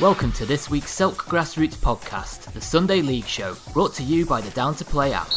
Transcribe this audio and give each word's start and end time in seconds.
Welcome 0.00 0.32
to 0.32 0.46
this 0.46 0.70
week's 0.70 0.92
Silk 0.92 1.26
Grassroots 1.26 1.76
podcast, 1.76 2.50
the 2.54 2.60
Sunday 2.62 3.02
League 3.02 3.26
Show, 3.26 3.54
brought 3.74 3.92
to 3.96 4.02
you 4.02 4.24
by 4.24 4.40
the 4.40 4.48
Down 4.52 4.74
to 4.76 4.84
Play 4.86 5.12
app. 5.12 5.28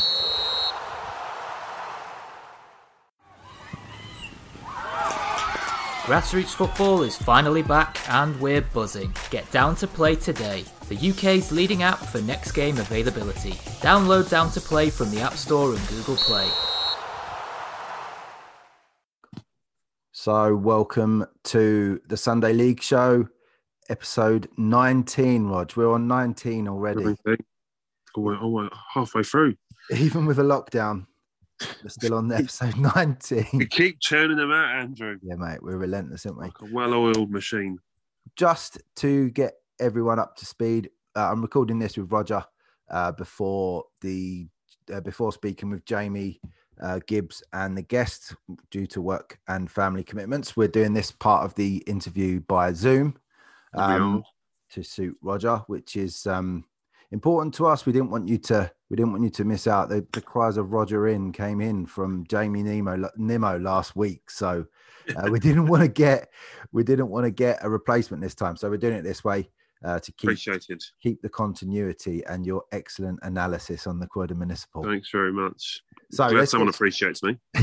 Grassroots 6.05 6.55
football 6.55 7.03
is 7.03 7.17
finally 7.17 7.61
back 7.61 8.09
and 8.09 8.39
we're 8.39 8.61
buzzing. 8.61 9.13
Get 9.29 9.51
Down 9.51 9.75
to 9.75 9.85
Play 9.85 10.15
today, 10.15 10.63
the 10.87 11.09
UK's 11.09 11.51
leading 11.51 11.83
app 11.83 11.99
for 11.99 12.21
next 12.21 12.53
game 12.53 12.77
availability. 12.77 13.55
Download 13.81 14.29
Down 14.29 14.49
to 14.51 14.61
Play 14.61 14.89
from 14.89 15.11
the 15.11 15.19
App 15.19 15.33
Store 15.33 15.75
and 15.75 15.87
Google 15.89 16.15
Play. 16.15 16.49
So, 20.13 20.55
welcome 20.55 21.25
to 21.43 21.99
the 22.07 22.15
Sunday 22.15 22.53
League 22.53 22.81
Show, 22.81 23.27
episode 23.89 24.49
19, 24.57 25.45
Rog. 25.45 25.75
We're 25.75 25.91
on 25.91 26.07
19 26.07 26.67
already. 26.67 27.15
Oh, 27.27 27.35
we're, 28.15 28.45
we're 28.45 28.69
halfway 28.93 29.23
through. 29.23 29.55
Even 29.91 30.25
with 30.25 30.39
a 30.39 30.43
lockdown, 30.43 31.05
we're 31.83 31.89
still 31.89 32.13
on 32.15 32.31
episode 32.31 32.77
19. 32.77 33.45
We 33.53 33.65
keep 33.67 33.99
churning 33.99 34.37
them 34.37 34.51
out, 34.51 34.75
Andrew, 34.75 35.17
Yeah, 35.21 35.35
mate, 35.35 35.61
we're 35.61 35.77
relentless, 35.77 36.25
aren't 36.25 36.37
we? 36.39 36.45
like 36.45 36.61
a 36.61 36.73
well-oiled 36.73 37.31
machine. 37.31 37.79
Just 38.35 38.81
to 38.97 39.29
get 39.31 39.53
everyone 39.79 40.19
up 40.19 40.35
to 40.37 40.45
speed, 40.45 40.89
uh, 41.15 41.29
I'm 41.31 41.41
recording 41.41 41.79
this 41.79 41.97
with 41.97 42.11
Roger 42.11 42.43
uh, 42.89 43.11
before 43.11 43.83
the 44.01 44.47
uh, 44.93 44.99
before 45.01 45.31
speaking 45.31 45.69
with 45.69 45.85
Jamie 45.85 46.41
uh, 46.81 46.99
Gibbs 47.07 47.41
and 47.53 47.77
the 47.77 47.81
guests 47.81 48.35
due 48.71 48.85
to 48.87 49.01
work 49.01 49.39
and 49.47 49.69
family 49.71 50.03
commitments. 50.03 50.57
We're 50.57 50.67
doing 50.67 50.93
this 50.93 51.11
part 51.11 51.45
of 51.45 51.55
the 51.55 51.77
interview 51.87 52.41
by 52.41 52.73
Zoom. 52.73 53.15
Um, 53.75 54.23
to 54.71 54.83
suit 54.83 55.15
Roger, 55.21 55.57
which 55.67 55.95
is 55.95 56.25
um, 56.25 56.65
important 57.11 57.53
to 57.55 57.67
us. 57.67 57.85
We 57.85 57.93
didn't 57.93 58.09
want 58.09 58.27
you 58.27 58.37
to 58.39 58.71
we 58.89 58.97
didn't 58.97 59.11
want 59.11 59.23
you 59.23 59.29
to 59.29 59.45
miss 59.45 59.67
out. 59.67 59.89
The, 59.89 60.05
the 60.13 60.21
cries 60.21 60.57
of 60.57 60.71
Roger 60.71 61.07
in 61.07 61.31
came 61.31 61.61
in 61.61 61.85
from 61.85 62.25
Jamie 62.27 62.63
Nemo 62.63 63.09
Nemo 63.17 63.59
last 63.59 63.95
week, 63.95 64.29
so 64.29 64.65
uh, 65.15 65.29
we 65.29 65.39
didn't 65.47 65.67
want 65.67 65.83
to 65.83 65.87
get 65.87 66.29
we 66.71 66.83
didn't 66.83 67.09
want 67.09 67.25
to 67.25 67.31
get 67.31 67.59
a 67.61 67.69
replacement 67.69 68.21
this 68.21 68.35
time. 68.35 68.57
So 68.57 68.69
we're 68.69 68.77
doing 68.77 68.95
it 68.95 69.03
this 69.03 69.23
way 69.23 69.49
uh, 69.83 69.99
to 69.99 70.11
keep 70.13 70.29
Appreciated. 70.29 70.83
keep 71.01 71.21
the 71.21 71.29
continuity 71.29 72.23
and 72.25 72.45
your 72.45 72.63
excellent 72.71 73.19
analysis 73.21 73.85
on 73.85 73.99
the 73.99 74.07
Croydon 74.07 74.39
Municipal. 74.39 74.83
Thanks 74.83 75.09
very 75.11 75.33
much. 75.33 75.81
So 76.11 76.29
Glad 76.29 76.49
someone 76.49 76.67
get- 76.67 76.75
appreciates 76.75 77.21
me. 77.23 77.37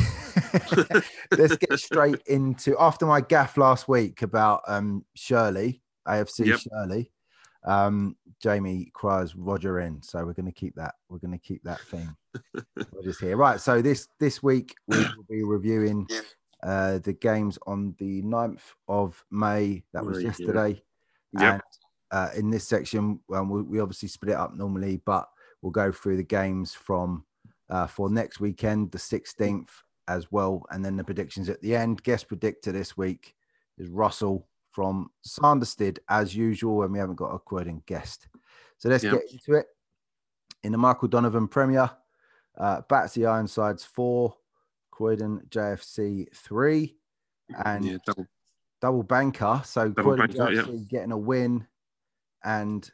Let's 1.32 1.56
get 1.56 1.78
straight 1.78 2.20
into 2.26 2.76
after 2.78 3.06
my 3.06 3.20
gaff 3.20 3.56
last 3.56 3.88
week 3.88 4.22
about 4.22 4.62
um, 4.66 5.04
Shirley, 5.14 5.82
AFC 6.06 6.46
Yep. 6.46 6.60
Shirley. 6.60 7.10
Um, 7.64 8.16
Jamie 8.40 8.90
cries 8.94 9.34
Roger 9.36 9.80
in, 9.80 10.02
so 10.02 10.24
we're 10.24 10.32
going 10.32 10.46
to 10.46 10.52
keep 10.52 10.74
that. 10.76 10.94
We're 11.08 11.18
going 11.18 11.32
to 11.32 11.38
keep 11.38 11.62
that 11.64 11.80
thing. 11.82 12.08
Roger's 12.94 13.18
here, 13.18 13.36
right? 13.36 13.60
So 13.60 13.82
this 13.82 14.08
this 14.18 14.42
week 14.42 14.74
we 14.88 14.96
will 14.98 15.26
be 15.28 15.42
reviewing 15.42 16.06
uh, 16.62 16.98
the 16.98 17.12
games 17.12 17.58
on 17.66 17.94
the 17.98 18.22
9th 18.22 18.62
of 18.88 19.22
May. 19.30 19.82
That 19.92 20.04
was 20.04 20.16
Right, 20.16 20.22
yeah. 20.24 20.28
yesterday. 20.28 20.82
Yep. 21.38 21.52
And 21.52 21.62
uh, 22.12 22.28
in 22.36 22.50
this 22.50 22.66
section, 22.66 23.20
um, 23.34 23.50
we, 23.50 23.62
we 23.62 23.80
obviously 23.80 24.08
split 24.08 24.32
it 24.32 24.36
up 24.38 24.54
normally, 24.54 25.00
but 25.04 25.28
we'll 25.62 25.70
go 25.70 25.92
through 25.92 26.16
the 26.16 26.22
games 26.22 26.74
from 26.74 27.24
uh, 27.68 27.86
for 27.86 28.08
next 28.10 28.40
weekend, 28.40 28.90
the 28.90 28.98
16th, 28.98 29.68
as 30.08 30.32
well, 30.32 30.64
and 30.70 30.84
then 30.84 30.96
the 30.96 31.04
predictions 31.04 31.48
at 31.48 31.60
the 31.60 31.76
end. 31.76 32.02
Guest 32.02 32.26
predictor 32.26 32.72
this 32.72 32.96
week 32.96 33.34
is 33.78 33.88
Russell 33.88 34.48
from 34.70 35.10
Sanderstead, 35.22 35.98
as 36.08 36.34
usual, 36.34 36.82
and 36.82 36.92
we 36.92 36.98
haven't 36.98 37.16
got 37.16 37.34
a 37.34 37.38
quoting 37.38 37.82
guest. 37.86 38.28
So 38.78 38.88
let's 38.88 39.04
Yep. 39.04 39.12
get 39.14 39.32
into 39.32 39.54
it. 39.54 39.66
In 40.62 40.72
the 40.72 40.78
Michael 40.78 41.08
Donovan 41.08 41.48
Premier, 41.48 41.90
uh, 42.58 42.82
Battersea 42.88 43.26
Ironsides 43.26 43.84
four, 43.84 44.36
Croydon 44.90 45.46
JFC 45.48 46.28
three, 46.34 46.96
and 47.64 47.84
yeah, 47.84 47.96
double. 48.06 48.26
double 48.80 49.02
banker. 49.02 49.62
So 49.64 49.88
Double 49.88 50.14
Croydon 50.16 50.36
banker, 50.36 50.52
yeah. 50.52 50.62
JFC 50.62 50.88
getting 50.88 51.12
a 51.12 51.18
win, 51.18 51.66
and 52.44 52.88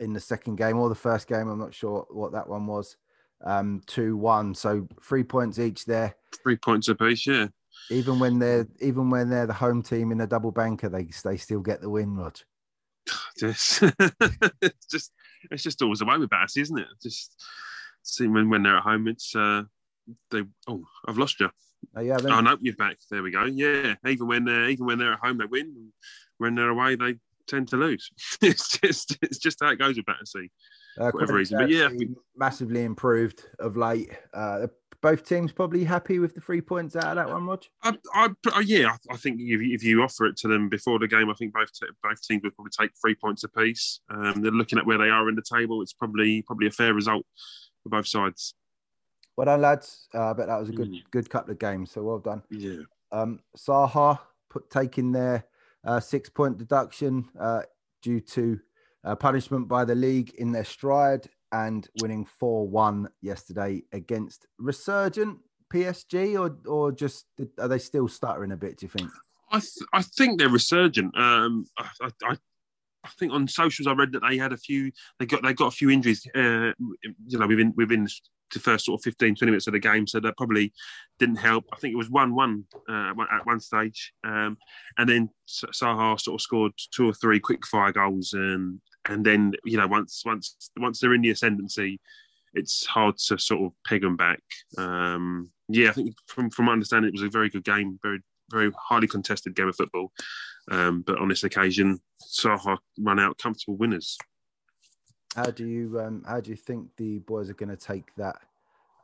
in 0.00 0.12
the 0.12 0.20
second 0.20 0.56
game 0.56 0.78
or 0.78 0.88
the 0.88 0.94
first 0.94 1.26
game, 1.26 1.48
I'm 1.48 1.58
not 1.58 1.74
sure 1.74 2.06
what 2.10 2.32
that 2.32 2.48
one 2.48 2.66
was. 2.66 2.96
Um, 3.44 3.80
two 3.86 4.16
one, 4.16 4.54
so 4.54 4.86
three 5.02 5.24
points 5.24 5.58
each 5.58 5.84
there. 5.86 6.14
Three 6.42 6.56
points 6.56 6.88
apiece, 6.88 7.26
yeah. 7.26 7.48
Even 7.90 8.18
when 8.18 8.38
they're 8.38 8.66
even 8.80 9.10
when 9.10 9.30
they're 9.30 9.46
the 9.46 9.54
home 9.54 9.82
team 9.82 10.12
in 10.12 10.20
a 10.20 10.26
double 10.26 10.52
banker, 10.52 10.88
they 10.88 11.08
they 11.24 11.36
still 11.36 11.60
get 11.60 11.80
the 11.80 11.90
win, 11.90 12.16
Rod. 12.16 12.40
Just, 13.38 13.82
it's 14.60 14.86
just, 14.90 15.12
it's 15.50 15.62
just 15.62 15.80
always 15.80 16.00
the 16.00 16.04
way 16.04 16.18
with 16.18 16.28
Bass, 16.28 16.56
isn't 16.56 16.78
it? 16.78 16.88
Just 17.02 17.42
see 18.02 18.26
when, 18.26 18.50
when 18.50 18.62
they're 18.62 18.76
at 18.76 18.82
home, 18.82 19.08
it's 19.08 19.34
uh, 19.34 19.62
they. 20.30 20.42
Oh, 20.68 20.84
I've 21.06 21.16
lost 21.16 21.40
you. 21.40 21.48
Oh, 21.96 22.00
yeah, 22.00 22.18
Oh 22.24 22.40
no, 22.40 22.56
you're 22.60 22.76
back. 22.76 22.98
There 23.10 23.22
we 23.22 23.30
go. 23.30 23.44
Yeah, 23.44 23.94
even 24.06 24.26
when 24.26 24.48
uh, 24.48 24.66
even 24.66 24.86
when 24.86 24.98
they're 24.98 25.14
at 25.14 25.20
home, 25.20 25.38
they 25.38 25.46
win. 25.46 25.92
When 26.38 26.54
they're 26.54 26.68
away, 26.68 26.96
they 26.96 27.16
tend 27.46 27.68
to 27.68 27.76
lose. 27.76 28.10
it's 28.42 28.78
just 28.78 29.16
it's 29.22 29.38
just 29.38 29.58
how 29.60 29.70
it 29.70 29.78
goes 29.78 29.96
with 29.96 30.06
Battersea. 30.06 30.50
uh, 30.98 31.10
whatever 31.10 31.34
reason, 31.34 31.58
but 31.58 31.70
yeah, 31.70 31.88
massively 32.36 32.84
improved 32.84 33.44
of 33.58 33.76
late. 33.76 34.10
Uh, 34.34 34.66
both 35.00 35.24
teams 35.28 35.52
probably 35.52 35.84
happy 35.84 36.18
with 36.18 36.34
the 36.34 36.40
three 36.40 36.60
points 36.60 36.96
out 36.96 37.04
of 37.04 37.16
that 37.16 37.28
one, 37.28 37.46
Rog. 37.46 37.62
I, 37.82 37.94
I, 38.14 38.60
yeah, 38.64 38.96
I, 39.10 39.16
think 39.16 39.40
if, 39.40 39.60
you- 39.60 39.74
if 39.74 39.82
you 39.84 40.02
offer 40.02 40.26
it 40.26 40.36
to 40.38 40.48
them 40.48 40.68
before 40.68 40.98
the 40.98 41.06
game, 41.08 41.30
I 41.30 41.34
think 41.34 41.52
both 41.54 41.70
both 42.02 42.20
teams 42.22 42.42
would 42.42 42.54
probably 42.54 42.72
take 42.78 42.90
three 43.00 43.14
points 43.14 43.44
apiece. 43.44 44.00
Um, 44.10 44.42
they're 44.42 44.50
looking 44.50 44.78
at 44.78 44.86
where 44.86 44.98
they 44.98 45.10
are 45.10 45.28
in 45.28 45.36
the 45.36 45.42
table. 45.42 45.82
It's 45.82 45.92
probably 45.92 46.42
probably 46.42 46.66
a 46.66 46.72
fair 46.72 46.94
result 46.94 47.24
for 47.82 47.90
both 47.90 48.06
sides. 48.08 48.54
Well 49.36 49.44
done, 49.44 49.60
lads. 49.60 50.08
Uh, 50.12 50.30
I 50.30 50.32
bet 50.32 50.48
that 50.48 50.58
was 50.58 50.68
a 50.68 50.72
good 50.72 50.90
Mm. 50.90 51.02
good 51.12 51.30
couple 51.30 51.52
of 51.52 51.58
games. 51.60 51.92
So 51.92 52.02
well 52.02 52.18
done. 52.18 52.42
Yeah, 52.50 52.82
um, 53.12 53.38
Saha 53.56 54.18
put 54.50 54.68
taking 54.70 55.12
their 55.12 55.44
uh, 55.84 56.00
six 56.00 56.28
point 56.28 56.58
deduction 56.58 57.28
uh, 57.38 57.62
due 58.02 58.18
to 58.20 58.58
uh, 59.04 59.14
punishment 59.14 59.68
by 59.68 59.84
the 59.84 59.94
league 59.94 60.34
in 60.38 60.50
their 60.50 60.64
stride 60.64 61.28
and 61.52 61.88
winning 62.00 62.24
4 62.24 62.68
1 62.68 63.08
yesterday 63.22 63.82
against 63.92 64.46
Resurgent 64.58 65.38
PSG, 65.72 66.38
or, 66.38 66.56
or 66.70 66.92
just 66.92 67.26
are 67.58 67.68
they 67.68 67.78
still 67.78 68.08
stuttering 68.08 68.52
a 68.52 68.56
bit? 68.56 68.78
Do 68.78 68.86
you 68.86 68.90
think? 68.90 69.10
I 69.50 69.60
th- 69.60 69.88
I 69.92 70.02
think 70.02 70.38
they're 70.38 70.48
resurgent. 70.48 71.16
Um, 71.18 71.64
I, 71.78 72.10
I, 72.24 72.36
I 73.04 73.08
think 73.18 73.32
on 73.32 73.48
socials 73.48 73.86
I 73.86 73.92
read 73.92 74.12
that 74.12 74.22
they 74.28 74.36
had 74.36 74.52
a 74.52 74.56
few. 74.56 74.90
They 75.18 75.26
got 75.26 75.42
they 75.42 75.54
got 75.54 75.72
a 75.72 75.76
few 75.76 75.90
injuries. 75.90 76.26
Uh, 76.34 76.72
you 77.26 77.38
know, 77.38 77.46
within 77.46 77.72
within 77.76 78.06
the 78.52 78.60
first 78.60 78.86
sort 78.86 78.98
of 78.98 79.04
15, 79.04 79.34
20 79.34 79.50
minutes 79.50 79.66
of 79.66 79.74
the 79.74 79.78
game, 79.78 80.06
so 80.06 80.20
that 80.20 80.36
probably 80.36 80.72
didn't 81.18 81.36
help. 81.36 81.64
I 81.72 81.76
think 81.76 81.92
it 81.92 81.98
was 81.98 82.10
one 82.10 82.34
one 82.34 82.64
uh, 82.88 83.12
at 83.32 83.46
one 83.46 83.60
stage, 83.60 84.12
um, 84.24 84.56
and 84.96 85.08
then 85.08 85.30
Saha 85.48 86.20
sort 86.20 86.34
of 86.34 86.42
scored 86.42 86.72
two 86.94 87.08
or 87.08 87.14
three 87.14 87.40
quick 87.40 87.66
fire 87.66 87.92
goals, 87.92 88.32
and 88.32 88.80
and 89.06 89.24
then 89.24 89.54
you 89.64 89.76
know 89.76 89.86
once 89.86 90.22
once 90.24 90.70
once 90.76 91.00
they're 91.00 91.14
in 91.14 91.22
the 91.22 91.30
ascendancy, 91.30 92.00
it's 92.54 92.86
hard 92.86 93.16
to 93.18 93.38
sort 93.38 93.62
of 93.62 93.72
peg 93.86 94.02
them 94.02 94.16
back. 94.16 94.42
Um, 94.76 95.50
yeah, 95.68 95.90
I 95.90 95.92
think 95.92 96.14
from 96.26 96.50
from 96.50 96.66
my 96.66 96.72
understanding, 96.72 97.08
it 97.08 97.14
was 97.14 97.22
a 97.22 97.28
very 97.30 97.48
good 97.50 97.64
game, 97.64 97.98
very 98.02 98.20
very 98.50 98.72
highly 98.78 99.06
contested 99.06 99.54
game 99.54 99.68
of 99.68 99.76
football. 99.76 100.12
Um, 100.70 101.02
but 101.02 101.18
on 101.18 101.28
this 101.28 101.44
occasion, 101.44 102.00
Saha 102.22 102.78
run 102.98 103.18
out 103.20 103.38
comfortable 103.38 103.76
winners. 103.76 104.16
How 105.34 105.50
do 105.50 105.66
you 105.66 106.00
um, 106.00 106.24
how 106.26 106.40
do 106.40 106.50
you 106.50 106.56
think 106.56 106.88
the 106.96 107.18
boys 107.20 107.50
are 107.50 107.54
going 107.54 107.68
to 107.68 107.76
take 107.76 108.14
that 108.16 108.36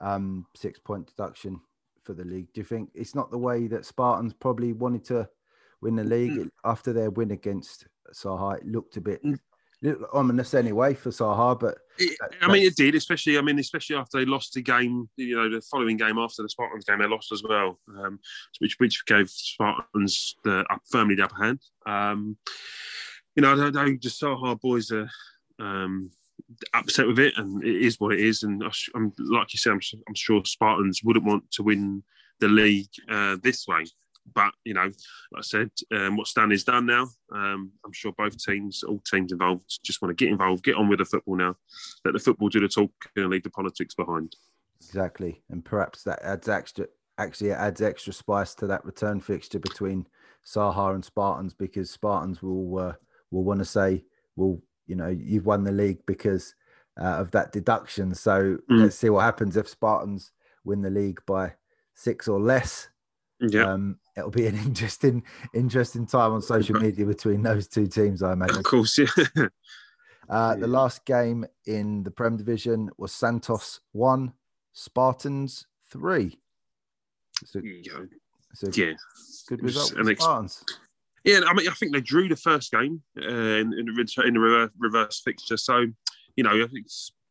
um, 0.00 0.46
six 0.56 0.78
point 0.78 1.06
deduction 1.06 1.60
for 2.02 2.14
the 2.14 2.24
league? 2.24 2.52
Do 2.52 2.60
you 2.60 2.64
think 2.64 2.90
it's 2.94 3.14
not 3.14 3.30
the 3.30 3.38
way 3.38 3.66
that 3.68 3.86
Spartans 3.86 4.34
probably 4.34 4.72
wanted 4.72 5.04
to 5.06 5.28
win 5.80 5.96
the 5.96 6.04
league 6.04 6.36
It- 6.38 6.52
after 6.64 6.92
their 6.92 7.10
win 7.10 7.30
against 7.30 7.86
Saha? 8.12 8.58
It 8.58 8.66
looked 8.66 8.96
a 8.96 9.00
bit 9.00 9.22
Mm. 9.22 9.38
Ominous 10.12 10.54
anyway 10.54 10.94
for 10.94 11.10
Saha, 11.10 11.58
but 11.58 11.78
It- 11.98 12.18
I 12.40 12.50
mean, 12.50 12.62
it 12.66 12.76
did, 12.76 12.94
especially. 12.94 13.38
I 13.38 13.42
mean, 13.42 13.58
especially 13.58 13.96
after 13.96 14.18
they 14.18 14.24
lost 14.24 14.54
the 14.54 14.62
game. 14.62 15.08
You 15.16 15.36
know, 15.36 15.48
the 15.50 15.60
following 15.60 15.96
game 15.96 16.18
after 16.18 16.42
the 16.42 16.48
Spartans 16.48 16.84
game, 16.84 16.98
they 17.00 17.06
lost 17.06 17.32
as 17.32 17.42
well, 17.42 17.78
um, 17.98 18.18
which 18.58 18.76
which 18.78 19.04
gave 19.06 19.28
Spartans 19.30 20.36
the 20.44 20.64
up, 20.70 20.82
firmly 20.90 21.14
the 21.14 21.24
upper 21.24 21.42
hand. 21.44 21.60
Um, 21.86 22.36
you 23.36 23.42
know, 23.42 23.52
I 23.52 23.70
don't 23.70 24.00
just 24.00 24.20
Saha 24.20 24.60
boys 24.60 24.90
are 24.90 25.08
um, 25.58 26.10
upset 26.72 27.06
with 27.06 27.18
it, 27.18 27.34
and 27.36 27.62
it 27.62 27.82
is 27.82 28.00
what 28.00 28.14
it 28.14 28.20
is. 28.20 28.42
And 28.42 28.62
I'm 28.94 29.12
like 29.18 29.52
you 29.52 29.58
said, 29.58 29.72
I'm, 29.72 29.80
I'm 30.08 30.14
sure 30.14 30.42
Spartans 30.44 31.02
wouldn't 31.04 31.24
want 31.26 31.50
to 31.52 31.62
win 31.62 32.02
the 32.40 32.48
league 32.48 32.88
uh, 33.08 33.36
this 33.42 33.66
way. 33.66 33.84
But 34.34 34.52
you 34.64 34.74
know, 34.74 34.84
like 34.84 35.38
I 35.38 35.42
said, 35.42 35.70
um, 35.92 36.16
what's 36.16 36.32
done 36.32 36.52
is 36.52 36.64
done 36.64 36.86
now. 36.86 37.08
Um, 37.32 37.72
I'm 37.84 37.92
sure 37.92 38.12
both 38.16 38.36
teams, 38.42 38.82
all 38.82 39.00
teams 39.10 39.32
involved, 39.32 39.80
just 39.84 40.00
want 40.00 40.16
to 40.16 40.24
get 40.24 40.32
involved, 40.32 40.64
get 40.64 40.76
on 40.76 40.88
with 40.88 40.98
the 41.00 41.04
football 41.04 41.36
now. 41.36 41.56
Let 42.04 42.12
the 42.14 42.20
football 42.20 42.48
do 42.48 42.60
the 42.60 42.68
talk 42.68 42.92
and 43.16 43.28
leave 43.28 43.42
the 43.42 43.50
politics 43.50 43.94
behind. 43.94 44.34
exactly, 44.80 45.42
and 45.50 45.64
perhaps 45.64 46.02
that 46.04 46.22
adds 46.22 46.48
extra. 46.48 46.86
Actually, 47.18 47.50
it 47.50 47.58
adds 47.58 47.80
extra 47.82 48.12
spice 48.12 48.54
to 48.56 48.66
that 48.66 48.84
return 48.84 49.20
fixture 49.20 49.60
between 49.60 50.06
Saha 50.44 50.94
and 50.94 51.04
Spartans 51.04 51.54
because 51.54 51.90
Spartans 51.90 52.42
will 52.42 52.78
uh, 52.78 52.92
will 53.30 53.44
want 53.44 53.60
to 53.60 53.64
say, 53.64 54.04
well, 54.36 54.60
you 54.86 54.96
know, 54.96 55.08
you've 55.08 55.46
won 55.46 55.64
the 55.64 55.72
league 55.72 56.04
because 56.06 56.54
uh, 57.00 57.04
of 57.04 57.30
that 57.32 57.52
deduction. 57.52 58.14
So 58.14 58.58
Mm. 58.70 58.80
let's 58.82 58.96
see 58.96 59.10
what 59.10 59.22
happens 59.22 59.56
if 59.56 59.68
Spartans 59.68 60.32
win 60.64 60.82
the 60.82 60.90
league 60.90 61.20
by 61.26 61.54
six 61.94 62.26
or 62.28 62.40
less. 62.40 62.88
Yeah, 63.40 63.72
Um, 63.72 63.98
it'll 64.16 64.30
be 64.30 64.46
an 64.46 64.56
interesting, 64.64 65.22
interesting 65.52 66.06
time 66.06 66.32
on 66.32 66.42
social 66.42 66.80
media 66.80 67.04
between 67.06 67.42
those 67.42 67.68
two 67.68 67.86
teams, 67.86 68.22
I 68.22 68.32
imagine. 68.32 68.58
of 68.58 68.64
course. 68.64 68.98
Yeah. 68.98 69.06
Uh, 70.26 70.54
the 70.56 70.66
last 70.66 71.04
game 71.04 71.44
in 71.66 72.02
the 72.02 72.10
Prem 72.10 72.36
division 72.38 72.88
was 72.96 73.12
Santos 73.12 73.80
one, 73.92 74.32
Spartans 74.72 75.66
three. 75.90 76.40
A, 77.54 77.58
yeah. 77.60 77.92
a 78.62 78.70
yeah. 78.72 78.92
good 79.48 79.62
result 79.62 79.92
for 79.92 80.10
ex- 80.10 80.22
Spartans. 80.22 80.64
Yeah, 81.24 81.40
I 81.46 81.52
mean, 81.52 81.68
I 81.68 81.72
think 81.74 81.92
they 81.92 82.00
drew 82.00 82.28
the 82.28 82.36
first 82.36 82.72
game 82.72 83.02
uh, 83.18 83.26
in, 83.26 83.72
in, 83.74 83.86
the, 83.86 84.22
in 84.26 84.34
the 84.34 84.40
reverse, 84.40 84.70
reverse 84.78 85.20
fixture. 85.24 85.56
So, 85.56 85.86
you 86.36 86.44
know, 86.44 86.52
I 86.52 86.66
think 86.68 86.86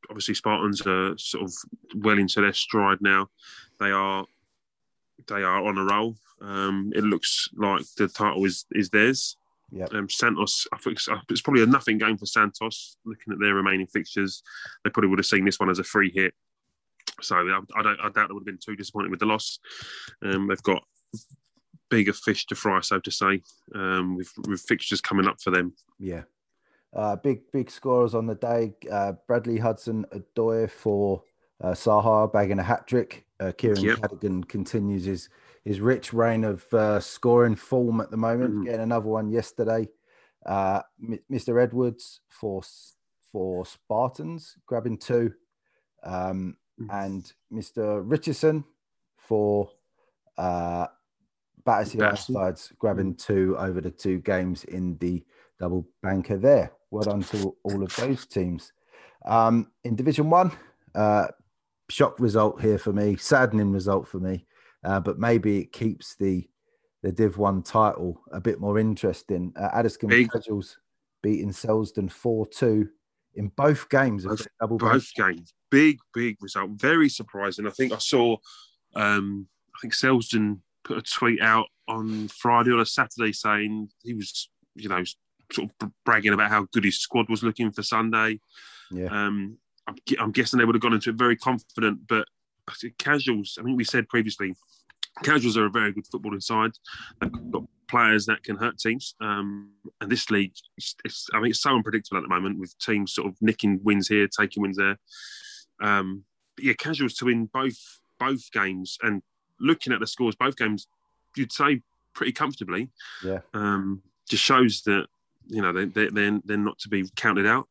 obviously 0.09 0.35
Spartans 0.35 0.81
are 0.85 1.17
sort 1.17 1.45
of 1.45 1.53
well 1.95 2.17
into 2.17 2.41
their 2.41 2.53
stride 2.53 2.99
now. 3.01 3.27
They 3.79 3.91
are 3.91 4.25
they 5.27 5.43
are 5.43 5.63
on 5.65 5.77
a 5.77 5.83
roll. 5.83 6.15
Um, 6.41 6.91
it 6.95 7.03
looks 7.03 7.49
like 7.55 7.83
the 7.97 8.07
title 8.07 8.45
is 8.45 8.65
is 8.71 8.89
theirs. 8.89 9.37
Yep. 9.71 9.93
Um, 9.93 10.09
Santos, 10.09 10.67
I 10.71 10.77
think 10.77 10.97
it's, 10.97 11.09
it's 11.29 11.41
probably 11.41 11.63
a 11.63 11.65
nothing 11.65 11.97
game 11.97 12.17
for 12.17 12.27
Santos. 12.27 12.97
Looking 13.05 13.33
at 13.33 13.39
their 13.39 13.55
remaining 13.55 13.87
fixtures, 13.87 14.43
they 14.83 14.91
probably 14.91 15.09
would 15.09 15.17
have 15.17 15.25
seen 15.25 15.45
this 15.45 15.59
one 15.59 15.69
as 15.69 15.79
a 15.79 15.83
free 15.83 16.11
hit. 16.13 16.35
So 17.21 17.37
I, 17.37 17.59
I 17.75 17.81
don't, 17.81 17.99
I 17.99 18.09
doubt 18.09 18.27
they 18.27 18.33
would 18.33 18.41
have 18.41 18.45
been 18.45 18.59
too 18.63 18.75
disappointed 18.75 19.09
with 19.09 19.19
the 19.19 19.25
loss. 19.25 19.57
Um, 20.23 20.47
they've 20.47 20.61
got 20.61 20.83
bigger 21.89 22.13
fish 22.13 22.45
to 22.47 22.55
fry, 22.55 22.81
so 22.81 22.99
to 22.99 23.11
say, 23.11 23.41
um, 23.73 24.15
with, 24.15 24.31
with 24.47 24.61
fixtures 24.61 25.01
coming 25.01 25.27
up 25.27 25.41
for 25.41 25.49
them. 25.49 25.73
Yeah. 25.97 26.23
Uh, 26.95 27.15
big 27.15 27.51
big 27.51 27.71
scorers 27.71 28.13
on 28.13 28.27
the 28.27 28.35
day. 28.35 28.73
Uh, 28.91 29.13
Bradley 29.27 29.57
Hudson 29.57 30.05
Adoy 30.13 30.69
for 30.69 31.23
uh, 31.63 31.71
Sahar 31.71 32.31
bagging 32.31 32.59
a 32.59 32.63
hat 32.63 32.85
trick. 32.87 33.25
Uh, 33.39 33.51
Kieran 33.57 33.81
Yep. 33.81 33.97
Cadigan 33.99 34.47
continues 34.47 35.05
his 35.05 35.29
his 35.63 35.79
rich 35.79 36.11
reign 36.13 36.43
of 36.43 36.71
uh, 36.73 36.99
scoring 36.99 37.55
form 37.55 38.01
at 38.01 38.11
the 38.11 38.17
moment. 38.17 38.53
Mhm. 38.53 38.65
Getting 38.65 38.81
another 38.81 39.07
one 39.07 39.29
yesterday. 39.29 39.87
Uh, 40.45 40.81
M- 41.01 41.19
Mr. 41.31 41.61
Edwards 41.61 42.19
for 42.27 42.61
for 43.31 43.65
Spartans 43.65 44.57
grabbing 44.65 44.97
two, 44.97 45.33
um, 46.03 46.57
and 46.91 47.31
Mr. 47.51 48.03
Richardson 48.05 48.63
for 49.15 49.71
uh, 50.37 50.87
Battersea. 51.65 52.01
Ironside 52.01 52.59
grabbing 52.77 53.15
two 53.15 53.55
over 53.57 53.79
the 53.79 53.89
two 53.91 54.19
games 54.19 54.65
in 54.65 54.97
the 54.97 55.23
double 55.59 55.87
banker 56.01 56.37
there. 56.37 56.73
Well 56.91 57.03
done 57.03 57.23
to 57.23 57.55
all 57.63 57.81
of 57.83 57.95
those 57.95 58.25
teams. 58.27 58.73
Um, 59.25 59.71
in 59.85 59.95
Division 59.95 60.29
One, 60.29 60.51
uh, 60.93 61.27
shock 61.93 62.19
result 62.19 62.59
here 62.61 62.77
for 62.77 62.91
me, 62.91 63.15
saddening 63.15 63.71
result 63.71 64.07
for 64.07 64.19
me, 64.19 64.45
uh, 64.83 64.99
but 64.99 65.19
maybe 65.19 65.59
it 65.59 65.71
keeps 65.71 66.15
the 66.15 66.47
the 67.03 67.11
Div 67.11 67.37
One 67.37 67.61
title 67.61 68.21
a 68.31 68.39
bit 68.39 68.59
more 68.61 68.79
interesting. 68.79 69.53
Uh, 69.59 69.69
Addiscombe 69.73 70.09
Big. 70.09 70.31
Casuals 70.31 70.77
beating 71.21 71.51
Selsdon 71.51 72.09
four 72.11 72.45
two 72.47 72.89
in 73.35 73.49
both 73.55 73.89
games 73.89 74.25
of 74.25 74.31
Both- 74.37 74.47
double. 74.59 74.77
Both 74.77 75.13
games, 75.15 75.53
big, 75.69 75.99
big 76.13 76.37
result. 76.41 76.71
Very 76.71 77.09
surprising. 77.09 77.67
I 77.67 77.71
think 77.71 77.91
I 77.93 77.97
saw, 77.97 78.37
um, 78.95 79.47
I 79.75 79.79
think 79.81 79.93
Selsdon 79.93 80.59
put 80.83 80.97
a 80.97 81.01
tweet 81.01 81.41
out 81.41 81.67
on 81.87 82.27
Friday 82.29 82.71
or 82.71 82.79
a 82.79 82.85
Saturday 82.85 83.33
saying 83.33 83.89
he 84.03 84.13
was, 84.13 84.49
you 84.75 84.87
know, 84.89 85.03
sort 85.51 85.71
of 85.81 85.91
bragging 86.05 86.33
about 86.33 86.49
how 86.51 86.67
good 86.73 86.83
his 86.85 86.99
squad 86.99 87.29
was 87.29 87.43
looking 87.43 87.71
for 87.71 87.83
Sunday. 87.83 88.39
Yeah, 88.91 89.07
Um, 89.07 89.57
I'm, 89.87 89.95
I'm 90.19 90.31
guessing 90.31 90.59
they 90.59 90.65
would 90.65 90.75
have 90.75 90.81
gone 90.81 90.93
into 90.93 91.09
it 91.09 91.15
very 91.15 91.35
confident, 91.35 92.07
but 92.07 92.27
casuals. 92.97 93.57
I 93.59 93.63
think 93.63 93.77
we 93.77 93.83
said 93.83 94.07
previously, 94.07 94.55
casuals 95.23 95.57
are 95.57 95.65
a 95.65 95.69
very 95.69 95.91
good 95.91 96.05
footballing 96.05 96.43
side. 96.43 96.71
They've 97.19 97.51
got 97.51 97.63
players 97.87 98.25
that 98.25 98.43
can 98.43 98.55
hurt 98.55 98.77
teams, 98.77 99.15
um, 99.21 99.71
and 100.01 100.09
this 100.09 100.31
league, 100.31 100.53
it's, 100.77 100.95
it's, 101.05 101.27
I 101.33 101.39
mean, 101.39 101.51
it's 101.51 101.61
so 101.61 101.75
unpredictable 101.75 102.17
at 102.17 102.23
the 102.23 102.29
moment 102.29 102.59
with 102.59 102.77
teams 102.79 103.13
sort 103.13 103.27
of 103.27 103.35
nicking 103.41 103.79
wins 103.83 104.07
here, 104.07 104.27
taking 104.27 104.61
wins 104.63 104.77
there. 104.77 104.97
Um, 105.81 106.23
but 106.55 106.65
yeah, 106.65 106.73
casuals 106.73 107.15
to 107.15 107.25
win 107.25 107.45
both 107.45 107.77
both 108.19 108.51
games, 108.51 108.97
and 109.01 109.21
looking 109.59 109.93
at 109.93 109.99
the 109.99 110.07
scores, 110.07 110.35
both 110.35 110.55
games, 110.55 110.87
you'd 111.35 111.51
say 111.51 111.81
pretty 112.13 112.31
comfortably. 112.31 112.89
yeah. 113.23 113.39
Um, 113.53 114.01
just 114.29 114.43
shows 114.43 114.83
that 114.85 115.07
you 115.47 115.61
know 115.61 115.73
they, 115.73 115.85
they, 115.85 116.07
they're 116.07 116.39
they're 116.45 116.57
not 116.57 116.79
to 116.79 116.89
be 116.89 117.09
counted 117.15 117.45
out. 117.45 117.67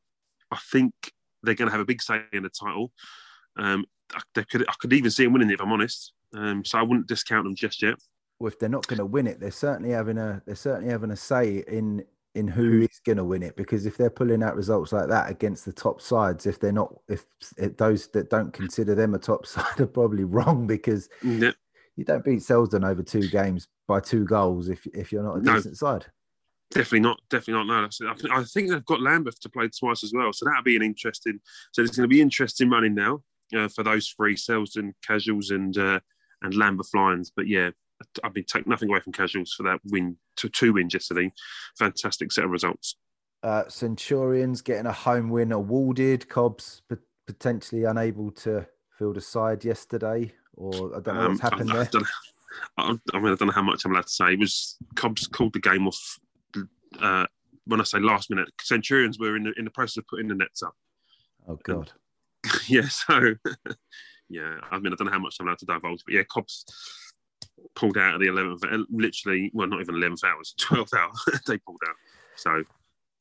I 0.51 0.59
think 0.71 0.93
they're 1.43 1.55
going 1.55 1.69
to 1.69 1.73
have 1.73 1.81
a 1.81 1.85
big 1.87 2.03
say 2.03 2.23
in 2.33 2.43
the 2.43 2.49
title. 2.51 2.93
Um, 3.57 3.85
I, 4.15 4.21
they 4.35 4.45
could 4.45 4.69
I 4.69 4.73
could 4.81 4.93
even 4.93 5.11
see 5.11 5.25
them 5.25 5.33
winning 5.33 5.51
it 5.51 5.55
if 5.55 5.61
I'm 5.61 5.73
honest. 5.73 6.13
Um, 6.35 6.65
so 6.65 6.79
I 6.79 6.83
wouldn't 6.83 7.09
discount 7.09 7.45
them 7.45 7.55
just 7.55 7.83
yet. 7.83 7.95
Well, 8.39 8.49
if 8.49 8.59
they're 8.59 8.69
not 8.69 8.87
going 8.87 8.99
to 8.99 9.07
win 9.07 9.27
it, 9.27 9.39
they're 9.41 9.51
certainly 9.51 9.91
having 9.91 10.19
a 10.19 10.43
they're 10.47 10.55
certainly 10.55 10.91
having 10.91 11.11
a 11.11 11.17
say 11.17 11.65
in 11.69 12.05
in 12.35 12.49
who 12.49 12.81
is 12.81 13.01
going 13.05 13.19
to 13.19 13.25
win 13.25 13.43
it 13.43 13.55
because 13.57 13.85
if 13.85 13.99
they're 13.99 14.09
pulling 14.09 14.43
out 14.43 14.57
results 14.57 14.91
like 14.93 15.07
that 15.09 15.31
against 15.31 15.67
the 15.67 15.73
top 15.73 16.01
sides, 16.01 16.47
if 16.47 16.59
they're 16.59 16.73
not, 16.73 16.95
if, 17.07 17.27
if 17.59 17.77
those 17.77 18.09
that 18.09 18.31
don't 18.31 18.55
consider 18.55 18.95
them 18.95 19.15
a 19.15 19.19
top 19.19 19.45
side 19.55 19.79
are 19.81 19.87
probably 19.87 20.25
wrong 20.25 20.67
because 20.67 21.11
Yeah, 21.23 21.53
you 21.95 22.05
don't 22.07 22.25
beat 22.25 22.41
Selsdon 22.41 22.89
over 22.89 23.03
two 23.03 23.29
games 23.29 23.69
by 23.87 24.01
two 24.01 24.25
goals 24.25 24.71
if 24.71 24.87
if 24.95 25.13
you're 25.13 25.23
not 25.23 25.37
a 25.39 25.43
No. 25.43 25.55
decent 25.57 25.77
side. 25.77 26.07
Definitely 26.73 27.01
not. 27.01 27.21
Definitely 27.29 27.65
not. 27.67 27.83
No. 28.01 28.09
I, 28.09 28.15
think, 28.15 28.33
I 28.33 28.45
think 28.45 28.71
they've 28.71 28.85
got 28.85 29.03
Lambeth 29.03 29.39
to 29.41 29.51
play 29.51 29.69
twice 29.69 30.03
as 30.03 30.13
well, 30.15 30.33
so 30.33 30.47
that'll 30.47 30.63
be 30.63 30.77
an 30.77 30.83
interesting. 30.83 31.39
So 31.73 31.83
it's 31.83 31.95
going 31.97 32.09
to 32.09 32.15
be 32.15 32.23
interesting 32.23 32.71
running 32.71 32.95
now 32.95 33.23
uh, 33.55 33.69
for 33.69 33.83
those 33.83 34.09
three 34.09 34.35
Selsdon 34.35 34.93
casuals 35.07 35.51
and 35.51 35.77
uh, 35.77 36.01
and 36.41 36.55
Lambeth 36.55 36.89
Lions. 36.95 37.31
But 37.35 37.47
yeah, 37.47 37.71
I 38.25 38.31
mean, 38.35 38.45
take 38.45 38.67
nothing 38.67 38.89
away 38.89 39.01
from 39.01 39.13
casuals 39.13 39.53
for 39.53 39.65
that 39.65 39.81
win 39.85 40.17
to 40.37 40.49
two 40.49 40.73
wins 40.73 40.95
yesterday. 40.95 41.31
Fantastic 41.79 42.33
set 42.33 42.45
of 42.45 42.51
results. 42.51 42.97
Uh, 43.43 43.69
Centurions 43.69 44.63
getting 44.63 44.87
a 44.87 44.93
home 44.93 45.29
win 45.29 45.53
awarded. 45.53 46.29
Cobbs 46.29 46.81
potentially 47.27 47.85
unable 47.85 48.31
to 48.31 48.67
field 48.99 49.17
a 49.19 49.21
side 49.21 49.65
yesterday, 49.65 50.33
or 50.55 50.97
I 50.97 51.01
don't 51.01 51.17
know 51.17 51.29
what's 51.29 51.45
Um, 51.45 51.51
happened 51.51 51.73
I, 51.73 51.85
there. 51.85 52.03
I, 52.79 52.99
I 53.13 53.19
mean, 53.19 53.33
I 53.33 53.35
don't 53.35 53.47
know 53.47 53.53
how 53.53 53.63
much 53.63 53.85
I'm 53.85 53.93
allowed 53.93 54.07
to 54.07 54.13
say. 54.13 54.33
It 54.33 54.39
was 54.39 54.77
Cobbs 54.95 55.27
called 55.27 55.53
the 55.53 55.61
game 55.61 55.87
off. 55.87 56.19
Uh, 57.01 57.27
when 57.67 57.81
I 57.81 57.85
say 57.85 58.01
last 58.01 58.29
minute, 58.31 58.49
Centurions 58.61 59.19
were 59.19 59.37
in 59.37 59.45
the, 59.45 59.53
in 59.57 59.65
the 59.65 59.71
process 59.71 59.99
of 59.99 60.07
putting 60.09 60.29
the 60.29 60.35
nets 60.35 60.63
up. 60.63 60.75
Oh 61.49 61.59
God. 61.63 61.93
yeah, 62.69 62.89
so 62.89 63.35
yeah, 64.29 64.57
I 64.71 64.79
mean, 64.79 64.93
I 64.93 64.97
don't 64.97 65.07
know 65.07 65.13
how 65.13 65.19
much 65.19 65.37
I'm 65.39 65.47
allowed 65.47 65.59
to 65.59 65.67
divulge, 65.67 66.03
but 66.05 66.15
yeah, 66.15 66.23
Cobbs 66.25 66.65
pulled 67.77 67.97
out 67.97 68.15
at 68.15 68.21
the 68.21 68.27
11th, 68.27 68.65
uh, 68.73 68.85
literally, 68.91 69.51
well, 69.55 69.69
not 69.69 69.81
even 69.81 69.95
11th 69.95 70.25
hour, 70.25 70.33
it 70.35 70.39
was 70.39 70.55
12th 70.61 70.95
hour. 70.99 71.13
they 71.47 71.59
pulled 71.59 71.81
out. 71.89 71.95
So 72.37 72.65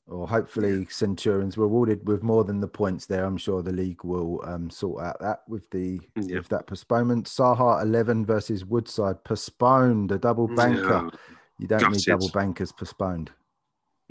Or 0.08 0.28
hopefully 0.28 0.88
Centurions 0.90 1.58
were 1.58 1.66
awarded 1.66 2.08
with 2.08 2.24
more 2.24 2.44
than 2.44 2.60
the 2.60 2.68
points 2.68 3.06
there. 3.06 3.26
I'm 3.26 3.38
sure 3.38 3.62
the 3.62 3.72
league 3.72 4.04
will 4.04 4.42
um, 4.46 4.70
sort 4.70 5.04
out 5.04 5.20
that 5.22 5.42
with 5.48 5.70
the 5.70 6.00
Yeah. 6.16 6.38
with 6.38 6.50
that 6.50 6.66
postponement. 6.66 7.28
Saha 7.28 7.84
11 7.84 8.26
versus 8.26 8.66
Woodside 8.66 9.24
postponed. 9.24 10.12
A 10.12 10.18
double 10.18 10.48
banker. 10.48 11.10
yeah. 11.14 11.36
You 11.60 11.68
don't 11.68 11.92
need 11.92 12.04
double 12.04 12.30
bankers 12.30 12.72
postponed. 12.72 13.32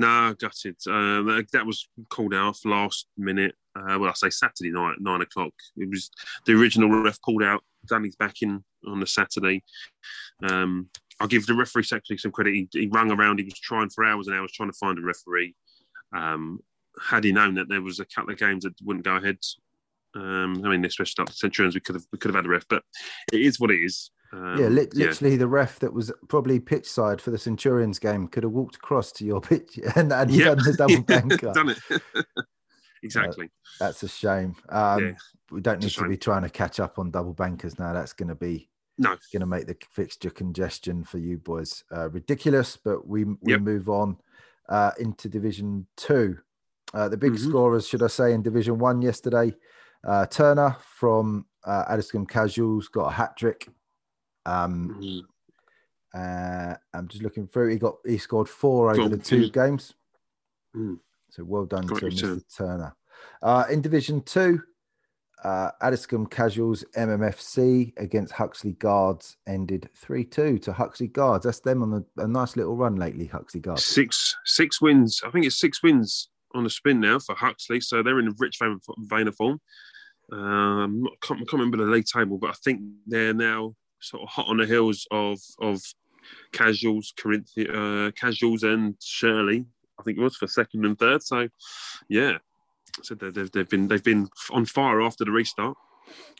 No, 0.01 0.35
gutted. 0.39 0.77
Um, 0.87 1.27
that- 1.27 1.51
that 1.53 1.67
was 1.67 1.87
called 2.09 2.33
out 2.33 2.57
last 2.65 3.07
minute. 3.19 3.55
Uh, 3.77 3.99
well, 3.99 4.11
I 4.11 4.15
say 4.15 4.31
Saturday 4.31 4.71
night, 4.71 4.97
nine 4.99 5.21
o'clock. 5.21 5.53
It 5.77 5.91
was 5.91 6.11
the 6.47 6.55
original 6.55 6.89
ref 6.89 7.21
pulled 7.21 7.43
out. 7.43 7.63
Danny's 7.87 8.17
back 8.17 8.41
in 8.41 8.65
on 8.87 9.01
the 9.01 9.07
Saturday. 9.07 9.63
Um, 10.43 10.89
I'll 11.21 11.29
give 11.29 11.47
the 11.47 11.55
referee 11.55 11.85
secretary 11.85 12.17
some 12.17 12.33
credit. 12.33 12.55
He, 12.55 12.69
he 12.73 12.87
rung 12.89 13.11
around. 13.11 13.39
He 13.39 13.45
was 13.45 13.61
trying 13.61 13.91
for 13.91 14.05
hours 14.05 14.27
and 14.27 14.35
hours 14.37 14.53
trying 14.53 14.71
to 14.71 14.79
find 14.79 14.99
a 14.99 15.03
referee. 15.03 15.55
Um, 16.15 16.61
had 17.01 17.25
he 17.25 17.33
known 17.33 17.55
that 17.57 17.69
there 17.69 17.83
was 17.83 18.01
a 18.01 18.07
couple 18.07 18.33
of 18.33 18.39
games 18.39 18.65
that 18.65 18.75
wouldn't 18.83 19.05
go 19.05 19.17
ahead, 19.17 19.39
um, 20.15 20.63
I 20.65 20.71
mean, 20.71 20.85
especially 20.87 21.23
up 21.23 21.29
to 21.29 21.35
Centurions, 21.35 21.75
we 21.75 21.81
could 21.81 21.95
have 21.95 22.07
we 22.11 22.19
could 22.19 22.31
have 22.31 22.37
had 22.37 22.47
a 22.47 22.49
ref. 22.49 22.67
But 22.69 22.85
it 23.33 23.43
is 23.43 23.61
what 23.61 23.71
it 23.71 23.85
is. 23.85 24.11
Um, 24.33 24.59
yeah, 24.59 24.69
li- 24.69 24.87
literally 24.95 25.37
the 25.37 25.49
ref 25.49 25.79
that 25.81 25.93
was 25.93 26.13
probably 26.29 26.61
pitch 26.61 26.89
side 26.89 27.21
for 27.21 27.31
the 27.31 27.39
Centurions 27.39 27.99
game 27.99 28.29
could 28.29 28.45
have 28.45 28.53
walked 28.53 28.77
across 28.77 29.11
to 29.13 29.25
your 29.25 29.41
pitch 29.51 29.79
and, 29.97 30.13
and 30.13 30.31
Yeah. 30.31 30.55
done 30.55 30.59
the 30.65 30.73
double 30.79 31.03
banker. 31.03 31.53
done 31.53 31.71
it. 31.71 32.03
exactly. 33.03 33.51
That's 33.79 34.03
a 34.03 34.09
shame. 34.09 34.55
Um, 34.69 35.05
Yeah, 35.05 35.13
we 35.51 35.61
don't 35.61 35.81
need 35.81 35.91
to 35.93 36.09
be 36.09 36.17
trying 36.17 36.43
to 36.43 36.51
catch 36.51 36.81
up 36.81 36.99
on 36.99 37.11
double 37.11 37.33
bankers 37.33 37.79
now. 37.79 37.93
That's 37.93 38.13
going 38.13 38.29
to 38.29 38.35
be 38.35 38.69
no. 38.99 39.17
going 39.33 39.41
to 39.41 39.47
make 39.47 39.67
the 39.67 39.77
fixture 39.91 40.31
congestion 40.31 41.03
for 41.05 41.19
you 41.19 41.39
boys 41.39 41.83
uh, 41.95 42.11
ridiculous. 42.11 42.77
But 42.77 43.07
we 43.07 43.25
we 43.25 43.53
Yep. 43.53 43.61
move 43.63 43.89
on 43.89 44.19
uh, 44.69 44.93
into 44.99 45.29
Division 45.29 45.87
Two. 45.97 46.39
Uh, 46.93 47.09
the 47.09 47.17
big 47.17 47.33
Mhm. 47.33 47.49
scorers, 47.49 47.87
should 47.89 48.03
I 48.03 48.09
say, 48.09 48.33
in 48.33 48.43
Division 48.43 48.79
One 48.79 49.01
yesterday, 49.01 49.55
uh, 50.05 50.27
Turner 50.27 50.77
from 50.81 51.47
uh, 51.65 51.85
Addiscombe 51.89 52.27
Casuals 52.27 52.89
got 52.89 53.07
a 53.09 53.13
hat 53.13 53.37
trick. 53.37 53.69
Um, 54.47 54.99
Mm. 55.01 55.23
uh, 56.15 56.77
I'm 56.93 57.09
just 57.09 57.23
looking 57.23 57.47
through. 57.47 57.69
He 57.71 57.79
got 57.79 57.97
he 58.07 58.19
scored 58.19 58.49
four 58.49 58.91
over 58.91 59.09
the 59.09 59.17
two 59.19 59.43
mm. 59.43 59.53
games. 59.53 59.95
Mm. 60.75 60.99
So 61.31 61.45
well 61.45 61.67
done 61.67 61.87
Great 61.87 62.17
to. 62.19 62.37
Mr. 62.37 62.57
Turner. 62.57 62.97
Uh, 63.43 63.65
in 63.71 63.81
Division 63.81 64.23
Two, 64.23 64.61
uh, 65.45 65.71
Addiscombe 65.81 66.27
Casuals 66.27 66.85
MMFC 66.97 67.93
against 67.99 68.33
Huxley 68.33 68.73
Guards 68.73 69.37
ended 69.47 69.89
3 69.97 70.25
2 70.25 70.59
to 70.59 70.73
Huxley 70.73 71.09
Guards. 71.09 71.45
That's 71.45 71.61
them 71.61 71.83
on 71.83 72.05
a, 72.19 72.23
a 72.23 72.29
nice 72.29 72.57
little 72.57 72.77
run 72.77 72.97
lately, 72.97 73.27
Huxley 73.27 73.61
Guards. 73.61 73.85
Six 73.85 74.37
six 74.45 74.81
wins. 74.81 75.23
I 75.25 75.31
think 75.31 75.47
it's 75.47 75.59
six 75.59 75.83
wins 75.83 76.29
on 76.55 76.65
the 76.65 76.71
spin 76.71 77.01
now 77.01 77.19
for 77.19 77.35
Huxley. 77.35 77.81
So 77.81 78.03
they're 78.03 78.19
in 78.19 78.29
a 78.29 78.35
rich 78.39 78.57
vein, 78.61 78.79
vein 78.99 79.29
of 79.29 79.37
form. 79.37 79.61
Um, 80.33 81.07
I 81.07 81.27
can't, 81.27 81.41
I 81.41 81.45
can't 81.45 81.53
remember 81.55 81.79
the 81.79 81.91
league 81.91 82.07
table, 82.07 82.39
but 82.39 82.51
I 82.51 82.55
think 82.65 82.81
they're 83.07 83.35
now 83.35 83.75
sort 84.01 84.23
of 84.23 84.29
hot 84.29 84.47
on 84.49 84.57
the 84.59 84.67
heels 84.67 85.07
of 85.11 85.39
of 85.61 85.81
Casuals, 86.53 87.13
Corinthians, 87.17 87.71
uh, 87.75 88.11
Casuals, 88.15 88.63
and 88.63 88.95
Shirley. 89.03 89.65
I 89.99 90.03
think 90.03 90.19
it 90.19 90.23
was 90.23 90.37
for 90.37 90.47
second 90.47 90.85
and 90.85 90.99
third. 90.99 91.23
So, 91.23 91.49
yeah, 92.09 92.39
so 93.03 93.15
they- 93.15 93.31
they've, 93.31 93.51
they've 93.53 93.69
been 93.69 93.89
they've 93.89 94.05
been 94.05 94.29
on 94.51 94.65
fire 94.67 95.01
after 95.01 95.25
the 95.25 95.31
restart. 95.31 95.77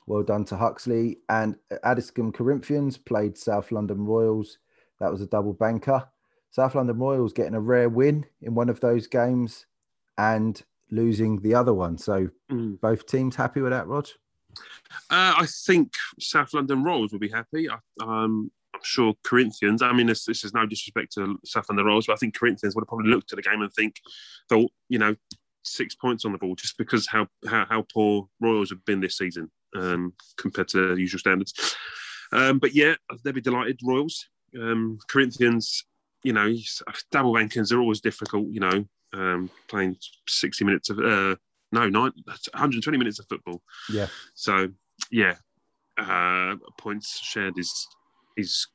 Well 0.07 0.23
done 0.23 0.45
to 0.47 0.57
Huxley. 0.57 1.19
And 1.29 1.57
Addiscombe 1.85 2.33
Corinthians 2.33 2.97
played 2.99 3.37
South 3.39 3.71
London 3.71 4.05
Royals. 4.05 4.59
That 4.99 5.13
was 5.13 5.21
a 5.21 5.27
double 5.27 5.53
banker. 5.53 6.09
South 6.51 6.75
London 6.75 6.99
Royals 6.99 7.33
getting 7.33 7.55
a 7.55 7.61
rare 7.61 7.89
win 7.89 8.27
in 8.43 8.55
one 8.55 8.69
of 8.69 8.81
those 8.81 9.07
games 9.07 9.67
and 10.19 10.61
losing 10.91 11.41
the 11.43 11.55
other 11.55 11.73
one. 11.73 11.97
So 11.99 12.29
Mm. 12.51 12.81
both 12.81 13.07
teams 13.07 13.37
happy 13.37 13.61
with 13.61 13.71
that, 13.71 13.87
Rod? 13.87 14.11
Uh, 15.11 15.35
I 15.39 15.47
think 15.67 15.93
South 16.19 16.55
London 16.55 16.83
Royals 16.83 17.13
will 17.13 17.19
be 17.19 17.29
happy. 17.29 17.69
I, 17.69 17.79
um, 18.01 18.51
I'm 18.75 18.81
sure 18.83 19.15
Corinthians. 19.25 19.83
I 19.83 19.93
mean, 19.93 20.07
this, 20.07 20.25
this 20.25 20.45
is 20.45 20.55
no 20.55 20.67
disrespect 20.67 21.13
to 21.15 21.39
South 21.45 21.67
London 21.69 21.87
Royals, 21.87 22.07
but 22.07 22.15
I 22.15 22.17
think 22.17 22.37
Corinthians 22.37 22.75
would 22.75 22.83
have 22.83 22.89
probably 22.89 23.11
looked 23.11 23.33
at 23.33 23.37
the 23.37 23.43
game 23.43 23.63
and 23.63 23.73
think, 23.73 23.97
thought, 24.49 24.71
you 24.89 24.99
know, 24.99 25.15
six 25.65 25.95
points 25.95 26.25
on 26.25 26.33
the 26.33 26.39
ball 26.39 26.55
just 26.55 26.79
because 26.79 27.07
how 27.07 27.27
how, 27.49 27.67
how 27.69 27.85
poor 27.93 28.29
Royals 28.41 28.71
have 28.71 28.85
been 28.85 29.01
this 29.01 29.19
season 29.19 29.51
um, 29.77 30.13
compared 30.37 30.69
to 30.69 30.97
usual 30.97 31.19
standards. 31.19 31.77
Um, 32.33 32.59
but 32.59 32.75
yeah, 32.75 32.95
they'd 33.25 33.35
be 33.35 33.41
delighted. 33.41 33.81
Royals, 33.83 34.27
um, 34.59 34.99
Corinthians, 35.09 35.85
you 36.23 36.33
know, 36.33 36.53
double 37.11 37.35
bankers 37.35 37.73
are 37.73 37.81
always 37.81 38.01
difficult. 38.01 38.49
You 38.51 38.61
know, 38.61 38.85
um, 39.13 39.51
playing 39.69 39.97
60 40.29 40.65
minutes 40.65 40.91
of 40.91 40.99
uh, 40.99 41.37
no, 41.73 41.89
nine, 41.89 42.13
120 42.27 42.99
minutes 42.99 43.19
of 43.19 43.27
football. 43.29 43.63
Yeah. 43.93 44.07
So 44.35 44.69
yeah, 45.11 45.35
uh, 45.99 46.57
points 46.79 47.19
shared 47.23 47.59
is 47.59 47.87
is 48.37 48.67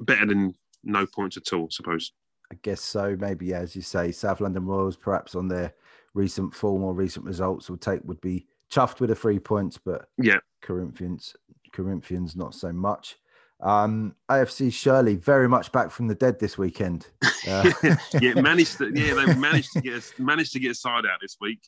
better 0.00 0.26
than 0.26 0.54
no 0.84 1.06
points 1.06 1.36
at 1.36 1.52
all. 1.52 1.64
I 1.64 1.68
suppose. 1.70 2.12
I 2.52 2.56
guess 2.62 2.80
so. 2.80 3.16
Maybe, 3.18 3.46
yeah, 3.46 3.58
as 3.58 3.76
you 3.76 3.82
say, 3.82 4.10
South 4.10 4.40
London 4.40 4.66
Royals, 4.66 4.96
perhaps 4.96 5.34
on 5.34 5.46
their 5.48 5.72
recent 6.14 6.54
form 6.54 6.82
or 6.82 6.94
recent 6.94 7.24
results, 7.24 7.70
would 7.70 7.80
take 7.80 8.02
would 8.04 8.20
be 8.20 8.46
chuffed 8.70 9.00
with 9.00 9.10
the 9.10 9.16
three 9.16 9.38
points, 9.38 9.78
but 9.78 10.08
Yeah. 10.18 10.38
Corinthians, 10.62 11.34
Corinthians, 11.72 12.36
not 12.36 12.54
so 12.54 12.72
much. 12.72 13.16
Um, 13.60 14.14
AFC 14.30 14.72
Shirley 14.72 15.16
very 15.16 15.48
much 15.48 15.70
back 15.70 15.90
from 15.90 16.08
the 16.08 16.14
dead 16.14 16.38
this 16.38 16.58
weekend. 16.58 17.08
Uh, 17.48 17.72
yeah, 18.20 18.34
managed 18.42 18.76
to 18.76 18.92
yeah 18.94 19.14
they 19.14 19.34
managed 19.34 19.72
to 19.72 19.80
get 19.80 19.94
us, 19.94 20.12
managed 20.18 20.52
to 20.52 20.60
get 20.60 20.72
a 20.72 20.74
side 20.74 21.06
out 21.06 21.18
this 21.22 21.38
week. 21.40 21.58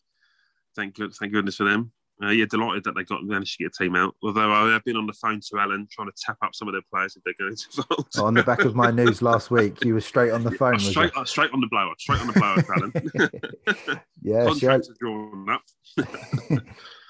Thank 0.76 0.97
thank 0.97 1.33
goodness 1.33 1.57
for 1.57 1.64
them. 1.64 1.93
Uh, 2.23 2.29
yeah, 2.29 2.45
delighted 2.49 2.85
that 2.85 2.95
they 2.95 3.02
got 3.02 3.25
managed 3.25 3.57
to 3.57 3.64
get 3.64 3.73
a 3.79 3.83
team 3.85 3.97
out. 3.97 4.14
Although 4.23 4.52
I 4.52 4.71
have 4.73 4.85
been 4.85 4.97
on 4.97 5.07
the 5.07 5.12
phone 5.14 5.41
to 5.50 5.59
Alan 5.59 5.88
trying 5.91 6.09
to 6.09 6.14
tap 6.25 6.37
up 6.43 6.55
some 6.55 6.69
of 6.69 6.73
their 6.73 6.83
players 6.93 7.17
if 7.17 7.23
they're 7.25 7.35
going 7.38 7.57
to 7.57 7.83
vote. 7.91 8.07
on 8.19 8.35
the 8.35 8.45
back 8.45 8.61
of 8.61 8.76
my 8.76 8.91
news 8.93 9.23
last 9.23 9.50
week, 9.50 9.83
you 9.85 9.95
were 9.95 10.00
straight 10.00 10.31
on 10.31 10.45
the 10.45 10.52
phone. 10.52 10.79
Straight, 10.79 11.11
uh, 11.17 11.25
straight 11.25 11.50
on 11.52 11.61
the 11.61 11.67
blower, 11.69 11.93
straight 11.99 12.21
on 12.21 12.29
the 12.29 12.33
blower, 12.35 12.64
Alan. 12.76 14.00
Yeah, 14.25 14.45
Shirley, 14.45 14.61
Contracts 14.61 14.88
are 14.91 14.95
drawn 15.00 15.50
up. 15.50 15.62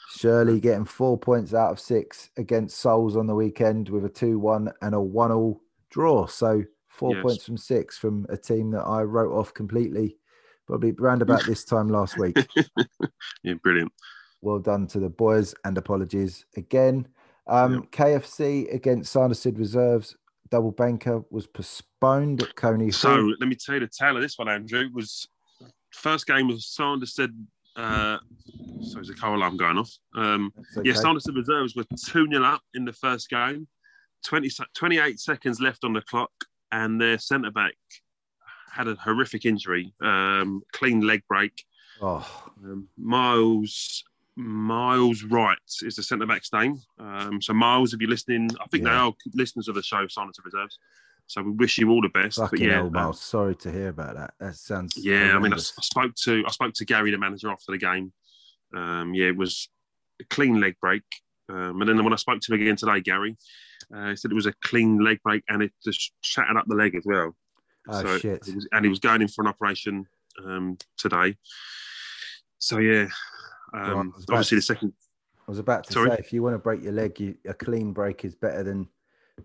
Shirley 0.09 0.61
getting 0.61 0.85
four 0.87 1.19
points 1.19 1.53
out 1.53 1.73
of 1.73 1.81
six 1.81 2.31
against 2.39 2.79
Souls 2.79 3.17
on 3.17 3.27
the 3.27 3.35
weekend 3.35 3.89
with 3.91 4.05
a 4.07 4.09
2 4.09 4.39
1 4.39 4.73
and 4.81 4.95
a 4.95 5.01
1 5.01 5.31
all 5.33 5.61
draw. 5.91 6.27
So 6.27 6.63
four 6.89 7.15
Yes. 7.15 7.23
points 7.23 7.45
from 7.45 7.57
six 7.59 7.99
from 7.99 8.27
a 8.31 8.37
team 8.37 8.71
that 8.71 8.83
I 8.85 9.03
wrote 9.03 9.33
off 9.35 9.53
completely, 9.53 10.17
probably 10.73 10.93
round 10.93 11.21
about 11.21 11.45
this 11.45 11.65
time 11.65 11.89
last 11.89 12.19
week. 12.19 12.37
Yeah, 13.45 13.55
brilliant. 13.55 13.93
Well 14.41 14.59
done 14.59 14.87
to 14.89 15.01
the 15.01 15.09
boys 15.09 15.55
and 15.65 15.77
apologies 15.77 16.47
again. 16.57 17.09
Um, 17.47 17.87
KFC 17.91 18.73
against 18.73 19.13
Sanderstead 19.13 19.59
Reserves. 19.59 20.17
Double 20.51 20.71
banker 20.71 21.23
was 21.31 21.47
postponed 21.47 22.43
at 22.43 22.55
Coney 22.55 22.91
So 22.91 23.11
Hall. 23.11 23.35
let 23.41 23.49
me 23.49 23.57
tell 23.57 23.75
you 23.75 23.81
the 23.81 23.89
tale 23.89 24.17
of 24.17 24.23
this 24.23 24.39
one, 24.39 24.49
Andrew. 24.49 24.89
Was 24.95 25.27
first 25.93 26.27
game 26.27 26.49
was 26.49 26.67
Sanderstead. 26.67 27.31
Uh, 27.77 28.19
so 28.83 28.95
there's 28.95 29.11
a 29.11 29.15
car 29.15 29.35
alarm 29.35 29.57
going 29.57 29.79
off. 29.79 29.91
Um, 30.15 30.53
okay. 30.77 30.89
Yeah, 30.89 30.95
Sanderstead 30.95 31.35
reserves 31.37 31.75
were 31.77 31.85
2 31.85 32.29
0 32.31 32.45
up 32.45 32.63
in 32.75 32.85
the 32.85 32.93
first 32.93 33.29
game. 33.29 33.67
20, 34.25 34.49
28 34.75 35.21
seconds 35.21 35.61
left 35.61 35.85
on 35.85 35.93
the 35.93 36.03
clock, 36.03 36.33
and 36.71 37.01
their 37.01 37.19
centre 37.19 37.51
back 37.51 37.75
had 38.73 38.89
a 38.89 38.95
horrific 38.97 39.45
injury. 39.45 39.93
Um, 40.03 40.63
clean 40.73 41.01
leg 41.03 41.23
break. 41.29 41.65
Oh, 42.01 42.27
Um, 42.65 42.89
Miles 42.99 44.03
Miles 44.35 45.25
Wright 45.25 45.59
is 45.83 45.97
the 45.97 46.03
centre 46.03 46.27
back's 46.27 46.53
name. 46.53 46.81
Um, 46.99 47.41
so 47.43 47.53
Miles, 47.53 47.93
if 47.93 48.01
you're 48.01 48.09
listening, 48.11 48.49
I 48.61 48.67
think 48.69 48.85
they 48.85 48.91
are 48.91 49.13
listeners 49.35 49.69
of 49.69 49.75
the 49.75 49.83
show, 49.83 50.07
Silence 50.09 50.39
of 50.39 50.47
Reserves. 50.47 50.79
So 51.27 51.43
we 51.43 51.53
wish 51.53 51.79
you 51.79 51.91
all 51.91 52.01
the 52.01 52.09
best. 52.09 52.39
fucking 52.39 52.59
but 52.59 52.65
yeah, 52.67 52.75
hell, 52.77 52.87
uh, 52.87 52.91
Miles. 52.91 53.21
Sorry 53.21 53.55
to 53.57 53.71
hear 53.71 53.89
about 53.89 54.17
that. 54.17 54.35
That 54.41 54.57
sounds. 54.57 54.95
yeah, 54.97 55.37
I 55.37 55.39
mean, 55.39 55.53
I. 55.53 55.57
I 55.57 55.59
spoke 55.59 56.15
to 56.25 56.43
I 56.47 56.51
spoke 56.51 56.73
to 56.75 56.85
Gary, 56.85 57.11
the 57.11 57.19
manager, 57.19 57.51
after 57.51 57.73
the 57.73 57.79
game. 57.79 58.13
Um, 58.75 59.15
yeah, 59.15 59.27
it 59.27 59.37
was 59.37 59.69
a 60.21 60.25
clean 60.25 60.61
leg 60.61 60.77
break. 60.81 61.03
Um, 61.49 61.81
and 61.81 61.89
then 61.89 62.03
when 62.03 62.13
I 62.13 62.17
spoke 62.17 62.41
to 62.41 62.55
him 62.55 62.61
again 62.61 62.77
today, 62.77 63.01
Gary, 63.01 63.37
uh, 63.95 64.11
he 64.11 64.17
said 64.17 64.31
it 64.31 64.35
was 64.35 64.47
a 64.47 64.55
clean 64.65 65.05
leg 65.05 65.21
break 65.23 65.43
and 65.49 65.63
it 65.63 65.73
just 65.85 66.13
shattered 66.23 66.57
up 66.57 66.65
the 66.67 66.75
leg 66.75 66.95
as 66.95 67.03
well. 67.05 67.37
Oh, 67.89 68.03
so 68.03 68.19
shit. 68.19 68.45
He 68.45 68.53
was, 68.55 68.69
and 68.73 68.85
he 68.85 68.89
was 68.89 68.99
going 69.01 69.23
in 69.23 69.29
for 69.29 69.43
an 69.43 69.49
operation 69.49 70.07
um, 70.45 70.79
today. 70.97 71.37
So 72.59 72.79
yeah, 72.79 73.09
um, 73.75 73.83
about 73.83 74.07
obviously 74.31 74.57
to- 74.57 74.57
the 74.57 74.63
second. 74.63 74.93
I 75.49 75.51
was 75.51 75.59
about 75.59 75.85
to 75.89 75.93
Sorry? 75.93 76.11
say, 76.11 76.17
if 76.21 76.33
you 76.33 76.41
want 76.43 76.55
to 76.55 76.59
break 76.59 76.83
your 76.85 76.93
leg, 76.93 77.19
you, 77.19 77.35
a 77.47 77.53
clean 77.53 77.93
break 77.93 78.25
is 78.25 78.35
better 78.37 78.63
than 78.63 78.89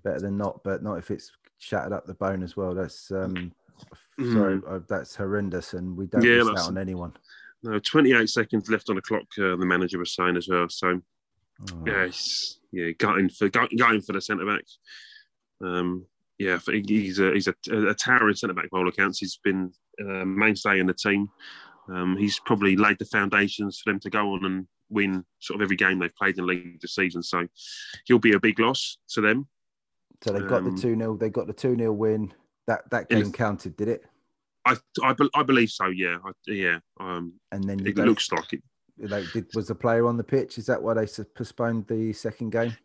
better 0.04 0.20
than 0.20 0.38
not, 0.38 0.64
but 0.64 0.84
not 0.84 1.00
if 1.00 1.10
it's 1.10 1.32
shattered 1.58 1.92
up 1.92 2.06
the 2.06 2.14
bone 2.14 2.44
as 2.44 2.56
well. 2.56 2.76
That's 2.76 3.10
um, 3.12 3.52
sorry, 4.32 4.62
uh, 4.70 4.80
that's 4.88 5.16
horrendous, 5.16 5.74
and 5.74 5.98
we 5.98 6.06
don't 6.06 6.22
Mm. 6.22 6.26
Yeah, 6.38 6.44
wish 6.44 6.56
that 6.56 6.68
on 6.68 6.78
anyone. 6.78 7.14
No, 7.64 7.80
28 7.80 8.30
seconds 8.30 8.70
left 8.70 8.90
on 8.92 8.96
the 8.98 9.02
clock. 9.02 9.24
Uh, 9.40 9.56
the 9.56 9.66
manager 9.66 9.98
was 9.98 10.14
saying 10.14 10.38
as 10.38 10.48
well. 10.48 10.68
So 10.70 11.02
Oh, 11.72 12.10
yeah, 12.72 12.92
gutting 12.92 13.30
for 13.30 13.50
going 13.50 14.02
for 14.02 14.14
the 14.14 14.22
centre 14.22 14.46
back. 14.46 14.64
Um, 15.60 16.06
yeah, 16.40 16.60
he's 16.68 17.20
a 17.20 17.34
he's 17.34 17.48
a, 17.48 17.56
a 17.72 17.94
towering 17.94 18.36
centre 18.36 18.54
back 18.54 18.70
by 18.70 18.80
all 18.80 18.88
accounts. 18.88 19.20
He's 19.20 19.40
been 19.44 19.72
a 20.00 20.26
mainstay 20.26 20.80
in 20.80 20.88
the 20.88 20.94
team. 20.94 21.30
Um, 21.90 22.18
he's 22.18 22.40
probably 22.40 22.76
laid 22.76 23.00
the 23.00 23.06
foundations 23.06 23.80
for 23.80 23.92
them 23.92 24.00
to 24.02 24.10
go 24.10 24.34
on 24.34 24.46
and 24.46 24.68
win 24.90 25.26
sort 25.40 25.60
of 25.60 25.66
every 25.66 25.76
game 25.76 26.00
they've 26.00 26.16
played 26.16 26.38
in 26.38 26.46
the 26.46 26.54
league 26.54 26.82
this 26.82 26.96
season. 26.96 27.24
So 27.24 27.48
he'll 28.06 28.20
be 28.20 28.34
a 28.34 28.40
big 28.40 28.60
loss 28.60 28.98
to 29.12 29.22
them. 29.22 29.48
So 30.24 30.34
they 30.34 30.40
got 30.40 30.64
um, 30.64 30.76
the 30.76 30.82
two 30.82 30.96
0 30.98 31.18
They 31.18 31.30
got 31.30 31.48
the 31.48 31.54
two 31.54 31.76
0 31.76 31.92
win. 31.94 32.34
That 32.68 32.90
that 32.92 33.10
game 33.10 33.32
counted, 33.32 33.78
did 33.78 33.88
it? 33.88 34.04
I 34.66 34.76
I, 35.02 35.16
I 35.34 35.44
believe 35.44 35.70
so. 35.70 35.88
Yeah, 35.88 36.18
I, 36.24 36.32
yeah. 36.48 36.80
Um, 37.00 37.34
And 37.52 37.64
then 37.64 37.86
it 37.86 37.98
looks 37.98 38.32
like 38.32 38.54
it. 38.54 38.62
like, 39.00 39.26
did, 39.34 39.48
was 39.56 39.68
the 39.68 39.76
player 39.76 40.08
on 40.08 40.18
the 40.18 40.24
pitch? 40.24 40.58
Is 40.58 40.66
that 40.66 40.82
why 40.82 40.94
they 40.94 41.08
postponed 41.36 41.88
the 41.88 42.14
second 42.14 42.52
game? 42.52 42.76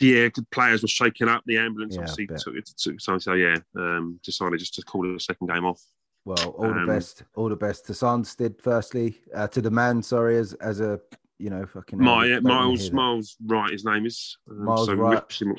Yeah, 0.00 0.28
players 0.50 0.82
were 0.82 0.88
shaken 0.88 1.28
up. 1.28 1.42
The 1.46 1.58
ambulance 1.58 1.94
Yeah, 1.94 2.00
obviously 2.00 2.26
took 2.26 2.56
it. 2.56 2.66
Took, 2.76 3.00
so, 3.00 3.18
so 3.18 3.34
yeah, 3.34 3.56
um, 3.76 4.18
decided 4.22 4.58
just 4.58 4.74
to 4.74 4.82
call 4.82 5.02
the 5.02 5.20
second 5.20 5.48
game 5.48 5.64
off. 5.64 5.80
Well, 6.24 6.50
all 6.50 6.68
the 6.72 6.80
Um, 6.80 6.86
best, 6.86 7.22
all 7.36 7.48
the 7.48 7.56
best 7.56 7.86
to 7.86 7.94
Sanderstead. 7.94 8.56
Firstly, 8.60 9.20
uh, 9.34 9.46
to 9.48 9.60
the 9.60 9.70
man. 9.70 10.02
Sorry, 10.02 10.36
as 10.38 10.54
as 10.54 10.80
a 10.80 11.00
you 11.38 11.50
know 11.50 11.64
fucking. 11.66 11.98
My, 11.98 12.24
we 12.24 12.40
Miles. 12.40 12.90
Miles 12.92 13.36
Wright, 13.46 13.70
his 13.70 13.84
name 13.84 14.06
is. 14.06 14.36
Um, 14.50 14.64
Miles 14.64 14.86
so 14.86 14.94
we 14.94 15.00
Wright. 15.00 15.26
wish 15.26 15.42
him- 15.42 15.56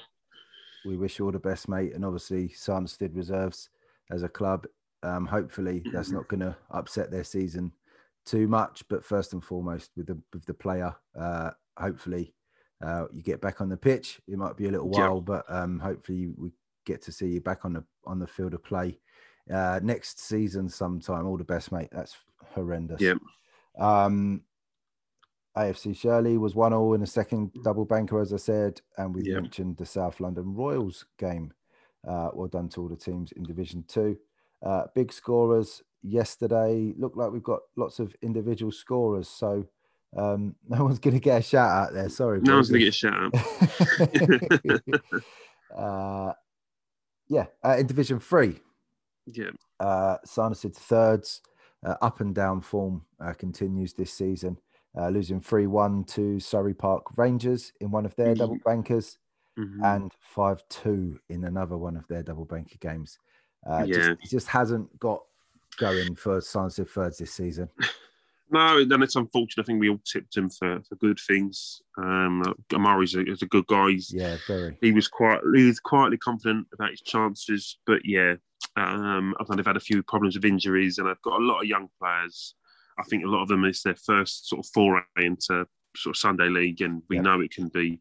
we 0.85 0.97
wish 0.97 1.17
you 1.17 1.25
all 1.25 1.31
the 1.31 1.39
best, 1.39 1.67
mate. 1.69 1.93
And 1.93 2.03
obviously, 2.05 2.49
Sanderstead 2.49 3.15
reserves 3.15 3.69
as 4.11 4.21
a 4.23 4.29
club. 4.29 4.67
Um, 5.01 5.25
hopefully, 5.25 5.83
that's 5.93 6.11
not 6.11 6.27
going 6.27 6.41
to 6.41 6.55
upset 6.71 7.09
their 7.11 7.23
season 7.23 7.71
too 8.25 8.47
much. 8.47 8.83
But 8.89 9.05
first 9.05 9.33
and 9.33 9.43
foremost, 9.43 9.91
with 9.95 10.07
the 10.07 10.19
with 10.33 10.45
the 10.45 10.53
player, 10.53 10.95
uh, 11.17 11.51
hopefully, 11.77 12.33
uh, 12.83 13.05
you 13.13 13.21
get 13.21 13.41
back 13.41 13.61
on 13.61 13.69
the 13.69 13.77
pitch. 13.77 14.19
It 14.27 14.37
might 14.37 14.57
be 14.57 14.67
a 14.67 14.71
little 14.71 14.89
while, 14.89 15.21
but 15.21 15.45
um, 15.49 15.79
hopefully, 15.79 16.29
we 16.37 16.51
get 16.85 17.01
to 17.03 17.11
see 17.11 17.27
you 17.27 17.41
back 17.41 17.65
on 17.65 17.73
the 17.73 17.83
on 18.05 18.19
the 18.19 18.27
field 18.27 18.53
of 18.53 18.63
play 18.63 18.99
uh, 19.51 19.79
next 19.81 20.19
season 20.19 20.69
sometime. 20.69 21.25
All 21.25 21.37
the 21.37 21.43
best, 21.43 21.71
mate. 21.71 21.89
That's 21.91 22.15
horrendous. 22.53 23.01
Yeah. 23.01 23.15
Um, 23.77 24.41
AFC 25.57 25.95
Shirley 25.95 26.37
was 26.37 26.53
one 26.53 26.73
all 26.73 26.93
in 26.93 27.01
a 27.01 27.07
second 27.07 27.51
double 27.63 27.85
banker, 27.85 28.19
as 28.19 28.33
I 28.33 28.37
said, 28.37 28.81
and 28.97 29.15
we 29.15 29.23
mentioned 29.23 29.77
the 29.77 29.85
South 29.85 30.19
London 30.19 30.53
Royals 30.53 31.05
game. 31.17 31.53
Uh, 32.05 32.29
well 32.33 32.47
done 32.47 32.69
to 32.69 32.81
all 32.81 32.89
the 32.89 32.95
teams 32.95 33.31
in 33.31 33.43
Division 33.43 33.83
Two. 33.87 34.17
Uh, 34.61 34.83
big 34.93 35.13
scorers: 35.13 35.81
yesterday. 36.03 36.93
Looked 36.97 37.17
like 37.17 37.31
we've 37.31 37.41
got 37.41 37.61
lots 37.77 37.99
of 37.99 38.15
individual 38.21 38.71
scorers, 38.71 39.29
so 39.29 39.65
um, 40.15 40.55
no 40.67 40.83
one's 40.83 40.99
going 40.99 41.15
to 41.15 41.19
get 41.19 41.39
a 41.39 41.41
shout 41.41 41.69
out 41.69 41.93
there. 41.93 42.09
Sorry, 42.09 42.41
no 42.41 42.55
one's 42.55 42.69
going 42.69 42.81
to 42.81 42.85
get 42.85 42.89
a 42.89 42.97
shout 42.97 43.33
out. 45.73 45.77
uh, 45.77 46.33
yeah, 47.27 47.45
uh, 47.63 47.77
in 47.77 47.87
Division 47.87 48.19
Three. 48.19 48.59
Yeah, 49.25 49.51
uh, 49.79 50.17
Sanderstead 50.23 50.75
thirds, 50.75 51.41
uh, 51.85 51.95
up 52.01 52.19
and 52.19 52.35
down 52.35 52.61
form 52.61 53.03
uh, 53.19 53.33
continues 53.33 53.93
this 53.93 54.13
season, 54.13 54.57
uh, 54.97 55.09
losing 55.09 55.41
three 55.41 55.67
one 55.67 56.03
to 56.05 56.39
Surrey 56.39 56.73
Park 56.73 57.17
Rangers 57.17 57.73
in 57.81 57.91
one 57.91 58.05
of 58.05 58.15
their 58.15 58.27
mm-hmm. 58.27 58.39
double 58.39 58.57
bankers, 58.63 59.17
mm-hmm. 59.57 59.83
and 59.83 60.11
five 60.19 60.63
two 60.69 61.19
in 61.29 61.43
another 61.43 61.77
one 61.77 61.97
of 61.97 62.07
their 62.07 62.21
double 62.21 62.45
banker 62.45 62.77
games. 62.79 63.17
Uh, 63.67 63.83
yeah, 63.87 63.95
just, 63.95 64.31
just 64.31 64.47
hasn't 64.47 64.99
got 64.99 65.23
going 65.77 66.15
for 66.15 66.39
Sanderstead 66.39 66.89
thirds 66.89 67.17
this 67.17 67.33
season. 67.33 67.67
No, 68.51 68.85
then 68.85 69.01
it's 69.01 69.15
unfortunate. 69.15 69.63
I 69.63 69.65
think 69.65 69.79
we 69.79 69.89
all 69.89 70.01
tipped 70.05 70.37
him 70.37 70.49
for, 70.49 70.79
for 70.87 70.95
good 70.95 71.19
things. 71.27 71.81
Um, 71.97 72.43
Amari's 72.73 73.15
a, 73.15 73.25
is 73.25 73.41
a 73.41 73.47
good 73.47 73.65
guy. 73.67 73.89
He's, 73.89 74.13
yeah, 74.13 74.37
very. 74.47 74.77
He 74.81 74.91
was 74.91 75.07
quite 75.07 75.39
he 75.55 75.65
was 75.65 75.79
quietly 75.79 76.17
confident 76.17 76.67
about 76.73 76.91
his 76.91 77.01
chances, 77.01 77.79
but 77.87 78.01
yeah, 78.05 78.35
um, 78.75 79.33
I've 79.39 79.47
kind 79.47 79.59
of 79.59 79.65
had 79.65 79.77
a 79.77 79.81
few 79.81 80.03
problems 80.03 80.35
with 80.35 80.45
injuries, 80.45 80.99
and 80.99 81.07
I've 81.07 81.21
got 81.23 81.39
a 81.39 81.43
lot 81.43 81.61
of 81.61 81.67
young 81.67 81.89
players. 81.99 82.53
I 82.99 83.03
think 83.03 83.23
a 83.23 83.29
lot 83.29 83.41
of 83.41 83.47
them 83.47 83.65
is 83.65 83.81
their 83.81 83.95
first 83.95 84.47
sort 84.47 84.65
of 84.65 84.71
foray 84.71 85.01
into 85.17 85.65
sort 85.97 86.15
of 86.15 86.17
Sunday 86.17 86.49
league, 86.49 86.81
and 86.81 87.01
we 87.09 87.15
yeah. 87.15 87.23
know 87.23 87.41
it 87.41 87.51
can 87.51 87.69
be 87.69 87.99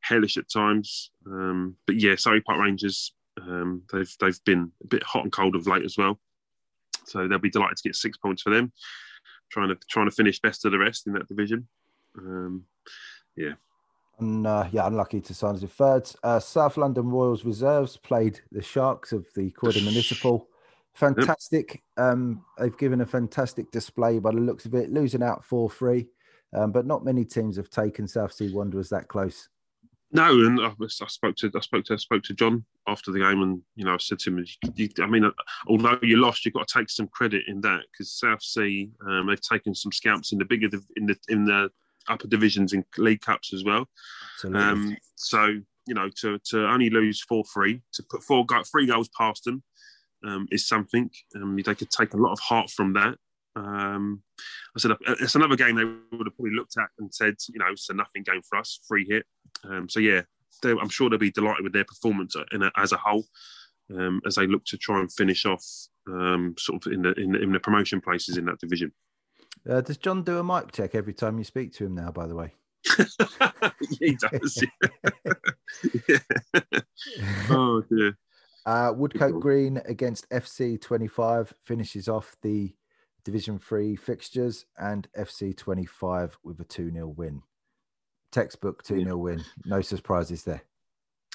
hellish 0.00 0.36
at 0.36 0.50
times. 0.50 1.10
Um, 1.26 1.76
but 1.86 2.00
yeah, 2.00 2.16
Surrey 2.16 2.40
Park 2.40 2.60
Rangers, 2.60 3.14
um, 3.40 3.82
they've 3.92 4.12
they've 4.18 4.44
been 4.44 4.72
a 4.82 4.86
bit 4.88 5.04
hot 5.04 5.22
and 5.22 5.32
cold 5.32 5.54
of 5.54 5.68
late 5.68 5.84
as 5.84 5.96
well, 5.96 6.18
so 7.04 7.28
they'll 7.28 7.38
be 7.38 7.50
delighted 7.50 7.76
to 7.76 7.88
get 7.88 7.94
six 7.94 8.18
points 8.18 8.42
for 8.42 8.50
them 8.50 8.72
trying 9.50 9.68
to 9.68 9.76
trying 9.88 10.08
to 10.08 10.14
finish 10.14 10.40
best 10.40 10.64
of 10.64 10.72
the 10.72 10.78
rest 10.78 11.06
in 11.06 11.12
that 11.14 11.28
division. 11.28 11.68
Um, 12.18 12.64
yeah. 13.36 13.54
And 14.18 14.46
uh, 14.46 14.68
yeah, 14.70 14.86
unlucky 14.86 15.20
to 15.20 15.34
sign 15.34 15.54
as 15.54 15.62
a 15.62 15.68
third. 15.68 16.08
Uh, 16.22 16.38
South 16.38 16.76
London 16.76 17.08
Royals 17.08 17.44
reserves 17.44 17.96
played 17.96 18.40
the 18.52 18.62
Sharks 18.62 19.12
of 19.12 19.26
the 19.34 19.50
Croydon 19.50 19.84
Municipal. 19.84 20.48
Fantastic. 20.94 21.82
Yep. 21.98 22.06
Um, 22.06 22.44
they've 22.58 22.78
given 22.78 23.00
a 23.00 23.06
fantastic 23.06 23.70
display 23.72 24.20
by 24.20 24.30
the 24.30 24.38
looks 24.38 24.64
of 24.66 24.74
it, 24.74 24.90
losing 24.90 25.22
out 25.22 25.44
4 25.44 25.68
3. 25.68 26.06
Um, 26.52 26.70
but 26.70 26.86
not 26.86 27.04
many 27.04 27.24
teams 27.24 27.56
have 27.56 27.68
taken 27.68 28.06
South 28.06 28.32
Sea 28.32 28.52
Wanderers 28.52 28.88
that 28.90 29.08
close. 29.08 29.48
No, 30.12 30.30
and 30.30 30.60
I, 30.60 30.72
I, 30.80 31.06
spoke 31.08 31.34
to 31.36 31.50
I 31.54 31.60
spoke 31.60 31.84
to 31.86 31.94
I 31.94 31.96
spoke 31.96 32.22
to 32.24 32.34
John 32.34 32.64
after 32.86 33.10
the 33.10 33.18
game, 33.18 33.42
and 33.42 33.60
you 33.74 33.84
know 33.84 33.94
I 33.94 33.98
said 33.98 34.20
to 34.20 34.30
him, 34.30 34.44
you, 34.76 34.88
I 35.00 35.06
mean, 35.06 35.30
although 35.66 35.98
you 36.02 36.18
lost, 36.20 36.44
you've 36.44 36.54
got 36.54 36.68
to 36.68 36.78
take 36.78 36.88
some 36.88 37.08
credit 37.08 37.42
in 37.48 37.60
that 37.62 37.80
because 37.90 38.12
South 38.12 38.42
Sea 38.42 38.90
um, 39.06 39.26
they've 39.26 39.40
taken 39.40 39.74
some 39.74 39.90
scalps 39.90 40.32
in 40.32 40.38
the 40.38 40.44
bigger 40.44 40.68
in 40.96 41.06
the 41.06 41.16
in 41.28 41.44
the 41.44 41.68
upper 42.08 42.28
divisions 42.28 42.72
in 42.72 42.84
league 42.96 43.22
cups 43.22 43.52
as 43.52 43.64
well. 43.64 43.88
Um, 44.44 44.96
so 45.16 45.46
you 45.86 45.94
know 45.94 46.08
to 46.20 46.38
to 46.50 46.66
only 46.68 46.90
lose 46.90 47.20
four 47.22 47.44
three 47.52 47.82
to 47.94 48.02
put 48.04 48.22
four 48.22 48.46
three 48.70 48.86
goals 48.86 49.08
past 49.16 49.44
them 49.44 49.62
um, 50.24 50.46
is 50.50 50.66
something. 50.66 51.10
Um, 51.34 51.56
they 51.56 51.74
could 51.74 51.90
take 51.90 52.14
a 52.14 52.18
lot 52.18 52.32
of 52.32 52.40
heart 52.40 52.70
from 52.70 52.92
that. 52.94 53.16
Um, 53.56 54.22
I 54.76 54.80
said 54.80 54.92
it's 55.20 55.34
another 55.34 55.56
game 55.56 55.76
they 55.76 55.84
would 55.84 56.26
have 56.26 56.36
probably 56.36 56.54
looked 56.54 56.76
at 56.78 56.88
and 56.98 57.14
said, 57.14 57.34
you 57.52 57.58
know, 57.58 57.66
it's 57.70 57.88
a 57.90 57.94
nothing 57.94 58.22
game 58.22 58.42
for 58.48 58.58
us, 58.58 58.80
free 58.86 59.06
hit. 59.08 59.24
Um, 59.64 59.88
so 59.88 60.00
yeah, 60.00 60.22
I'm 60.64 60.88
sure 60.88 61.08
they'll 61.08 61.18
be 61.18 61.30
delighted 61.30 61.64
with 61.64 61.72
their 61.72 61.84
performance 61.84 62.36
a, 62.36 62.70
as 62.76 62.92
a 62.92 62.96
whole 62.96 63.24
um, 63.94 64.20
as 64.26 64.36
they 64.36 64.46
look 64.46 64.64
to 64.66 64.78
try 64.78 65.00
and 65.00 65.12
finish 65.12 65.46
off 65.46 65.64
um, 66.08 66.54
sort 66.58 66.86
of 66.86 66.92
in 66.92 67.02
the, 67.02 67.12
in 67.14 67.32
the, 67.32 67.42
in 67.42 67.52
the 67.52 67.60
promotion 67.60 68.00
places 68.00 68.36
in 68.36 68.44
that 68.46 68.58
division. 68.58 68.92
Uh, 69.68 69.80
does 69.80 69.96
John 69.96 70.22
do 70.22 70.38
a 70.38 70.44
mic 70.44 70.72
check 70.72 70.94
every 70.94 71.14
time 71.14 71.38
you 71.38 71.44
speak 71.44 71.72
to 71.74 71.86
him 71.86 71.94
now? 71.94 72.10
By 72.10 72.26
the 72.26 72.34
way, 72.34 72.52
he 73.98 74.16
does. 74.16 74.64
yeah. 76.08 76.18
Oh 77.50 77.82
dear. 77.88 78.18
Uh, 78.66 78.92
Woodcote 78.92 79.40
Green 79.40 79.80
against 79.84 80.28
FC 80.30 80.80
25 80.80 81.52
finishes 81.64 82.08
off 82.08 82.34
the 82.42 82.74
Division 83.24 83.58
3 83.58 83.96
fixtures 83.96 84.66
and 84.78 85.08
FC 85.18 85.56
25 85.56 86.36
with 86.44 86.60
a 86.60 86.64
2 86.64 86.90
0 86.90 87.08
win. 87.08 87.42
Textbook 88.30 88.82
2 88.82 89.02
0 89.04 89.16
win. 89.16 89.44
No 89.64 89.80
surprises 89.80 90.44
there. 90.44 90.62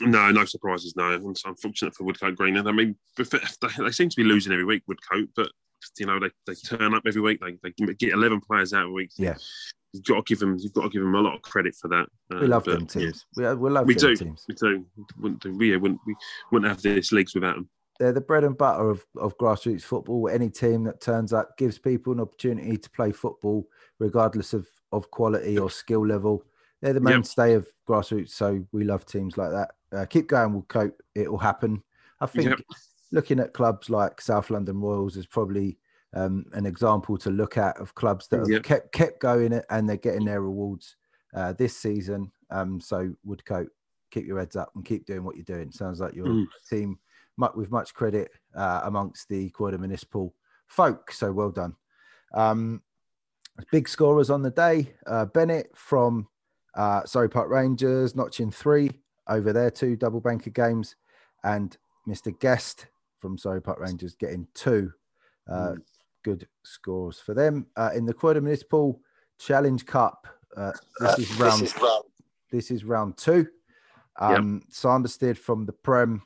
No, 0.02 0.32
no 0.32 0.46
surprises. 0.46 0.96
No, 0.96 1.20
it's 1.30 1.44
unfortunate 1.46 1.96
for 1.96 2.06
Woodcote 2.06 2.36
Green. 2.36 2.58
I 2.58 2.72
mean, 2.72 2.96
they 3.18 3.92
seem 3.92 4.10
to 4.10 4.16
be 4.16 4.24
losing 4.24 4.54
every 4.54 4.66
week, 4.66 4.84
Woodcote, 4.88 5.30
but 5.36 5.50
you 5.98 6.06
know 6.06 6.20
they, 6.20 6.30
they 6.46 6.54
turn 6.54 6.94
up 6.94 7.04
every 7.06 7.22
week. 7.22 7.42
They, 7.42 7.58
they 7.64 7.94
get 7.96 8.14
eleven 8.14 8.40
players 8.40 8.74
out 8.74 8.86
a 8.86 8.92
week. 8.92 9.12
Yeah, 9.18 9.36
you've 9.92 10.06
got 10.06 10.26
to 10.26 10.30
give 10.30 10.40
them. 10.40 10.58
You've 10.60 10.74
got 10.74 10.84
to 10.84 10.90
give 10.90 11.02
them 11.02 11.16
a 11.16 11.22
lot 11.22 11.36
of 11.36 11.42
credit 11.42 11.76
for 11.76 11.88
that. 11.90 12.06
we 12.30 12.48
love 12.48 12.64
uh, 12.64 12.72
but, 12.72 12.80
them 12.80 12.88
teams. 12.88 13.26
Yeah. 13.36 13.54
We, 13.54 13.60
we 13.60 13.70
love 13.72 13.88
we 13.88 13.96
do. 13.96 14.16
Teams. 14.16 14.46
We 14.48 14.56
do. 14.56 14.86
Wouldn't 15.20 15.42
do. 15.42 15.58
We, 15.58 15.76
wouldn't. 15.76 16.00
We 16.06 16.16
wouldn't 16.52 16.70
have 16.70 16.82
this 16.82 17.12
leagues 17.12 17.34
without 17.34 17.56
them 17.56 17.70
they're 18.00 18.14
the 18.14 18.22
bread 18.22 18.46
and 18.46 18.58
butter 18.58 18.90
of, 18.90 19.06
of 19.18 19.38
grassroots 19.38 19.84
football. 19.84 20.30
Any 20.30 20.50
team 20.50 20.86
that 20.86 21.02
turns 21.02 21.34
up 21.34 21.58
gives 21.58 21.78
people 21.78 22.14
an 22.14 22.22
opportunity 22.22 22.78
to 22.78 22.90
play 22.92 23.12
football, 23.12 23.68
regardless 24.00 24.54
of, 24.54 24.68
of 24.92 25.12
quality 25.12 25.60
or 25.60 25.70
skill 25.70 26.08
level. 26.08 26.44
They're 26.82 26.94
the 26.94 27.02
mainstay 27.02 27.52
yep. 27.52 27.60
of 27.60 27.68
grassroots, 27.88 28.30
so 28.30 28.66
we 28.72 28.86
love 28.86 29.06
teams 29.06 29.38
like 29.38 29.52
that. 29.52 29.72
Uh, 29.92 30.06
keep 30.06 30.28
going, 30.28 30.54
Woodcote. 30.54 30.94
It 31.14 31.30
will 31.30 31.38
happen. 31.38 31.84
I 32.22 32.26
think 32.26 32.50
yep. 32.50 32.60
looking 33.12 33.40
at 33.40 33.54
clubs 33.54 33.90
like 33.90 34.22
South 34.22 34.50
London 34.50 34.80
Royals 34.80 35.18
is 35.18 35.26
probably 35.26 35.78
um, 36.14 36.46
an 36.54 36.66
example 36.66 37.18
to 37.18 37.30
look 37.30 37.58
at 37.58 37.78
of 37.80 37.96
clubs 37.96 38.30
that 38.30 38.40
have 38.40 38.50
yep. 38.50 38.64
kept 38.64 38.92
kept 38.94 39.20
going 39.20 39.60
and 39.70 39.90
they're 39.90 39.98
getting 39.98 40.26
their 40.26 40.42
rewards 40.42 40.96
uh, 41.36 41.52
this 41.54 41.76
season. 41.76 42.32
Um, 42.50 42.80
so 42.80 43.14
Woodcote, 43.28 43.68
keep 44.10 44.26
your 44.26 44.40
heads 44.40 44.56
up 44.56 44.72
and 44.76 44.86
keep 44.86 45.06
doing 45.06 45.24
what 45.24 45.36
you're 45.36 45.44
doing. 45.44 45.72
Sounds 45.72 46.00
like 46.00 46.16
your 46.16 46.28
mm. 46.28 46.46
team 46.70 46.98
with 47.56 47.72
much 47.72 47.94
credit 47.94 48.32
uh, 48.56 48.82
amongst 48.84 49.30
the 49.30 49.50
Croydon 49.50 49.82
Municipal 49.82 50.36
folk. 50.68 51.12
So 51.12 51.32
well 51.32 51.52
done. 51.52 51.76
Um, 52.34 52.82
big 53.72 53.88
scorers 53.90 54.30
on 54.30 54.44
the 54.44 54.52
day. 54.52 54.94
Uh, 55.08 55.26
Bennett 55.26 55.72
from 55.76 56.28
uh, 56.76 57.06
Surrey 57.06 57.30
Park 57.30 57.50
Rangers 57.50 58.16
notching 58.16 58.52
three 58.52 58.92
over 59.28 59.54
there, 59.54 59.72
two 59.72 59.96
double 59.96 60.20
banker 60.20 60.50
games, 60.50 60.96
and 61.44 61.78
Mr. 62.08 62.38
Guest 62.40 62.88
from 63.20 63.38
Surrey 63.38 63.62
Park 63.62 63.80
Rangers 63.80 64.16
getting 64.16 64.48
two. 64.54 64.92
Uh, 65.50 65.74
mm. 65.74 65.78
Good 66.24 66.48
scores 66.64 67.20
for 67.20 67.34
them 67.34 67.68
uh, 67.78 67.92
in 67.96 68.06
the 68.06 68.14
Croydon 68.14 68.44
Municipal 68.44 69.00
Challenge 69.40 69.86
Cup. 69.86 70.28
Uh, 70.56 70.72
this 71.00 71.20
is 71.20 71.40
round. 71.40 71.62
This 71.62 71.72
is 71.72 71.82
round, 71.82 72.04
this 72.52 72.72
is 72.72 72.84
round 72.84 73.18
two. 73.18 73.48
Um, 74.20 74.62
yep. 74.64 74.74
Sanderstead 74.74 75.38
from 75.38 75.66
the 75.66 75.72
Prem 75.72 76.22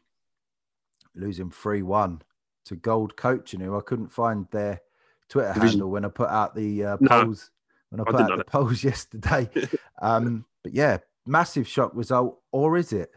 losing 1.15 1.51
3 1.51 1.81
1 1.81 2.21
to 2.65 2.75
Gold 2.75 3.15
Coaching, 3.15 3.59
who 3.59 3.77
I 3.77 3.81
couldn't 3.81 4.11
find 4.11 4.47
their 4.51 4.81
Twitter 5.29 5.53
Division. 5.53 5.79
handle 5.79 5.91
when 5.91 6.05
I 6.05 6.09
put 6.09 6.29
out 6.29 6.55
the 6.55 6.83
uh, 6.83 6.97
polls. 6.97 7.51
No, 7.91 8.03
when 8.03 8.07
I 8.07 8.11
put 8.11 8.21
I 8.21 8.23
out 8.23 8.37
the 8.37 8.41
it. 8.41 8.47
polls 8.47 8.83
yesterday. 8.83 9.49
um, 10.01 10.45
but 10.63 10.73
yeah, 10.73 10.97
massive 11.25 11.67
shock 11.67 11.91
result, 11.93 12.39
or 12.51 12.77
is 12.77 12.93
it? 12.93 13.11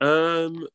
Um, 0.00 0.66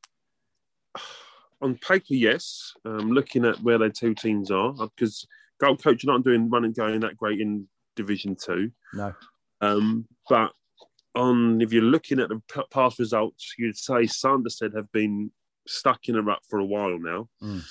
on 1.62 1.76
paper, 1.76 2.14
yes. 2.14 2.74
Um, 2.86 3.12
looking 3.12 3.46
at 3.46 3.62
where 3.62 3.78
their 3.78 3.90
two 3.90 4.14
teams 4.16 4.50
are, 4.50 4.74
because 4.74 5.28
Gold 5.60 5.84
Coach 5.84 6.04
are 6.04 6.08
not 6.08 6.24
doing 6.24 6.50
running 6.50 6.74
going 6.74 7.02
that 7.02 7.18
great 7.18 7.42
in 7.42 7.68
Division 7.96 8.36
Two. 8.36 8.72
No. 8.94 9.14
Um, 9.62 10.08
but 10.30 10.54
on 11.16 11.60
if 11.62 11.74
you're 11.74 11.84
looking 11.84 12.20
at 12.20 12.30
the 12.30 12.42
past 12.72 13.00
results, 13.00 13.54
you'd 13.58 13.78
say 13.78 14.06
Sanderstead 14.06 14.74
have 14.76 14.92
been 14.92 15.32
stuck 15.70 16.08
in 16.08 16.16
a 16.16 16.22
rut 16.22 16.40
for 16.50 16.60
a 16.60 16.66
while 16.66 16.98
now. 17.00 17.30
Mm. 17.42 17.64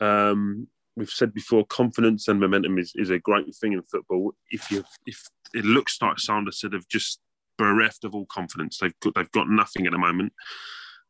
Um, 0.00 0.68
we've 0.96 1.10
said 1.10 1.32
before, 1.32 1.64
confidence 1.66 2.28
and 2.28 2.40
momentum 2.40 2.78
is, 2.78 2.92
is 2.94 3.10
a 3.10 3.18
great 3.18 3.54
thing 3.56 3.72
in 3.72 3.82
football. 3.82 4.34
If 4.50 4.70
you 4.70 4.84
if 5.06 5.22
it 5.54 5.64
looks 5.64 6.00
like 6.02 6.18
Sanderstead 6.18 6.72
have 6.72 6.88
just 6.88 7.20
bereft 7.58 8.04
of 8.04 8.14
all 8.14 8.26
confidence, 8.26 8.78
they've 8.78 8.98
got 9.00 9.14
they've 9.14 9.32
got 9.32 9.48
nothing 9.48 9.86
at 9.86 9.92
the 9.92 9.98
moment. 9.98 10.32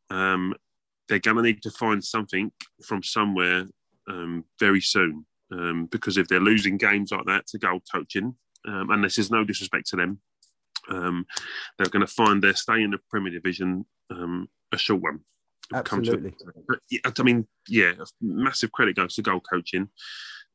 Um, 0.09 0.53
they're 1.09 1.19
going 1.19 1.37
to 1.37 1.43
need 1.43 1.61
to 1.63 1.71
find 1.71 2.03
something 2.03 2.51
from 2.83 3.01
somewhere 3.01 3.65
um, 4.09 4.43
very 4.59 4.81
soon 4.81 5.25
um, 5.51 5.87
because 5.91 6.17
if 6.17 6.27
they're 6.27 6.39
losing 6.39 6.77
games 6.77 7.11
like 7.11 7.25
that 7.25 7.47
to 7.47 7.57
gold 7.57 7.83
coaching, 7.93 8.35
um, 8.67 8.89
and 8.89 9.03
this 9.03 9.17
is 9.17 9.31
no 9.31 9.43
disrespect 9.43 9.87
to 9.87 9.95
them, 9.95 10.19
um, 10.89 11.25
they're 11.77 11.89
going 11.89 12.05
to 12.05 12.11
find 12.11 12.41
their 12.41 12.55
stay 12.55 12.81
in 12.83 12.91
the 12.91 12.99
Premier 13.09 13.31
Division 13.31 13.85
um, 14.09 14.49
a 14.71 14.77
short 14.77 15.01
one. 15.01 15.19
Absolutely. 15.73 16.31
To, 16.31 17.13
I 17.19 17.23
mean, 17.23 17.47
yeah, 17.67 17.93
massive 18.21 18.71
credit 18.71 18.95
goes 18.95 19.15
to 19.15 19.21
goal 19.21 19.41
coaching. 19.41 19.89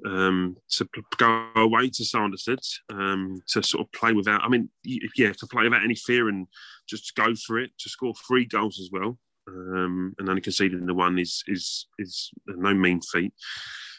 Um, 0.05 0.57
to 0.71 0.89
go 1.17 1.49
away 1.55 1.89
to 1.91 2.05
Sanderstead, 2.05 2.59
um, 2.91 3.41
to 3.49 3.63
sort 3.63 3.87
of 3.87 3.93
play 3.93 4.13
without, 4.13 4.43
I 4.43 4.49
mean, 4.49 4.69
yeah, 4.85 5.33
to 5.33 5.47
play 5.47 5.63
without 5.65 5.85
any 5.85 5.95
fear 5.95 6.29
and 6.29 6.49
just 6.89 7.15
go 7.15 7.35
for 7.47 7.61
it, 7.61 7.71
to 7.79 7.89
score 7.89 8.13
three 8.27 8.45
goals 8.45 8.81
as 8.81 8.91
well, 8.91 9.17
um, 9.49 10.15
and 10.19 10.29
only 10.29 10.41
conceding 10.41 10.87
the 10.87 10.95
one 10.95 11.19
is 11.19 11.45
is 11.47 11.87
is 11.99 12.31
no 12.47 12.75
mean 12.75 13.01
feat. 13.01 13.33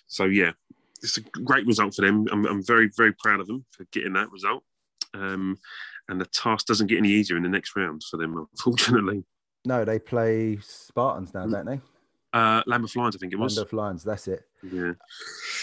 So 0.07 0.25
yeah, 0.25 0.51
it's 1.01 1.17
a 1.17 1.21
great 1.21 1.65
result 1.65 1.95
for 1.95 2.01
them. 2.01 2.25
I'm, 2.31 2.45
I'm 2.47 2.65
very 2.65 2.89
very 2.97 3.13
proud 3.13 3.39
of 3.39 3.47
them 3.47 3.65
for 3.71 3.85
getting 3.93 4.13
that 4.13 4.31
result. 4.31 4.63
Um, 5.13 5.57
and 6.09 6.19
the 6.19 6.25
task 6.25 6.65
doesn't 6.65 6.87
get 6.87 6.97
any 6.97 7.09
easier 7.09 7.37
in 7.37 7.43
the 7.43 7.49
next 7.49 7.75
round 7.75 8.01
for 8.09 8.17
them, 8.17 8.47
unfortunately. 8.51 9.23
No, 9.65 9.85
they 9.85 9.99
play 9.99 10.57
Spartans 10.61 11.33
now, 11.33 11.47
don't 11.47 11.65
they? 11.65 11.79
Uh, 12.33 12.63
Lambeth 12.65 12.95
Lions, 12.95 13.15
I 13.15 13.19
think 13.19 13.33
it 13.33 13.39
was. 13.39 13.57
Lambeth 13.57 13.73
Lions, 13.73 14.03
that's 14.03 14.27
it. 14.27 14.41
Yeah. 14.63 14.93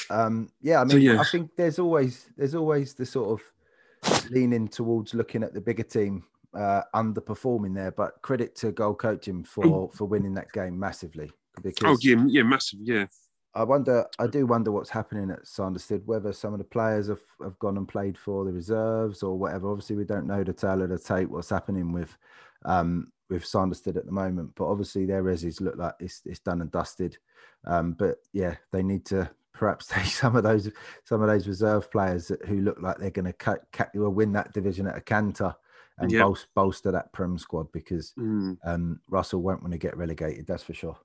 Um, 0.08 0.50
yeah, 0.62 0.80
I 0.80 0.84
mean, 0.84 0.90
So, 0.90 0.96
yeah. 0.96 1.20
I 1.20 1.24
think 1.24 1.50
there's 1.56 1.78
always 1.78 2.28
there's 2.36 2.54
always 2.54 2.94
the 2.94 3.04
sort 3.04 3.40
of 3.40 4.30
leaning 4.30 4.68
towards 4.68 5.12
looking 5.14 5.42
at 5.42 5.52
the 5.52 5.60
bigger 5.60 5.82
team 5.82 6.24
uh, 6.54 6.82
underperforming 6.94 7.74
there. 7.74 7.90
But 7.90 8.22
credit 8.22 8.54
to 8.56 8.72
goal 8.72 8.94
coaching 8.94 9.44
for 9.44 9.90
for 9.92 10.04
winning 10.04 10.34
that 10.34 10.52
game 10.52 10.78
massively 10.78 11.30
because 11.62 11.88
Oh 11.88 11.98
yeah, 12.00 12.24
yeah, 12.28 12.42
massive, 12.42 12.80
yeah. 12.82 13.06
I 13.52 13.64
wonder, 13.64 14.06
I 14.20 14.28
do 14.28 14.46
wonder 14.46 14.70
what's 14.70 14.90
happening 14.90 15.30
at 15.30 15.44
Sanderstead, 15.44 16.02
whether 16.06 16.32
some 16.32 16.52
of 16.52 16.60
the 16.60 16.64
players 16.64 17.08
have, 17.08 17.20
have 17.42 17.58
gone 17.58 17.76
and 17.76 17.88
played 17.88 18.16
for 18.16 18.44
the 18.44 18.52
reserves 18.52 19.24
or 19.24 19.36
whatever. 19.36 19.70
Obviously, 19.72 19.96
we 19.96 20.04
don't 20.04 20.28
know 20.28 20.44
the 20.44 20.52
tale 20.52 20.82
of 20.82 20.88
the 20.88 20.98
tape, 20.98 21.28
what's 21.28 21.50
happening 21.50 21.90
with 21.90 22.16
um, 22.64 23.10
with 23.30 23.46
Sanderstead 23.46 23.96
at 23.96 24.04
the 24.04 24.12
moment. 24.12 24.50
But 24.56 24.66
obviously, 24.68 25.06
their 25.06 25.22
resis 25.22 25.60
look 25.60 25.76
like 25.76 25.94
it's, 26.00 26.20
it's 26.26 26.40
done 26.40 26.60
and 26.60 26.70
dusted. 26.70 27.16
Um, 27.64 27.92
but 27.92 28.18
yeah, 28.32 28.56
they 28.72 28.82
need 28.82 29.06
to 29.06 29.30
perhaps 29.52 29.86
take 29.88 30.06
some 30.06 30.36
of 30.36 30.42
those 30.42 30.70
some 31.04 31.22
of 31.22 31.28
those 31.28 31.48
reserve 31.48 31.90
players 31.90 32.28
that- 32.28 32.44
who 32.46 32.60
look 32.60 32.80
like 32.82 32.98
they're 32.98 33.10
going 33.10 33.32
to 33.32 34.10
win 34.10 34.32
that 34.32 34.52
division 34.52 34.86
at 34.86 34.96
a 34.98 35.00
canter 35.00 35.54
and 35.98 36.10
Yeah. 36.10 36.22
bolster, 36.22 36.48
bolster 36.54 36.92
that 36.92 37.12
Prem 37.12 37.38
squad 37.38 37.70
because 37.72 38.12
Mm. 38.18 38.58
um, 38.64 39.00
Russell 39.08 39.42
won't 39.42 39.62
want 39.62 39.72
to 39.72 39.78
get 39.78 39.96
relegated. 39.96 40.46
That's 40.46 40.62
for 40.62 40.72
sure. 40.74 40.98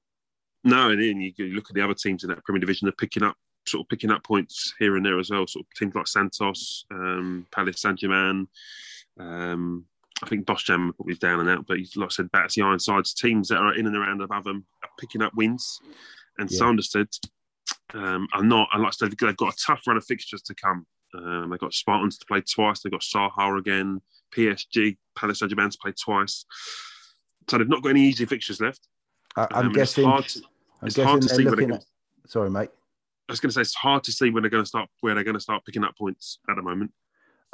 No, 0.63 0.89
and 0.89 0.99
then 1.01 1.19
you, 1.21 1.31
you 1.37 1.53
look 1.53 1.69
at 1.69 1.75
the 1.75 1.81
other 1.81 1.93
teams 1.93 2.23
in 2.23 2.29
that 2.29 2.43
Premier 2.43 2.59
Division; 2.59 2.85
they're 2.87 2.93
picking 2.93 3.21
up 3.23 3.35
sort 3.67 3.83
of 3.83 3.89
picking 3.89 4.09
up 4.11 4.23
points 4.23 4.73
here 4.79 4.95
and 4.95 5.05
there 5.05 5.19
as 5.19 5.29
well. 5.31 5.45
Sort 5.47 5.65
of 5.65 5.73
teams 5.77 5.93
like 5.95 6.07
Santos, 6.07 6.85
um, 6.91 7.45
Palace 7.51 7.81
Saint 7.81 7.99
Germain. 7.99 8.47
Um, 9.19 9.85
I 10.25 10.27
think 10.29 10.45
Bosjam 10.45 10.95
probably 10.95 11.13
down 11.15 11.39
and 11.39 11.49
out, 11.49 11.65
but 11.67 11.77
he's 11.77 11.95
like 11.95 12.07
I 12.07 12.09
said, 12.09 12.31
Battersea 12.31 12.63
Ironsides 12.63 13.13
teams 13.13 13.47
that 13.49 13.57
are 13.57 13.75
in 13.75 13.85
and 13.85 13.95
around 13.95 14.21
above 14.21 14.43
them 14.43 14.65
are 14.83 14.89
picking 14.99 15.21
up 15.21 15.33
wins. 15.35 15.79
And 16.39 16.49
Yeah. 16.49 16.57
Sanderstead 16.57 17.07
um, 17.93 18.27
are 18.33 18.43
not. 18.43 18.67
And 18.73 18.81
like 18.81 18.89
I 18.89 18.91
said, 18.91 19.11
they've 19.11 19.37
got 19.37 19.53
a 19.53 19.57
tough 19.57 19.83
run 19.87 19.97
of 19.97 20.05
fixtures 20.05 20.41
to 20.43 20.55
come. 20.55 20.85
Um, 21.13 21.49
they've 21.49 21.59
got 21.59 21.73
Spartans 21.73 22.17
to 22.17 22.25
play 22.25 22.41
twice. 22.41 22.81
They've 22.81 22.91
got 22.91 23.01
Sahar 23.01 23.57
again, 23.59 24.01
PSG, 24.35 24.97
Palace 25.15 25.39
Germain 25.39 25.69
to 25.69 25.77
play 25.81 25.93
twice. 25.93 26.45
So 27.49 27.57
they've 27.57 27.69
not 27.69 27.83
got 27.83 27.89
any 27.89 28.01
easy 28.01 28.25
fixtures 28.25 28.59
left. 28.59 28.87
I, 29.35 29.47
I'm 29.51 29.57
Um, 29.57 29.67
it's 29.67 29.75
guessing. 29.77 30.05
hard 30.05 30.27
to- 30.27 30.41
it's 30.81 30.97
hard 30.97 31.21
to 31.21 31.29
see 31.29 31.45
where 31.45 31.73
at. 31.73 31.85
Sorry, 32.27 32.49
mate. 32.49 32.69
I 33.29 33.31
was 33.31 33.39
going 33.39 33.49
to 33.49 33.53
say 33.53 33.61
it's 33.61 33.73
hard 33.75 34.03
to 34.05 34.11
see 34.11 34.29
when 34.31 34.43
they're 34.43 34.49
going 34.49 34.63
to 34.63 34.67
start 34.67 34.89
where 35.01 35.13
they're 35.15 35.23
going 35.23 35.35
to 35.35 35.39
start 35.39 35.63
picking 35.65 35.83
up 35.83 35.95
points 35.97 36.39
at 36.49 36.55
the 36.55 36.61
moment. 36.61 36.91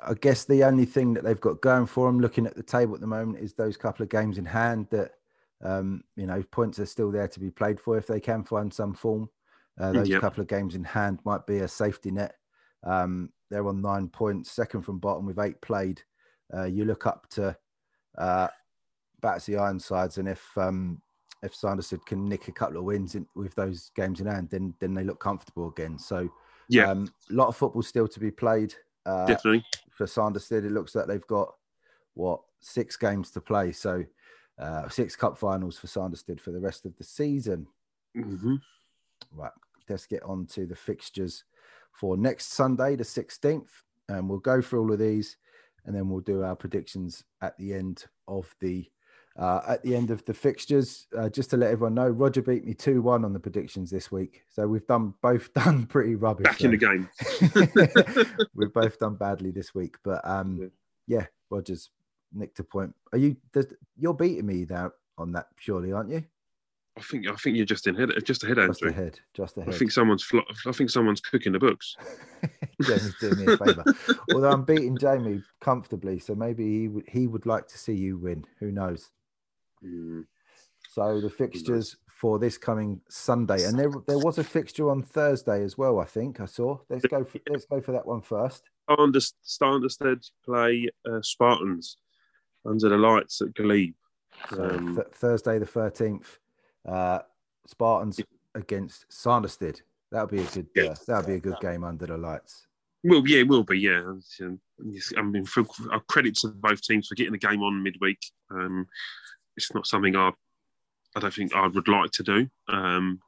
I 0.04 0.14
guess 0.16 0.46
the 0.46 0.64
only 0.64 0.86
thing 0.86 1.14
that 1.14 1.24
they've 1.24 1.40
got 1.40 1.62
going 1.62 1.86
for 1.86 2.08
them, 2.08 2.20
looking 2.20 2.46
at 2.48 2.56
the 2.56 2.64
table 2.64 2.96
at 2.96 3.02
the 3.02 3.08
moment, 3.08 3.40
is 3.40 3.54
those 3.54 3.78
couple 3.78 4.04
of 4.04 4.10
games 4.10 4.38
in 4.38 4.46
hand 4.46 4.88
that, 4.92 5.12
um, 5.64 6.04
you 6.16 6.26
know, 6.26 6.42
points 6.52 6.80
are 6.80 6.86
still 6.86 7.12
there 7.12 7.28
to 7.28 7.40
be 7.40 7.52
played 7.52 7.80
for 7.80 7.98
if 7.98 8.08
they 8.08 8.20
can 8.20 8.44
find 8.44 8.74
some 8.74 8.94
form. 8.94 9.30
Uh, 9.80 9.94
those 9.94 10.10
Yep. 10.10 10.22
couple 10.22 10.42
of 10.42 10.48
games 10.48 10.76
in 10.76 10.84
hand 10.84 11.20
might 11.24 11.46
be 11.46 11.60
a 11.60 11.68
safety 11.68 12.12
net. 12.12 12.36
Um, 12.84 13.32
they're 13.50 13.68
on 13.68 13.82
nine 13.82 14.08
points, 14.10 14.52
second 14.52 14.82
from 14.82 15.00
bottom 15.00 15.26
with 15.26 15.40
eight 15.40 15.62
played. 15.62 16.02
Uh, 16.54 16.66
you 16.66 16.86
look 16.86 17.06
up 17.06 17.30
to 17.30 17.56
uh, 18.18 18.48
Battersea 19.22 19.58
Ironsides, 19.58 20.18
and 20.18 20.28
if 20.28 20.58
um, 20.58 21.02
if 21.44 21.56
Sanderstead 21.56 22.06
can 22.06 22.28
nick 22.28 22.48
a 22.48 22.52
couple 22.52 22.78
of 22.78 22.84
wins 22.84 23.16
in, 23.16 23.28
with 23.36 23.56
those 23.56 23.92
games 23.96 24.20
in 24.20 24.28
hand, 24.28 24.50
then 24.50 24.74
then 24.80 24.94
they 24.94 25.04
look 25.04 25.20
comfortable 25.20 25.70
again. 25.70 25.98
So 25.98 26.30
Yeah, 26.70 26.90
um, 26.90 27.14
a 27.30 27.34
lot 27.34 27.48
of 27.48 27.56
football 27.56 27.84
still 27.84 28.08
to 28.08 28.20
be 28.20 28.32
played. 28.32 28.74
Uh, 29.06 29.26
definitely. 29.26 29.64
For 30.02 30.08
Sanderstead, 30.08 30.66
it 30.66 30.72
looks 30.72 30.96
like 30.96 31.06
they've 31.06 31.28
got 31.28 31.54
what 32.16 32.42
six 32.60 32.98
games 32.98 33.30
to 33.32 33.40
play. 33.40 33.72
So 33.72 34.04
uh, 34.58 34.90
six 34.90 35.16
cup 35.16 35.38
finals 35.38 35.78
for 35.78 35.86
Sanderstead 35.86 36.42
for 36.42 36.50
the 36.50 36.60
rest 36.60 36.88
of 36.88 36.98
the 36.98 37.04
season. 37.04 37.68
hmm 38.16 38.56
Right, 39.32 39.52
let's 39.88 40.08
get 40.08 40.24
on 40.24 40.48
to 40.48 40.66
the 40.66 40.76
fixtures 40.76 41.44
for 41.94 42.18
next 42.18 42.54
Sunday, 42.54 42.96
the 42.96 43.04
16th. 43.04 43.70
And 44.10 44.28
we'll 44.28 44.40
go 44.40 44.60
through 44.60 44.82
all 44.82 44.92
of 44.92 44.98
these 44.98 45.38
and 45.86 45.96
then 45.96 46.10
we'll 46.10 46.22
do 46.22 46.44
our 46.44 46.56
predictions 46.56 47.24
at 47.42 47.56
the 47.60 47.74
end 47.74 48.06
of 48.28 48.54
the 48.60 48.90
uh, 49.42 49.62
at 49.68 49.84
the 49.84 49.96
end 49.96 50.12
of 50.12 50.24
the 50.26 50.34
fixtures. 50.34 51.08
Uh, 51.18 51.28
just 51.28 51.50
to 51.50 51.58
let 51.58 51.72
everyone 51.72 51.96
know, 51.96 52.08
Roger 52.08 52.42
beat 52.42 52.64
me 52.64 52.74
2-1 52.74 53.26
on 53.26 53.34
the 53.34 53.40
predictions 53.40 53.90
this 53.90 54.12
week. 54.12 54.44
So 54.50 54.68
we've 54.68 54.86
done 54.88 55.14
both 55.22 55.52
done 55.56 55.86
pretty 55.88 56.16
rubbish. 56.16 56.46
Back 56.46 56.62
in 56.62 56.72
the 56.72 56.78
game. 56.78 57.10
We've 58.56 58.72
both 58.74 59.00
done 59.00 59.16
badly 59.16 59.52
this 59.52 59.74
week, 59.74 59.96
but 60.04 60.22
um, 60.24 60.60
Yeah. 60.62 60.68
yeah, 61.20 61.26
Rogers 61.50 61.90
nicked 62.34 62.60
a 62.60 62.64
point. 62.64 62.94
Are 63.12 63.18
you? 63.18 63.36
Does, 63.52 63.68
you're 63.98 64.14
beating 64.14 64.46
me 64.46 64.66
now 64.70 64.92
on 65.18 65.32
that, 65.34 65.48
surely, 65.58 65.92
aren't 65.92 66.12
you? 66.12 66.24
I 66.98 67.02
think 67.02 67.26
I 67.28 67.36
think 67.36 67.56
you're 67.56 67.66
just 67.66 67.88
in 67.88 67.96
head, 67.96 68.10
just 68.26 68.44
ahead, 68.44 68.58
Just 68.58 68.84
ahead, 68.84 69.20
just 69.34 69.58
ahead. 69.58 69.74
I 69.74 69.78
think 69.78 69.92
someone's 69.92 70.24
flo- 70.24 70.44
I 70.68 70.72
think 70.74 70.90
someone's 70.90 71.22
cooking 71.22 71.54
the 71.54 71.60
books. 71.60 71.96
Jamie's 72.84 73.16
doing 73.20 73.46
me 73.46 73.54
a 73.54 73.58
favour. 73.58 73.86
Although 74.34 74.52
I'm 74.52 74.66
beating 74.66 74.98
Jamie 74.98 75.42
comfortably, 75.62 76.20
so 76.20 76.36
maybe 76.36 76.66
he 76.82 76.88
would 76.90 77.08
he 77.08 77.28
would 77.28 77.46
like 77.46 77.68
to 77.70 77.78
see 77.78 77.94
you 77.94 78.18
win. 78.18 78.44
Who 78.60 78.72
knows? 78.74 79.10
Mm. 79.84 80.26
So 80.90 81.22
the 81.22 81.30
fixtures 81.30 81.96
for 82.08 82.38
this 82.38 82.58
coming 82.58 83.02
Sunday, 83.10 83.64
and 83.66 83.80
there 83.80 83.92
there 84.08 84.20
was 84.20 84.38
a 84.38 84.44
fixture 84.44 84.90
on 84.90 85.02
Thursday 85.02 85.64
as 85.64 85.78
well. 85.78 86.00
I 86.00 86.06
think 86.06 86.40
I 86.40 86.46
saw. 86.46 86.78
Let's 86.90 87.06
go 87.06 87.24
for 87.24 87.40
let's 87.50 87.66
go 87.66 87.82
for 87.82 87.94
that 87.94 88.06
one 88.06 88.22
first. 88.22 88.70
Sanderstead 89.42 90.20
play 90.44 90.90
uh, 91.10 91.22
Spartans 91.22 91.98
under 92.66 92.90
the 92.90 92.98
lights 92.98 93.42
at 93.42 93.54
Glebe. 93.56 93.94
So 94.54 94.64
Um, 94.64 94.96
th- 94.96 95.08
Thursday 95.14 95.60
the 95.60 95.66
thirteenth, 95.66 96.40
uh, 96.86 97.20
Spartans 97.66 98.20
against 98.54 99.06
Sanderstead. 99.12 99.82
That'll 100.12 100.28
be 100.28 100.42
a 100.42 100.46
good. 100.46 100.68
Uh, 100.78 100.96
that'll 101.08 101.28
be 101.28 101.36
a 101.36 101.40
good 101.40 101.60
game 101.62 101.84
under 101.84 102.06
the 102.06 102.18
lights. 102.18 102.68
Well, 103.04 103.24
yeah, 103.26 103.40
it 103.40 103.48
will 103.48 103.64
be. 103.64 103.80
Yeah, 103.80 104.02
Um, 104.42 104.60
I 105.18 105.22
mean, 105.22 105.46
for, 105.46 105.66
uh, 105.92 106.00
credit 106.08 106.36
to 106.40 106.50
both 106.50 106.82
teams 106.82 107.08
for 107.08 107.16
getting 107.16 107.32
the 107.32 107.40
game 107.40 107.64
on 107.64 107.82
midweek. 107.82 108.20
Um, 108.52 108.88
it's 109.58 109.74
not 109.74 109.88
something 109.88 110.16
I, 110.16 110.32
I 111.16 111.20
don't 111.20 111.34
think 111.34 111.56
I 111.56 111.68
would 111.68 111.88
like 111.88 112.12
to 112.12 112.24
do. 112.24 112.50
Um, 112.68 113.20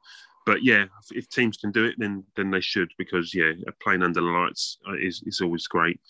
but 0.46 0.62
yeah, 0.62 0.84
if, 1.12 1.28
teams 1.28 1.56
can 1.56 1.72
do 1.72 1.84
it, 1.84 1.94
then 1.98 2.24
then 2.36 2.50
they 2.50 2.60
should 2.60 2.90
because 2.98 3.34
yeah, 3.34 3.52
playing 3.82 4.02
under 4.02 4.20
the 4.20 4.26
lights 4.26 4.78
uh, 4.88 4.94
is 4.94 5.22
is 5.26 5.40
always 5.40 5.66
great. 5.66 6.00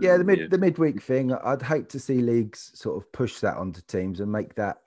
Yeah, 0.00 0.16
the 0.16 0.20
Um, 0.20 0.26
mid 0.26 0.50
the 0.50 0.58
midweek 0.58 1.02
thing. 1.02 1.32
I'd 1.32 1.62
hate 1.62 1.88
to 1.90 2.00
see 2.00 2.20
leagues 2.20 2.70
sort 2.74 2.96
of 2.96 3.10
push 3.12 3.40
that 3.40 3.56
onto 3.56 3.80
teams 3.82 4.20
and 4.20 4.30
make 4.30 4.54
that 4.54 4.78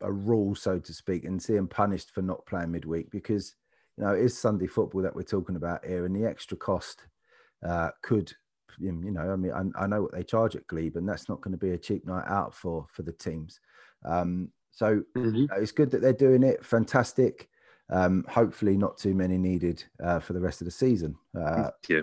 a 0.00 0.10
rule, 0.10 0.54
so 0.54 0.78
to 0.78 0.92
speak, 0.94 1.24
and 1.24 1.42
see 1.42 1.54
them 1.54 1.68
punished 1.68 2.10
for 2.10 2.22
not 2.22 2.46
playing 2.46 2.72
midweek 2.72 3.10
because 3.10 3.54
you 3.96 4.04
know 4.04 4.14
it 4.14 4.22
is 4.24 4.38
Sunday 4.38 4.66
football 4.66 5.02
that 5.02 5.14
we're 5.14 5.22
talking 5.22 5.56
about 5.56 5.84
here, 5.84 6.06
and 6.06 6.16
the 6.16 6.28
extra 6.28 6.56
cost 6.56 7.06
uh, 7.66 7.90
could, 8.02 8.32
you 8.78 8.92
know, 9.10 9.32
I 9.32 9.36
mean, 9.36 9.52
I, 9.52 9.84
I 9.84 9.86
know 9.86 10.02
what 10.02 10.12
they 10.12 10.22
charge 10.22 10.56
at 10.56 10.66
Glebe, 10.66 10.96
and 10.96 11.08
that's 11.08 11.28
not 11.28 11.40
going 11.40 11.52
to 11.52 11.58
be 11.58 11.70
a 11.70 11.78
cheap 11.78 12.06
night 12.06 12.26
out 12.26 12.54
for 12.54 12.86
for 12.90 13.02
the 13.02 13.12
teams. 13.12 13.60
Um, 14.04 14.52
so 14.70 15.02
Mhm. 15.16 15.36
you 15.36 15.46
know, 15.46 15.56
it's 15.56 15.72
good 15.72 15.90
that 15.90 16.00
they're 16.00 16.12
doing 16.12 16.42
it. 16.42 16.64
Fantastic. 16.64 17.48
Um, 17.88 18.24
hopefully, 18.28 18.76
not 18.76 18.96
too 18.98 19.14
many 19.14 19.36
needed 19.36 19.82
uh, 20.02 20.20
for 20.20 20.32
the 20.32 20.40
rest 20.40 20.60
of 20.60 20.64
the 20.66 20.70
season. 20.70 21.16
Uh, 21.34 21.70
yeah, 21.88 22.02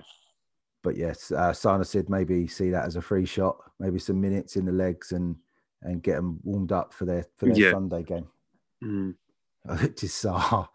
but 0.83 0.97
yes, 0.97 1.31
uh, 1.31 1.53
Sanderstead 1.53 2.09
maybe 2.09 2.47
see 2.47 2.69
that 2.71 2.85
as 2.85 2.95
a 2.95 3.01
free 3.01 3.25
shot, 3.25 3.57
maybe 3.79 3.99
some 3.99 4.19
minutes 4.19 4.55
in 4.57 4.65
the 4.65 4.71
legs 4.71 5.11
and 5.11 5.37
and 5.83 6.01
get 6.03 6.15
them 6.15 6.39
warmed 6.43 6.71
up 6.71 6.93
for 6.93 7.05
their 7.05 7.25
for 7.37 7.45
their 7.47 7.55
Yeah. 7.55 7.71
Sunday 7.71 8.03
game. 8.03 8.27
Mm. 8.83 9.15
It 9.81 10.03
is 10.03 10.11
Saha. 10.23 10.67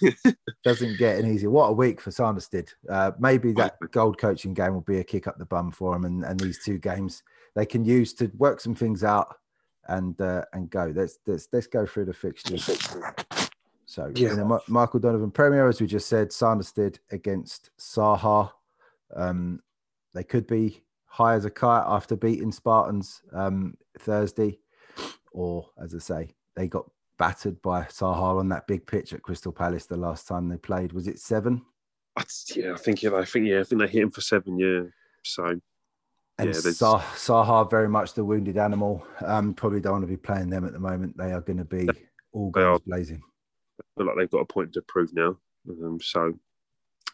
Yeah, 0.00 0.32
doesn't 0.64 0.98
get 0.98 1.18
an 1.18 1.32
easy. 1.32 1.46
What 1.46 1.68
a 1.68 1.72
week 1.72 2.00
for 2.00 2.10
Sanderstead. 2.10 2.70
Uh, 2.88 3.12
maybe 3.18 3.52
that 3.52 3.76
gold 3.92 4.18
coaching 4.18 4.54
game 4.54 4.74
will 4.74 4.80
be 4.80 4.98
a 4.98 5.04
kick 5.04 5.26
up 5.28 5.38
the 5.38 5.44
bum 5.44 5.70
for 5.70 5.94
him, 5.94 6.04
and, 6.04 6.24
and 6.24 6.40
these 6.40 6.64
two 6.64 6.78
games 6.78 7.22
they 7.54 7.66
can 7.66 7.84
use 7.84 8.12
to 8.14 8.30
work 8.36 8.60
some 8.60 8.74
things 8.74 9.04
out 9.04 9.36
and 9.88 10.20
uh, 10.20 10.44
and 10.52 10.70
go. 10.70 10.92
Let's 10.94 11.18
let's 11.26 11.48
let's 11.52 11.66
go 11.66 11.86
through 11.86 12.06
the 12.06 12.14
fixtures. 12.14 12.68
So 13.86 14.10
Yeah. 14.14 14.30
in 14.30 14.36
the 14.38 14.44
Ma- 14.44 14.60
Michael 14.66 15.00
Donovan 15.00 15.30
Premier, 15.30 15.68
as 15.68 15.80
we 15.80 15.86
just 15.86 16.08
said, 16.08 16.32
Sanderstead 16.32 16.98
against 17.12 17.70
Saha. 17.78 18.50
Um, 19.14 19.60
they 20.14 20.24
could 20.24 20.46
be 20.46 20.82
high 21.04 21.34
as 21.34 21.44
a 21.44 21.50
kite 21.50 21.84
after 21.86 22.16
beating 22.16 22.50
Spartans 22.50 23.22
um, 23.32 23.76
Thursday, 24.00 24.58
or 25.34 25.68
as 25.82 25.94
I 25.94 25.98
say, 25.98 26.34
they 26.56 26.68
got 26.68 26.88
battered 27.18 27.60
by 27.60 27.82
Saha 27.82 28.38
on 28.38 28.48
that 28.48 28.66
big 28.66 28.86
pitch 28.86 29.12
at 29.12 29.22
Crystal 29.22 29.52
Palace 29.52 29.86
the 29.86 29.96
last 29.96 30.26
time 30.26 30.48
they 30.48 30.56
played. 30.56 30.92
Was 30.92 31.06
it 31.08 31.18
seven? 31.18 31.62
I- 32.16 32.24
yeah, 32.54 32.72
I 32.72 32.76
think 32.76 33.02
yeah, 33.02 33.14
I 33.16 33.24
think 33.24 33.46
yeah, 33.46 33.60
I 33.60 33.64
think 33.64 33.80
they 33.82 33.88
hit 33.88 34.02
him 34.04 34.10
for 34.10 34.20
seven. 34.20 34.58
Yeah, 34.58 34.82
so 35.24 35.44
And 35.46 35.60
Yeah, 36.38 36.44
there's- 36.62 36.78
Sa- 36.78 37.00
Saha 37.00 37.68
very 37.70 37.88
much 37.88 38.14
the 38.14 38.24
wounded 38.24 38.56
animal. 38.56 39.06
Um, 39.20 39.52
probably 39.54 39.80
don't 39.80 39.92
want 39.92 40.02
to 40.04 40.08
be 40.08 40.16
playing 40.16 40.48
them 40.50 40.64
at 40.64 40.72
the 40.72 40.78
moment. 40.80 41.16
They 41.16 41.32
are 41.32 41.40
going 41.40 41.58
to 41.58 41.64
be 41.64 41.88
all 42.32 42.50
guns 42.50 42.80
blazing. 42.86 43.22
feel 43.96 44.06
like 44.06 44.16
they've 44.16 44.30
got 44.30 44.40
a 44.40 44.44
point 44.46 44.72
to 44.74 44.82
prove 44.82 45.12
now. 45.14 45.36
Um, 45.68 45.98
so 46.00 46.32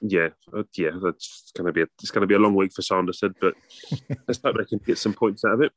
yeah, 0.02 0.28
uh, 0.54 0.62
yeah, 0.76 0.90
that's 1.02 1.52
going 1.54 1.66
to 1.66 1.72
be 1.72 1.82
a, 1.82 1.86
it's 2.02 2.10
going 2.10 2.22
to 2.22 2.26
be 2.26 2.34
a 2.34 2.38
long 2.38 2.54
week 2.54 2.72
for 2.72 2.82
Sanderstead, 2.82 3.32
but 3.40 3.54
let's 4.26 4.40
hope 4.42 4.56
they 4.56 4.64
can 4.64 4.78
get 4.86 4.96
some 4.98 5.12
points 5.14 5.44
out 5.44 5.54
of 5.54 5.60
it. 5.62 5.72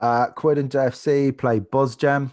Uh, 0.00 0.28
Croydon 0.28 0.68
JFC 0.68 1.36
play 1.36 1.60
Bosjam. 1.60 2.30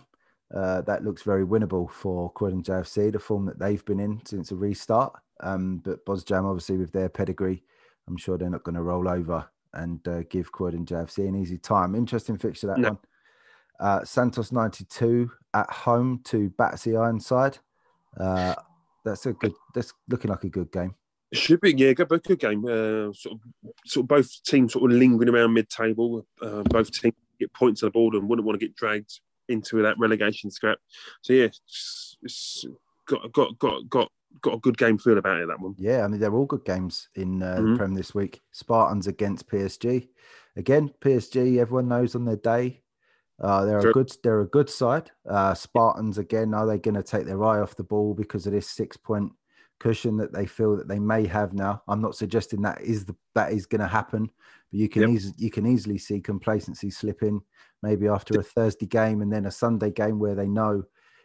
Uh, 0.54 0.82
that 0.82 1.04
looks 1.04 1.24
very 1.24 1.46
winnable 1.46 1.90
for 1.92 2.32
Croydon 2.32 2.64
JFC, 2.64 3.12
the 3.12 3.20
form 3.20 3.46
that 3.46 3.60
they've 3.60 3.84
been 3.84 4.00
in 4.00 4.22
since 4.26 4.50
the 4.50 4.56
restart. 4.56 5.14
Um, 5.42 5.82
but 5.84 6.06
Bosjam, 6.06 6.46
obviously, 6.46 6.78
with 6.78 6.94
their 6.94 7.10
pedigree, 7.10 7.64
I'm 8.08 8.18
sure 8.18 8.38
they're 8.38 8.50
not 8.50 8.64
going 8.64 8.76
to 8.76 8.82
roll 8.82 9.10
over 9.10 9.46
and 9.74 10.06
uh, 10.08 10.24
give 10.30 10.52
Croydon 10.52 10.86
JFC 10.86 11.28
an 11.28 11.36
easy 11.36 11.58
time. 11.58 11.96
Interesting 11.96 12.38
fixture 12.38 12.68
that 12.68 12.80
no. 12.80 12.90
one. 12.90 13.00
Uh, 13.80 14.04
Santos 14.06 14.52
92 14.52 15.30
at 15.54 15.70
home 15.70 16.22
to 16.26 16.50
Battersea 16.52 16.96
Ironside. 16.96 17.60
Uh, 18.18 18.56
that's 19.06 19.26
a 19.26 19.34
good. 19.34 19.54
That's 19.76 19.94
looking 20.08 20.32
like 20.32 20.44
a 20.44 20.50
good 20.50 20.72
game. 20.72 20.96
Should 21.34 21.60
be, 21.60 21.74
yeah, 21.76 21.92
good, 21.92 22.08
good 22.08 22.40
game. 22.40 22.64
Uh, 22.66 23.12
sort 23.14 23.36
of, 23.36 23.40
sort 23.86 24.06
of 24.06 24.08
both 24.08 24.44
teams 24.44 24.74
sort 24.74 24.90
of 24.90 24.98
lingering 24.98 25.30
around 25.30 25.54
mid-table. 25.54 26.26
Uh, 26.42 26.64
both 26.64 26.90
teams 26.92 27.14
get 27.40 27.54
points 27.54 27.84
on 27.84 27.88
the 27.88 27.92
board 27.92 28.16
and 28.16 28.28
wouldn't 28.28 28.46
want 28.46 28.60
to 28.60 28.66
get 28.66 28.76
dragged 28.76 29.20
into 29.50 29.82
that 29.82 29.98
relegation 29.98 30.52
scrap. 30.52 30.78
So 31.22 31.34
yeah, 31.34 31.46
it's, 31.46 32.18
it's 32.22 32.66
got 33.08 33.32
got 33.32 33.58
got 33.60 33.90
got 33.90 34.12
got 34.42 34.54
a 34.56 34.60
good 34.60 34.78
game 34.78 34.98
feel 34.98 35.18
about 35.18 35.40
it. 35.40 35.48
That 35.48 35.60
one. 35.60 35.76
Yeah, 35.78 36.04
I 36.04 36.08
mean 36.08 36.20
they're 36.20 36.34
all 36.34 36.46
good 36.46 36.66
games 36.66 37.10
in 37.16 37.42
uh, 37.42 37.56
mm-hmm. 37.56 37.72
the 37.72 37.78
Prem 37.78 37.94
this 37.94 38.14
week. 38.14 38.42
Spartans 38.52 39.08
against 39.08 39.50
PSG. 39.50 40.10
Again, 40.56 40.92
PSG. 41.02 41.60
Everyone 41.60 41.88
knows 41.88 42.16
on 42.16 42.26
their 42.26 42.38
day. 42.38 42.82
Uh, 43.40 43.66
they're 43.66 43.90
a 43.90 43.94
good. 43.94 44.12
They're 44.24 44.42
a 44.42 44.48
good 44.48 44.70
side. 44.70 45.12
Uh, 45.30 45.54
Spartans 45.54 46.18
again. 46.18 46.54
Are 46.54 46.66
they 46.66 46.80
going 46.80 46.96
to 46.96 47.04
take 47.04 47.26
their 47.26 47.44
eye 47.44 47.60
off 47.60 47.76
the 47.76 47.84
ball 47.84 48.14
because 48.14 48.48
of 48.48 48.54
this 48.54 48.70
six 48.70 48.98
point 48.98 49.32
cushion 49.80 50.18
that 50.18 50.34
they 50.34 50.46
feel 50.46 50.76
that 50.76 50.88
they 50.88 51.00
may 51.00 51.26
have 51.26 51.54
now? 51.54 51.82
I'm 51.88 52.02
not 52.02 52.16
suggesting 52.16 52.62
that 52.62 52.82
is 52.82 53.06
the 53.06 53.16
that 53.36 53.52
is 53.52 53.66
going 53.66 53.82
to 53.82 53.88
happen, 53.88 54.30
but 54.72 54.80
you 54.80 54.90
can 54.90 55.04
yep. 55.04 55.12
easily 55.12 55.36
you 55.38 55.52
can 55.52 55.66
easily 55.66 55.98
see 55.98 56.20
complacency 56.20 56.90
slip 56.90 57.24
in 57.24 57.42
maybe 57.84 58.08
after 58.08 58.40
a 58.40 58.44
Thursday 58.44 58.88
game 58.88 59.22
and 59.22 59.32
then 59.32 59.46
a 59.46 59.52
Sunday 59.52 59.92
game 59.92 60.20
where 60.20 60.36
they 60.36 60.48
know 60.48 60.84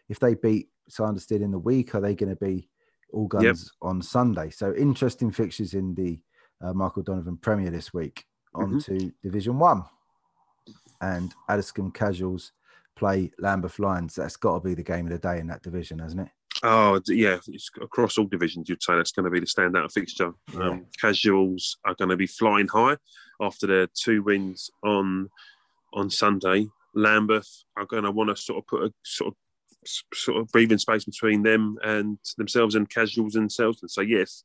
if 0.09 0.19
they 0.19 0.35
beat 0.35 0.69
Sanderstead 0.89 1.41
in 1.41 1.51
the 1.51 1.59
week, 1.59 1.95
are 1.95 2.01
they 2.01 2.15
going 2.15 2.35
to 2.35 2.45
be 2.45 2.69
all 3.13 3.27
guns 3.27 3.45
yep. 3.45 3.57
on 3.83 4.03
Sunday. 4.03 4.51
So 4.51 4.75
interesting 4.75 5.31
fixtures 5.31 5.75
in 5.75 5.95
the 5.95 6.21
uh, 6.61 6.73
Michael 6.73 7.03
Donovan 7.03 7.37
Premier 7.37 7.71
this 7.71 7.93
week. 7.93 8.25
On 8.55 8.75
mm-hmm. 8.75 8.99
to 8.99 9.13
Division 9.23 9.59
One, 9.59 9.83
and 11.01 11.35
Addiscombe 11.49 11.91
Casuals 11.91 12.53
play 12.97 13.31
Lambeth 13.39 13.79
Lions. 13.79 14.15
That's 14.15 14.37
got 14.37 14.55
to 14.55 14.61
be 14.61 14.75
the 14.75 14.83
game 14.83 15.07
of 15.07 15.13
the 15.13 15.19
day 15.19 15.39
in 15.39 15.47
that 15.47 15.63
division, 15.63 15.99
hasn't 15.99 16.23
it? 16.23 16.29
Oh 16.63 17.01
yeah, 17.09 17.39
it's 17.49 17.71
across 17.81 18.19
all 18.19 18.27
divisions. 18.27 18.69
You'd 18.69 18.83
say 18.83 18.95
that's 18.95 19.13
going 19.13 19.25
to 19.25 19.31
be 19.31 19.41
the 19.41 19.47
standout 19.47 19.93
fixture. 19.93 20.33
Yeah. 20.55 20.69
Um, 20.69 20.87
casuals 21.01 21.77
are 21.85 21.95
going 21.95 22.11
to 22.11 22.17
be 22.17 22.27
flying 22.27 22.69
high 22.69 22.97
after 23.41 23.67
their 23.67 23.89
two 23.89 24.23
wins 24.23 24.71
on 24.85 25.29
on 25.93 26.09
Sunday. 26.09 26.69
Lambeth 26.95 27.65
are 27.77 27.87
going 27.87 28.05
to 28.05 28.11
want 28.11 28.31
to 28.31 28.37
sort 28.37 28.59
of 28.59 28.67
put 28.67 28.83
a 28.83 28.93
sort 29.05 29.29
of 29.29 29.37
sort 30.15 30.39
of 30.39 30.49
breathing 30.49 30.79
space 30.79 31.05
between 31.05 31.43
them 31.43 31.77
and 31.83 32.19
themselves 32.37 32.75
and 32.75 32.89
casuals 32.89 33.33
themselves. 33.33 33.83
And 33.83 33.91
so, 33.91 34.01
yes, 34.01 34.45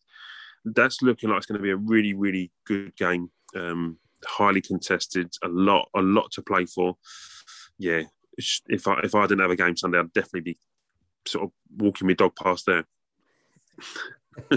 that's 0.65 1.01
looking 1.01 1.29
like 1.29 1.37
it's 1.37 1.45
going 1.45 1.59
to 1.59 1.63
be 1.63 1.71
a 1.71 1.77
really, 1.77 2.13
really 2.13 2.51
good 2.65 2.95
game. 2.95 3.29
Um, 3.55 3.97
highly 4.25 4.61
contested, 4.61 5.31
a 5.43 5.47
lot, 5.47 5.89
a 5.95 6.01
lot 6.01 6.31
to 6.31 6.41
play 6.41 6.65
for. 6.65 6.97
Yeah, 7.77 8.03
if 8.37 8.87
I 8.87 8.99
if 9.03 9.15
I 9.15 9.27
didn't 9.27 9.41
have 9.41 9.51
a 9.51 9.55
game 9.55 9.77
Sunday, 9.77 9.99
I'd 9.99 10.13
definitely 10.13 10.41
be 10.41 10.57
sort 11.27 11.45
of 11.45 11.51
walking 11.77 12.07
my 12.07 12.13
dog 12.13 12.35
past 12.35 12.65
there. 12.65 12.85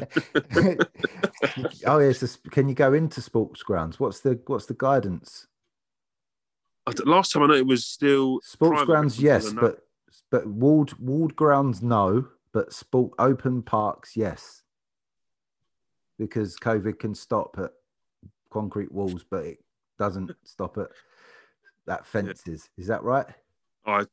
oh 1.86 1.98
yes, 1.98 2.38
can 2.50 2.68
you 2.68 2.74
go 2.74 2.92
into 2.92 3.20
sports 3.20 3.62
grounds? 3.62 3.98
What's 3.98 4.20
the 4.20 4.40
what's 4.46 4.66
the 4.66 4.74
guidance? 4.74 5.46
Last 7.04 7.32
time 7.32 7.44
I 7.44 7.46
know 7.46 7.54
it 7.54 7.66
was 7.66 7.86
still 7.86 8.40
sports 8.42 8.84
grounds, 8.84 9.20
yes, 9.20 9.52
but 9.52 9.84
but 10.30 10.46
walled 10.46 10.98
walled 10.98 11.36
grounds 11.36 11.82
no, 11.82 12.28
but 12.52 12.72
sport 12.72 13.12
open 13.18 13.62
parks 13.62 14.16
yes, 14.16 14.62
because 16.18 16.56
COVID 16.56 16.98
can 16.98 17.14
stop 17.14 17.56
at 17.58 17.70
concrete 18.50 18.92
walls, 18.92 19.24
but 19.28 19.44
it 19.44 19.58
doesn't 19.98 20.32
stop 20.44 20.78
at 20.78 20.88
that 21.86 22.06
fences. 22.06 22.68
Yeah. 22.76 22.82
Is 22.82 22.88
that 22.88 23.02
right? 23.02 23.26
I 23.86 24.06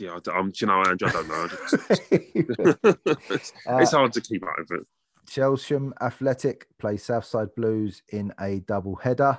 yeah, 0.00 0.18
I'm, 0.32 0.52
you 0.54 0.66
know, 0.66 0.82
Andrew, 0.82 1.08
I 1.08 1.12
don't 1.12 1.28
know. 1.28 1.48
it's, 2.10 3.52
uh, 3.68 3.76
it's 3.76 3.92
hard 3.92 4.12
to 4.12 4.20
keep 4.20 4.42
up 4.42 4.54
with 4.58 4.80
it. 4.80 4.86
Chelsham 5.28 5.92
Athletic 6.00 6.66
play 6.78 6.96
Southside 6.96 7.54
Blues 7.54 8.02
in 8.08 8.32
a 8.40 8.60
double 8.60 8.96
header. 8.96 9.38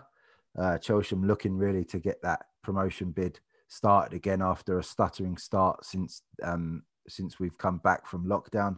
Uh, 0.57 0.77
Chelsham 0.77 1.25
looking 1.25 1.57
really 1.57 1.83
to 1.85 1.99
get 1.99 2.21
that 2.21 2.45
promotion 2.63 3.11
bid 3.11 3.39
started 3.67 4.15
again 4.15 4.41
after 4.41 4.79
a 4.79 4.83
stuttering 4.83 5.37
start 5.37 5.85
since 5.85 6.21
um, 6.43 6.83
since 7.07 7.39
we've 7.39 7.57
come 7.57 7.77
back 7.79 8.07
from 8.07 8.25
lockdown. 8.25 8.77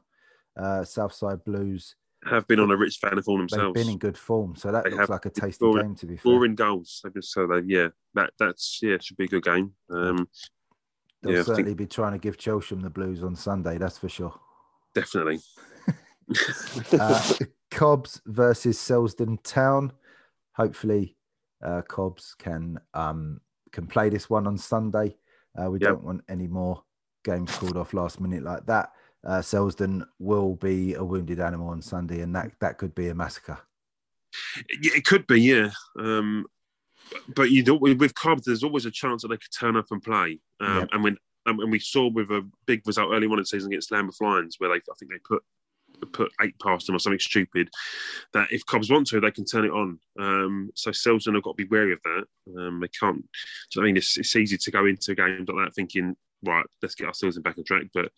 Uh, 0.60 0.84
Southside 0.84 1.43
Blues 1.43 1.96
have 2.26 2.48
been 2.48 2.60
on 2.60 2.72
a 2.72 2.78
rich 2.78 2.98
fan 2.98 3.17
of 3.17 3.26
form 3.26 3.41
themselves. 3.41 3.74
They've 3.74 3.86
been 3.86 3.93
in 3.93 4.00
good 4.00 4.17
form, 4.17 4.56
so 4.56 4.72
that 4.72 4.86
they 4.86 4.91
looks 4.91 5.10
like 5.10 5.26
a 5.26 5.30
tasty 5.30 5.52
scoring, 5.52 5.88
game 5.88 5.96
to 5.96 6.06
be 6.06 6.15
fair. 6.15 6.22
Scoring 6.22 6.56
goals, 6.56 7.04
so 7.22 7.48
they, 7.48 7.62
yeah, 7.65 7.89
that 8.13 8.32
that's 8.39 8.80
yeah, 8.82 8.98
should 9.02 9.17
be 9.17 9.26
a 9.26 9.28
good 9.28 9.43
game. 9.43 9.74
Um, 9.89 10.28
They'll 11.23 11.33
yeah, 11.33 11.43
certainly 11.43 11.71
think... 11.71 11.77
be 11.77 11.88
trying 11.88 12.12
to 12.12 12.19
give 12.19 12.38
Chelsham 12.38 12.81
the 12.81 12.89
blues 12.89 13.23
on 13.23 13.36
Sunday, 13.36 13.77
that's 13.77 13.97
for 13.97 14.09
sure. 14.09 14.39
Definitely. 14.93 15.39
uh, 16.99 17.33
Cobbs 17.71 18.21
versus 18.25 18.77
Selsdon 18.77 19.41
Town. 19.43 19.93
Hopefully, 20.53 21.15
uh, 21.63 21.81
Cobbs 21.81 22.36
can 22.38 22.79
um, 22.93 23.41
can 23.71 23.88
play 23.88 24.09
this 24.09 24.29
one 24.29 24.45
on 24.45 24.57
Sunday. 24.57 25.15
Uh, 25.57 25.69
we 25.71 25.79
yep. 25.79 25.89
don't 25.89 26.03
want 26.03 26.23
any 26.29 26.47
more 26.47 26.83
games 27.23 27.55
called 27.55 27.77
off 27.77 27.93
last 27.93 28.19
minute 28.19 28.43
like 28.43 28.65
that. 28.65 28.91
Uh, 29.25 29.39
Selsdon 29.39 30.05
will 30.19 30.55
be 30.55 30.93
a 30.95 31.03
wounded 31.03 31.39
animal 31.39 31.69
on 31.69 31.81
Sunday, 31.81 32.21
and 32.21 32.36
that 32.36 32.51
that 32.59 32.77
could 32.77 32.93
be 32.93 33.07
a 33.07 33.15
massacre. 33.15 33.59
It 34.67 35.05
could 35.05 35.27
be, 35.27 35.41
yeah. 35.41 35.69
Um, 35.97 36.45
but 37.36 37.52
you 37.52 37.63
don't 37.63 37.82
with 37.82 38.15
Cobbs, 38.15 38.45
there's 38.45 38.63
always 38.63 38.86
a 38.86 38.91
chance 38.91 39.21
that 39.21 39.30
they 39.30 39.38
could 39.38 39.52
turn 39.58 39.76
up 39.76 39.88
and 39.91 40.02
play. 40.02 40.39
Um. 40.60 40.88
And 40.91 41.04
when 41.04 41.17
and 41.45 41.71
we 41.71 41.80
saw 41.80 42.08
with 42.08 42.32
a 42.32 42.47
big 42.65 42.88
result 42.88 43.12
early 43.12 43.28
on 43.28 43.34
in 43.34 43.39
the 43.39 43.45
season 43.45 43.71
against 43.71 43.91
Lambeth 43.91 44.21
Lions, 44.21 44.56
where 44.60 44.69
they 44.69 44.76
I 44.76 44.95
think 44.97 45.12
they 45.12 45.17
put 45.28 45.43
put 46.12 46.32
eight 46.41 46.56
past 46.60 46.88
them 46.88 46.95
or 46.95 46.99
something 46.99 47.19
stupid. 47.19 47.69
That 48.34 48.52
if 48.52 48.65
Cobbs 48.65 48.89
want 48.89 49.08
to, 49.08 49.19
they 49.19 49.32
can 49.32 49.45
turn 49.45 49.65
it 49.65 49.71
on. 49.71 49.99
Um, 50.19 50.71
so 50.76 50.91
Selsdon 50.91 51.36
have 51.36 51.43
got 51.43 51.58
to 51.58 51.63
be 51.63 51.69
wary 51.69 51.93
of 51.93 51.99
that. 52.04 52.23
Um, 52.58 52.80
they 52.80 52.88
can't. 52.88 53.23
I 53.78 53.82
mean, 53.82 53.97
it's, 53.97 54.17
it's 54.17 54.36
easy 54.36 54.58
to 54.58 54.71
go 54.71 54.86
into 54.86 55.15
games 55.15 55.47
like 55.47 55.65
that 55.65 55.76
thinking, 55.76 56.15
right, 56.43 56.65
let's 56.82 56.95
get 56.95 57.08
ourselves 57.08 57.38
back 57.39 57.58
on 57.58 57.63
track. 57.63 57.84
But 57.93 58.12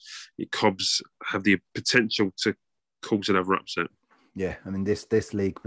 Cobbs 0.52 1.02
have 1.26 1.44
the 1.44 1.60
potential 1.74 2.32
to 2.38 2.56
cause 3.02 3.30
another 3.30 3.54
upset. 3.54 3.88
Yeah, 4.36 4.56
I 4.66 4.70
mean 4.70 4.84
this 4.84 5.06
this 5.06 5.34
league, 5.34 5.58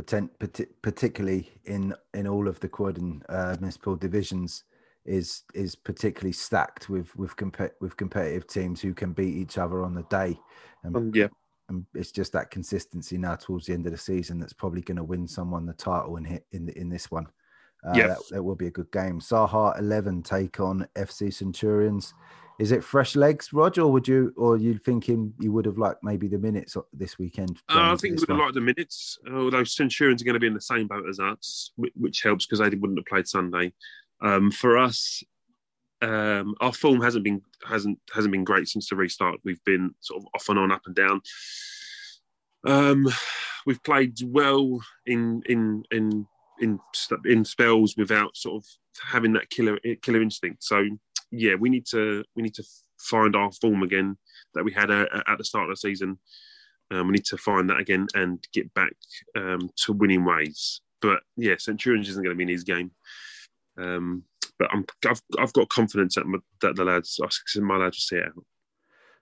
particularly 0.83 1.51
in 1.65 1.95
in 2.13 2.29
all 2.29 2.47
of 2.47 2.61
the 2.61 2.69
Croydon 2.69 3.23
uh, 3.29 3.57
municipal 3.59 3.97
divisions, 3.97 4.65
is 5.07 5.45
is 5.55 5.75
particularly 5.75 6.33
stacked 6.33 6.91
with 6.91 7.17
with 7.17 7.35
comp- 7.35 7.73
with 7.81 7.97
competitive 7.97 8.47
teams 8.47 8.83
who 8.83 8.93
can 8.93 9.15
beat 9.15 9.35
each 9.35 9.57
other 9.57 9.83
on 9.83 9.95
the 9.95 10.03
day. 10.05 10.39
And, 10.85 10.97
um, 10.97 11.13
yeah, 11.15 11.29
and 11.71 11.87
it's 11.95 12.13
just 12.13 12.33
that 12.35 12.51
consistency 12.51 13.17
now 13.17 13.37
towards 13.37 13.67
the 13.67 13.73
end 13.73 13.87
of 13.87 13.93
the 13.93 13.99
season 13.99 14.39
that's 14.39 14.53
probably 14.53 14.83
going 14.83 14.97
to 14.97 15.05
win 15.05 15.27
someone 15.27 15.65
the 15.65 15.73
title 15.73 16.17
in 16.17 16.25
hit 16.25 16.47
in 16.53 16.69
in 16.71 16.91
this 16.91 17.11
one. 17.11 17.27
Uh, 17.87 17.93
yeah, 17.95 18.07
that, 18.09 18.19
that, 18.31 18.43
will 18.43 18.57
be 18.57 18.67
a 18.67 18.73
good 18.73 18.93
game. 18.93 19.19
Saha 19.19 19.79
eleven 19.79 20.23
take 20.23 20.61
on 20.61 20.87
FC 20.95 21.33
Centurions. 21.33 22.13
Is 22.59 22.73
it 22.73 22.83
fresh 22.83 23.15
legs, 23.15 23.53
Roger, 23.53 23.83
or 23.83 23.93
would 23.93 24.09
you, 24.09 24.33
or 24.37 24.57
you 24.57 24.79
thinking 24.79 25.33
you 25.39 25.53
would 25.53 25.65
have 25.65 25.79
liked 25.79 26.03
maybe 26.03 26.27
the 26.27 26.39
minutes 26.39 26.77
this 26.93 27.17
weekend? 27.17 27.59
Uh, 27.69 27.93
I 27.93 27.97
think 27.97 28.17
we 28.17 28.21
would 28.21 28.29
have 28.31 28.39
liked 28.39 28.55
the 28.55 28.61
minutes, 28.61 29.17
although 29.33 29.63
Centurions 29.63 30.21
are 30.21 30.25
going 30.25 30.35
to 30.35 30.41
be 30.41 30.49
in 30.49 30.55
the 30.55 30.61
same 30.61 30.89
boat 30.89 31.09
as 31.09 31.21
us, 31.21 31.73
which 31.77 32.23
helps 32.23 32.47
because 32.47 32.59
they 32.59 32.77
wouldn't 32.77 32.99
have 32.99 33.07
played 33.07 33.29
Sunday. 33.29 33.73
Um, 34.21 34.51
for 34.51 34.77
us, 34.77 35.23
um, 36.03 36.55
our 36.61 36.73
form 36.73 37.01
hasn't 37.01 37.25
been 37.25 37.43
hasn't 37.65 37.99
hasn't 38.13 38.33
been 38.33 38.45
great 38.45 38.69
since 38.69 38.89
the 38.89 38.97
restart. 38.97 39.41
We've 39.45 39.63
been 39.65 39.95
sort 40.01 40.23
of 40.23 40.29
off 40.35 40.49
and 40.49 40.59
on, 40.59 40.73
up 40.73 40.83
and 40.87 40.95
down. 40.95 41.21
Um, 42.67 43.07
we've 43.67 43.83
played 43.83 44.19
well 44.25 44.81
in 45.07 45.43
in 45.47 45.85
in 45.91 46.27
in 46.61 46.79
in 47.25 47.45
spells 47.45 47.97
without 47.97 48.37
sort 48.37 48.63
of 48.63 48.69
having 49.01 49.33
that 49.35 49.51
killer 49.51 49.79
killer 50.03 50.23
instinct. 50.23 50.63
So 50.63 50.85
yeah, 51.31 51.55
we 51.55 51.69
need 51.69 51.87
to 51.87 52.25
we 52.35 52.43
need 52.43 52.55
to 52.55 52.65
find 52.99 53.37
our 53.37 53.53
form 53.53 53.83
again 53.83 54.17
that 54.55 54.65
we 54.65 54.73
had 54.73 54.91
uh, 54.91 55.07
at 55.27 55.39
the 55.39 55.45
start 55.45 55.65
of 55.65 55.71
the 55.71 55.77
season. 55.77 56.19
Um, 56.91 57.09
we 57.09 57.13
need 57.13 57.27
to 57.27 57.37
find 57.37 57.69
that 57.69 57.81
again 57.81 58.07
and 58.15 58.43
get 58.53 58.73
back 58.75 58.93
um, 59.37 59.71
to 59.85 59.93
winning 59.93 60.25
ways. 60.25 60.81
But 61.03 61.21
yeah, 61.37 61.55
Centurions 61.59 62.09
isn't 62.09 62.23
going 62.23 62.35
to 62.35 62.39
be 62.39 62.45
in 62.45 62.49
his 62.49 62.65
game. 62.65 62.93
Um, 63.77 64.25
but 64.59 64.71
I'm, 64.73 64.85
I've, 65.07 65.23
I've 65.39 65.53
got 65.53 65.69
confidence 65.69 66.17
that, 66.17 66.27
my, 66.27 66.39
that 66.63 66.75
the 66.77 66.85
lads, 66.85 67.21
my 67.61 67.77
lads 67.77 67.97
will 67.97 68.01
see 68.01 68.17
it 68.17 68.27
out. 68.27 68.45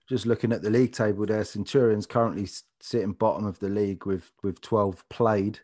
just 0.09 0.27
looking 0.27 0.53
at 0.53 0.62
the 0.62 0.71
league 0.71 0.92
table 0.92 1.27
there, 1.27 1.45
Centurions 1.45 2.07
currently 2.07 2.49
sitting 2.81 3.12
bottom 3.12 3.45
of 3.45 3.59
the 3.59 3.69
league 3.69 4.07
with 4.07 4.33
with 4.42 4.61
12 4.61 5.07
played, 5.11 5.61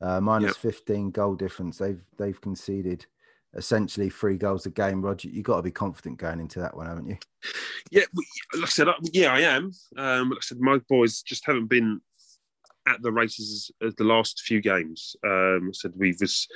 uh, 0.00 0.20
minus 0.20 0.50
yep. 0.62 0.74
15 0.74 1.10
goal 1.10 1.34
difference. 1.34 1.78
They've 1.78 2.02
they've 2.18 2.40
conceded 2.40 3.06
essentially 3.54 4.10
three 4.10 4.36
goals 4.36 4.66
a 4.66 4.70
game. 4.70 5.02
Roger, 5.02 5.28
you 5.28 5.42
got 5.42 5.56
to 5.56 5.62
be 5.62 5.70
confident 5.70 6.18
going 6.18 6.40
into 6.40 6.60
that 6.60 6.76
one, 6.76 6.86
haven't 6.86 7.08
you? 7.08 7.16
Yeah, 7.90 8.04
like 8.54 8.64
I 8.64 8.66
said, 8.66 8.88
yeah, 9.12 9.32
I 9.32 9.40
am. 9.40 9.72
Um, 9.96 10.30
like 10.30 10.38
I 10.38 10.42
said, 10.42 10.58
my 10.60 10.78
boys 10.88 11.22
just 11.22 11.46
haven't 11.46 11.66
been 11.66 12.00
at 12.88 13.02
the 13.02 13.12
races 13.12 13.70
as, 13.82 13.94
the 13.96 14.04
last 14.04 14.42
few 14.42 14.60
games. 14.60 15.16
Um, 15.24 15.68
I 15.68 15.72
said 15.72 15.92
we 15.96 16.14
was 16.20 16.46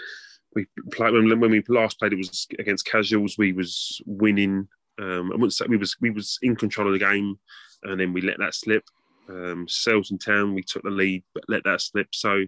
we 0.54 0.66
played 0.92 1.12
when, 1.12 1.40
when 1.40 1.50
we 1.50 1.62
last 1.68 1.98
played. 1.98 2.12
It 2.12 2.18
was 2.18 2.46
against 2.58 2.86
Casuals. 2.86 3.38
We 3.38 3.52
was 3.52 4.00
winning. 4.06 4.68
Um, 5.00 5.30
I 5.32 5.36
wouldn't 5.36 5.54
say 5.54 5.66
we 5.68 5.76
was 5.76 5.96
we 6.00 6.10
was 6.10 6.38
in 6.42 6.56
control 6.56 6.88
of 6.88 6.92
the 6.92 6.98
game, 6.98 7.38
and 7.84 8.00
then 8.00 8.12
we 8.12 8.20
let 8.20 8.38
that 8.38 8.54
slip. 8.54 8.84
Um, 9.28 9.66
Selsdon, 9.68 10.54
we 10.54 10.62
took 10.62 10.82
the 10.82 10.90
lead, 10.90 11.22
but 11.34 11.44
let 11.48 11.62
that 11.64 11.80
slip. 11.80 12.08
So, 12.12 12.46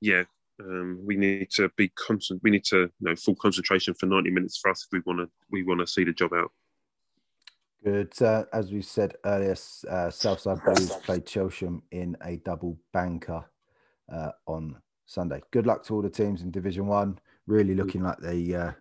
yeah, 0.00 0.24
um, 0.60 1.00
we 1.04 1.16
need 1.16 1.50
to 1.52 1.70
be 1.76 1.88
constant. 1.90 2.42
We 2.42 2.50
need 2.50 2.64
to 2.64 2.78
you 2.78 2.90
know 3.00 3.16
full 3.16 3.36
concentration 3.36 3.94
for 3.94 4.06
ninety 4.06 4.30
minutes 4.30 4.58
for 4.58 4.70
us 4.70 4.86
if 4.86 4.92
we 4.92 5.00
want 5.06 5.20
to 5.20 5.30
we 5.50 5.62
want 5.62 5.80
to 5.80 5.86
see 5.86 6.04
the 6.04 6.12
job 6.12 6.32
out. 6.32 6.50
Good. 7.84 8.20
Uh, 8.20 8.44
as 8.52 8.72
we 8.72 8.82
said 8.82 9.14
earlier, 9.24 9.56
uh, 9.88 10.10
Southside 10.10 10.62
Blues 10.64 10.90
played 11.04 11.24
Chelsham 11.24 11.80
in 11.92 12.16
a 12.24 12.36
double 12.38 12.76
banker 12.92 13.44
uh, 14.12 14.32
on 14.46 14.76
Sunday. 15.06 15.40
Good 15.52 15.66
luck 15.66 15.84
to 15.84 15.94
all 15.94 16.02
the 16.02 16.10
teams 16.10 16.42
in 16.42 16.50
Division 16.50 16.86
One. 16.86 17.18
Really 17.46 17.74
looking 17.74 18.02
like 18.02 18.18
they. 18.18 18.52
Uh, 18.52 18.72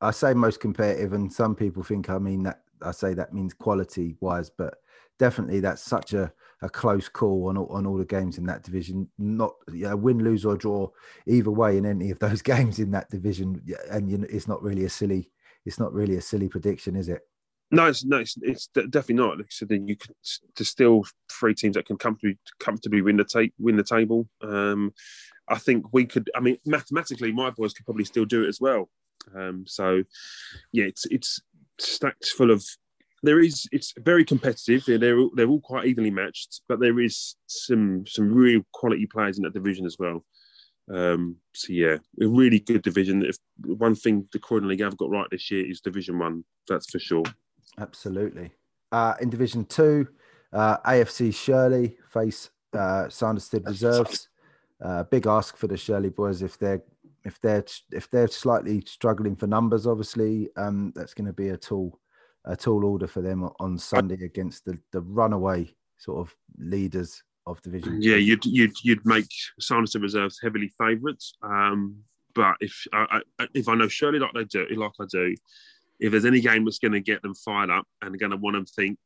I 0.00 0.10
say 0.10 0.32
most 0.32 0.60
competitive, 0.60 1.12
and 1.12 1.32
some 1.32 1.54
people 1.54 1.82
think 1.82 2.08
I 2.08 2.18
mean 2.18 2.44
that. 2.44 2.62
I 2.82 2.92
say 2.92 3.14
that 3.14 3.32
means 3.32 3.54
quality 3.54 4.16
wise, 4.20 4.50
but 4.50 4.74
definitely 5.18 5.60
that's 5.60 5.82
such 5.82 6.12
a, 6.12 6.32
a 6.62 6.68
close 6.68 7.08
call 7.08 7.48
on 7.48 7.56
all, 7.56 7.66
on 7.66 7.86
all 7.86 7.96
the 7.96 8.04
games 8.04 8.38
in 8.38 8.46
that 8.46 8.62
division. 8.62 9.08
Not 9.18 9.54
yeah, 9.72 9.94
win, 9.94 10.22
lose 10.22 10.44
or 10.44 10.56
draw 10.56 10.88
either 11.26 11.50
way 11.50 11.76
in 11.76 11.86
any 11.86 12.10
of 12.10 12.18
those 12.18 12.42
games 12.54 12.78
in 12.78 12.90
that 12.92 13.10
division, 13.10 13.62
and 13.90 14.10
you 14.10 14.18
know, 14.18 14.26
it's 14.30 14.48
not 14.48 14.62
really 14.62 14.84
a 14.84 14.90
silly. 14.90 15.30
It's 15.64 15.80
not 15.80 15.92
really 15.92 16.16
a 16.16 16.20
silly 16.20 16.48
prediction, 16.48 16.94
is 16.94 17.08
it? 17.08 17.22
No, 17.72 17.86
it's 17.86 18.04
no, 18.04 18.18
it's, 18.18 18.36
it's 18.42 18.68
definitely 18.68 19.16
not. 19.16 19.38
So 19.50 19.66
then 19.66 19.88
you 19.88 19.96
could 19.96 20.14
still 20.58 21.04
three 21.30 21.54
teams 21.54 21.74
that 21.74 21.86
can 21.86 21.96
comfortably 21.96 22.38
comfortably 22.60 23.02
win 23.02 23.16
the 23.16 23.50
win 23.58 23.76
the 23.76 23.82
table. 23.82 24.28
Um, 24.40 24.92
I 25.48 25.58
think 25.58 25.92
we 25.92 26.06
could. 26.06 26.30
I 26.34 26.40
mean, 26.40 26.58
mathematically, 26.64 27.32
my 27.32 27.50
boys 27.50 27.72
could 27.72 27.84
probably 27.84 28.04
still 28.04 28.24
do 28.24 28.44
it 28.44 28.48
as 28.48 28.60
well. 28.60 28.88
Um, 29.34 29.64
so, 29.66 30.04
yeah, 30.72 30.84
it's 30.84 31.06
it's 31.06 31.40
stacked 31.78 32.26
full 32.26 32.50
of. 32.50 32.64
There 33.22 33.40
is. 33.40 33.66
It's 33.72 33.94
very 33.98 34.24
competitive. 34.24 34.84
They're 34.86 35.18
all, 35.18 35.30
they're 35.34 35.48
all 35.48 35.60
quite 35.60 35.86
evenly 35.86 36.10
matched, 36.10 36.62
but 36.68 36.80
there 36.80 37.00
is 37.00 37.36
some 37.46 38.04
some 38.06 38.32
real 38.32 38.62
quality 38.72 39.06
players 39.06 39.38
in 39.38 39.44
that 39.44 39.54
division 39.54 39.86
as 39.86 39.96
well. 39.98 40.24
Um, 40.92 41.36
so 41.54 41.72
yeah, 41.72 41.96
a 42.20 42.26
really 42.26 42.60
good 42.60 42.82
division. 42.82 43.24
If 43.24 43.36
one 43.64 43.94
thing 43.94 44.28
the 44.32 44.38
Croydon 44.38 44.68
League 44.68 44.82
have 44.82 44.96
got 44.96 45.10
right 45.10 45.26
this 45.30 45.50
year 45.50 45.68
is 45.68 45.80
Division 45.80 46.18
One, 46.18 46.44
that's 46.68 46.90
for 46.90 46.98
sure. 46.98 47.24
Absolutely. 47.78 48.52
Uh, 48.92 49.14
in 49.20 49.30
Division 49.30 49.64
Two, 49.64 50.06
uh, 50.52 50.78
AFC 50.78 51.34
Shirley 51.34 51.96
face 52.12 52.50
uh, 52.72 53.08
Sanderstead 53.08 53.66
Reserves. 53.66 54.28
Uh, 54.82 55.04
big 55.04 55.26
ask 55.26 55.56
for 55.56 55.66
the 55.66 55.76
Shirley 55.76 56.10
boys 56.10 56.42
if 56.42 56.58
they're 56.58 56.82
if 57.24 57.40
they're 57.40 57.64
if 57.92 58.10
they're 58.10 58.28
slightly 58.28 58.82
struggling 58.86 59.34
for 59.34 59.46
numbers. 59.46 59.86
Obviously, 59.86 60.50
um, 60.56 60.92
that's 60.94 61.14
going 61.14 61.26
to 61.26 61.32
be 61.32 61.48
a 61.48 61.56
tall 61.56 61.98
a 62.46 62.56
tall 62.56 62.84
order 62.84 63.06
for 63.06 63.20
them 63.20 63.48
on 63.60 63.78
Sunday 63.78 64.24
against 64.24 64.64
the 64.64 64.78
the 64.92 65.00
runaway 65.00 65.74
sort 65.98 66.18
of 66.18 66.34
leaders 66.58 67.22
of 67.46 67.60
division. 67.62 68.00
Yeah, 68.00 68.16
you'd 68.16 68.44
you'd 68.44 68.76
you'd 68.82 69.06
make 69.06 69.28
Reserves 69.70 70.38
heavily 70.42 70.70
favourites. 70.78 71.34
Um, 71.42 71.98
but 72.34 72.56
if 72.60 72.84
I, 72.92 73.20
I, 73.38 73.48
if 73.54 73.68
I 73.68 73.74
know 73.74 73.88
Shirley 73.88 74.18
like 74.18 74.32
they 74.34 74.44
do, 74.44 74.66
like 74.76 74.92
I 75.00 75.04
do, 75.10 75.34
if 76.00 76.10
there's 76.12 76.26
any 76.26 76.40
game 76.40 76.64
that's 76.64 76.78
going 76.78 76.92
to 76.92 77.00
get 77.00 77.22
them 77.22 77.34
fired 77.34 77.70
up 77.70 77.86
and 78.02 78.18
going 78.18 78.30
to 78.30 78.36
want 78.36 78.56
them 78.56 78.66
to 78.66 78.72
think, 78.72 78.98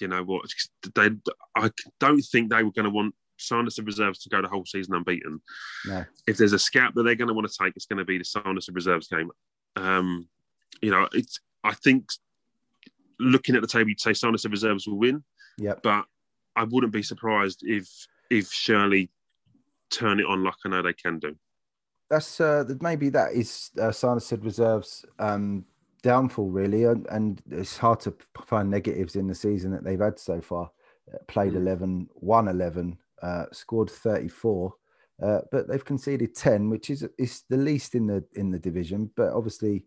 you 0.00 0.08
know 0.08 0.22
what, 0.22 0.50
they, 0.94 1.10
I 1.54 1.70
don't 1.98 2.22
think 2.22 2.50
they 2.50 2.62
were 2.62 2.72
going 2.72 2.84
to 2.84 2.90
want 2.90 3.14
Sanderstead 3.36 3.86
Reserves 3.86 4.20
to 4.20 4.30
go 4.30 4.40
the 4.40 4.48
whole 4.48 4.64
season 4.64 4.94
unbeaten. 4.94 5.42
No. 5.86 6.04
If 6.26 6.38
there's 6.38 6.54
a 6.54 6.58
scalp 6.58 6.94
that 6.94 7.02
they're 7.02 7.16
going 7.16 7.28
to 7.28 7.34
want 7.34 7.50
to 7.50 7.58
take, 7.62 7.74
it's 7.76 7.86
going 7.86 7.98
to 7.98 8.04
be 8.04 8.18
the 8.18 8.24
Sanderstead 8.24 8.74
Reserves 8.74 9.08
game. 9.08 9.30
Um, 9.76 10.28
you 10.80 10.90
know, 10.90 11.08
it's. 11.12 11.40
I 11.62 11.74
think 11.74 12.08
looking 13.20 13.54
at 13.54 13.62
the 13.62 13.68
table, 13.68 13.90
you'd 13.90 14.00
say 14.00 14.12
Sanderstead 14.12 14.50
Reserves 14.50 14.86
will 14.86 14.98
win. 14.98 15.22
Yeah. 15.58 15.74
But 15.82 16.06
I 16.56 16.64
wouldn't 16.64 16.92
be 16.92 17.02
surprised 17.02 17.62
if 17.62 17.88
if 18.30 18.50
Shirley 18.52 19.10
turn 19.90 20.20
it 20.20 20.26
on 20.26 20.44
like 20.44 20.54
I 20.64 20.68
know 20.68 20.82
they 20.82 20.92
can 20.92 21.18
do. 21.18 21.36
That's 22.08 22.40
uh, 22.40 22.64
maybe 22.80 23.08
that 23.10 23.32
is 23.32 23.70
uh, 23.80 23.92
Sanderstead 23.92 24.44
Reserves 24.44 25.04
um, 25.18 25.64
downfall, 26.02 26.50
really, 26.50 26.84
and, 26.84 27.06
and, 27.10 27.40
it's 27.50 27.76
hard 27.76 28.00
to 28.00 28.14
find 28.46 28.70
negatives 28.70 29.16
in 29.16 29.26
the 29.26 29.34
season 29.34 29.70
that 29.72 29.84
they've 29.84 30.00
had 30.00 30.18
so 30.18 30.40
far. 30.40 30.70
Uh, 31.12 31.18
played 31.28 31.52
mm. 31.52 31.56
11, 31.56 32.08
won 32.14 32.48
11, 32.48 32.96
uh, 33.22 33.44
scored 33.52 33.90
34, 33.90 34.74
uh, 35.22 35.40
but 35.52 35.68
they've 35.68 35.84
conceded 35.84 36.34
10, 36.34 36.70
which 36.70 36.90
is 36.90 37.06
is 37.18 37.44
the 37.48 37.56
least 37.56 37.94
in 37.94 38.06
the 38.06 38.24
in 38.34 38.50
the 38.50 38.58
division. 38.58 39.10
But 39.16 39.32
obviously, 39.32 39.84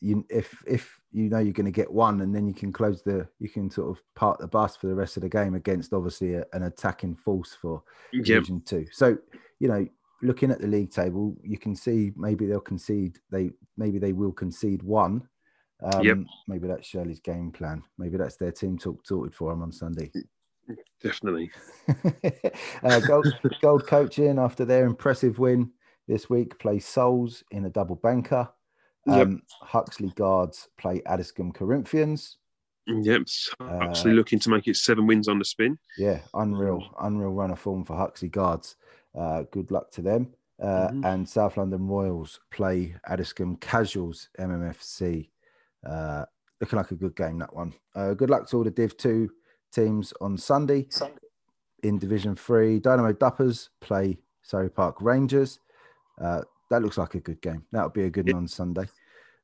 you 0.00 0.26
if 0.28 0.62
if 0.66 0.98
you 1.12 1.28
know 1.28 1.38
you're 1.38 1.52
going 1.52 1.64
to 1.66 1.70
get 1.70 1.90
one, 1.90 2.20
and 2.20 2.34
then 2.34 2.46
you 2.46 2.54
can 2.54 2.72
close 2.72 3.02
the 3.02 3.26
you 3.38 3.48
can 3.48 3.70
sort 3.70 3.90
of 3.90 4.02
part 4.14 4.38
the 4.38 4.48
bus 4.48 4.76
for 4.76 4.86
the 4.86 4.94
rest 4.94 5.16
of 5.16 5.22
the 5.22 5.28
game 5.28 5.54
against 5.54 5.92
obviously 5.92 6.34
a, 6.34 6.44
an 6.52 6.64
attacking 6.64 7.14
force 7.14 7.56
for 7.60 7.82
yep. 8.12 8.24
division 8.24 8.62
two. 8.64 8.86
So 8.92 9.16
you 9.60 9.68
know 9.68 9.86
looking 10.22 10.50
at 10.50 10.60
the 10.60 10.66
league 10.66 10.90
table, 10.90 11.36
you 11.42 11.58
can 11.58 11.76
see 11.76 12.12
maybe 12.16 12.46
they'll 12.46 12.60
concede. 12.60 13.18
They 13.30 13.50
maybe 13.76 13.98
they 13.98 14.12
will 14.12 14.32
concede 14.32 14.82
one. 14.82 15.28
Um, 15.82 16.02
yep. 16.02 16.18
Maybe 16.48 16.66
that's 16.66 16.86
Shirley's 16.86 17.20
game 17.20 17.50
plan. 17.50 17.82
Maybe 17.98 18.16
that's 18.16 18.36
their 18.36 18.52
team 18.52 18.78
talk 18.78 19.06
sorted 19.06 19.34
for 19.34 19.50
them 19.50 19.62
on 19.62 19.72
Sunday. 19.72 20.10
Definitely. 21.02 21.50
uh, 22.82 23.00
gold, 23.00 23.26
gold 23.60 23.86
coaching 23.86 24.38
after 24.38 24.64
their 24.64 24.86
impressive 24.86 25.38
win 25.38 25.70
this 26.08 26.30
week 26.30 26.58
play 26.58 26.78
Souls 26.78 27.42
in 27.50 27.66
a 27.66 27.70
double 27.70 27.96
banker. 27.96 28.48
Um, 29.06 29.18
yep. 29.18 29.40
Huxley 29.60 30.12
Guards 30.14 30.68
play 30.78 31.02
Addiscombe 31.06 31.52
Corinthians. 31.52 32.38
Yep, 32.86 33.22
Huxley 33.60 34.10
uh, 34.10 34.14
looking 34.14 34.38
to 34.40 34.50
make 34.50 34.68
it 34.68 34.76
seven 34.76 35.06
wins 35.06 35.26
on 35.26 35.38
the 35.38 35.44
spin. 35.44 35.78
Yeah, 35.96 36.20
unreal, 36.34 36.84
unreal 37.00 37.30
run 37.30 37.50
of 37.50 37.58
form 37.58 37.84
for 37.84 37.96
Huxley 37.96 38.28
Guards. 38.28 38.76
Uh, 39.18 39.44
good 39.50 39.70
luck 39.70 39.90
to 39.92 40.02
them. 40.02 40.34
Uh, 40.62 40.88
mm-hmm. 40.88 41.04
And 41.04 41.28
South 41.28 41.56
London 41.56 41.86
Royals 41.86 42.40
play 42.50 42.94
Addiscombe 43.08 43.56
Casuals 43.56 44.28
MMFC. 44.38 45.30
Uh, 45.84 46.24
looking 46.60 46.76
like 46.76 46.90
a 46.90 46.96
good 46.96 47.16
game, 47.16 47.38
that 47.38 47.54
one. 47.54 47.74
Uh, 47.94 48.14
good 48.14 48.30
luck 48.30 48.48
to 48.48 48.56
all 48.56 48.64
the 48.64 48.70
Div 48.70 48.96
2 48.96 49.30
teams 49.72 50.12
on 50.20 50.36
Sunday. 50.36 50.86
Sunday. 50.90 51.18
In 51.82 51.98
Division 51.98 52.34
3, 52.34 52.78
Dynamo 52.80 53.12
Duppers 53.12 53.68
play 53.80 54.18
Surrey 54.42 54.70
Park 54.70 54.96
Rangers. 55.00 55.58
Uh, 56.74 56.78
that 56.78 56.82
looks 56.82 56.98
like 56.98 57.14
a 57.14 57.20
good 57.20 57.40
game. 57.40 57.64
That'll 57.72 57.90
be 57.90 58.04
a 58.04 58.10
good 58.10 58.26
yeah. 58.26 58.34
one 58.34 58.44
on 58.44 58.48
Sunday. 58.48 58.86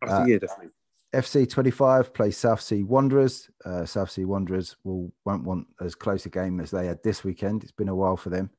Uh, 0.02 0.24
yeah, 0.26 0.38
definitely. 0.38 0.72
FC 1.14 1.48
25 1.48 2.14
play 2.14 2.30
South 2.30 2.60
Sea 2.60 2.82
Wanderers. 2.82 3.50
Uh, 3.64 3.84
South 3.84 4.10
Sea 4.10 4.24
Wanderers 4.24 4.76
will 4.84 5.12
won't 5.24 5.44
want 5.44 5.66
as 5.80 5.94
close 5.94 6.24
a 6.26 6.30
game 6.30 6.60
as 6.60 6.70
they 6.70 6.86
had 6.86 7.02
this 7.02 7.24
weekend. 7.24 7.62
It's 7.62 7.72
been 7.72 7.88
a 7.88 7.94
while 7.94 8.16
for 8.16 8.30
them. 8.30 8.50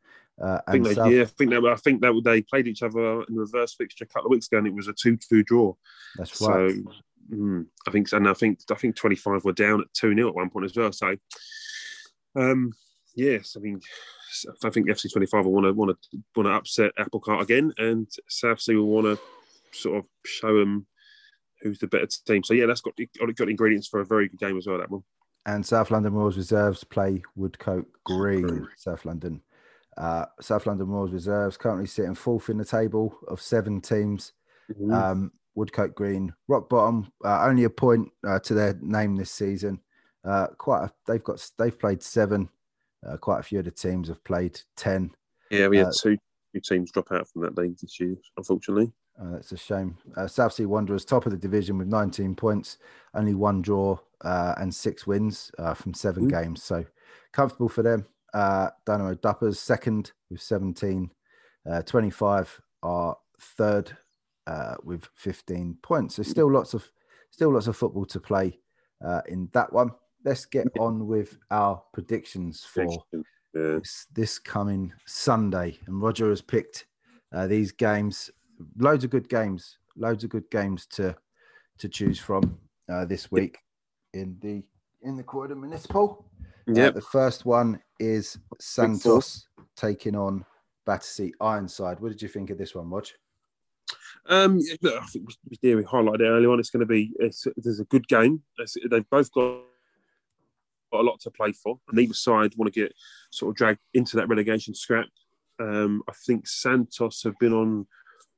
Uh, 0.41 0.59
I 0.67 0.71
think 0.73 0.85
they, 0.85 0.93
South... 0.95 1.11
yeah, 1.11 1.21
I 1.21 1.25
think 1.25 1.51
they, 1.51 1.57
I 1.57 1.75
think 1.75 2.01
that 2.01 2.21
they 2.25 2.41
played 2.41 2.67
each 2.67 2.83
other 2.83 3.23
in 3.23 3.35
the 3.35 3.41
reverse 3.41 3.73
fixture 3.73 4.03
a 4.03 4.07
couple 4.07 4.27
of 4.27 4.31
weeks 4.31 4.47
ago, 4.47 4.57
and 4.57 4.67
it 4.67 4.73
was 4.73 4.87
a 4.87 4.93
two-two 4.93 5.43
draw. 5.43 5.73
That's 6.17 6.41
right. 6.41 6.71
So 6.71 6.81
mm, 7.33 7.65
I 7.87 7.91
think, 7.91 8.11
and 8.11 8.27
I 8.27 8.33
think 8.33 8.59
I 8.69 8.75
think 8.75 8.95
twenty-five 8.95 9.45
were 9.45 9.53
down 9.53 9.81
at 9.81 9.93
two 9.93 10.13
0 10.13 10.27
at 10.27 10.35
one 10.35 10.49
point 10.49 10.65
as 10.65 10.75
well. 10.75 10.91
So, 10.91 11.15
um, 12.35 12.73
yes, 13.15 13.55
I 13.55 13.61
mean, 13.61 13.79
I 14.63 14.69
think 14.69 14.89
FC 14.89 15.11
twenty-five 15.11 15.45
will 15.45 15.53
want 15.53 15.65
to 15.65 15.73
want 15.73 15.97
to 16.01 16.19
want 16.35 16.47
to 16.47 16.53
upset 16.53 16.91
Applecart 16.97 17.41
again, 17.41 17.73
and 17.77 18.07
South 18.27 18.61
Sea 18.61 18.75
will 18.75 18.87
want 18.87 19.05
to 19.05 19.19
sort 19.77 19.99
of 19.99 20.05
show 20.25 20.57
them 20.57 20.85
who's 21.61 21.79
the 21.79 21.87
better 21.87 22.07
team. 22.25 22.43
So 22.43 22.53
yeah, 22.53 22.65
that's 22.65 22.81
got 22.81 22.93
got 23.35 23.49
ingredients 23.49 23.87
for 23.87 23.99
a 24.01 24.05
very 24.05 24.27
good 24.27 24.39
game 24.39 24.57
as 24.57 24.67
well. 24.67 24.77
That 24.77 24.91
one. 24.91 25.03
And 25.45 25.65
South 25.65 25.89
London 25.89 26.13
Royals 26.13 26.37
reserves 26.37 26.83
play 26.83 27.23
Woodcote 27.37 27.87
Green. 28.05 28.67
South 28.77 29.05
London 29.05 29.41
uh, 29.97 30.25
South 30.39 30.65
London 30.65 30.87
Royals 30.87 31.11
reserves 31.11 31.57
currently 31.57 31.87
sitting 31.87 32.15
fourth 32.15 32.49
in 32.49 32.57
the 32.57 32.65
table 32.65 33.17
of 33.27 33.41
seven 33.41 33.81
teams. 33.81 34.33
Mm-hmm. 34.71 34.91
Um, 34.91 35.31
Woodcote 35.57 35.95
Green, 35.95 36.33
rock 36.47 36.69
bottom, 36.69 37.11
uh, 37.25 37.45
only 37.45 37.65
a 37.65 37.69
point 37.69 38.09
uh, 38.25 38.39
to 38.39 38.53
their 38.53 38.77
name 38.81 39.17
this 39.17 39.31
season. 39.31 39.81
Uh, 40.23 40.47
quite, 40.57 40.85
a, 40.85 40.91
they've 41.07 41.23
got 41.23 41.45
they've 41.57 41.77
played 41.77 42.01
seven. 42.01 42.49
Uh, 43.07 43.17
quite 43.17 43.39
a 43.39 43.43
few 43.43 43.59
of 43.59 43.65
the 43.65 43.71
teams 43.71 44.07
have 44.07 44.23
played 44.23 44.59
ten. 44.75 45.11
Yeah, 45.49 45.67
we 45.67 45.77
had 45.77 45.87
uh, 45.87 45.93
two, 46.01 46.17
two 46.53 46.61
teams 46.61 46.91
drop 46.91 47.11
out 47.11 47.27
from 47.27 47.41
that 47.41 47.57
league 47.57 47.77
this 47.79 47.99
year, 47.99 48.15
unfortunately. 48.37 48.91
that's 49.19 49.51
a 49.51 49.57
shame. 49.57 49.97
South 50.27 50.53
Sea 50.53 50.65
Wanderers 50.65 51.05
top 51.05 51.25
of 51.25 51.31
the 51.31 51.37
division 51.37 51.77
with 51.77 51.87
19 51.87 52.35
points, 52.35 52.77
only 53.13 53.33
one 53.33 53.61
draw 53.61 53.97
uh, 54.23 54.55
and 54.57 54.73
six 54.73 55.05
wins 55.07 55.51
uh, 55.57 55.73
from 55.73 55.93
7 55.93 56.25
mm. 56.25 56.29
games. 56.29 56.63
So 56.63 56.85
comfortable 57.31 57.69
for 57.69 57.83
them. 57.83 58.05
Uh, 58.33 58.69
Dynamo 58.85 59.15
Duppers 59.15 59.57
second 59.57 60.11
with 60.29 60.41
17. 60.41 61.09
Uh, 61.69 61.81
25 61.81 62.61
are 62.83 63.17
third 63.39 63.95
uh, 64.47 64.75
with 64.83 65.07
15 65.15 65.77
points. 65.81 66.15
So 66.15 66.23
still 66.23 66.51
lots 66.51 66.73
of 66.73 66.89
still 67.29 67.53
lots 67.53 67.67
of 67.67 67.77
football 67.77 68.05
to 68.05 68.19
play 68.19 68.59
uh, 69.03 69.21
in 69.27 69.49
that 69.53 69.71
one. 69.71 69.91
Let's 70.23 70.45
get 70.45 70.67
on 70.79 71.07
with 71.07 71.37
our 71.49 71.81
predictions 71.93 72.63
for 72.63 72.85
yeah. 72.85 73.21
this, 73.53 74.07
this, 74.13 74.39
coming 74.39 74.93
Sunday. 75.05 75.77
And 75.87 76.01
Roger 76.01 76.29
has 76.29 76.41
picked 76.41 76.85
uh, 77.33 77.47
these 77.47 77.71
games, 77.71 78.29
loads 78.77 79.03
of 79.03 79.09
good 79.09 79.29
games, 79.29 79.77
loads 79.95 80.23
of 80.23 80.29
good 80.29 80.49
games 80.51 80.85
to 80.87 81.15
to 81.79 81.89
choose 81.89 82.19
from 82.19 82.59
uh, 82.89 83.05
this 83.05 83.31
week 83.31 83.57
in 84.13 84.37
the 84.41 84.63
in 85.01 85.17
the 85.17 85.23
Croydon 85.23 85.59
Municipal. 85.59 86.25
Yeah, 86.67 86.87
uh, 86.87 86.91
the 86.91 87.01
first 87.01 87.45
one 87.45 87.81
is 87.99 88.37
Santos 88.59 89.47
taking 89.75 90.15
on 90.15 90.45
Battersea 90.85 91.33
Ironside. 91.41 91.99
What 91.99 92.09
did 92.09 92.21
you 92.21 92.27
think 92.27 92.49
of 92.51 92.57
this 92.57 92.75
one, 92.75 92.89
Roger? 92.89 93.15
Um, 94.27 94.59
look, 94.81 95.01
I 95.01 95.05
think 95.07 95.27
we, 95.63 95.75
we 95.75 95.83
highlighted 95.83 96.21
it 96.21 96.29
early 96.29 96.45
on. 96.45 96.59
It's 96.59 96.69
going 96.69 96.81
to 96.81 96.85
be 96.85 97.11
it's, 97.19 97.47
there's 97.57 97.79
a 97.79 97.85
good 97.85 98.07
game. 98.07 98.43
It's, 98.59 98.77
they've 98.89 99.09
both 99.09 99.31
got 99.31 99.61
a 100.99 101.03
lot 101.03 101.19
to 101.21 101.31
play 101.31 101.51
for. 101.51 101.79
Neither 101.91 102.13
side 102.13 102.53
want 102.57 102.73
to 102.73 102.79
get 102.79 102.93
sort 103.31 103.51
of 103.51 103.55
dragged 103.55 103.79
into 103.93 104.17
that 104.17 104.27
relegation 104.27 104.73
scrap. 104.73 105.07
Um, 105.59 106.03
I 106.09 106.13
think 106.25 106.47
Santos 106.47 107.23
have 107.23 107.37
been 107.39 107.53
on 107.53 107.87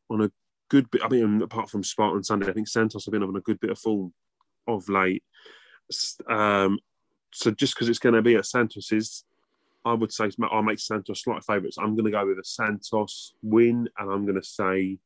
on 0.09 0.21
a 0.21 0.31
good 0.69 0.89
bit. 0.91 1.03
I 1.03 1.07
mean, 1.07 1.41
apart 1.41 1.69
from 1.69 1.83
Spartan 1.83 2.23
Sunday, 2.23 2.49
I 2.49 2.53
think 2.53 2.67
Santos 2.67 3.05
have 3.05 3.11
been 3.11 3.23
on 3.23 3.35
a 3.35 3.41
good 3.41 3.59
bit 3.59 3.71
of 3.71 3.79
form 3.79 4.13
of 4.67 4.87
late. 4.89 5.23
Um, 6.29 6.79
so 7.31 7.51
just 7.51 7.75
because 7.75 7.89
it's 7.89 7.99
going 7.99 8.15
to 8.15 8.21
be 8.21 8.35
at 8.35 8.45
Santos's, 8.45 9.25
I 9.85 9.93
would 9.93 10.13
say 10.13 10.29
I'll 10.51 10.61
make 10.61 10.79
Santos 10.79 11.23
slight 11.23 11.43
favourites. 11.43 11.77
I'm 11.77 11.95
going 11.95 12.05
to 12.05 12.11
go 12.11 12.25
with 12.25 12.39
a 12.39 12.43
Santos 12.43 13.33
win, 13.41 13.89
and 13.97 14.11
I'm 14.11 14.25
going 14.25 14.39
to 14.39 14.47
say 14.47 14.99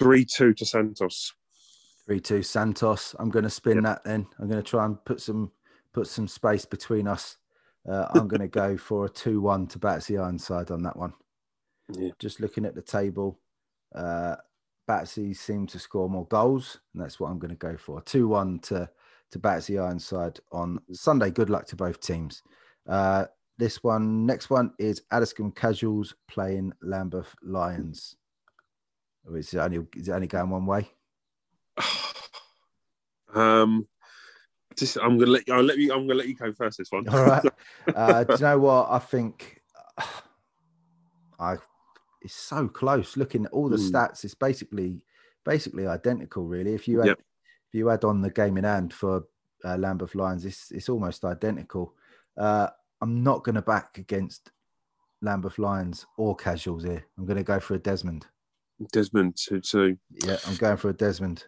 Three 0.00 0.24
two 0.24 0.54
to 0.54 0.64
Santos. 0.64 1.34
Three 2.10 2.18
two 2.18 2.42
Santos. 2.42 3.14
I'm 3.20 3.30
going 3.30 3.44
to 3.44 3.50
spin 3.50 3.76
yep. 3.76 3.84
that 3.84 4.04
then. 4.04 4.26
I'm 4.40 4.48
going 4.48 4.60
to 4.60 4.68
try 4.68 4.84
and 4.84 4.98
put 5.04 5.20
some 5.20 5.52
put 5.94 6.08
some 6.08 6.26
space 6.26 6.64
between 6.64 7.06
us. 7.06 7.36
Uh, 7.88 8.06
I'm 8.12 8.26
going 8.26 8.40
to 8.40 8.48
go 8.48 8.76
for 8.76 9.04
a 9.04 9.08
two 9.08 9.40
one 9.40 9.68
to 9.68 9.78
Battersea 9.78 10.18
Ironside 10.18 10.72
on 10.72 10.82
that 10.82 10.96
one. 10.96 11.12
Yeah. 11.96 12.10
Just 12.18 12.40
looking 12.40 12.64
at 12.64 12.74
the 12.74 12.82
table, 12.82 13.38
uh, 13.94 14.34
Battersea 14.88 15.34
seem 15.34 15.68
to 15.68 15.78
score 15.78 16.10
more 16.10 16.26
goals, 16.26 16.80
and 16.92 17.00
that's 17.04 17.20
what 17.20 17.30
I'm 17.30 17.38
going 17.38 17.56
to 17.56 17.56
go 17.56 17.76
for. 17.76 18.00
Two 18.00 18.26
one 18.26 18.58
to 18.62 18.90
to 19.30 19.38
Battersea 19.38 19.78
Ironside 19.78 20.40
on 20.50 20.80
Sunday. 20.90 21.30
Good 21.30 21.48
luck 21.48 21.66
to 21.66 21.76
both 21.76 22.00
teams. 22.00 22.42
Uh, 22.88 23.26
this 23.56 23.84
one, 23.84 24.26
next 24.26 24.50
one 24.50 24.72
is 24.80 25.02
Addiscombe 25.12 25.52
Casuals 25.54 26.16
playing 26.26 26.72
Lambeth 26.82 27.36
Lions. 27.40 28.16
Is 29.32 29.54
it 29.54 29.58
only 29.58 29.86
is 29.94 30.08
it 30.08 30.12
only 30.12 30.26
going 30.26 30.50
one 30.50 30.66
way? 30.66 30.90
Um, 33.32 33.86
just 34.76 34.96
I'm 34.96 35.16
gonna 35.18 35.30
let 35.30 35.46
you. 35.46 35.54
I'll 35.54 35.62
let 35.62 35.78
you. 35.78 35.92
I'm 35.92 36.04
gonna 36.08 36.18
let 36.18 36.26
you 36.26 36.34
go 36.34 36.52
first. 36.52 36.78
This 36.78 36.90
one. 36.90 37.08
All 37.08 37.24
right. 37.24 37.44
Uh, 37.94 38.24
do 38.24 38.34
you 38.34 38.40
know 38.40 38.58
what 38.58 38.88
I 38.90 38.98
think? 38.98 39.62
I 41.38 41.56
it's 42.22 42.34
so 42.34 42.68
close. 42.68 43.16
Looking 43.16 43.46
at 43.46 43.52
all 43.52 43.68
the 43.68 43.76
mm. 43.76 43.90
stats, 43.90 44.24
it's 44.24 44.34
basically 44.34 45.02
basically 45.44 45.86
identical. 45.86 46.44
Really, 46.44 46.74
if 46.74 46.86
you 46.86 46.98
had 46.98 47.08
yep. 47.08 47.18
if 47.18 47.74
you 47.74 47.90
add 47.90 48.04
on 48.04 48.20
the 48.20 48.30
game 48.30 48.58
in 48.58 48.64
hand 48.64 48.92
for 48.92 49.24
uh, 49.64 49.76
Lambeth 49.76 50.14
Lions, 50.14 50.44
it's 50.44 50.70
it's 50.70 50.88
almost 50.88 51.24
identical. 51.24 51.94
Uh, 52.36 52.68
I'm 53.00 53.22
not 53.22 53.44
going 53.44 53.54
to 53.54 53.62
back 53.62 53.98
against 53.98 54.50
Lambeth 55.22 55.58
Lions 55.58 56.06
or 56.18 56.36
casuals 56.36 56.84
here. 56.84 57.04
I'm 57.18 57.26
going 57.26 57.38
to 57.38 57.42
go 57.42 57.60
for 57.60 57.74
a 57.74 57.78
Desmond. 57.78 58.26
Desmond 58.92 59.36
two 59.36 59.60
two. 59.60 59.98
Yeah, 60.24 60.36
I'm 60.46 60.56
going 60.56 60.76
for 60.76 60.90
a 60.90 60.94
Desmond. 60.94 61.44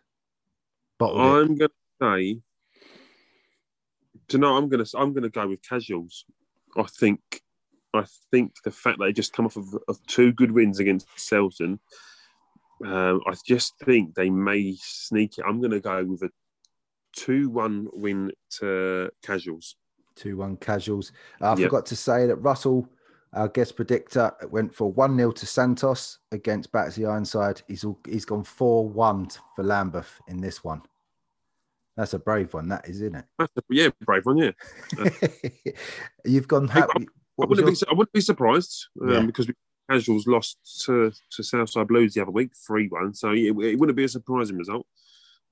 I'm 1.00 1.56
going 1.56 1.70
to 1.70 1.70
say. 2.00 2.40
Do 4.28 4.36
you 4.36 4.38
know? 4.38 4.56
I'm 4.56 4.68
going 4.68 4.84
to 4.84 4.98
I'm 4.98 5.14
to 5.14 5.28
go 5.28 5.48
with 5.48 5.62
casuals. 5.62 6.24
I 6.76 6.84
think 6.84 7.20
I 7.94 8.04
think 8.30 8.54
the 8.64 8.70
fact 8.70 8.98
that 8.98 9.04
they 9.06 9.12
just 9.12 9.32
come 9.32 9.46
off 9.46 9.56
of, 9.56 9.74
of 9.88 10.04
two 10.06 10.32
good 10.32 10.50
wins 10.50 10.78
against 10.78 11.08
Selsdon, 11.16 11.78
um, 12.84 13.20
I 13.26 13.34
just 13.46 13.74
think 13.84 14.14
they 14.14 14.30
may 14.30 14.76
sneak 14.80 15.38
it. 15.38 15.44
I'm 15.46 15.60
going 15.60 15.72
to 15.72 15.80
go 15.80 16.04
with 16.04 16.22
a 16.22 16.30
two-one 17.14 17.88
win 17.92 18.32
to 18.58 19.10
Casuals. 19.22 19.76
Two-one 20.16 20.56
Casuals. 20.56 21.12
I 21.40 21.50
yep. 21.50 21.58
forgot 21.58 21.86
to 21.86 21.96
say 21.96 22.26
that 22.26 22.36
Russell 22.36 22.88
our 23.34 23.48
guest 23.48 23.76
predictor 23.76 24.32
went 24.50 24.74
for 24.74 24.92
1 24.92 25.16
0 25.16 25.32
to 25.32 25.46
Santos 25.46 26.18
against 26.32 26.70
Battersea 26.72 27.06
Ironside. 27.06 27.62
He's, 27.66 27.84
all, 27.84 27.98
he's 28.06 28.24
gone 28.24 28.44
4 28.44 28.88
1 28.88 29.28
for 29.56 29.64
Lambeth 29.64 30.20
in 30.28 30.40
this 30.40 30.62
one. 30.62 30.82
That's 31.96 32.14
a 32.14 32.18
brave 32.18 32.54
one, 32.54 32.68
that 32.68 32.88
is, 32.88 33.02
isn't 33.02 33.16
it? 33.16 33.24
A, 33.38 33.48
yeah, 33.68 33.88
brave 34.00 34.24
one, 34.24 34.38
yeah. 34.38 34.52
You've 36.24 36.48
gone. 36.48 36.70
I, 36.70 36.80
I, 36.80 36.82
I, 36.82 36.86
wouldn't 37.36 37.66
your... 37.66 37.70
be, 37.70 37.76
I 37.90 37.92
wouldn't 37.92 38.12
be 38.12 38.20
surprised 38.20 38.86
um, 39.00 39.10
yeah. 39.10 39.20
because 39.22 39.48
we, 39.48 39.54
Casuals 39.90 40.26
lost 40.26 40.84
to, 40.86 41.12
to 41.32 41.42
Southside 41.42 41.88
Blues 41.88 42.14
the 42.14 42.22
other 42.22 42.30
week, 42.30 42.52
3 42.66 42.88
1. 42.88 43.14
So 43.14 43.30
it, 43.30 43.54
it, 43.58 43.78
wouldn't 43.78 43.96
be 43.96 44.04
a 44.04 44.08
surprising 44.08 44.56
result. 44.56 44.86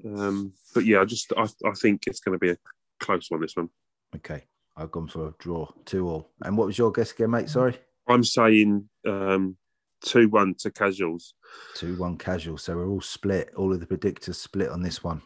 Um, 0.05 0.55
but 0.75 0.87
yeah, 0.87 1.01
I 1.01 1.05
just 1.05 1.33
I, 1.37 1.43
I 1.43 1.73
think 1.73 2.05
it's 2.07 2.21
going 2.21 2.35
to 2.35 2.39
be 2.39 2.51
a 2.51 2.57
close 3.01 3.31
one, 3.31 3.41
this 3.41 3.57
one. 3.57 3.69
Okay. 4.17 4.45
I've 4.81 4.91
gone 4.91 5.09
for 5.09 5.29
a 5.29 5.35
draw, 5.39 5.69
two 5.85 6.09
all. 6.09 6.31
And 6.43 6.57
what 6.57 6.67
was 6.67 6.79
your 6.79 6.91
guess 6.91 7.13
again, 7.13 7.31
mate? 7.31 7.51
Sorry. 7.51 7.79
I'm 8.09 8.25
saying 8.25 8.89
um, 9.07 9.57
two 10.05 10.29
one 10.29 10.55
to 10.61 10.71
casuals. 10.71 11.35
Two 11.75 11.97
one 11.97 12.17
casuals. 12.17 12.65
So 12.65 12.77
we're 12.77 12.89
all 12.89 13.01
split. 13.01 13.51
All 13.57 13.73
of 13.73 13.81
the 13.81 13.87
predictors 13.87 14.37
split 14.37 14.71
on 14.71 14.83
this 14.83 15.05
one. 15.05 15.23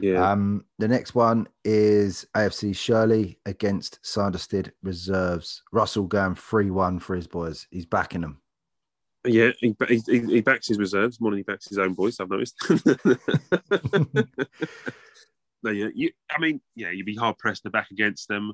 Yeah. 0.00 0.30
Um, 0.30 0.66
the 0.78 0.88
next 0.88 1.14
one 1.14 1.48
is 1.64 2.26
AFC 2.36 2.76
Shirley 2.76 3.38
against 3.46 3.98
Sanderstead 4.02 4.72
Reserves. 4.82 5.62
Russell 5.72 6.04
going 6.04 6.34
three 6.34 6.70
one 6.70 6.98
for 6.98 7.16
his 7.16 7.26
boys. 7.26 7.66
He's 7.70 7.86
backing 7.86 8.20
them. 8.20 8.42
Yeah, 9.24 9.50
he, 9.58 9.74
he, 9.88 10.20
he 10.20 10.40
backs 10.42 10.68
his 10.68 10.78
reserves 10.78 11.20
more 11.20 11.32
than 11.32 11.38
he 11.38 11.42
backs 11.42 11.68
his 11.68 11.78
own 11.78 11.94
boys. 11.94 12.20
I've 12.20 12.30
noticed. 12.30 12.56
no, 15.62 15.70
yeah, 15.70 15.88
you, 15.94 16.10
I 16.30 16.38
mean, 16.38 16.60
yeah, 16.76 16.90
you'd 16.90 17.04
be 17.04 17.16
hard 17.16 17.36
pressed 17.38 17.64
to 17.64 17.70
back 17.70 17.90
against 17.90 18.28
them. 18.28 18.52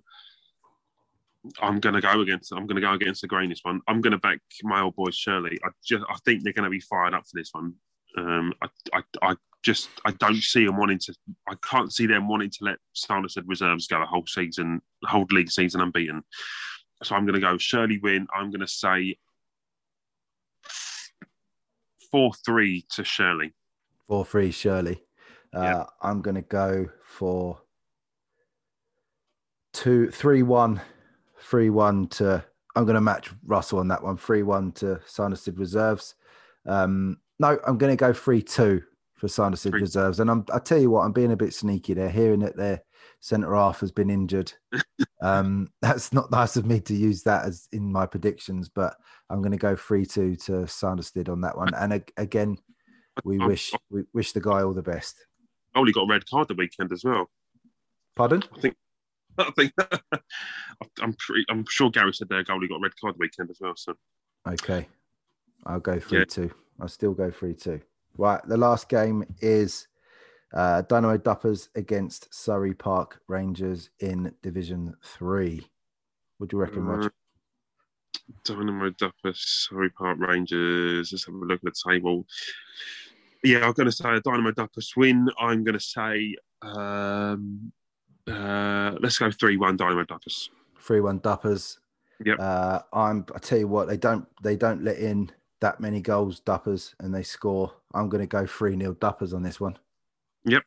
I'm 1.61 1.81
going 1.81 1.95
to 1.95 2.01
go 2.01 2.21
against. 2.21 2.53
I'm 2.53 2.67
going 2.67 2.77
to 2.77 2.83
go 2.83 2.93
against 2.93 3.21
the 3.21 3.29
grain 3.29 3.51
this 3.51 3.61
one. 3.63 3.81
I'm 3.87 4.01
going 4.01 4.13
to 4.13 4.19
back 4.19 4.41
my 4.63 4.81
old 4.81 4.97
boys 4.97 5.15
Shirley. 5.15 5.59
I 5.65 5.69
just 5.85 6.05
I 6.09 6.17
think 6.25 6.43
they're 6.43 6.53
going 6.53 6.65
to 6.65 6.71
be 6.71 6.81
fired 6.81 7.15
up 7.15 7.27
for 7.27 7.39
this 7.39 7.51
one. 7.53 7.75
Um, 8.17 8.53
I, 8.63 8.69
I, 8.93 9.03
I 9.23 9.35
just 9.63 9.89
I 10.05 10.13
don't 10.13 10.37
see 10.37 10.65
them 10.65 10.77
wanting 10.77 10.99
to. 11.01 11.15
I 11.49 11.55
can't 11.63 11.93
see 11.93 12.07
them 12.07 12.29
wanting 12.29 12.51
to 12.51 12.65
let 12.65 12.79
Sanderstead 12.95 13.47
reserves 13.47 13.87
go 13.87 14.03
a 14.03 14.07
whole 14.07 14.27
season, 14.27 14.81
whole 15.05 15.27
league 15.31 15.51
season 15.51 15.81
unbeaten. 15.81 16.23
So 17.03 17.15
I'm 17.15 17.27
going 17.27 17.35
to 17.35 17.41
go 17.41 17.59
Shirley 17.59 17.99
win. 17.99 18.27
I'm 18.35 18.51
going 18.51 18.61
to 18.61 18.69
say 18.69 19.17
four 22.11 22.33
three 22.45 22.87
to 22.91 23.05
Shirley. 23.05 23.53
Four 24.07 24.25
three 24.25 24.51
Shirley. 24.51 25.03
Uh, 25.55 25.63
yeah. 25.63 25.85
I'm 26.01 26.23
going 26.23 26.37
to 26.37 26.43
go 26.43 26.89
for 27.05 27.61
two 29.73 30.11
three 30.11 30.43
one 30.43 30.81
3 31.45 31.71
1 31.71 32.09
to, 32.09 32.45
I'm 32.75 32.85
going 32.85 32.95
to 32.95 33.01
match 33.01 33.31
Russell 33.45 33.79
on 33.79 33.89
that 33.89 34.03
one, 34.03 34.17
3 34.17 34.43
1 34.43 34.73
to 34.73 35.01
Sanderstead 35.07 35.59
Reserves. 35.59 36.15
Um, 36.67 37.19
no, 37.39 37.59
I'm 37.67 37.79
going 37.79 37.93
to 37.93 38.01
go 38.01 38.13
3 38.13 38.43
2 38.43 38.83
for 39.15 39.29
Sanderstead 39.29 39.75
Reserves. 39.75 40.21
And 40.21 40.31
I'm, 40.31 40.45
I 40.53 40.59
tell 40.59 40.79
you 40.79 40.91
what, 40.91 41.03
I'm 41.03 41.13
being 41.13 41.33
a 41.33 41.37
bit 41.37 41.55
sneaky 41.55 41.95
there, 41.95 42.11
hearing 42.11 42.41
that 42.41 42.57
their 42.57 42.83
centre 43.21 43.55
half 43.55 43.81
has 43.81 43.93
been 43.93 44.11
injured. 44.11 44.53
um, 45.23 45.71
that's 45.81 46.13
not 46.13 46.31
nice 46.31 46.57
of 46.57 46.67
me 46.67 46.81
to 46.81 46.95
use 46.95 47.23
that 47.23 47.45
as 47.45 47.69
in 47.73 47.93
my 47.93 48.07
predictions, 48.07 48.69
but 48.69 48.97
I'm 49.31 49.41
going 49.41 49.53
to 49.53 49.59
go 49.59 49.77
3 49.77 50.05
2 50.07 50.37
to 50.37 50.67
Sanderstead 50.67 51.29
on 51.29 51.43
that 51.43 51.57
one. 51.57 51.75
And 51.75 52.05
again, 52.17 52.59
we 53.25 53.39
wish 53.39 53.73
we 53.91 54.05
wish 54.13 54.33
the 54.33 54.41
guy 54.41 54.63
all 54.63 54.75
the 54.75 54.83
best. 54.83 55.27
Only 55.75 55.93
got 55.93 56.03
a 56.03 56.09
red 56.09 56.29
card 56.29 56.49
the 56.49 56.55
weekend 56.55 56.93
as 56.93 57.05
well. 57.05 57.31
Pardon? 58.17 58.43
I 58.57 58.61
think 58.61 58.77
I 59.39 59.51
think 59.57 59.73
I'm 61.01 61.15
pretty, 61.15 61.45
I'm 61.49 61.65
sure 61.69 61.91
Gary 61.91 62.13
said 62.13 62.29
their 62.29 62.45
goalie 62.45 62.69
got 62.69 62.77
a 62.77 62.81
red 62.81 62.93
card 63.01 63.15
the 63.15 63.19
weekend 63.19 63.51
as 63.51 63.59
well. 63.61 63.75
So 63.77 63.95
okay, 64.49 64.87
I'll 65.67 65.81
go 65.81 65.99
three 65.99 66.21
yeah. 66.21 66.25
two. 66.25 66.51
I'll 66.81 66.89
still 66.89 67.13
go 67.13 67.31
three 67.31 67.55
two. 67.55 67.81
Right, 68.17 68.41
the 68.47 68.57
last 68.57 68.89
game 68.89 69.25
is 69.41 69.89
uh, 70.53 70.83
Dynamo 70.83 71.17
Duppers 71.17 71.69
against 71.75 72.33
Surrey 72.33 72.75
Park 72.75 73.21
Rangers 73.27 73.91
in 73.99 74.33
Division 74.43 74.95
Three. 75.03 75.67
What 76.39 76.51
do 76.51 76.57
you 76.57 76.63
reckon, 76.63 76.85
Roger? 76.85 77.09
Uh, 77.09 77.11
Dynamo 78.45 78.91
Duppers, 78.91 79.37
Surrey 79.37 79.91
Park 79.91 80.19
Rangers. 80.21 81.11
Let's 81.13 81.27
have 81.27 81.35
a 81.35 81.39
look 81.39 81.61
at 81.65 81.73
the 81.75 81.91
table. 81.91 82.27
Yeah, 83.43 83.67
I'm 83.67 83.73
going 83.73 83.87
to 83.87 83.93
say 83.93 84.09
a 84.11 84.21
Dynamo 84.21 84.53
Duppers 84.53 84.97
win. 84.97 85.29
I'm 85.39 85.65
going 85.65 85.79
to 85.79 85.85
say 85.85 86.37
Um, 86.63 87.73
uh, 88.31 88.97
let's 89.01 89.19
go 89.19 89.31
three-one 89.31 89.77
Dynamo 89.77 90.05
Duppers. 90.05 90.49
Three 90.81 91.01
one 91.01 91.21
Duppers. 91.21 91.79
Yep. 92.25 92.39
Uh, 92.39 92.81
I'm. 92.93 93.27
I 93.35 93.39
tell 93.39 93.59
you 93.59 93.69
what, 93.69 93.89
they 93.89 93.97
don't. 93.97 94.27
They 94.43 94.57
don't 94.57 94.85
let 94.85 94.99
in 94.99 95.31
that 95.61 95.81
many 95.81 96.01
goals, 96.01 96.41
Duppers, 96.41 96.95
and 97.01 97.15
they 97.15 97.23
score. 97.23 97.73
I'm 97.95 98.09
going 98.09 98.21
to 98.21 98.27
go 98.27 98.47
three 98.47 98.77
0 98.77 98.95
Duppers 98.95 99.33
on 99.33 99.43
this 99.43 99.61
one. 99.61 99.79
Yep. 100.45 100.63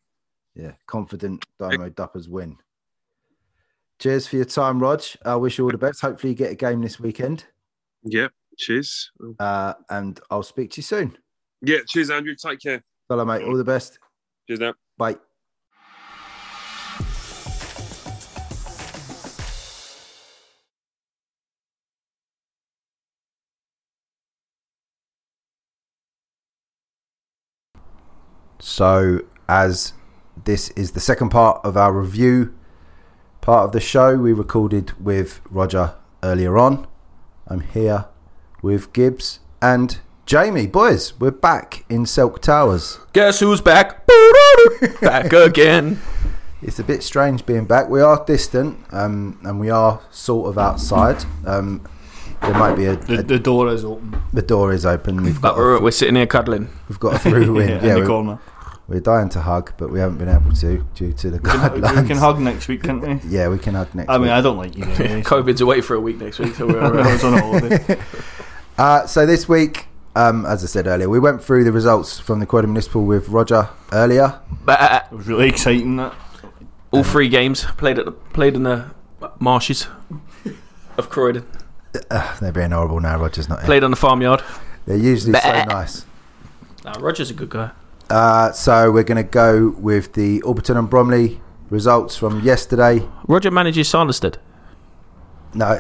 Yeah, 0.55 0.71
confident 0.87 1.45
Dynamo 1.59 1.89
Duppers 1.89 2.27
win. 2.27 2.57
Cheers 3.99 4.27
for 4.27 4.37
your 4.37 4.45
time, 4.45 4.79
Rog. 4.79 5.03
I 5.23 5.35
wish 5.35 5.57
you 5.57 5.65
all 5.65 5.71
the 5.71 5.77
best. 5.77 6.01
Hopefully, 6.01 6.31
you 6.31 6.37
get 6.37 6.51
a 6.51 6.55
game 6.55 6.81
this 6.81 6.99
weekend. 6.99 7.45
Yep. 8.03 8.31
Cheers. 8.57 9.11
Uh, 9.39 9.73
and 9.89 10.19
I'll 10.31 10.43
speak 10.43 10.71
to 10.71 10.77
you 10.77 10.83
soon. 10.83 11.17
Yeah. 11.61 11.79
Cheers, 11.87 12.09
Andrew. 12.09 12.35
Take 12.35 12.61
care. 12.61 12.83
Hello, 13.09 13.23
mate. 13.23 13.43
All 13.43 13.55
the 13.55 13.63
best. 13.63 13.99
Cheers 14.47 14.59
now. 14.59 14.73
Bye. 14.97 15.17
So, 28.59 29.21
as 29.47 29.93
this 30.45 30.69
is 30.71 30.91
the 30.91 30.99
second 30.99 31.29
part 31.29 31.61
of 31.63 31.77
our 31.77 31.91
review 31.91 32.53
part 33.41 33.65
of 33.65 33.71
the 33.71 33.79
show, 33.79 34.17
we 34.17 34.33
recorded 34.33 34.91
with 35.03 35.41
Roger 35.49 35.93
earlier 36.23 36.57
on. 36.57 36.87
I'm 37.47 37.61
here 37.61 38.05
with 38.61 38.93
Gibbs 38.93 39.39
and 39.61 39.99
Jamie. 40.25 40.67
Boys, 40.67 41.17
we're 41.19 41.31
back 41.31 41.85
in 41.87 42.05
Silk 42.05 42.41
Towers. 42.41 42.99
Guess 43.13 43.39
who's 43.39 43.61
back? 43.61 44.05
back 45.01 45.31
again. 45.31 46.01
It's 46.61 46.79
a 46.79 46.83
bit 46.83 47.03
strange 47.03 47.45
being 47.45 47.65
back. 47.65 47.87
We 47.89 48.01
are 48.01 48.25
distant, 48.25 48.79
um, 48.91 49.39
and 49.43 49.59
we 49.59 49.69
are 49.69 50.01
sort 50.09 50.49
of 50.49 50.57
outside. 50.57 51.23
Um, 51.45 51.87
there 52.41 52.53
might 52.53 52.75
be 52.75 52.85
a, 52.85 52.95
The, 52.95 53.19
a 53.19 53.23
the 53.23 53.39
door 53.39 53.69
is 53.69 53.83
open. 53.85 54.21
the 54.33 54.41
door 54.41 54.73
is 54.73 54.85
open. 54.85 55.23
We've 55.23 55.41
got. 55.41 55.55
We're, 55.57 55.75
a, 55.77 55.81
we're 55.81 55.91
sitting 55.91 56.15
here 56.15 56.27
cuddling. 56.27 56.69
we've 56.89 56.99
got 56.99 57.15
a 57.15 57.19
through 57.19 57.59
in. 57.59 57.69
yeah, 57.69 57.75
yeah, 57.75 57.75
in 57.75 57.81
the 57.95 57.99
we're, 58.01 58.07
corner. 58.07 58.39
we're 58.87 58.99
dying 58.99 59.29
to 59.29 59.41
hug, 59.41 59.73
but 59.77 59.89
we 59.91 59.99
haven't 59.99 60.17
been 60.17 60.29
able 60.29 60.51
to 60.53 60.85
due 60.95 61.13
to 61.13 61.29
the 61.31 61.37
We 61.37 61.49
can, 61.49 61.59
guidelines. 61.59 62.01
we 62.03 62.07
can 62.07 62.17
hug 62.17 62.39
next 62.39 62.67
week, 62.67 62.83
can't 62.83 63.01
we? 63.01 63.19
Yeah, 63.29 63.49
we 63.49 63.57
can 63.59 63.73
hug 63.75 63.93
next. 63.95 64.09
I 64.09 64.13
mean, 64.13 64.23
week. 64.23 64.31
I 64.31 64.41
don't 64.41 64.57
like 64.57 64.75
you 64.77 64.83
anyway. 64.85 65.21
COVID's 65.25 65.61
away 65.61 65.81
for 65.81 65.95
a 65.95 65.99
week 66.01 66.17
next 66.19 66.39
week, 66.39 66.55
so 66.55 66.67
we're 66.67 66.79
I 66.81 66.85
all 66.85 66.91
right. 66.93 67.11
was 67.13 67.23
on 67.23 67.37
holiday. 67.39 67.99
Uh, 68.77 69.07
so 69.07 69.25
this 69.25 69.49
week, 69.49 69.87
um, 70.15 70.45
as 70.45 70.63
I 70.63 70.67
said 70.67 70.85
earlier, 70.87 71.09
we 71.09 71.19
went 71.19 71.43
through 71.43 71.63
the 71.63 71.71
results 71.71 72.19
from 72.19 72.39
the 72.39 72.45
Croydon 72.45 72.69
Municipal 72.71 73.03
with 73.03 73.27
Roger 73.29 73.69
earlier. 73.91 74.39
Bah. 74.65 75.01
It 75.11 75.15
was 75.15 75.27
really 75.27 75.49
exciting. 75.49 75.95
That 75.97 76.13
All 76.91 77.03
three 77.03 77.27
games 77.29 77.65
played 77.77 77.97
at 77.99 78.05
the, 78.05 78.11
played 78.11 78.55
in 78.55 78.63
the 78.63 78.85
marshes 79.39 79.87
of 80.97 81.09
Croydon. 81.09 81.45
Uh, 82.11 82.37
they're 82.39 82.51
being 82.51 82.71
horrible 82.71 82.99
now. 82.99 83.17
Roger's 83.19 83.47
not 83.49 83.59
here. 83.59 83.65
Played 83.65 83.83
on 83.83 83.91
the 83.91 83.97
farmyard. 83.97 84.43
They're 84.85 84.97
usually 84.97 85.39
so 85.39 85.63
nice. 85.65 86.05
Nah, 86.85 86.95
Roger's 86.99 87.29
a 87.29 87.33
good 87.33 87.49
guy. 87.49 87.71
Uh, 88.09 88.51
so 88.53 88.89
we're 88.91 89.03
going 89.03 89.17
to 89.17 89.23
go 89.29 89.75
with 89.77 90.13
the 90.13 90.41
Orpington 90.41 90.77
and 90.77 90.89
Bromley 90.89 91.41
results 91.69 92.15
from 92.15 92.39
yesterday. 92.41 93.05
Roger 93.27 93.51
manages 93.51 93.89
Sanderstead. 93.89 94.37
No, 95.53 95.75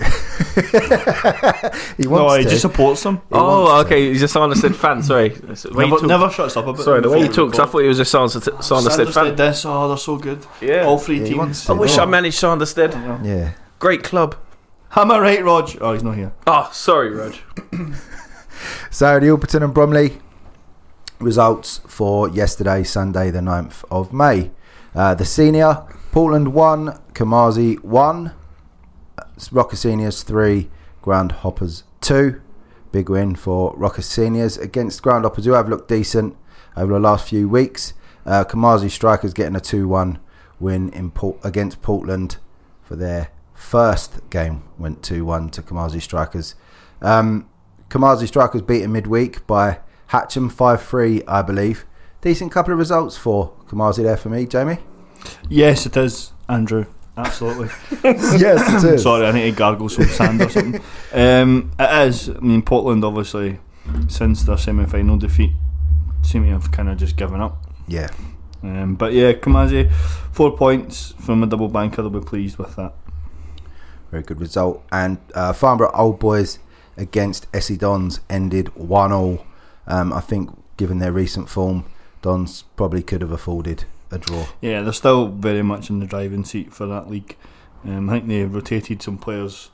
he 1.97 2.07
wants 2.07 2.31
no, 2.31 2.35
he 2.37 2.43
to. 2.43 2.49
just 2.49 2.61
supports 2.61 3.03
them. 3.03 3.15
He 3.29 3.35
wants 3.35 3.69
Oh, 3.71 3.81
to. 3.83 3.85
okay. 3.85 4.07
He's 4.09 4.23
a 4.23 4.27
Sanderstead 4.27 4.75
fan. 4.75 5.03
Sorry. 5.03 5.29
The 5.29 5.71
way 5.73 5.85
he 5.85 5.89
Never, 5.91 5.99
talk- 5.99 6.07
never 6.07 6.29
shuts 6.29 6.57
up 6.57 6.67
about 6.67 6.81
Sorry, 6.83 7.01
the 7.01 7.09
way 7.09 7.21
he 7.21 7.27
before 7.27 7.45
we 7.45 7.51
talks, 7.51 7.59
I 7.59 7.65
thought 7.71 7.79
he 7.79 7.87
was 7.87 7.99
a 7.99 8.05
Sanderstead, 8.05 8.63
Sanderstead 8.63 9.13
Sanders 9.13 9.13
fan. 9.13 9.35
this. 9.35 9.65
Oh, 9.65 9.87
they're 9.89 9.97
so 9.97 10.17
good. 10.17 10.45
Yeah. 10.61 10.85
All 10.85 10.97
three 10.97 11.19
Yeah, 11.19 11.25
he 11.27 11.33
wants 11.35 11.59
teams. 11.59 11.65
to. 11.67 11.73
I 11.73 11.75
wish 11.75 11.95
Yeah. 11.97 12.03
I 12.03 12.05
managed 12.05 12.37
Sanderstead. 12.39 12.93
Yeah. 13.23 13.51
Great 13.79 14.03
club. 14.03 14.35
Am 14.95 15.11
I 15.11 15.19
right, 15.19 15.43
Rog? 15.43 15.77
Oh, 15.81 15.93
he's 15.93 16.03
not 16.03 16.15
here. 16.15 16.33
Oh, 16.45 16.69
sorry, 16.73 17.11
Rog. 17.11 17.35
So 18.89 19.19
the 19.19 19.27
Orpington 19.27 19.63
and 19.63 19.73
Bromley 19.73 20.17
results 21.19 21.79
for 21.85 22.27
yesterday, 22.27 22.83
Sunday, 22.83 23.29
the 23.29 23.39
9th 23.39 23.83
of 23.91 24.11
May. 24.11 24.49
Uh, 24.95 25.13
the 25.13 25.25
senior, 25.25 25.83
Portland 26.11 26.55
1, 26.55 26.99
Kamazi 27.13 27.79
1, 27.83 28.31
Rocker 29.51 29.75
Seniors 29.75 30.23
3, 30.23 30.69
Ground 31.03 31.31
Hoppers 31.33 31.83
2. 32.01 32.41
Big 32.91 33.09
win 33.09 33.35
for 33.35 33.75
Rocker 33.77 34.01
Seniors 34.01 34.57
against 34.57 35.03
Ground 35.03 35.23
Hoppers, 35.23 35.45
who 35.45 35.51
have 35.51 35.69
looked 35.69 35.87
decent 35.89 36.35
over 36.75 36.93
the 36.93 36.99
last 36.99 37.27
few 37.29 37.47
weeks. 37.47 37.93
Uh, 38.25 38.43
Kamazi 38.43 38.89
Strikers 38.89 39.33
getting 39.33 39.55
a 39.55 39.59
2 39.59 39.87
1 39.87 40.17
win 40.59 40.89
in 40.89 41.11
Port- 41.11 41.37
against 41.43 41.83
Portland 41.83 42.37
for 42.81 42.95
their 42.95 43.29
first 43.57 44.29
game, 44.29 44.63
went 44.77 45.03
2 45.03 45.25
1 45.25 45.49
to 45.49 45.61
Kamazi 45.61 46.01
Strikers. 46.01 46.55
Um, 47.01 47.49
Kamazi 47.89 48.27
Strikers 48.27 48.61
beaten 48.61 48.91
midweek 48.91 49.45
by 49.47 49.79
Hatcham 50.11 50.51
5 50.51 50.81
3, 50.81 51.23
I 51.27 51.41
believe. 51.41 51.85
Decent 52.21 52.51
couple 52.51 52.73
of 52.73 52.79
results 52.79 53.17
for 53.17 53.53
Kamazi 53.67 54.03
there 54.03 54.17
for 54.17 54.29
me, 54.29 54.45
Jamie. 54.45 54.77
Yes, 55.49 55.85
it 55.85 55.97
is, 55.97 56.31
Andrew. 56.47 56.85
Absolutely. 57.17 57.67
yes, 58.03 58.83
it 58.83 58.93
is. 58.93 59.03
Sorry, 59.03 59.25
I 59.25 59.31
need 59.31 59.49
to 59.51 59.57
gargle 59.57 59.89
some 59.89 60.05
sand 60.05 60.41
or 60.41 60.49
something. 60.49 60.81
Um, 61.11 61.71
it 61.79 62.07
is. 62.07 62.29
I 62.29 62.39
mean, 62.39 62.61
Portland 62.61 63.03
obviously, 63.03 63.59
since 64.07 64.43
their 64.43 64.57
semi-final 64.57 65.17
defeat, 65.17 65.51
seem 66.21 66.43
to 66.43 66.49
have 66.51 66.71
kind 66.71 66.89
of 66.89 66.97
just 66.97 67.15
given 67.15 67.41
up. 67.41 67.63
Yeah, 67.87 68.09
Um, 68.61 68.95
but 68.95 69.13
yeah, 69.13 69.31
Kamazi, 69.33 69.91
four 70.31 70.55
points 70.55 71.13
from 71.19 71.41
a 71.41 71.47
double 71.47 71.69
banker. 71.69 72.01
They'll 72.03 72.11
be 72.11 72.19
pleased 72.19 72.57
with 72.57 72.75
that. 72.75 72.93
Very 74.11 74.23
good 74.23 74.39
result. 74.39 74.83
And 74.91 75.17
uh, 75.33 75.53
Farnborough 75.53 75.91
Old 75.93 76.19
Boys 76.19 76.59
against 76.95 77.47
SE 77.53 77.77
Dons 77.77 78.19
ended 78.29 78.75
1 78.75 79.11
all. 79.11 79.45
Um, 79.85 80.11
I 80.11 80.19
think, 80.19 80.51
given 80.77 80.99
their 80.99 81.11
recent 81.11 81.49
form, 81.49 81.85
Dons 82.21 82.63
probably 82.75 83.03
could 83.03 83.21
have 83.21 83.31
afforded 83.31 83.85
a 84.11 84.17
draw. 84.17 84.47
Yeah, 84.61 84.81
they're 84.81 84.93
still 84.93 85.27
very 85.27 85.63
much 85.63 85.89
in 85.89 85.99
the 85.99 86.05
driving 86.05 86.43
seat 86.43 86.73
for 86.73 86.85
that 86.87 87.09
league. 87.09 87.35
Um, 87.83 88.09
I 88.09 88.13
think 88.13 88.27
they 88.27 88.43
rotated 88.43 89.01
some 89.01 89.17
players 89.17 89.69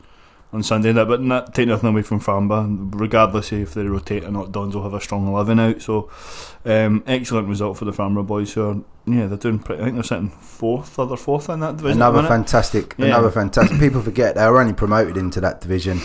on 0.53 0.63
Sunday, 0.63 0.91
that 0.93 1.07
but 1.07 1.19
not 1.21 1.53
take 1.53 1.67
nothing 1.67 1.89
away 1.89 2.03
from 2.03 2.19
Farnborough. 2.19 2.67
Regardless 2.91 3.51
of 3.51 3.59
if 3.59 3.73
they 3.73 3.83
rotate 3.83 4.23
or 4.23 4.31
not, 4.31 4.51
Dons 4.51 4.75
will 4.75 4.83
have 4.83 4.93
a 4.93 5.01
strong 5.01 5.27
eleven 5.27 5.59
out. 5.59 5.81
So, 5.81 6.09
um, 6.65 7.03
excellent 7.07 7.47
result 7.49 7.77
for 7.77 7.85
the 7.85 7.91
Farnborough 7.93 8.23
boys. 8.23 8.53
Who 8.53 8.69
are 8.69 8.75
yeah, 9.05 9.25
they're 9.27 9.37
doing. 9.37 9.59
Pretty, 9.59 9.81
I 9.81 9.85
think 9.85 9.95
they're 9.95 10.03
sitting 10.03 10.29
fourth, 10.29 10.97
other 10.99 11.17
fourth 11.17 11.49
in 11.49 11.59
that 11.61 11.77
division. 11.77 11.97
Another 11.97 12.23
fantastic, 12.27 12.95
Yeah. 12.97 13.07
another 13.07 13.31
fantastic. 13.31 13.79
People 13.79 14.01
forget 14.01 14.35
they 14.35 14.47
were 14.47 14.61
only 14.61 14.73
promoted 14.73 15.17
into 15.17 15.41
that 15.41 15.59
division 15.59 15.99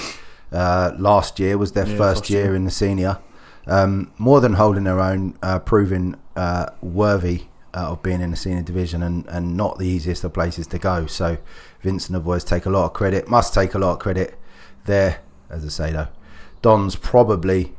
uh, 0.50 0.92
last 0.98 1.38
year. 1.38 1.56
Was 1.58 1.72
their 1.72 1.86
Yeah, 1.86 1.96
first, 1.96 2.20
first 2.22 2.30
year, 2.30 2.44
year. 2.46 2.54
in 2.54 2.64
the 2.64 2.70
senior. 2.70 3.18
Um, 3.66 4.10
more 4.16 4.40
than 4.40 4.54
holding 4.54 4.84
their 4.84 4.98
own, 4.98 5.36
uh, 5.42 5.58
proving 5.58 6.16
uh, 6.34 6.66
worthy 6.80 7.42
uh, 7.74 7.90
of 7.90 8.02
being 8.02 8.22
in 8.22 8.30
the 8.30 8.36
senior 8.36 8.62
division, 8.62 9.02
and, 9.02 9.26
and 9.28 9.58
not 9.58 9.78
the 9.78 9.84
easiest 9.86 10.24
of 10.24 10.32
places 10.32 10.66
to 10.68 10.78
go. 10.78 11.04
So 11.04 11.36
Vince 11.80 12.06
and 12.06 12.14
the 12.14 12.20
boys 12.20 12.44
take 12.44 12.66
a 12.66 12.70
lot 12.70 12.86
of 12.86 12.92
credit. 12.92 13.28
Must 13.28 13.54
take 13.54 13.74
a 13.74 13.78
lot 13.78 13.92
of 13.92 13.98
credit 13.98 14.38
there. 14.84 15.20
As 15.50 15.64
I 15.64 15.68
say 15.68 15.92
though, 15.92 16.08
Don's 16.62 16.96
probably 16.96 17.74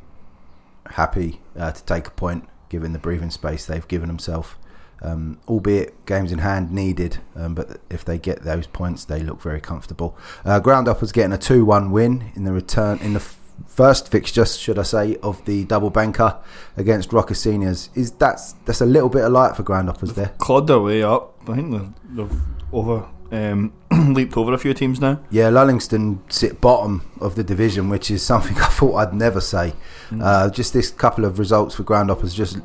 happy 0.86 1.40
uh, 1.56 1.72
to 1.72 1.84
take 1.84 2.06
a 2.06 2.10
point 2.10 2.48
given 2.68 2.92
the 2.92 2.98
breathing 2.98 3.30
space 3.30 3.66
they've 3.66 3.86
given 3.88 4.08
themselves. 4.08 4.54
Um, 5.02 5.38
albeit 5.48 6.04
games 6.04 6.30
in 6.30 6.40
hand 6.40 6.72
needed, 6.72 7.18
um, 7.34 7.54
but 7.54 7.80
if 7.88 8.04
they 8.04 8.18
get 8.18 8.42
those 8.42 8.66
points, 8.66 9.06
they 9.06 9.22
look 9.22 9.40
very 9.40 9.60
comfortable. 9.60 10.14
Uh, 10.44 10.60
Ground 10.60 10.88
Up 10.88 11.00
was 11.00 11.10
getting 11.10 11.32
a 11.32 11.38
two-one 11.38 11.90
win 11.90 12.32
in 12.34 12.44
the 12.44 12.52
return 12.52 12.98
in 12.98 13.14
the 13.14 13.20
f- 13.20 13.38
first 13.66 14.10
fixture, 14.10 14.44
should 14.44 14.78
I 14.78 14.82
say, 14.82 15.16
of 15.22 15.42
the 15.46 15.64
double 15.64 15.88
banker 15.88 16.36
against 16.76 17.14
Rocker 17.14 17.32
Seniors. 17.32 17.88
Is 17.94 18.10
that's 18.10 18.52
that's 18.66 18.82
a 18.82 18.86
little 18.86 19.08
bit 19.08 19.24
of 19.24 19.32
light 19.32 19.56
for 19.56 19.62
Ground 19.62 19.88
Uppers 19.88 20.12
there? 20.12 20.32
clawed 20.36 20.66
their 20.66 20.80
way 20.80 21.02
up. 21.02 21.34
I 21.48 21.54
think 21.54 21.70
they're, 21.70 21.94
they've 22.26 22.40
over 22.70 23.08
um, 23.30 23.72
leaped 24.14 24.36
over 24.36 24.52
a 24.52 24.58
few 24.58 24.74
teams 24.74 25.00
now. 25.00 25.20
Yeah, 25.30 25.50
Lullingstone 25.50 26.20
sit 26.32 26.60
bottom 26.60 27.10
of 27.20 27.34
the 27.34 27.44
division, 27.44 27.88
which 27.88 28.10
is 28.10 28.22
something 28.22 28.56
I 28.58 28.66
thought 28.66 28.94
I'd 28.96 29.14
never 29.14 29.40
say. 29.40 29.74
Uh, 30.20 30.50
just 30.50 30.72
this 30.72 30.90
couple 30.90 31.24
of 31.24 31.38
results 31.38 31.74
for 31.74 31.82
Ground 31.82 32.10
Up 32.10 32.20
has 32.20 32.34
just 32.34 32.58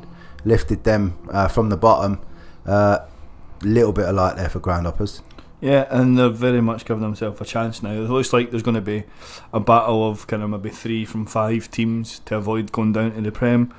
lifted 0.44 0.84
them 0.84 1.18
uh, 1.30 1.48
from 1.48 1.68
the 1.68 1.76
bottom. 1.76 2.20
A 2.64 3.06
little 3.62 3.92
bit 3.92 4.06
of 4.06 4.14
light 4.14 4.36
there 4.36 4.48
for 4.48 4.58
Ground 4.58 4.86
Uppers. 4.86 5.22
Yeah, 5.60 5.86
and 5.90 6.18
they're 6.18 6.28
very 6.28 6.60
much 6.60 6.84
giving 6.84 7.02
themselves 7.02 7.40
a 7.40 7.44
chance 7.44 7.82
now. 7.82 7.92
It 7.92 8.10
looks 8.10 8.32
like 8.32 8.50
there's 8.50 8.62
going 8.62 8.74
to 8.74 8.80
be 8.80 9.04
a 9.52 9.60
battle 9.60 10.08
of 10.08 10.26
kind 10.26 10.42
of 10.42 10.50
maybe 10.50 10.68
three 10.68 11.04
from 11.04 11.26
five 11.26 11.70
teams 11.70 12.18
to 12.20 12.36
avoid 12.36 12.72
going 12.72 12.92
down 12.92 13.12
to 13.12 13.20
the 13.22 13.32
Prem. 13.32 13.72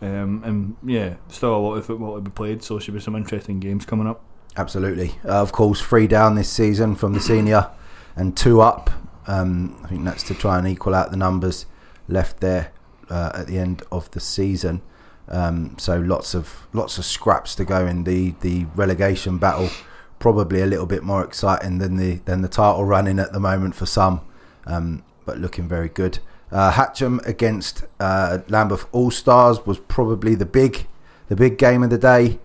Um, 0.00 0.42
and 0.44 0.76
yeah, 0.84 1.14
still 1.28 1.54
a 1.54 1.58
lot 1.58 1.74
of 1.76 1.86
football 1.86 2.16
to 2.16 2.20
be 2.20 2.30
played, 2.30 2.64
so 2.64 2.80
should 2.80 2.94
be 2.94 3.00
some 3.00 3.14
interesting 3.14 3.60
games 3.60 3.86
coming 3.86 4.08
up. 4.08 4.24
Absolutely. 4.56 5.14
Uh, 5.24 5.40
of 5.40 5.52
course, 5.52 5.80
three 5.80 6.06
down 6.06 6.34
this 6.34 6.50
season 6.50 6.94
from 6.94 7.14
the 7.14 7.20
senior 7.20 7.70
and 8.16 8.36
two 8.36 8.60
up. 8.60 8.90
Um, 9.26 9.80
I 9.84 9.88
think 9.88 10.04
that's 10.04 10.22
to 10.24 10.34
try 10.34 10.58
and 10.58 10.66
equal 10.66 10.94
out 10.94 11.10
the 11.10 11.16
numbers 11.16 11.66
left 12.08 12.40
there 12.40 12.72
uh, 13.08 13.30
at 13.34 13.46
the 13.46 13.58
end 13.58 13.82
of 13.90 14.10
the 14.10 14.20
season. 14.20 14.82
Um, 15.28 15.76
so 15.78 15.98
lots 15.98 16.34
of 16.34 16.66
lots 16.72 16.98
of 16.98 17.04
scraps 17.04 17.54
to 17.54 17.64
go 17.64 17.86
in 17.86 18.04
the 18.04 18.34
the 18.40 18.66
relegation 18.74 19.38
battle. 19.38 19.70
Probably 20.18 20.60
a 20.60 20.66
little 20.66 20.86
bit 20.86 21.02
more 21.02 21.24
exciting 21.24 21.78
than 21.78 21.96
the 21.96 22.16
than 22.24 22.42
the 22.42 22.48
title 22.48 22.84
running 22.84 23.18
at 23.18 23.32
the 23.32 23.40
moment 23.40 23.74
for 23.74 23.86
some, 23.86 24.20
um, 24.66 25.02
but 25.24 25.38
looking 25.38 25.68
very 25.68 25.88
good. 25.88 26.18
Uh, 26.50 26.72
Hatcham 26.72 27.24
against 27.26 27.84
uh, 27.98 28.38
Lambeth 28.48 28.86
All 28.92 29.10
Stars 29.10 29.64
was 29.64 29.78
probably 29.78 30.34
the 30.34 30.44
big 30.44 30.86
the 31.28 31.36
big 31.36 31.56
game 31.56 31.82
of 31.82 31.90
the 31.90 31.98
day, 31.98 32.38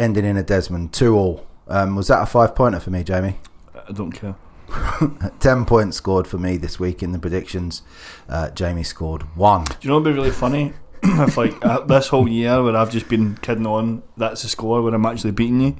ending 0.00 0.24
in 0.24 0.36
a 0.36 0.42
Desmond 0.42 0.92
two 0.92 1.14
all. 1.14 1.46
Um, 1.68 1.94
was 1.94 2.08
that 2.08 2.22
a 2.22 2.26
five 2.26 2.54
pointer 2.54 2.80
for 2.80 2.90
me, 2.90 3.04
Jamie? 3.04 3.36
I 3.74 3.92
don't 3.92 4.10
care. 4.10 4.34
10 5.40 5.64
points 5.64 5.96
scored 5.96 6.26
for 6.26 6.38
me 6.38 6.56
this 6.56 6.78
week 6.78 7.02
in 7.02 7.12
the 7.12 7.18
predictions. 7.18 7.82
Uh, 8.28 8.50
Jamie 8.50 8.82
scored 8.82 9.22
one. 9.36 9.64
Do 9.64 9.74
you 9.82 9.88
know 9.88 9.96
what 9.96 10.04
would 10.04 10.10
be 10.10 10.16
really 10.16 10.30
funny? 10.30 10.72
if 11.02 11.36
like 11.36 11.64
uh, 11.64 11.80
this 11.80 12.08
whole 12.08 12.28
year 12.28 12.62
where 12.62 12.76
I've 12.76 12.90
just 12.90 13.08
been 13.08 13.36
kidding 13.36 13.66
on, 13.66 14.02
that's 14.16 14.42
the 14.42 14.48
score 14.48 14.82
when 14.82 14.94
I'm 14.94 15.06
actually 15.06 15.32
beating 15.32 15.60
you, 15.60 15.76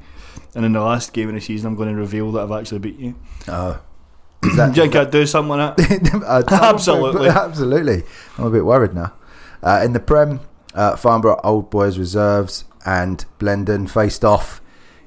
and 0.55 0.65
in 0.65 0.73
the 0.73 0.81
last 0.81 1.13
game 1.13 1.29
of 1.29 1.35
the 1.35 1.41
season 1.41 1.69
I'm 1.69 1.77
going 1.77 1.91
to 1.91 1.95
reveal 1.95 2.33
that 2.33 2.45
I've 2.45 2.53
actually 2.53 2.79
beat 2.79 2.99
you. 2.99 3.15
Uh, 3.47 3.79
is 4.43 4.57
that, 4.57 4.75
do 4.75 4.81
you 4.81 4.87
think 4.87 4.97
I'd 4.97 5.11
do 5.11 5.27
something 5.27 5.51
like 5.51 5.77
that? 5.77 6.23
uh, 6.27 6.43
absolutely, 6.51 7.29
absolutely. 7.29 8.03
I'm 8.39 8.47
a 8.47 8.51
bit 8.51 8.65
worried 8.65 8.95
now. 8.95 9.13
Uh, 9.63 9.83
in 9.85 9.93
the 9.93 10.01
Prem, 10.01 10.41
uh, 10.75 10.97
Farnborough 10.97 11.41
Old 11.45 11.69
Boys 11.69 11.99
reserves 11.99 12.65
and 12.85 13.25
Blendon 13.39 13.89
faced 13.89 14.25
off 14.25 14.61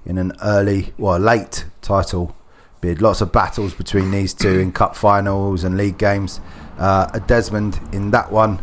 in 0.06 0.18
an 0.18 0.34
early, 0.44 0.94
well, 0.98 1.20
late 1.20 1.66
title 1.82 2.36
bid. 2.82 3.02
Lots 3.02 3.22
of 3.22 3.32
battles 3.32 3.74
between 3.74 4.12
these 4.12 4.34
two 4.34 4.60
in 4.60 4.72
cup 4.72 4.96
finals 4.96 5.64
and 5.64 5.78
league 5.78 5.98
games. 5.98 6.40
Uh, 6.78 7.10
a 7.14 7.20
Desmond 7.20 7.80
in 7.92 8.12
that 8.12 8.32
one 8.32 8.62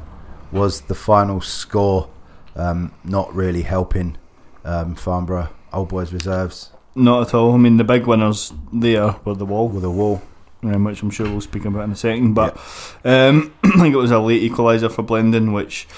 was 0.53 0.83
the 0.83 0.95
final 0.95 1.41
score, 1.41 2.11
um, 2.57 2.93
not 3.05 3.35
really 3.35 3.63
helping 3.63 4.19
um, 4.65 4.95
Farnborough 4.95 5.49
Old 5.73 5.89
Boys 5.89 6.13
reserves. 6.13 6.71
Not 6.95 7.29
at 7.29 7.35
all. 7.35 7.55
I 7.55 7.57
mean, 7.57 7.77
the 7.77 7.85
big 7.85 8.07
winners 8.07 8.53
there 8.73 9.17
were 9.25 9.35
the 9.35 9.47
wall. 9.47 9.69
With 9.69 9.83
the 9.83 9.91
wall. 9.91 10.23
Um, 10.63 10.85
which 10.85 11.03
I'm 11.03 11.11
sure 11.11 11.27
we'll 11.27 11.41
speak 11.41 11.65
about 11.65 11.85
in 11.85 11.93
a 11.93 11.97
second. 11.97 12.35
But 12.35 12.57
um, 13.05 13.55
I 13.65 13.71
think 13.81 13.95
it 13.95 13.99
was 13.99 14.11
a 14.11 14.19
late 14.19 14.51
equaliser 14.51 14.93
for 14.93 15.03
Blendon, 15.03 15.55
which 15.55 15.89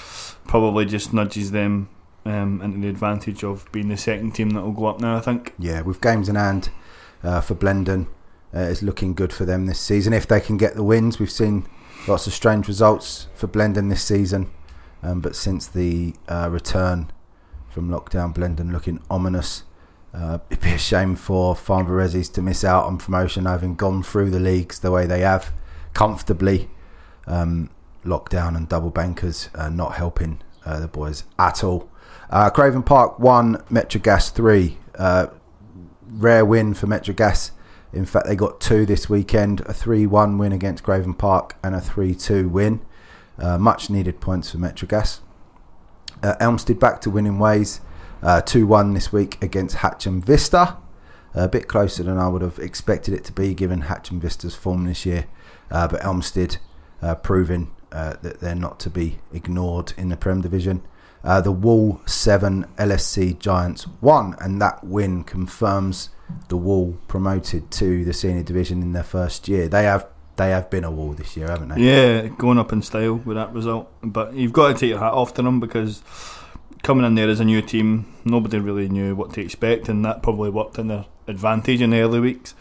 probably 0.47 0.85
just 0.85 1.13
nudges 1.13 1.51
them 1.51 1.89
um, 2.25 2.61
into 2.61 2.79
the 2.79 2.89
advantage 2.89 3.43
of 3.43 3.69
being 3.71 3.89
the 3.89 3.97
second 3.97 4.31
team 4.31 4.51
that 4.51 4.61
will 4.61 4.71
go 4.71 4.85
up 4.85 4.99
now. 4.99 5.17
I 5.17 5.21
think. 5.21 5.53
Yeah, 5.59 5.81
with 5.81 6.01
games 6.01 6.29
in 6.29 6.35
hand 6.35 6.69
uh, 7.23 7.41
for 7.41 7.55
Blendon, 7.55 8.07
uh, 8.53 8.59
it's 8.59 8.81
looking 8.81 9.13
good 9.13 9.33
for 9.33 9.45
them 9.45 9.65
this 9.65 9.79
season 9.79 10.13
if 10.13 10.27
they 10.27 10.39
can 10.39 10.57
get 10.57 10.75
the 10.75 10.83
wins. 10.83 11.19
We've 11.19 11.31
seen 11.31 11.67
lots 12.07 12.27
of 12.27 12.33
strange 12.33 12.67
results 12.67 13.27
for 13.33 13.47
Blendon 13.47 13.89
this 13.89 14.03
season, 14.03 14.51
um, 15.01 15.21
but 15.21 15.35
since 15.35 15.67
the 15.67 16.13
uh, 16.27 16.49
return 16.51 17.11
from 17.69 17.89
lockdown, 17.89 18.33
Blendon 18.35 18.71
looking 18.71 19.01
ominous. 19.09 19.63
Uh, 20.13 20.37
it'd 20.51 20.63
be 20.63 20.69
a 20.69 20.77
shame 20.77 21.15
for 21.15 21.55
Farnborough 21.55 22.07
to 22.07 22.41
miss 22.41 22.63
out 22.63 22.85
on 22.85 22.99
promotion, 22.99 23.45
having 23.45 23.73
gone 23.73 24.03
through 24.03 24.29
the 24.29 24.39
leagues 24.39 24.79
the 24.79 24.91
way 24.91 25.07
they 25.07 25.21
have 25.21 25.51
comfortably. 25.93 26.69
Um, 27.25 27.71
lockdown 28.05 28.55
and 28.55 28.67
double 28.67 28.89
bankers 28.89 29.49
uh, 29.55 29.69
not 29.69 29.95
helping 29.95 30.41
uh, 30.65 30.79
the 30.79 30.87
boys 30.87 31.23
at 31.39 31.63
all. 31.63 31.89
Uh, 32.33 32.49
Craven 32.49 32.81
Park 32.81 33.19
one, 33.19 33.57
Metrogas 33.69 34.31
three. 34.31 34.79
Uh, 34.97 35.27
rare 36.07 36.43
win 36.43 36.73
for 36.73 36.87
Metrogas. 36.87 37.51
In 37.93 38.05
fact, 38.05 38.25
they 38.25 38.35
got 38.35 38.59
two 38.59 38.87
this 38.87 39.07
weekend: 39.07 39.61
a 39.67 39.73
three-one 39.73 40.39
win 40.39 40.51
against 40.51 40.83
Craven 40.83 41.13
Park 41.13 41.55
and 41.63 41.75
a 41.75 41.79
three-two 41.79 42.49
win. 42.49 42.81
Uh, 43.37 43.59
much 43.59 43.91
needed 43.91 44.19
points 44.19 44.49
for 44.49 44.57
Metrogas. 44.57 45.19
Uh, 46.23 46.33
Elmstead 46.39 46.79
back 46.79 47.01
to 47.01 47.11
winning 47.11 47.37
ways. 47.37 47.81
Uh, 48.23 48.41
two-one 48.41 48.95
this 48.95 49.13
week 49.13 49.37
against 49.39 49.77
Hatcham 49.77 50.25
Vista. 50.25 50.77
A 51.35 51.47
bit 51.47 51.67
closer 51.67 52.01
than 52.01 52.17
I 52.17 52.29
would 52.29 52.41
have 52.41 52.57
expected 52.57 53.13
it 53.13 53.23
to 53.25 53.31
be, 53.31 53.53
given 53.53 53.83
Hatcham 53.83 54.19
Vista's 54.19 54.55
form 54.55 54.85
this 54.85 55.05
year. 55.05 55.27
Uh, 55.69 55.87
but 55.87 56.01
Elmstead 56.01 56.57
proving 57.21 57.69
that 57.91 58.39
they're 58.39 58.55
not 58.55 58.79
to 58.79 58.89
be 58.89 59.19
ignored 59.31 59.93
in 59.97 60.09
the 60.09 60.17
Prem 60.17 60.41
Division. 60.41 60.81
Uh, 61.23 61.39
the 61.39 61.51
Wall 61.51 62.01
7 62.05 62.65
LSC 62.77 63.39
Giants 63.39 63.87
won, 64.01 64.35
and 64.41 64.61
that 64.61 64.83
win 64.83 65.23
confirms 65.23 66.09
the 66.49 66.57
Wall 66.57 66.97
promoted 67.07 67.71
to 67.71 68.03
the 68.03 68.13
senior 68.13 68.43
division 68.43 68.81
in 68.81 68.93
their 68.93 69.03
first 69.03 69.47
year. 69.47 69.67
They 69.67 69.83
have 69.83 70.07
they 70.35 70.49
have 70.49 70.69
been 70.69 70.83
a 70.83 70.91
Wall 70.91 71.13
this 71.13 71.37
year, 71.37 71.47
haven't 71.47 71.69
they? 71.69 71.81
Yeah, 71.81 72.27
going 72.27 72.57
up 72.57 72.73
in 72.73 72.81
style 72.81 73.15
with 73.15 73.37
that 73.37 73.53
result. 73.53 73.91
But 74.01 74.33
you've 74.33 74.53
got 74.53 74.69
to 74.69 74.73
take 74.73 74.89
your 74.89 74.99
hat 74.99 75.13
off 75.13 75.33
to 75.35 75.41
them 75.41 75.59
because 75.59 76.01
coming 76.81 77.05
in 77.05 77.15
there 77.15 77.29
as 77.29 77.39
a 77.39 77.45
new 77.45 77.61
team, 77.61 78.13
nobody 78.25 78.59
really 78.59 78.89
knew 78.89 79.15
what 79.15 79.33
to 79.33 79.41
expect, 79.41 79.89
and 79.89 80.03
that 80.05 80.23
probably 80.23 80.49
worked 80.49 80.77
in 80.77 80.87
their 80.87 81.05
advantage 81.27 81.81
in 81.81 81.91
the 81.91 81.99
early 81.99 82.19
weeks. 82.19 82.53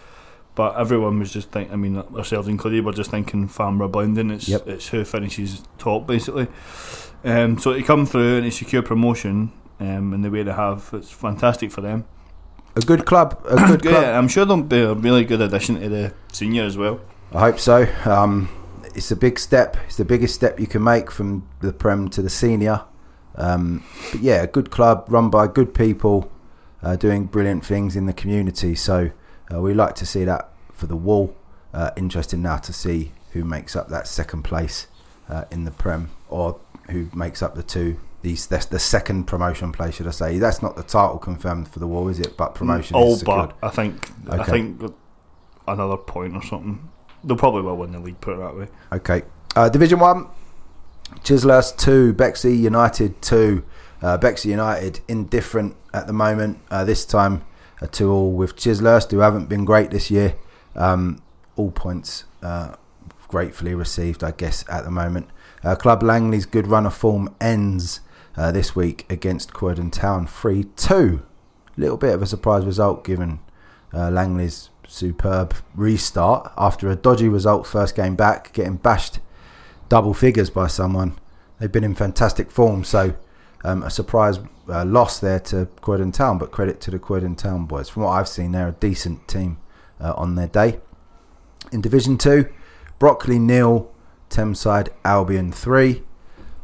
But 0.54 0.76
everyone 0.76 1.18
was 1.18 1.32
just 1.32 1.50
thinking, 1.50 1.72
I 1.72 1.76
mean, 1.76 1.96
ourselves 1.96 2.46
included—we 2.46 2.82
were 2.82 2.92
just 2.92 3.10
thinking 3.10 3.48
Farnborough 3.48 3.88
Blendon. 3.88 4.30
It's, 4.30 4.48
yep. 4.48 4.68
it's 4.68 4.88
who 4.88 5.02
finishes 5.04 5.62
top, 5.78 6.06
basically. 6.06 6.46
Um, 7.24 7.58
so 7.58 7.72
to 7.72 7.82
come 7.82 8.06
through 8.06 8.38
and 8.38 8.44
to 8.44 8.50
secure 8.50 8.82
promotion 8.82 9.52
um, 9.80 10.12
in 10.12 10.22
the 10.22 10.30
way 10.30 10.42
they 10.42 10.52
have, 10.52 10.90
it's 10.92 11.10
fantastic 11.10 11.70
for 11.70 11.80
them. 11.80 12.04
A 12.74 12.80
good 12.80 13.04
club, 13.04 13.40
a 13.48 13.56
good 13.56 13.82
club. 13.82 14.02
Yeah, 14.02 14.18
I'm 14.18 14.28
sure 14.28 14.44
they'll 14.44 14.62
be 14.62 14.80
a 14.80 14.94
really 14.94 15.24
good 15.24 15.40
addition 15.40 15.80
to 15.80 15.88
the 15.88 16.14
senior 16.32 16.64
as 16.64 16.76
well. 16.76 17.00
I 17.32 17.40
hope 17.40 17.58
so. 17.58 17.86
Um, 18.04 18.48
it's 18.94 19.10
a 19.10 19.16
big 19.16 19.38
step. 19.38 19.76
It's 19.86 19.96
the 19.96 20.04
biggest 20.04 20.34
step 20.34 20.58
you 20.58 20.66
can 20.66 20.82
make 20.82 21.10
from 21.10 21.48
the 21.60 21.72
Prem 21.72 22.08
to 22.10 22.22
the 22.22 22.30
senior. 22.30 22.82
Um, 23.36 23.84
but 24.10 24.20
yeah, 24.20 24.42
a 24.42 24.46
good 24.46 24.70
club 24.70 25.06
run 25.08 25.30
by 25.30 25.46
good 25.46 25.74
people, 25.74 26.30
uh, 26.82 26.96
doing 26.96 27.26
brilliant 27.26 27.64
things 27.64 27.96
in 27.96 28.06
the 28.06 28.12
community. 28.12 28.74
So 28.74 29.10
uh, 29.52 29.60
we 29.60 29.74
like 29.74 29.94
to 29.96 30.06
see 30.06 30.24
that 30.24 30.50
for 30.72 30.86
the 30.86 30.96
wall. 30.96 31.34
Uh, 31.72 31.90
interesting 31.96 32.42
now 32.42 32.58
to 32.58 32.72
see 32.72 33.12
who 33.32 33.44
makes 33.44 33.74
up 33.74 33.88
that 33.88 34.06
second 34.06 34.42
place 34.42 34.86
uh, 35.28 35.44
in 35.50 35.64
the 35.64 35.70
Prem 35.70 36.10
or 36.28 36.60
who 36.92 37.08
makes 37.14 37.42
up 37.42 37.54
the 37.54 37.62
two. 37.62 37.98
These 38.22 38.46
that's 38.46 38.66
the 38.66 38.78
second 38.78 39.24
promotion 39.24 39.72
place, 39.72 39.96
should 39.96 40.06
I 40.06 40.12
say? 40.12 40.38
That's 40.38 40.62
not 40.62 40.76
the 40.76 40.84
title 40.84 41.18
confirmed 41.18 41.66
for 41.68 41.80
the 41.80 41.88
war, 41.88 42.08
is 42.10 42.20
it? 42.20 42.36
But 42.36 42.54
promotion. 42.54 42.94
Oh, 42.96 43.18
but 43.24 43.56
I 43.62 43.68
think 43.68 44.10
okay. 44.28 44.40
I 44.40 44.44
think 44.44 44.94
another 45.66 45.96
point 45.96 46.36
or 46.36 46.42
something. 46.42 46.88
They'll 47.24 47.36
probably 47.36 47.62
will 47.62 47.76
win 47.76 47.92
the 47.92 47.98
league. 47.98 48.20
Put 48.20 48.34
it 48.34 48.38
that 48.38 48.56
way. 48.56 48.68
Okay. 48.92 49.22
Uh, 49.56 49.68
Division 49.68 49.98
one, 49.98 50.28
Chislehurst 51.20 51.76
two, 51.78 52.12
Bexley 52.12 52.54
United 52.54 53.20
two. 53.22 53.64
Uh, 54.00 54.16
Bexley 54.18 54.52
United 54.52 55.00
indifferent 55.08 55.76
at 55.92 56.06
the 56.06 56.12
moment. 56.12 56.60
Uh, 56.70 56.84
this 56.84 57.04
time 57.04 57.44
a 57.80 57.88
two 57.88 58.10
all 58.10 58.32
with 58.32 58.54
Chislehurst, 58.54 59.10
who 59.10 59.18
haven't 59.18 59.48
been 59.48 59.64
great 59.64 59.90
this 59.90 60.10
year. 60.10 60.36
Um, 60.76 61.22
all 61.56 61.72
points 61.72 62.24
uh, 62.42 62.76
gratefully 63.28 63.74
received, 63.74 64.22
I 64.22 64.30
guess, 64.30 64.64
at 64.68 64.84
the 64.84 64.90
moment. 64.90 65.28
Uh, 65.64 65.76
Club 65.76 66.02
Langley's 66.02 66.46
good 66.46 66.66
run 66.66 66.86
of 66.86 66.94
form 66.94 67.34
ends 67.40 68.00
uh, 68.36 68.50
this 68.50 68.74
week 68.74 69.06
against 69.10 69.52
Croydon 69.52 69.90
Town 69.90 70.26
3 70.26 70.64
2. 70.76 71.22
Little 71.76 71.96
bit 71.96 72.14
of 72.14 72.22
a 72.22 72.26
surprise 72.26 72.64
result 72.64 73.04
given 73.04 73.40
uh, 73.94 74.10
Langley's 74.10 74.70
superb 74.86 75.54
restart 75.74 76.52
after 76.56 76.88
a 76.90 76.96
dodgy 76.96 77.28
result 77.28 77.66
first 77.66 77.94
game 77.94 78.16
back, 78.16 78.52
getting 78.52 78.76
bashed 78.76 79.20
double 79.88 80.14
figures 80.14 80.50
by 80.50 80.66
someone. 80.66 81.18
They've 81.58 81.70
been 81.70 81.84
in 81.84 81.94
fantastic 81.94 82.50
form, 82.50 82.82
so 82.82 83.14
um, 83.62 83.82
a 83.82 83.90
surprise 83.90 84.40
uh, 84.68 84.84
loss 84.84 85.20
there 85.20 85.38
to 85.40 85.68
Croydon 85.80 86.12
Town, 86.12 86.38
but 86.38 86.50
credit 86.50 86.80
to 86.82 86.90
the 86.90 86.98
Croydon 86.98 87.36
Town 87.36 87.66
boys. 87.66 87.88
From 87.88 88.02
what 88.02 88.10
I've 88.10 88.28
seen, 88.28 88.52
they're 88.52 88.68
a 88.68 88.72
decent 88.72 89.28
team 89.28 89.58
uh, 90.00 90.14
on 90.16 90.34
their 90.34 90.48
day. 90.48 90.80
In 91.70 91.80
Division 91.80 92.18
2, 92.18 92.48
Brockley 92.98 93.38
nil, 93.38 93.91
Thameside 94.32 94.88
Albion 95.04 95.52
3. 95.52 96.02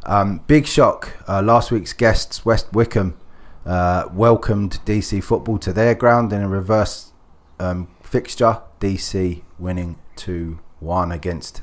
Um, 0.05 0.41
big 0.47 0.67
shock. 0.67 1.17
Uh, 1.29 1.43
last 1.43 1.71
week's 1.71 1.93
guests, 1.93 2.45
West 2.45 2.73
Wickham, 2.73 3.19
uh, 3.67 4.09
welcomed 4.13 4.81
DC 4.87 5.23
football 5.23 5.59
to 5.59 5.73
their 5.73 5.95
ground 5.95 6.33
in 6.33 6.41
a 6.41 6.49
reverse 6.49 7.13
um, 7.61 7.89
fixture. 8.03 8.63
DC 8.81 9.43
winning 9.59 9.99
2 10.17 10.61
1 10.81 11.13
against 11.13 11.63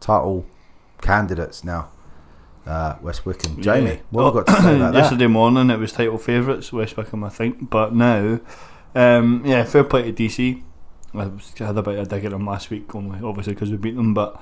title 0.00 0.46
candidates 1.00 1.62
now. 1.62 1.90
Uh, 2.66 2.96
West 3.02 3.26
Wickham. 3.26 3.60
Jamie, 3.60 3.90
yeah. 3.90 3.98
what 4.10 4.24
have 4.24 4.46
got 4.46 4.56
to 4.56 4.62
say 4.62 4.76
about 4.76 4.94
Yesterday 4.94 5.24
that? 5.26 5.28
morning 5.28 5.70
it 5.70 5.78
was 5.78 5.92
title 5.92 6.18
favourites, 6.18 6.72
West 6.72 6.96
Wickham, 6.96 7.22
I 7.22 7.28
think. 7.28 7.68
But 7.70 7.94
now, 7.94 8.40
um, 8.94 9.42
yeah, 9.44 9.64
fair 9.64 9.84
play 9.84 10.10
to 10.10 10.12
DC. 10.12 10.62
I 11.14 11.30
had 11.64 11.76
a 11.76 11.82
bit 11.82 11.98
of 11.98 12.08
dig 12.08 12.24
at 12.24 12.30
them 12.32 12.46
last 12.46 12.70
week, 12.70 12.94
only 12.94 13.20
obviously 13.22 13.54
because 13.54 13.70
we 13.70 13.76
beat 13.76 13.96
them. 13.96 14.14
But 14.14 14.34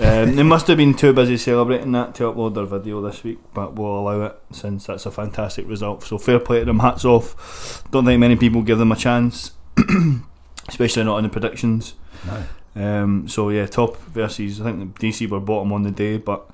um, 0.00 0.36
they 0.36 0.42
must 0.42 0.66
have 0.66 0.76
been 0.76 0.94
too 0.94 1.12
busy 1.12 1.36
celebrating 1.36 1.92
that 1.92 2.14
to 2.16 2.24
upload 2.24 2.54
their 2.54 2.64
video 2.64 3.00
this 3.00 3.22
week. 3.22 3.38
But 3.54 3.74
we'll 3.74 3.98
allow 3.98 4.22
it 4.22 4.38
since 4.50 4.86
that's 4.86 5.06
a 5.06 5.10
fantastic 5.10 5.68
result. 5.68 6.02
So 6.02 6.18
fair 6.18 6.40
play 6.40 6.60
to 6.60 6.64
them. 6.64 6.80
Hats 6.80 7.04
off. 7.04 7.84
Don't 7.90 8.04
think 8.04 8.20
many 8.20 8.36
people 8.36 8.62
give 8.62 8.78
them 8.78 8.92
a 8.92 8.96
chance, 8.96 9.52
especially 10.68 11.04
not 11.04 11.18
in 11.18 11.24
the 11.24 11.30
predictions. 11.30 11.94
No. 12.26 12.44
Um, 12.74 13.28
so 13.28 13.50
yeah, 13.50 13.66
top 13.66 13.96
versus 13.98 14.60
I 14.60 14.64
think 14.64 14.98
the 14.98 15.08
DC 15.08 15.28
were 15.28 15.40
bottom 15.40 15.72
on 15.72 15.82
the 15.82 15.90
day, 15.90 16.16
but 16.16 16.48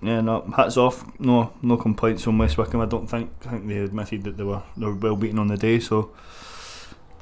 yeah, 0.00 0.20
no, 0.20 0.42
hats 0.56 0.76
off. 0.76 1.04
No, 1.20 1.52
no 1.62 1.76
complaints 1.76 2.22
from 2.22 2.38
West 2.38 2.56
Wickham. 2.58 2.80
I 2.80 2.86
don't 2.86 3.06
think. 3.06 3.30
I 3.46 3.50
think 3.50 3.68
they 3.68 3.78
admitted 3.78 4.24
that 4.24 4.36
they 4.36 4.44
were 4.44 4.62
they 4.76 4.86
were 4.86 4.94
well 4.94 5.16
beaten 5.16 5.38
on 5.38 5.48
the 5.48 5.56
day, 5.56 5.78
so 5.80 6.12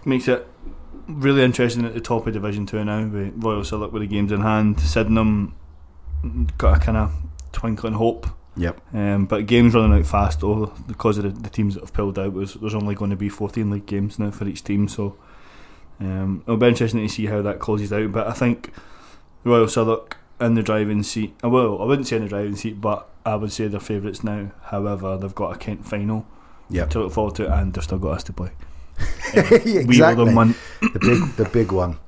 makes 0.05 0.29
it 0.29 0.47
really 1.09 1.43
interesting 1.43 1.85
at 1.85 1.95
the 1.95 2.01
top 2.01 2.27
of 2.27 2.33
Division 2.33 2.67
Two 2.67 2.85
now. 2.85 3.07
With 3.07 3.35
Royal 3.37 3.65
Silk 3.65 3.93
with 3.93 4.03
the 4.03 4.09
games 4.09 4.33
in 4.33 4.41
hand, 4.43 4.81
Sydenham 4.81 5.55
got 6.59 6.77
a 6.79 6.81
kind 6.81 6.97
of 6.99 7.13
twinkling 7.53 7.95
hope. 7.95 8.27
Yep. 8.57 8.81
Um, 8.95 9.27
but 9.27 9.47
games 9.47 9.75
running 9.75 9.99
out 9.99 10.07
fast 10.07 10.41
though 10.41 10.73
because 10.87 11.19
of 11.19 11.25
the, 11.25 11.31
the 11.31 11.49
teams 11.51 11.75
that 11.75 11.81
have 11.81 11.93
pulled 11.93 12.19
out. 12.19 12.33
Was 12.33 12.55
there's 12.55 12.75
only 12.75 12.95
going 12.95 13.11
to 13.11 13.17
be 13.17 13.29
14 13.29 13.71
league 13.71 13.87
games 13.87 14.19
now 14.19 14.31
for 14.31 14.47
each 14.47 14.65
team, 14.65 14.89
so 14.89 15.17
um, 16.01 16.43
it'll 16.47 16.57
be 16.57 16.67
interesting 16.69 17.01
to 17.07 17.09
see 17.13 17.27
how 17.27 17.43
that 17.43 17.59
closes 17.61 17.93
out. 17.93 18.13
But 18.13 18.27
I 18.27 18.33
think 18.33 18.73
Royal 19.45 19.69
Southwark 19.69 20.17
in 20.41 20.55
the 20.55 20.63
driving 20.63 21.03
seat. 21.03 21.35
uh, 21.45 21.49
Well, 21.51 21.81
I 21.81 21.85
wouldn't 21.85 22.07
say 22.09 22.17
in 22.17 22.23
the 22.23 22.29
driving 22.29 22.57
seat, 22.57 22.81
but 22.81 23.09
I 23.25 23.37
would 23.37 23.53
say 23.53 23.69
they're 23.69 23.81
favourites 23.81 24.25
now. 24.25 24.51
However, 24.65 25.17
they've 25.17 25.35
got 25.35 25.55
a 25.55 25.59
Kent 25.59 25.87
final 25.87 26.27
Yep. 26.71 26.91
to 26.91 26.99
look 27.01 27.13
forward 27.13 27.35
to, 27.37 27.53
and 27.53 27.73
they've 27.75 27.85
still 27.85 27.99
got 27.99 28.13
us 28.13 28.25
to 28.25 28.33
play. 28.33 28.51
exactly. 29.35 29.85
We 29.87 30.03
owe 30.03 30.15
them 30.15 30.35
one. 30.35 30.55
the 30.81 30.99
big, 30.99 31.37
the 31.37 31.49
big 31.53 31.73
one. 31.73 31.99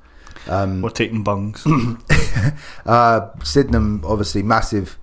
Um, 0.47 0.81
We're 0.81 0.89
taking 0.89 1.23
bungs. 1.23 1.65
uh, 2.85 3.29
Sydenham, 3.43 4.03
obviously 4.05 4.43
massive, 4.43 4.97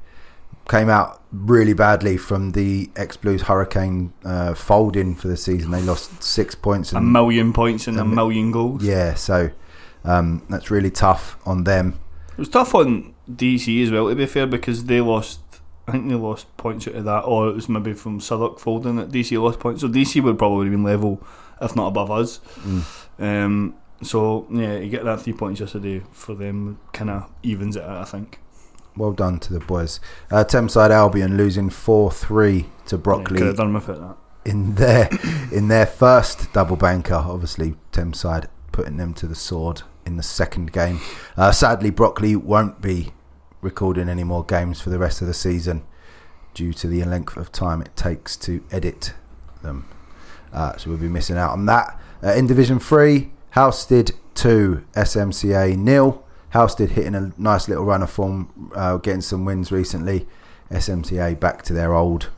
came 0.68 0.88
out 0.88 1.22
really 1.32 1.72
badly 1.72 2.16
from 2.16 2.53
the 2.53 2.91
ex 2.97 3.16
Blues 3.16 3.43
Hurricane 3.43 4.12
uh, 4.24 4.55
folding 4.55 5.14
for 5.14 5.28
the 5.28 5.36
season. 5.36 5.70
They 5.70 5.82
lost 5.82 6.22
six 6.22 6.55
points. 6.55 6.93
a 6.93 7.01
million 7.01 7.53
points 7.53 7.86
and 7.86 7.99
a 7.99 8.03
Um, 8.03 8.14
million 8.14 8.51
goals. 8.53 8.82
yeah, 8.82 9.14
so 9.14 9.51
um, 10.05 10.43
that's 10.51 10.70
really 10.70 10.91
tough 10.91 11.36
on 11.47 11.64
them. 11.64 11.99
It 12.32 12.38
was 12.38 12.49
tough 12.49 12.74
on 12.74 13.14
DC 13.30 13.82
as 13.82 13.91
well, 13.91 14.09
to 14.09 14.14
be 14.14 14.26
fair, 14.26 14.47
because 14.47 14.84
they 14.84 15.01
lost. 15.01 15.41
I 15.88 15.93
think 15.93 16.09
they 16.09 16.14
lost 16.14 16.55
points 16.57 16.86
out 16.86 16.95
of 16.95 17.05
that, 17.05 17.20
or 17.20 17.49
it 17.49 17.55
was 17.55 17.68
maybe 17.68 17.95
from 17.95 18.20
Southwark 18.20 18.59
folding 18.61 18.97
that 18.97 19.11
DC 19.11 19.41
lost 19.43 19.59
points. 19.59 19.80
So 19.80 19.88
DC 19.88 20.22
would 20.22 20.38
probably 20.38 20.66
have 20.66 20.72
been 20.72 20.84
level, 20.84 21.20
if 21.61 21.76
not 21.76 21.88
above 21.88 22.11
us. 22.11 22.40
Mm. 22.62 22.84
Um, 23.18 23.74
so 24.02 24.46
yeah, 24.50 24.78
you 24.78 24.88
get 24.88 25.04
that 25.04 25.20
three 25.20 25.32
points 25.34 25.61
yesterday 25.61 26.02
for 26.12 26.34
them, 26.34 26.78
kind 26.92 27.11
of 27.11 27.30
evens 27.42 27.76
it 27.76 27.82
out. 27.82 27.98
I 28.02 28.04
think. 28.04 28.40
Well 28.96 29.12
done 29.12 29.38
to 29.40 29.52
the 29.52 29.61
boys. 29.61 30.00
Uh, 30.30 30.44
Thameside 30.44 30.90
Albion 30.90 31.36
losing 31.36 31.70
four 31.70 32.11
three 32.11 32.66
to 32.86 32.96
Yeah, 32.96 33.22
could 33.24 33.40
have 33.40 33.56
done 33.56 33.72
without 33.72 33.98
that. 34.44 34.50
in 34.50 34.74
their 34.74 35.08
in 35.52 35.68
their 35.68 35.86
first 35.86 36.52
double 36.52 36.76
banker. 36.76 37.14
Obviously, 37.14 37.74
Thameside 37.92 38.46
putting 38.72 38.96
them 38.96 39.14
to 39.14 39.26
the 39.26 39.34
sword 39.34 39.82
in 40.06 40.16
the 40.16 40.22
second 40.22 40.72
game. 40.72 41.00
Uh, 41.36 41.52
sadly, 41.52 41.90
Brockley 41.90 42.34
won't 42.36 42.80
be 42.80 43.12
recording 43.61 44.08
any 44.08 44.24
more 44.24 44.44
games 44.44 44.80
for 44.80 44.90
the 44.90 44.98
rest 44.98 45.20
of 45.20 45.26
the 45.26 45.34
season 45.34 45.84
due 46.54 46.72
to 46.72 46.88
the 46.88 47.04
length 47.04 47.36
of 47.36 47.52
time 47.52 47.80
it 47.82 47.94
takes 47.94 48.36
to 48.38 48.64
edit 48.72 49.12
them. 49.62 49.86
Uh, 50.53 50.76
so 50.76 50.90
we'll 50.90 50.98
be 50.98 51.09
missing 51.09 51.36
out 51.36 51.53
on 51.53 51.66
that. 51.66 52.01
Uh, 52.22 52.34
in 52.34 52.46
Division 52.46 52.78
Three, 52.78 53.30
Housestead 53.55 54.12
two, 54.34 54.84
SMCA 54.94 55.76
nil. 55.76 56.24
Housestead 56.55 56.90
hitting 56.90 57.14
a 57.14 57.32
nice 57.38 57.68
little 57.68 57.84
run 57.84 58.03
of 58.03 58.11
form, 58.11 58.72
uh, 58.74 58.96
getting 58.96 59.20
some 59.20 59.44
wins 59.44 59.70
recently. 59.70 60.26
SMCA 60.70 61.38
back 61.38 61.62
to 61.62 61.72
their 61.72 61.94
old 61.94 62.28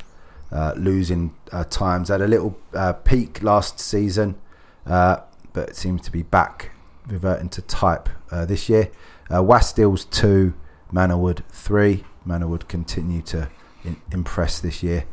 uh, 0.50 0.74
losing 0.76 1.34
uh, 1.50 1.64
times. 1.64 2.08
Had 2.08 2.20
a 2.20 2.28
little 2.28 2.58
uh, 2.74 2.92
peak 2.92 3.42
last 3.42 3.80
season, 3.80 4.38
but 4.84 5.28
it 5.54 5.76
seems 5.76 6.02
to 6.02 6.12
be 6.12 6.22
back, 6.22 6.72
reverting 7.06 7.48
to 7.50 7.62
type 7.62 8.08
this 8.30 8.68
year. 8.68 8.90
Uh, 9.34 9.42
Wastills 9.42 10.04
2, 10.06 10.52
Manorwood 10.92 11.42
3. 11.50 12.04
Manorwood 12.26 12.68
continue 12.68 13.22
to 13.22 13.48
in- 13.82 14.00
impress 14.10 14.60
this 14.60 14.82
year. 14.82 15.04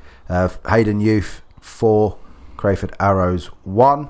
Hayden 0.68 1.00
Youth 1.00 1.42
4, 1.62 2.18
Crayford 2.60 2.94
Arrows 3.00 3.46
1. 3.64 4.10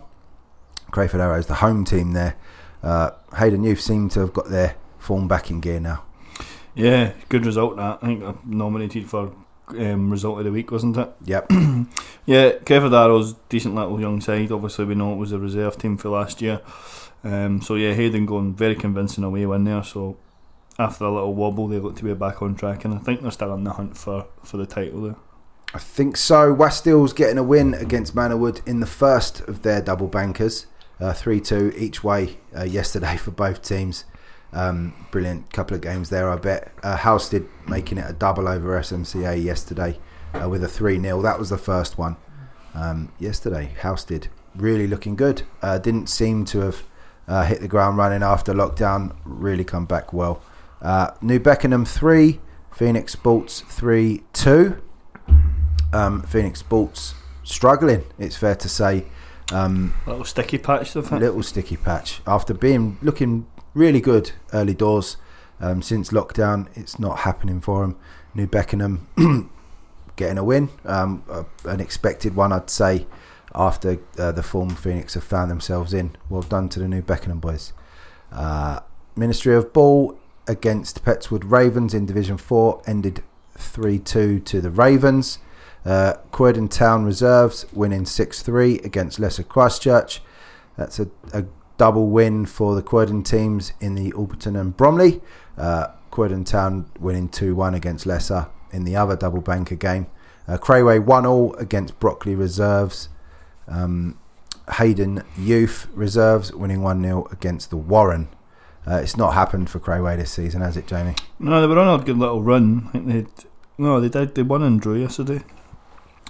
Crayford 0.90 1.22
Arrows, 1.22 1.46
the 1.46 1.54
home 1.54 1.86
team 1.86 2.14
there. 2.14 2.36
Uh, 2.82 3.12
Hayden 3.38 3.64
Youth 3.64 3.80
seem 3.80 4.10
to 4.10 4.22
have 4.22 4.34
got 4.34 4.50
their 4.50 4.76
form 4.98 5.28
back 5.28 5.52
in 5.52 5.60
gear 5.60 5.80
now. 5.80 6.04
Yeah, 6.74 7.14
good 7.30 7.46
result. 7.46 7.76
That 7.76 8.00
I 8.02 8.08
think 8.08 8.24
I 8.24 8.34
nominated 8.44 9.08
for 9.08 9.36
um, 9.68 10.10
result 10.10 10.40
of 10.40 10.46
the 10.46 10.52
week, 10.52 10.72
wasn't 10.72 10.98
it? 10.98 11.10
Yep. 11.26 11.52
Yeah, 12.26 12.54
Crayford 12.66 12.94
Arrows, 12.94 13.34
decent 13.50 13.76
little 13.76 14.02
young 14.02 14.20
side. 14.20 14.52
Obviously, 14.52 14.86
we 14.86 14.96
know 14.96 15.14
it 15.14 15.18
was 15.18 15.32
a 15.32 15.38
reserve 15.38 15.78
team 15.78 15.98
for 15.98 16.10
last 16.10 16.42
year. 16.42 16.62
Um, 17.24 17.62
so 17.62 17.76
yeah, 17.76 17.94
Hayden 17.94 18.26
going 18.26 18.56
very 18.56 18.76
convincing 18.76 19.24
away 19.24 19.46
win 19.46 19.64
there. 19.64 19.84
So 19.84 20.18
after 20.80 21.06
a 21.06 21.12
little 21.12 21.36
wobble, 21.36 21.68
they 21.68 21.78
look 21.78 21.98
to 21.98 22.04
be 22.04 22.16
back 22.16 22.42
on 22.42 22.56
track, 22.56 22.84
and 22.84 22.96
I 22.96 22.98
think 22.98 23.22
they're 23.22 23.30
still 23.30 23.52
on 23.52 23.64
the 23.64 23.74
hunt 23.74 23.96
for, 23.96 24.26
for 24.44 24.58
the 24.58 24.66
title 24.66 25.02
there. 25.02 25.16
I 25.72 25.78
think 25.78 26.18
so. 26.18 26.52
Wastills 26.52 27.14
getting 27.14 27.38
a 27.38 27.44
win 27.44 27.76
against 27.76 28.16
Manorwood 28.16 28.68
in 28.68 28.80
the 28.80 28.88
first 28.88 29.42
of 29.42 29.62
their 29.62 29.82
double 29.82 30.08
bankers, 30.08 30.66
uh, 31.00 31.14
three 31.14 31.40
two 31.40 31.72
each 31.78 32.04
way 32.04 32.38
uh, 32.58 32.64
yesterday 32.64 33.18
for 33.18 33.32
both 33.32 33.62
teams. 33.62 34.06
Um, 34.52 35.06
brilliant 35.12 35.54
couple 35.54 35.76
of 35.76 35.82
games 35.82 36.10
there, 36.10 36.28
I 36.28 36.38
bet. 36.38 36.72
Uh, 36.82 37.20
did 37.30 37.48
making 37.68 38.00
it 38.00 38.10
a 38.10 38.14
double 38.14 38.48
over 38.48 38.80
SMCA 38.80 39.44
yesterday 39.44 40.00
uh, 40.34 40.50
with 40.50 40.64
a 40.64 40.68
three 40.68 41.00
0 41.00 41.22
That 41.22 41.38
was 41.38 41.52
the 41.52 41.58
first 41.58 42.00
one 42.00 42.18
um, 42.74 43.12
yesterday. 43.20 43.72
did 44.08 44.30
really 44.56 44.88
looking 44.88 45.16
good. 45.16 45.44
Uh, 45.62 45.78
didn't 45.78 46.08
seem 46.08 46.46
to 46.46 46.62
have 46.62 47.48
hit 47.48 47.62
the 47.62 47.68
ground 47.68 47.96
running 47.96 48.24
after 48.24 48.54
lockdown. 48.54 49.16
Really 49.24 49.64
come 49.64 49.86
back 49.86 50.14
well. 50.14 50.42
New 51.22 51.40
Beckenham 51.40 51.86
three, 51.86 52.40
Phoenix 52.72 53.12
Sports 53.12 53.62
three 53.62 54.24
two 54.34 54.82
um, 55.94 56.22
Phoenix 56.24 56.60
Sports 56.60 57.16
struggling. 57.44 58.04
It's 58.18 58.38
fair 58.38 58.56
to 58.56 58.70
say, 58.70 59.06
um, 59.52 59.94
Little 60.06 60.26
sticky 60.26 60.60
patch, 60.60 60.96
little 60.96 61.44
sticky 61.44 61.78
patch 61.78 62.22
after 62.28 62.54
being 62.54 62.98
looking 63.02 63.48
really 63.74 64.02
good 64.02 64.32
early 64.54 64.74
doors. 64.74 65.18
Um, 65.62 65.82
since 65.82 66.12
lockdown, 66.12 66.68
it's 66.78 67.00
not 67.00 67.20
happening 67.20 67.60
for 67.60 67.82
them. 67.82 67.98
New 68.34 68.48
Beckenham 68.48 69.08
getting 70.16 70.38
a 70.38 70.44
win, 70.44 70.70
um, 70.86 71.24
uh, 71.30 71.44
an 71.66 71.82
expected 71.82 72.36
one, 72.36 72.54
I'd 72.54 72.70
say, 72.70 73.08
after 73.54 74.00
uh, 74.18 74.32
the 74.32 74.44
form 74.44 74.70
Phoenix 74.70 75.16
have 75.16 75.24
found 75.24 75.52
themselves 75.52 75.94
in. 75.94 76.16
Well 76.30 76.44
done 76.44 76.70
to 76.70 76.80
the 76.80 76.88
New 76.88 77.02
Beckenham 77.02 77.40
boys. 77.40 77.74
Uh, 78.32 78.80
Ministry 79.16 79.56
of 79.56 79.74
Ball 79.74 80.18
against 80.48 81.04
Petts 81.04 81.30
Wood 81.30 81.46
Ravens 81.46 81.94
in 81.94 82.06
Division 82.06 82.38
4 82.38 82.82
ended 82.88 83.24
3 83.58 84.00
2 84.00 84.40
to 84.40 84.62
the 84.62 84.72
Ravens. 84.72 85.40
Uh, 85.86 86.14
Town 86.70 87.06
Reserves 87.06 87.66
winning 87.74 88.06
6 88.06 88.42
3 88.42 88.80
against 88.80 89.20
Lesser 89.20 89.44
Christchurch. 89.44 90.22
That's 90.78 91.00
a, 91.00 91.08
a 91.34 91.46
double 91.78 92.08
win 92.08 92.46
for 92.46 92.76
the 92.76 92.82
Croydon 92.82 93.24
teams 93.24 93.74
in 93.80 93.96
the 93.96 94.12
Orpington 94.12 94.60
and 94.60 94.76
Bromley. 94.76 95.22
Uh, 95.58 95.88
Town 96.44 96.92
winning 97.00 97.30
2 97.30 97.56
1 97.56 97.74
against 97.74 98.06
Lesser 98.06 98.48
in 98.72 98.84
the 98.84 98.96
other 98.96 99.16
double 99.16 99.42
banker 99.42 99.76
game. 99.76 100.08
Uh, 100.48 100.58
Crayway 100.58 101.04
1 101.04 101.26
all 101.26 101.54
against 101.56 102.00
Brockley 102.00 102.36
Reserves. 102.36 103.10
Um, 103.68 104.20
Hayden 104.78 105.24
Youth 105.38 105.88
Reserves 105.94 106.54
winning 106.54 106.82
1 106.82 107.02
0 107.02 107.28
against 107.32 107.70
the 107.70 107.78
Warren. 107.78 108.28
Uh, 108.86 108.96
it's 108.96 109.18
not 109.18 109.34
happened 109.34 109.70
for 109.70 109.80
Crayway 109.80 110.18
this 110.18 110.32
season, 110.32 110.62
has 110.62 110.76
it, 110.76 110.88
Jamie? 110.88 111.16
No, 111.38 111.62
they 111.62 111.68
were 111.68 111.80
on 111.80 112.00
a 112.00 112.04
good 112.04 112.18
little 112.18 112.42
run. 112.42 112.88
I 112.88 112.92
think 112.92 113.08
they 113.08 113.44
no, 113.78 114.02
they 114.02 114.10
did. 114.10 114.36
They 114.36 114.44
won 114.44 114.62
and 114.62 114.82
drew 114.82 115.00
yesterday. 115.00 115.42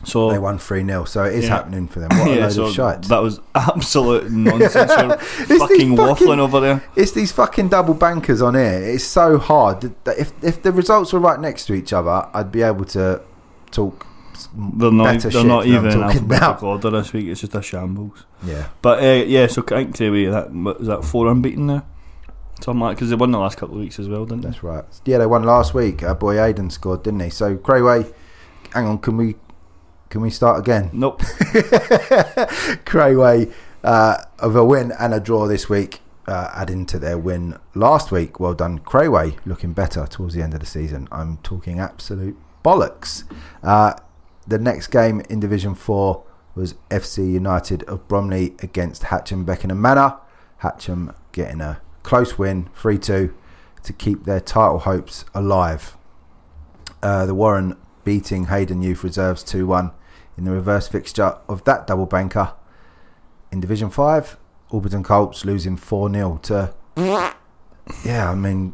So 0.05 0.31
They 0.31 0.39
won 0.39 0.57
3 0.57 0.85
0, 0.85 1.03
so 1.05 1.23
it 1.25 1.33
is 1.35 1.43
Yeah. 1.45 1.57
happening 1.57 1.87
for 1.87 1.99
them. 1.99 2.09
What 2.17 2.29
a 2.29 2.35
yeah, 2.35 2.41
load 2.43 2.51
so 2.53 2.63
of 2.65 2.73
shite. 2.73 3.01
that 3.03 3.21
was 3.21 3.41
absolute 3.53 4.31
nonsense. 4.31 4.93
Fucking 4.93 5.95
waffling 5.97 6.39
over 6.39 6.59
there. 6.61 6.83
It's 6.95 7.11
these 7.11 7.31
fucking 7.33 7.67
double 7.69 7.93
bankers 7.93 8.41
on 8.41 8.55
here. 8.55 8.81
It's 8.81 9.03
so 9.03 9.37
hard. 9.37 9.91
If 10.07 10.31
if 10.43 10.61
the 10.63 10.71
results 10.71 11.11
were 11.11 11.19
right 11.19 11.39
next 11.39 11.65
to 11.65 11.73
each 11.73 11.91
other, 11.93 12.27
I'd 12.33 12.51
be 12.51 12.61
able 12.61 12.85
to 12.85 13.21
talk. 13.71 14.05
They're 14.55 14.89
not. 14.89 15.03
better 15.03 15.19
They're 15.29 15.31
shit 15.41 15.45
not 15.45 15.65
even 15.65 15.85
in 15.87 15.99
talking 15.99 16.19
about. 16.23 16.41
alphabetical 16.43 16.69
order 16.69 16.89
this 16.91 17.11
week. 17.11 17.27
It's 17.27 17.41
just 17.41 17.55
a 17.55 17.61
shambles. 17.61 18.25
Yeah, 18.41 18.69
But 18.81 19.03
uh, 19.03 19.25
yeah, 19.27 19.47
so 19.47 19.61
I 19.63 19.83
think 19.83 19.97
Crayway 19.97 20.31
that 20.31 20.53
was 20.79 20.87
that 20.87 21.03
four 21.03 21.27
unbeaten 21.27 21.67
now, 21.67 21.83
something 22.61 22.79
like 22.79 22.95
because 22.95 23.09
they 23.09 23.17
won 23.17 23.31
the 23.31 23.37
last 23.37 23.57
couple 23.57 23.75
of 23.75 23.81
weeks 23.81 23.99
as 23.99 24.07
well, 24.07 24.23
didn't 24.25 24.43
they? 24.43 24.49
that's 24.51 24.63
right. 24.63 24.85
Yeah, 25.03 25.17
they 25.17 25.25
won 25.25 25.43
last 25.43 25.73
week. 25.73 26.03
Our 26.03 26.15
boy 26.15 26.35
Aiden 26.35 26.71
scored, 26.71 27.03
didn't 27.03 27.19
he? 27.19 27.29
So 27.29 27.57
Crayway, 27.57 28.13
hang 28.73 28.85
on, 28.85 28.99
can 28.99 29.17
we 29.17 29.35
can 30.09 30.21
we 30.21 30.29
start 30.29 30.59
again? 30.59 30.89
Nope. 30.91 31.21
Crayway 32.85 33.53
uh, 33.83 34.23
of 34.39 34.55
a 34.55 34.65
win 34.65 34.91
and 34.99 35.13
a 35.13 35.19
draw 35.19 35.47
this 35.47 35.69
week, 35.69 35.99
uh, 36.27 36.49
adding 36.53 36.85
to 36.87 36.99
their 36.99 37.17
win 37.17 37.57
last 37.75 38.11
week. 38.11 38.39
Well 38.39 38.53
done, 38.53 38.79
Crayway, 38.79 39.37
looking 39.45 39.73
better 39.73 40.05
towards 40.07 40.33
the 40.33 40.41
end 40.41 40.53
of 40.53 40.59
the 40.59 40.65
season. 40.65 41.07
I'm 41.11 41.37
talking 41.37 41.79
absolute 41.79 42.37
bollocks. 42.63 43.23
Uh, 43.63 43.93
the 44.47 44.57
next 44.57 44.87
game 44.87 45.21
in 45.29 45.39
Division 45.39 45.75
4 45.75 46.23
was 46.55 46.73
FC 46.89 47.31
United 47.31 47.83
of 47.83 48.07
Bromley 48.07 48.55
against 48.63 49.03
Hatcham 49.03 49.45
Beckenham 49.45 49.81
Manor. 49.81 50.17
Hatcham 50.63 51.15
getting 51.31 51.61
a 51.61 51.81
close 52.03 52.37
win, 52.37 52.69
3 52.75 52.97
2, 52.97 53.33
to 53.83 53.93
keep 53.93 54.25
their 54.25 54.39
title 54.39 54.79
hopes 54.79 55.23
alive. 55.33 55.95
Uh, 57.01 57.25
the 57.25 57.35
Warren 57.35 57.77
beating 58.03 58.45
Hayden 58.45 58.81
Youth 58.81 59.03
Reserves 59.03 59.43
2 59.43 59.67
1 59.67 59.91
in 60.39 60.45
the 60.45 60.51
reverse 60.51 60.87
fixture 60.87 61.37
of 61.49 61.63
that 61.65 61.85
double 61.85 62.05
banker. 62.05 62.53
In 63.51 63.59
Division 63.59 63.89
5, 63.89 64.37
Orpington 64.71 65.03
Colts 65.03 65.43
losing 65.43 65.75
4 65.75 66.11
0 66.13 66.39
to. 66.43 66.73
Yeah, 68.05 68.31
I 68.31 68.35
mean. 68.35 68.73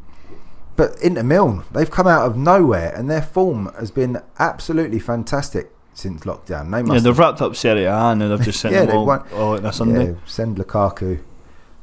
But 0.75 1.01
Inter 1.01 1.23
Milan, 1.23 1.63
they've 1.71 1.89
come 1.89 2.05
out 2.05 2.25
of 2.27 2.35
nowhere 2.37 2.93
and 2.93 3.09
their 3.09 3.21
form 3.21 3.71
has 3.79 3.89
been 3.91 4.21
absolutely 4.37 4.99
fantastic 4.99 5.71
since 5.93 6.23
lockdown. 6.25 6.69
They 6.69 6.93
Yeah, 6.93 6.99
they've 6.99 7.17
wrapped 7.17 7.41
up 7.41 7.55
Serie 7.55 7.85
A 7.85 7.93
and 7.95 8.21
they've 8.21 8.41
just 8.41 8.59
sent 8.61 8.75
Yeah, 8.75 8.85
them 8.85 8.97
all, 8.97 9.05
won- 9.05 9.25
all 9.33 9.53
on 9.57 9.65
a 9.65 9.71
Sunday. 9.71 10.07
Yeah, 10.09 10.15
send 10.25 10.57
Lukaku 10.57 11.23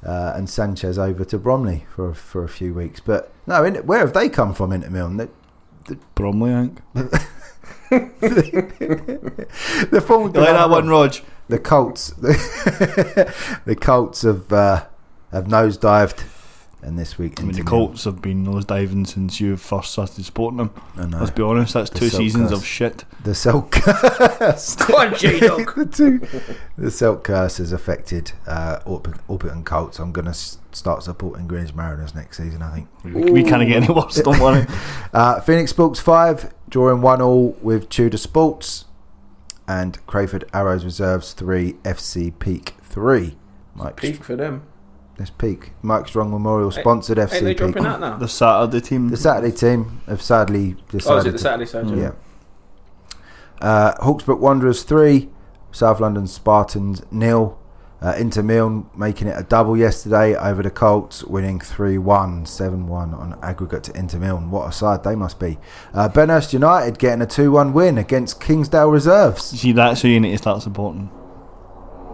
uh, 0.04 0.32
and 0.36 0.48
Sanchez 0.48 0.98
over 0.98 1.24
to 1.24 1.38
Bromley 1.38 1.86
for 1.94 2.12
for 2.12 2.44
a 2.44 2.48
few 2.50 2.74
weeks. 2.74 3.00
But 3.00 3.32
no, 3.46 3.64
in, 3.64 3.76
where 3.86 4.00
have 4.00 4.12
they 4.12 4.28
come 4.28 4.52
from, 4.52 4.72
Inter 4.72 4.90
Milan? 4.90 5.16
They, 5.16 5.28
Bromley, 6.14 6.52
I 6.54 6.68
think. 6.94 7.12
the 9.90 10.02
form 10.06 10.34
You 10.34 10.40
like 10.40 10.50
that 10.50 10.70
one, 10.70 10.88
Rog? 10.88 11.14
The 11.48 11.58
Colts, 11.58 12.10
the 12.10 13.76
Colts 13.78 14.22
have 14.22 14.50
uh, 14.52 14.86
have 15.32 15.44
nosedived, 15.44 16.24
and 16.82 16.98
this 16.98 17.18
week 17.18 17.40
I 17.40 17.42
mean, 17.42 17.52
the 17.52 17.58
Inter 17.58 17.68
Colts 17.70 18.04
have 18.04 18.22
been 18.22 18.46
nosediving 18.46 19.06
since 19.06 19.38
you 19.40 19.56
first 19.58 19.90
started 19.92 20.24
supporting 20.24 20.58
them. 20.58 20.70
I 20.96 21.04
know. 21.06 21.18
Let's 21.18 21.30
be 21.32 21.42
honest, 21.42 21.74
that's 21.74 21.90
The 21.90 21.98
two 21.98 22.08
seasons 22.08 22.50
curse. 22.50 22.58
of 22.60 22.64
shit. 22.64 23.04
the 23.22 23.34
Silk 23.34 23.70
curse. 23.72 24.76
Go 24.76 24.96
on, 24.96 25.14
J-Dog. 25.14 25.74
the 25.76 25.84
two, 25.86 26.20
the 26.78 26.90
Silk 26.90 27.24
curse 27.24 27.58
has 27.58 27.72
affected 27.72 28.32
uh, 28.46 28.78
Orp- 28.86 29.20
Orpington 29.28 29.64
Colts. 29.64 29.98
I'm 29.98 30.12
going 30.12 30.24
to 30.26 30.30
s- 30.30 30.56
start 30.70 31.02
supporting 31.02 31.46
Greenwich 31.48 31.74
Mariners 31.74 32.14
next 32.14 32.38
season. 32.38 32.62
I 32.62 32.72
think. 32.76 32.88
We, 33.04 33.30
we 33.30 33.42
can't 33.42 33.66
get 33.68 33.82
any 33.82 33.92
worse, 33.92 34.14
don't 34.22 34.38
worry. 34.40 34.64
Uh, 35.12 35.38
Phoenix 35.40 35.70
Sports 35.72 36.00
5, 36.00 36.54
drawing 36.72 37.02
1 37.02 37.20
all 37.22 37.56
with 37.60 37.88
Tudor 37.88 38.16
Sports. 38.16 38.86
And 39.68 40.04
Crayford 40.06 40.44
Arrows 40.52 40.84
Reserves 40.84 41.34
3, 41.34 41.74
FC 41.84 42.36
Peak 42.36 42.74
3. 42.82 43.36
Mike, 43.76 43.96
Peak 43.96 44.24
for 44.24 44.34
them. 44.34 44.64
This 45.18 45.30
Peak. 45.30 45.72
Mike 45.82 46.08
Strong 46.08 46.32
Memorial 46.32 46.72
sponsored 46.72 47.18
Ain't 47.18 47.30
FC 47.30 47.40
they 47.40 47.54
Peak. 47.54 47.58
dropping 47.58 47.86
out 47.86 48.00
now? 48.00 48.16
The 48.16 48.26
Saturday 48.26 48.80
team. 48.80 49.08
The 49.10 49.16
Saturday 49.16 49.54
team 49.54 50.00
have 50.08 50.20
sadly 50.20 50.76
decided. 50.88 51.14
Oh, 51.14 51.18
is 51.18 51.26
it 51.26 51.32
the 51.32 51.38
Saturday 51.38 51.66
side? 51.66 51.90
Yeah. 51.96 52.12
Uh, 53.60 53.94
Hawksbrook 54.04 54.40
Wanderers 54.40 54.82
3, 54.82 55.28
South 55.70 56.00
London 56.00 56.26
Spartans 56.26 57.02
nil. 57.12 57.56
Uh, 58.02 58.14
Inter 58.18 58.42
Milan 58.42 58.90
making 58.96 59.28
it 59.28 59.38
a 59.38 59.44
double 59.44 59.76
yesterday 59.76 60.34
over 60.34 60.62
the 60.62 60.70
Colts, 60.70 61.22
winning 61.22 61.60
3 61.60 61.98
1, 61.98 62.46
7 62.46 62.86
1 62.88 63.14
on 63.14 63.38
aggregate 63.42 63.84
to 63.84 63.96
Inter 63.96 64.18
Milan. 64.18 64.50
What 64.50 64.68
a 64.68 64.72
side 64.72 65.04
they 65.04 65.14
must 65.14 65.38
be. 65.38 65.58
Uh, 65.94 66.08
Benhurst 66.08 66.52
United 66.52 66.98
getting 66.98 67.22
a 67.22 67.26
2 67.26 67.52
1 67.52 67.72
win 67.72 67.98
against 67.98 68.40
Kingsdale 68.40 68.90
Reserves. 68.90 69.44
See, 69.44 69.72
that's 69.72 70.02
who 70.02 70.08
you 70.08 70.18
need 70.18 70.32
to 70.32 70.38
start 70.38 70.62
supporting. 70.62 71.10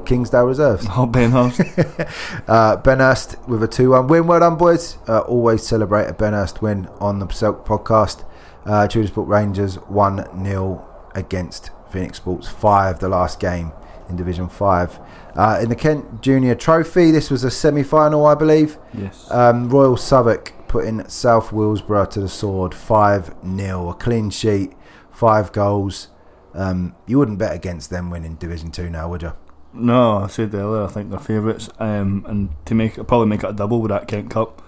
Kingsdale 0.04 0.44
Reserves. 0.46 0.86
Oh, 0.90 1.06
Benhurst. 1.06 1.58
Uh, 2.48 2.76
Benhurst 2.76 3.46
with 3.48 3.62
a 3.62 3.68
2 3.68 3.90
1 3.90 4.08
win. 4.08 4.26
Well 4.26 4.40
done, 4.40 4.56
boys. 4.56 4.98
Uh, 5.08 5.20
always 5.20 5.66
celebrate 5.66 6.06
a 6.06 6.12
Benhurst 6.12 6.60
win 6.60 6.88
on 7.00 7.18
the 7.18 7.28
Silk 7.28 7.66
podcast. 7.66 8.24
Uh, 8.66 8.88
Sport 8.88 9.28
Rangers 9.28 9.76
1 9.76 10.44
0 10.44 10.84
against 11.14 11.70
Phoenix 11.90 12.18
Sports 12.18 12.48
5, 12.48 13.00
the 13.00 13.08
last 13.08 13.40
game 13.40 13.72
in 14.08 14.16
Division 14.16 14.48
5. 14.48 14.98
Uh, 15.38 15.60
in 15.62 15.68
the 15.68 15.76
Kent 15.76 16.20
Junior 16.20 16.56
Trophy, 16.56 17.12
this 17.12 17.30
was 17.30 17.44
a 17.44 17.50
semi 17.50 17.84
final, 17.84 18.26
I 18.26 18.34
believe. 18.34 18.76
yes. 18.92 19.30
Um, 19.30 19.70
Royal 19.70 19.96
Southwark 19.96 20.52
putting 20.66 21.08
South 21.08 21.50
Willesborough 21.50 22.10
to 22.10 22.20
the 22.20 22.28
sword 22.28 22.74
5 22.74 23.34
0. 23.56 23.88
A 23.88 23.94
clean 23.94 24.30
sheet, 24.30 24.72
five 25.12 25.52
goals. 25.52 26.08
Um, 26.54 26.96
you 27.06 27.18
wouldn't 27.18 27.38
bet 27.38 27.54
against 27.54 27.88
them 27.88 28.10
winning 28.10 28.34
Division 28.34 28.72
2 28.72 28.90
now, 28.90 29.08
would 29.10 29.22
you? 29.22 29.32
No, 29.72 30.18
I 30.18 30.26
said 30.26 30.52
earlier, 30.52 30.82
I 30.82 30.88
think 30.88 31.10
they're 31.10 31.20
favourites. 31.20 31.70
Um, 31.78 32.24
and 32.26 32.50
to 32.66 32.74
make 32.74 32.94
probably 32.94 33.26
make 33.28 33.44
it 33.44 33.50
a 33.50 33.52
double 33.52 33.80
with 33.80 33.90
that 33.90 34.08
Kent 34.08 34.30
Cup. 34.30 34.60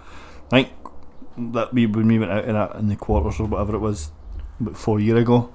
I 0.52 0.62
think 0.62 0.72
that 1.52 1.74
we 1.74 1.86
when 1.86 2.06
we 2.06 2.20
went 2.20 2.30
out 2.30 2.44
in 2.44 2.54
that 2.54 2.76
in 2.76 2.86
the 2.88 2.94
quarters 2.94 3.40
or 3.40 3.46
whatever 3.48 3.74
it 3.74 3.80
was 3.80 4.12
about 4.60 4.76
four 4.76 5.00
year 5.00 5.16
ago. 5.16 5.52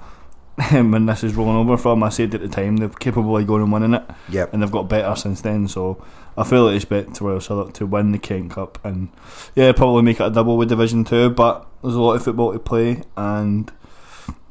when 0.72 1.06
this 1.06 1.24
is 1.24 1.36
rolling 1.36 1.58
over 1.58 1.78
from, 1.78 2.02
I 2.04 2.10
said 2.10 2.34
at 2.34 2.42
the 2.42 2.48
time 2.48 2.78
they're 2.78 2.90
capable 2.90 3.38
of 3.38 3.46
going 3.48 3.64
and 3.64 3.72
winning 3.72 3.94
it, 3.94 4.04
Yep. 4.30 4.54
and 4.54 4.62
they've 4.64 4.72
got 4.72 4.88
better 4.88 5.16
since 5.16 5.42
then. 5.42 5.68
So 5.68 6.04
I 6.38 6.44
feel 6.44 6.66
like 6.66 6.76
expect 6.78 7.20
Royal 7.20 7.42
Southwark 7.42 7.74
to 7.74 7.86
win 7.86 8.12
the 8.14 8.20
Kent 8.20 8.52
Cup, 8.52 8.80
and 8.84 9.10
yeah, 9.56 9.72
probably 9.74 10.02
make 10.04 10.20
it 10.20 10.26
a 10.26 10.30
double 10.30 10.56
with 10.58 10.70
Division 10.70 11.04
Two. 11.04 11.30
But 11.30 11.68
there's 11.84 11.96
a 11.96 12.02
lot 12.02 12.14
of 12.16 12.24
football 12.24 12.54
to 12.54 12.60
play, 12.60 13.02
and 13.18 13.72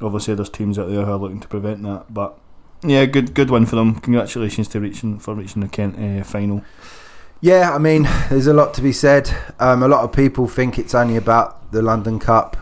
obviously 0.01 0.35
there's 0.35 0.51
teams 0.51 0.79
out 0.79 0.89
there 0.89 1.05
who 1.05 1.13
are 1.13 1.17
looking 1.19 1.41
to 1.41 1.49
prevent 1.49 1.83
that. 1.85 2.13
But 2.13 2.39
yeah, 2.83 3.07
good 3.07 3.33
good 3.33 3.51
win 3.51 3.65
for 3.65 3.77
them. 3.77 3.95
Congratulations 4.01 4.69
to 4.69 4.81
reaching 4.81 5.19
for 5.19 5.35
reaching 5.35 5.63
the 5.63 5.69
Kent 5.69 5.99
uh, 5.99 6.23
final. 6.25 6.63
Yeah, 7.41 7.75
I 7.75 7.79
mean, 7.79 8.03
there's 8.31 8.47
a 8.47 8.55
lot 8.55 8.73
to 8.75 8.81
be 8.83 8.93
said. 8.93 9.35
Um, 9.59 9.83
a 9.83 9.89
lot 9.89 10.03
of 10.05 10.13
people 10.13 10.49
think 10.49 10.79
it's 10.79 10.95
only 10.95 11.17
about 11.17 11.73
the 11.73 11.83
London 11.83 12.19
Cup, 12.19 12.57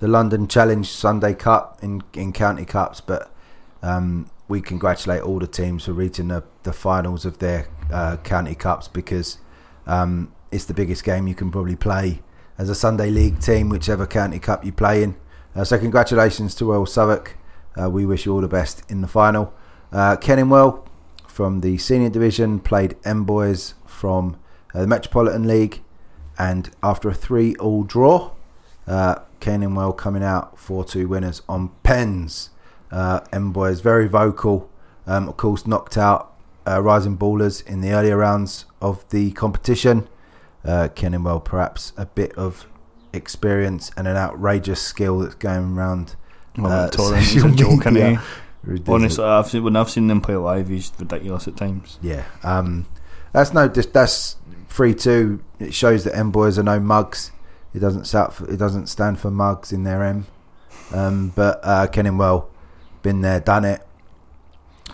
the 0.00 0.08
London 0.08 0.46
Challenge 0.46 0.88
Sunday 0.88 1.34
Cup 1.34 1.78
in, 1.82 2.02
in 2.14 2.32
county 2.32 2.64
cups, 2.64 3.00
but 3.00 3.32
um, 3.82 4.30
we 4.46 4.60
congratulate 4.60 5.22
all 5.22 5.38
the 5.38 5.46
teams 5.46 5.84
for 5.84 5.92
reaching 5.92 6.28
the, 6.28 6.44
the 6.62 6.72
finals 6.72 7.24
of 7.24 7.38
their 7.38 7.68
uh, 7.92 8.16
county 8.18 8.54
cups 8.54 8.88
because 8.88 9.38
um, 9.86 10.32
it's 10.50 10.64
the 10.64 10.74
biggest 10.74 11.04
game 11.04 11.26
you 11.26 11.34
can 11.34 11.50
probably 11.50 11.76
play 11.76 12.20
as 12.56 12.68
a 12.68 12.74
Sunday 12.74 13.10
League 13.10 13.40
team, 13.40 13.68
whichever 13.68 14.06
county 14.06 14.38
cup 14.38 14.64
you 14.64 14.72
play 14.72 15.02
in. 15.02 15.16
Uh, 15.54 15.64
so, 15.64 15.78
congratulations 15.78 16.54
to 16.54 16.64
Royal 16.66 16.86
Southwark. 16.86 17.36
Uh, 17.80 17.88
we 17.88 18.04
wish 18.04 18.26
you 18.26 18.32
all 18.32 18.40
the 18.40 18.48
best 18.48 18.82
in 18.90 19.00
the 19.00 19.08
final. 19.08 19.52
Uh, 19.92 20.16
Kenningwell 20.16 20.86
from 21.26 21.60
the 21.60 21.78
senior 21.78 22.10
division 22.10 22.58
played 22.58 22.96
M 23.04 23.24
Boys 23.24 23.74
from 23.86 24.36
uh, 24.74 24.80
the 24.80 24.86
Metropolitan 24.86 25.46
League, 25.46 25.82
and 26.38 26.70
after 26.82 27.08
a 27.08 27.14
three-all 27.14 27.84
draw, 27.84 28.32
uh, 28.86 29.16
Kenningwell 29.40 29.96
coming 29.96 30.22
out 30.22 30.56
4-2 30.56 31.06
winners 31.06 31.42
on 31.48 31.70
pens. 31.82 32.50
Uh, 32.90 33.20
M 33.32 33.52
Boys 33.52 33.80
very 33.80 34.08
vocal, 34.08 34.70
um, 35.06 35.28
of 35.28 35.36
course 35.36 35.66
knocked 35.66 35.96
out 35.98 36.32
uh, 36.66 36.80
Rising 36.82 37.16
Ballers 37.18 37.66
in 37.66 37.80
the 37.80 37.90
earlier 37.92 38.16
rounds 38.16 38.64
of 38.80 39.08
the 39.10 39.30
competition. 39.32 40.08
Uh, 40.64 40.88
Kenningwell 40.94 41.44
perhaps 41.44 41.92
a 41.96 42.06
bit 42.06 42.32
of 42.32 42.66
experience 43.12 43.90
and 43.96 44.06
an 44.08 44.16
outrageous 44.16 44.80
skill 44.82 45.18
that's 45.20 45.34
going 45.34 45.76
around. 45.76 46.16
Well, 46.56 46.72
Uh, 46.72 46.88
Torrent 46.90 47.22
is 47.22 47.44
a 47.44 47.50
joke, 47.50 47.80
isn't 47.80 47.94
media. 47.94 48.10
he? 48.16 48.18
Ridiculous. 48.70 49.02
Honestly, 49.02 49.24
I've 49.24 49.46
seen, 49.48 49.64
when 49.64 49.76
I've 49.76 49.90
seen 49.90 50.08
them 50.08 50.20
play 50.20 50.34
live, 50.36 50.68
he's 50.68 50.90
ridiculous 50.98 51.46
at 51.46 51.56
times. 51.56 51.98
Yeah, 52.02 52.24
um, 52.42 52.86
that's 53.32 53.52
no. 53.54 53.68
That's 53.68 54.36
free 54.66 54.94
two. 54.94 55.42
It 55.60 55.72
shows 55.72 56.04
that 56.04 56.16
M 56.16 56.30
boys 56.32 56.58
are 56.58 56.62
no 56.64 56.80
mugs. 56.80 57.30
It 57.78 57.80
doesn't 57.80 58.06
stand 58.06 58.32
for, 58.32 58.50
it 58.50 58.56
doesn't 58.56 58.88
stand 58.88 59.20
for 59.20 59.30
mugs 59.30 59.72
in 59.72 59.84
their 59.84 60.02
M. 60.02 60.26
Um, 60.92 61.32
but 61.36 61.60
uh, 61.62 61.86
Kenningwell, 61.86 62.46
been 63.02 63.20
there, 63.20 63.38
done 63.38 63.64
it. 63.64 63.80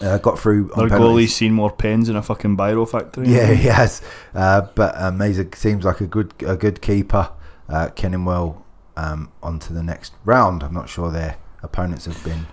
Uh, 0.03 0.19
got 0.19 0.39
through. 0.39 0.71
on 0.75 0.89
Their 0.89 0.99
goalie's 0.99 1.35
seen 1.35 1.55
more 1.55 1.71
pens 1.73 2.11
in 2.11 2.17
a 2.17 2.23
fucking 2.23 2.59
biro 2.59 2.87
factory. 2.87 3.27
Yeah, 3.29 3.53
he 3.55 3.69
has. 3.69 4.03
Uh, 4.35 4.63
but 4.75 4.95
um, 5.01 5.19
he 5.21 5.33
seems 5.55 5.85
like 5.85 6.03
a 6.03 6.07
good 6.07 6.35
a 6.47 6.57
good 6.57 6.83
keeper. 6.83 7.31
Uh, 7.71 7.89
Kenningwell 7.97 8.61
um, 8.99 9.33
on 9.43 9.59
to 9.61 9.73
the 9.73 9.83
next 9.83 10.13
round. 10.27 10.63
I'm 10.63 10.75
not 10.75 10.91
sure 10.91 11.11
their 11.11 11.37
opponents 11.63 12.05
have 12.05 12.23
been. 12.23 12.47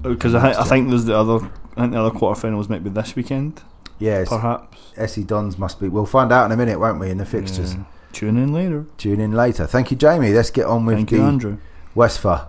because 0.00 0.34
I, 0.34 0.52
thi- 0.52 0.58
I 0.58 0.64
think 0.64 0.88
there's 0.88 1.04
the 1.04 1.18
other. 1.18 1.50
I 1.76 1.80
think 1.82 1.92
the 1.92 2.00
other 2.00 2.16
quarterfinals 2.18 2.70
might 2.70 2.82
be 2.82 2.88
this 2.88 3.14
weekend, 3.14 3.62
Yes, 3.98 4.30
perhaps. 4.30 4.78
SE 4.96 5.22
Dons 5.24 5.58
must 5.58 5.78
be. 5.80 5.88
We'll 5.88 6.06
find 6.06 6.32
out 6.32 6.46
in 6.46 6.52
a 6.52 6.56
minute, 6.56 6.80
won't 6.80 6.98
we? 7.00 7.10
In 7.10 7.18
the 7.18 7.26
fixtures. 7.26 7.74
Yeah. 7.74 7.84
Tune 8.16 8.38
in 8.38 8.50
later. 8.50 8.86
Tune 8.96 9.20
in 9.20 9.32
later. 9.32 9.66
Thank 9.66 9.90
you, 9.90 9.96
Jamie. 9.98 10.32
Let's 10.32 10.50
get 10.50 10.64
on 10.64 10.86
with 10.86 10.96
Thank 10.96 11.10
the 11.10 11.16
you, 11.16 11.22
Andrew. 11.22 11.58
Westphal 11.94 12.48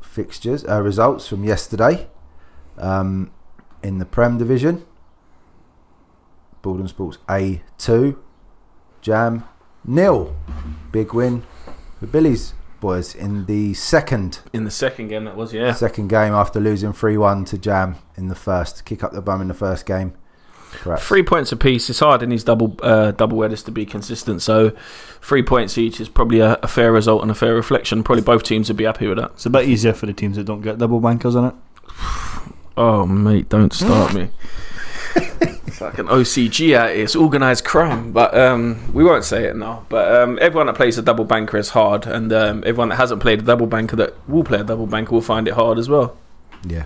fixtures 0.00 0.64
uh, 0.64 0.80
results 0.80 1.28
from 1.28 1.44
yesterday 1.44 2.08
um, 2.78 3.30
in 3.82 3.98
the 3.98 4.06
Prem 4.06 4.38
division. 4.38 4.86
Borden 6.62 6.88
Sports 6.88 7.18
A2, 7.28 8.16
Jam 9.02 9.44
nil. 9.84 10.34
Big 10.92 11.12
win 11.12 11.42
for 12.00 12.06
Billy's 12.06 12.54
boys 12.80 13.14
in 13.14 13.44
the 13.44 13.74
second 13.74 14.40
In 14.54 14.64
the 14.64 14.70
second 14.70 15.08
game, 15.08 15.26
that 15.26 15.36
was 15.36 15.52
yeah. 15.52 15.74
second 15.74 16.08
game 16.08 16.32
after 16.32 16.58
losing 16.58 16.94
3 16.94 17.18
1 17.18 17.44
to 17.44 17.58
Jam 17.58 17.96
in 18.16 18.28
the 18.28 18.34
first. 18.34 18.86
Kick 18.86 19.04
up 19.04 19.12
the 19.12 19.20
bum 19.20 19.42
in 19.42 19.48
the 19.48 19.54
first 19.54 19.84
game. 19.84 20.14
Perhaps. 20.80 21.04
Three 21.04 21.22
points 21.22 21.52
apiece. 21.52 21.88
It's 21.90 22.00
hard 22.00 22.22
in 22.22 22.30
these 22.30 22.44
double 22.44 22.76
uh, 22.82 23.12
double 23.12 23.36
wedders 23.36 23.62
to 23.64 23.70
be 23.70 23.84
consistent. 23.86 24.42
So, 24.42 24.70
three 25.20 25.42
points 25.42 25.78
each 25.78 26.00
is 26.00 26.08
probably 26.08 26.40
a, 26.40 26.54
a 26.62 26.68
fair 26.68 26.92
result 26.92 27.22
and 27.22 27.30
a 27.30 27.34
fair 27.34 27.54
reflection. 27.54 28.02
Probably 28.02 28.22
both 28.22 28.42
teams 28.42 28.68
would 28.68 28.76
be 28.76 28.84
happy 28.84 29.06
with 29.06 29.18
that. 29.18 29.32
It's 29.32 29.46
a 29.46 29.50
bit 29.50 29.68
easier 29.68 29.92
for 29.92 30.06
the 30.06 30.12
teams 30.12 30.36
that 30.36 30.44
don't 30.44 30.62
get 30.62 30.78
double 30.78 31.00
bankers 31.00 31.34
in 31.34 31.44
it. 31.44 31.54
Oh 32.74 33.04
mate, 33.04 33.50
don't 33.50 33.70
start 33.70 34.14
me. 34.14 34.30
It's 35.72 35.80
like 35.80 35.98
an 35.98 36.06
OCG 36.06 36.74
out 36.74 36.90
here. 36.90 37.04
It's 37.04 37.16
organised 37.16 37.64
crime, 37.64 38.12
but 38.12 38.36
um, 38.36 38.92
we 38.92 39.04
won't 39.04 39.24
say 39.24 39.44
it 39.44 39.56
now. 39.56 39.86
But 39.88 40.14
um, 40.14 40.38
everyone 40.40 40.66
that 40.66 40.76
plays 40.76 40.98
a 40.98 41.02
double 41.02 41.24
banker 41.24 41.56
is 41.56 41.70
hard, 41.70 42.06
and 42.06 42.32
um, 42.32 42.62
everyone 42.66 42.90
that 42.90 42.96
hasn't 42.96 43.22
played 43.22 43.40
a 43.40 43.42
double 43.42 43.66
banker 43.66 43.96
that 43.96 44.14
will 44.28 44.44
play 44.44 44.60
a 44.60 44.64
double 44.64 44.86
banker 44.86 45.12
will 45.12 45.22
find 45.22 45.48
it 45.48 45.54
hard 45.54 45.78
as 45.78 45.88
well. 45.88 46.16
Yeah, 46.66 46.84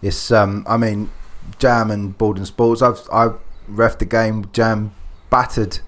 it's 0.00 0.30
um. 0.30 0.64
I 0.66 0.76
mean, 0.76 1.10
Jam 1.58 1.90
and 1.90 2.16
Borden 2.16 2.44
Sports. 2.44 2.82
I've 2.82 3.00
I 3.12 3.30
ref 3.68 3.98
the 3.98 4.04
game. 4.04 4.48
Jam 4.52 4.94
battered 5.30 5.80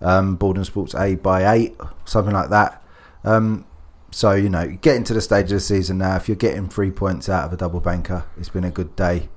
um, 0.00 0.36
Borden 0.36 0.64
Sports 0.64 0.94
A 0.94 1.14
by 1.16 1.52
eight, 1.52 1.76
something 2.04 2.34
like 2.34 2.50
that. 2.50 2.82
Um, 3.24 3.66
so 4.10 4.32
you 4.32 4.48
know, 4.48 4.68
getting 4.80 5.04
to 5.04 5.14
the 5.14 5.20
stage 5.20 5.44
of 5.44 5.50
the 5.50 5.60
season 5.60 5.98
now. 5.98 6.16
If 6.16 6.28
you're 6.28 6.36
getting 6.36 6.68
three 6.68 6.90
points 6.90 7.28
out 7.28 7.44
of 7.44 7.52
a 7.52 7.56
double 7.56 7.80
banker, 7.80 8.24
it's 8.36 8.48
been 8.48 8.64
a 8.64 8.70
good 8.70 8.96
day. 8.96 9.28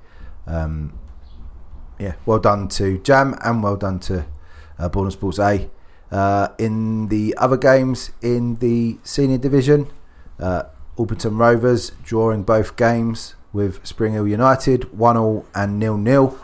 Um, 0.46 0.98
yeah, 1.98 2.14
well 2.26 2.38
done 2.38 2.68
to 2.68 2.98
Jam 2.98 3.36
and 3.44 3.62
well 3.62 3.76
done 3.76 4.00
to 4.00 4.26
uh, 4.78 4.88
Borden 4.88 5.10
Sports 5.10 5.38
A. 5.38 5.70
Uh, 6.10 6.48
in 6.58 7.08
the 7.08 7.34
other 7.38 7.56
games 7.56 8.12
in 8.22 8.56
the 8.56 8.98
senior 9.02 9.38
division, 9.38 9.90
uh, 10.38 10.64
Alberton 10.96 11.38
Rovers 11.38 11.90
drawing 12.02 12.42
both 12.42 12.76
games 12.76 13.34
with 13.54 13.86
Spring 13.86 14.12
Hill 14.12 14.28
United, 14.28 14.92
1 14.98 15.16
all 15.16 15.46
and 15.54 15.78
nil 15.78 15.96
nil. 15.96 16.38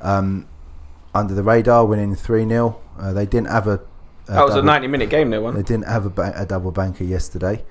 Um, 0.00 0.46
under 1.14 1.34
the 1.34 1.42
radar, 1.42 1.84
winning 1.84 2.14
3 2.14 2.48
0. 2.48 2.80
Uh, 2.98 3.12
they 3.12 3.26
didn't 3.26 3.48
have 3.48 3.66
a. 3.66 3.72
a 4.28 4.32
That 4.32 4.44
was 4.44 4.52
a 4.52 4.56
double- 4.56 4.66
90 4.66 4.86
minute 4.88 5.10
game, 5.10 5.28
though, 5.30 5.42
one. 5.42 5.54
they 5.54 5.62
didn't 5.62 5.86
have 5.88 6.06
a, 6.06 6.10
ba- 6.10 6.32
a 6.36 6.46
double 6.46 6.70
banker 6.70 7.04
yesterday. 7.04 7.64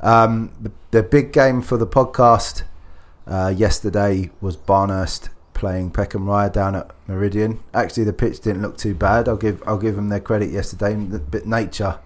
Um, 0.00 0.52
the, 0.60 0.72
the 0.90 1.02
big 1.02 1.32
game 1.32 1.60
for 1.62 1.76
the 1.76 1.86
podcast 1.86 2.62
uh, 3.26 3.52
yesterday 3.54 4.30
was 4.40 4.56
Barnhurst 4.56 5.28
playing 5.54 5.90
Peckham 5.90 6.26
Rye 6.28 6.48
down 6.48 6.74
at 6.74 6.90
Meridian. 7.06 7.60
Actually, 7.72 8.04
the 8.04 8.12
pitch 8.12 8.40
didn't 8.40 8.62
look 8.62 8.76
too 8.76 8.94
bad. 8.94 9.28
I'll 9.28 9.36
give 9.36 9.62
I'll 9.66 9.78
give 9.78 9.96
them 9.96 10.08
their 10.08 10.20
credit 10.20 10.50
yesterday. 10.50 10.94
But 10.94 11.46
nature, 11.46 11.98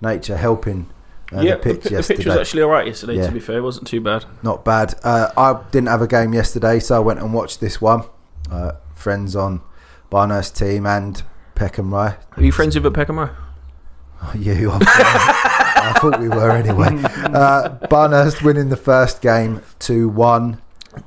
nature 0.00 0.36
helping 0.36 0.88
uh, 1.36 1.40
yeah, 1.40 1.54
the 1.56 1.60
pitch 1.60 1.82
the, 1.84 1.90
the 1.96 2.02
pitch 2.02 2.26
was 2.26 2.36
actually 2.36 2.62
alright 2.62 2.86
yesterday, 2.86 3.16
Yeah. 3.16 3.26
to 3.26 3.32
be 3.32 3.40
fair. 3.40 3.58
It 3.58 3.62
wasn't 3.62 3.86
too 3.86 4.00
bad. 4.00 4.24
Not 4.42 4.64
bad. 4.64 4.94
Uh, 5.04 5.30
I 5.36 5.60
didn't 5.70 5.88
have 5.88 6.02
a 6.02 6.06
game 6.06 6.32
yesterday, 6.34 6.78
so 6.80 6.96
I 6.96 6.98
went 7.00 7.20
and 7.20 7.32
watched 7.34 7.60
this 7.60 7.80
one. 7.80 8.04
Uh, 8.50 8.72
friends 8.94 9.36
on 9.36 9.60
Barnhurst 10.10 10.56
team 10.56 10.86
and 10.86 11.22
Peckham 11.54 11.92
Rye. 11.92 12.16
Are 12.36 12.42
you 12.42 12.52
friends 12.52 12.78
with 12.78 12.92
Peckham 12.94 13.18
Rye? 13.18 13.30
You, 14.34 14.70
I 14.72 15.94
thought 16.00 16.18
we 16.18 16.28
were 16.28 16.50
anyway. 16.50 16.88
Uh, 17.28 17.68
Barnhurst 17.88 18.42
winning 18.42 18.68
the 18.68 18.76
first 18.76 19.20
game 19.20 19.62
2 19.80 20.08
1. 20.08 20.60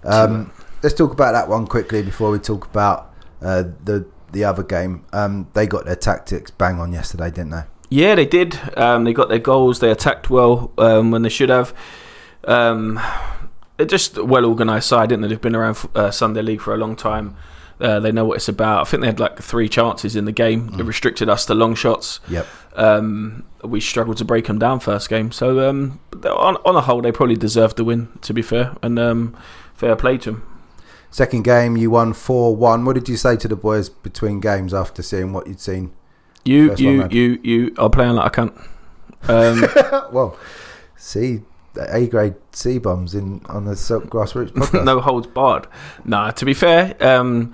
Um, 0.06 0.52
let's 0.84 0.96
talk 0.96 1.12
about 1.12 1.32
that 1.34 1.50
one 1.50 1.66
quickly 1.68 2.04
before 2.04 2.32
we 2.32 2.40
talk 2.40 2.66
about 2.68 3.12
uh, 3.42 3.64
the 3.84 4.06
the 4.32 4.44
other 4.46 4.64
game. 4.64 5.04
Um, 5.12 5.50
they 5.54 5.66
got 5.68 5.84
their 5.86 5.96
tactics 5.98 6.52
bang 6.52 6.80
on 6.80 6.94
yesterday, 6.94 7.30
didn't 7.32 7.50
they? 7.50 7.64
Yeah, 7.92 8.16
they 8.16 8.26
did. 8.26 8.58
Um, 8.78 9.04
they 9.04 9.12
got 9.12 9.28
their 9.28 9.38
goals. 9.38 9.82
They 9.82 9.92
attacked 9.92 10.30
well 10.30 10.72
um, 10.78 11.12
when 11.12 11.24
they 11.24 11.30
should 11.30 11.50
have. 11.50 11.74
Um, 12.46 13.00
they're 13.76 13.86
just 13.86 14.18
a 14.18 14.24
well 14.24 14.46
organised 14.46 14.88
side, 14.88 15.10
didn't 15.10 15.24
they? 15.24 15.28
They've 15.28 15.42
been 15.42 15.56
around 15.56 15.78
uh, 15.94 16.10
Sunday 16.10 16.42
League 16.42 16.62
for 16.62 16.74
a 16.74 16.78
long 16.78 16.96
time. 16.96 17.36
Uh, 17.82 18.00
they 18.00 18.14
know 18.14 18.24
what 18.24 18.38
it's 18.38 18.48
about. 18.48 18.82
I 18.82 18.84
think 18.86 19.02
they 19.02 19.08
had 19.08 19.20
like 19.20 19.42
three 19.42 19.68
chances 19.68 20.16
in 20.16 20.24
the 20.24 20.32
game. 20.32 20.74
It 20.80 20.84
restricted 20.84 21.28
us 21.28 21.46
to 21.48 21.54
long 21.54 21.76
shots. 21.76 22.22
Yep. 22.30 22.48
Um, 22.76 23.46
we 23.62 23.82
struggled 23.82 24.18
to 24.18 24.26
break 24.26 24.46
them 24.46 24.58
down 24.58 24.80
first 24.80 25.10
game. 25.10 25.34
So 25.34 25.68
um, 25.68 26.00
on, 26.24 26.58
on 26.64 26.76
a 26.78 26.82
whole, 26.82 27.02
they 27.02 27.12
probably 27.12 27.36
deserved 27.36 27.76
the 27.76 27.84
win. 27.84 28.08
To 28.22 28.34
be 28.34 28.42
fair, 28.42 28.78
and 28.82 28.98
um, 29.00 29.38
fair 29.74 29.98
play 29.98 30.18
to 30.20 30.32
them. 30.32 30.62
Second 31.10 31.44
game, 31.44 31.76
you 31.76 31.92
won 31.92 32.14
4 32.14 32.56
1. 32.56 32.86
What 32.86 32.94
did 32.94 33.10
you 33.10 33.18
say 33.18 33.36
to 33.36 33.50
the 33.50 33.58
boys 33.58 33.90
between 33.90 34.40
games 34.40 34.74
after 34.74 35.02
seeing 35.02 35.34
what 35.34 35.46
you'd 35.48 35.60
seen? 35.60 35.92
You, 36.44 36.70
First 36.70 36.82
you, 36.82 37.08
you, 37.10 37.40
you 37.44 37.76
are 37.78 37.90
playing 37.90 38.14
like 38.14 38.26
I 38.26 38.30
can't. 38.30 38.54
Um, 39.28 39.62
well, 40.12 40.38
see, 40.96 41.42
A 41.78 42.08
grade 42.08 42.36
C 42.52 42.80
bombs 42.80 43.14
in 43.14 43.42
on 43.48 43.66
the 43.66 43.76
Silk 43.76 44.06
Grassroots 44.06 44.52
podcast. 44.54 44.84
no 44.84 45.00
holds 45.00 45.28
barred. 45.28 45.68
Nah, 46.04 46.32
to 46.32 46.46
be 46.46 46.54
fair, 46.54 46.96
um, 47.00 47.54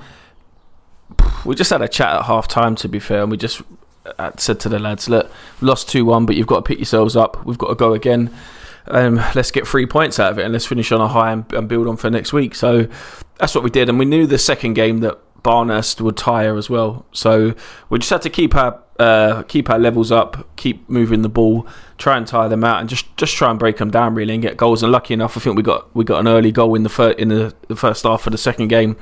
we 1.46 1.56
just 1.56 1.70
had 1.70 1.82
a 1.82 1.88
chat 1.88 2.16
at 2.16 2.26
half 2.26 2.48
time. 2.48 2.76
To 2.76 2.88
be 2.88 3.00
fair, 3.00 3.24
and 3.24 3.32
we 3.32 3.38
just 3.38 3.62
uh, 4.18 4.32
said 4.38 4.60
to 4.62 4.70
the 4.70 4.80
lads, 4.80 5.10
"Look, 5.10 5.30
lost 5.62 5.90
two 5.90 6.06
one, 6.06 6.26
but 6.26 6.36
you've 6.36 6.48
got 6.48 6.58
to 6.58 6.62
pick 6.62 6.78
yourselves 6.78 7.16
up. 7.16 7.46
We've 7.46 7.58
got 7.58 7.68
to 7.68 7.76
go 7.76 7.94
again. 7.94 8.34
Um, 8.90 9.16
let's 9.36 9.52
get 9.52 9.68
three 9.68 9.86
points 9.86 10.18
out 10.18 10.32
of 10.32 10.40
it, 10.40 10.44
and 10.44 10.54
let's 10.54 10.66
finish 10.66 10.94
on 10.94 11.02
a 11.02 11.10
high 11.10 11.34
and, 11.34 11.52
and 11.52 11.68
build 11.68 11.88
on 11.88 11.98
for 11.98 12.10
next 12.10 12.32
week." 12.32 12.56
So 12.56 12.88
that's 13.38 13.54
what 13.54 13.64
we 13.64 13.70
did, 13.70 13.90
and 13.90 14.00
we 14.00 14.06
knew 14.06 14.26
the 14.26 14.38
second 14.38 14.76
game 14.76 15.00
that 15.00 15.20
Barnhurst 15.44 16.02
would 16.02 16.18
tire 16.18 16.58
as 16.58 16.70
well. 16.70 17.06
So 17.12 17.56
we 17.90 18.00
just 18.00 18.10
had 18.10 18.22
to 18.24 18.30
keep 18.30 18.56
our 18.56 18.82
uh, 19.00 19.44
keep 19.44 19.70
our 19.70 19.78
levels 19.78 20.12
up, 20.12 20.48
keep 20.56 20.90
moving 20.90 21.22
the 21.22 21.30
ball, 21.30 21.68
try 21.98 22.18
and 22.18 22.26
tire 22.26 22.50
them 22.50 22.64
out, 22.64 22.80
and 22.80 22.90
just 22.90 23.16
just 23.18 23.36
try 23.36 23.50
and 23.50 23.60
break 23.60 23.78
them 23.78 23.92
down 23.92 24.16
really 24.16 24.34
and 24.34 24.42
get 24.42 24.58
goals. 24.58 24.82
And 24.84 24.92
lucky 24.92 25.14
enough, 25.14 25.38
I 25.38 25.40
think 25.40 25.56
we 25.56 25.64
got 25.64 25.96
we 25.96 26.04
got 26.04 26.20
an 26.20 26.28
early 26.28 26.52
goal 26.52 26.76
in 26.76 26.84
the 26.84 26.90
fir- 26.90 27.12
in 27.12 27.30
the, 27.30 27.54
the 27.68 27.76
first 27.76 28.04
half 28.04 28.26
of 28.26 28.32
the 28.32 28.38
second 28.38 28.70
game, 28.70 28.98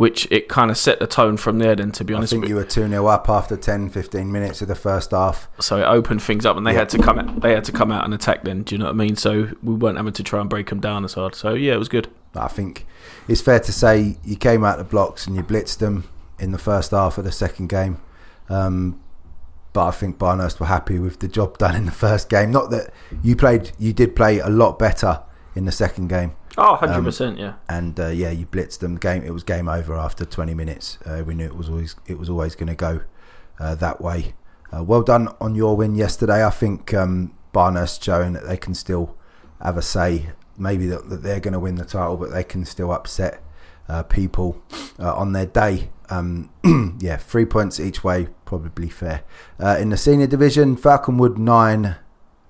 which 0.00 0.26
it 0.30 0.48
kind 0.48 0.70
of 0.70 0.78
set 0.78 0.98
the 0.98 1.06
tone 1.06 1.36
from 1.36 1.58
there. 1.58 1.76
Then 1.76 1.92
to 1.92 2.04
be 2.04 2.14
honest, 2.14 2.32
I 2.32 2.36
think 2.36 2.48
you 2.48 2.54
were 2.54 2.64
2 2.64 2.88
0 2.88 3.06
up 3.06 3.28
after 3.28 3.54
10, 3.54 3.90
15 3.90 4.32
minutes 4.32 4.62
of 4.62 4.68
the 4.68 4.74
first 4.74 5.10
half. 5.10 5.46
so 5.60 5.76
it 5.76 5.84
opened 5.84 6.22
things 6.22 6.46
up, 6.46 6.56
and 6.56 6.66
they 6.66 6.72
Yeah. 6.72 6.78
had 6.78 6.88
to 6.88 6.98
come 6.98 7.18
out, 7.18 7.42
they 7.42 7.52
had 7.52 7.64
to 7.64 7.72
come 7.72 7.92
out 7.92 8.06
and 8.06 8.14
attack. 8.14 8.42
Then 8.42 8.62
do 8.62 8.74
you 8.74 8.78
know 8.78 8.86
what 8.86 8.92
I 8.92 8.94
mean? 8.94 9.16
So 9.16 9.48
we 9.62 9.74
weren't 9.74 9.98
having 9.98 10.14
to 10.14 10.22
try 10.22 10.40
and 10.40 10.48
break 10.48 10.70
them 10.70 10.80
down 10.80 11.04
as 11.04 11.12
hard. 11.12 11.34
So 11.34 11.52
yeah, 11.52 11.74
it 11.74 11.78
was 11.78 11.90
good. 11.90 12.08
I 12.34 12.48
think 12.48 12.86
it's 13.28 13.42
fair 13.42 13.60
to 13.60 13.72
say 13.72 14.16
you 14.24 14.36
came 14.36 14.64
out 14.64 14.78
of 14.78 14.86
the 14.86 14.90
blocks 14.90 15.26
and 15.26 15.36
you 15.36 15.42
blitzed 15.42 15.80
them 15.80 16.04
in 16.38 16.52
the 16.52 16.58
first 16.58 16.92
half 16.92 17.18
of 17.18 17.24
the 17.24 17.32
second 17.32 17.68
game. 17.68 17.98
Um, 18.48 18.98
but 19.74 19.86
I 19.86 19.90
think 19.90 20.18
Barnhurst 20.18 20.60
were 20.60 20.66
happy 20.66 20.98
with 20.98 21.18
the 21.18 21.28
job 21.28 21.58
done 21.58 21.76
in 21.76 21.84
the 21.84 21.92
first 21.92 22.30
game. 22.30 22.50
Not 22.50 22.70
that 22.70 22.90
you 23.22 23.36
played, 23.36 23.72
you 23.78 23.92
did 23.92 24.16
play 24.16 24.38
a 24.38 24.48
lot 24.48 24.78
better 24.78 25.20
in 25.54 25.66
the 25.66 25.72
second 25.72 26.08
game. 26.08 26.32
Oh, 26.62 26.72
100 26.72 27.02
percent, 27.02 27.38
yeah. 27.38 27.54
and 27.70 27.98
uh, 27.98 28.08
yeah, 28.08 28.30
you 28.30 28.44
blitzed 28.44 28.80
them. 28.80 28.96
Game 28.96 29.22
it 29.22 29.30
was 29.30 29.42
game 29.42 29.66
over 29.66 29.94
after 29.94 30.26
20 30.26 30.52
minutes. 30.52 30.98
Uh, 31.06 31.22
we 31.26 31.34
knew 31.34 31.46
it 31.46 31.56
was 31.56 31.70
always 31.70 31.96
it 32.06 32.18
was 32.18 32.28
always 32.28 32.54
going 32.54 32.68
to 32.68 32.74
go 32.74 33.00
uh, 33.58 33.74
that 33.76 34.00
way. 34.00 34.34
Uh, 34.70 34.84
well 34.84 35.02
done 35.02 35.28
on 35.40 35.54
your 35.54 35.74
win 35.74 35.94
yesterday. 35.94 36.44
I 36.44 36.50
think 36.50 36.92
um, 36.92 37.34
Barnhurst 37.54 38.02
showing 38.02 38.34
that 38.34 38.46
they 38.46 38.58
can 38.58 38.74
still 38.74 39.16
have 39.60 39.76
a 39.76 39.82
say. 39.82 40.30
Maybe 40.58 40.86
that, 40.88 41.08
that 41.08 41.22
they're 41.22 41.40
going 41.40 41.54
to 41.54 41.60
win 41.60 41.76
the 41.76 41.86
title, 41.86 42.18
but 42.18 42.30
they 42.30 42.44
can 42.44 42.66
still 42.66 42.92
upset 42.92 43.42
uh, 43.88 44.02
people 44.02 44.62
uh, 44.98 45.14
on 45.14 45.32
their 45.32 45.46
day. 45.46 45.90
Um, 46.10 46.50
yeah, 47.00 47.16
three 47.16 47.46
points 47.46 47.80
each 47.80 48.04
way, 48.04 48.28
probably 48.44 48.90
fair. 48.90 49.22
Uh, 49.58 49.78
in 49.80 49.88
the 49.88 49.96
senior 49.96 50.26
division, 50.26 50.76
Falconwood 50.76 51.38
nine, 51.38 51.96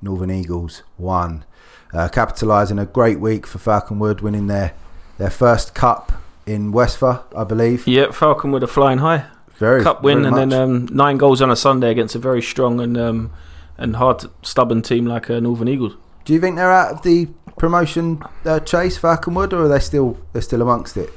Northern 0.03 0.31
Eagles 0.31 0.83
one. 0.97 1.45
Uh, 1.93 2.09
capitalising 2.09 2.81
a 2.81 2.87
great 2.87 3.19
week 3.19 3.47
for 3.47 3.59
Falconwood, 3.59 4.21
winning 4.21 4.47
their 4.47 4.75
their 5.19 5.31
first 5.31 5.75
cup 5.75 6.13
in 6.47 6.73
Westphal, 6.73 7.25
I 7.37 7.45
believe. 7.45 7.87
Yeah, 7.87 8.11
Falcon 8.11 8.53
with 8.53 8.63
a 8.63 8.69
flying 8.69 8.99
high. 8.99 9.27
Very 9.55 9.83
cup 9.83 10.03
win, 10.03 10.25
and 10.25 10.37
then 10.37 10.53
um, 10.53 10.87
nine 10.87 11.19
goals 11.19 11.43
on 11.43 11.51
a 11.51 11.57
Sunday 11.57 11.91
against 11.91 12.15
a 12.15 12.19
very 12.19 12.41
strong 12.41 12.81
and 12.81 12.97
um, 12.97 13.31
and 13.77 13.97
hard, 13.97 14.25
stubborn 14.43 14.83
team 14.83 15.05
like 15.05 15.29
uh, 15.29 15.41
Northern 15.41 15.69
Eagles. 15.69 15.95
Do 16.25 16.33
you 16.33 16.41
think 16.41 16.57
they're 16.57 16.73
out 16.73 16.93
of 16.93 17.03
the 17.03 17.29
promotion 17.59 18.23
uh, 18.45 18.61
chase, 18.61 18.99
Falconwood, 18.99 19.53
or 19.53 19.65
are 19.65 19.69
they 19.69 19.81
still 19.81 20.19
they're 20.33 20.43
still 20.43 20.63
amongst 20.63 20.97
it? 20.97 21.11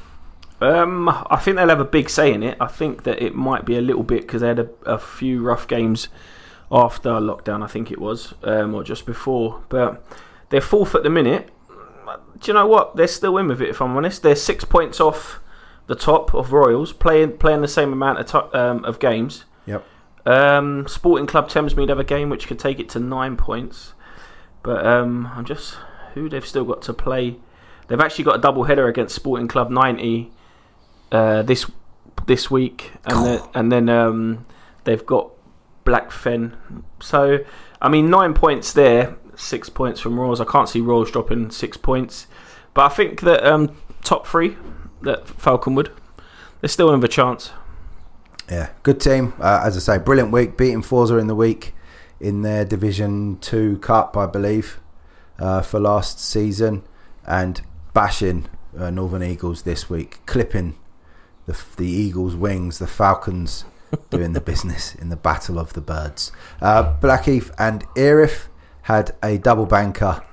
Um, 0.59 1.09
I 1.09 1.38
think 1.38 1.57
they'll 1.57 1.69
have 1.69 1.80
a 1.80 1.86
big 1.86 2.09
say 2.09 2.34
in 2.34 2.41
it. 2.41 2.57
I 2.59 2.67
think 2.67 3.03
that 3.03 3.21
it 3.21 3.36
might 3.36 3.65
be 3.65 3.78
a 3.78 3.82
little 3.82 4.03
bit 4.03 4.21
because 4.21 4.41
they 4.41 4.47
had 4.47 4.59
a, 4.59 4.69
a 4.86 4.97
few 4.97 5.41
rough 5.41 5.67
games 5.67 6.07
after 6.71 7.09
lockdown. 7.11 7.63
I 7.63 7.67
think 7.67 7.91
it 7.91 7.99
was, 7.99 8.34
um, 8.43 8.74
or 8.74 8.84
just 8.84 9.05
before. 9.05 9.61
But 9.69 10.03
they're 10.54 10.62
fourth 10.62 10.93
at 10.93 11.01
the 11.01 11.10
minute. 11.10 11.49
Do 12.38 12.51
you 12.51 12.54
know 12.54 12.68
what? 12.68 12.95
They're 12.95 13.08
still 13.08 13.39
in 13.39 13.47
with 13.47 13.60
it. 13.60 13.70
If 13.70 13.82
I'm 13.82 13.97
honest, 13.97 14.22
they're 14.22 14.36
six 14.36 14.64
points 14.64 14.99
off 14.99 15.39
the 15.88 15.95
top 15.95 16.32
of 16.36 16.54
Royals, 16.54 16.93
playing 16.93 17.39
playing 17.39 17.62
the 17.62 17.68
same 17.68 17.91
amount 17.91 18.20
of 18.20 18.26
to- 18.28 18.56
um, 18.56 18.86
of 18.86 18.99
games. 18.99 19.45
Yep. 19.66 19.84
Um, 20.28 20.88
Sporting 20.88 21.26
Club 21.26 21.49
Thamesmead 21.49 21.89
have 21.89 21.97
a 21.97 22.04
game 22.04 22.30
which 22.30 22.45
could 22.45 22.60
take 22.60 22.80
it 22.80 22.88
to 22.89 22.99
nine 22.99 23.36
points, 23.36 23.93
but 24.62 24.86
um, 24.86 25.28
I'm 25.34 25.43
just 25.43 25.76
who 26.14 26.30
they've 26.30 26.45
still 26.45 26.66
got 26.66 26.84
to 26.84 26.93
play. 26.93 27.38
They've 27.88 27.99
actually 27.99 28.26
got 28.26 28.36
a 28.36 28.41
double 28.41 28.66
header 28.66 28.88
against 28.88 29.16
Sporting 29.16 29.47
Club 29.47 29.72
90 29.72 30.32
uh, 31.12 31.41
this 31.41 31.66
this 32.28 32.51
week, 32.51 32.91
and 33.06 33.26
then 33.26 33.41
and 33.56 33.72
then 33.72 33.89
um, 33.89 34.45
they've 34.84 35.04
got 35.04 35.32
Blackfen. 35.84 36.54
So 37.01 37.39
I 37.82 37.89
mean, 37.89 38.12
nine 38.12 38.36
points 38.36 38.72
there, 38.72 39.18
six 39.43 39.69
points 39.69 39.99
from 39.99 40.19
Royals. 40.19 40.41
I 40.41 40.45
can't 40.45 40.69
see 40.69 40.81
Royals 40.81 41.11
dropping 41.11 41.51
six 41.51 41.77
points, 41.77 42.27
but 42.73 42.91
I 42.91 42.95
think 42.95 43.21
that 43.21 43.45
um, 43.45 43.75
top 44.03 44.25
three, 44.25 44.57
that 45.01 45.25
Falconwood, 45.25 45.91
they're 46.61 46.69
still 46.69 46.93
in 46.93 47.03
a 47.03 47.07
chance. 47.07 47.51
Yeah, 48.49 48.69
good 48.83 48.99
team. 48.99 49.33
Uh, 49.39 49.61
as 49.63 49.77
I 49.77 49.79
say, 49.79 50.03
brilliant 50.03 50.31
week. 50.31 50.57
Beating 50.57 50.81
Forza 50.81 51.17
in 51.17 51.27
the 51.27 51.35
week 51.35 51.73
in 52.19 52.41
their 52.41 52.65
Division 52.65 53.37
Two 53.39 53.77
Cup, 53.77 54.17
I 54.17 54.25
believe, 54.25 54.79
uh, 55.39 55.61
for 55.61 55.79
last 55.79 56.19
season, 56.19 56.83
and 57.25 57.61
bashing 57.93 58.47
uh, 58.77 58.89
Northern 58.89 59.23
Eagles 59.23 59.63
this 59.63 59.89
week, 59.89 60.19
clipping 60.25 60.75
the 61.45 61.57
the 61.77 61.87
Eagles' 61.87 62.35
wings, 62.35 62.79
the 62.79 62.87
Falcons 62.87 63.65
doing 64.09 64.33
the 64.33 64.41
business 64.41 64.95
in 64.95 65.09
the 65.09 65.15
battle 65.15 65.59
of 65.59 65.73
the 65.73 65.81
birds. 65.81 66.31
Uh, 66.61 66.93
Blackheath 66.99 67.51
and 67.57 67.85
Erith 67.95 68.47
had 68.84 69.15
a 69.23 69.38
double 69.38 69.65
banker 69.65 70.23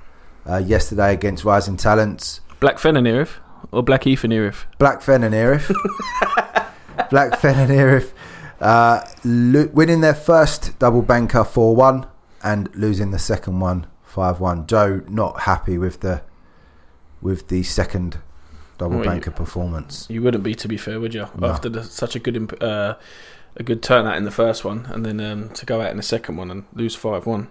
uh, 0.49 0.57
yesterday 0.57 1.13
against 1.13 1.43
Rising 1.45 1.77
Talents. 1.77 2.41
Black 2.59 2.79
Fen 2.79 2.95
and 2.97 3.07
Erith 3.07 3.39
or 3.71 3.83
Black 3.83 4.05
Erith? 4.05 4.65
Black 4.77 5.01
Fen 5.01 5.23
and 5.23 5.33
Erith. 5.35 5.71
Black 7.09 7.39
Fen 7.39 7.57
and 7.59 7.71
Erith 7.71 8.13
uh, 8.59 9.01
lo- 9.23 9.69
winning 9.73 10.01
their 10.01 10.13
first 10.13 10.77
double 10.79 11.01
banker 11.01 11.43
4 11.43 11.75
1 11.75 12.05
and 12.43 12.73
losing 12.75 13.11
the 13.11 13.19
second 13.19 13.59
one 13.59 13.87
5 14.03 14.39
1. 14.39 14.67
Joe 14.67 15.01
not 15.07 15.41
happy 15.41 15.77
with 15.77 16.01
the 16.01 16.21
with 17.21 17.47
the 17.49 17.63
second 17.63 18.19
double 18.77 18.97
Well, 18.97 19.05
you- 19.05 19.11
banker 19.11 19.31
performance. 19.31 20.07
You 20.09 20.21
wouldn't 20.21 20.43
be, 20.43 20.55
to 20.55 20.67
be 20.67 20.77
fair, 20.77 20.99
would 20.99 21.13
you? 21.13 21.27
No. 21.37 21.47
After 21.47 21.69
the, 21.69 21.83
such 21.83 22.15
a 22.15 22.19
good 22.19 22.35
imp- 22.35 22.61
uh, 22.61 22.95
a 23.55 23.63
good 23.63 23.81
turnout 23.83 24.17
in 24.17 24.23
the 24.25 24.31
first 24.31 24.63
one, 24.63 24.85
and 24.87 25.05
then 25.05 25.19
um, 25.19 25.49
to 25.49 25.65
go 25.65 25.81
out 25.81 25.91
in 25.91 25.97
the 25.97 26.03
second 26.03 26.37
one 26.37 26.49
and 26.51 26.65
lose 26.73 26.95
five 26.95 27.25
one. 27.25 27.47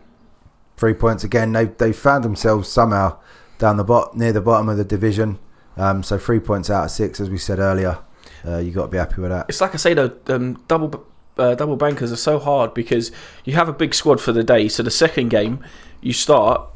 Three 0.81 0.95
points 0.95 1.25
again. 1.25 1.53
They 1.53 1.67
they 1.67 1.93
found 1.93 2.25
themselves 2.25 2.67
somehow 2.67 3.19
down 3.59 3.77
the 3.77 3.85
bot 3.85 4.17
near 4.17 4.33
the 4.33 4.41
bottom 4.41 4.71
of 4.71 4.79
the 4.79 4.85
division. 4.85 5.39
Um, 5.77 6.03
so 6.03 6.17
three 6.17 6.41
points 6.41 6.71
out 6.71 6.85
of 6.85 6.91
six, 6.91 7.21
as 7.21 7.29
we 7.29 7.37
said 7.37 7.59
earlier. 7.59 7.99
Uh, 8.47 8.57
you 8.57 8.71
got 8.71 8.87
to 8.87 8.89
be 8.89 8.97
happy 8.97 9.21
with 9.21 9.31
that. 9.31 9.45
It's 9.51 9.61
like 9.61 9.75
I 9.75 9.77
say 9.77 9.93
though, 9.93 10.17
um, 10.29 10.65
double 10.69 11.07
uh, 11.37 11.55
double 11.55 11.77
bankers 11.77 12.11
are 12.13 12.17
so 12.17 12.39
hard 12.39 12.73
because 12.73 13.13
you 13.45 13.53
have 13.57 13.69
a 13.69 13.75
big 13.75 13.93
squad 13.95 14.23
for 14.23 14.33
the 14.33 14.43
day. 14.43 14.69
So 14.69 14.83
the 14.83 14.91
second 14.91 15.29
game 15.29 15.63
you 16.01 16.15
start, 16.15 16.67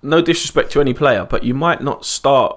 no 0.00 0.22
disrespect 0.22 0.70
to 0.72 0.80
any 0.80 0.94
player, 0.94 1.26
but 1.28 1.42
you 1.42 1.54
might 1.54 1.82
not 1.82 2.04
start 2.04 2.56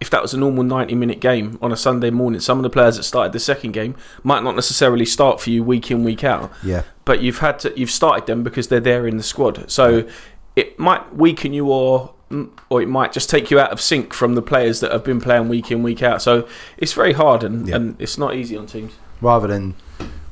if 0.00 0.10
that 0.10 0.20
was 0.22 0.34
a 0.34 0.38
normal 0.38 0.62
ninety 0.64 0.94
minute 0.94 1.20
game 1.20 1.58
on 1.62 1.72
a 1.72 1.76
Sunday 1.76 2.10
morning. 2.10 2.40
Some 2.40 2.58
of 2.58 2.62
the 2.62 2.70
players 2.70 2.96
that 2.96 3.04
started 3.04 3.32
the 3.32 3.40
second 3.40 3.72
game 3.72 3.94
might 4.22 4.42
not 4.42 4.54
necessarily 4.54 5.04
start 5.06 5.40
for 5.40 5.50
you 5.50 5.62
week 5.64 5.90
in 5.90 6.04
week 6.04 6.22
out, 6.24 6.52
Yeah, 6.62 6.82
but 7.04 7.20
you've 7.22 7.38
had 7.38 7.58
to 7.60 7.72
you've 7.78 7.90
started 7.90 8.26
them 8.26 8.42
because 8.42 8.68
they're 8.68 8.80
there 8.80 9.06
in 9.06 9.16
the 9.16 9.22
squad. 9.22 9.70
So 9.70 10.06
it 10.54 10.78
might 10.78 11.14
weaken 11.14 11.52
you 11.52 11.70
or 11.70 12.12
mm, 12.30 12.50
or 12.68 12.82
it 12.82 12.88
might 12.88 13.12
just 13.12 13.30
take 13.30 13.50
you 13.50 13.58
out 13.58 13.70
of 13.72 13.80
sync 13.80 14.12
from 14.12 14.34
the 14.34 14.42
players 14.42 14.80
that 14.80 14.92
have 14.92 15.04
been 15.04 15.20
playing 15.20 15.48
week 15.48 15.70
in 15.70 15.82
week 15.82 16.02
out. 16.02 16.20
So 16.22 16.46
it's 16.78 16.92
very 16.92 17.12
hard 17.14 17.42
and, 17.42 17.66
Yeah. 17.68 17.76
and 17.76 17.96
it's 18.00 18.18
not 18.18 18.34
easy 18.34 18.56
on 18.56 18.66
teams. 18.66 18.92
rather 19.20 19.46
than 19.48 19.74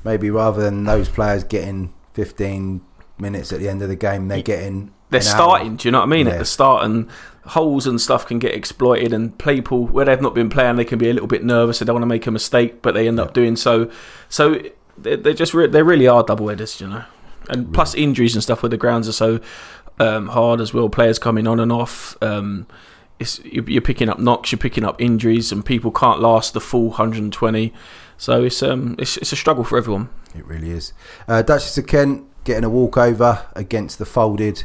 maybe 0.05 0.29
rather 0.31 0.62
than 0.62 0.85
those 0.85 1.09
players 1.09 1.43
getting 1.45 1.93
15 2.12 2.83
minutes 3.19 3.53
at 3.53 3.61
the 3.61 3.69
end 3.69 3.81
of 3.83 3.89
the 3.89 3.97
game, 3.97 4.29
they're 4.29 4.43
getting 4.43 4.91
they're 5.11 5.21
an 5.21 5.27
hour. 5.27 5.35
starting. 5.35 5.77
Do 5.77 5.89
you 5.89 5.93
know 5.93 6.01
what 6.01 6.05
I 6.05 6.09
mean? 6.09 6.27
Yeah. 6.27 6.35
At 6.35 6.39
the 6.41 6.45
start, 6.45 6.85
and 6.85 7.09
holes 7.47 7.86
and 7.86 8.01
stuff 8.01 8.26
can 8.26 8.38
get 8.38 8.55
exploited, 8.55 9.12
and 9.12 9.38
people 9.38 9.86
where 9.86 10.05
they've 10.05 10.20
not 10.20 10.34
been 10.34 10.51
playing, 10.51 10.76
they 10.76 10.84
can 10.84 10.99
be 10.99 11.11
a 11.11 11.12
little 11.12 11.28
bit 11.28 11.45
nervous. 11.45 11.78
They 11.78 11.86
don't 11.86 11.95
want 11.95 12.03
to 12.03 12.09
make 12.09 12.26
a 12.26 12.30
mistake, 12.30 12.82
but 12.82 12.95
they 12.95 13.09
end 13.09 13.20
up 13.20 13.34
doing 13.34 13.57
so. 13.57 13.90
So 14.28 14.62
they 14.97 15.16
they 15.16 15.34
just 15.34 15.55
re- 15.55 15.66
they 15.66 15.82
really 15.82 16.07
are 16.07 16.22
double 16.22 16.49
headers, 16.49 16.80
you 16.80 16.88
know. 16.88 17.05
And 17.49 17.74
plus 17.74 17.95
injuries 17.95 18.34
and 18.34 18.42
stuff 18.42 18.62
where 18.62 18.70
the 18.70 18.78
grounds 18.78 19.07
are 19.09 19.12
so 19.12 19.40
um, 19.99 20.28
hard 20.28 20.61
as 20.61 20.72
well. 20.72 20.88
Players 20.88 21.18
coming 21.18 21.47
on 21.47 21.61
and 21.61 21.70
off. 21.70 22.16
Um, 22.22 22.66
it's, 23.18 23.38
you're 23.45 23.68
you're 23.68 23.82
picking 23.82 24.09
up 24.09 24.18
knocks, 24.18 24.51
you're 24.51 24.59
picking 24.59 24.84
up 24.84 25.01
injuries, 25.01 25.53
and 25.53 25.64
people 25.64 25.90
can't 25.90 26.20
last 26.20 26.55
the 26.55 26.61
full 26.61 26.88
120. 26.88 27.72
So 28.16 28.45
it's 28.45 28.62
um 28.62 28.97
it's, 28.99 29.16
it's 29.18 29.32
a 29.32 29.36
struggle 29.36 29.64
for 29.64 29.78
everyone. 29.78 30.09
It 30.34 30.47
really 30.47 30.70
is. 30.70 30.92
Uh, 31.28 31.42
Duchess 31.42 31.78
of 31.78 31.86
Kent 31.86 32.24
getting 32.45 32.64
a 32.64 32.70
walkover 32.70 33.47
against 33.55 33.99
the 33.99 34.05
folded 34.05 34.64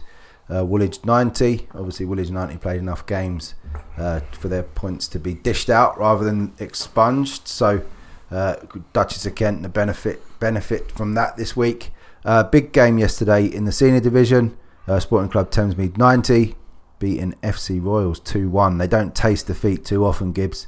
uh, 0.53 0.65
Woolwich 0.65 1.05
90. 1.05 1.67
Obviously, 1.73 2.05
Woolwich 2.05 2.29
90 2.29 2.57
played 2.57 2.79
enough 2.79 3.05
games 3.05 3.55
uh, 3.97 4.21
for 4.31 4.47
their 4.47 4.63
points 4.63 5.07
to 5.09 5.19
be 5.19 5.33
dished 5.33 5.69
out 5.69 5.97
rather 5.97 6.23
than 6.25 6.53
expunged. 6.59 7.47
So, 7.47 7.83
uh, 8.31 8.55
Duchess 8.93 9.25
of 9.25 9.35
Kent 9.35 9.63
the 9.63 9.69
benefit 9.69 10.21
benefit 10.39 10.91
from 10.91 11.13
that 11.15 11.37
this 11.37 11.55
week. 11.55 11.91
Uh, 12.25 12.43
big 12.43 12.71
game 12.71 12.97
yesterday 12.97 13.45
in 13.45 13.65
the 13.65 13.71
senior 13.71 13.99
division. 13.99 14.57
Uh, 14.87 14.99
Sporting 14.99 15.29
Club 15.29 15.51
Thamesmead 15.51 15.97
90 15.97 16.55
beating 16.97 17.33
FC 17.43 17.81
Royals 17.81 18.19
2 18.19 18.49
1. 18.49 18.77
They 18.77 18.87
don't 18.87 19.15
taste 19.15 19.47
defeat 19.47 19.85
too 19.85 20.05
often, 20.05 20.31
Gibbs, 20.31 20.67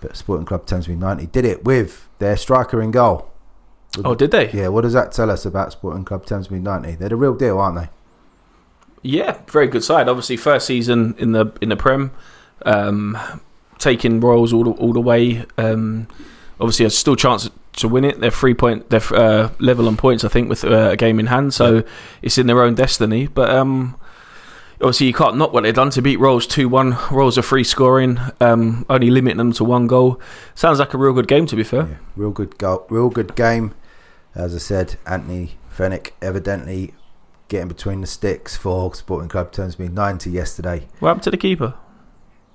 but 0.00 0.16
Sporting 0.16 0.46
Club 0.46 0.66
Thamesmead 0.66 0.98
90 0.98 1.26
did 1.26 1.44
it 1.44 1.64
with 1.64 2.08
their 2.18 2.36
striker 2.36 2.82
in 2.82 2.90
goal. 2.90 3.30
Oh, 4.04 4.14
did 4.14 4.30
they? 4.30 4.50
Yeah, 4.50 4.68
what 4.68 4.82
does 4.82 4.92
that 4.92 5.10
tell 5.12 5.30
us 5.30 5.44
about 5.44 5.72
Sporting 5.72 6.04
Club 6.04 6.26
Thamesmead 6.26 6.62
90? 6.62 6.96
They're 6.96 7.08
the 7.08 7.16
real 7.16 7.34
deal, 7.34 7.58
aren't 7.58 7.76
they? 7.76 7.88
Yeah, 9.02 9.38
very 9.46 9.66
good 9.66 9.82
side. 9.82 10.08
Obviously, 10.08 10.36
first 10.36 10.66
season 10.66 11.14
in 11.18 11.32
the 11.32 11.52
in 11.60 11.70
the 11.70 11.76
Prem, 11.76 12.12
um, 12.66 13.16
taking 13.78 14.20
Royals 14.20 14.52
all 14.52 14.64
the, 14.64 14.70
all 14.72 14.92
the 14.92 15.00
way. 15.00 15.46
Um, 15.56 16.06
obviously, 16.60 16.84
there's 16.84 16.98
still 16.98 17.16
chance 17.16 17.48
to 17.76 17.88
win 17.88 18.04
it. 18.04 18.20
They're 18.20 18.30
three 18.30 18.52
point, 18.52 18.90
they're 18.90 19.00
uh, 19.14 19.52
level 19.58 19.88
on 19.88 19.96
points, 19.96 20.22
I 20.22 20.28
think, 20.28 20.50
with 20.50 20.64
uh, 20.64 20.90
a 20.90 20.96
game 20.96 21.18
in 21.18 21.26
hand. 21.26 21.54
So 21.54 21.82
it's 22.20 22.36
in 22.36 22.46
their 22.46 22.62
own 22.62 22.74
destiny. 22.74 23.26
But 23.26 23.48
um, 23.48 23.96
obviously, 24.82 25.06
you 25.06 25.14
can't 25.14 25.36
knock 25.36 25.54
what 25.54 25.62
they've 25.62 25.74
done 25.74 25.90
to 25.90 26.02
beat 26.02 26.18
Royals 26.18 26.46
two 26.46 26.68
one. 26.68 26.98
Royals 27.10 27.38
are 27.38 27.42
free 27.42 27.64
scoring, 27.64 28.18
um, 28.40 28.84
only 28.90 29.08
limiting 29.08 29.38
them 29.38 29.52
to 29.52 29.64
one 29.64 29.86
goal. 29.86 30.20
Sounds 30.54 30.78
like 30.78 30.92
a 30.92 30.98
real 30.98 31.14
good 31.14 31.28
game, 31.28 31.46
to 31.46 31.56
be 31.56 31.64
fair. 31.64 31.86
Yeah, 31.88 31.96
real 32.16 32.32
good 32.32 32.58
goal, 32.58 32.86
real 32.90 33.08
good 33.08 33.34
game. 33.34 33.74
As 34.34 34.54
I 34.54 34.58
said, 34.58 34.96
Anthony 35.06 35.58
Fennick 35.74 36.10
evidently 36.20 36.92
getting 37.50 37.68
between 37.68 38.00
the 38.00 38.06
sticks 38.06 38.56
for 38.56 38.94
Sporting 38.94 39.28
Club 39.28 39.52
Thamesmead 39.52 39.92
90 39.92 40.30
yesterday. 40.30 40.86
What 41.00 41.08
happened 41.08 41.24
to 41.24 41.30
the 41.32 41.36
keeper? 41.36 41.74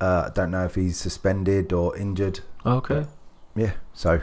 Uh, 0.02 0.28
I 0.28 0.32
don't 0.34 0.52
know 0.52 0.66
if 0.66 0.76
he's 0.76 0.98
suspended 0.98 1.72
or 1.72 1.96
injured. 1.96 2.40
Okay, 2.66 3.06
Yeah, 3.56 3.74
so 3.94 4.22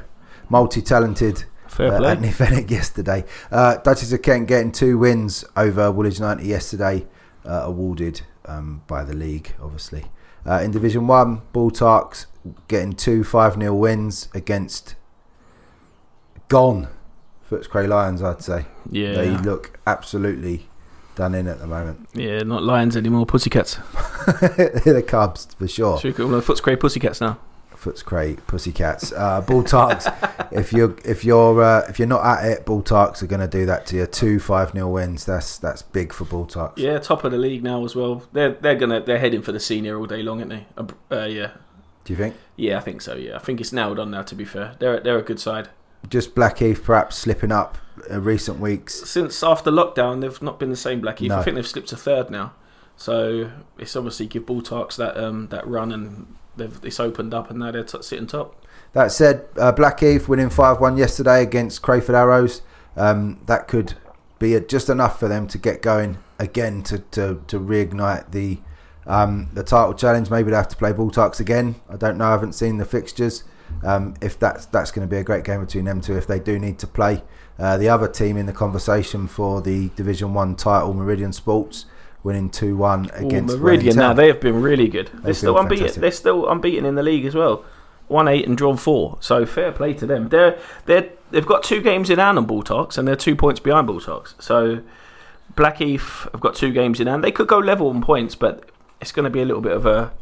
multi-talented 0.49 1.45
fair 1.69 1.93
uh. 1.93 2.05
Anthony 2.05 2.29
Fennick 2.33 2.71
yesterday. 2.71 3.25
Uh, 3.51 3.77
Duchess 3.77 4.13
of 4.13 4.23
Kent 4.23 4.49
getting 4.49 4.73
two 4.73 4.99
wins 4.99 5.45
over 5.57 5.93
Woolwich 5.93 6.19
90 6.19 6.45
yesterday, 6.45 7.07
uh, 7.45 7.63
awarded 7.65 8.23
um, 8.47 8.83
by 8.87 9.05
the 9.05 9.15
league, 9.15 9.55
obviously. 9.63 10.07
Uh, 10.45 10.61
in 10.65 10.71
Division 10.71 11.07
1, 11.07 11.43
Bull 11.53 11.71
Tarks 11.71 12.27
getting 12.67 12.95
two 12.95 13.23
5 13.23 13.55
0 13.55 13.75
wins 13.75 14.29
against 14.35 14.97
gone 16.49 16.89
Footscray 17.53 17.87
Lions, 17.89 18.23
I'd 18.23 18.43
say. 18.43 18.65
yeah, 18.91 19.13
They 19.15 19.31
look 19.37 19.79
absolutely 19.87 20.69
done 21.15 21.35
in 21.35 21.47
at 21.47 21.59
the 21.59 21.67
moment. 21.67 22.09
yeah, 22.15 22.39
not 22.39 22.63
lions 22.63 22.97
anymore, 22.97 23.27
pussycats. 23.27 23.75
They're 24.41 24.95
the 24.95 25.05
Cubs 25.07 25.47
for 25.59 25.69
sure. 25.69 25.99
Should 25.99 26.09
we 26.17 26.25
call 26.25 26.29
them 26.29 26.41
Footscray 26.41 26.79
pussycats 26.81 27.21
now? 27.21 27.39
Footscray 27.77 28.37
Pussycats. 28.47 29.13
Uh, 29.13 29.41
Bull 29.41 29.65
Tarks, 29.65 30.07
if 30.53 30.73
you're 30.73 30.95
if 31.05 31.25
you're 31.25 31.61
uh, 31.61 31.85
if 31.89 31.99
you're 31.99 32.07
not 32.07 32.25
at 32.25 32.45
it, 32.49 32.65
Bull 32.65 32.81
Tarks 32.81 33.25
are 33.25 33.27
going 33.27 33.41
to 33.41 33.49
do 33.49 33.67
that 33.67 33.87
to 33.87 33.97
you. 33.97 34.07
Two 34.07 34.39
five 34.39 34.71
0 34.71 34.89
wins. 34.89 35.25
That's 35.25 35.59
that's 35.59 35.83
big 35.83 36.13
for 36.13 36.25
Bull 36.25 36.47
Tarks. 36.47 36.75
Yeah, 36.79 37.01
top 37.01 37.25
of 37.25 37.33
the 37.33 37.39
league 37.39 37.65
now 37.65 37.85
as 37.85 37.97
well. 37.97 38.23
They're 38.33 38.53
they're 38.53 38.77
gonna 38.77 39.01
they're 39.03 39.19
heading 39.19 39.43
for 39.43 39.51
the 39.51 39.59
senior 39.59 39.99
all 39.99 40.07
day 40.07 40.23
long, 40.23 40.39
aren't 40.39 40.51
they? 40.51 40.67
Uh, 40.79 40.87
uh, 41.11 41.25
yeah, 41.25 41.51
Do 42.05 42.13
you 42.13 42.17
think? 42.17 42.37
yeah, 42.55 42.79
I 42.79 42.81
think 42.83 43.03
so. 43.03 43.17
Yeah, 43.17 43.35
I 43.35 43.41
think 43.41 43.61
it's 43.61 43.73
nailed 43.73 43.99
on 43.99 44.13
now. 44.13 44.23
To 44.23 44.35
be 44.37 44.45
fair, 44.45 44.77
they're 44.79 45.01
they're 45.01 45.19
a 45.19 45.23
good 45.23 45.41
side. 45.41 45.69
Just 46.09 46.35
Blackheath 46.35 46.83
perhaps 46.85 47.17
slipping 47.17 47.53
up 47.53 47.79
in 48.11 48.25
recent 48.25 48.59
weeks. 48.59 49.09
Since 49.09 49.43
after 49.43 49.71
lockdown, 49.71 50.21
they've 50.21 50.43
not 50.43 50.59
been 50.59 50.71
the 50.71 50.77
same 50.77 51.01
Blackheath. 51.01 51.31
No. 51.31 51.39
I 51.39 51.43
think 51.43 51.57
they've 51.57 51.67
slipped 51.67 51.89
to 51.89 51.97
third 51.97 52.31
now. 52.31 52.53
So 52.97 53.51
it's 53.79 53.97
obviously 53.97 54.27
give 54.27 54.47
Bulltarks 54.47 54.97
that 54.97 55.17
um 55.17 55.49
that 55.49 55.67
run 55.67 55.93
and 55.93 56.35
they've 56.57 56.79
it's 56.83 57.01
opened 57.01 57.35
up 57.35 57.51
and 57.51 57.59
now 57.59 57.71
they're 57.71 57.85
t- 57.85 58.03
sitting 58.03 58.27
top. 58.27 58.65
That 58.93 59.11
said, 59.11 59.49
uh, 59.57 59.73
Blackheath 59.73 60.29
winning 60.29 60.51
5 60.51 60.79
1 60.81 60.97
yesterday 60.99 61.43
against 61.43 61.81
Crayford 61.81 62.15
Arrows. 62.15 62.61
Um, 62.95 63.41
that 63.47 63.69
could 63.69 63.95
be 64.39 64.59
just 64.61 64.91
enough 64.91 65.19
for 65.19 65.29
them 65.29 65.47
to 65.49 65.57
get 65.57 65.81
going 65.81 66.19
again 66.39 66.83
to, 66.83 66.99
to, 66.99 67.43
to 67.47 67.59
reignite 67.59 68.33
the 68.33 68.59
um, 69.07 69.49
the 69.53 69.65
title 69.65 69.95
challenge. 69.95 70.31
Maybe 70.31 70.51
they 70.51 70.57
have 70.57 70.69
to 70.69 70.77
play 70.77 70.93
Bulltarks 70.93 71.41
again. 71.41 71.77
I 71.89 71.97
don't 71.97 72.19
know. 72.19 72.27
I 72.27 72.31
haven't 72.33 72.53
seen 72.53 72.79
the 72.79 72.85
fixtures. 72.85 73.45
Um, 73.85 74.15
if 74.21 74.39
that's 74.39 74.67
that's 74.67 74.91
going 74.91 75.07
to 75.07 75.11
be 75.11 75.19
a 75.19 75.25
great 75.25 75.45
game 75.45 75.61
between 75.65 75.85
them 75.85 76.01
two, 76.01 76.17
if 76.17 76.27
they 76.27 76.39
do 76.39 76.59
need 76.59 76.79
to 76.81 76.87
play. 76.87 77.23
Uh, 77.59 77.77
the 77.77 77.89
other 77.89 78.09
team 78.09 78.37
in 78.37 78.47
the 78.47 78.53
conversation 78.53 79.29
for 79.29 79.61
the 79.61 79.91
Division 79.91 80.35
One 80.35 80.57
title, 80.57 80.95
Meridian 80.95 81.33
Sports, 81.33 81.87
winning 82.23 82.51
two 82.51 82.77
one 82.77 83.11
Ooh, 83.21 83.27
against 83.27 83.59
Meridian 83.59 83.97
now 83.97 84.13
they 84.13 84.29
have 84.29 84.41
been 84.41 84.63
really 84.63 84.89
good. 84.89 85.09
They're 85.09 85.21
They've 85.21 85.37
still 85.37 85.55
been 85.55 85.65
unbeaten. 85.65 85.85
fantastic. 85.85 86.01
They're 86.01 86.11
still 86.11 86.49
unbeaten 86.49 86.85
in 86.85 86.95
the 86.95 87.03
league 87.03 87.25
as 87.25 87.35
well. 87.35 87.65
One 88.09 88.29
eight 88.29 88.47
and 88.47 88.57
drawn 88.57 88.77
four. 88.77 89.19
So 89.21 89.47
fair 89.47 89.73
play 89.73 89.95
to 89.95 90.07
them. 90.07 90.29
They're 90.29 90.59
they 90.87 91.11
they've 91.31 91.47
got 91.47 91.63
two 91.63 91.81
games 91.81 92.11
in 92.11 92.19
hand 92.19 92.39
on 92.39 92.47
Bulltarks 92.47 92.99
and 92.99 93.07
they're 93.07 93.17
two 93.17 93.37
points 93.37 93.61
behind 93.61 93.89
Bulltarks. 93.89 94.41
So 94.41 94.83
Blackheath 95.55 96.29
have 96.33 96.41
got 96.41 96.55
two 96.55 96.73
games 96.73 97.01
in 97.01 97.07
hand. 97.07 97.23
They 97.23 97.33
could 97.33 97.49
go 97.49 97.59
level 97.59 97.89
on 97.89 98.03
points, 98.03 98.35
but 98.35 98.71
it's 99.01 99.13
going 99.13 99.25
to 99.25 99.31
be 99.31 99.43
a 99.43 99.45
little 99.45 99.63
bit 99.63 99.73
of 99.73 99.85
a, 99.85 100.13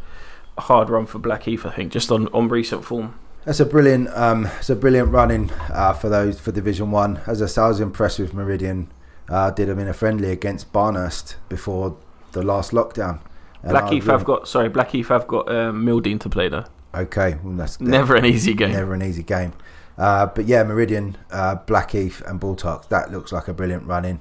a 0.58 0.62
hard 0.62 0.90
run 0.90 1.06
for 1.06 1.18
Blackheath, 1.18 1.64
I 1.64 1.70
think, 1.70 1.92
just 1.92 2.10
on, 2.10 2.28
on 2.28 2.48
recent 2.48 2.84
form. 2.84 3.14
That's 3.44 3.60
a 3.60 3.64
brilliant, 3.64 4.08
um, 4.10 4.46
it's 4.58 4.68
a 4.68 4.76
brilliant 4.76 5.10
running 5.10 5.50
uh, 5.72 5.94
for 5.94 6.08
those 6.08 6.38
for 6.38 6.52
Division 6.52 6.90
One. 6.90 7.20
As 7.26 7.40
I 7.40 7.46
said, 7.46 7.62
I 7.62 7.68
was 7.68 7.80
impressed 7.80 8.18
with 8.18 8.34
Meridian. 8.34 8.92
Uh, 9.28 9.50
did 9.50 9.68
them 9.68 9.78
in 9.78 9.88
a 9.88 9.94
friendly 9.94 10.30
against 10.30 10.72
Barnhurst 10.72 11.36
before 11.48 11.96
the 12.32 12.42
last 12.42 12.72
lockdown. 12.72 13.20
And 13.62 13.70
Blackheath 13.70 14.04
really- 14.04 14.18
have 14.18 14.24
got 14.24 14.48
sorry, 14.48 14.68
Blackheath 14.68 15.08
have 15.08 15.26
got 15.26 15.50
um, 15.50 15.84
Mildeen 15.84 16.20
to 16.20 16.28
play 16.28 16.48
there. 16.48 16.66
Okay, 16.94 17.38
well, 17.42 17.54
that's 17.54 17.80
Never 17.80 18.16
an 18.16 18.26
easy 18.26 18.54
game. 18.54 18.72
never 18.72 18.92
an 18.92 19.02
easy 19.02 19.22
game. 19.22 19.52
Uh, 19.96 20.26
but 20.26 20.46
yeah, 20.46 20.62
Meridian, 20.62 21.16
uh, 21.30 21.54
Blackheath, 21.54 22.22
and 22.26 22.40
Bulltarks. 22.40 22.88
That 22.88 23.12
looks 23.12 23.32
like 23.32 23.48
a 23.48 23.52
brilliant 23.54 23.86
run 23.86 24.04
in, 24.04 24.20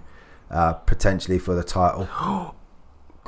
uh, 0.52 0.74
potentially 0.74 1.40
for 1.40 1.56
the 1.56 1.64
title. 1.64 2.08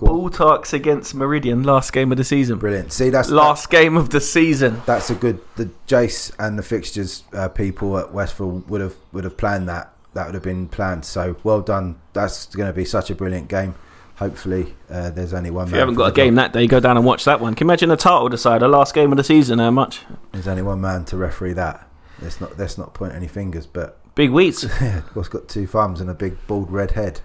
Bulltarks 0.02 0.74
against 0.74 1.14
Meridian, 1.14 1.62
last 1.64 1.94
game 1.94 2.12
of 2.12 2.18
the 2.18 2.24
season. 2.24 2.58
Brilliant. 2.58 2.92
See, 2.92 3.10
that's 3.10 3.30
Last 3.30 3.70
game 3.70 3.96
of 3.96 4.10
the 4.10 4.20
season. 4.20 4.82
that's 4.88 5.10
a 5.12 5.16
good. 5.16 5.40
The 5.58 5.70
Jace 5.88 6.32
and 6.40 6.58
the 6.58 6.64
fixtures 6.64 7.24
uh, 7.34 7.50
people 7.50 7.98
at 8.00 8.12
Westfield 8.12 8.68
would 8.70 8.82
have 8.82 8.96
would 9.12 9.24
have 9.24 9.38
planned 9.38 9.70
that. 9.70 9.94
That 10.14 10.26
would 10.26 10.34
have 10.34 10.44
been 10.44 10.68
planned. 10.68 11.06
So 11.06 11.38
well 11.44 11.62
done. 11.62 12.02
That's 12.14 12.48
going 12.48 12.68
to 12.68 12.74
be 12.74 12.84
such 12.84 13.10
a 13.12 13.16
brilliant 13.16 13.48
game. 13.48 13.76
Hopefully, 14.16 14.76
uh, 14.90 15.12
there's 15.12 15.34
only 15.34 15.52
one. 15.52 15.68
If 15.68 15.74
you 15.74 15.80
haven't 15.80 15.96
got 15.96 16.12
a 16.12 16.16
game 16.16 16.36
that 16.36 16.52
day, 16.52 16.68
go 16.68 16.80
down 16.80 16.98
and 16.98 17.06
watch 17.06 17.26
that 17.26 17.40
one. 17.40 17.54
Can 17.56 17.68
you 17.68 17.70
imagine 17.70 17.92
a 17.92 17.98
title 17.98 18.28
decider, 18.30 18.68
last 18.68 18.94
game 18.94 19.12
of 19.12 19.18
the 19.18 19.24
season? 19.24 19.60
How 19.60 19.72
much? 19.72 20.02
There's 20.32 20.48
only 20.48 20.64
one 20.64 20.82
man 20.82 21.06
to 21.06 21.18
referee 21.18 21.54
that. 21.54 21.88
Let's 22.22 22.42
not 22.42 22.58
let's 22.58 22.78
not 22.78 22.94
point 22.94 23.14
any 23.14 23.28
fingers. 23.28 23.68
But 23.68 24.00
Big 24.16 24.32
Wheats. 24.32 24.64
what's 25.14 25.30
got 25.30 25.48
two 25.48 25.68
thumbs 25.68 26.02
and 26.02 26.10
a 26.10 26.14
big 26.14 26.36
bald 26.48 26.72
red 26.72 26.92
head? 26.92 27.22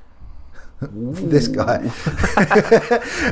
this 0.80 1.48
guy. 1.48 1.76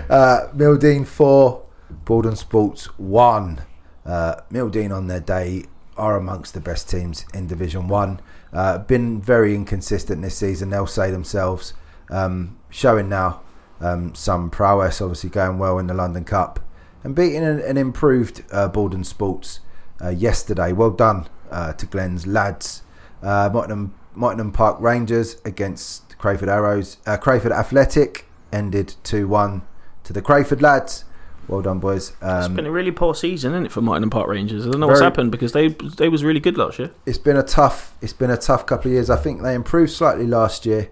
uh, 0.08 0.48
Mildine 0.54 1.06
four, 1.06 1.64
Borden 2.04 2.36
Sports 2.36 2.86
one. 2.98 3.62
Uh, 4.04 4.36
Mildine 4.50 4.94
on 4.94 5.06
their 5.06 5.20
day 5.20 5.64
are 5.96 6.16
amongst 6.16 6.54
the 6.54 6.60
best 6.60 6.88
teams 6.88 7.24
in 7.34 7.46
Division 7.46 7.88
One. 7.88 8.20
Uh, 8.52 8.78
been 8.78 9.20
very 9.20 9.54
inconsistent 9.54 10.22
this 10.22 10.36
season. 10.36 10.70
They'll 10.70 10.86
say 10.86 11.10
themselves, 11.10 11.74
um, 12.10 12.58
showing 12.70 13.08
now 13.08 13.42
um, 13.80 14.14
some 14.14 14.50
prowess. 14.50 15.00
Obviously 15.00 15.30
going 15.30 15.58
well 15.58 15.78
in 15.78 15.86
the 15.86 15.94
London 15.94 16.24
Cup 16.24 16.60
and 17.02 17.14
beating 17.14 17.44
an, 17.44 17.60
an 17.60 17.76
improved 17.76 18.42
uh, 18.50 18.68
Borden 18.68 19.04
Sports 19.04 19.60
uh, 20.02 20.08
yesterday. 20.08 20.72
Well 20.72 20.90
done 20.90 21.28
uh, 21.50 21.74
to 21.74 21.86
Glenn's 21.86 22.26
lads. 22.26 22.82
Uh, 23.22 23.50
Mottingham, 23.52 23.94
Mottingham 24.14 24.52
Park 24.52 24.80
Rangers 24.80 25.36
against 25.44 26.03
Crayford 26.18 26.48
Arrows. 26.48 26.98
Uh, 27.06 27.16
Crayford 27.16 27.52
Athletic 27.52 28.26
ended 28.52 28.94
2 29.04 29.26
1 29.28 29.62
to 30.04 30.12
the 30.12 30.22
Crayford 30.22 30.62
lads. 30.62 31.04
Well 31.48 31.60
done, 31.60 31.78
boys. 31.78 32.12
It's 32.22 32.48
been 32.48 32.64
a 32.64 32.70
really 32.70 32.90
poor 32.90 33.14
season, 33.14 33.52
isn't 33.52 33.66
it, 33.66 33.72
for 33.72 33.82
Mottingham 33.82 34.10
Park 34.10 34.28
Rangers? 34.28 34.66
I 34.66 34.70
don't 34.70 34.80
know 34.80 34.86
what's 34.86 35.00
happened 35.00 35.30
because 35.30 35.52
they 35.52 35.68
they 35.68 36.08
was 36.08 36.24
really 36.24 36.40
good 36.40 36.56
last 36.56 36.78
year. 36.78 36.90
it's 37.04 37.18
been 37.18 37.36
a 37.36 37.42
tough 37.42 37.96
it's 38.00 38.14
been 38.14 38.30
a 38.30 38.36
tough 38.36 38.64
couple 38.64 38.90
of 38.90 38.94
years. 38.94 39.10
I 39.10 39.16
think 39.16 39.42
they 39.42 39.54
improved 39.54 39.92
slightly 39.92 40.26
last 40.26 40.64
year, 40.64 40.90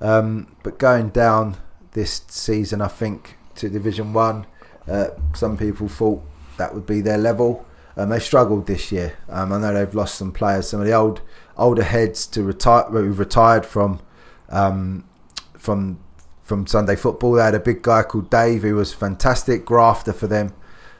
um, 0.00 0.54
but 0.62 0.78
going 0.78 1.08
down 1.08 1.56
this 1.92 2.22
season, 2.28 2.80
I 2.80 2.86
think 2.86 3.38
to 3.56 3.68
Division 3.68 4.12
One, 4.12 4.46
uh, 4.86 5.08
some 5.34 5.56
people 5.56 5.88
thought 5.88 6.22
that 6.58 6.74
would 6.74 6.86
be 6.86 7.00
their 7.00 7.18
level. 7.18 7.66
Um, 7.96 8.10
they 8.10 8.20
struggled 8.20 8.68
this 8.68 8.92
year. 8.92 9.18
Um, 9.28 9.52
I 9.52 9.58
know 9.58 9.74
they've 9.74 9.94
lost 9.94 10.14
some 10.14 10.30
players, 10.30 10.68
some 10.68 10.78
of 10.78 10.86
the 10.86 10.92
old 10.92 11.20
older 11.56 11.82
heads 11.82 12.24
to 12.28 12.44
retire 12.44 12.84
who've 12.84 13.18
retired 13.18 13.66
from 13.66 13.98
um, 14.50 15.04
from 15.56 15.98
from 16.42 16.66
Sunday 16.66 16.96
football. 16.96 17.32
They 17.32 17.42
had 17.44 17.54
a 17.54 17.60
big 17.60 17.82
guy 17.82 18.02
called 18.02 18.30
Dave 18.30 18.62
who 18.62 18.74
was 18.76 18.94
fantastic 18.94 19.66
grafter 19.66 20.12
for 20.14 20.26
them 20.26 20.54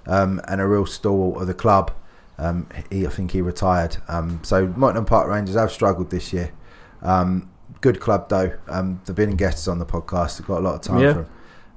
um, 0.07 0.41
and 0.47 0.61
a 0.61 0.67
real 0.67 0.85
stalwart 0.85 1.41
of 1.41 1.47
the 1.47 1.55
club. 1.55 1.91
Um, 2.37 2.69
he, 2.91 3.07
I 3.07 3.11
think 3.11 3.31
he 3.33 3.41
retired. 3.41 3.97
Um, 4.09 4.41
so 4.45 4.67
Mottingham 4.69 5.07
Park 5.07 5.29
Rangers 5.29 5.57
have 5.57 5.73
struggled 5.73 6.11
this 6.11 6.33
year. 6.33 6.53
Um, 7.03 7.51
good 7.81 7.99
club 8.01 8.29
though. 8.29 8.53
Um, 8.69 9.01
they've 9.07 9.17
been 9.17 9.37
guests 9.37 9.67
on 9.69 9.79
the 9.79 9.87
podcast. 9.87 10.39
They've 10.39 10.47
got 10.47 10.59
a 10.59 10.65
lot 10.65 10.75
of 10.75 10.81
time 10.83 11.01
Yeah. 11.01 11.13
for 11.15 11.19
'em. 11.21 11.27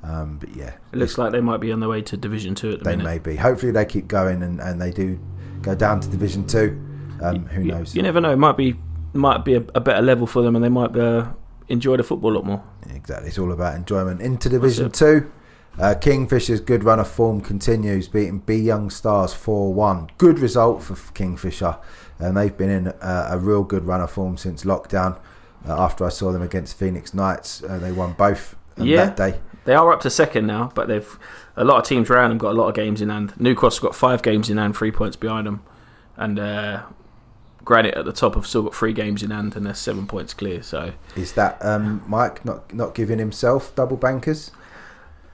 Um, 0.04 0.38
but 0.40 0.56
yeah, 0.56 0.74
It 0.92 0.98
looks 0.98 1.18
like 1.20 1.32
they 1.32 1.42
might 1.42 1.62
be 1.62 1.72
on 1.72 1.80
their 1.80 1.88
way 1.90 2.02
to 2.02 2.18
Division 2.18 2.56
Two 2.56 2.72
at 2.72 2.80
the 2.80 2.86
they 2.86 2.96
minute. 2.98 3.04
may 3.06 3.20
be. 3.20 3.36
Hopefully 3.38 3.72
they 3.72 3.86
keep 3.86 4.08
going 4.08 4.42
and, 4.44 4.60
and 4.60 4.82
they 4.82 4.90
do 4.92 5.20
go 5.62 5.76
down 5.76 6.00
to 6.02 6.10
Division 6.10 6.46
Two. 6.48 6.80
Um, 7.22 7.46
who 7.46 7.62
You- 7.62 7.72
knows? 7.72 7.96
You 7.96 8.02
never 8.02 8.20
know. 8.20 8.32
It 8.32 8.38
might 8.38 8.58
be 8.58 8.76
might 9.14 9.46
be 9.46 9.54
a, 9.56 9.64
a 9.76 9.80
better 9.80 10.02
level 10.02 10.26
for 10.26 10.42
them, 10.42 10.56
and 10.56 10.64
they 10.66 10.70
might 10.70 10.96
uh, 10.98 11.28
enjoy 11.72 11.98
the 11.98 12.04
football 12.04 12.34
a 12.34 12.36
lot 12.36 12.46
more. 12.46 12.64
Exactly. 12.94 13.30
It's 13.30 13.38
all 13.40 13.52
about 13.52 13.76
enjoyment. 13.76 14.22
Into 14.22 14.50
Division. 14.50 14.92
Two, 14.92 15.32
uh, 15.80 15.96
Kingfisher's 16.00 16.60
good 16.62 16.84
run 16.84 17.00
of 17.00 17.08
form 17.08 17.42
continues, 17.42 18.08
beating 18.08 18.40
B 18.40 18.56
Young 18.56 18.90
Stars 18.90 19.34
4 19.34 19.74
1. 19.74 20.10
Good 20.18 20.40
result 20.40 20.84
for 20.84 20.96
Kingfisher. 21.14 21.78
And 22.20 22.38
they've 22.38 22.56
been 22.56 22.70
in 22.70 22.88
uh, 22.90 23.30
a 23.32 23.38
real 23.40 23.64
good 23.64 23.86
run 23.86 24.02
of 24.02 24.12
form 24.12 24.38
since 24.38 24.64
lockdown. 24.64 25.18
Uh, 25.68 25.80
after 25.82 26.06
I 26.06 26.10
saw 26.10 26.32
them 26.32 26.42
against 26.42 26.78
Phoenix 26.78 27.14
Knights, 27.14 27.64
uh, 27.64 27.78
they 27.78 27.92
won 27.92 28.14
both 28.14 28.56
Yeah. 28.78 29.06
that 29.06 29.18
day. 29.18 29.40
They 29.66 29.74
are 29.76 29.92
up 29.94 30.02
to 30.02 30.10
second 30.10 30.48
now, 30.48 30.72
but 30.74 30.88
they've 30.88 31.20
a 31.56 31.64
lot 31.64 31.78
of 31.78 31.84
teams 31.84 32.10
around 32.10 32.30
them 32.30 32.38
got 32.40 32.52
a 32.52 32.58
lot 32.58 32.68
of 32.68 32.74
games 32.76 33.02
in 33.02 33.10
hand. 33.10 33.34
New 33.40 33.54
Cross 33.54 33.80
got 33.80 33.94
five 33.96 34.24
games 34.24 34.50
in 34.50 34.58
hand, 34.58 34.76
three 34.76 34.92
points 34.92 35.16
behind 35.16 35.46
them, 35.46 35.62
and 36.18 36.40
uh, 36.40 36.82
Granite 37.64 37.94
at 37.96 38.06
the 38.06 38.12
top 38.14 38.36
have 38.36 38.48
still 38.48 38.64
got 38.64 38.76
three 38.76 38.94
games 38.94 39.22
in 39.24 39.32
hand, 39.32 39.56
and 39.56 39.66
they're 39.66 39.74
seven 39.74 40.08
points 40.08 40.34
clear. 40.34 40.64
So, 40.64 40.94
Is 41.16 41.34
that 41.34 41.58
um, 41.64 42.04
Mike 42.08 42.44
not 42.44 42.74
not 42.74 42.96
giving 42.96 43.20
himself 43.20 43.74
double 43.76 43.98
bankers? 43.98 44.52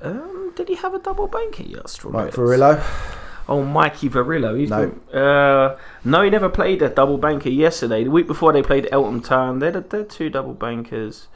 um, 0.02 0.52
did 0.56 0.68
he 0.70 0.76
have 0.76 0.94
a 0.94 1.00
double 1.00 1.28
banker 1.28 1.64
yet? 1.64 1.98
Mike 2.10 2.34
Farillo? 2.34 2.84
Oh, 3.50 3.64
Mikey 3.64 4.10
Varillo. 4.10 4.60
He's 4.60 4.70
No. 4.70 4.88
been- 4.88 5.18
uh, 5.20 5.78
no, 6.04 6.22
he 6.22 6.30
never 6.30 6.50
played 6.50 6.82
a 6.82 6.90
double 6.90 7.18
banker 7.18 7.50
yesterday. 7.50 8.04
The 8.04 8.12
week 8.12 8.28
before 8.28 8.52
they 8.52 8.62
played 8.62 8.90
Elton 8.92 9.22
Town. 9.22 9.60
They're, 9.60 9.72
they're 9.72 10.04
two 10.04 10.30
double 10.30 10.54
bankers. 10.54 11.28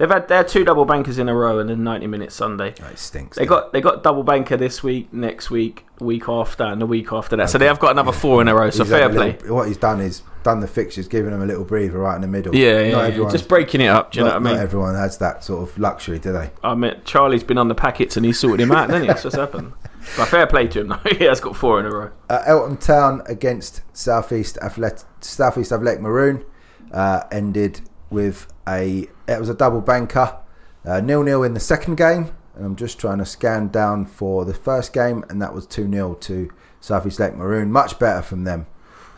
They've 0.00 0.08
had 0.08 0.28
they're 0.28 0.44
two 0.44 0.64
double 0.64 0.86
bankers 0.86 1.18
in 1.18 1.28
a 1.28 1.34
row 1.34 1.58
and 1.58 1.68
then 1.68 1.84
ninety 1.84 2.06
minutes 2.06 2.34
Sunday. 2.34 2.72
Oh, 2.82 2.86
it 2.86 2.98
stinks. 2.98 3.36
They 3.36 3.44
got 3.44 3.74
they 3.74 3.82
got 3.82 4.02
double 4.02 4.22
banker 4.22 4.56
this 4.56 4.82
week, 4.82 5.12
next 5.12 5.50
week, 5.50 5.84
week 6.00 6.26
after, 6.26 6.64
and 6.64 6.80
the 6.80 6.86
week 6.86 7.12
after 7.12 7.36
that. 7.36 7.50
So 7.50 7.58
they 7.58 7.66
have 7.66 7.78
got 7.78 7.90
another 7.90 8.10
four 8.12 8.40
in 8.40 8.48
a 8.48 8.54
row. 8.54 8.70
So 8.70 8.84
He's 8.84 8.90
fair 8.92 9.10
play. 9.10 9.32
little- 9.32 9.56
what 9.56 9.68
he's 9.68 9.76
done 9.76 10.00
is 10.00 10.22
done 10.42 10.60
the 10.60 10.66
fixtures, 10.66 11.06
giving 11.06 11.32
them 11.32 11.42
a 11.42 11.44
little 11.44 11.64
breather 11.64 11.98
right 11.98 12.14
in 12.14 12.22
the 12.22 12.26
middle. 12.28 12.54
Yeah, 12.54 12.72
Not 12.72 12.78
yeah, 12.80 12.86
yeah. 12.88 13.02
everyone- 13.08 13.30
just 13.32 13.46
breaking 13.46 13.82
it 13.82 13.88
up. 13.88 14.12
Do 14.12 14.20
you 14.20 14.24
not, 14.24 14.30
know 14.30 14.34
what 14.40 14.46
I 14.46 14.50
not 14.52 14.56
mean? 14.56 14.62
everyone 14.62 14.94
has 14.94 15.18
that 15.18 15.44
sort 15.44 15.68
of 15.68 15.78
luxury, 15.78 16.18
do 16.18 16.32
they? 16.32 16.50
I 16.64 16.74
mean, 16.74 16.94
Charlie's 17.04 17.44
been 17.44 17.58
on 17.58 17.68
the 17.68 17.74
packets 17.74 18.16
and 18.16 18.24
he's 18.24 18.38
sorted 18.38 18.60
him 18.60 18.72
out. 18.72 18.88
Then 18.88 19.06
that's 19.06 19.22
what's 19.24 19.36
happened. 19.36 19.74
But 20.16 20.28
fair 20.28 20.46
play 20.46 20.66
to 20.68 20.80
him. 20.80 20.88
though. 20.88 20.98
he 21.18 21.24
has 21.24 21.42
got 21.42 21.54
four 21.56 21.78
in 21.78 21.84
a 21.84 21.90
row. 21.90 22.10
Uh, 22.30 22.42
Elton 22.46 22.78
Town 22.78 23.20
against 23.26 23.82
Southeast 23.94 24.56
Athletic, 24.62 25.06
Southeast 25.20 25.72
Athletic 25.72 26.00
Maroon 26.00 26.42
uh, 26.90 27.24
ended 27.30 27.82
with 28.08 28.46
a 28.66 29.08
it 29.36 29.40
was 29.40 29.48
a 29.48 29.54
double 29.54 29.80
banker, 29.80 30.36
uh, 30.84 31.00
nil 31.00 31.22
nil 31.22 31.42
in 31.42 31.54
the 31.54 31.60
second 31.60 31.96
game, 31.96 32.32
and 32.54 32.64
I'm 32.64 32.76
just 32.76 32.98
trying 32.98 33.18
to 33.18 33.24
scan 33.26 33.68
down 33.68 34.06
for 34.06 34.44
the 34.44 34.54
first 34.54 34.92
game, 34.92 35.24
and 35.28 35.40
that 35.40 35.54
was 35.54 35.66
two 35.66 35.90
0 35.90 36.14
to 36.14 36.50
Southeast 36.80 37.20
Athletic 37.20 37.36
Maroon. 37.38 37.70
Much 37.70 37.98
better 37.98 38.22
from 38.22 38.44
them, 38.44 38.66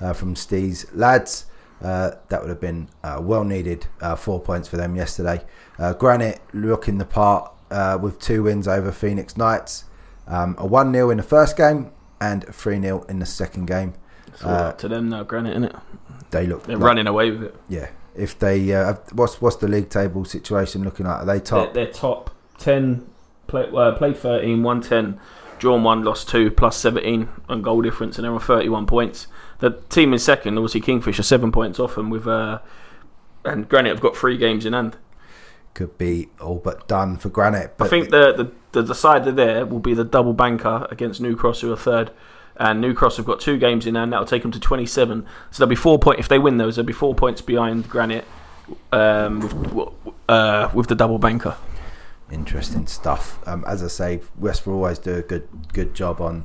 uh, 0.01 0.13
from 0.13 0.37
Steve's 0.37 0.93
lads. 0.95 1.47
Uh, 1.83 2.13
that 2.29 2.41
would 2.41 2.49
have 2.49 2.61
been 2.61 2.89
uh, 3.03 3.19
well 3.21 3.43
needed 3.43 3.87
uh, 4.01 4.15
four 4.15 4.39
points 4.41 4.69
for 4.69 4.77
them 4.77 4.95
yesterday. 4.95 5.43
Uh, 5.79 5.93
Granite 5.93 6.41
looking 6.53 6.99
the 6.99 7.05
part 7.05 7.51
uh, 7.73 7.99
with 8.01 8.21
two 8.21 8.45
wins 8.45 8.69
over 8.69 8.93
Phoenix 8.93 9.37
Knights. 9.37 9.85
Um, 10.29 10.55
a 10.59 10.67
1 10.67 10.93
0 10.93 11.11
in 11.11 11.17
the 11.17 11.23
first 11.25 11.57
game 11.57 11.91
and 12.21 12.45
3 12.55 12.81
0 12.81 13.03
in 13.09 13.19
the 13.19 13.27
second 13.27 13.67
game. 13.67 13.95
It's 14.29 14.45
all 14.45 14.51
up 14.55 14.79
to 14.79 14.89
them 14.89 15.09
now, 15.09 15.25
Granite, 15.25 15.57
innit? 15.57 15.81
They 16.31 16.47
look 16.47 16.63
They're 16.65 16.77
like- 16.77 16.85
running 16.87 17.07
away 17.09 17.31
with 17.33 17.43
it. 17.43 17.57
Yeah. 17.69 17.89
If 18.15 18.39
they 18.39 18.75
uh, 18.75 18.95
what's 19.13 19.41
what's 19.41 19.57
the 19.57 19.69
league 19.69 19.89
table 19.89 20.25
situation 20.25 20.85
looking 20.85 21.07
like? 21.07 21.23
Are 21.23 21.25
they 21.25 21.41
top? 21.41 21.73
They're, 21.73 21.85
they're 21.85 21.93
top 21.93 22.31
10, 22.63 23.07
play, 23.47 23.69
uh, 23.75 23.93
played 23.93 24.17
13, 24.17 24.63
won 24.63 24.81
10, 24.81 25.19
drawn 25.59 25.83
1, 25.83 26.05
lost 26.05 26.29
2, 26.29 26.51
plus 26.53 26.77
17 26.77 27.29
on 27.49 27.63
goal 27.63 27.83
difference, 27.83 28.17
and 28.17 28.25
they're 28.25 28.33
on 28.33 28.41
31 28.41 28.87
points. 28.87 29.27
The 29.59 29.71
team 29.89 30.13
in 30.13 30.19
second, 30.19 30.57
obviously 30.57 30.81
Kingfisher, 30.81 31.23
7 31.23 31.51
points 31.53 31.81
off 31.81 31.97
them, 31.97 32.09
with, 32.09 32.27
uh, 32.27 32.61
and 33.45 33.69
Granite 33.69 33.91
have 33.91 34.01
got 34.01 34.17
three 34.17 34.37
games 34.37 34.65
in 34.65 34.73
hand. 34.73 34.97
Could 35.75 35.99
be 35.99 36.29
all 36.41 36.57
but 36.57 36.87
done 36.87 37.17
for 37.17 37.31
Granite. 37.31 37.75
But 37.79 37.87
I 37.87 37.89
think 37.89 38.11
the, 38.11 38.33
the, 38.33 38.53
the 38.73 38.83
decider 38.83 39.33
there 39.33 39.67
will 39.67 39.81
be 39.81 39.95
the 39.95 40.05
double 40.05 40.35
banker 40.35 40.87
against 40.91 41.21
New 41.21 41.35
Cross, 41.35 41.63
who 41.63 41.73
are 41.73 41.77
third. 41.77 42.11
And 42.63 42.81
New 42.81 42.95
Cross 42.95 43.17
have 43.17 43.27
got 43.27 43.41
two 43.41 43.59
games 43.59 43.89
in 43.89 43.97
hand. 43.97 44.13
That'll 44.13 44.25
take 44.25 44.43
them 44.43 44.53
to 44.53 44.61
27. 44.61 45.27
So 45.51 45.59
there'll 45.59 45.69
be 45.69 45.75
four 45.75 45.99
points. 45.99 46.21
If 46.21 46.29
they 46.29 46.39
win 46.39 46.59
those, 46.59 46.77
there'll 46.77 46.87
be 46.87 46.93
four 46.93 47.13
points 47.13 47.41
behind 47.41 47.89
Granite 47.89 48.25
um, 48.93 49.41
with, 49.41 49.89
uh, 50.29 50.71
with 50.73 50.87
the 50.87 50.95
double 50.95 51.19
banker. 51.19 51.57
interesting 52.31 52.87
stuff. 52.87 53.41
Um, 53.49 53.65
as 53.67 53.83
I 53.83 53.89
say, 53.89 54.21
West 54.39 54.65
will 54.65 54.75
always 54.75 55.01
do 55.01 55.17
a 55.17 55.23
good 55.23 55.49
good 55.73 55.93
job 55.93 56.21
on 56.21 56.45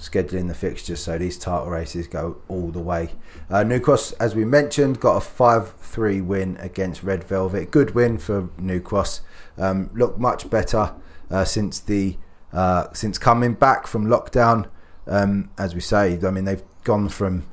scheduling 0.00 0.48
the 0.48 0.54
fixtures, 0.54 0.98
so 0.98 1.16
these 1.16 1.38
title 1.38 1.70
races 1.70 2.08
go 2.08 2.38
all 2.48 2.72
the 2.72 2.80
way. 2.80 3.10
Uh, 3.48 3.62
New 3.62 3.78
Cross, 3.78 4.12
as 4.14 4.34
we 4.34 4.44
mentioned, 4.44 4.98
got 4.98 5.16
a 5.16 5.20
five-three 5.20 6.20
win 6.20 6.56
against 6.58 7.04
Red 7.04 7.22
Velvet. 7.22 7.70
Good 7.70 7.94
win 7.94 8.18
for 8.18 8.48
New 8.58 8.80
Cross. 8.80 9.20
Um, 9.56 9.90
looked 9.94 10.18
much 10.18 10.50
better 10.50 10.92
uh, 11.30 11.44
since 11.44 11.78
the 11.78 12.16
uh, 12.52 12.92
since 12.92 13.16
coming 13.16 13.54
back 13.54 13.86
from 13.86 14.06
lockdown. 14.06 14.66
Um, 15.06 15.50
as 15.58 15.74
we 15.74 15.80
say, 15.80 16.18
I 16.24 16.30
mean 16.30 16.44
they've 16.44 16.62
gone 16.84 17.08
from. 17.08 17.44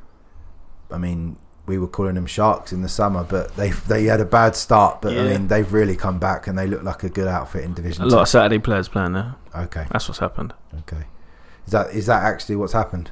I 0.91 0.97
mean, 0.97 1.37
we 1.65 1.77
were 1.77 1.87
calling 1.87 2.15
them 2.15 2.25
sharks 2.25 2.71
in 2.73 2.81
the 2.81 2.89
summer, 2.89 3.23
but 3.23 3.55
they 3.55 3.69
they 3.69 4.05
had 4.05 4.19
a 4.21 4.25
bad 4.25 4.55
start. 4.55 5.01
But 5.01 5.17
I 5.17 5.23
mean, 5.23 5.47
they've 5.47 5.71
really 5.71 5.95
come 5.95 6.19
back 6.19 6.47
and 6.47 6.57
they 6.57 6.67
look 6.67 6.83
like 6.83 7.03
a 7.03 7.09
good 7.09 7.27
outfit 7.27 7.63
in 7.63 7.73
Division 7.73 8.03
A 8.03 8.09
Two. 8.09 8.15
lot 8.15 8.21
of 8.23 8.27
Saturday 8.27 8.59
players 8.59 8.87
playing 8.87 9.13
there. 9.13 9.35
Okay, 9.55 9.85
That's 9.91 10.07
what's 10.07 10.19
happened. 10.19 10.53
okay. 10.79 11.05
Is 11.65 11.71
that 11.71 11.91
is 11.93 12.05
that 12.07 12.23
actually 12.23 12.55
what's 12.55 12.73
happened? 12.73 13.11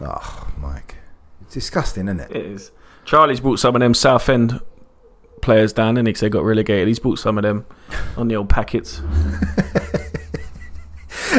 Oh, 0.00 0.48
Mike. 0.58 0.96
It's 1.42 1.54
disgusting, 1.54 2.08
isn't 2.08 2.20
it? 2.20 2.30
It 2.30 2.46
is. 2.46 2.70
Charlie's 3.04 3.40
brought 3.40 3.58
some 3.58 3.76
of 3.76 3.80
them 3.80 3.92
South 3.94 4.28
End 4.28 4.60
players 5.42 5.72
down, 5.74 5.96
and 5.98 6.06
they 6.06 6.28
got 6.30 6.42
relegated. 6.44 6.88
He's 6.88 6.98
brought 6.98 7.18
some 7.18 7.36
of 7.36 7.42
them 7.42 7.66
on 8.16 8.28
the 8.28 8.36
old 8.36 8.48
packets. 8.48 9.00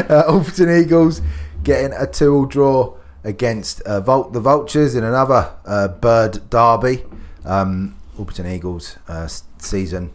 uh, 0.08 0.22
Alton 0.28 0.70
Eagles 0.70 1.20
getting 1.66 1.92
a 1.98 2.06
two-all 2.06 2.46
draw 2.46 2.96
against 3.24 3.82
uh, 3.82 3.98
the 3.98 4.40
Vultures 4.40 4.94
in 4.94 5.02
another 5.02 5.52
uh, 5.64 5.88
bird 5.88 6.48
derby. 6.48 7.02
Um, 7.44 7.96
Alton 8.16 8.46
Eagles 8.46 8.98
uh, 9.08 9.26
season 9.58 10.12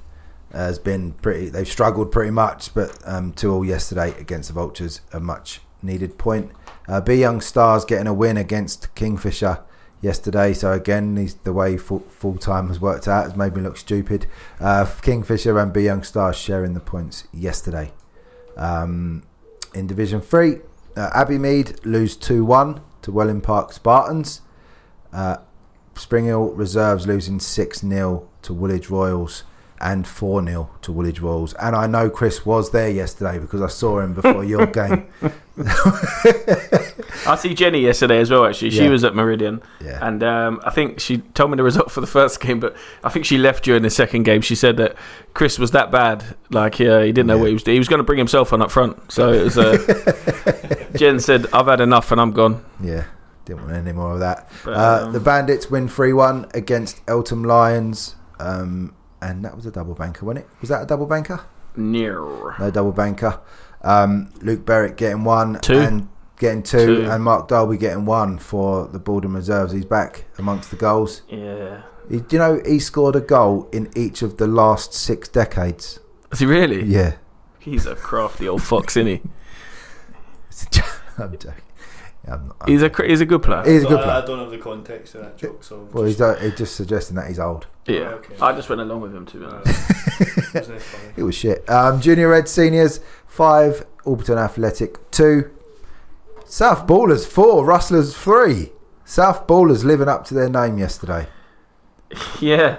has 0.53 0.79
been 0.79 1.11
pretty. 1.11 1.49
They've 1.49 1.67
struggled 1.67 2.09
pretty 2.09 2.31
much, 2.31 2.73
but 2.73 2.97
um, 3.05 3.33
two 3.33 3.51
all 3.51 3.65
yesterday 3.65 4.17
against 4.17 4.47
the 4.47 4.53
Vultures, 4.53 5.01
a 5.11 5.19
much 5.19 5.59
needed 5.83 6.17
point. 6.17 6.51
Uh, 6.87 7.01
B 7.01 7.15
Young 7.15 7.41
Stars 7.41 7.83
getting 7.83 8.07
a 8.07 8.13
win 8.13 8.37
against 8.37 8.95
Kingfisher 8.95 9.59
yesterday. 9.99 10.53
So 10.53 10.71
again, 10.71 11.15
these, 11.15 11.35
the 11.35 11.51
way 11.51 11.75
full, 11.75 11.99
full 12.07 12.37
time 12.37 12.69
has 12.69 12.79
worked 12.79 13.09
out 13.09 13.25
has 13.25 13.35
made 13.35 13.57
me 13.57 13.61
look 13.61 13.75
stupid. 13.75 14.25
Uh, 14.57 14.89
Kingfisher 15.01 15.59
and 15.59 15.73
B 15.73 15.81
Young 15.81 16.03
Stars 16.03 16.37
sharing 16.37 16.75
the 16.75 16.79
points 16.79 17.27
yesterday. 17.33 17.91
Um, 18.55 19.23
in 19.73 19.87
Division 19.87 20.21
Three, 20.21 20.59
uh, 20.95 21.09
Abbey 21.13 21.37
Mead 21.37 21.85
lose 21.85 22.15
two 22.15 22.43
one 22.45 22.81
to 23.01 23.11
Welling 23.11 23.41
Park 23.41 23.73
Spartans. 23.73 24.41
Uh, 25.11 25.37
Spring 25.95 26.25
Hill 26.25 26.51
Reserves 26.51 27.05
losing 27.05 27.39
six 27.39 27.81
0 27.81 28.27
to 28.43 28.53
Woolwich 28.53 28.89
Royals 28.89 29.43
and 29.79 30.07
four 30.07 30.43
0 30.43 30.69
to 30.81 30.91
Woolwich 30.91 31.21
Royals. 31.21 31.53
And 31.55 31.75
I 31.75 31.87
know 31.87 32.09
Chris 32.09 32.45
was 32.45 32.71
there 32.71 32.89
yesterday 32.89 33.39
because 33.39 33.61
I 33.61 33.67
saw 33.67 33.99
him 33.99 34.13
before 34.13 34.43
your 34.43 34.65
game. 34.67 35.07
I 37.27 37.35
see 37.37 37.53
Jenny 37.53 37.81
yesterday 37.81 38.19
as 38.19 38.31
well. 38.31 38.45
Actually, 38.45 38.71
she 38.71 38.83
Yeah. 38.83 38.89
was 38.89 39.03
at 39.03 39.15
Meridian, 39.15 39.61
Yeah. 39.83 39.99
and 40.01 40.23
um, 40.23 40.61
I 40.63 40.69
think 40.71 40.99
she 40.99 41.17
told 41.19 41.51
me 41.51 41.57
the 41.57 41.63
result 41.63 41.91
for 41.91 42.01
the 42.01 42.07
first 42.07 42.39
game, 42.39 42.59
but 42.59 42.75
I 43.03 43.09
think 43.09 43.25
she 43.25 43.37
left 43.37 43.63
during 43.63 43.83
the 43.83 43.89
second 43.89 44.23
game. 44.23 44.41
She 44.41 44.55
said 44.55 44.77
that 44.77 44.95
Chris 45.33 45.59
was 45.59 45.71
that 45.71 45.91
bad, 45.91 46.23
like 46.49 46.75
he 46.75 46.85
didn't 46.85 47.27
know 47.27 47.35
Yeah. 47.35 47.41
what 47.41 47.47
he 47.47 47.53
was 47.53 47.63
doing. 47.63 47.75
He 47.75 47.79
was 47.79 47.87
going 47.89 47.99
to 47.99 48.03
bring 48.03 48.17
himself 48.17 48.53
on 48.53 48.61
up 48.61 48.71
front. 48.71 49.11
So 49.11 49.31
it 49.31 49.43
was. 49.43 49.57
Uh, 49.57 50.85
Jen 50.95 51.19
said, 51.19 51.47
"I've 51.53 51.67
had 51.67 51.81
enough, 51.81 52.11
and 52.11 52.19
I'm 52.21 52.31
gone." 52.31 52.63
Yeah, 52.81 53.03
didn't 53.45 53.61
want 53.63 53.73
any 53.73 53.93
more 53.93 54.13
of 54.13 54.19
that. 54.19 54.49
But, 54.65 54.73
Uh, 54.73 55.03
um, 55.07 55.13
the 55.13 55.19
Bandits 55.19 55.69
win 55.69 55.87
3 55.87 56.13
1 56.13 56.47
against 56.53 57.01
Eltham 57.07 57.43
Lions. 57.43 58.15
Um, 58.39 58.93
and 59.21 59.45
that 59.45 59.55
was 59.55 59.65
a 59.67 59.71
double 59.71 59.93
banker, 59.93 60.25
wasn't 60.25 60.45
it? 60.45 60.49
Was 60.61 60.69
that 60.69 60.81
a 60.81 60.85
double 60.85 61.05
banker? 61.05 61.41
no. 61.75 62.51
No 62.59 62.71
double 62.71 62.91
banker. 62.91 63.39
Um, 63.83 64.31
Luke 64.41 64.65
Berwick 64.65 64.97
getting 64.97 65.23
one. 65.23 65.59
Two. 65.61 65.79
And 65.79 66.07
getting 66.37 66.63
two, 66.63 67.03
Two. 67.03 67.09
And 67.09 67.23
Mark 67.23 67.47
Darby 67.47 67.77
getting 67.77 68.05
one 68.05 68.37
for 68.37 68.87
the 68.87 68.99
Borden 68.99 69.33
Reserves. 69.33 69.71
He's 69.73 69.85
back 69.85 70.25
amongst 70.37 70.71
the 70.71 70.75
goals. 70.75 71.21
Yeah. 71.29 71.83
He, 72.09 72.17
do 72.19 72.25
you 72.31 72.39
know 72.39 72.61
he 72.65 72.79
scored 72.79 73.15
a 73.15 73.21
goal 73.21 73.69
in 73.71 73.89
each 73.95 74.21
of 74.21 74.37
the 74.37 74.47
last 74.47 74.93
six 74.93 75.29
decades? 75.29 75.99
Is 76.31 76.39
he 76.39 76.45
really? 76.45 76.83
Yeah. 76.83 77.15
He's 77.59 77.85
a 77.85 77.95
crafty 77.95 78.47
old 78.47 78.63
fox, 78.63 78.97
isn't 78.97 79.07
he? 79.07 79.21
I'm 81.17 81.37
joking. 81.37 81.63
Yeah, 82.27 82.35
I'm 82.35 82.51
I'm- 82.59 82.71
He's 82.71 82.83
a 82.83 82.91
he's 83.05 83.21
a 83.21 83.25
good 83.25 83.41
player. 83.43 83.63
He's 83.65 83.83
a 83.83 83.87
good 83.87 83.99
player. 84.01 84.21
I 84.21 84.25
don't 84.25 84.39
have 84.39 84.51
the 84.51 84.57
context 84.57 85.15
of 85.15 85.21
that 85.21 85.37
joke, 85.37 85.63
so. 85.63 85.87
well, 85.91 86.03
he's, 86.05 86.21
uh, 86.21 86.35
he's 86.39 86.55
just 86.55 86.75
suggesting 86.75 87.15
that 87.15 87.27
he's 87.27 87.39
old. 87.39 87.65
yeah. 87.87 88.09
Okay. 88.19 88.35
I 88.41 88.53
just 88.53 88.69
went 88.69 88.81
along 88.81 89.01
with 89.01 89.15
him 89.15 89.25
to 89.27 89.37
be 89.39 89.45
Uh, 89.45 89.49
honest. 89.49 90.55
it 90.55 90.81
funny? 90.81 91.13
It 91.17 91.23
was 91.23 91.35
shit. 91.35 91.67
Um, 91.69 91.99
Junior 92.01 92.29
Red 92.29 92.47
Seniors, 92.47 92.99
five. 93.27 93.85
Alberton 94.05 94.37
Athletic, 94.37 95.11
two. 95.11 95.51
South 96.45 96.87
Ballers, 96.87 97.25
four. 97.27 97.63
Rustlers, 97.65 98.15
three. 98.17 98.71
South 99.05 99.45
Ballers 99.47 99.83
living 99.83 100.07
up 100.09 100.25
to 100.25 100.33
their 100.33 100.49
name 100.49 100.77
yesterday. 100.79 101.27
yeah. 102.39 102.77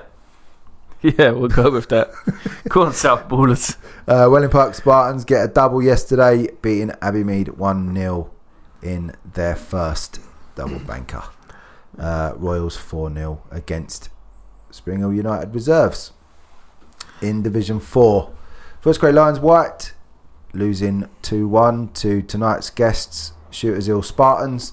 Yeah, 1.01 1.31
we'll 1.31 1.49
go 1.49 1.71
with 1.71 1.89
that. 1.89 2.11
Go 2.69 2.83
on, 2.83 2.93
South 2.93 3.29
Ballers. 3.29 3.77
Uh, 4.07 4.29
Welling 4.31 4.51
Park 4.51 4.75
Spartans 4.75 5.25
get 5.25 5.45
a 5.45 5.49
double 5.49 5.83
yesterday, 5.83 6.49
beating 6.63 6.93
Abbey 7.03 7.25
Mead 7.25 7.49
1 7.59 7.95
0 7.95 8.31
in 8.83 9.15
their 9.35 9.57
first 9.57 10.21
double 10.55 10.79
banker. 10.87 11.25
Uh, 11.99 12.33
Royals 12.37 12.77
4 12.77 13.13
0 13.13 13.43
against 13.51 14.09
Spring 14.71 15.01
Hill 15.01 15.13
United 15.13 15.55
Reserves. 15.55 16.13
In 17.21 17.43
Division 17.43 17.79
4, 17.79 18.33
Footscray 18.83 19.15
Lions 19.15 19.39
White 19.39 19.95
losing 20.53 21.09
2 21.23 21.47
1 21.47 21.89
to 21.95 22.23
tonight's 22.23 22.71
guests, 22.71 23.33
Shooters 23.51 23.87
Hill 23.87 24.03
Spartans. 24.03 24.73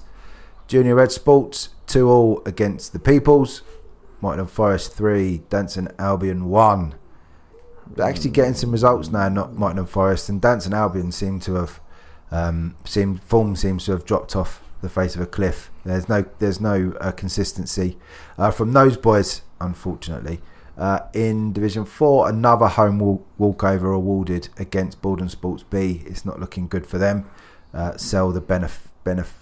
Junior 0.66 0.94
Red 0.94 1.10
Sports 1.10 1.70
2 1.88 2.08
all 2.08 2.42
against 2.46 2.92
the 2.92 2.98
Peoples. 2.98 3.62
Nottingham 4.22 4.46
Forest 4.46 4.92
3, 4.94 5.42
Danson 5.48 5.88
Albion 5.98 6.48
1 6.50 6.94
They're 7.96 8.06
actually 8.06 8.30
getting 8.30 8.54
some 8.54 8.70
results 8.70 9.08
now. 9.08 9.28
Not 9.28 9.58
Nottingham 9.58 9.86
Forest 9.86 10.28
and 10.28 10.40
Danson 10.40 10.74
Albion 10.74 11.10
seem 11.10 11.40
to 11.40 11.54
have 11.54 11.80
um, 12.30 12.76
seem 12.84 13.18
form 13.18 13.56
seems 13.56 13.84
to 13.86 13.92
have 13.92 14.04
dropped 14.04 14.36
off 14.36 14.62
the 14.82 14.88
face 14.88 15.14
of 15.14 15.20
a 15.20 15.26
cliff. 15.26 15.70
There's 15.84 16.08
no 16.08 16.24
there's 16.38 16.60
no 16.60 16.94
uh, 17.00 17.12
consistency 17.12 17.98
uh, 18.38 18.50
from 18.50 18.72
those 18.72 18.96
boys, 18.96 19.42
unfortunately. 19.60 20.40
Uh, 20.78 21.00
in 21.12 21.52
Division 21.52 21.84
Four, 21.84 22.28
another 22.28 22.66
home 22.68 22.98
walk, 22.98 23.26
walkover 23.36 23.92
awarded 23.92 24.48
against 24.58 25.02
Borden 25.02 25.28
Sports 25.28 25.62
B. 25.62 26.02
It's 26.06 26.24
not 26.24 26.40
looking 26.40 26.68
good 26.68 26.86
for 26.86 26.96
them. 26.98 27.26
Uh, 27.74 27.96
sell 27.98 28.30
the 28.32 28.40
benef- 28.40 28.88
benef- 29.04 29.32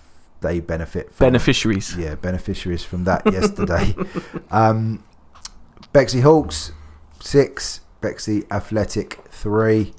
they 0.41 0.59
benefit 0.61 1.13
from 1.13 1.27
Beneficiaries. 1.27 1.97
yeah, 1.97 2.15
beneficiaries 2.17 2.83
from 2.85 3.05
that 3.05 3.25
yesterday. 3.33 3.95
um, 4.51 5.05
Bexley 5.93 6.21
Hawks 6.23 6.73
six, 7.21 7.81
Bexley 8.01 8.45
Athletic 8.51 9.21
three. 9.31 9.93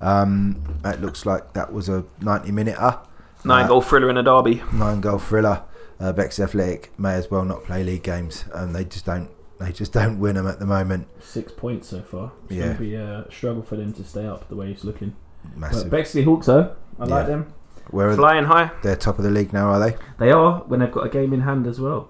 Um, 0.00 0.62
that 0.82 1.00
looks 1.00 1.26
like 1.26 1.52
that 1.52 1.72
was 1.72 1.88
a 1.88 2.04
ninety 2.20 2.52
minuter, 2.52 2.98
Nine 3.44 3.64
Uh, 3.64 3.68
goal 3.68 3.80
thriller 3.82 4.10
in 4.10 4.16
a 4.16 4.22
derby. 4.22 4.62
nine 4.72 5.00
goal 5.00 5.18
thriller. 5.18 5.62
Uh, 5.98 6.12
Bexley 6.12 6.44
Athletic 6.44 6.90
may 6.98 7.14
as 7.14 7.30
well 7.30 7.44
not 7.44 7.64
play 7.64 7.84
league 7.84 8.02
games, 8.02 8.44
and 8.54 8.74
they 8.74 8.84
just 8.84 9.04
don't. 9.06 9.28
They 9.58 9.72
just 9.72 9.92
don't 9.92 10.18
win 10.18 10.36
them 10.36 10.46
at 10.46 10.58
the 10.58 10.64
moment. 10.64 11.06
Six 11.22 11.52
points 11.52 11.88
so 11.88 12.00
far. 12.00 12.32
It's 12.44 12.52
Yeah. 12.54 12.64
going 12.64 12.76
to 12.76 12.80
be 12.82 12.94
a 12.94 13.26
struggle 13.30 13.62
for 13.62 13.76
them 13.76 13.92
to 13.92 14.04
stay 14.04 14.26
up 14.26 14.48
the 14.48 14.56
way 14.56 14.70
it's 14.70 14.84
looking. 14.84 15.14
But 15.44 15.58
Massive. 15.58 15.90
Bexley 15.90 16.22
Hawks, 16.22 16.46
though, 16.46 16.70
I 16.98 17.04
Yeah. 17.06 17.14
like 17.14 17.26
them. 17.26 17.52
Where 17.90 18.06
are 18.06 18.10
they? 18.12 18.16
Flying 18.16 18.44
high. 18.46 18.70
They're 18.82 18.96
top 18.96 19.18
of 19.18 19.24
the 19.24 19.30
league 19.30 19.52
now, 19.52 19.68
are 19.68 19.78
they? 19.78 19.96
They 20.18 20.30
are 20.32 20.60
when 20.66 20.80
they've 20.80 20.90
got 20.90 21.04
a 21.04 21.10
game 21.10 21.34
in 21.34 21.42
hand 21.42 21.66
as 21.66 21.78
well. 21.78 22.08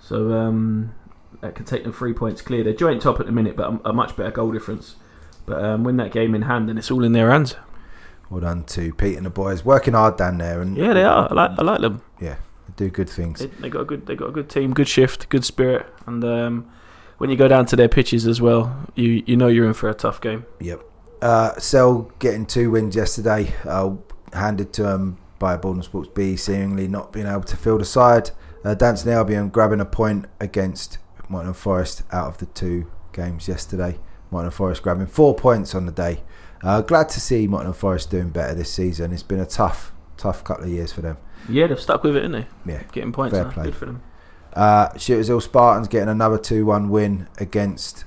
So 0.00 0.32
um, 0.32 0.90
that 1.40 1.54
could 1.54 1.66
take 1.66 1.84
them 1.84 1.92
three 1.92 2.12
points 2.14 2.42
clear. 2.42 2.64
They're 2.64 2.72
joint 2.72 3.00
top 3.02 3.20
at 3.20 3.26
the 3.26 3.32
minute, 3.32 3.56
but 3.56 3.70
a, 3.84 3.90
a 3.90 3.92
much 3.92 4.16
better 4.16 4.32
goal 4.32 4.50
difference. 4.50 4.96
But 5.48 5.64
um, 5.64 5.84
win 5.84 5.96
that 5.96 6.12
game 6.12 6.34
in 6.34 6.42
hand, 6.42 6.68
and 6.70 6.78
it's 6.78 6.90
all 6.90 7.04
in 7.04 7.12
their 7.12 7.30
hands. 7.30 7.56
Well 8.30 8.40
done 8.40 8.64
to 8.64 8.92
Pete 8.92 9.16
and 9.16 9.24
the 9.24 9.30
boys, 9.30 9.64
working 9.64 9.94
hard 9.94 10.16
down 10.16 10.38
there, 10.38 10.60
and 10.60 10.76
Yeah, 10.76 10.92
they 10.92 11.04
are. 11.04 11.28
I 11.30 11.34
like, 11.34 11.50
I 11.58 11.62
like 11.62 11.80
them. 11.80 12.02
Yeah, 12.20 12.36
they 12.66 12.84
do 12.84 12.90
good 12.90 13.08
things. 13.08 13.40
They, 13.40 13.46
they 13.46 13.70
got 13.70 13.80
a 13.80 13.84
good. 13.84 14.06
They 14.06 14.14
got 14.14 14.28
a 14.28 14.32
good 14.32 14.50
team, 14.50 14.74
good 14.74 14.88
shift, 14.88 15.28
good 15.30 15.44
spirit, 15.44 15.86
and 16.06 16.22
um, 16.24 16.70
when 17.16 17.30
you 17.30 17.36
go 17.36 17.48
down 17.48 17.66
to 17.66 17.76
their 17.76 17.88
pitches 17.88 18.26
as 18.26 18.40
well, 18.40 18.86
you 18.94 19.22
you 19.26 19.36
know 19.36 19.48
you're 19.48 19.66
in 19.66 19.74
for 19.74 19.88
a 19.88 19.94
tough 19.94 20.20
game. 20.20 20.44
Yep. 20.60 20.82
Uh, 21.20 21.58
Cell 21.58 22.12
getting 22.18 22.46
two 22.46 22.70
wins 22.70 22.94
yesterday, 22.94 23.52
uh, 23.64 23.94
handed 24.32 24.72
to 24.74 24.82
them 24.84 25.18
by 25.38 25.56
Borden 25.56 25.82
Sports 25.82 26.10
B, 26.14 26.36
seemingly 26.36 26.86
not 26.86 27.12
being 27.12 27.26
able 27.26 27.42
to 27.42 27.56
field 27.56 27.80
a 27.80 27.84
side. 27.84 28.30
Uh, 28.64 28.74
Danson 28.74 29.10
Albion 29.10 29.48
grabbing 29.48 29.80
a 29.80 29.84
point 29.84 30.26
against 30.40 30.98
Nottingham 31.28 31.54
Forest 31.54 32.02
out 32.12 32.28
of 32.28 32.38
the 32.38 32.46
two 32.46 32.90
games 33.12 33.48
yesterday. 33.48 33.98
Nottingham 34.30 34.52
Forest 34.52 34.82
grabbing 34.82 35.06
four 35.06 35.34
points 35.34 35.74
on 35.74 35.86
the 35.86 35.92
day. 35.92 36.22
Uh, 36.62 36.80
glad 36.82 37.08
to 37.10 37.20
see 37.20 37.46
Nottingham 37.46 37.74
Forest 37.74 38.10
doing 38.10 38.30
better 38.30 38.54
this 38.54 38.72
season. 38.72 39.12
It's 39.12 39.22
been 39.22 39.40
a 39.40 39.46
tough, 39.46 39.92
tough 40.16 40.44
couple 40.44 40.64
of 40.64 40.70
years 40.70 40.92
for 40.92 41.00
them. 41.00 41.18
Yeah, 41.48 41.66
they've 41.66 41.80
stuck 41.80 42.02
with 42.02 42.16
it, 42.16 42.24
haven't 42.24 42.46
they? 42.64 42.72
Yeah. 42.72 42.82
Getting 42.92 43.12
points. 43.12 43.34
Fair 43.34 43.50
play. 43.50 43.64
Good 43.64 43.76
for 43.76 43.86
them. 43.86 44.02
Uh, 44.52 44.96
Shooters 44.98 45.28
Hill 45.28 45.40
Spartans 45.40 45.88
getting 45.88 46.08
another 46.08 46.38
2 46.38 46.66
1 46.66 46.88
win 46.88 47.28
against 47.38 48.04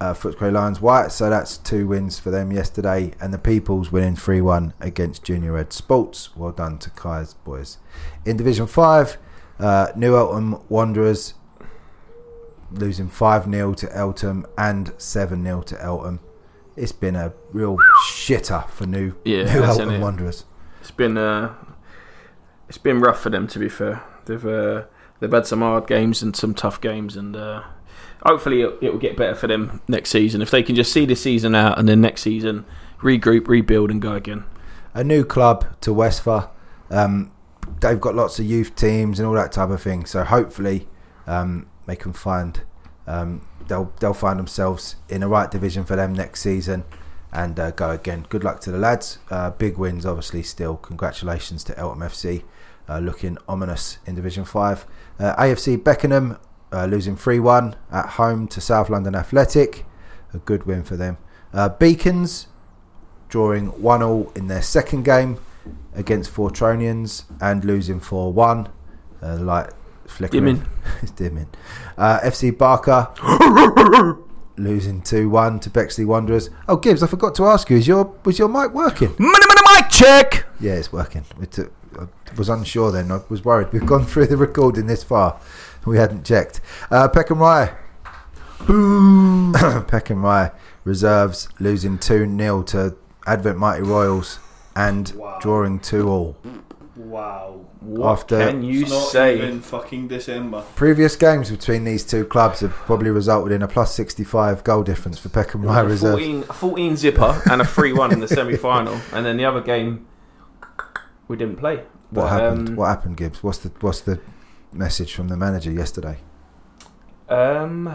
uh, 0.00 0.12
Footscray 0.12 0.52
Lions 0.52 0.80
White. 0.80 1.12
So 1.12 1.30
that's 1.30 1.56
two 1.56 1.86
wins 1.86 2.18
for 2.18 2.30
them 2.30 2.52
yesterday. 2.52 3.12
And 3.20 3.32
the 3.32 3.38
Peoples 3.38 3.90
winning 3.90 4.16
3 4.16 4.40
1 4.40 4.74
against 4.80 5.24
Junior 5.24 5.52
Red 5.52 5.72
Sports. 5.72 6.36
Well 6.36 6.52
done 6.52 6.78
to 6.78 6.90
Kai's 6.90 7.34
boys. 7.34 7.78
In 8.24 8.36
Division 8.36 8.66
5, 8.66 9.16
uh, 9.58 9.88
New 9.96 10.16
Eltham 10.16 10.60
Wanderers 10.68 11.34
losing 12.78 13.08
5 13.08 13.50
0 13.50 13.74
to 13.74 13.96
Eltham 13.96 14.46
and 14.58 14.92
7 14.98 15.42
0 15.42 15.62
to 15.62 15.82
Eltham. 15.82 16.20
It's 16.76 16.92
been 16.92 17.14
a 17.16 17.32
real 17.52 17.76
shitter 18.08 18.68
for 18.68 18.86
New, 18.86 19.14
Yeah, 19.24 19.44
New 19.54 19.62
Eltham 19.62 19.90
it? 19.90 20.00
Wanderers. 20.00 20.44
It's 20.80 20.90
been 20.90 21.16
uh, 21.16 21.54
it's 22.68 22.78
been 22.78 23.00
rough 23.00 23.20
for 23.20 23.30
them 23.30 23.46
to 23.48 23.58
be 23.58 23.68
fair. 23.68 24.02
They've 24.26 24.44
uh, 24.44 24.84
they've 25.20 25.30
had 25.32 25.46
some 25.46 25.60
hard 25.60 25.86
games 25.86 26.22
and 26.22 26.34
some 26.34 26.54
tough 26.54 26.80
games, 26.80 27.16
and 27.16 27.36
uh, 27.36 27.62
hopefully 28.24 28.62
it, 28.62 28.74
it 28.82 28.92
will 28.92 28.98
get 28.98 29.16
better 29.16 29.34
for 29.34 29.46
them 29.46 29.80
next 29.88 30.10
season 30.10 30.42
if 30.42 30.50
they 30.50 30.62
can 30.62 30.74
just 30.74 30.92
see 30.92 31.06
the 31.06 31.14
season 31.16 31.54
out 31.54 31.78
and 31.78 31.88
then 31.88 32.00
next 32.00 32.22
season 32.22 32.64
regroup, 33.00 33.46
rebuild, 33.48 33.90
and 33.90 34.00
go 34.02 34.14
again. 34.14 34.44
a 34.94 35.04
new 35.04 35.24
club 35.24 35.64
to 35.82 35.92
Westphal. 35.92 36.50
Um, 36.90 37.30
they've 37.80 38.00
got 38.00 38.14
lots 38.14 38.38
of 38.38 38.46
youth 38.46 38.74
teams 38.76 39.18
and 39.20 39.26
all 39.28 39.34
that 39.34 39.52
type 39.52 39.68
of 39.70 39.82
thing. 39.82 40.06
So 40.06 40.24
hopefully 40.24 40.88
um, 41.26 41.66
they 41.86 41.96
can 41.96 42.12
find 42.12 42.62
um, 43.06 43.46
they'll 43.68 43.92
they'll 44.00 44.14
find 44.14 44.38
themselves 44.38 44.96
in 45.08 45.20
the 45.20 45.28
right 45.28 45.50
division 45.50 45.84
for 45.84 45.96
them 45.96 46.12
next 46.12 46.40
season 46.40 46.84
and 47.34 47.58
uh, 47.58 47.72
go 47.72 47.90
again. 47.90 48.26
Good 48.28 48.44
luck 48.44 48.60
to 48.60 48.70
the 48.70 48.78
lads. 48.78 49.18
Uh, 49.30 49.50
big 49.50 49.76
wins, 49.76 50.06
obviously. 50.06 50.42
Still, 50.42 50.76
congratulations 50.76 51.64
to 51.64 51.78
Eltham 51.78 52.00
FC, 52.00 52.44
uh, 52.88 52.98
looking 53.00 53.36
ominous 53.48 53.98
in 54.06 54.14
Division 54.14 54.44
Five. 54.44 54.86
Uh, 55.18 55.34
AFC 55.36 55.82
Beckenham 55.82 56.38
uh, 56.72 56.86
losing 56.86 57.16
three 57.16 57.40
one 57.40 57.76
at 57.90 58.10
home 58.10 58.46
to 58.48 58.60
South 58.60 58.88
London 58.88 59.14
Athletic, 59.14 59.84
a 60.32 60.38
good 60.38 60.64
win 60.64 60.84
for 60.84 60.96
them. 60.96 61.18
Uh, 61.52 61.68
Beacons 61.68 62.46
drawing 63.28 63.66
one 63.82 64.02
all 64.02 64.32
in 64.36 64.46
their 64.46 64.62
second 64.62 65.04
game 65.04 65.38
against 65.92 66.32
Fortronians 66.32 67.24
and 67.40 67.64
losing 67.64 67.98
four 68.00 68.32
one. 68.32 68.68
Light 69.22 69.70
flickering. 70.14 70.44
Dimming. 70.44 70.66
it's 71.02 71.10
dimming. 71.12 71.48
Uh, 71.98 72.20
FC 72.20 72.56
Barker 72.56 73.08
losing 74.56 75.02
two 75.02 75.28
one 75.28 75.58
to 75.60 75.70
Bexley 75.70 76.04
Wanderers. 76.04 76.50
Oh, 76.68 76.76
Gibbs, 76.76 77.02
I 77.02 77.06
forgot 77.06 77.34
to 77.36 77.46
ask 77.46 77.68
you: 77.70 77.76
is 77.76 77.88
your 77.88 78.14
was 78.24 78.38
your 78.38 78.48
mic 78.48 78.72
working? 78.72 79.08
Money, 79.18 79.44
money, 79.48 79.60
mic 79.80 79.90
check. 79.90 80.46
Yeah, 80.60 80.72
it's 80.74 80.92
working. 80.92 81.24
It, 81.40 81.58
I 81.98 82.06
was 82.36 82.48
unsure 82.48 82.90
then. 82.90 83.12
I 83.12 83.20
was 83.28 83.44
worried. 83.44 83.72
We've 83.72 83.86
gone 83.86 84.04
through 84.04 84.26
the 84.26 84.36
recording 84.36 84.86
this 84.86 85.02
far. 85.04 85.40
We 85.86 85.96
hadn't 85.98 86.24
checked. 86.24 86.60
Uh, 86.90 87.08
Peckham 87.08 87.38
Rye. 87.38 87.74
Peckham 89.86 90.24
Rye 90.24 90.50
reserves 90.84 91.48
losing 91.60 91.98
2 91.98 92.36
0 92.38 92.62
to 92.64 92.96
Advent 93.26 93.58
Mighty 93.58 93.82
Royals 93.82 94.38
and 94.74 95.12
Wow. 95.16 95.38
drawing 95.40 95.78
2 95.80 96.08
all. 96.08 96.36
Wow. 96.96 97.66
What 97.80 98.12
After- 98.12 98.38
can 98.38 98.62
you 98.62 98.82
not 98.86 99.08
say? 99.08 99.36
even 99.38 99.60
fucking 99.60 100.08
December. 100.08 100.62
Previous 100.76 101.16
games 101.16 101.50
between 101.50 101.82
these 101.84 102.04
two 102.04 102.24
clubs 102.24 102.60
have 102.60 102.70
probably 102.70 103.10
resulted 103.10 103.52
in 103.52 103.62
a 103.62 103.68
plus 103.68 103.92
65 103.94 104.62
goal 104.62 104.82
difference 104.84 105.18
for 105.18 105.28
Peckham 105.28 105.62
Rye 105.62 105.80
a 105.80 105.84
reserve. 105.84 106.12
14, 106.12 106.40
a 106.48 106.52
14 106.52 106.96
zipper 106.96 107.42
and 107.50 107.60
a 107.60 107.64
3 107.64 107.92
1 107.92 108.12
in 108.12 108.20
the 108.20 108.28
semi 108.28 108.56
final. 108.56 108.96
And 109.12 109.26
then 109.26 109.36
the 109.36 109.44
other 109.44 109.60
game, 109.60 110.06
we 111.26 111.36
didn't 111.36 111.56
play. 111.56 111.76
What 111.78 111.86
But, 112.12 112.28
happened? 112.28 112.68
um, 112.70 112.76
what 112.76 112.86
happened, 112.86 113.16
Gibbs? 113.16 113.42
What's 113.42 113.58
the 113.58 113.72
what's 113.80 114.00
the 114.00 114.20
message 114.72 115.14
from 115.14 115.26
the 115.28 115.36
manager 115.36 115.72
yesterday? 115.72 116.18
Um, 117.28 117.92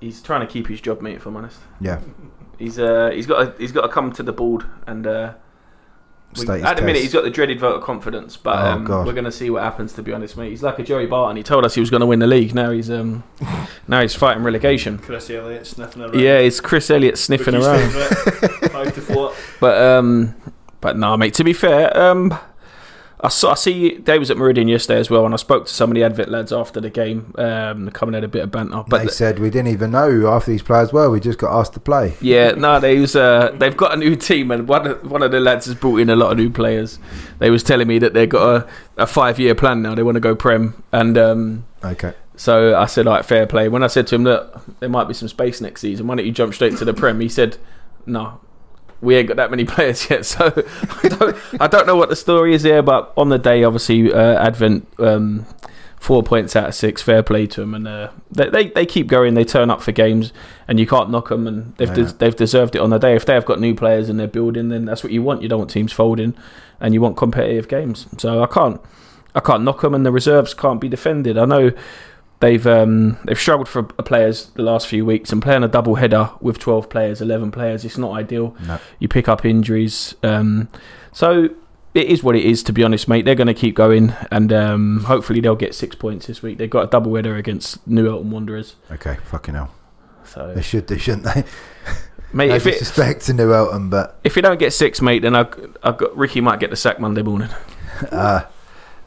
he's 0.00 0.22
trying 0.22 0.42
to 0.42 0.46
keep 0.46 0.68
his 0.68 0.80
job, 0.80 1.00
mate. 1.00 1.16
If 1.16 1.26
I'm 1.26 1.36
honest, 1.36 1.58
Yeah, 1.80 1.98
he's 2.58 2.78
uh 2.78 3.10
he's 3.12 3.26
got 3.26 3.56
to, 3.56 3.60
he's 3.60 3.72
got 3.72 3.82
to 3.82 3.88
come 3.88 4.12
to 4.12 4.22
the 4.22 4.32
board 4.32 4.64
and 4.86 5.04
uh. 5.06 5.34
We- 6.36 6.62
at 6.62 6.76
the 6.76 6.82
minute, 6.82 7.02
he's 7.02 7.12
got 7.12 7.24
the 7.24 7.30
dreaded 7.30 7.60
vote 7.60 7.76
of 7.76 7.82
confidence, 7.82 8.36
but 8.36 8.58
Oh, 8.58 8.70
um, 8.72 8.84
God. 8.84 9.06
we're 9.06 9.12
going 9.12 9.24
to 9.24 9.32
see 9.32 9.50
what 9.50 9.62
happens. 9.62 9.92
To 9.94 10.02
be 10.02 10.12
honest, 10.12 10.36
mate, 10.36 10.50
he's 10.50 10.62
like 10.62 10.78
a 10.78 10.82
Joey 10.82 11.06
Barton. 11.06 11.36
He 11.36 11.42
told 11.42 11.64
us 11.64 11.74
he 11.74 11.80
was 11.80 11.90
going 11.90 12.00
to 12.00 12.06
win 12.06 12.18
the 12.20 12.26
league. 12.26 12.54
Now 12.54 12.70
he's 12.70 12.90
um, 12.90 13.22
now 13.88 14.00
he's 14.00 14.14
fighting 14.14 14.42
relegation. 14.42 14.98
Chris 14.98 15.28
Elliott 15.30 15.66
sniffing 15.66 16.02
around. 16.02 16.18
Yeah, 16.18 16.38
it's 16.38 16.60
Chris 16.60 16.90
Elliott 16.90 17.18
sniffing 17.18 17.54
around. 17.54 17.90
Five 18.70 18.94
to 18.94 19.00
four. 19.00 19.32
But 19.60 19.80
um, 19.80 20.34
but 20.80 20.96
no, 20.98 21.16
mate. 21.16 21.34
To 21.34 21.44
be 21.44 21.52
fair, 21.52 21.96
um, 21.96 22.36
I 23.24 23.28
saw 23.28 23.52
I 23.52 23.54
see 23.54 23.98
Dave 23.98 24.18
was 24.18 24.30
at 24.32 24.36
Meridian 24.36 24.66
yesterday 24.66 24.98
as 24.98 25.08
well, 25.08 25.24
and 25.24 25.32
I 25.32 25.36
spoke 25.36 25.66
to 25.66 25.72
some 25.72 25.90
of 25.90 25.94
the 25.94 26.02
Advent 26.02 26.28
lads 26.28 26.52
after 26.52 26.80
the 26.80 26.90
game. 26.90 27.32
Um, 27.38 27.88
coming 27.90 28.14
had 28.14 28.24
a 28.24 28.28
bit 28.28 28.42
of 28.42 28.50
banter, 28.50 28.82
but 28.88 28.98
they 28.98 29.04
the- 29.06 29.12
said 29.12 29.38
we 29.38 29.48
didn't 29.48 29.68
even 29.68 29.92
know 29.92 30.10
who 30.10 30.24
half 30.26 30.44
these 30.46 30.62
players 30.62 30.92
were. 30.92 31.08
We 31.08 31.20
just 31.20 31.38
got 31.38 31.56
asked 31.56 31.74
to 31.74 31.80
play. 31.80 32.14
yeah, 32.20 32.50
no, 32.52 32.80
they 32.80 32.98
was 32.98 33.14
uh, 33.14 33.52
they've 33.56 33.76
got 33.76 33.92
a 33.94 33.96
new 33.96 34.16
team, 34.16 34.50
and 34.50 34.66
one 34.66 34.86
of, 34.88 35.10
one 35.10 35.22
of 35.22 35.30
the 35.30 35.38
lads 35.38 35.66
has 35.66 35.76
brought 35.76 35.98
in 35.98 36.10
a 36.10 36.16
lot 36.16 36.32
of 36.32 36.38
new 36.38 36.50
players. 36.50 36.98
They 37.38 37.48
was 37.50 37.62
telling 37.62 37.86
me 37.86 38.00
that 38.00 38.12
they've 38.12 38.28
got 38.28 38.66
a, 38.96 39.02
a 39.02 39.06
five 39.06 39.38
year 39.38 39.54
plan 39.54 39.82
now. 39.82 39.94
They 39.94 40.02
want 40.02 40.16
to 40.16 40.20
go 40.20 40.34
prem, 40.34 40.82
and 40.90 41.16
um, 41.16 41.64
Okay. 41.84 42.14
so 42.36 42.76
I 42.76 42.86
said, 42.86 43.06
like, 43.06 43.24
fair 43.24 43.46
play. 43.46 43.68
When 43.68 43.84
I 43.84 43.86
said 43.86 44.08
to 44.08 44.16
him, 44.16 44.24
look, 44.24 44.62
there 44.80 44.88
might 44.88 45.06
be 45.06 45.14
some 45.14 45.28
space 45.28 45.60
next 45.60 45.80
season. 45.82 46.08
Why 46.08 46.16
don't 46.16 46.26
you 46.26 46.32
jump 46.32 46.54
straight 46.54 46.76
to 46.78 46.84
the 46.84 46.92
Prem? 46.94 47.20
He 47.20 47.28
said, 47.28 47.56
no, 48.04 48.40
we 49.02 49.16
ain't 49.16 49.28
got 49.28 49.36
that 49.36 49.50
many 49.50 49.64
players 49.74 50.08
yet. 50.08 50.24
So 50.24 50.46
I 51.02 51.08
don't, 51.08 51.36
I 51.60 51.66
don't 51.66 51.86
know 51.86 51.96
what 51.96 52.08
the 52.08 52.16
story 52.16 52.54
is 52.54 52.62
there. 52.62 52.82
But 52.82 53.12
on 53.16 53.28
the 53.28 53.38
day, 53.38 53.64
obviously, 53.64 54.10
uh, 54.12 54.42
Advent, 54.42 54.88
um, 54.98 55.44
four 55.98 56.22
points 56.22 56.56
out 56.56 56.68
of 56.68 56.74
six, 56.74 57.02
fair 57.02 57.22
play 57.22 57.46
to 57.48 57.60
them. 57.60 57.74
And 57.74 57.86
uh, 57.86 58.10
they, 58.30 58.48
they, 58.48 58.68
they 58.68 58.86
keep 58.86 59.08
going. 59.08 59.34
They 59.34 59.44
turn 59.44 59.70
up 59.70 59.82
for 59.82 59.92
games, 59.92 60.32
and 60.66 60.80
you 60.80 60.86
can't 60.86 61.10
knock 61.10 61.28
them. 61.28 61.46
And 61.46 61.76
they've, 61.76 61.96
Yeah. 61.96 62.10
they've 62.18 62.34
deserved 62.36 62.74
it 62.76 62.80
on 62.80 62.90
the 62.90 62.98
day. 62.98 63.14
If 63.14 63.26
they 63.26 63.34
have 63.34 63.44
got 63.44 63.60
new 63.60 63.74
players 63.74 64.08
in 64.08 64.16
their 64.16 64.28
building, 64.28 64.68
then 64.70 64.84
that's 64.86 65.02
what 65.04 65.12
you 65.12 65.22
want. 65.22 65.42
You 65.42 65.48
don't 65.48 65.58
want 65.58 65.70
teams 65.70 65.92
folding, 65.92 66.34
and 66.80 66.94
you 66.94 67.00
want 67.00 67.16
competitive 67.16 67.68
games. 67.68 68.06
So 68.18 68.42
I 68.42 68.46
can't. 68.46 68.80
I 69.34 69.40
can't 69.40 69.62
knock 69.64 69.80
them, 69.80 69.94
and 69.94 70.04
the 70.04 70.12
reserves 70.12 70.52
can't 70.54 70.80
be 70.80 70.88
defended. 70.90 71.38
I 71.38 71.46
know 71.46 71.72
they've 72.42 72.66
um, 72.66 73.16
they've 73.24 73.38
struggled 73.40 73.68
for 73.68 73.82
players 73.84 74.46
the 74.50 74.62
last 74.62 74.86
few 74.86 75.06
weeks, 75.06 75.32
and 75.32 75.40
playing 75.40 75.62
a 75.62 75.68
double 75.68 75.94
header 75.94 76.28
with 76.40 76.58
twelve 76.58 76.90
players, 76.90 77.22
eleven 77.22 77.50
players, 77.50 77.86
it's 77.86 77.96
not 77.96 78.12
ideal. 78.12 78.54
No. 78.66 78.78
You 78.98 79.08
pick 79.08 79.28
up 79.28 79.46
injuries, 79.46 80.14
um, 80.22 80.68
so 81.12 81.48
it 81.94 82.06
is 82.08 82.22
what 82.22 82.36
it 82.36 82.44
is. 82.44 82.62
To 82.64 82.72
be 82.72 82.82
honest, 82.84 83.08
mate, 83.08 83.24
they're 83.24 83.34
going 83.34 83.46
to 83.46 83.54
keep 83.54 83.74
going, 83.74 84.12
and 84.30 84.52
um, 84.52 85.04
hopefully 85.04 85.40
they'll 85.40 85.56
get 85.56 85.74
six 85.74 85.96
points 85.96 86.26
this 86.26 86.42
week. 86.42 86.58
They've 86.58 86.68
got 86.68 86.84
a 86.84 86.86
double 86.88 87.14
header 87.14 87.36
against 87.36 87.86
New 87.86 88.10
Eltham 88.10 88.30
Wanderers, 88.30 88.76
Okay. 88.90 89.16
Fucking 89.24 89.54
hell. 89.54 89.70
so 90.24 90.52
They 90.54 90.62
should. 90.62 90.88
They 90.88 90.98
shouldn't. 90.98 91.24
They. 91.24 91.44
mate, 92.32 92.48
no 92.48 92.54
if 92.56 92.66
it, 92.66 92.72
disrespect 92.72 93.22
to 93.26 93.32
New 93.34 93.52
Eltham, 93.54 93.88
but 93.88 94.18
if 94.24 94.36
you 94.36 94.42
don't 94.42 94.58
get 94.58 94.72
six, 94.72 95.00
mate, 95.00 95.22
then 95.22 95.36
I, 95.36 95.46
I 95.82 95.92
got 95.92 96.16
Ricky 96.16 96.40
might 96.40 96.60
get 96.60 96.70
the 96.70 96.76
sack 96.76 96.98
Monday 96.98 97.22
morning. 97.22 97.50
uh, 98.10 98.42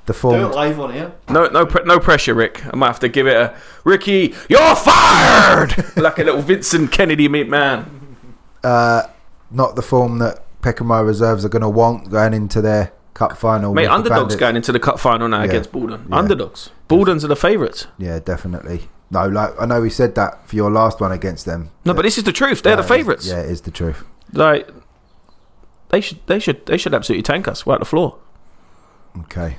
the 0.06 0.14
Do 0.14 0.18
it 0.18 0.22
form. 0.22 0.52
live 0.52 0.80
on 0.80 0.92
air. 0.92 1.14
No, 1.30 1.48
no, 1.48 1.64
no 1.86 2.00
pressure, 2.00 2.34
Rick. 2.34 2.64
I 2.66 2.76
might 2.76 2.88
have 2.88 3.00
to 3.02 3.10
give 3.10 3.28
it 3.28 3.36
a 3.36 3.56
Ricky. 3.84 4.34
You're 4.50 4.76
fired, 4.76 5.76
like 5.98 6.20
a 6.20 6.24
little 6.24 6.42
Vincent 6.42 6.92
Kennedy, 6.92 7.28
mate, 7.28 7.50
man. 7.50 8.18
Uh, 8.64 9.04
not 9.52 9.76
the 9.76 9.82
form 9.82 10.20
that 10.20 10.44
Peckham 10.62 10.92
Rye 10.92 11.00
reserves 11.02 11.46
are 11.46 11.50
going 11.50 11.62
to 11.62 11.70
want 11.70 12.10
going 12.10 12.34
into 12.34 12.62
their 12.62 12.92
cup 13.14 13.38
final. 13.38 13.74
Mate, 13.74 13.88
underdogs 13.88 14.36
going 14.36 14.56
into 14.56 14.72
the 14.72 14.80
cup 14.80 15.00
final 15.00 15.28
now 15.28 15.40
Yeah. 15.40 15.46
against 15.50 15.72
Baldon. 15.72 16.08
Yeah. 16.10 16.18
Underdogs. 16.18 16.70
Baldons 16.90 17.24
are 17.24 17.28
the 17.28 17.36
favourites. 17.36 17.88
Yeah, 17.98 18.20
definitely. 18.20 18.90
No, 19.12 19.28
like 19.28 19.52
I 19.62 19.66
know 19.68 19.82
we 19.82 19.90
said 19.92 20.16
that 20.16 20.48
for 20.48 20.56
your 20.56 20.72
last 20.72 21.00
one 21.00 21.12
against 21.12 21.46
them. 21.46 21.70
No, 21.86 21.94
but 21.94 22.02
this 22.02 22.18
is 22.18 22.24
the 22.24 22.32
truth. 22.32 22.64
They're 22.64 22.76
No, 22.76 22.82
the 22.82 22.88
favourites. 22.88 23.28
Yeah, 23.28 23.40
it 23.42 23.50
is 23.52 23.62
the 23.62 23.72
truth. 23.72 24.04
Like 24.34 24.70
they 25.90 26.02
should, 26.02 26.26
they 26.26 26.40
should, 26.40 26.66
they 26.66 26.78
should 26.78 26.94
absolutely 26.94 27.22
tank 27.24 27.48
us. 27.48 27.66
We're 27.66 27.76
at 27.76 27.80
the 27.80 27.86
floor. 27.86 28.18
Okay. 29.22 29.58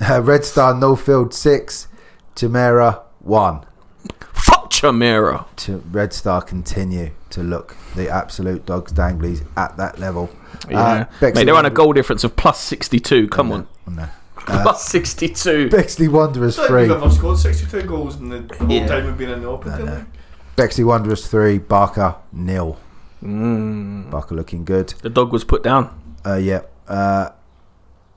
Uh, 0.00 0.20
Red 0.22 0.44
Star 0.44 0.74
Northfield 0.74 1.32
six, 1.32 1.88
Chimera 2.36 3.02
one. 3.20 3.64
Fuck 4.32 4.70
Chamera. 4.70 5.46
To 5.56 5.78
Red 5.90 6.12
Star 6.12 6.42
continue 6.42 7.12
to 7.30 7.42
look 7.42 7.76
the 7.94 8.08
absolute 8.10 8.66
dogs 8.66 8.92
danglies 8.92 9.46
at 9.56 9.76
that 9.76 9.98
level. 9.98 10.30
Yeah, 10.68 10.80
Uh, 10.80 11.04
Bexley 11.20 11.40
mate, 11.40 11.44
they're 11.46 11.54
on 11.56 11.66
a 11.66 11.70
goal 11.70 11.92
difference 11.92 12.24
of 12.24 12.36
plus 12.36 12.60
sixty-two. 12.60 13.28
Come 13.28 13.52
on, 13.52 13.66
No. 13.88 14.08
plus 14.36 14.84
sixty-two. 14.88 15.70
Bexley 15.70 16.08
Wanderers 16.08 16.56
Don't 16.56 16.66
three. 16.68 16.88
think 16.88 17.02
I've 17.02 17.12
scored 17.12 17.38
62 17.38 17.82
goals 17.82 18.16
in 18.16 18.28
the, 18.28 18.40
the 18.40 18.56
whole 18.56 18.68
Yeah. 18.70 18.86
time 18.86 19.06
we've 19.06 19.16
been 19.18 19.30
in 19.30 19.42
the 19.42 19.48
Open. 19.48 19.70
No, 19.78 19.84
no. 19.84 20.04
Bexley 20.56 20.84
Wanderers 20.84 21.26
three. 21.26 21.58
Barker 21.58 22.16
nil. 22.32 22.78
Mm. 23.22 24.10
Barker 24.10 24.34
looking 24.34 24.64
good. 24.64 24.88
The 25.02 25.08
dog 25.10 25.32
was 25.32 25.44
put 25.44 25.62
down. 25.62 25.98
Uh, 26.26 26.34
yeah. 26.34 26.62
Uh, 26.86 27.30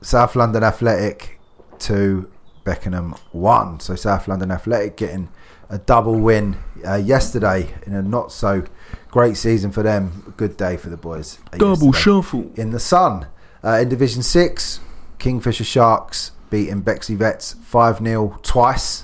South 0.01 0.35
London 0.35 0.63
Athletic 0.63 1.39
two, 1.79 2.31
Beckenham 2.63 3.15
one. 3.31 3.79
So 3.79 3.95
South 3.95 4.27
London 4.27 4.51
Athletic 4.51 4.97
getting 4.97 5.29
a 5.69 5.77
double 5.77 6.19
win 6.19 6.57
uh, 6.87 6.95
yesterday 6.95 7.73
in 7.85 7.93
a 7.93 8.01
not 8.01 8.31
so 8.31 8.63
great 9.09 9.37
season 9.37 9.71
for 9.71 9.83
them. 9.83 10.33
Good 10.37 10.57
day 10.57 10.77
for 10.77 10.89
the 10.89 10.97
boys. 10.97 11.39
uh, 11.53 11.57
yesterday. 11.91 11.99
shuffle. 11.99 12.51
in 12.55 12.71
the 12.71 12.79
sun. 12.79 13.27
Uh, 13.63 13.79
in 13.81 13.89
Division 13.89 14.21
Six, 14.23 14.79
Kingfisher 15.19 15.63
Sharks 15.63 16.31
beating 16.49 16.81
Bexley 16.81 17.15
Vets 17.15 17.53
five 17.53 17.99
0 17.99 18.39
twice. 18.43 19.03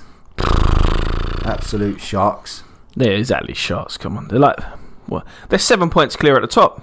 Absolute 1.44 2.00
sharks. 2.00 2.62
They're 2.96 3.16
exactly. 3.16 3.54
Sharks. 3.54 3.98
Come 3.98 4.16
on, 4.16 4.28
they're 4.28 4.38
like, 4.38 4.62
what? 5.06 5.26
They're 5.48 5.58
seven 5.58 5.90
points 5.90 6.16
clear 6.16 6.36
at 6.36 6.40
the 6.40 6.46
top. 6.48 6.82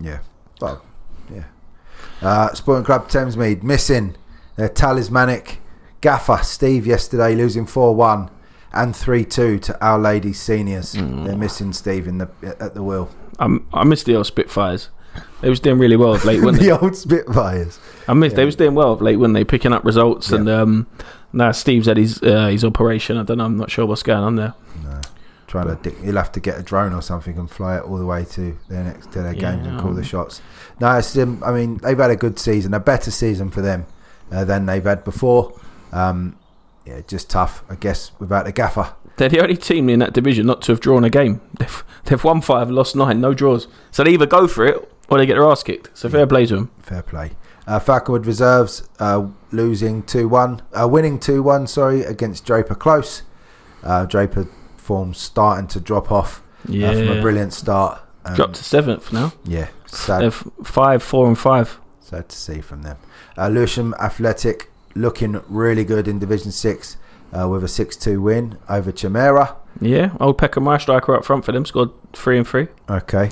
Yeah. 0.00 0.20
Well, 0.60 0.82
yeah. 0.84 0.87
Uh, 2.22 2.52
Sporting 2.54 2.84
Club 2.84 3.08
Thamesmead 3.08 3.62
missing 3.62 4.16
their 4.56 4.68
talismanic 4.68 5.60
gaffer 6.00 6.40
Steve 6.42 6.86
yesterday, 6.86 7.34
losing 7.34 7.66
four 7.66 7.94
one 7.94 8.30
and 8.72 8.94
three 8.94 9.24
two 9.24 9.58
to 9.60 9.84
Our 9.84 9.98
Lady 9.98 10.32
Seniors. 10.32 10.92
They're 10.92 11.36
missing 11.36 11.72
Steve 11.72 12.06
in 12.08 12.18
the 12.18 12.28
at 12.60 12.74
the 12.74 12.82
wheel. 12.82 13.08
I'm, 13.38 13.66
I 13.72 13.84
miss 13.84 14.02
the 14.02 14.16
old 14.16 14.26
Spitfires. 14.26 14.88
They 15.40 15.48
was 15.48 15.60
doing 15.60 15.78
really 15.78 15.96
well 15.96 16.14
of 16.14 16.24
late, 16.24 16.40
weren't 16.42 16.58
they? 16.58 16.66
the 16.66 16.78
old 16.80 16.96
Spitfires. 16.96 17.78
I 18.08 18.14
miss. 18.14 18.32
They 18.32 18.42
Yeah. 18.42 18.46
was 18.46 18.56
doing 18.56 18.74
well 18.74 18.92
of 18.92 19.00
late, 19.00 19.16
weren't 19.16 19.34
they? 19.34 19.44
Picking 19.44 19.72
up 19.72 19.84
results, 19.84 20.30
and 20.32 20.48
um, 20.48 20.86
now 21.32 21.52
Steve's 21.52 21.86
had 21.86 21.96
his 21.96 22.20
uh, 22.22 22.48
his 22.48 22.64
operation. 22.64 23.16
I 23.16 23.22
don't 23.22 23.38
know. 23.38 23.44
I'm 23.44 23.56
not 23.56 23.70
sure 23.70 23.86
what's 23.86 24.02
going 24.02 24.22
on 24.24 24.34
there. 24.36 24.54
No. 24.82 24.97
Trying 25.48 25.66
to, 25.68 25.76
dick- 25.82 25.98
you'll 26.04 26.16
have 26.16 26.30
to 26.32 26.40
get 26.40 26.58
a 26.58 26.62
drone 26.62 26.92
or 26.92 27.00
something 27.00 27.38
and 27.38 27.50
fly 27.50 27.78
it 27.78 27.82
all 27.82 27.96
the 27.96 28.04
way 28.06 28.24
to 28.26 28.56
their 28.68 28.84
next 28.84 29.10
to 29.12 29.22
their 29.22 29.32
games 29.32 29.66
and 29.66 29.80
call 29.80 29.94
the 29.94 30.04
shots. 30.04 30.42
No, 30.78 30.96
it's 30.96 31.16
um, 31.16 31.42
I 31.42 31.52
mean 31.52 31.78
they've 31.78 31.98
had 31.98 32.10
a 32.10 32.16
good 32.16 32.38
season, 32.38 32.74
a 32.74 32.80
better 32.80 33.10
season 33.10 33.50
for 33.50 33.62
them 33.62 33.86
uh, 34.30 34.44
than 34.44 34.66
they've 34.66 34.84
had 34.84 35.04
before. 35.04 35.58
Um, 35.90 36.38
yeah, 36.84 37.00
just 37.06 37.30
tough, 37.30 37.64
I 37.68 37.74
guess, 37.74 38.12
without 38.18 38.44
the 38.44 38.52
gaffer. 38.52 38.94
They're 39.16 39.28
the 39.28 39.40
only 39.40 39.56
team 39.56 39.88
in 39.88 39.98
that 39.98 40.12
division 40.12 40.46
not 40.46 40.62
to 40.62 40.72
have 40.72 40.80
drawn 40.80 41.02
a 41.02 41.10
game. 41.10 41.40
They've, 41.58 41.84
they've 42.04 42.22
won 42.22 42.40
five, 42.40 42.70
lost 42.70 42.94
nine, 42.94 43.20
no 43.20 43.34
draws. 43.34 43.66
So 43.90 44.04
they 44.04 44.12
either 44.12 44.26
go 44.26 44.46
for 44.46 44.64
it 44.64 44.90
or 45.08 45.18
they 45.18 45.26
get 45.26 45.34
their 45.34 45.44
ass 45.44 45.62
kicked. 45.62 45.90
So 45.92 46.08
fair 46.08 46.26
play 46.26 46.46
to 46.46 46.54
them. 46.54 46.70
Fair 46.80 47.02
play. 47.02 47.32
Uh, 47.66 47.80
Falconwood 47.80 48.26
reserves 48.26 48.88
uh, 48.98 49.26
losing 49.50 50.02
two 50.02 50.28
one, 50.28 50.62
uh, 50.72 50.86
winning 50.88 51.18
two 51.18 51.42
one. 51.42 51.66
Sorry, 51.66 52.02
against 52.02 52.46
Draper 52.46 52.74
Close. 52.74 53.22
Uh, 53.82 54.06
Draper 54.06 54.48
form 54.88 55.12
starting 55.14 55.66
to 55.68 55.80
drop 55.80 56.10
off 56.10 56.42
Yeah. 56.66 56.88
uh, 56.90 56.92
from 56.94 57.08
a 57.18 57.20
brilliant 57.20 57.52
start. 57.52 58.00
Um, 58.24 58.34
Dropped 58.34 58.54
to 58.56 58.64
seventh 58.64 59.12
now. 59.12 59.32
Yeah, 59.44 59.68
sad, 59.86 60.22
They're 60.22 60.30
five, 60.64 61.02
four, 61.02 61.26
and 61.28 61.38
five. 61.38 61.78
sad 62.00 62.28
to 62.30 62.36
see 62.36 62.60
from 62.60 62.82
them. 62.82 62.96
Uh, 63.36 63.48
Lewisham 63.48 63.94
Athletic 64.00 64.70
looking 64.94 65.40
really 65.48 65.84
good 65.84 66.08
in 66.08 66.18
Division 66.18 66.50
Six 66.50 66.96
uh, 67.32 67.46
with 67.48 67.62
a 67.62 67.68
six 67.68 67.96
two 67.96 68.20
win 68.22 68.56
over 68.68 68.90
Chimera. 68.92 69.56
Yeah, 69.80 70.10
old 70.20 70.38
Peckham, 70.38 70.64
my 70.64 70.78
striker 70.78 71.14
up 71.14 71.24
front 71.24 71.44
for 71.44 71.52
them, 71.52 71.64
scored 71.64 71.90
three 72.12 72.38
and 72.38 72.46
three. 72.48 72.66
Okay. 72.90 73.30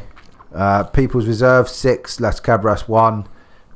Uh, 0.54 0.84
People's 0.84 1.26
Reserve 1.26 1.68
six, 1.68 2.20
Las 2.20 2.38
Cabras 2.40 2.86
one. 2.88 3.26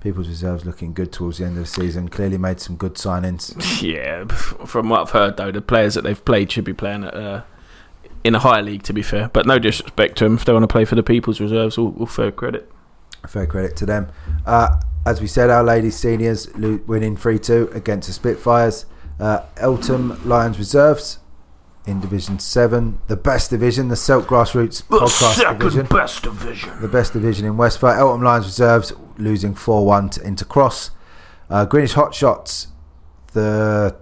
People's 0.01 0.29
Reserve's 0.29 0.65
looking 0.65 0.95
good 0.95 1.13
towards 1.13 1.39
the 1.39 1.45
end 1.45 1.59
of 1.59 1.65
the 1.65 1.71
season. 1.71 2.09
Clearly 2.09 2.39
made 2.39 2.61
some 2.61 2.77
good 2.77 2.95
signings. 2.95 3.43
Yeah, 3.83 4.25
from 4.29 4.89
what 4.89 5.01
I've 5.01 5.11
heard 5.11 5.37
though, 5.37 5.51
the 5.51 5.61
players 5.61 5.95
that 5.95 6.05
they've 6.05 6.25
played 6.25 6.51
should 6.53 6.65
be 6.65 6.73
playing 6.73 7.05
at, 7.05 7.15
uh, 7.15 7.43
in 8.25 8.35
a 8.35 8.39
higher 8.39 8.63
league. 8.63 8.83
To 8.85 8.93
be 8.93 9.03
fair, 9.03 9.29
but 9.33 9.47
no 9.47 9.59
disrespect 9.59 10.19
to 10.19 10.25
them. 10.25 10.35
If 10.35 10.45
they 10.45 10.53
want 10.53 10.63
to 10.65 10.69
play 10.69 10.85
for 10.85 10.95
the 10.95 11.03
People's 11.03 11.41
Reserves, 11.41 11.79
all, 11.79 11.95
all 11.99 12.07
fair 12.07 12.33
credit. 12.33 12.71
Fair 13.29 13.47
credit 13.47 13.77
to 13.77 13.87
them. 13.87 14.09
Uh, 14.47 14.81
as 15.07 15.21
we 15.21 15.27
said, 15.27 15.51
our 15.51 15.63
ladies 15.65 15.97
seniors 15.97 16.49
winning 16.55 17.17
3 17.17 17.39
2 17.39 17.71
against 17.75 18.09
the 18.09 18.13
Spitfires. 18.13 18.87
Uh, 19.19 19.45
Eltham 19.57 20.21
Lions 20.27 20.59
Reserves 20.59 21.19
in 21.87 22.01
Division 22.01 22.39
7. 22.39 23.01
The 23.09 23.17
best 23.17 23.51
division, 23.51 23.89
the 23.89 23.97
Silk 23.97 24.27
Grassroots 24.27 24.83
podcast 24.83 25.59
division. 25.59 25.87
best 25.87 26.23
division. 26.23 26.81
The 26.81 26.89
best 26.89 27.13
division 27.13 27.47
in 27.47 27.55
Westfire. 27.55 27.97
Eltham 27.99 28.23
Lions 28.23 28.47
Reserves 28.47 28.93
losing 29.19 29.55
4 29.55 29.85
1 29.85 30.11
to 30.11 30.21
Intercross. 30.21 30.91
Uh, 31.49 31.65
Greenwich 31.65 31.95
Hotshots, 31.95 32.69
the 33.33 33.97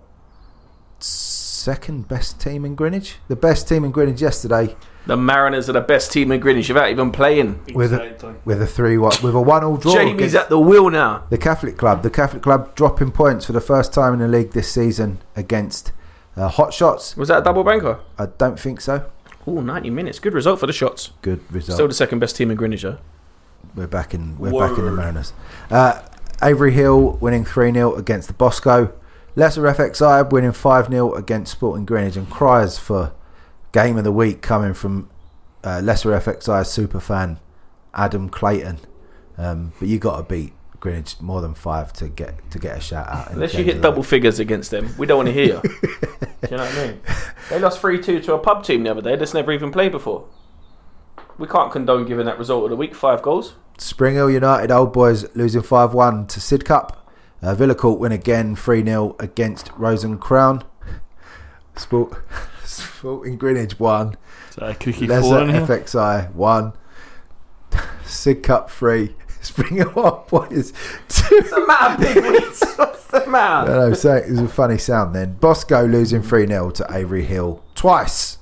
second 1.68 2.08
best 2.08 2.40
team 2.40 2.64
in 2.64 2.74
Greenwich. 2.74 3.16
The 3.28 3.36
best 3.36 3.68
team 3.68 3.84
in 3.84 3.90
Greenwich 3.90 4.22
yesterday 4.22 4.74
The 5.04 5.18
Mariners 5.18 5.68
are 5.68 5.74
the 5.74 5.82
best 5.82 6.10
team 6.10 6.32
in 6.32 6.40
Greenwich 6.40 6.66
without 6.68 6.88
even 6.88 7.12
playing. 7.12 7.62
with 7.74 7.92
a, 7.92 8.36
with 8.46 8.62
a 8.62 8.66
3 8.66 8.96
1 8.96 9.16
with 9.22 9.34
a 9.34 9.40
1 9.42 9.64
all 9.64 9.76
draw. 9.76 9.92
Jamie's 9.92 10.34
at 10.34 10.48
the 10.48 10.58
wheel 10.58 10.88
now. 10.88 11.24
The 11.28 11.36
Catholic 11.36 11.76
Club. 11.76 12.02
The 12.02 12.08
Catholic 12.08 12.42
Club 12.42 12.74
dropping 12.74 13.10
points 13.10 13.44
for 13.44 13.52
the 13.52 13.60
first 13.60 13.92
time 13.92 14.14
in 14.14 14.20
the 14.20 14.28
league 14.28 14.52
this 14.52 14.72
season 14.72 15.18
against 15.36 15.92
uh, 16.38 16.48
Hot 16.48 16.72
Shots. 16.72 17.18
Was 17.18 17.28
that 17.28 17.40
a 17.40 17.44
double 17.44 17.64
banker? 17.64 18.00
I 18.18 18.26
don't 18.38 18.58
think 18.58 18.80
so. 18.80 19.04
Oh, 19.46 19.60
90 19.60 19.90
minutes. 19.90 20.18
Good 20.20 20.32
result 20.32 20.60
for 20.60 20.66
the 20.66 20.72
shots. 20.72 21.10
Good 21.20 21.40
result. 21.52 21.76
Still 21.76 21.88
the 21.88 21.92
second 21.92 22.18
best 22.20 22.34
team 22.34 22.50
in 22.50 22.56
Greenwich, 22.56 22.80
though. 22.80 22.96
we're 23.74 23.86
back 23.86 24.14
in. 24.14 24.38
We're 24.38 24.58
back 24.58 24.78
in 24.78 24.86
the 24.86 24.92
Mariners. 24.92 25.34
Uh, 25.70 26.00
Avery 26.42 26.72
Hill 26.72 27.18
winning 27.20 27.44
three 27.44 27.70
0 27.70 27.94
against 27.94 28.28
the 28.28 28.34
Bosco. 28.34 28.94
Lesser 29.38 29.62
FXI 29.62 30.28
winning 30.30 30.50
five 30.50 30.88
0 30.88 31.14
against 31.14 31.52
Sporting 31.52 31.86
Greenwich. 31.86 32.16
And 32.16 32.28
cries 32.28 32.76
for 32.76 33.12
game 33.70 33.96
of 33.96 34.02
the 34.02 34.10
week 34.10 34.42
coming 34.42 34.74
from 34.74 35.08
uh, 35.62 35.80
Lesser 35.80 36.10
FXI 36.10 36.66
super 36.66 36.98
fan 36.98 37.38
Adam 37.94 38.28
Clayton. 38.28 38.80
Um, 39.36 39.72
but 39.78 39.86
you 39.86 40.00
got 40.00 40.16
to 40.16 40.22
beat 40.24 40.54
Greenwich 40.80 41.20
more 41.20 41.40
than 41.40 41.54
five 41.54 41.92
to 41.94 42.08
get 42.08 42.50
to 42.50 42.58
get 42.58 42.78
a 42.78 42.80
shout 42.80 43.06
out. 43.08 43.30
Unless 43.30 43.54
you 43.54 43.62
hit 43.62 43.80
double 43.80 44.02
figures 44.02 44.40
against 44.40 44.72
them, 44.72 44.92
we 44.98 45.06
don't 45.06 45.18
want 45.18 45.28
to 45.28 45.32
hear 45.32 45.44
you. 45.44 45.60
Do 45.62 46.48
you 46.50 46.56
know 46.56 46.64
what 46.64 46.74
I 46.74 46.86
mean? 46.86 47.00
They 47.48 47.60
lost 47.60 47.78
3 47.78 48.02
2 48.02 48.20
to 48.22 48.34
a 48.34 48.38
pub 48.38 48.64
team 48.64 48.82
the 48.82 48.90
other 48.90 49.02
day 49.02 49.14
that's 49.14 49.34
never 49.34 49.52
even 49.52 49.70
played 49.70 49.92
before. 49.92 50.26
We 51.38 51.46
can't 51.46 51.70
condone 51.70 52.06
giving 52.06 52.26
that 52.26 52.38
result 52.38 52.64
of 52.64 52.70
the 52.70 52.76
week 52.76 52.96
five 52.96 53.22
goals. 53.22 53.54
Spring 53.78 54.16
Hill 54.16 54.30
United 54.30 54.72
Old 54.72 54.92
Boys 54.92 55.32
losing 55.36 55.62
5 55.62 55.94
1 55.94 56.26
to 56.26 56.40
Sidcup. 56.40 56.96
Uh, 57.40 57.54
Villa 57.54 57.74
Court 57.74 58.00
win 58.00 58.12
again 58.12 58.56
3 58.56 58.84
0 58.84 59.16
against 59.20 59.70
Rose 59.76 60.04
and 60.04 60.20
Crown. 60.20 60.64
Sport, 61.76 62.12
Sporting 62.64 63.36
Greenwich 63.36 63.78
1. 63.78 64.16
Is 64.50 64.56
that 64.56 64.70
a 64.70 64.74
creaky 64.74 65.06
Lesser 65.06 65.22
four 65.28 65.40
in 65.42 65.50
here? 65.50 65.60
FXI 65.66 66.32
1. 66.34 66.72
Sidcup 68.04 68.68
3. 68.70 69.14
Spring 69.40 69.76
Hill 69.76 69.92
Old 69.94 70.26
Boys 70.26 70.72
2. 71.08 71.36
What's 71.36 71.50
the 71.50 71.64
matter, 71.66 72.02
big? 72.14 72.24
What's 72.24 73.06
the 73.06 73.22
I 73.24 73.26
matter? 73.26 73.70
know, 73.72 73.92
so 73.94 74.14
it 74.16 74.28
was 74.30 74.40
a 74.40 74.48
funny 74.48 74.78
sound 74.78 75.14
then. 75.14 75.34
Bosco 75.34 75.86
losing 75.86 76.22
3 76.22 76.46
0 76.48 76.70
to 76.72 76.86
Avery 76.90 77.24
Hill 77.24 77.62
twice 77.76 78.38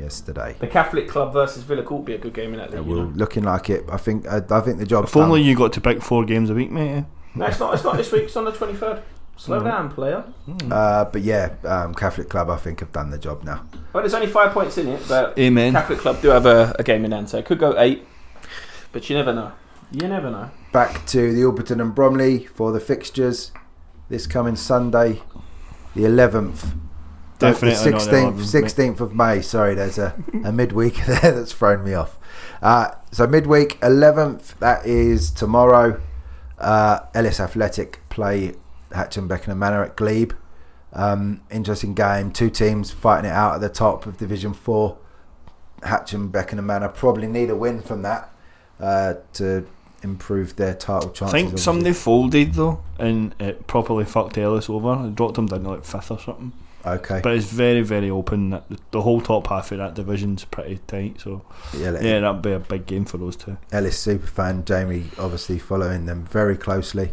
yesterday. 0.00 0.56
The 0.58 0.66
Catholic 0.66 1.08
Club 1.08 1.32
versus 1.32 1.62
Villa 1.62 1.84
Court 1.84 2.04
be 2.04 2.14
a 2.14 2.18
good 2.18 2.34
game 2.34 2.52
in 2.54 2.58
that 2.58 2.72
league. 2.72 2.80
well, 2.84 2.96
you 2.98 3.02
know? 3.04 3.12
looking 3.14 3.44
like 3.44 3.70
it. 3.70 3.84
I 3.88 3.96
think 3.98 4.26
I, 4.26 4.42
I 4.50 4.60
think 4.60 4.78
the 4.78 4.86
job's 4.86 5.10
If 5.10 5.16
only 5.16 5.40
done. 5.40 5.48
you 5.48 5.56
got 5.56 5.72
to 5.74 5.80
pick 5.80 6.02
four 6.02 6.24
games 6.24 6.50
a 6.50 6.54
week, 6.54 6.72
mate. 6.72 7.04
No, 7.34 7.46
it's 7.46 7.60
not. 7.60 7.74
It's 7.74 7.84
not 7.84 7.96
this 7.96 8.12
week. 8.12 8.24
It's 8.24 8.36
on 8.36 8.44
the 8.44 8.52
23rd. 8.52 9.02
Slow 9.36 9.62
down, 9.62 9.90
player. 9.90 10.24
Uh, 10.70 11.06
but 11.06 11.22
yeah, 11.22 11.54
um, 11.64 11.94
Catholic 11.94 12.28
Club 12.28 12.50
I 12.50 12.56
think 12.56 12.80
have 12.80 12.92
done 12.92 13.10
the 13.10 13.18
job 13.18 13.42
now. 13.44 13.64
Well, 13.92 14.02
there's 14.02 14.14
only 14.14 14.26
five 14.26 14.52
points 14.52 14.78
in 14.78 14.86
it, 14.88 15.02
but 15.08 15.36
Amen. 15.38 15.72
Catholic 15.72 15.98
Club 15.98 16.20
do 16.20 16.28
have 16.28 16.46
a, 16.46 16.76
a 16.78 16.82
game 16.82 17.04
in 17.04 17.12
hand, 17.12 17.30
so 17.30 17.38
it 17.38 17.46
could 17.46 17.58
go 17.58 17.74
eight. 17.78 18.06
But 18.92 19.08
you 19.08 19.16
never 19.16 19.32
know. 19.32 19.52
You 19.90 20.06
never 20.08 20.30
know. 20.30 20.50
back 20.72 21.06
to 21.08 21.32
the 21.32 21.42
Alberton 21.42 21.80
and 21.80 21.94
Bromley 21.94 22.46
for 22.46 22.72
the 22.72 22.80
fixtures 22.80 23.52
this 24.08 24.26
coming 24.26 24.56
Sunday, 24.56 25.22
the 25.94 26.02
11th. 26.02 26.74
Definitely 27.38 27.90
the 27.90 27.98
16th, 27.98 28.34
16th 28.34 29.00
of 29.00 29.14
May. 29.14 29.40
Sorry, 29.42 29.74
there's 29.74 29.98
a, 29.98 30.14
a 30.44 30.52
midweek 30.52 30.94
there 31.06 31.32
that's 31.32 31.52
thrown 31.52 31.84
me 31.84 31.94
off. 31.94 32.18
Uh, 32.60 32.92
so 33.10 33.26
midweek 33.26 33.80
11th, 33.80 34.58
that 34.58 34.86
is 34.86 35.30
tomorrow. 35.30 36.00
Uh, 36.62 37.00
Ellis 37.14 37.40
Athletic 37.40 38.00
play 38.08 38.54
Hatcham 38.90 39.28
Beckenham 39.28 39.58
Manor 39.58 39.84
at 39.84 39.96
Glebe. 39.96 40.32
Um, 40.92 41.42
interesting 41.50 41.94
game. 41.94 42.30
Two 42.30 42.50
teams 42.50 42.90
fighting 42.90 43.30
it 43.30 43.34
out 43.34 43.56
at 43.56 43.60
the 43.60 43.68
top 43.68 44.06
of 44.06 44.18
Division 44.18 44.54
Four. 44.54 44.98
Hatcham 45.80 46.30
Beckenham 46.30 46.66
Manor 46.66 46.88
probably 46.88 47.26
need 47.26 47.50
a 47.50 47.56
win 47.56 47.82
from 47.82 48.02
that 48.02 48.32
uh, 48.78 49.14
to 49.34 49.66
improve 50.02 50.56
their 50.56 50.74
title 50.74 51.10
chances. 51.10 51.22
I 51.22 51.38
think 51.38 51.46
obviously. 51.46 51.64
somebody 51.64 51.92
folded 51.92 52.54
though, 52.54 52.82
and 52.98 53.34
it 53.40 53.66
properly 53.66 54.04
fucked 54.04 54.38
Ellis 54.38 54.68
over. 54.70 55.06
It 55.08 55.14
dropped 55.14 55.38
him 55.38 55.46
down 55.46 55.64
to 55.64 55.70
like 55.70 55.84
fifth 55.84 56.10
or 56.10 56.20
something. 56.20 56.52
Okay. 56.84 57.20
But 57.22 57.34
it's 57.34 57.46
very, 57.46 57.82
very 57.82 58.10
open. 58.10 58.50
That 58.50 58.64
the, 58.90 59.02
whole 59.02 59.20
top 59.20 59.46
half 59.46 59.70
of 59.72 59.78
that 59.78 59.94
division's 59.94 60.44
pretty 60.44 60.78
tight. 60.86 61.20
So 61.20 61.44
yeah, 61.76 61.92
yeah, 62.00 62.20
that'd 62.20 62.42
be 62.42 62.52
a 62.52 62.58
big 62.58 62.86
game 62.86 63.04
for 63.04 63.18
those 63.18 63.36
two. 63.36 63.56
Ellis 63.70 64.04
superfan 64.04 64.64
Jamie 64.64 65.06
obviously 65.18 65.58
following 65.58 66.06
them 66.06 66.24
very 66.24 66.56
closely. 66.56 67.12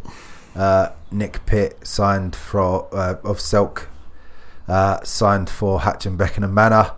Uh, 0.56 0.90
Nick 1.12 1.46
Pitt 1.46 1.86
signed 1.86 2.36
for 2.36 2.88
uh, 2.94 3.16
of 3.24 3.38
Selk, 3.38 3.88
uh, 4.68 5.04
signed 5.04 5.50
for 5.50 5.82
Hatcham 5.82 6.18
Beckenham 6.18 6.54
Manor, 6.54 6.94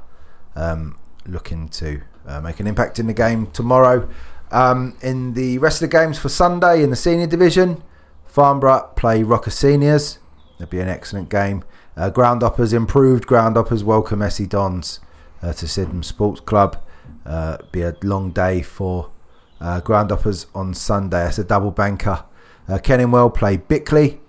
um, 0.55 0.97
looking 1.27 1.67
to 1.69 2.01
uh, 2.25 2.39
make 2.39 2.59
an 2.59 2.67
impact 2.67 2.99
in 2.99 3.07
the 3.07 3.13
game 3.13 3.47
tomorrow. 3.51 4.07
Um, 4.51 4.97
in 5.01 5.33
the 5.33 5.57
rest 5.59 5.81
of 5.81 5.89
the 5.89 5.97
games 5.97 6.17
for 6.17 6.29
Sunday 6.29 6.83
in 6.83 6.89
the 6.89 6.95
senior 6.95 7.27
division, 7.27 7.83
Farnborough 8.25 8.91
play 8.95 9.23
Rocker 9.23 9.51
Seniors. 9.51 10.19
That'll 10.57 10.71
be 10.71 10.79
an 10.79 10.89
excellent 10.89 11.29
game. 11.29 11.63
Uh, 12.01 12.09
Ground 12.09 12.41
Hoppers 12.41 12.73
improved. 12.73 13.27
Ground 13.27 13.55
Hoppers 13.55 13.83
welcome 13.83 14.23
SE 14.23 14.47
Dons 14.47 14.99
uh, 15.43 15.53
to 15.53 15.67
Sydenham 15.67 16.01
Sports 16.01 16.41
Club. 16.41 16.83
Uh, 17.27 17.57
be 17.71 17.83
a 17.83 17.95
long 18.01 18.31
day 18.31 18.63
for 18.63 19.11
uh, 19.59 19.81
Ground 19.81 20.09
Hoppers 20.09 20.47
on 20.55 20.73
Sunday. 20.73 21.27
It's 21.27 21.37
a 21.37 21.43
double 21.43 21.69
banker. 21.69 22.23
Uh, 22.67 22.79
Kenningwell 22.79 23.31
play 23.35 23.57
Bickley. 23.57 24.19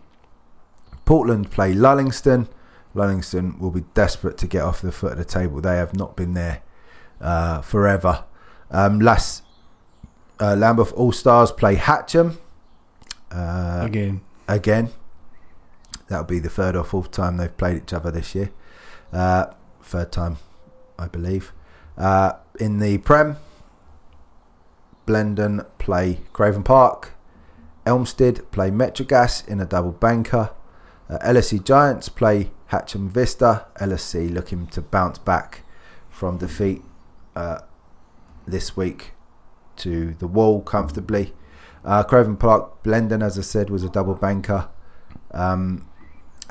Portland 1.07 1.51
play 1.51 1.73
Lullingstone. 1.73 2.47
Lullingstone 2.95 3.59
will 3.59 3.71
be 3.71 3.85
desperate 3.95 4.37
to 4.37 4.47
get 4.47 4.61
off 4.61 4.83
the 4.83 4.93
foot 4.93 5.13
of 5.13 5.19
the 5.19 5.25
table. 5.25 5.63
They 5.63 5.77
have 5.79 5.97
not 5.97 6.15
been 6.15 6.35
there 6.35 6.61
uh, 7.23 7.63
forever. 7.63 8.25
Um, 8.71 9.01
Las 9.01 9.41
uh, 10.39 10.55
Lambeth 10.57 10.93
All 10.93 11.13
Stars 11.13 11.51
play 11.51 11.77
Hatcham 11.77 12.37
uh, 13.31 13.81
Again, 13.83 14.21
again. 14.47 14.91
That'll 16.13 16.27
be 16.27 16.41
the 16.41 16.51
third 16.51 16.77
or 16.77 16.85
fourth 16.85 17.11
time 17.11 17.39
they've 17.39 17.57
played 17.57 17.85
each 17.85 17.93
other 17.95 18.11
this 18.11 18.35
year. 18.35 18.51
Uh, 19.15 19.47
third 19.83 20.13
time, 20.13 20.37
I 20.99 21.09
believe. 21.09 21.55
Uh, 21.97 22.35
in 22.61 22.81
the 22.81 22.99
Prem, 22.99 23.39
Blendon 25.07 25.65
play 25.79 26.21
Craven 26.35 26.65
Park. 26.65 27.15
Elmstead 27.87 28.51
play 28.51 28.71
Metrogas 28.71 29.49
in 29.49 29.59
a 29.59 29.65
double 29.65 29.93
banker. 29.93 30.51
Uh, 31.09 31.17
LSC 31.25 31.65
Giants 31.65 32.11
play 32.11 32.51
Hatcham 32.71 33.09
Vista. 33.09 33.65
LSC 33.77 34.31
looking 34.31 34.67
to 34.67 34.83
bounce 34.83 35.17
back 35.17 35.63
from 36.11 36.37
defeat 36.37 36.83
uh, 37.35 37.61
this 38.47 38.77
week 38.77 39.13
to 39.77 40.13
the 40.19 40.27
wall 40.27 40.61
comfortably. 40.61 41.33
Uh, 41.87 42.03
Craven 42.03 42.37
Park 42.37 42.83
Blendon, 42.83 43.25
as 43.25 43.39
I 43.39 43.43
said, 43.43 43.71
was 43.71 43.83
a 43.83 43.89
double 43.89 44.15
banker. 44.15 44.69
um, 45.31 45.87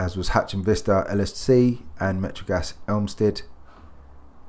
as 0.02 0.18
was 0.18 0.30
Hatcham 0.30 0.64
Vista 0.64 1.06
LSC 1.12 1.80
and 2.00 2.20
Metrogas 2.20 2.74
Elmstead 2.88 3.44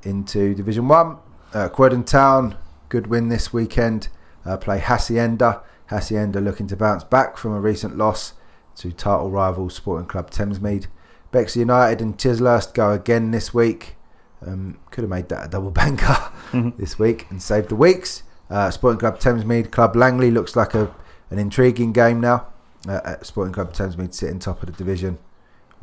into 0.01 0.55
Division 0.55 0.87
1. 0.87 1.17
Uh, 1.53 1.69
Town, 1.69 2.57
good 2.89 3.05
win 3.05 3.29
this 3.29 3.53
weekend. 3.53 4.07
Uh, 4.43 4.57
play 4.57 4.79
Hacienda. 4.79 5.61
Hacienda 5.91 6.41
looking 6.41 6.65
to 6.67 6.75
bounce 6.75 7.03
back 7.03 7.37
from 7.37 7.53
a 7.53 7.59
recent 7.59 7.95
loss 7.97 8.33
to 8.77 8.91
title 8.91 9.29
rival 9.29 9.69
Sporting 9.69 10.07
Club 10.07 10.31
Thamesmead. 10.31 10.87
Bexley 11.31 11.59
United 11.59 12.01
and 12.01 12.17
Chislehurst 12.17 12.73
go 12.73 12.91
again 12.91 13.29
this 13.29 13.53
week. 13.53 13.95
Um, 14.43 14.79
could 14.89 15.03
have 15.03 15.11
made 15.11 15.29
that 15.29 15.45
a 15.45 15.49
double 15.49 15.69
banker 15.69 16.17
this 16.77 16.97
week 16.97 17.27
and 17.29 17.39
saved 17.39 17.69
the 17.69 17.75
weeks. 17.75 18.23
Uh, 18.49 18.71
Sporting 18.71 18.99
Club 18.99 19.19
Thamesmead, 19.19 19.69
Club 19.69 19.95
Langley 19.95 20.31
looks 20.31 20.55
like 20.55 20.73
a 20.73 20.93
an 21.29 21.37
intriguing 21.37 21.93
game 21.93 22.19
now. 22.19 22.47
Uh, 22.87 23.17
Sporting 23.21 23.53
Club 23.53 23.71
Thamesmead 23.71 24.15
sitting 24.15 24.39
top 24.39 24.63
of 24.63 24.65
the 24.65 24.71
division 24.75 25.19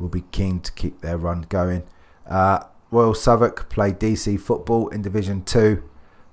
will 0.01 0.09
be 0.09 0.23
keen 0.31 0.59
to 0.61 0.71
keep 0.71 1.01
their 1.01 1.17
run 1.17 1.45
going. 1.49 1.83
Uh, 2.27 2.63
Royal 2.89 3.13
Southwark 3.13 3.69
play 3.69 3.91
DC 3.91 4.39
Football 4.39 4.89
in 4.89 5.01
Division 5.01 5.43
2. 5.43 5.83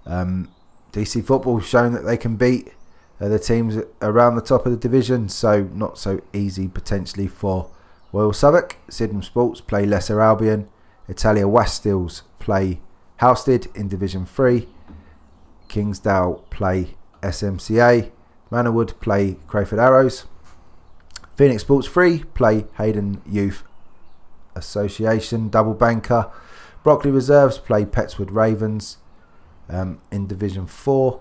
Um, 0.07 0.51
DC 0.93 1.25
Football 1.25 1.61
shown 1.61 1.93
that 1.93 2.03
they 2.03 2.17
can 2.17 2.37
beat 2.37 2.73
uh, 3.21 3.29
the 3.29 3.39
teams 3.39 3.77
around 4.01 4.37
the 4.37 4.43
top 4.43 4.67
of 4.67 4.73
the 4.73 4.79
division, 4.79 5.29
so 5.29 5.65
not 5.75 5.99
so 5.99 6.21
easy 6.33 6.67
potentially 6.67 7.27
for 7.27 7.71
Royal 8.13 8.33
Southwark. 8.33 8.77
Sydenham 8.89 9.23
Sports 9.23 9.61
play 9.61 9.87
Lesser 9.87 10.21
Albion. 10.21 10.69
Italia 11.09 11.47
Wastils 11.47 12.23
play 12.39 12.81
Halstead 13.17 13.67
in 13.75 13.89
Division 13.89 14.25
3. 14.25 14.69
Kingsdale 15.69 16.45
play 16.51 16.97
SMCA. 17.23 18.11
Manorwood 18.51 18.99
play 19.01 19.37
Crayford 19.47 19.79
Arrows. 19.79 20.27
Phoenix 21.39 21.63
Sports 21.63 21.87
Free 21.87 22.25
play 22.35 22.67
Hayden 22.79 23.23
Youth 23.25 23.63
Association 24.57 25.49
double 25.49 25.73
banker. 25.73 26.33
Brockley 26.83 27.13
Reserves 27.13 27.59
play 27.59 27.85
Petts 27.85 28.19
Wood 28.19 28.33
Ravens 28.33 28.97
um, 29.69 30.01
in 30.11 30.27
Division 30.27 30.67
4. 30.67 31.21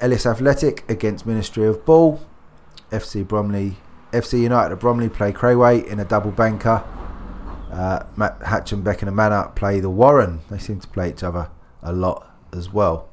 Ellis 0.00 0.24
Athletic 0.24 0.90
against 0.90 1.26
Ministry 1.26 1.66
of 1.66 1.84
Ball. 1.84 2.26
FC 2.90 3.28
Bromley, 3.28 3.76
FC 4.12 4.40
United 4.40 4.72
of 4.72 4.80
Bromley 4.80 5.10
play 5.10 5.30
Crayway 5.30 5.86
in 5.86 6.00
a 6.00 6.06
double 6.06 6.30
banker. 6.30 6.82
Uh, 7.70 8.04
Matt 8.16 8.40
Hatch 8.46 8.72
and 8.72 8.82
Beckenham 8.82 9.14
Manor 9.14 9.52
play 9.54 9.78
the 9.78 9.90
Warren. 9.90 10.40
They 10.48 10.58
seem 10.58 10.80
to 10.80 10.88
play 10.88 11.10
each 11.10 11.22
other 11.22 11.50
a 11.82 11.92
lot 11.92 12.34
as 12.50 12.72
well. 12.72 13.10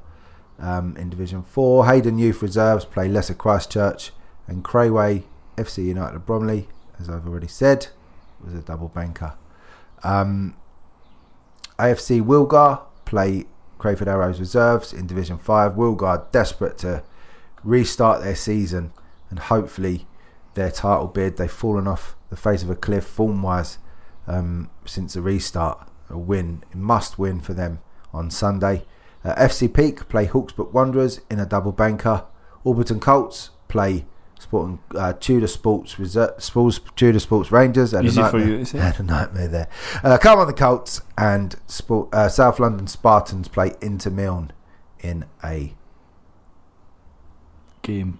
Um, 0.58 0.96
in 0.96 1.10
Division 1.10 1.42
4, 1.42 1.84
Hayden 1.84 2.16
Youth 2.18 2.40
Reserves 2.40 2.86
play 2.86 3.06
Lesser 3.06 3.34
Christchurch 3.34 4.12
and 4.46 4.64
Crayway 4.64 5.24
FC 5.56 5.84
United 5.84 6.16
of 6.16 6.26
Bromley, 6.26 6.68
as 6.98 7.08
I've 7.08 7.26
already 7.26 7.48
said, 7.48 7.88
was 8.42 8.54
a 8.54 8.60
double 8.60 8.88
banker. 8.88 9.34
Um, 10.02 10.56
AFC 11.78 12.22
Wilgar 12.22 12.82
play 13.04 13.46
Crayford 13.78 14.08
Arrows 14.08 14.40
Reserves 14.40 14.92
in 14.92 15.06
Division 15.06 15.38
5. 15.38 15.72
Wilgar 15.74 16.30
desperate 16.32 16.78
to 16.78 17.02
restart 17.64 18.22
their 18.22 18.34
season 18.34 18.92
and 19.30 19.38
hopefully 19.38 20.06
their 20.54 20.70
title 20.70 21.06
bid. 21.06 21.36
They've 21.36 21.50
fallen 21.50 21.86
off 21.86 22.16
the 22.30 22.36
face 22.36 22.62
of 22.62 22.70
a 22.70 22.76
cliff 22.76 23.04
form 23.04 23.42
wise 23.42 23.78
um, 24.26 24.70
since 24.84 25.14
the 25.14 25.22
restart. 25.22 25.88
A 26.08 26.18
win, 26.18 26.62
a 26.72 26.76
must 26.76 27.18
win 27.18 27.40
for 27.40 27.54
them 27.54 27.80
on 28.12 28.30
Sunday. 28.30 28.84
Uh, 29.24 29.34
FC 29.34 29.72
Peak 29.72 30.08
play 30.08 30.26
Hawksbrook 30.26 30.72
Wanderers 30.72 31.20
in 31.30 31.38
a 31.38 31.46
double 31.46 31.72
banker. 31.72 32.24
Alberton 32.64 33.00
Colts 33.00 33.50
play 33.68 34.04
Sporting 34.42 34.78
uh, 34.96 35.12
Tudor 35.14 35.46
Sports 35.46 35.98
Reserve, 35.98 36.42
Sports 36.42 36.80
Tudor 36.96 37.20
Sports 37.20 37.52
Rangers. 37.52 37.94
And 37.94 38.06
Easy 38.06 38.20
a 38.20 38.28
for 38.28 38.38
you 38.38 38.58
to 38.58 38.66
say. 38.66 38.78
Had 38.78 38.98
a 38.98 39.02
nightmare 39.02 39.48
there. 39.48 39.68
Uh, 40.02 40.18
come 40.18 40.38
on 40.38 40.46
the 40.46 40.52
Colts 40.52 41.00
and 41.16 41.54
Sport, 41.66 42.12
uh, 42.12 42.28
South 42.28 42.58
London 42.58 42.86
Spartans 42.86 43.48
play 43.48 43.72
Inter 43.80 44.10
Milan 44.10 44.52
in 45.00 45.24
a 45.44 45.74
Game. 47.82 48.18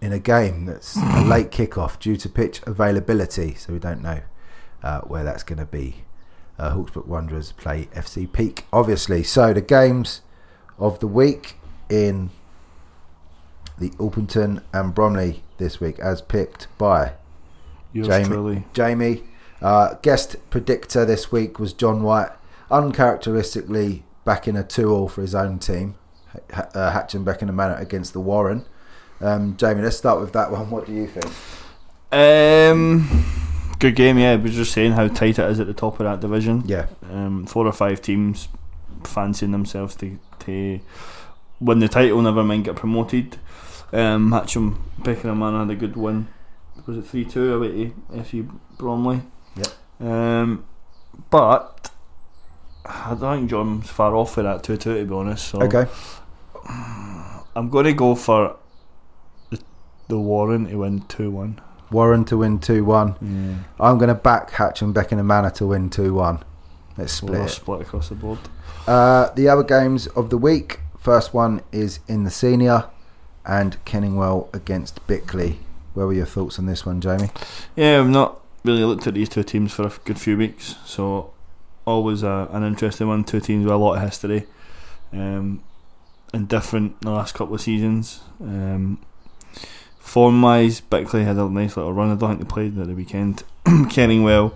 in 0.00 0.12
a 0.12 0.18
game 0.18 0.66
that's 0.66 0.96
a 0.96 1.22
late 1.24 1.50
kickoff 1.50 1.98
due 1.98 2.16
to 2.16 2.28
pitch 2.28 2.60
availability. 2.66 3.54
So 3.54 3.72
we 3.72 3.78
don't 3.78 4.02
know 4.02 4.20
uh, 4.82 5.00
where 5.02 5.24
that's 5.24 5.42
going 5.42 5.58
to 5.58 5.66
be. 5.66 6.04
Uh, 6.56 6.72
Hawksbrook 6.74 7.06
Wanderers 7.06 7.50
play 7.52 7.86
FC 7.94 8.30
Peak, 8.30 8.64
obviously. 8.72 9.24
So 9.24 9.52
the 9.52 9.60
games 9.60 10.20
of 10.78 11.00
the 11.00 11.08
week 11.08 11.56
in 11.90 12.30
the 13.78 13.90
Orpington 13.98 14.62
and 14.72 14.94
Bromley 14.94 15.42
this 15.58 15.80
week, 15.80 15.98
as 15.98 16.20
picked 16.22 16.68
by 16.78 17.12
Yours 17.92 18.08
Jamie. 18.08 18.24
truly. 18.28 18.64
Jamie. 18.72 19.22
Uh, 19.62 19.94
guest 20.02 20.36
predictor 20.50 21.04
this 21.04 21.32
week 21.32 21.58
was 21.58 21.72
John 21.72 22.02
White, 22.02 22.30
uncharacteristically 22.70 24.04
backing 24.24 24.56
a 24.56 24.62
2 24.62 24.90
all 24.90 25.08
for 25.08 25.20
his 25.22 25.34
own 25.34 25.58
team, 25.58 25.94
H- 26.52 26.66
uh, 26.74 26.90
Hatch 26.92 27.14
and 27.14 27.24
Beckenham 27.24 27.56
Manor 27.56 27.74
against 27.76 28.12
the 28.12 28.20
Warren. 28.20 28.64
Um, 29.20 29.56
Jamie, 29.56 29.82
let's 29.82 29.96
start 29.96 30.20
with 30.20 30.32
that 30.32 30.50
one. 30.50 30.70
What 30.70 30.86
do 30.86 30.92
you 30.92 31.06
think? 31.06 31.26
Um, 32.12 33.24
good 33.78 33.96
game, 33.96 34.18
yeah. 34.18 34.36
We're 34.36 34.48
just 34.52 34.72
saying 34.72 34.92
how 34.92 35.08
tight 35.08 35.38
it 35.38 35.50
is 35.50 35.60
at 35.60 35.66
the 35.66 35.74
top 35.74 35.98
of 36.00 36.04
that 36.04 36.20
division. 36.20 36.62
Yeah, 36.66 36.86
Um, 37.10 37.46
four 37.46 37.66
or 37.66 37.72
five 37.72 38.00
teams 38.02 38.48
fancying 39.04 39.52
themselves 39.52 39.96
to, 39.96 40.18
to 40.40 40.80
win 41.60 41.78
the 41.80 41.88
title, 41.88 42.20
never 42.22 42.42
mind 42.44 42.64
get 42.64 42.76
promoted. 42.76 43.38
Um, 43.94 44.32
Hatcham 44.32 44.76
Beckenham 44.98 45.38
Man 45.38 45.54
had 45.54 45.70
a 45.70 45.78
good 45.78 45.96
win. 45.96 46.26
Was 46.86 46.98
it 46.98 47.06
3 47.06 47.24
2 47.24 47.54
away 47.54 47.68
to 47.68 47.92
FC 48.12 48.60
Bromley? 48.76 49.22
Yep. 49.56 50.08
Um, 50.08 50.64
but 51.30 51.92
I 52.84 53.16
don't 53.18 53.38
think 53.38 53.50
John's 53.50 53.88
far 53.88 54.16
off 54.16 54.36
with 54.36 54.46
that 54.46 54.64
2 54.64 54.76
2 54.76 54.94
to 54.94 55.04
be 55.04 55.14
honest. 55.14 55.46
So 55.48 55.62
okay. 55.62 55.86
I'm 57.56 57.70
going 57.70 57.84
to 57.84 57.92
go 57.92 58.16
for 58.16 58.56
the, 59.50 59.62
the 60.08 60.18
Warren 60.18 60.66
to 60.66 60.76
win 60.78 61.02
2 61.02 61.30
1. 61.30 61.60
Warren 61.92 62.24
to 62.24 62.38
win 62.38 62.58
2 62.58 62.84
1. 62.84 63.16
Yeah. 63.20 63.54
I'm 63.78 63.98
going 63.98 64.08
to 64.08 64.14
back 64.14 64.50
Hatch 64.50 64.82
and 64.82 64.92
Beckenham 64.92 65.28
Manor 65.28 65.50
to 65.50 65.68
win 65.68 65.88
2 65.88 66.12
1. 66.12 66.42
Let's 66.98 67.12
split 67.12 67.42
it. 67.42 67.48
split 67.48 67.82
across 67.82 68.08
the 68.08 68.16
board. 68.16 68.40
Uh, 68.88 69.30
the 69.34 69.48
other 69.48 69.62
games 69.62 70.08
of 70.08 70.30
the 70.30 70.38
week. 70.38 70.80
First 70.98 71.34
one 71.34 71.60
is 71.70 72.00
in 72.08 72.24
the 72.24 72.30
senior 72.30 72.84
and 73.46 73.82
Kenningwell 73.84 74.52
against 74.54 75.06
Bickley. 75.06 75.58
Where 75.94 76.06
were 76.06 76.12
your 76.12 76.26
thoughts 76.26 76.58
on 76.58 76.66
this 76.66 76.84
one, 76.84 77.00
Jamie? 77.00 77.30
Yeah, 77.76 78.00
I've 78.00 78.08
not 78.08 78.40
really 78.64 78.84
looked 78.84 79.06
at 79.06 79.14
these 79.14 79.28
two 79.28 79.42
teams 79.42 79.72
for 79.72 79.86
a 79.86 79.92
good 80.04 80.18
few 80.18 80.36
weeks, 80.36 80.76
so 80.84 81.32
always 81.84 82.22
a, 82.22 82.48
an 82.52 82.64
interesting 82.64 83.08
one. 83.08 83.24
Two 83.24 83.40
teams 83.40 83.64
with 83.64 83.72
a 83.72 83.76
lot 83.76 83.96
of 83.96 84.02
history, 84.02 84.46
um, 85.12 85.62
and 86.32 86.48
different 86.48 86.96
in 87.02 87.08
the 87.08 87.12
last 87.12 87.34
couple 87.34 87.54
of 87.54 87.60
seasons. 87.60 88.20
Um, 88.40 88.98
form 89.98 90.42
wise, 90.42 90.80
Bickley 90.80 91.24
had 91.24 91.36
a 91.36 91.48
nice 91.48 91.76
little 91.76 91.92
run. 91.92 92.10
I 92.10 92.16
don't 92.16 92.30
think 92.30 92.40
they 92.40 92.52
played 92.52 92.78
at 92.78 92.86
the 92.86 92.94
weekend. 92.94 93.44
Kenningwell 93.64 94.52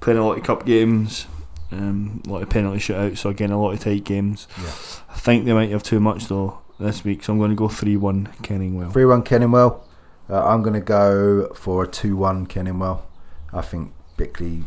playing 0.00 0.18
a 0.18 0.26
lot 0.26 0.36
of 0.36 0.44
cup 0.44 0.66
games, 0.66 1.26
um, 1.70 2.22
a 2.26 2.30
lot 2.30 2.42
of 2.42 2.50
penalty 2.50 2.80
shootouts, 2.80 3.18
so 3.18 3.30
again 3.30 3.50
a 3.50 3.60
lot 3.60 3.72
of 3.72 3.80
tight 3.80 4.04
games. 4.04 4.46
Yeah. 4.58 4.72
I 5.08 5.18
think 5.18 5.44
they 5.44 5.54
might 5.54 5.70
have 5.70 5.82
too 5.82 6.00
much 6.00 6.26
though 6.26 6.58
this 6.82 7.04
week, 7.04 7.22
so 7.22 7.32
I'm 7.32 7.38
going 7.38 7.50
to 7.50 7.56
go 7.56 7.68
three 7.68 7.96
one 7.96 8.28
Kenningwell. 8.42 8.92
3 8.92 9.04
1 9.04 9.22
Kenningwell. 9.22 9.80
Uh, 10.28 10.44
I'm 10.46 10.62
going 10.62 10.74
to 10.74 10.80
go 10.80 11.52
for 11.54 11.84
a 11.84 11.88
2 11.88 12.16
1 12.16 12.46
Kenningwell. 12.46 13.02
I 13.52 13.60
think 13.62 13.92
Bickley 14.16 14.64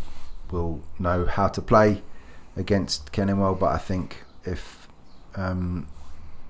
will 0.51 0.81
know 0.99 1.25
how 1.25 1.47
to 1.47 1.61
play 1.61 2.01
against 2.55 3.11
Kenningwell, 3.11 3.59
but 3.59 3.67
I 3.67 3.77
think 3.77 4.23
if 4.43 4.87
um, 5.35 5.87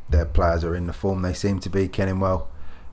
their 0.09 0.25
players 0.25 0.63
are 0.63 0.75
in 0.75 0.87
the 0.87 0.93
form 0.93 1.21
they 1.21 1.33
seem 1.33 1.59
to 1.61 1.69
be, 1.69 1.87
Kenningwell 1.87 2.47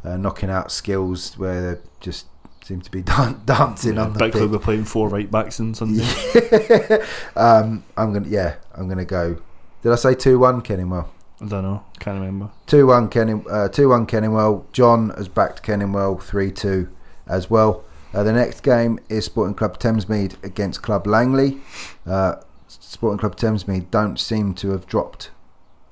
uh, 0.04 0.16
knocking 0.16 0.50
out 0.50 0.72
skills 0.72 1.36
where 1.38 1.74
they 1.74 1.80
just 2.00 2.26
seem 2.64 2.80
to 2.80 2.90
be 2.90 3.02
dan- 3.02 3.42
dancing 3.44 3.96
Yeah, 3.96 4.02
on 4.04 4.12
the 4.12 4.18
Bickley 4.18 4.46
were 4.46 4.58
playing 4.58 4.84
four 4.84 5.08
right 5.08 5.30
backs 5.30 5.60
on 5.60 5.74
Sunday. 5.74 6.04
um, 7.36 7.84
I'm 7.96 8.12
gonna 8.12 8.28
yeah, 8.28 8.56
I'm 8.74 8.88
gonna 8.88 9.04
go. 9.04 9.38
Did 9.82 9.92
I 9.92 9.96
say 9.96 10.14
two 10.14 10.38
one 10.38 10.62
Kenningwell? 10.62 11.08
I 11.42 11.46
don't 11.46 11.64
know, 11.64 11.84
can't 11.98 12.20
remember. 12.20 12.50
Two 12.66 12.86
one 12.86 13.06
uh, 13.50 13.68
two 13.68 13.88
one 13.88 14.06
Kenningwell. 14.06 14.64
John 14.72 15.10
has 15.10 15.26
backed 15.26 15.64
Kenningwell 15.64 16.22
three 16.22 16.52
two 16.52 16.88
as 17.26 17.50
well. 17.50 17.84
Uh, 18.14 18.22
the 18.22 18.32
next 18.32 18.60
game 18.60 19.00
is 19.08 19.24
Sporting 19.24 19.54
Club 19.54 19.78
Thamesmead 19.78 20.42
against 20.44 20.82
Club 20.82 21.06
Langley. 21.06 21.60
Uh, 22.06 22.36
Sporting 22.68 23.18
Club 23.18 23.36
Thamesmead 23.36 23.90
don't 23.90 24.20
seem 24.20 24.54
to 24.54 24.70
have 24.70 24.86
dropped 24.86 25.30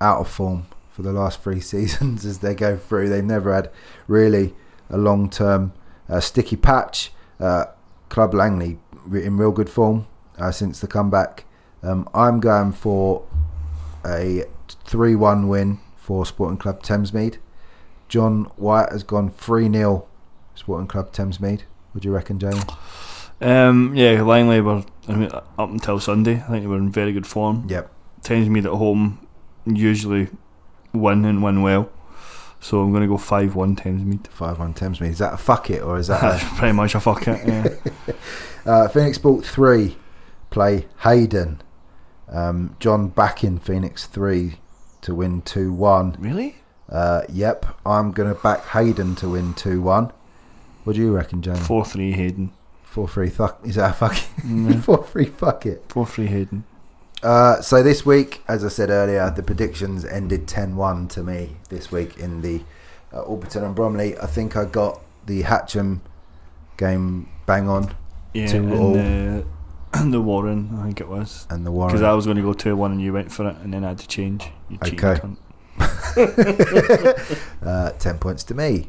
out 0.01 0.21
of 0.21 0.29
form 0.29 0.67
for 0.91 1.03
the 1.03 1.13
last 1.13 1.43
three 1.43 1.61
seasons 1.73 2.25
as 2.25 2.39
they 2.39 2.55
go 2.55 2.77
through. 2.77 3.09
They've 3.09 3.25
never 3.25 3.53
had 3.53 3.71
really 4.07 4.55
a 4.89 4.99
long 4.99 5.29
term 5.29 5.73
uh, 6.09 6.21
sticky 6.21 6.57
patch. 6.57 7.11
Uh, 7.41 7.67
Club 8.09 8.35
Langley 8.35 8.79
in 9.13 9.37
real 9.37 9.53
good 9.53 9.71
form 9.71 10.07
uh, 10.39 10.51
since 10.53 10.81
the 10.81 10.87
comeback. 10.87 11.45
Um, 11.83 12.09
I'm 12.13 12.39
going 12.39 12.73
for 12.73 13.25
a 14.05 14.45
3 14.85 15.15
1 15.15 15.49
win 15.49 15.81
for 15.97 16.25
Sporting 16.27 16.59
Club 16.59 16.83
Thamesmead. 16.83 17.39
John 18.09 18.45
White 18.57 18.91
has 18.91 19.03
gone 19.03 19.31
3 19.31 19.71
0 19.73 20.07
Sporting 20.55 20.89
Club 20.89 21.13
Thamesmead. 21.13 21.63
What 21.93 22.03
do 22.03 22.09
you 22.09 22.15
reckon, 22.15 22.39
Jamie? 22.39 22.61
Um, 23.41 23.95
yeah, 23.95 24.23
Langley 24.23 24.61
were 24.61 24.85
I 25.09 25.15
mean, 25.15 25.31
up 25.33 25.71
until 25.71 25.99
Sunday. 25.99 26.37
I 26.37 26.49
think 26.49 26.63
they 26.63 26.67
were 26.67 26.77
in 26.77 26.91
very 26.91 27.13
good 27.13 27.27
form. 27.27 27.67
Yep. 27.69 27.91
Thamesmead 28.23 28.65
at 28.67 28.73
home 28.73 29.27
usually 29.67 30.29
win 30.93 31.25
and 31.25 31.43
win 31.43 31.63
well. 31.63 31.91
So 32.61 32.83
I'm 32.83 32.91
going 32.91 33.03
to 33.03 33.09
go 33.09 33.17
five 33.17 33.55
one 33.55 33.75
Thamesmead. 33.75 34.27
Five 34.29 34.59
one 34.59 34.75
Thamesmead. 34.75 35.11
Is 35.11 35.19
that 35.19 35.35
a 35.35 35.39
fuck 35.39 35.71
it 35.71 35.83
or 35.83 35.99
is 35.99 36.09
that 36.09 36.21
That's 36.21 36.43
a, 36.53 36.57
pretty 36.57 36.73
much 36.73 36.95
a 36.95 37.01
fuck 37.01 37.27
it. 37.27 37.47
Yeah. 37.47 38.15
uh, 38.67 38.89
Phoenix 38.89 39.17
Sport 39.17 39.45
three 39.45 39.97
play 40.51 40.87
Hayden. 41.01 41.63
Um, 42.31 42.77
John 42.78 43.09
back 43.09 43.43
in 43.44 43.59
Phoenix 43.59 44.07
three 44.07 44.55
to 45.02 45.15
win 45.15 45.43
two 45.43 45.73
one. 45.73 46.16
really? 46.19 46.57
Uh, 46.89 47.23
yep, 47.28 47.66
I'm 47.86 48.12
gonna 48.12 48.35
back 48.35 48.65
Hayden 48.69 49.15
to 49.16 49.28
win 49.31 49.55
two 49.55 49.81
one. 49.82 50.12
What 50.85 50.97
do 50.97 51.02
you 51.02 51.15
reckon, 51.15 51.43
Jamie? 51.43 51.59
Four 51.59 51.85
three 51.85 52.12
Hayden. 52.12 52.52
Four 52.82 53.07
three. 53.09 53.28
Fuck. 53.31 53.61
Is 53.65 53.77
that 53.77 53.90
a 53.90 53.94
fuck? 53.94 54.15
Mm, 54.43 54.81
Four 54.85 55.05
three. 55.05 55.27
Fuck 55.27 55.66
it. 55.66 55.85
Four 55.89 56.07
three 56.07 56.27
Hayden. 56.27 56.65
Uh, 57.23 57.61
so 57.61 57.82
this 57.82 58.07
week, 58.07 58.43
as 58.48 58.65
I 58.65 58.69
said 58.69 58.89
earlier, 58.90 59.31
the 59.31 59.43
predictions 59.43 60.07
ended 60.07 60.47
10-1 60.47 61.11
to 61.11 61.23
me 61.23 61.57
this 61.69 61.93
week 61.93 62.16
in 62.16 62.40
the 62.40 62.62
uh, 63.12 63.23
Orpington 63.24 63.62
and 63.62 63.74
Bromley. 63.74 64.16
I 64.19 64.24
think 64.27 64.57
I 64.57 64.65
got 64.65 65.02
the 65.27 65.43
Hatcham 65.43 66.01
game 66.78 67.28
bang 67.44 67.69
on 67.69 67.94
Yeah, 68.32 68.51
and 68.55 69.44
the, 69.93 70.05
the 70.11 70.21
Warren, 70.21 70.71
I 70.79 70.85
think 70.85 71.01
it 71.01 71.09
was. 71.09 71.47
and 71.51 71.65
the 71.67 71.71
Warren. 71.73 71.89
Because 71.93 72.03
I 72.03 72.12
was 72.12 72.25
going 72.25 72.37
to 72.37 72.43
go 72.43 72.53
2 72.53 72.77
1 72.77 72.93
and 72.93 73.01
you 73.01 73.12
went 73.12 73.31
for 73.33 73.49
it, 73.49 73.57
and 73.59 73.73
then 73.73 73.85
I 73.85 73.89
had 73.89 73.99
to 73.99 74.09
change. 74.09 74.49
You 74.69 74.79
Okay. 74.85 75.21
uh, 77.62 77.91
10 77.93 78.19
points 78.19 78.45
to 78.45 78.55
me. 78.55 78.89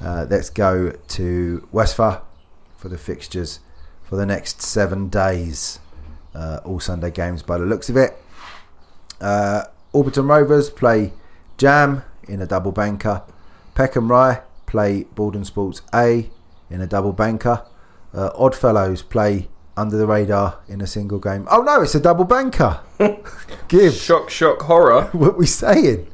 Uh, 0.00 0.26
let's 0.28 0.50
go 0.50 0.90
to 0.90 1.68
Westphal 1.72 2.22
for 2.76 2.88
the 2.88 2.98
fixtures 2.98 3.60
for 4.02 4.16
the 4.16 4.26
next 4.26 4.60
seven 4.62 5.08
days. 5.08 5.78
Uh, 6.34 6.60
all 6.64 6.78
Sunday 6.80 7.10
games 7.10 7.42
by 7.42 7.56
the 7.56 7.64
looks 7.64 7.88
of 7.88 7.96
it. 7.96 8.14
Uh, 9.20 9.62
Alberton 9.94 10.28
Rovers 10.28 10.68
play 10.68 11.12
Jam 11.56 12.02
in 12.28 12.42
a 12.42 12.46
double 12.46 12.72
banker. 12.72 13.22
Peckham 13.74 14.10
Rye 14.10 14.42
play 14.66 15.04
Borden 15.14 15.44
Sports 15.46 15.80
A 15.94 16.28
in 16.68 16.80
a 16.82 16.86
double 16.86 17.12
banker. 17.14 17.64
Uh, 18.12 18.30
Oddfellows 18.34 19.02
play 19.02 19.48
Under 19.76 19.96
the 19.98 20.06
Radar 20.06 20.60
in 20.68 20.80
a 20.80 20.86
single 20.86 21.18
game. 21.18 21.46
Oh 21.50 21.60
no, 21.62 21.82
it's 21.82 21.94
a 21.94 22.00
double 22.00 22.24
banker. 22.24 22.80
Give 23.68 23.92
Shock, 23.92 24.30
shock, 24.30 24.62
horror. 24.62 25.04
what 25.12 25.36
we 25.36 25.46
saying? 25.46 26.06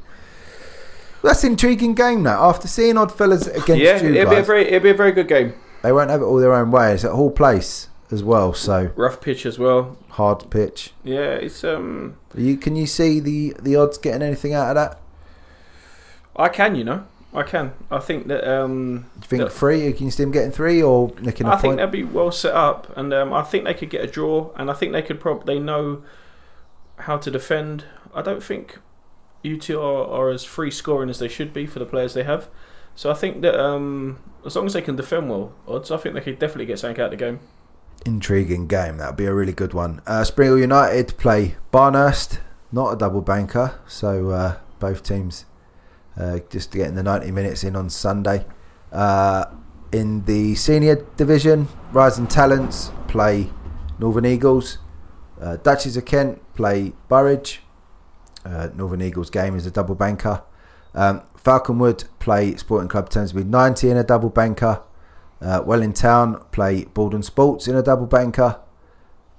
That's 1.23 1.45
an 1.45 1.53
intriguing 1.53 1.95
game 1.95 2.25
now. 2.25 2.43
After 2.49 2.67
seeing 2.67 2.97
Oddfellas 2.97 3.47
against 3.47 3.83
yeah, 3.83 4.03
you 4.03 4.15
it'll 4.15 4.31
be 4.31 4.37
a 4.41 4.43
very, 4.43 4.67
it'll 4.67 4.81
be 4.81 4.91
a 4.91 4.95
very 4.95 5.13
good 5.13 5.29
game. 5.29 5.55
they 5.83 5.93
won't 5.93 6.11
have 6.11 6.21
it 6.21 6.25
all 6.25 6.39
their 6.39 6.53
own 6.53 6.73
way. 6.73 6.93
It's 6.95 7.05
at 7.05 7.13
Hall 7.13 7.31
Place 7.31 7.89
as 8.11 8.25
well, 8.25 8.53
so 8.53 8.91
Rough 8.97 9.21
pitch 9.21 9.47
as 9.47 9.59
well. 9.59 9.97
hard 10.11 10.51
pitch. 10.51 10.93
Yeah, 11.05 11.35
it's 11.35 11.63
um. 11.63 12.17
Are 12.35 12.41
you 12.41 12.57
can 12.57 12.75
you 12.75 12.87
see 12.89 13.21
the 13.21 13.55
the 13.63 13.77
odds 13.77 13.99
getting 13.99 14.23
anything 14.23 14.53
out 14.53 14.71
of 14.71 14.75
that? 14.75 14.99
I 16.35 16.49
can, 16.49 16.75
you 16.75 16.83
know, 16.83 17.05
I 17.35 17.43
can. 17.43 17.73
I 17.91 17.99
think 17.99 18.27
that 18.29 18.47
um. 18.47 19.07
Do 19.15 19.21
you 19.23 19.27
think 19.29 19.43
Yeah. 19.43 19.49
three? 19.49 19.93
Can 19.93 20.07
you 20.07 20.11
see 20.11 20.23
them 20.23 20.33
getting 20.33 20.51
three 20.53 20.83
or 20.83 21.13
nicking 21.21 21.47
a 21.47 21.51
I 21.53 21.57
think 21.57 21.77
they'll 21.77 21.87
be 21.87 22.05
well 22.05 22.31
set 22.31 22.55
up, 22.55 22.93
and 22.97 23.13
um, 23.15 23.33
I 23.33 23.43
think 23.43 23.65
they 23.65 23.75
could 23.75 23.91
get 23.91 24.05
a 24.05 24.07
draw, 24.07 24.51
and 24.57 24.71
I 24.71 24.75
think 24.75 24.93
they 24.93 25.03
could 25.03 25.19
probably 25.21 25.55
they 25.55 25.61
know 25.61 26.03
how 26.99 27.17
to 27.17 27.31
defend. 27.31 27.85
I 28.15 28.21
don't 28.21 28.43
think 28.43 28.79
UT 29.45 29.71
are, 29.71 30.07
are 30.07 30.31
as 30.31 30.45
free 30.45 30.71
scoring 30.71 31.09
as 31.09 31.19
they 31.19 31.29
should 31.29 31.53
be 31.55 31.67
for 31.67 31.79
the 31.79 31.87
players 31.87 32.15
they 32.15 32.25
have. 32.25 32.49
So 32.95 33.11
I 33.11 33.15
think 33.15 33.41
that 33.41 33.59
um, 33.59 34.19
as 34.45 34.55
long 34.55 34.67
as 34.67 34.75
they 34.75 34.83
can 34.83 34.97
defend 34.97 35.31
well, 35.31 35.55
odds, 35.67 35.91
I 35.91 35.97
think 35.97 36.15
they 36.15 36.21
could 36.21 36.39
definitely 36.39 36.67
get 36.67 36.79
something 36.79 37.01
out 37.01 37.13
of 37.13 37.19
the 37.19 37.25
game. 37.25 37.41
Intriguing 38.05 38.67
game. 38.67 38.99
That'll 38.99 39.15
be 39.15 39.25
a 39.25 39.33
really 39.35 39.53
good 39.53 39.73
one. 39.73 40.03
Uh, 40.07 40.25
United 40.37 41.17
play 41.17 41.57
Barnhurst, 41.73 42.41
not 42.71 42.93
a 42.93 42.97
double 42.97 43.23
banker. 43.23 43.81
So 43.87 44.31
uh, 44.31 44.57
both 44.79 45.03
teams 45.03 45.47
uh, 46.17 46.41
just 46.51 46.71
getting 46.71 46.95
the 46.95 47.03
90 47.03 47.31
minutes 47.31 47.65
in 47.65 47.77
on 47.77 47.91
Sunday. 47.91 48.45
Uh, 48.91 49.47
in 49.93 50.25
the 50.25 50.55
senior 50.55 51.07
division, 51.17 51.69
Rising 51.93 52.27
Talents 52.27 52.91
play 53.09 53.51
Northern 53.99 54.27
Eagles. 54.27 54.79
Uh, 55.41 55.57
Duchess 55.57 55.97
of 55.97 56.05
Kent 56.05 56.41
play 56.55 56.93
Burridge. 57.09 57.63
Uh, 58.45 58.69
Northern 58.75 59.03
Eagles 59.03 59.31
game 59.31 59.55
is 59.55 59.67
a 59.67 59.71
double 59.71 59.95
banker. 59.95 60.43
Um, 60.95 61.23
Falconwood 61.37 62.05
play 62.19 62.57
Sporting 62.57 62.89
Club 62.89 63.11
Thamesmead 63.11 63.47
90 63.47 63.91
in 63.91 63.97
a 63.97 64.05
double 64.05 64.31
banker. 64.31 64.83
Uh, 65.41 65.63
Welling 65.65 65.93
Town 65.93 66.45
play 66.53 66.85
Baldwin 66.85 67.23
Sports 67.23 67.67
in 67.67 67.75
a 67.75 67.83
double 67.83 68.07
banker. 68.07 68.61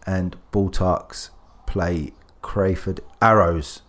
And 0.06 0.36
Baltarks 0.52 1.30
play 1.66 2.12
Crayford 2.42 3.00
Arrows. 3.22 3.82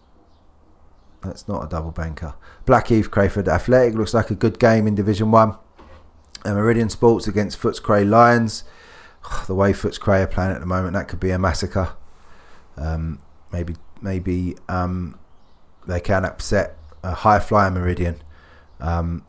That's 1.23 1.49
not 1.49 1.65
a 1.65 1.69
double 1.69 1.91
banker. 1.91 2.35
Blackheath 2.67 3.11
Crayford 3.11 3.49
Athletic 3.49 3.95
looks 3.95 4.15
like 4.15 4.31
a 4.31 4.35
good 4.35 4.59
game 4.59 4.87
in 4.87 4.95
Division 4.95 5.31
1. 5.31 5.57
And 6.45 6.55
Meridian 6.57 6.89
Sports 6.89 7.27
against 7.27 7.61
Footscray 7.61 8.09
Lions. 8.09 8.65
The 9.47 9.55
way 9.55 9.73
Footscray 9.73 10.23
are 10.23 10.27
playing 10.27 10.53
at 10.53 10.61
the 10.61 10.67
moment, 10.67 10.95
that 10.95 11.09
could 11.09 11.21
be 11.21 11.31
a 11.31 11.39
massacre. 11.39 11.95
Um, 12.77 13.21
maybe 13.53 13.77
maybe 14.03 14.57
um, 14.69 15.19
they 15.87 16.01
can 16.01 16.25
upset 16.25 16.77
a 17.03 17.15
high 17.15 17.39
flyer 17.39 17.71
Meridian. 17.71 18.21
Um, 18.81 19.25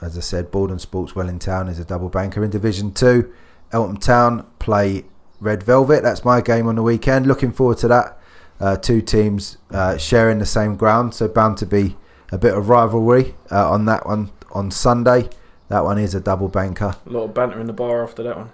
as 0.00 0.16
I 0.16 0.20
said, 0.20 0.50
Borden 0.50 0.78
Sports 0.78 1.14
Welling 1.14 1.38
Town 1.38 1.68
is 1.68 1.78
a 1.78 1.84
double 1.84 2.08
banker 2.08 2.44
in 2.44 2.50
Division 2.50 2.92
2. 2.92 3.32
Eltham 3.72 3.96
Town 3.96 4.46
play 4.58 5.04
Red 5.40 5.62
Velvet. 5.62 6.02
That's 6.02 6.24
my 6.24 6.40
game 6.40 6.66
on 6.66 6.76
the 6.76 6.82
weekend. 6.82 7.26
Looking 7.26 7.52
forward 7.52 7.78
to 7.78 7.88
that. 7.88 8.18
Uh, 8.60 8.76
two 8.76 9.00
teams 9.00 9.56
uh, 9.70 9.96
sharing 9.96 10.38
the 10.38 10.46
same 10.46 10.76
ground, 10.76 11.14
so 11.14 11.28
bound 11.28 11.56
to 11.58 11.66
be 11.66 11.96
a 12.30 12.38
bit 12.38 12.54
of 12.54 12.68
rivalry 12.68 13.34
uh, 13.50 13.70
on 13.70 13.84
that 13.86 14.06
one 14.06 14.30
on 14.52 14.70
Sunday. 14.70 15.28
That 15.68 15.84
one 15.84 15.98
is 15.98 16.14
a 16.14 16.20
double 16.20 16.48
banker. 16.48 16.96
A 17.06 17.10
lot 17.10 17.24
of 17.24 17.34
banter 17.34 17.60
in 17.60 17.66
the 17.66 17.72
bar 17.72 18.02
after 18.02 18.22
that 18.22 18.36
one. 18.36 18.50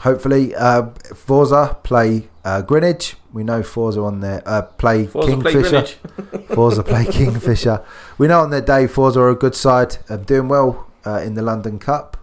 Hopefully, 0.00 0.54
uh, 0.54 0.90
Forza 1.14 1.78
play 1.82 2.28
uh, 2.44 2.62
Greenwich. 2.62 3.16
We 3.32 3.44
know 3.44 3.62
Forza 3.62 4.00
on 4.00 4.20
their 4.20 4.42
uh, 4.46 4.62
play 4.62 5.06
Forza 5.06 5.30
Kingfisher. 5.30 5.60
Greenwich. 5.70 6.48
Forza 6.54 6.82
play 6.82 7.04
Kingfisher. 7.04 7.84
We 8.18 8.26
know 8.26 8.40
on 8.40 8.50
their 8.50 8.60
day 8.60 8.86
Forza 8.86 9.20
are 9.20 9.30
a 9.30 9.36
good 9.36 9.54
side, 9.54 9.98
uh, 10.08 10.16
doing 10.16 10.48
well 10.48 10.90
uh, 11.06 11.20
in 11.20 11.34
the 11.34 11.42
London 11.42 11.78
Cup, 11.78 12.16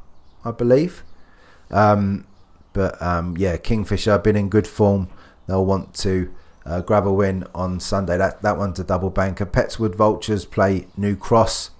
I 0.43 0.51
believe. 0.51 1.03
Um, 1.69 2.25
but 2.73 3.01
um, 3.01 3.37
yeah, 3.37 3.57
Kingfisher 3.57 4.11
have 4.11 4.23
been 4.23 4.35
in 4.35 4.49
good 4.49 4.67
form. 4.67 5.09
They'll 5.47 5.65
want 5.65 5.93
to 5.95 6.33
uh, 6.65 6.81
grab 6.81 7.07
a 7.07 7.13
win 7.13 7.45
on 7.55 7.79
Sunday. 7.79 8.17
That 8.17 8.41
that 8.41 8.57
one's 8.57 8.79
a 8.79 8.83
double 8.83 9.09
banker. 9.09 9.45
Petts 9.45 9.79
Wood 9.79 9.95
Vultures 9.95 10.45
play 10.45 10.87
New 10.95 11.15
Cross. 11.15 11.71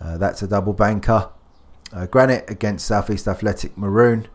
Uh, 0.00 0.16
that's 0.18 0.42
a 0.42 0.48
double 0.48 0.72
banker. 0.72 1.30
Uh, 1.92 2.06
Granite 2.06 2.48
against 2.48 2.86
Southeast 2.86 3.28
Athletic 3.28 3.76
Maroon. 3.76 4.28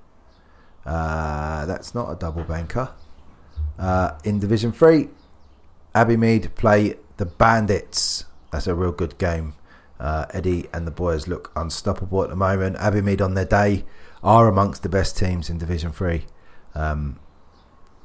Uh, 0.86 1.66
that's 1.66 1.96
not 1.96 2.12
a 2.12 2.16
double 2.16 2.44
banker. 2.44 2.92
Uh, 3.78 4.12
in 4.24 4.40
Division 4.40 4.72
Three, 4.72 5.10
Abbey 5.94 6.18
Mead 6.18 6.54
play 6.56 6.96
the 7.18 7.26
Bandits. 7.26 8.26
That's 8.52 8.68
a 8.68 8.76
real 8.76 8.92
good 8.92 9.18
game. 9.18 9.54
Uh, 10.00 10.26
Eddie 10.34 10.68
and 10.74 10.86
the 10.86 10.92
boys 10.92 11.28
look 11.28 11.52
unstoppable 11.56 12.24
at 12.24 12.30
the 12.30 12.36
moment. 12.36 12.76
Abbey 12.78 13.02
Mead 13.02 13.22
on 13.22 13.34
their 13.34 13.46
day 13.46 13.86
are 14.22 14.48
amongst 14.48 14.84
the 14.84 14.90
best 14.90 15.18
teams 15.18 15.50
in 15.50 15.58
Division 15.58 15.92
Three. 15.92 16.26
Um, 16.74 17.20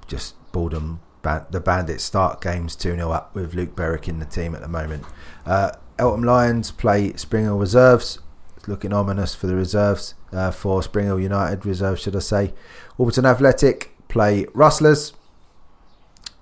just 0.06 0.34
boredom. 0.52 1.00
The 1.22 1.62
Bandits 1.64 2.02
start 2.02 2.40
games 2.40 2.74
2 2.76 2.94
0 2.94 3.10
up 3.10 3.34
with 3.34 3.54
Luke 3.54 3.76
Berwick 3.76 4.08
in 4.08 4.18
the 4.18 4.26
team 4.26 4.54
at 4.54 4.62
the 4.62 4.68
moment. 4.68 5.04
Uh, 5.44 5.72
Eltham 5.98 6.22
Lions 6.22 6.70
play 6.70 7.12
Spring 7.14 7.44
Hill 7.44 7.58
Reserves. 7.58 8.20
It's 8.56 8.68
looking 8.68 8.92
ominous 8.92 9.34
for 9.34 9.46
the 9.46 9.54
reserves, 9.54 10.14
uh, 10.32 10.50
for 10.50 10.82
Spring 10.82 11.06
Hill 11.06 11.20
United 11.20 11.66
reserves, 11.66 12.02
should 12.02 12.16
I 12.16 12.20
say. 12.20 12.54
Alberton 12.98 13.26
Athletic 13.26 13.94
play 14.08 14.46
Rustlers. 14.54 15.12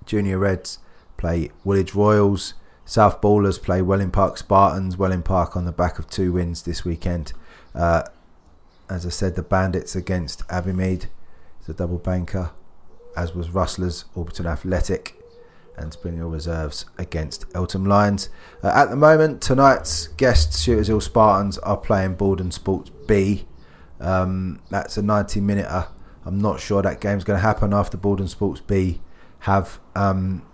Junior 0.05 0.37
Reds 0.37 0.79
play 1.17 1.51
Woolwich 1.63 1.93
Royals. 1.93 2.53
South 2.85 3.21
Ballers 3.21 3.61
play 3.61 3.81
Welling 3.81 4.11
Park 4.11 4.37
Spartans. 4.37 4.97
Welling 4.97 5.23
Park 5.23 5.55
on 5.55 5.65
the 5.65 5.71
back 5.71 5.99
of 5.99 6.09
two 6.09 6.31
wins 6.31 6.63
this 6.63 6.83
weekend. 6.83 7.33
Uh, 7.75 8.03
as 8.89 9.05
I 9.05 9.09
said, 9.09 9.35
the 9.35 9.43
Bandits 9.43 9.95
against 9.95 10.41
Abbey 10.49 10.73
Mead. 10.73 11.09
It's 11.59 11.69
a 11.69 11.73
double 11.73 11.99
banker, 11.99 12.51
as 13.19 13.35
was 13.35 13.49
Rustlers, 13.49 14.05
Alberton 14.15 14.45
Athletic, 14.45 15.15
and 15.77 15.91
Spring 15.93 16.17
Hill 16.17 16.29
Reserves 16.29 16.85
against 16.97 17.45
Eltham 17.53 17.85
Lions. 17.85 18.29
Uh, 18.63 18.71
at 18.73 18.89
the 18.89 18.95
moment, 18.95 19.41
tonight's 19.41 20.07
guests, 20.07 20.61
Shooters 20.61 20.87
Hill 20.87 21.01
Spartans, 21.01 21.57
are 21.59 21.77
playing 21.77 22.15
Borden 22.15 22.51
Sports 22.51 22.91
B. 23.07 23.45
Um, 23.99 24.61
that's 24.69 24.97
a 24.97 25.01
90 25.01 25.41
minute. 25.41 25.67
I'm 26.25 26.39
not 26.39 26.59
sure 26.59 26.81
that 26.81 27.01
game's 27.01 27.23
going 27.23 27.37
to 27.37 27.41
happen 27.45 27.73
after 27.73 27.97
Borden 27.97 28.27
Sports 28.27 28.61
B 28.61 29.01
have 29.39 29.79
um, 29.95 30.45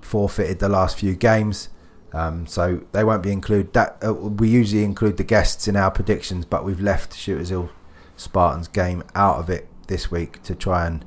forfeited 0.00 0.60
the 0.60 0.68
last 0.68 0.98
few 0.98 1.14
games. 1.14 1.68
Um, 2.12 2.46
so 2.46 2.84
they 2.92 3.04
won't 3.04 3.22
be 3.22 3.32
included. 3.32 3.72
That 3.74 3.98
uh, 4.04 4.14
we 4.14 4.48
usually 4.48 4.84
include 4.84 5.16
the 5.18 5.24
guests 5.24 5.68
in 5.68 5.76
our 5.76 5.90
predictions, 5.90 6.44
but 6.44 6.64
we've 6.64 6.80
left 6.80 7.14
Shooters 7.16 7.50
Hill 7.50 7.70
Spartans 8.16 8.68
game 8.68 9.02
out 9.14 9.36
of 9.36 9.50
it 9.50 9.68
this 9.88 10.10
week 10.10 10.42
to 10.44 10.54
try 10.54 10.86
and 10.86 11.04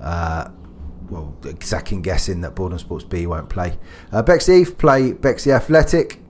uh, 0.00 0.50
well 1.08 1.36
second 1.60 2.02
guessing 2.02 2.40
that 2.40 2.54
Borden 2.54 2.78
Sports 2.78 3.04
B 3.04 3.26
won't 3.26 3.48
play. 3.48 3.78
Uh, 4.12 4.22
Bexley 4.22 4.64
play 4.64 5.12
Bexley 5.12 5.52
Athletic. 5.52 6.20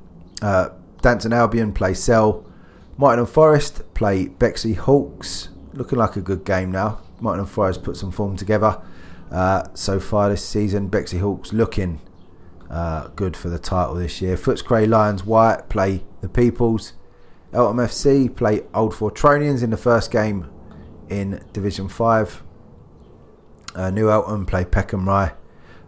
Uh, 0.43 0.71
Danton 1.03 1.33
Albion 1.33 1.73
play 1.73 1.95
Cell. 1.95 2.45
Martin 2.99 3.21
and 3.21 3.29
Forest 3.29 3.83
play 3.95 4.29
Bexley 4.29 4.75
Hawks. 4.75 5.51
Looking 5.73 5.99
like 5.99 6.17
a 6.17 6.21
good 6.21 6.45
game 6.45 6.71
now. 6.73 7.01
Martin 7.21 7.47
Forest 7.47 7.83
put 7.83 7.97
some 7.97 8.11
form 8.11 8.37
together 8.37 8.81
uh, 9.31 9.65
so 9.75 10.01
far 10.01 10.29
this 10.29 10.47
season. 10.47 10.89
Bexley 10.89 11.19
Hawks 11.19 11.53
looking 11.53 12.01
uh, 12.71 13.09
good 13.09 13.37
for 13.37 13.49
the 13.49 13.59
title 13.59 13.95
this 13.95 14.21
year. 14.21 14.37
Footscray 14.37 14.89
Lions 14.89 15.25
White 15.25 15.69
play 15.69 16.05
the 16.21 16.29
Peoples. 16.29 16.95
Eltham 17.53 17.79
FC 17.79 18.35
play 18.35 18.63
Old 18.75 18.93
Fortronians 18.93 19.63
in 19.63 19.71
the 19.71 19.77
first 19.77 20.11
game 20.11 20.51
in 21.09 21.45
Division 21.53 21.89
5. 21.89 22.43
Uh, 23.77 23.91
New 23.91 24.11
Eltham 24.11 24.47
play 24.47 24.65
Peckham 24.65 25.07
Rye. 25.07 25.33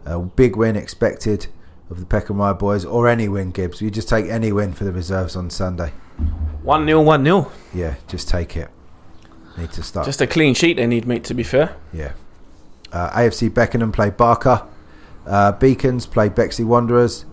A 0.05 0.19
big 0.19 0.55
win 0.55 0.75
expected 0.75 1.47
of 1.89 1.99
the 1.99 2.05
Peckham 2.05 2.37
Rye 2.37 2.53
boys, 2.53 2.85
or 2.85 3.07
any 3.07 3.27
win, 3.27 3.51
Gibbs. 3.51 3.81
You 3.81 3.89
just 3.89 4.07
take 4.07 4.27
any 4.27 4.51
win 4.51 4.73
for 4.73 4.83
the 4.83 4.91
reserves 4.91 5.35
on 5.35 5.49
Sunday. 5.49 5.91
1 6.63 6.85
0, 6.85 7.01
1 7.01 7.23
0. 7.23 7.51
Yeah, 7.73 7.95
just 8.07 8.29
take 8.29 8.55
it. 8.55 8.69
Need 9.57 9.71
to 9.71 9.83
start. 9.83 10.05
Just 10.05 10.21
a 10.21 10.27
clean 10.27 10.53
sheet 10.53 10.77
they 10.77 10.85
need, 10.85 11.07
mate, 11.07 11.23
to 11.25 11.33
be 11.33 11.43
fair. 11.43 11.75
Yeah. 11.91 12.13
Uh, 12.91 13.09
AFC 13.11 13.53
Beckenham 13.53 13.91
play 13.91 14.11
Barker. 14.11 14.67
Uh, 15.25 15.51
Beacons 15.53 16.05
play 16.05 16.29
Bexley 16.29 16.65
Wanderers. 16.65 17.25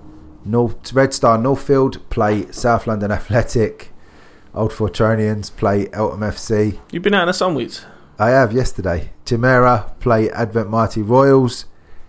North 0.45 0.93
Red 0.93 1.13
Star 1.13 1.37
Northfield 1.37 2.09
play 2.09 2.51
South 2.51 2.87
London 2.87 3.11
Athletic. 3.11 3.93
Old 4.55 4.71
Fortronians 4.71 5.55
play 5.55 5.89
Eltham 5.93 6.21
FC. 6.21 6.79
You've 6.91 7.03
been 7.03 7.15
out 7.15 7.23
in 7.23 7.27
the 7.27 7.35
sun 7.35 7.55
weeks. 7.55 7.85
I 8.19 8.31
have 8.31 8.53
yesterday. 8.53 9.11
Chimera 9.27 9.93
play 10.01 10.31
Advent 10.31 10.71
Mighty 10.71 11.03
Royals. 11.03 11.67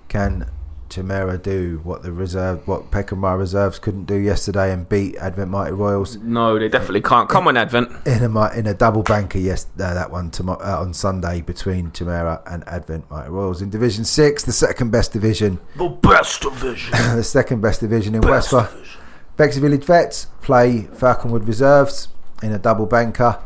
Can 0.07 0.49
Chimera 0.89 1.37
do 1.37 1.81
what 1.83 2.01
the 2.03 2.13
reserve, 2.13 2.65
what 2.65 2.91
Peckham 2.91 3.25
reserves 3.25 3.77
couldn't 3.77 4.05
do 4.05 4.15
yesterday 4.15 4.71
and 4.71 4.87
beat 4.87 5.17
Advent 5.17 5.51
Mighty 5.51 5.73
Royals 5.73 6.15
No, 6.19 6.57
they 6.57 6.69
definitely 6.69 7.01
can't. 7.01 7.27
Come 7.27 7.49
on, 7.49 7.57
Advent. 7.57 7.89
in 8.07 8.23
a 8.23 8.49
in 8.57 8.67
a 8.67 8.73
double 8.73 9.03
banker? 9.03 9.37
Yes, 9.37 9.65
uh, 9.73 9.93
that 9.93 10.09
one 10.09 10.31
tomo- 10.31 10.53
uh, 10.63 10.77
on 10.79 10.93
Sunday 10.93 11.41
between 11.41 11.91
Chimera 11.91 12.41
and 12.45 12.65
Advent 12.69 13.09
Mighty 13.11 13.29
Royals 13.29 13.61
in 13.61 13.69
Division 13.69 14.05
Six, 14.05 14.43
the 14.45 14.53
second 14.53 14.91
best 14.91 15.11
division, 15.11 15.59
The 15.75 15.89
best 15.89 16.41
division. 16.41 16.91
the 17.17 17.23
second 17.23 17.59
best 17.61 17.81
division 17.81 18.15
in 18.15 18.21
Best 18.21 18.53
Westford. 18.53 18.73
division. 18.77 19.01
Bexley 19.35 19.61
Village 19.61 19.83
Vets 19.83 20.27
play 20.41 20.87
Falconwood 20.93 21.45
Reserves 21.45 22.07
in 22.41 22.53
a 22.53 22.57
double 22.59 22.85
banker. 22.85 23.39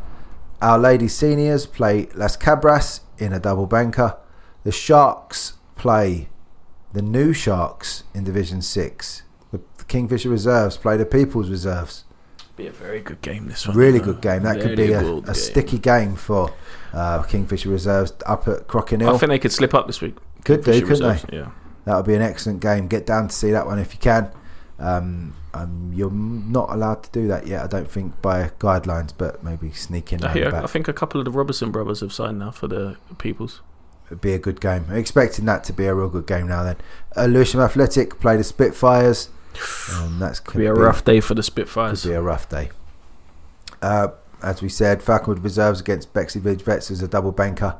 Our 0.61 0.77
Lady 0.77 1.07
Seniors 1.07 1.65
play 1.65 2.07
Las 2.13 2.38
Cabras 2.38 3.01
in 3.17 3.33
a 3.33 3.39
double 3.39 3.65
banker. 3.65 4.17
The 4.63 4.71
Sharks 4.71 5.53
play 5.75 6.29
the 6.93 7.01
new 7.01 7.33
Sharks 7.33 8.03
in 8.13 8.23
Division 8.23 8.61
6. 8.61 9.23
The 9.51 9.59
Kingfisher 9.88 10.29
Reserves 10.29 10.77
play 10.77 10.97
the 10.97 11.05
People's 11.05 11.49
Reserves. 11.49 12.03
Be 12.55 12.67
a 12.67 12.71
very 12.71 12.99
good 12.99 13.21
game, 13.21 13.47
this 13.47 13.67
one. 13.67 13.75
Really 13.75 13.99
good 13.99 14.21
game. 14.21 14.43
That 14.43 14.61
could 14.61 14.75
be 14.77 14.91
a, 14.91 14.99
a 14.99 15.21
game. 15.21 15.33
sticky 15.33 15.79
game 15.79 16.15
for 16.15 16.53
uh, 16.93 17.23
Kingfisher 17.23 17.69
Reserves 17.69 18.13
up 18.25 18.47
at 18.47 18.67
Crockin' 18.67 19.01
I 19.01 19.17
think 19.17 19.29
they 19.29 19.39
could 19.39 19.51
slip 19.51 19.73
up 19.73 19.88
this 19.88 20.01
week. 20.01 20.15
Could 20.43 20.63
do, 20.63 20.73
couldn't 20.81 20.89
Reserves, 20.89 21.25
Yeah. 21.31 21.51
That 21.85 21.95
would 21.95 22.05
be 22.05 22.13
an 22.13 22.21
excellent 22.21 22.59
game. 22.59 22.88
Get 22.88 23.07
down 23.07 23.29
to 23.29 23.33
see 23.33 23.51
that 23.51 23.65
one 23.65 23.79
if 23.79 23.93
you 23.93 23.99
can. 23.99 24.31
Um, 24.82 25.36
um, 25.53 25.91
you're 25.94 26.12
not 26.12 26.72
allowed 26.72 27.03
to 27.03 27.12
do 27.12 27.28
that 27.28 27.45
yet, 27.45 27.64
I 27.64 27.68
don't 27.68 27.90
think, 27.90 28.20
by 28.22 28.49
guidelines, 28.60 29.14
but 29.16 29.44
maybe 29.44 29.72
sneak 29.72 30.12
in 30.12 30.24
I, 30.24 30.34
hear. 30.34 30.56
I 30.56 30.66
think 30.66 30.88
a 30.88 30.94
couple 30.94 31.22
of 31.22 31.26
the 31.26 31.32
Robertson 31.32 31.72
brothers 31.72 31.99
have 31.99 32.12
signed 32.12 32.40
now 32.40 32.49
for 32.52 32.68
the 32.68 32.98
Peoples. 33.20 33.62
It'd 34.08 34.22
be 34.22 34.34
a 34.34 34.40
good 34.40 34.60
game. 34.60 34.86
I'm 34.90 34.98
expecting 34.98 35.45
that 35.45 35.64
to 35.66 35.74
be 35.74 35.86
a 35.86 35.94
real 35.94 36.10
good 36.10 36.26
game 36.26 36.48
now. 36.48 36.64
Then, 36.64 36.78
uh, 37.16 37.26
Lewisham 37.26 37.62
Athletic 37.62 38.20
play 38.20 38.38
the 38.38 38.44
Spitfires. 38.44 39.30
Um, 39.94 40.18
that's 40.20 40.40
Could 40.41 40.58
be 40.58 40.66
a 40.66 40.74
rough 40.74 41.06
day 41.06 41.20
for 41.20 41.36
the 41.36 41.44
Spitfires. 41.44 42.02
Could 42.02 42.10
be 42.10 42.16
a 42.16 42.22
rough 42.22 42.49
day. 42.49 42.72
Uh, 43.82 44.10
as 44.41 44.62
we 44.62 44.70
said, 44.70 45.02
Falconwood 45.02 45.44
Reserves 45.44 45.80
against 45.80 46.12
Bexley 46.14 46.41
Village 46.41 46.64
Vets 46.64 46.90
is 46.90 47.03
a 47.03 47.08
double 47.08 47.32
banker. 47.32 47.78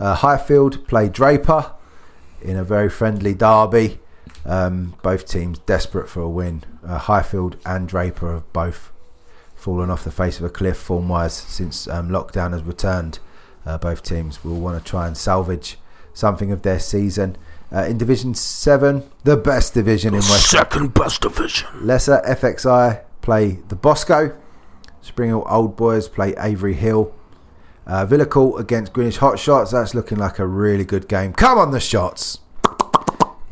Uh, 0.00 0.14
Highfield 0.16 0.86
play 0.88 1.08
Draper 1.08 1.72
in 2.42 2.56
a 2.56 2.64
very 2.64 2.88
friendly 2.88 3.34
derby. 3.34 4.00
Um, 4.44 4.94
both 5.02 5.26
teams 5.26 5.58
desperate 5.60 6.08
for 6.08 6.20
a 6.20 6.28
win. 6.28 6.64
Uh, 6.84 6.98
Highfield 6.98 7.56
and 7.66 7.88
Draper 7.88 8.32
have 8.32 8.52
both 8.52 8.90
fallen 9.54 9.90
off 9.90 10.04
the 10.04 10.10
face 10.10 10.38
of 10.38 10.44
a 10.44 10.50
cliff 10.50 10.78
form 10.78 11.08
wise 11.08 11.34
since 11.34 11.86
um, 11.88 12.08
lockdown 12.08 12.52
has 12.52 12.62
returned. 12.62 13.18
Uh, 13.66 13.76
both 13.76 14.02
teams 14.02 14.42
will 14.42 14.58
want 14.58 14.82
to 14.82 14.90
try 14.90 15.06
and 15.06 15.16
salvage 15.16 15.78
something 16.14 16.50
of 16.50 16.62
their 16.62 16.78
season. 16.78 17.36
Uh, 17.72 17.84
in 17.84 17.98
Division 17.98 18.34
7, 18.34 19.08
the 19.24 19.36
best 19.36 19.74
division 19.74 20.14
in 20.14 20.20
West 20.20 20.50
Second 20.50 20.92
best 20.94 21.20
division. 21.20 21.68
Lesser 21.86 22.22
FXI 22.26 23.02
play 23.20 23.58
the 23.68 23.76
Bosco. 23.76 24.36
Spring 25.02 25.28
Hill 25.30 25.46
Old 25.48 25.76
Boys 25.76 26.08
play 26.08 26.34
Avery 26.38 26.74
Hill. 26.74 27.14
Uh, 27.86 28.04
Villa 28.06 28.26
Court 28.26 28.60
against 28.60 28.92
Greenwich 28.92 29.18
Hot 29.18 29.38
Shots. 29.38 29.70
That's 29.70 29.94
looking 29.94 30.18
like 30.18 30.38
a 30.38 30.46
really 30.46 30.84
good 30.84 31.08
game. 31.08 31.32
Come 31.32 31.58
on, 31.58 31.70
the 31.70 31.80
shots! 31.80 32.38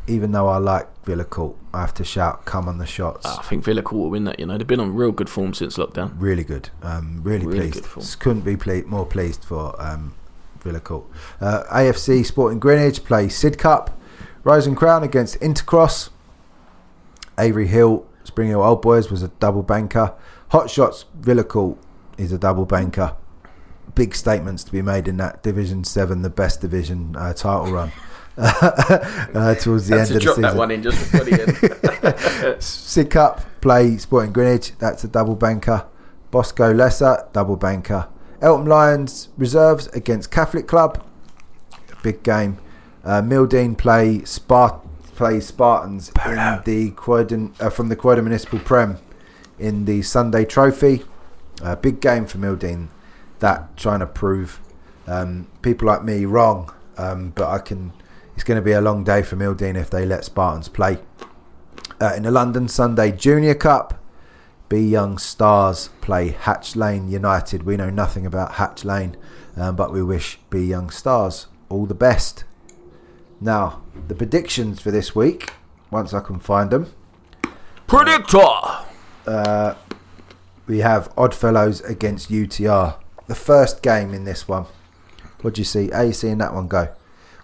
Even 0.09 0.32
though 0.32 0.48
I 0.48 0.56
like 0.59 0.89
Villa 1.05 1.24
Court, 1.24 1.55
I 1.74 1.80
have 1.82 1.93
to 1.94 2.05
shout, 2.05 2.44
come 2.47 2.66
on, 2.68 2.78
the 2.78 2.86
shots. 2.86 3.26
I 3.26 3.43
think 3.43 3.62
Villa 3.64 3.82
Court 3.82 4.01
will 4.01 4.10
win 4.10 4.24
that. 4.24 4.40
You 4.40 4.47
know, 4.47 4.56
they've 4.56 4.66
been 4.66 4.80
on 4.80 4.94
real 4.94 5.12
good 5.12 5.28
form 5.28 5.52
since 5.55 5.76
lockdown. 5.76 6.12
Really 6.18 6.44
good. 6.44 6.70
Um, 6.82 7.20
really, 7.22 7.47
Really 7.47 7.70
pleased. 7.72 8.18
Couldn't 8.20 8.43
be 8.43 8.56
ple- 8.56 8.86
more 8.86 9.05
pleased 9.05 9.44
for 9.44 9.80
um, 9.80 10.14
Villa 10.60 10.80
Court. 10.80 11.05
Uh, 11.40 11.64
AFC 11.70 12.24
Sporting 12.24 12.59
Greenwich 12.59 13.05
play 13.05 13.26
Sidcup. 13.26 13.93
Rose 14.44 14.66
and 14.66 14.76
Crown 14.76 15.02
against 15.02 15.39
Intercross. 15.40 16.09
Avery 17.39 17.66
Hill, 17.66 18.06
Spring 18.24 18.48
Hill 18.48 18.62
Old 18.62 18.82
Boys 18.82 19.10
was 19.10 19.22
a 19.22 19.28
double 19.28 19.62
banker. 19.62 20.14
Hot 20.48 20.70
Shots 20.70 21.05
Villa 21.20 21.44
Court 21.44 21.78
is 22.16 22.32
a 22.32 22.39
double 22.39 22.64
banker. 22.64 23.14
Big 23.94 24.14
statements 24.14 24.64
to 24.64 24.72
be 24.72 24.80
made 24.80 25.06
in 25.09 25.16
that 25.18 25.43
Division 25.43 25.85
7, 25.85 26.22
the 26.22 26.30
best 26.30 26.60
division 26.60 27.14
uh, 27.16 27.32
title 27.35 27.72
run. 27.72 27.93
Uh, 28.39 29.55
towards 29.60 29.89
the 29.89 29.98
end 29.98 30.09
of 30.09 30.15
the 30.15 30.20
drop 30.20 30.36
season. 30.36 30.43
that 30.43 30.56
one 30.56 30.70
in 30.70 30.82
just 30.82 30.98
before 30.98 31.24
the 31.24 31.32
end. 31.32 31.48
Sidcup 32.60 33.44
play 33.60 33.97
Sporting 33.98 34.32
Greenwich. 34.32 34.73
That's 34.78 35.02
a 35.05 35.09
double 35.09 35.35
banker. 35.35 35.86
Bosco 36.31 36.73
Lesser 36.73 37.27
double 37.32 37.56
banker. 37.56 38.09
Eltham 38.40 38.66
Lions 38.66 39.28
reserves 39.36 39.89
against 39.89 40.31
Catholic 40.31 40.69
Club. 40.69 41.05
Big 42.02 42.23
game. 42.23 42.59
Uh, 43.05 43.23
Mildeen 43.23 43.77
play 43.77 44.19
Spart 44.19 44.81
play 45.16 45.40
Spartans 45.40 46.12
in 46.27 46.60
the 46.65 46.93
Croydon 46.94 47.52
uh, 47.59 47.70
from 47.70 47.89
the 47.89 47.97
Croydon 47.97 48.24
Municipal 48.24 48.60
Prem 48.60 48.98
in 49.59 49.85
the 49.85 50.02
Sunday 50.02 50.44
Trophy. 50.44 51.02
Uh, 51.60 51.74
big 51.74 52.01
game 52.01 52.24
for 52.24 52.39
Mildeen. 52.39 52.89
That 53.40 53.77
trying 53.77 53.98
to 53.98 54.06
prove 54.06 54.60
um, 55.09 55.48
people 55.62 55.89
like 55.89 56.05
me 56.05 56.24
wrong. 56.24 56.73
Um, 56.97 57.31
but 57.31 57.48
I 57.48 57.59
can. 57.59 57.93
It's 58.39 58.44
going 58.44 58.55
to 58.55 58.62
be 58.62 58.70
a 58.70 58.81
long 58.81 59.02
day 59.02 59.23
for 59.23 59.35
Mildeen 59.35 59.74
if 59.74 59.90
they 59.90 60.06
let 60.06 60.24
Spartans 60.24 60.69
play. 60.69 60.98
Uh, 62.01 62.12
in 62.16 62.23
the 62.23 62.31
London 62.31 62.69
Sunday 62.69 63.10
Junior 63.10 63.52
Cup, 63.52 64.01
B 64.69 64.78
Young 64.78 65.19
Stars 65.19 65.90
play 66.01 66.28
Hatch 66.28 66.77
Lane 66.77 67.09
United. 67.10 67.65
We 67.65 67.77
know 67.77 67.90
nothing 67.90 68.24
about 68.24 68.52
Hatch 68.52 68.85
Lane, 68.85 69.16
um, 69.56 69.74
but 69.74 69.93
we 69.93 70.05
wish 70.05 70.39
B 70.51 70.60
Young 70.60 70.89
Stars 70.89 71.48
all 71.69 71.85
the 71.85 71.97
best. 71.97 72.44
Now, 73.40 73.82
the 74.06 74.15
predictions 74.15 74.81
for 74.81 74.93
this 74.93 75.16
week, 75.16 75.55
once 75.90 76.15
I 76.15 76.20
can 76.20 76.39
find 76.39 76.70
them, 76.70 76.93
Predictor. 77.89 78.39
uh, 79.27 79.74
we 80.69 80.78
have 80.78 81.12
Oddfellows 81.16 81.81
against 81.81 82.31
UTR. 82.31 83.01
The 83.27 83.35
first 83.35 83.82
game 83.82 84.15
in 84.15 84.23
this 84.23 84.47
one. 84.47 84.66
What 85.40 85.55
do 85.55 85.60
you 85.60 85.65
see? 85.65 85.90
How 85.90 86.02
you 86.02 86.12
seeing 86.12 86.39
that 86.39 86.55
one 86.55 86.69
go? 86.69 86.94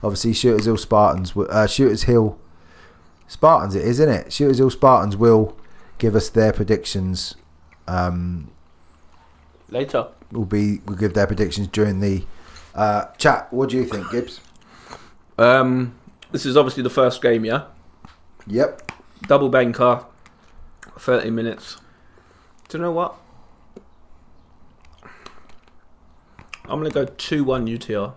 Obviously, 0.05 0.35
Shooters 0.35 0.67
Hill 0.67 0.77
Spartans. 0.77 1.35
Uh, 1.35 1.67
Shooters 1.67 2.03
Hill 2.03 2.39
Spartans, 3.27 3.75
it 3.75 3.83
is, 3.83 3.99
isn't 4.01 4.09
it? 4.11 4.33
Shooters 4.33 4.59
Hill 4.59 4.69
Spartans 4.69 5.17
will 5.17 5.57
give 5.97 6.15
us 6.15 6.29
their 6.29 6.53
predictions. 6.53 7.37
Um, 7.89 8.51
Later. 9.71 10.09
will 10.31 10.45
be 10.45 10.81
will 10.85 10.97
give 10.97 11.15
their 11.15 11.27
predictions 11.27 11.69
during 11.69 12.01
the 12.01 12.25
uh, 12.75 13.07
chat. 13.17 13.51
What 13.51 13.71
do 13.71 13.77
you 13.77 13.85
think, 13.85 14.11
Gibbs? 14.11 14.41
Um, 15.39 15.95
this 16.33 16.45
is 16.45 16.55
obviously 16.55 16.83
the 16.83 16.91
first 16.91 17.23
game, 17.23 17.47
yeah? 17.47 17.65
Yep. 18.47 18.93
Double 19.23 19.49
banker, 19.49 20.05
30 20.99 21.31
minutes. 21.31 21.79
Do 22.69 22.77
you 22.77 22.85
know 22.85 22.93
what? 22.93 23.15
I'm 26.67 26.79
going 26.81 26.91
to 26.91 26.95
go 26.95 27.07
2 27.07 27.43
1 27.43 27.67
UTR. 27.67 28.13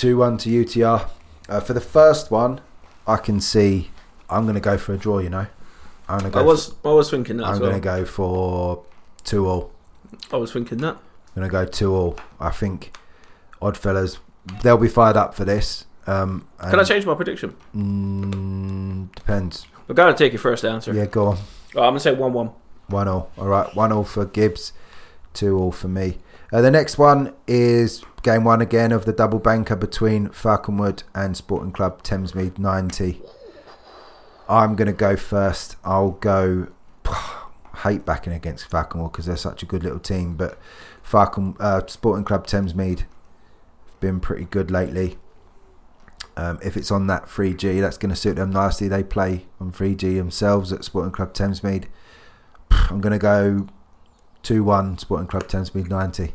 Two 0.00 0.16
one 0.16 0.38
to 0.38 0.48
UTR. 0.48 1.10
Uh, 1.50 1.60
for 1.60 1.72
the 1.72 1.80
first 1.80 2.30
one, 2.30 2.60
I 3.06 3.16
can 3.16 3.40
see. 3.40 3.90
I'm 4.30 4.44
going 4.44 4.54
to 4.54 4.60
go 4.60 4.78
for 4.78 4.94
a 4.94 4.96
draw. 4.96 5.18
You 5.18 5.30
know, 5.30 5.46
I'm 6.08 6.20
going 6.20 6.30
to 6.30 6.34
go. 6.34 6.40
I 6.40 6.44
was 6.44 6.74
I 6.84 6.88
was 6.88 7.10
thinking 7.10 7.38
that 7.38 7.46
I'm 7.46 7.54
as 7.54 7.58
going 7.58 7.74
to 7.74 7.80
go 7.80 8.04
for 8.04 8.84
two 9.24 9.46
all. 9.48 9.72
I 10.32 10.36
was 10.36 10.52
thinking 10.52 10.78
that. 10.78 10.96
I'm 10.96 11.42
going 11.42 11.48
to 11.48 11.52
go 11.52 11.64
two 11.64 11.92
all. 11.92 12.16
I 12.38 12.50
think 12.50 12.96
Oddfellas 13.60 14.18
they'll 14.62 14.78
be 14.78 14.88
fired 14.88 15.16
up 15.16 15.34
for 15.34 15.44
this. 15.44 15.86
Um, 16.06 16.46
Can 16.60 16.80
I 16.80 16.84
change 16.84 17.04
my 17.04 17.14
prediction? 17.14 17.54
Mm, 17.74 19.14
depends. 19.14 19.66
We're 19.86 19.94
going 19.94 20.12
to 20.14 20.18
take 20.18 20.32
your 20.32 20.40
first 20.40 20.64
answer. 20.64 20.94
Yeah, 20.94 21.06
go 21.06 21.26
on. 21.26 21.38
Oh, 21.74 21.82
I'm 21.82 21.90
going 21.90 21.94
to 21.94 22.00
say 22.00 22.12
1 22.12 22.32
1. 22.32 22.50
One 22.88 23.08
all. 23.08 23.30
All 23.36 23.46
right, 23.46 23.74
one 23.76 23.92
all 23.92 24.04
for 24.04 24.24
Gibbs, 24.24 24.72
two 25.34 25.56
all 25.56 25.72
for 25.72 25.88
me. 25.88 26.18
Uh, 26.52 26.60
the 26.60 26.70
next 26.70 26.98
one 26.98 27.32
is 27.46 28.02
game 28.22 28.44
one 28.44 28.60
again 28.60 28.92
of 28.92 29.04
the 29.04 29.12
double 29.12 29.38
banker 29.38 29.76
between 29.76 30.28
Falconwood 30.28 31.04
and 31.14 31.36
Sporting 31.36 31.72
Club 31.72 32.02
Thamesmead 32.02 32.58
90. 32.58 33.22
I'm 34.48 34.74
going 34.74 34.86
to 34.86 34.92
go 34.92 35.16
first. 35.16 35.76
I'll 35.84 36.12
go. 36.12 36.68
hate 37.82 38.04
backing 38.04 38.32
against 38.32 38.68
Falconwood 38.68 39.12
because 39.12 39.26
they're 39.26 39.36
such 39.36 39.62
a 39.62 39.66
good 39.66 39.82
little 39.82 39.98
team, 39.98 40.36
but 40.36 40.58
Falcon 41.02 41.56
uh, 41.58 41.86
Sporting 41.86 42.24
Club 42.24 42.46
Thamesmead 42.46 43.00
have 43.00 44.00
been 44.00 44.20
pretty 44.20 44.44
good 44.44 44.70
lately. 44.70 45.16
Um, 46.36 46.58
if 46.62 46.76
it's 46.76 46.90
on 46.90 47.06
that 47.08 47.24
3G, 47.24 47.80
that's 47.80 47.98
going 47.98 48.10
to 48.10 48.16
suit 48.16 48.36
them 48.36 48.50
nicely. 48.50 48.88
They 48.88 49.02
play 49.02 49.46
on 49.60 49.72
3G 49.72 50.16
themselves 50.16 50.72
at 50.72 50.84
Sporting 50.84 51.12
Club 51.12 51.32
Thamesmead. 51.32 51.86
I'm 52.70 53.00
going 53.00 53.12
to 53.12 53.18
go 53.18 53.66
2 54.42 54.62
1 54.64 54.98
Sporting 54.98 55.26
Club 55.26 55.44
Thamesmead 55.44 55.88
90. 55.88 56.34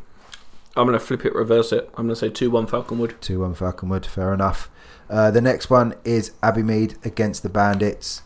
I'm 0.76 0.86
going 0.86 0.98
to 0.98 1.04
flip 1.04 1.24
it, 1.24 1.34
reverse 1.34 1.72
it. 1.72 1.88
I'm 1.96 2.04
going 2.06 2.08
to 2.10 2.16
say 2.16 2.28
2 2.28 2.50
1 2.50 2.66
Falconwood. 2.66 3.20
2 3.20 3.40
1 3.40 3.54
Falconwood, 3.54 4.04
fair 4.06 4.34
enough. 4.34 4.70
Uh, 5.08 5.30
the 5.30 5.40
next 5.40 5.70
one 5.70 5.94
is 6.04 6.32
Abbey 6.42 6.62
Mead 6.62 6.96
against 7.04 7.42
the 7.42 7.48
Bandits. 7.48 8.22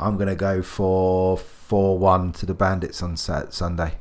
I'm 0.00 0.16
going 0.16 0.28
to 0.28 0.34
go 0.34 0.62
for 0.62 1.36
4 1.36 1.98
1 1.98 2.32
to 2.32 2.46
the 2.46 2.54
Bandits 2.54 3.02
on 3.02 3.16
Sat- 3.16 3.52
Sunday. 3.52 3.94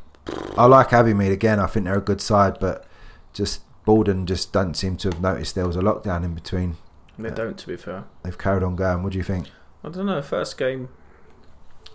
I 0.58 0.66
like 0.66 0.94
Abbey 0.94 1.14
Mead 1.14 1.32
again. 1.32 1.60
I 1.60 1.68
think 1.68 1.86
they're 1.86 1.98
a 1.98 2.02
good 2.02 2.22
side, 2.22 2.58
but 2.60 2.86
just 3.34 3.62
Borden 3.86 4.26
just 4.26 4.54
don't 4.54 4.76
seem 4.76 4.96
to 4.98 5.10
have 5.10 5.20
noticed 5.22 5.56
there 5.56 5.68
was 5.68 5.76
a 5.76 5.82
lockdown 5.82 6.24
in 6.24 6.34
between. 6.36 6.78
They 7.20 7.30
Yeah. 7.30 7.36
don't, 7.36 7.58
to 7.58 7.68
be 7.68 7.76
fair. 7.76 8.06
They've 8.24 8.38
carried 8.38 8.64
on 8.64 8.76
going. 8.76 9.04
What 9.04 9.12
do 9.12 9.18
you 9.18 9.24
think? 9.24 9.48
I 9.84 9.90
don't 9.90 10.06
know. 10.06 10.22
First 10.22 10.58
game. 10.58 10.90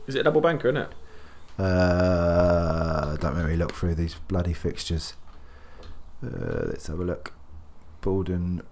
Is 0.06 0.14
it 0.14 0.20
a 0.20 0.24
double 0.24 0.40
banker, 0.40 0.68
isn't 0.68 0.82
it? 0.82 0.90
Uh, 1.58 3.12
I 3.14 3.16
don't 3.20 3.36
really 3.36 3.56
look 3.56 3.72
through 3.72 3.94
these 3.94 4.14
bloody 4.28 4.52
fixtures. 4.52 5.14
Uh, 6.24 6.64
let's 6.68 6.86
have 6.86 6.98
a 6.98 7.04
look. 7.04 7.32
Borden. 8.00 8.62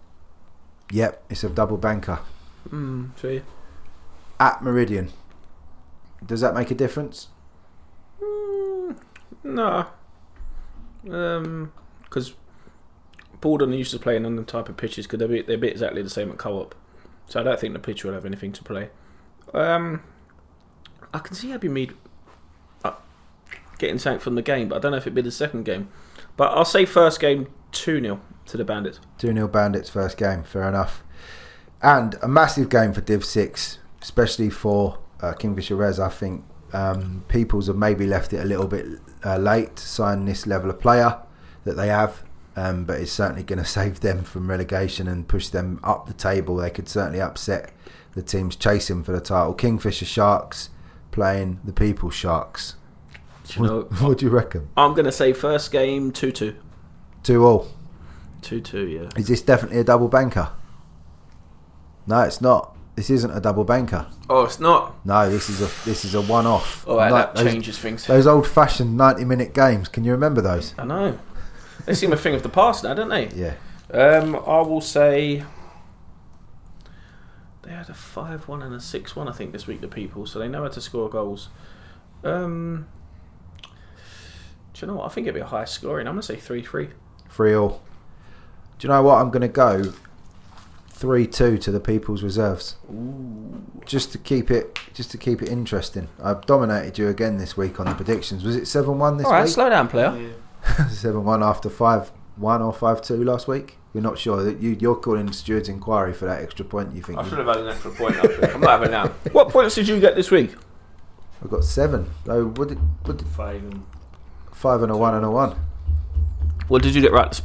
Yep, 0.91 1.25
it's 1.31 1.45
a 1.45 1.49
double 1.49 1.77
banker 1.77 2.21
see. 3.21 3.43
at 4.39 4.63
Meridian. 4.63 5.11
Does 6.25 6.41
that 6.41 6.55
make 6.55 6.71
a 6.71 6.75
difference? 6.75 7.29
Mm, 8.23 8.97
no. 9.43 9.87
Um, 11.11 11.73
because 12.05 12.35
Borden 13.41 13.73
used 13.73 13.91
to 13.93 13.99
playing 13.99 14.25
on 14.25 14.37
the 14.37 14.43
type 14.43 14.69
of 14.69 14.77
pitches 14.77 15.07
because 15.07 15.19
they're, 15.19 15.29
bit- 15.29 15.47
they're 15.47 15.59
bit 15.59 15.73
exactly 15.73 16.03
the 16.03 16.11
same 16.11 16.31
at 16.31 16.39
co-op. 16.39 16.75
So 17.27 17.41
I 17.41 17.43
don't 17.43 17.59
think 17.59 17.73
the 17.73 17.79
pitch 17.79 18.05
will 18.05 18.13
have 18.13 18.27
anything 18.27 18.53
to 18.53 18.63
play. 18.63 18.91
Um, 19.53 20.03
I 21.13 21.19
can 21.19 21.35
see 21.35 21.53
Abbey 21.53 21.69
Mead 21.69 21.95
uh, 22.85 22.93
getting 23.79 23.99
sacked 23.99 24.23
from 24.23 24.35
the 24.35 24.43
game, 24.43 24.69
but 24.69 24.77
I 24.77 24.79
don't 24.81 24.93
know 24.93 24.99
if 24.99 25.05
it'd 25.05 25.15
be 25.15 25.23
the 25.23 25.31
second 25.31 25.65
game. 25.65 25.89
But 26.37 26.53
I'll 26.53 26.65
say 26.65 26.85
first 26.85 27.21
game 27.21 27.49
2 27.73 28.01
0 28.01 28.21
to 28.47 28.57
the 28.57 28.65
Bandits. 28.65 29.01
2 29.19 29.33
0 29.33 29.49
Bandits 29.49 29.89
first 29.89 30.17
game, 30.17 30.43
fair 30.43 30.69
enough. 30.69 31.03
And 31.83 32.17
a 32.23 32.29
massive 32.29 32.69
game 32.69 32.93
for 32.93 33.01
Div 33.01 33.25
6, 33.25 33.79
especially 34.01 34.51
for 34.51 34.99
uh, 35.21 35.33
Kingfisher 35.35 35.77
Res. 35.77 36.01
I 36.01 36.09
think 36.09 36.45
um, 36.73 37.25
Peoples 37.29 37.67
have 37.67 37.77
maybe 37.77 38.07
left 38.07 38.33
it 38.33 38.41
a 38.41 38.45
little 38.45 38.67
bit 38.67 38.87
uh, 39.25 39.37
late 39.39 39.77
to 39.77 39.87
sign 39.87 40.25
this 40.25 40.47
level 40.47 40.71
of 40.71 40.81
player 40.81 41.19
that 41.65 41.75
they 41.75 41.89
have, 41.89 42.25
um, 42.57 42.85
but 42.85 43.01
it's 43.01 43.13
certainly 43.13 43.43
going 43.43 43.59
to 43.63 43.65
save 43.65 44.01
them 44.01 44.25
from 44.25 44.49
relegation 44.49 45.07
and 45.07 45.29
push 45.29 45.49
them 45.49 45.79
up 45.83 46.07
the 46.07 46.15
table. 46.15 46.57
They 46.57 46.71
could 46.71 46.89
certainly 46.89 47.21
upset 47.21 47.73
the 48.15 48.23
teams 48.23 48.57
chasing 48.57 49.03
for 49.03 49.13
the 49.13 49.21
title. 49.21 49.55
Kingfisher 49.55 50.05
Sharks 50.05 50.71
playing 51.11 51.61
the 51.65 51.73
People 51.73 52.11
Sharks. 52.11 52.77
Do 53.49 53.61
you 53.61 53.67
know, 53.67 53.81
what 54.01 54.19
do 54.19 54.27
you 54.27 54.31
reckon? 54.31 54.69
I'm 54.77 54.93
going 54.93 55.05
to 55.05 55.13
say 55.13 55.33
first 55.33 55.71
game 55.71 56.11
2 56.13 56.33
2. 56.33 56.57
2 57.23 57.45
all. 57.45 57.69
2 58.43 58.61
2, 58.61 58.87
yeah. 58.87 59.09
Is 59.17 59.29
this 59.29 59.43
definitely 59.43 59.79
a 59.79 59.85
double 59.85 60.09
banker? 60.09 60.51
No, 62.07 62.21
it's 62.21 62.41
not. 62.41 62.77
This 62.97 63.11
isn't 63.11 63.31
a 63.31 63.41
double 63.41 63.65
banker. 63.65 64.07
Oh, 64.31 64.45
it's 64.45 64.61
not. 64.61 65.05
No, 65.05 65.29
this 65.29 65.49
is 65.51 65.61
a 65.61 65.85
this 65.85 66.05
is 66.05 66.15
a 66.15 66.23
one 66.23 66.47
off. 66.47 66.87
All 66.87 66.97
right, 66.97 67.11
that 67.11 67.35
changes 67.35 67.77
things. 67.77 68.07
Those 68.07 68.27
old 68.27 68.47
fashioned 68.47 68.97
ninety 68.97 69.25
minute 69.25 69.53
games. 69.53 69.89
Can 69.89 70.05
you 70.05 70.13
remember 70.13 70.41
those? 70.41 70.75
I 70.79 70.85
know. 70.85 71.19
They 71.87 71.95
seem 71.95 72.13
a 72.13 72.17
thing 72.17 72.35
of 72.35 72.45
the 72.45 72.49
past 72.49 72.85
now, 72.85 72.95
don't 72.95 73.09
they? 73.09 73.29
Yeah. 73.31 73.55
Um, 73.93 74.37
I 74.37 74.61
will 74.61 74.81
say 74.81 75.43
they 77.63 77.71
had 77.73 77.89
a 77.91 77.95
five-one 77.95 78.63
and 78.63 78.75
a 78.75 78.81
six-one, 78.81 79.29
I 79.29 79.33
think, 79.33 79.53
this 79.53 79.67
week. 79.67 79.81
The 79.81 79.89
people, 79.89 80.25
so 80.27 80.39
they 80.39 80.49
know 80.49 80.63
how 80.63 80.69
to 80.69 80.81
score 80.81 81.09
goals. 81.11 81.49
Um, 82.23 82.87
do 84.75 84.81
you 84.87 84.93
know 84.93 84.99
what? 84.99 85.07
I 85.07 85.09
think 85.09 85.27
it'd 85.27 85.35
be 85.35 85.41
a 85.41 85.47
high 85.47 85.65
scoring. 85.65 86.07
I'm 86.07 86.15
gonna 86.15 86.23
say 86.23 86.37
three-three. 86.37 86.91
Three 87.31 87.55
all. 87.55 87.83
Do 88.79 88.87
you 88.87 88.93
know 88.93 89.03
what? 89.03 89.21
I'm 89.21 89.31
going 89.31 89.43
to 89.43 89.49
go 89.49 89.93
three 90.89 91.27
two 91.27 91.59
to 91.59 91.71
the 91.71 91.81
People's 91.81 92.23
Reserves. 92.23 92.77
Ooh. 92.91 93.63
Just 93.87 94.13
to 94.13 94.19
keep 94.19 94.51
it 94.51 94.79
just 94.93 95.11
to 95.13 95.19
keep 95.19 95.43
it 95.43 95.49
interesting. 95.49 96.09
I've 96.23 96.45
dominated 96.47 96.99
you 96.99 97.09
again 97.09 97.39
this 97.39 97.57
week 97.57 97.79
on 97.79 97.87
the 97.87 97.95
predictions. 97.95 98.45
Was 98.45 98.57
it 98.57 98.67
seven 98.67 98.99
one 98.99 99.17
this 99.17 99.25
week? 99.25 99.29
All 99.29 99.33
right, 99.33 99.45
week? 99.45 99.53
slow 99.53 99.69
down, 99.69 99.89
player. 99.89 100.35
Seven 100.89 101.25
one 101.25 101.43
after 101.43 101.69
five 101.69 102.11
one 102.37 102.63
or 102.63 102.73
five 102.73 103.03
two 103.03 103.23
last 103.23 103.47
week. 103.47 103.77
We're 103.93 104.01
not 104.01 104.19
sure 104.19 104.43
that 104.43 104.61
you 104.61 104.77
you're 104.81 104.97
calling 104.97 105.31
Stewart's 105.33 105.69
inquiry 105.69 106.15
for 106.15 106.25
that 106.25 106.43
extra 106.43 106.65
point. 106.65 106.97
You 106.97 107.03
think 107.03 107.19
I 107.19 107.29
should 107.29 107.39
have 107.39 107.47
had 107.47 107.59
an 107.59 107.69
extra 107.69 107.91
point. 107.91 108.17
Up 108.17 108.31
there. 108.41 108.55
I'm 108.55 108.61
not 108.61 108.71
having 108.71 108.91
that. 108.93 109.13
What 109.33 109.51
points 109.51 109.75
did 109.75 109.89
you 109.89 110.01
get 110.01 110.17
this 110.17 110.31
week? 110.31 110.55
I've 111.43 111.51
got 111.51 111.65
seven. 111.65 112.11
Oh, 112.27 112.47
what 112.47 112.69
did, 112.69 112.79
what 113.03 113.19
did, 113.19 113.29
Five 113.29 113.63
and 113.63 113.85
five 114.65 114.83
and 114.83 114.91
a 114.91 114.97
one 114.97 115.15
and 115.15 115.27
a 115.27 115.31
one. 115.31 115.55
What 116.69 116.83
did 116.83 116.95
you 116.95 117.03
get 117.03 117.13
right? 117.13 117.39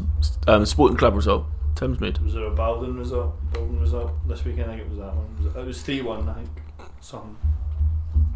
Um, 0.48 0.66
Sporting 0.66 0.96
Club 0.96 1.16
result. 1.16 1.44
Thamesmead. 1.76 2.24
was 2.24 2.34
there 2.34 2.46
a 2.46 2.50
Borden 2.52 2.98
result? 2.98 3.36
Borden 3.54 3.78
result 3.80 4.12
this 4.28 4.44
weekend. 4.46 4.72
I 4.72 4.76
think 4.78 4.84
it 4.88 4.90
was 4.90 5.00
that 5.00 5.14
one. 5.16 5.28
Was 5.44 5.46
it, 5.56 5.60
it 5.60 5.66
was 5.66 5.82
three 5.82 6.02
one. 6.02 6.30
I 6.30 6.34
think 6.36 6.50
something. 7.02 7.36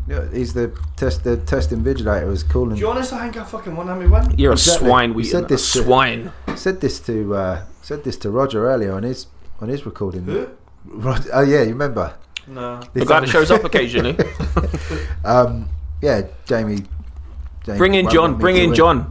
Yeah, 0.08 0.30
he's 0.34 0.54
the 0.54 0.78
test. 0.98 1.24
The 1.24 1.38
test 1.38 1.70
invigilator 1.72 2.28
was 2.28 2.44
calling. 2.44 2.76
Do 2.76 2.82
you 2.82 2.90
honestly 2.90 3.18
think 3.20 3.38
I 3.38 3.46
fucking 3.46 3.74
won? 3.74 3.88
How 3.88 3.98
we 3.98 4.08
win? 4.08 4.38
You're 4.38 4.52
Exactly. 4.52 4.88
a 4.88 4.90
swine, 4.90 5.14
We 5.14 5.24
Wheaton. 5.24 5.32
said 5.32 5.44
A 5.46 5.48
this 5.48 5.72
to- 5.74 5.84
swine. 5.84 6.32
Said 6.56 6.82
this 6.82 7.00
to 7.08 7.36
uh, 7.36 7.66
said 7.82 8.04
this 8.04 8.18
to 8.18 8.30
Roger 8.30 8.70
earlier 8.70 8.92
on 8.94 9.04
his 9.04 9.28
on 9.62 9.70
his 9.70 9.86
recording. 9.86 10.24
Who? 10.26 10.50
Rod, 10.86 11.26
oh 11.32 11.42
yeah, 11.42 11.62
you 11.64 11.70
remember? 11.70 12.16
No. 12.48 12.82
The 12.82 13.00
This 13.00 13.08
guy 13.08 13.22
that 13.22 13.30
shows 13.30 13.50
up 13.52 13.64
occasionally. 13.64 14.18
Um, 15.24 15.70
yeah, 16.02 16.24
Jamie. 16.46 16.84
Jamie 17.66 17.78
Bring 17.78 17.94
in 17.96 18.10
John. 18.10 18.38
Bring 18.38 18.58
in. 18.58 18.74
John. 18.74 19.10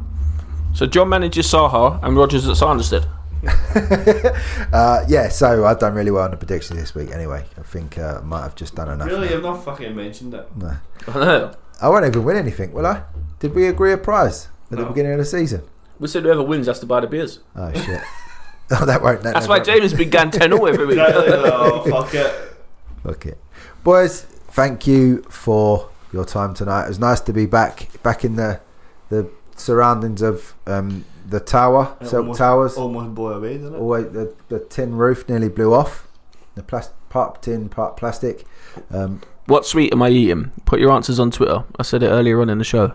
So 0.74 0.87
John 0.87 1.09
manages 1.09 1.47
Saha 1.47 2.03
and 2.03 2.16
Rogers 2.16 2.49
at 2.49 2.57
Sanderstead. 2.57 3.07
uh, 4.73 5.05
yeah, 5.09 5.29
so 5.29 5.65
I've 5.66 5.79
done 5.79 5.95
really 5.95 6.11
well 6.11 6.24
on 6.24 6.31
the 6.31 6.37
prediction 6.37 6.77
this 6.77 6.95
week. 6.95 7.11
Anyway, 7.11 7.45
I 7.59 7.62
think 7.62 7.99
uh, 7.99 8.20
I 8.20 8.24
might 8.24 8.43
have 8.43 8.55
just 8.55 8.74
done 8.74 8.89
enough. 8.89 9.09
Really, 9.09 9.31
now. 9.31 9.37
I've 9.37 9.43
not 9.43 9.65
fucking 9.65 9.95
mentioned 9.97 10.35
it. 10.35 10.47
No. 10.57 10.77
I 11.09 11.19
know. 11.19 11.55
I 11.81 11.89
won't 11.89 12.07
even 12.07 12.24
win 12.24 12.37
anything, 12.37 12.73
will 12.73 12.87
I? 12.87 13.03
Did 13.41 13.55
we 13.55 13.66
agree 13.66 13.93
a 13.93 13.99
prize 13.99 14.49
at 14.70 14.79
the 14.79 14.85
beginning 14.85 15.12
of 15.12 15.19
the 15.19 15.24
season? 15.24 15.62
We 15.99 16.07
said 16.09 16.23
whoever 16.23 16.43
wins 16.43 16.69
has 16.69 16.79
to 16.81 16.87
buy 16.87 17.01
the 17.01 17.09
beers. 17.09 17.41
Oh 17.57 17.73
shit! 17.73 18.01
oh, 18.70 18.85
that 18.85 19.03
won't. 19.03 19.23
That 19.23 19.35
That's 19.35 19.49
why 19.49 19.59
happened. 19.59 19.81
James 19.81 19.91
has 19.91 19.95
been 19.95 20.11
going 20.11 20.31
10 20.31 20.53
all 20.53 20.69
every 20.69 20.87
week. 20.87 20.99
Exactly. 20.99 21.33
oh 21.33 21.85
fuck 21.85 22.15
it. 22.15 22.49
Okay, 23.05 23.35
boys. 23.83 24.23
Thank 24.23 24.87
you 24.87 25.23
for 25.23 25.91
your 26.13 26.25
time 26.25 26.55
tonight. 26.55 26.85
It 26.85 26.89
was 26.89 26.99
nice 26.99 27.21
to 27.21 27.33
be 27.33 27.47
back, 27.47 27.89
back 28.03 28.25
in 28.25 28.37
the 28.37 28.61
the 29.09 29.29
surroundings 29.57 30.23
of 30.23 30.55
um, 30.67 31.05
the 31.29 31.39
tower, 31.41 31.97
It 32.01 32.07
Silk 32.09 32.21
almost- 32.23 32.39
Towers. 32.39 32.77
Almost 32.77 33.15
blew 33.15 33.29
away, 33.29 33.53
didn't 33.59 33.75
it? 33.75 33.79
Always 33.79 34.11
the, 34.13 34.35
the 34.49 34.59
tin 34.61 34.97
roof 34.97 35.29
nearly 35.29 35.49
blew 35.49 35.73
off. 35.75 36.07
The 36.55 36.63
plas- 36.63 36.91
part 37.11 37.43
tin, 37.43 37.69
part 37.69 37.97
plastic. 37.97 38.45
Um, 38.91 39.21
What 39.47 39.67
sweet 39.67 39.93
am 39.93 40.03
I 40.03 40.09
eating? 40.11 40.51
Put 40.65 40.81
your 40.81 40.93
answers 40.93 41.19
on 41.21 41.31
Twitter. 41.31 41.65
I 41.79 41.83
said 41.83 42.03
it 42.03 42.09
earlier 42.09 42.41
on 42.41 42.49
in 42.49 42.59
the 42.59 42.65
show. 42.65 42.95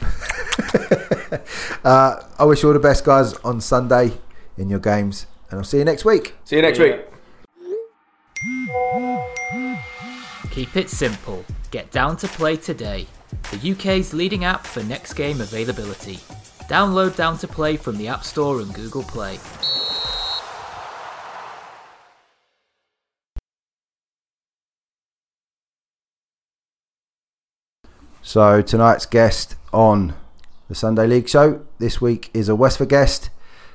uh, 1.84 2.16
I 2.38 2.44
wish 2.44 2.62
you 2.62 2.68
all 2.68 2.74
the 2.74 2.80
best, 2.80 3.04
guys, 3.04 3.34
on 3.38 3.60
Sunday 3.60 4.12
in 4.58 4.68
your 4.68 4.80
games, 4.80 5.26
and 5.50 5.58
I'll 5.58 5.64
see 5.64 5.78
you 5.78 5.84
next 5.84 6.04
week. 6.04 6.34
See 6.44 6.56
you 6.56 6.62
next 6.62 6.78
Yeah. 6.80 6.98
week. 8.44 9.73
Keep 10.54 10.76
it 10.76 10.88
simple. 10.88 11.44
Get 11.72 11.90
down 11.90 12.16
to 12.18 12.28
play 12.28 12.56
today. 12.56 13.08
The 13.50 13.72
UK's 13.72 14.14
leading 14.14 14.44
app 14.44 14.64
for 14.64 14.84
next 14.84 15.14
game 15.14 15.40
availability. 15.40 16.20
Download 16.68 17.16
Down 17.16 17.36
to 17.38 17.48
Play 17.48 17.76
from 17.76 17.98
the 17.98 18.06
App 18.06 18.22
Store 18.22 18.60
and 18.60 18.72
Google 18.72 19.02
Play. 19.02 19.40
So 28.22 28.62
tonight's 28.62 29.06
guest 29.06 29.56
on 29.72 30.14
the 30.68 30.76
Sunday 30.76 31.08
League 31.08 31.28
show 31.28 31.66
this 31.80 32.00
week 32.00 32.30
is 32.32 32.48
a 32.48 32.54
Westford 32.54 32.90
guest, 32.90 33.28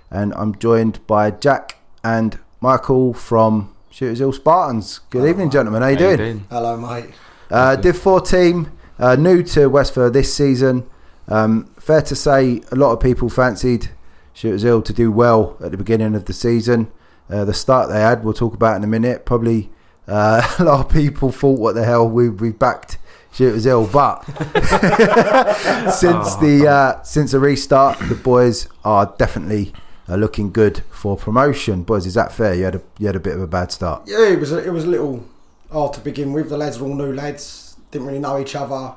and 0.10 0.34
I'm 0.34 0.58
joined 0.58 1.06
by 1.08 1.30
Jack 1.30 1.80
and 2.06 2.40
Michael 2.62 3.14
from 3.14 3.76
Shooters 3.90 4.20
Hill 4.20 4.34
Spartans. 4.34 5.00
Good 5.10 5.28
evening, 5.28 5.50
gentlemen. 5.50 5.82
How 5.82 5.88
are 5.88 5.92
you 5.92 5.98
doing? 5.98 6.46
Hello, 6.50 6.78
mate. 6.78 7.12
Uh, 7.50 7.76
Div 7.76 7.98
4 7.98 8.22
team, 8.22 8.72
uh, 9.00 9.16
new 9.16 9.42
to 9.44 9.68
Westford 9.68 10.14
this 10.14 10.34
season. 10.34 10.88
Um, 11.28 11.66
fair 11.80 12.02
to 12.04 12.16
say, 12.16 12.62
a 12.72 12.76
lot 12.76 12.92
of 12.92 13.00
people 13.00 13.30
fancied 13.30 13.90
Shooters 14.34 14.62
Hill 14.62 14.84
to 14.84 14.94
do 14.94 15.12
well 15.12 15.58
at 15.60 15.72
the 15.72 15.78
beginning 15.78 16.14
of 16.14 16.26
the 16.26 16.34
season. 16.34 16.92
Uh, 17.30 17.46
the 17.46 17.54
start 17.54 17.90
they 17.90 18.00
had, 18.00 18.24
we'll 18.24 18.34
talk 18.34 18.54
about 18.54 18.78
in 18.78 18.84
a 18.84 18.88
minute. 18.88 19.26
Probably 19.26 19.70
uh, 20.08 20.56
a 20.60 20.64
lot 20.64 20.86
of 20.86 20.92
people 20.92 21.32
thought, 21.32 21.60
what 21.60 21.74
the 21.74 21.84
hell, 21.84 22.08
we, 22.08 22.30
we 22.30 22.52
backed 22.52 23.00
Shooters 23.34 23.64
Hill. 23.64 23.90
But 23.92 24.24
since 25.94 26.36
the 26.36 26.68
uh, 26.70 27.02
since 27.04 27.32
the 27.32 27.40
restart, 27.40 27.98
the 28.08 28.16
boys 28.16 28.68
are 28.84 29.14
definitely 29.18 29.74
uh, 30.10 30.16
looking 30.16 30.52
good 30.52 30.84
for 30.90 31.16
promotion. 31.16 31.84
Boys, 31.84 32.06
is 32.06 32.16
that 32.16 32.32
fair? 32.32 32.54
You 32.56 32.64
had 32.64 32.76
a, 32.76 32.82
you 32.98 33.08
had 33.08 33.16
a 33.16 33.20
bit 33.20 33.36
of 33.36 33.42
a 33.42 33.48
bad 33.48 33.72
start. 33.72 34.04
Yeah, 34.08 34.28
it 34.28 34.40
was 34.40 34.52
a, 34.52 34.66
it 34.66 34.72
was 34.72 34.84
a 34.86 34.88
little 34.88 35.24
hard 35.72 35.94
to 35.94 36.00
begin 36.00 36.34
with. 36.34 36.50
The 36.50 36.58
lads 36.58 36.80
were 36.80 36.88
all 36.88 36.96
new 36.96 37.14
lads, 37.14 37.78
didn't 37.92 38.08
really 38.08 38.20
know 38.20 38.40
each 38.40 38.56
other. 38.56 38.96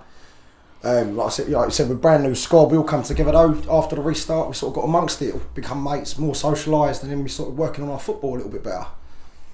Um, 0.84 1.16
like 1.16 1.26
I 1.28 1.30
said, 1.30 1.48
like 1.48 1.66
I 1.68 1.70
said, 1.70 1.89
with 1.89 2.02
brand 2.02 2.24
new 2.24 2.34
squad, 2.34 2.72
we 2.72 2.76
all 2.76 2.84
come 2.84 3.05
together 3.05 3.32
though. 3.32 3.62
After 3.70 3.94
the 3.94 4.02
restart, 4.02 4.48
we 4.48 4.55
sort 4.55 4.70
of 4.70 4.82
got 4.82 4.84
amongst 4.84 5.22
it, 5.22 5.55
become 5.55 5.82
mates, 5.84 6.18
more 6.18 6.34
socialised, 6.34 7.02
and 7.02 7.12
then 7.12 7.22
we 7.22 7.28
started 7.28 7.56
working 7.56 7.84
on 7.84 7.90
our 7.90 8.01
football 8.01 8.34
a 8.34 8.36
little 8.39 8.51
bit 8.51 8.64
better. 8.64 8.86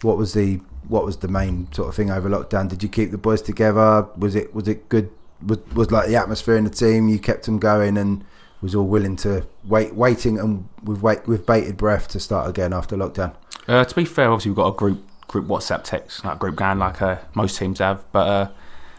what 0.03 0.17
was 0.17 0.33
the 0.33 0.61
what 0.87 1.05
was 1.05 1.19
the 1.19 1.29
main 1.29 1.71
sort 1.73 1.89
of 1.89 1.95
thing 1.95 2.11
over 2.11 2.31
lockdown? 2.31 2.69
Did 2.71 2.83
you 2.83 2.89
keep 2.89 3.11
the 3.11 3.19
boys 3.19 3.43
together? 3.43 4.07
Was 4.17 4.35
it 4.35 4.55
was 4.55 4.69
it 4.69 4.89
good? 4.89 5.11
Was, 5.47 5.59
was 5.75 5.91
like 5.91 6.09
the 6.09 6.17
atmosphere 6.17 6.57
in 6.57 6.65
the 6.65 6.71
team? 6.71 7.09
You 7.09 7.19
kept 7.19 7.45
them 7.45 7.59
going 7.59 7.99
and 7.99 8.25
was 8.61 8.75
all 8.75 8.87
willing 8.87 9.17
to 9.17 9.47
wait, 9.65 9.95
waiting 9.95 10.39
and 10.39 10.69
with 10.83 11.03
wait 11.03 11.27
with 11.27 11.47
bated 11.47 11.77
breath 11.77 12.09
to 12.09 12.21
start 12.21 12.49
again 12.49 12.73
after 12.73 12.97
lockdown. 12.97 13.35
Uh, 13.67 13.85
to 13.85 13.95
be 13.95 14.05
fair, 14.05 14.31
obviously 14.31 14.51
we've 14.51 14.57
got 14.57 14.69
a 14.69 14.77
group 14.77 15.05
group 15.29 15.47
WhatsApp 15.47 15.85
text, 15.85 16.25
like 16.25 16.39
group 16.39 16.57
going 16.57 16.79
like 16.79 17.01
uh, 17.03 17.19
most 17.35 17.59
teams 17.59 17.79
have, 17.79 18.05
but 18.13 18.27
uh, 18.27 18.49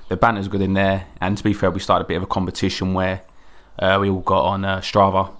the 0.09 0.17
banter's 0.17 0.47
good 0.47 0.61
in 0.61 0.73
there. 0.73 1.07
And 1.19 1.37
to 1.37 1.43
be 1.43 1.53
fair, 1.53 1.71
we 1.71 1.79
started 1.79 2.05
a 2.05 2.07
bit 2.07 2.17
of 2.17 2.23
a 2.23 2.27
competition 2.27 2.93
where 2.93 3.21
uh, 3.79 3.97
we 3.99 4.09
all 4.09 4.19
got 4.21 4.45
on 4.45 4.63
uh, 4.63 4.79
Strava, 4.79 5.31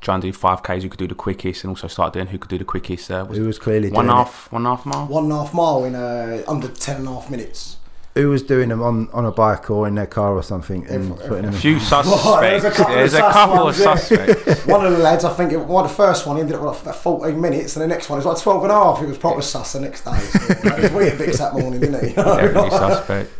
trying 0.00 0.20
to 0.20 0.26
do 0.26 0.32
five 0.32 0.62
k's, 0.62 0.82
who 0.82 0.88
could 0.88 0.98
do 0.98 1.06
the 1.06 1.14
quickest, 1.14 1.64
and 1.64 1.70
also 1.70 1.86
started 1.86 2.18
doing 2.18 2.26
who 2.26 2.38
could 2.38 2.50
do 2.50 2.58
the 2.58 2.64
quickest. 2.64 3.10
Uh, 3.10 3.24
was 3.28 3.38
Who 3.38 3.46
was 3.46 3.58
clearly 3.58 3.90
one 3.90 4.06
doing 4.06 4.10
and 4.10 4.20
a 4.20 4.24
half, 4.24 4.50
one 4.52 4.66
and 4.66 4.72
a 4.72 4.76
half 4.76 4.86
mile. 4.86 5.06
One 5.06 5.24
and 5.24 5.32
a 5.32 5.36
half 5.36 5.54
mile 5.54 5.84
in 5.84 5.94
uh, 5.94 6.42
under 6.48 6.68
ten 6.68 6.96
and 6.96 7.08
a 7.08 7.12
half 7.12 7.30
minutes. 7.30 7.76
It? 8.14 8.20
Who 8.20 8.30
was 8.30 8.42
doing 8.42 8.68
them 8.68 8.82
on, 8.82 9.08
on 9.12 9.24
a 9.24 9.32
bike 9.32 9.70
or 9.70 9.88
in 9.88 9.94
their 9.96 10.06
car 10.06 10.34
or 10.34 10.42
something 10.42 10.86
and 10.86 11.12
Every- 11.12 11.28
putting 11.28 11.44
A 11.46 11.50
them? 11.50 11.60
few 11.60 11.72
there's 11.78 11.86
suspects. 11.88 12.64
a 12.64 12.70
couple 12.70 12.94
There's 12.94 13.14
of 13.14 13.18
a 13.18 13.22
sus 13.22 13.32
couple 13.32 13.64
ones, 13.64 13.80
of 13.80 13.84
yeah. 13.86 13.94
suspects. 13.96 14.66
one 14.66 14.86
of 14.86 14.92
the 14.92 14.98
lads, 14.98 15.24
I 15.24 15.32
think, 15.34 15.52
it, 15.52 15.58
one 15.58 15.84
of 15.84 15.90
the 15.90 15.96
first 15.96 16.26
one 16.26 16.38
ended 16.38 16.54
up 16.56 16.62
with 16.62 16.82
about 16.82 16.96
14 16.96 17.40
minutes, 17.40 17.76
and 17.76 17.82
the 17.82 17.88
next 17.88 18.08
one 18.08 18.16
was 18.18 18.26
like 18.26 18.38
12 18.40 18.62
and 18.62 18.70
a 18.72 18.74
half. 18.74 19.02
It 19.02 19.06
was 19.08 19.18
proper 19.18 19.42
sus 19.42 19.72
the 19.72 19.80
next 19.80 20.04
day. 20.04 20.16
So, 20.18 20.54
you 20.62 20.70
know, 20.70 20.76
it 20.76 20.82
was 20.82 20.92
weird 20.92 21.18
bits 21.18 21.38
that 21.38 21.54
morning, 21.54 21.80
didn't 21.80 21.96
it? 22.04 22.14
Definitely 22.16 22.70
suspect. 22.70 23.30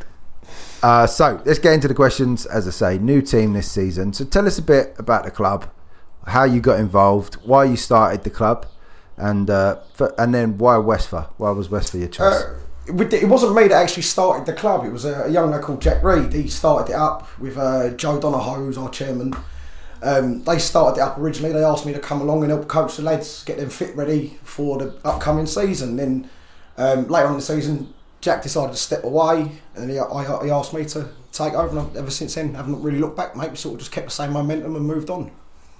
Uh, 0.82 1.06
so 1.06 1.40
let's 1.46 1.58
get 1.58 1.72
into 1.72 1.88
the 1.88 1.94
questions. 1.94 2.44
As 2.46 2.68
I 2.68 2.70
say, 2.70 2.98
new 2.98 3.22
team 3.22 3.52
this 3.54 3.70
season. 3.70 4.12
So 4.12 4.24
tell 4.24 4.46
us 4.46 4.58
a 4.58 4.62
bit 4.62 4.94
about 4.98 5.24
the 5.24 5.30
club, 5.30 5.70
how 6.26 6.44
you 6.44 6.60
got 6.60 6.78
involved, 6.78 7.34
why 7.36 7.64
you 7.64 7.76
started 7.76 8.22
the 8.24 8.30
club, 8.30 8.66
and 9.16 9.48
uh, 9.48 9.78
f- 9.98 10.10
and 10.18 10.34
then 10.34 10.58
why 10.58 10.76
Westford? 10.78 11.26
Why 11.38 11.52
was 11.52 11.70
Westford 11.70 12.00
your 12.00 12.10
choice? 12.10 12.34
Uh, 12.42 12.58
it 12.86 13.28
wasn't 13.28 13.54
me 13.54 13.68
that 13.68 13.82
actually 13.82 14.02
started 14.02 14.46
the 14.46 14.52
club. 14.52 14.84
It 14.84 14.90
was 14.90 15.04
a, 15.04 15.28
young 15.30 15.50
lad 15.50 15.62
called 15.62 15.80
Jack 15.80 16.02
Reed. 16.02 16.32
He 16.32 16.48
started 16.48 16.92
it 16.92 16.96
up 16.96 17.38
with 17.38 17.56
uh, 17.56 17.90
Joe 17.90 18.20
Donahoe, 18.20 18.56
who's 18.56 18.78
our 18.78 18.90
chairman. 18.90 19.34
Um, 20.02 20.44
they 20.44 20.58
started 20.58 21.00
it 21.00 21.02
up 21.02 21.18
originally. 21.18 21.52
They 21.52 21.64
asked 21.64 21.86
me 21.86 21.94
to 21.94 21.98
come 21.98 22.20
along 22.20 22.42
and 22.42 22.52
help 22.52 22.68
coach 22.68 22.96
the 22.96 23.02
lads, 23.02 23.42
get 23.44 23.56
them 23.56 23.70
fit 23.70 23.96
ready 23.96 24.38
for 24.42 24.78
the 24.78 24.94
upcoming 25.04 25.46
season. 25.46 25.96
Then 25.96 26.28
um, 26.76 27.08
later 27.08 27.26
on 27.26 27.32
in 27.32 27.38
the 27.38 27.44
season, 27.44 27.94
Jack 28.20 28.42
decided 28.42 28.72
to 28.72 28.78
step 28.78 29.04
away, 29.04 29.52
and 29.74 29.90
he, 29.90 29.98
I, 29.98 30.44
he 30.44 30.50
asked 30.50 30.74
me 30.74 30.84
to 30.86 31.08
take 31.32 31.54
over. 31.54 31.78
And 31.78 31.96
ever 31.96 32.10
since 32.10 32.34
then, 32.34 32.54
I 32.54 32.58
haven't 32.58 32.82
really 32.82 32.98
looked 32.98 33.16
back, 33.16 33.34
mate. 33.34 33.50
We 33.50 33.56
sort 33.56 33.74
of 33.74 33.80
just 33.80 33.92
kept 33.92 34.06
the 34.06 34.12
same 34.12 34.32
momentum 34.32 34.76
and 34.76 34.86
moved 34.86 35.08
on. 35.08 35.30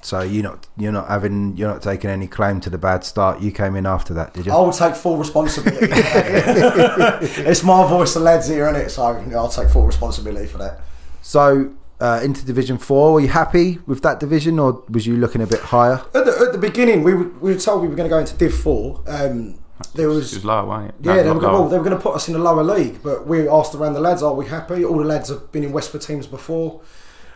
So 0.05 0.21
you're 0.21 0.43
not 0.43 0.67
you're 0.77 0.93
not 0.93 1.09
having 1.09 1.57
you're 1.57 1.71
not 1.71 1.81
taking 1.81 2.11
any 2.11 2.27
claim 2.27 2.61
to 2.61 2.69
the 2.69 2.77
bad 2.77 3.05
start. 3.05 3.41
You 3.41 3.51
came 3.51 3.75
in 3.75 3.87
after 3.87 4.13
that, 4.15 4.35
did 4.35 4.45
you? 4.45 4.53
I 4.53 4.57
will 4.57 4.71
take 4.73 4.95
full 4.95 5.17
responsibility. 5.17 5.87
it's 5.91 7.63
my 7.63 7.89
voice, 7.89 8.13
the 8.13 8.21
lads 8.21 8.49
here, 8.49 8.69
isn't 8.69 8.83
it? 8.83 8.91
So 8.91 9.03
I'll 9.03 9.49
take 9.49 9.71
full 9.71 9.87
responsibility 9.87 10.47
for 10.47 10.59
that. 10.59 10.81
So 11.23 11.73
uh, 12.01 12.21
into 12.23 12.45
Division 12.45 12.77
Four, 12.77 13.15
were 13.15 13.21
you 13.21 13.29
happy 13.29 13.79
with 13.87 14.03
that 14.03 14.21
division, 14.21 14.59
or 14.59 14.85
was 14.91 15.07
you 15.07 15.17
looking 15.17 15.41
a 15.41 15.47
bit 15.47 15.61
higher? 15.61 16.03
At 16.15 16.27
the, 16.27 16.37
at 16.49 16.53
the 16.53 16.59
beginning, 16.59 17.03
we 17.03 17.15
were, 17.15 17.29
we 17.41 17.55
were 17.55 17.59
told 17.59 17.81
we 17.81 17.89
were 17.89 17.97
going 17.97 18.09
to 18.09 18.15
go 18.15 18.19
into 18.19 18.37
Div 18.37 18.55
Four. 18.55 19.03
Um, 19.07 19.59
there 19.95 20.07
It 20.07 20.09
was 20.09 20.35
was 20.35 20.45
low, 20.45 20.67
wasn't 20.67 20.91
it? 20.91 20.95
yeah, 21.01 21.15
No, 21.15 21.23
they 21.23 21.29
were, 21.29 21.35
not 21.35 21.41
gonna, 21.41 21.53
well, 21.61 21.69
they 21.69 21.79
were 21.79 21.85
going 21.85 21.97
to 21.97 22.03
put 22.03 22.15
us 22.15 22.29
in 22.29 22.35
the 22.35 22.41
lower 22.41 22.63
league, 22.63 23.03
but 23.03 23.27
we 23.27 23.49
asked 23.49 23.75
around 23.75 23.95
the 23.95 24.01
lads, 24.01 24.23
"Are 24.23 24.35
we 24.35 24.47
happy?" 24.47 24.85
All 24.85 24.99
the 24.99 25.05
lads 25.05 25.31
have 25.31 25.51
been 25.51 25.65
in 25.65 25.73
Westford 25.73 26.03
teams 26.03 26.27
before, 26.27 26.81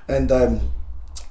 and 0.06 0.30
um, 0.30 0.60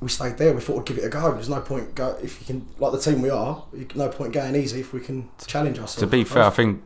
we 0.01 0.09
stayed 0.09 0.37
there. 0.37 0.53
We 0.53 0.61
thought 0.61 0.77
we'd 0.77 0.85
give 0.85 0.97
it 0.99 1.05
a 1.05 1.09
go. 1.09 1.31
There's 1.33 1.49
no 1.49 1.61
point 1.61 1.95
go 1.95 2.17
if 2.21 2.39
you 2.39 2.45
can 2.45 2.67
like 2.77 2.91
the 2.91 2.99
team 2.99 3.21
we 3.21 3.29
are. 3.29 3.63
No 3.95 4.09
point 4.09 4.33
going 4.33 4.55
easy 4.55 4.79
if 4.81 4.93
we 4.93 4.99
can 4.99 5.29
challenge 5.45 5.77
ourselves. 5.79 5.99
To 6.01 6.07
be 6.07 6.23
fair, 6.23 6.43
I 6.43 6.49
think 6.49 6.83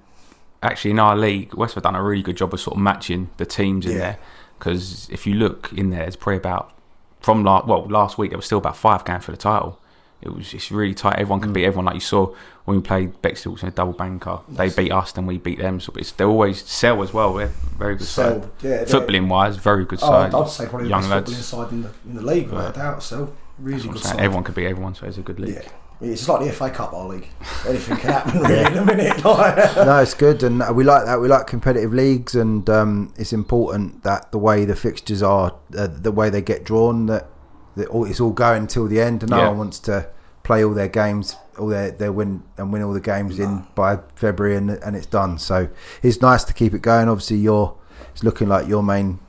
actually 0.63 0.91
in 0.91 0.99
our 0.99 1.15
league, 1.17 1.53
Westford 1.55 1.83
done 1.83 1.95
a 1.95 2.03
really 2.03 2.21
good 2.23 2.37
job 2.37 2.53
of 2.53 2.59
sort 2.61 2.77
of 2.77 2.81
matching 2.81 3.29
the 3.37 3.45
teams 3.45 3.85
in 3.85 3.93
Yeah. 3.93 3.97
there. 3.97 4.17
Because 4.59 5.09
if 5.11 5.25
you 5.25 5.33
look 5.33 5.71
in 5.73 5.89
there, 5.89 6.03
it's 6.03 6.15
probably 6.15 6.37
about 6.37 6.71
from 7.19 7.43
last 7.43 7.67
well 7.67 7.85
last 7.87 8.17
week 8.17 8.31
there 8.31 8.37
was 8.37 8.45
still 8.45 8.59
about 8.59 8.77
five 8.77 9.03
going 9.05 9.19
for 9.21 9.31
the 9.31 9.37
title. 9.37 9.77
It 10.21 10.33
was 10.35 10.53
it's 10.53 10.71
really 10.71 10.93
tight. 10.93 11.15
Everyone 11.19 11.39
Mm. 11.39 11.43
can 11.43 11.53
beat 11.53 11.65
everyone. 11.65 11.85
Like 11.85 11.95
you 11.95 12.01
saw 12.01 12.33
when 12.65 12.77
we 12.77 12.83
played 12.83 13.21
Bexhill 13.23 13.57
in 13.61 13.67
a 13.67 13.71
double 13.71 13.93
banker, 13.93 14.39
they 14.47 14.69
beat 14.69 14.91
us, 14.91 15.11
then 15.13 15.25
we 15.25 15.37
beat 15.39 15.57
them. 15.59 15.79
So 15.79 15.93
it's, 15.95 16.11
they 16.11 16.23
always 16.23 16.61
sell 16.63 17.01
as 17.01 17.11
well. 17.13 17.33
They're 17.33 17.51
very 17.77 17.95
good 17.95 18.05
So 18.07 18.39
side. 18.41 18.49
Yeah, 18.61 18.83
footballing 18.83 19.27
wise, 19.29 19.57
very 19.57 19.83
good 19.85 19.99
Oh, 20.03 20.07
side. 20.07 20.33
I'd 20.33 20.49
say 20.49 20.67
probably 20.67 20.89
young 20.89 21.01
the 21.01 21.07
best 21.09 21.27
lads. 21.29 21.31
footballing 21.31 21.43
side 21.43 21.71
in 21.71 21.81
the, 21.83 21.89
in 22.07 22.15
the 22.15 22.21
league, 22.21 22.49
without 22.51 22.75
a 22.75 22.79
Yeah. 22.79 22.83
doubt. 22.91 23.03
So 23.03 23.33
really 23.59 23.77
That's 23.77 23.87
what 23.87 23.95
I'm 23.95 24.01
good 24.01 24.03
side. 24.09 24.19
Everyone 24.19 24.43
could 24.43 24.55
beat 24.55 24.67
everyone, 24.67 24.93
so 24.95 25.05
it's 25.07 25.17
a 25.17 25.21
good 25.21 25.39
league. 25.39 25.55
Yeah. 25.55 25.69
It's 26.03 26.27
like 26.27 26.41
the 26.43 26.51
FA 26.51 26.69
Cup, 26.71 26.93
our 26.93 27.07
league. 27.09 27.27
Anything 27.67 27.97
can 27.97 28.11
happen 28.11 28.41
really 28.41 28.65
in 28.65 28.77
a 28.77 28.85
minute. 28.85 29.23
Like, 29.25 29.75
no, 29.75 29.99
it's 29.99 30.15
good, 30.15 30.41
and 30.43 30.63
we 30.75 30.83
like 30.83 31.05
that. 31.05 31.19
We 31.21 31.27
like 31.27 31.45
competitive 31.47 31.93
leagues, 31.93 32.33
and 32.35 32.67
um, 32.71 33.13
it's 33.17 33.33
important 33.33 34.01
that 34.03 34.31
the 34.31 34.39
way 34.39 34.65
the 34.65 34.75
fixtures 34.75 35.21
are, 35.21 35.53
uh, 35.77 35.87
the 35.91 36.11
way 36.11 36.29
they 36.31 36.41
get 36.41 36.63
drawn, 36.63 37.05
that, 37.07 37.27
that 37.75 37.87
all, 37.89 38.05
it's 38.05 38.19
all 38.19 38.31
going 38.31 38.67
till 38.67 38.87
the 38.87 38.99
end. 39.01 39.23
And 39.23 39.29
no 39.31 39.37
Yeah. 39.37 39.47
one 39.49 39.57
wants 39.59 39.79
to 39.79 40.07
play 40.43 40.63
all 40.63 40.73
their 40.73 40.87
games, 40.87 41.35
all 41.59 41.67
their, 41.67 41.91
their 41.91 42.11
win 42.11 42.43
and 42.57 42.73
win 42.73 42.81
all 42.81 42.93
the 42.93 42.99
games 42.99 43.39
in 43.39 43.65
by 43.75 43.99
February, 44.15 44.55
and 44.55 44.71
and 44.71 44.95
it's 44.95 45.05
done. 45.05 45.37
So 45.37 45.67
it's 46.01 46.21
nice 46.21 46.43
to 46.45 46.53
keep 46.53 46.73
it 46.73 46.81
going. 46.81 47.07
Obviously, 47.09 47.37
your 47.37 47.75
it's 48.11 48.23
looking 48.23 48.47
like 48.49 48.67
your 48.67 48.83
main 48.83 49.19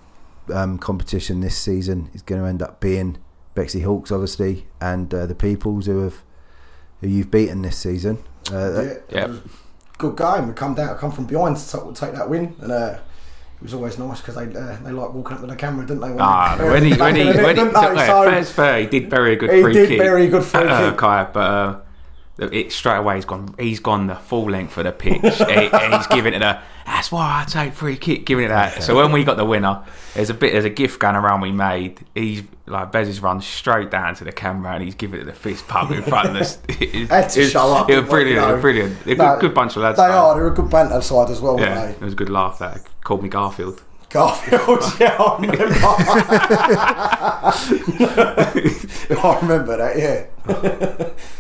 um, 0.53 0.79
competition 0.79 1.41
this 1.41 1.57
season 1.57 2.11
is 2.15 2.23
going 2.23 2.41
to 2.41 2.47
end 2.49 2.63
up 2.63 2.81
being 2.81 3.19
Bexley 3.55 3.83
Hawks, 3.83 4.11
obviously, 4.11 4.67
and 4.81 5.13
uh, 5.15 5.27
the 5.27 5.35
Peoples 5.35 5.87
who 5.87 6.01
have 6.01 6.23
who 7.01 7.09
you've 7.09 7.31
beaten 7.31 7.63
this 7.63 7.77
season. 7.77 8.19
Uh, 8.51 8.83
yeah, 8.83 8.93
Yeah. 9.11 9.25
it 9.25 9.29
was 9.29 9.39
a 9.39 9.43
good 9.99 10.17
game. 10.17 10.49
We 10.49 10.55
come 10.55 10.75
down, 10.75 10.97
come 10.99 11.13
from 11.13 11.27
behind 11.27 11.57
to 11.59 11.71
take, 11.71 11.95
take 11.95 12.13
that 12.15 12.29
win, 12.31 12.57
and 12.61 12.73
uh, 12.73 12.99
it 13.63 13.67
was 13.67 13.75
always 13.75 13.97
nice 13.99 14.21
because 14.21 14.35
they 14.35 14.43
uh, 14.59 14.77
they 14.83 14.91
like 14.91 15.13
walking 15.15 15.35
up 15.37 15.41
to 15.43 15.47
the 15.47 15.55
camera, 15.57 15.87
didn't 15.87 16.01
they? 16.03 16.11
When 16.11 16.21
Ah, 16.21 16.57
they- 16.59 16.69
when 16.69 16.85
he 16.85 16.95
when 16.99 17.15
he 17.15 17.25
when 17.27 17.57
he? 17.57 17.63
So, 17.73 17.95
fair's 18.31 18.51
fair, 18.51 18.81
he 18.81 18.87
did 18.87 19.09
very 19.09 19.37
good 19.37 19.51
He 19.53 19.63
free 19.63 19.73
did 19.73 19.89
kick. 19.89 19.99
very 20.01 20.27
good 20.29 20.45
free 20.45 20.65
uh, 20.65 20.91
kick. 20.91 20.99
Kai, 20.99 21.25
but 21.33 21.41
uh, 21.41 22.49
it 22.51 22.73
straight 22.73 22.97
away 22.97 23.15
he's 23.17 23.25
gone. 23.25 23.55
He's 23.59 23.79
gone 23.81 24.09
the 24.09 24.17
full 24.17 24.51
length 24.51 24.77
of 24.79 24.85
the 24.85 24.93
pitch, 24.93 25.23
and 25.41 25.73
and 25.73 25.95
he's 25.95 26.07
giving 26.09 26.35
it 26.35 26.43
a. 26.43 26.61
That's 26.87 27.11
why 27.13 27.43
I 27.43 27.45
take 27.51 27.73
free 27.75 27.97
kick, 27.97 28.27
giving 28.27 28.45
it 28.47 28.49
that. 28.49 28.83
So 28.83 28.95
when 28.97 29.13
we 29.13 29.25
got 29.25 29.37
the 29.37 29.45
winner, 29.45 29.83
there's 30.15 30.31
a 30.31 30.35
bit, 30.35 30.53
there's 30.53 30.65
a 30.65 30.71
gift 30.71 30.99
going 31.01 31.17
around 31.17 31.41
we 31.41 31.53
made. 31.53 32.01
He's 32.15 32.43
like 32.67 32.93
Bez 32.93 33.09
has 33.09 33.21
run 33.21 33.41
straight 33.41 33.91
down 33.91 34.15
to 34.17 34.25
the 34.25 34.33
camera 34.33 34.73
and 34.75 34.85
he's 34.85 34.95
giving 34.95 35.21
it 35.21 35.25
the 35.25 35.33
fist 35.33 35.67
pump 35.69 35.91
in 35.91 36.03
front 36.03 36.29
of 36.31 36.37
us. 36.37 36.59
It, 36.69 37.09
Had 37.09 37.29
to 37.31 37.45
show 37.49 37.73
up, 37.75 37.91
It 37.91 38.01
was 38.01 38.09
brilliant, 38.09 38.41
know. 38.41 38.49
it 38.51 38.53
was 38.55 38.61
brilliant. 38.61 39.05
They're 39.05 39.17
No, 39.17 39.33
good, 39.35 39.41
good 39.49 39.55
bunch 39.55 39.77
of 39.77 39.83
lads. 39.83 39.97
They 39.99 40.07
though. 40.07 40.13
are. 40.13 40.35
They're 40.35 40.49
a 40.49 40.55
good 40.55 40.71
banter 40.71 41.01
side 41.01 41.31
as 41.31 41.41
well, 41.41 41.59
Yeah, 41.59 41.89
it 41.91 42.01
was 42.01 42.13
a 42.13 42.17
good 42.17 42.29
laugh. 42.31 42.59
That 42.59 42.83
called 43.05 43.23
me 43.23 43.29
Garfield. 43.29 43.83
Garfield, 44.13 44.83
yeah, 45.01 45.17
I 45.19 45.37
remember. 45.41 45.75
I 49.23 49.39
remember 49.41 49.77
that. 49.79 49.99
Yeah. 49.99 50.27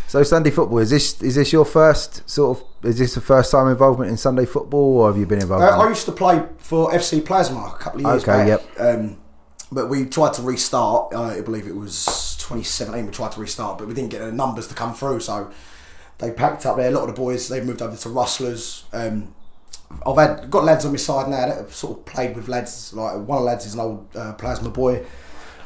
So 0.06 0.22
Sunday 0.22 0.50
football 0.50 0.78
is 0.78 0.90
this 0.90 1.20
is 1.22 1.34
this 1.36 1.52
your 1.52 1.64
first 1.64 2.28
sort 2.28 2.58
of 2.58 2.64
is 2.84 2.98
this 2.98 3.14
the 3.14 3.20
first 3.20 3.50
time 3.50 3.68
involvement 3.68 4.10
in 4.10 4.16
Sunday 4.16 4.46
football 4.46 5.00
or 5.00 5.08
have 5.08 5.16
you 5.18 5.26
been 5.26 5.40
involved? 5.40 5.64
Uh, 5.64 5.74
in 5.74 5.80
I 5.86 5.88
used 5.88 6.04
to 6.06 6.12
play 6.12 6.42
for 6.58 6.90
FC 6.92 7.24
Plasma 7.24 7.72
a 7.74 7.78
couple 7.78 8.00
of 8.00 8.06
years 8.06 8.22
Okay, 8.22 8.32
back. 8.32 8.48
yep. 8.48 8.80
Um, 8.80 9.18
but 9.70 9.88
we 9.88 10.04
tried 10.06 10.34
to 10.34 10.42
restart. 10.42 11.14
I 11.14 11.40
believe 11.40 11.66
it 11.66 11.74
was 11.76 12.36
2017. 12.40 13.06
We 13.06 13.12
tried 13.12 13.32
to 13.32 13.40
restart, 13.40 13.78
but 13.78 13.88
we 13.88 13.94
didn't 13.94 14.10
get 14.10 14.20
the 14.20 14.32
numbers 14.32 14.68
to 14.68 14.74
come 14.74 14.92
through. 14.94 15.20
So 15.20 15.50
they 16.18 16.30
packed 16.30 16.66
up 16.66 16.76
there. 16.76 16.88
A 16.88 16.90
lot 16.90 17.08
of 17.08 17.14
the 17.14 17.20
boys 17.20 17.48
they 17.48 17.62
moved 17.62 17.80
over 17.80 17.96
to 17.96 18.08
Rustlers. 18.10 18.84
Um, 18.92 19.34
I've 20.06 20.16
had 20.16 20.50
got 20.50 20.64
lads 20.64 20.84
on 20.84 20.92
my 20.92 20.98
side 20.98 21.28
now 21.28 21.46
that 21.46 21.56
have 21.56 21.74
sort 21.74 21.98
of 21.98 22.04
played 22.04 22.36
with 22.36 22.48
lads. 22.48 22.92
Like 22.92 23.14
one 23.14 23.38
of 23.38 23.44
the 23.44 23.46
lads 23.46 23.66
is 23.66 23.74
an 23.74 23.80
old 23.80 24.08
uh, 24.14 24.32
Plasma 24.34 24.70
boy. 24.70 25.04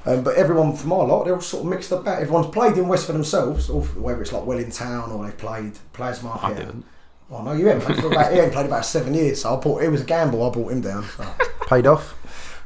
Um, 0.04 0.22
but 0.22 0.36
everyone 0.36 0.76
from 0.76 0.92
our 0.92 1.04
lot, 1.04 1.24
they're 1.24 1.34
all 1.34 1.40
sort 1.40 1.64
of 1.64 1.70
mixed 1.70 1.90
about. 1.90 2.20
Everyone's 2.20 2.46
played 2.48 2.78
in 2.78 2.86
West 2.86 3.06
for 3.06 3.12
themselves, 3.12 3.68
or 3.68 3.82
whether 3.82 4.22
it's 4.22 4.32
like 4.32 4.46
Welling 4.46 4.70
Town 4.70 5.10
or 5.10 5.24
they've 5.24 5.36
played 5.36 5.78
Plasma. 5.92 6.38
I 6.42 6.50
yeah. 6.50 6.56
didn't. 6.58 6.84
Oh 7.30 7.42
no, 7.42 7.52
you 7.52 7.66
haven't 7.66 7.82
played 7.82 7.98
for 8.00 8.12
about. 8.12 8.30
He 8.30 8.38
hadn't 8.38 8.52
played 8.52 8.66
about 8.66 8.84
seven 8.84 9.14
years, 9.14 9.42
so 9.42 9.56
I 9.56 9.60
bought. 9.60 9.82
It 9.82 9.88
was 9.88 10.02
a 10.02 10.04
gamble. 10.04 10.44
I 10.44 10.50
bought 10.50 10.70
him 10.70 10.80
down. 10.80 11.04
So. 11.04 11.24
Paid 11.66 11.86
off. 11.86 12.14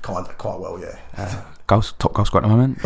Kind 0.02 0.26
of, 0.26 0.36
quite 0.38 0.58
well, 0.58 0.78
yeah. 0.78 1.44
Goals, 1.66 1.92
top 1.98 2.14
goal 2.14 2.24
scorer 2.24 2.44
at 2.44 2.48
the 2.48 2.56
moment. 2.56 2.78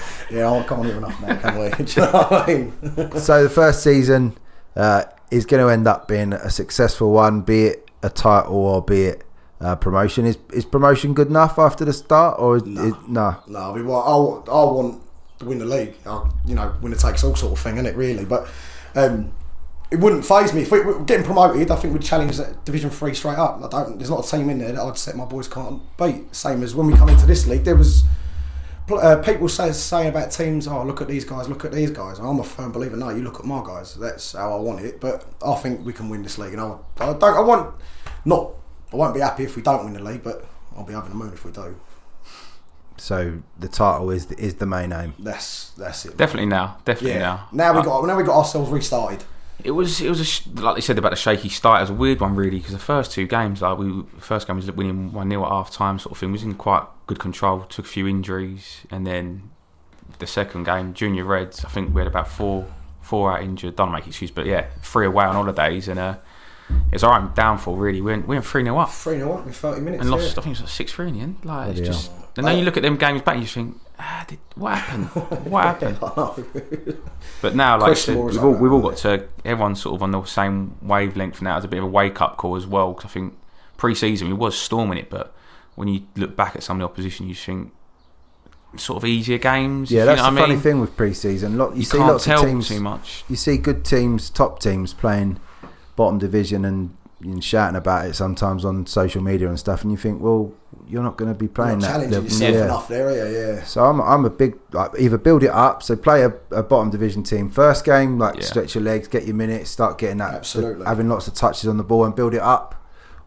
Yeah, 0.30 0.50
I 0.50 0.62
can't 0.64 0.84
hear 0.84 0.96
enough 0.96 1.20
now, 1.20 1.36
can 1.36 1.58
we? 1.58 1.70
Do 1.84 2.00
you 2.00 2.06
know 2.06 2.12
what 2.12 2.32
I 2.32 2.46
mean? 2.46 3.20
so 3.20 3.44
the 3.44 3.50
first 3.50 3.82
season 3.82 4.36
uh, 4.74 5.04
is 5.30 5.44
going 5.46 5.64
to 5.64 5.72
end 5.72 5.86
up 5.88 6.08
being 6.08 6.32
a 6.32 6.50
successful 6.50 7.10
one, 7.12 7.40
be 7.42 7.64
it 7.66 7.90
a 8.02 8.08
title 8.10 8.54
or 8.56 8.82
be 8.82 9.02
it 9.06 9.24
uh, 9.60 9.74
promotion. 9.76 10.26
Is 10.26 10.38
is 10.52 10.64
promotion 10.64 11.14
good 11.14 11.28
enough 11.28 11.58
after 11.58 11.84
the 11.84 11.92
start, 11.92 12.38
or 12.38 12.60
No. 12.60 12.98
no? 13.08 13.36
No, 13.46 13.58
I 13.72 13.74
mean, 13.74 13.86
well, 13.86 14.02
I, 14.02 14.16
want- 14.16 14.48
I 14.48 14.52
want 14.52 15.02
to 15.38 15.44
win 15.46 15.58
the 15.58 15.64
league. 15.66 15.94
I, 16.06 16.28
you 16.44 16.54
know, 16.54 16.74
winner 16.82 16.96
takes 16.96 17.24
all 17.24 17.34
sort 17.34 17.52
of 17.52 17.58
thing, 17.58 17.74
isn't 17.76 17.86
it? 17.86 17.96
Really, 17.96 18.24
but 18.24 18.48
um, 18.94 19.32
it 19.90 19.96
wouldn't 20.00 20.24
phase 20.26 20.52
me 20.52 20.62
if 20.62 20.70
we 20.72 20.80
were 20.80 20.98
getting 21.04 21.24
promoted. 21.24 21.70
I 21.70 21.76
think 21.76 21.92
we'd 21.94 22.02
challenge 22.02 22.38
Division 22.64 22.90
Three 22.90 23.14
straight 23.14 23.38
up. 23.38 23.62
I 23.64 23.68
don't. 23.68 23.98
There's 23.98 24.10
not 24.10 24.26
a 24.26 24.30
team 24.30 24.50
in 24.50 24.58
there 24.58 24.72
that 24.72 24.80
I'd 24.82 24.98
set 24.98 25.16
my 25.16 25.24
boys 25.24 25.48
can't 25.48 25.80
beat. 25.96 26.34
Same 26.34 26.62
as 26.62 26.74
when 26.74 26.86
we 26.86 26.94
come 26.94 27.08
into 27.08 27.26
this 27.26 27.46
league, 27.46 27.64
there 27.64 27.76
was. 27.76 28.04
Pl- 28.86 28.98
Uh, 28.98 29.16
people 29.22 29.48
say 29.48 29.72
saying 29.72 30.08
about 30.08 30.30
teams, 30.30 30.66
oh 30.68 30.82
look 30.84 31.00
at 31.00 31.08
these 31.08 31.24
guys, 31.24 31.48
look 31.48 31.64
at 31.64 31.72
these 31.72 31.90
guys. 31.90 32.18
I'm 32.18 32.38
a 32.40 32.44
firm 32.44 32.72
believer. 32.72 32.96
No, 32.96 33.10
you 33.10 33.22
look 33.22 33.38
at 33.40 33.44
my 33.46 33.62
guys. 33.64 33.94
That's 33.94 34.32
how 34.32 34.56
I 34.56 34.60
want 34.60 34.80
it. 34.80 35.00
But 35.00 35.24
I 35.44 35.54
think 35.56 35.84
we 35.84 35.92
can 35.92 36.08
win 36.08 36.22
this 36.22 36.38
league, 36.38 36.52
and 36.52 36.60
I, 36.60 36.76
I 37.00 37.06
don't. 37.12 37.22
I 37.24 37.40
want 37.40 37.74
not. 38.24 38.52
I 38.92 38.96
won't 38.96 39.14
be 39.14 39.20
happy 39.20 39.44
if 39.44 39.56
we 39.56 39.62
don't 39.62 39.84
win 39.84 39.94
the 39.94 40.02
league, 40.02 40.22
but 40.22 40.44
I'll 40.76 40.84
be 40.84 40.92
having 40.94 41.10
the 41.10 41.16
moon 41.16 41.32
if 41.32 41.44
we 41.44 41.50
do. 41.52 41.76
So 42.98 43.38
the 43.58 43.68
title 43.68 44.10
is 44.10 44.30
is 44.32 44.54
the 44.54 44.66
main 44.66 44.92
aim. 44.92 45.14
That's 45.18 45.70
that's 45.70 46.06
it. 46.06 46.16
Definitely 46.16 46.46
now. 46.46 46.78
Definitely 46.84 47.18
Yeah. 47.18 47.20
now. 47.20 47.48
Now 47.52 47.72
we 47.74 47.78
Uh, 47.80 47.82
got 47.82 48.06
now 48.06 48.16
we 48.16 48.22
got 48.22 48.38
ourselves 48.38 48.70
restarted. 48.70 49.24
It 49.64 49.70
was 49.72 50.00
it 50.00 50.08
was 50.08 50.20
a 50.46 50.60
like 50.60 50.74
they 50.76 50.80
said 50.80 50.98
about 50.98 51.10
the 51.10 51.16
shaky 51.16 51.48
start. 51.48 51.78
It 51.80 51.82
was 51.84 51.90
a 51.90 51.94
weird 51.94 52.20
one 52.20 52.36
really 52.36 52.58
because 52.58 52.72
the 52.72 52.78
first 52.78 53.10
two 53.10 53.26
games, 53.26 53.62
like 53.62 53.78
we 53.78 54.02
first 54.18 54.46
game 54.46 54.56
was 54.56 54.70
winning 54.70 55.12
one 55.12 55.28
0 55.30 55.44
at 55.44 55.50
half 55.50 55.70
time 55.70 55.98
sort 55.98 56.12
of 56.12 56.18
thing. 56.18 56.28
We 56.28 56.34
was 56.34 56.42
in 56.44 56.54
quite 56.54 56.84
good 57.06 57.18
control. 57.18 57.60
Took 57.62 57.86
a 57.86 57.88
few 57.88 58.06
injuries, 58.06 58.82
and 58.90 59.06
then 59.06 59.50
the 60.18 60.26
second 60.26 60.64
game, 60.64 60.92
Junior 60.94 61.24
Reds. 61.24 61.64
I 61.64 61.68
think 61.68 61.94
we 61.94 62.00
had 62.00 62.06
about 62.06 62.28
four 62.28 62.66
four 63.00 63.32
out 63.32 63.42
injured. 63.42 63.76
Don't 63.76 63.92
make 63.92 64.06
excuse, 64.06 64.30
but 64.30 64.46
yeah, 64.46 64.66
three 64.82 65.06
away 65.06 65.24
on 65.24 65.34
holidays, 65.34 65.88
and 65.88 65.98
uh, 65.98 66.16
it 66.68 66.92
was 66.92 67.02
our 67.04 67.18
own 67.18 67.32
downfall 67.34 67.76
really. 67.76 68.00
We 68.00 68.10
went 68.12 68.28
we 68.28 68.36
went 68.36 68.44
three 68.44 68.62
0 68.62 68.76
up 68.78 68.90
Three 68.90 69.16
0 69.16 69.38
up 69.38 69.46
in 69.46 69.52
thirty 69.52 69.80
minutes. 69.80 70.02
and 70.02 70.10
lost. 70.10 70.24
yeah. 70.24 70.30
I 70.32 70.34
think 70.34 70.46
it 70.46 70.50
was 70.50 70.60
like 70.60 70.68
six 70.68 70.92
three 70.92 71.08
in 71.08 71.14
the 71.14 71.20
end. 71.20 71.36
Like 71.44 71.70
it's 71.70 71.80
Bloody 71.80 71.92
just. 71.92 72.10
And 72.36 72.46
then 72.46 72.58
you 72.58 72.64
look 72.66 72.76
at 72.76 72.82
them 72.82 72.96
games 72.98 73.22
back, 73.22 73.36
and 73.36 73.42
you 73.42 73.46
just 73.46 73.54
think, 73.54 73.80
ah, 73.98 74.24
did, 74.28 74.38
what 74.54 74.76
happened? 74.78 75.06
What 75.50 75.64
happened? 75.64 75.98
But 77.42 77.54
now, 77.54 77.76
like 77.78 77.88
Questionable 77.88 78.26
we've 78.26 78.44
all, 78.44 78.54
we've 78.54 78.72
all 78.72 78.80
got 78.80 78.96
to. 78.98 79.28
Everyone's 79.44 79.82
sort 79.82 79.96
of 79.96 80.02
on 80.02 80.10
the 80.12 80.24
same 80.24 80.76
wavelength 80.80 81.42
now. 81.42 81.56
It's 81.56 81.66
a 81.66 81.68
bit 81.68 81.78
of 81.78 81.84
a 81.84 81.88
wake 81.88 82.20
up 82.20 82.36
call 82.38 82.56
as 82.56 82.66
well. 82.66 82.92
Because 82.94 83.10
I 83.10 83.12
think 83.12 83.36
pre-season 83.76 84.28
we 84.28 84.34
was 84.34 84.58
storming 84.58 84.98
it, 84.98 85.10
but 85.10 85.34
when 85.74 85.88
you 85.88 86.02
look 86.16 86.34
back 86.34 86.56
at 86.56 86.62
some 86.62 86.78
of 86.78 86.80
the 86.80 86.84
opposition, 86.92 87.28
you 87.28 87.34
think 87.34 87.72
sort 88.76 88.96
of 88.96 89.04
easier 89.04 89.38
games. 89.38 89.90
Yeah, 89.90 90.04
that's 90.06 90.20
you 90.22 90.30
the 90.30 90.40
I 90.40 90.40
funny 90.40 90.56
thing 90.56 90.80
with 90.80 90.96
pre-season. 90.96 91.58
Lot, 91.58 91.72
you, 91.72 91.78
You, 91.78 91.84
see 91.84 91.98
lots 91.98 92.26
of 92.26 92.40
teams. 92.40 92.68
too 92.68 92.80
much. 92.80 93.24
You 93.28 93.36
see 93.36 93.58
good 93.58 93.84
teams, 93.84 94.30
top 94.30 94.60
teams 94.60 94.94
playing 94.94 95.38
bottom 95.94 96.18
division 96.18 96.64
and, 96.64 96.96
and 97.22 97.42
shouting 97.42 97.76
about 97.76 98.06
it 98.06 98.14
sometimes 98.14 98.64
on 98.64 98.86
social 98.86 99.22
media 99.22 99.48
and 99.48 99.58
stuff, 99.58 99.82
and 99.82 99.90
you 99.90 99.96
think, 99.96 100.20
well, 100.20 100.52
you're 100.86 101.02
not 101.02 101.16
going 101.16 101.32
to 101.32 101.38
be 101.38 101.48
playing 101.48 101.80
You're 101.80 101.88
that. 101.88 102.08
challenging 102.08 102.10
level. 102.12 102.24
yourself 102.28 102.54
Yeah. 102.54 102.64
enough 102.64 102.88
there, 102.88 103.10
yeah, 103.32 103.54
yeah. 103.56 103.62
So 103.64 103.84
I'm, 103.84 104.00
I'm 104.00 104.24
a 104.26 104.30
big 104.30 104.56
like 104.72 104.90
either 104.98 105.16
build 105.18 105.42
it 105.42 105.50
up, 105.50 105.82
so 105.82 105.96
play 105.96 106.22
a, 106.24 106.32
a 106.50 106.62
bottom 106.62 106.90
division 106.90 107.22
team 107.22 107.48
first 107.50 107.84
game, 107.84 108.18
like 108.18 108.36
Yeah. 108.36 108.42
stretch 108.42 108.74
your 108.74 108.84
legs, 108.84 109.08
get 109.08 109.24
your 109.24 109.34
minutes, 109.34 109.70
start 109.70 109.96
getting 109.98 110.18
that, 110.18 110.34
Absolutely. 110.34 110.84
having 110.84 111.08
lots 111.08 111.26
of 111.26 111.34
touches 111.34 111.68
on 111.68 111.78
the 111.78 111.84
ball 111.84 112.04
and 112.04 112.14
build 112.14 112.34
it 112.34 112.42
up, 112.42 112.74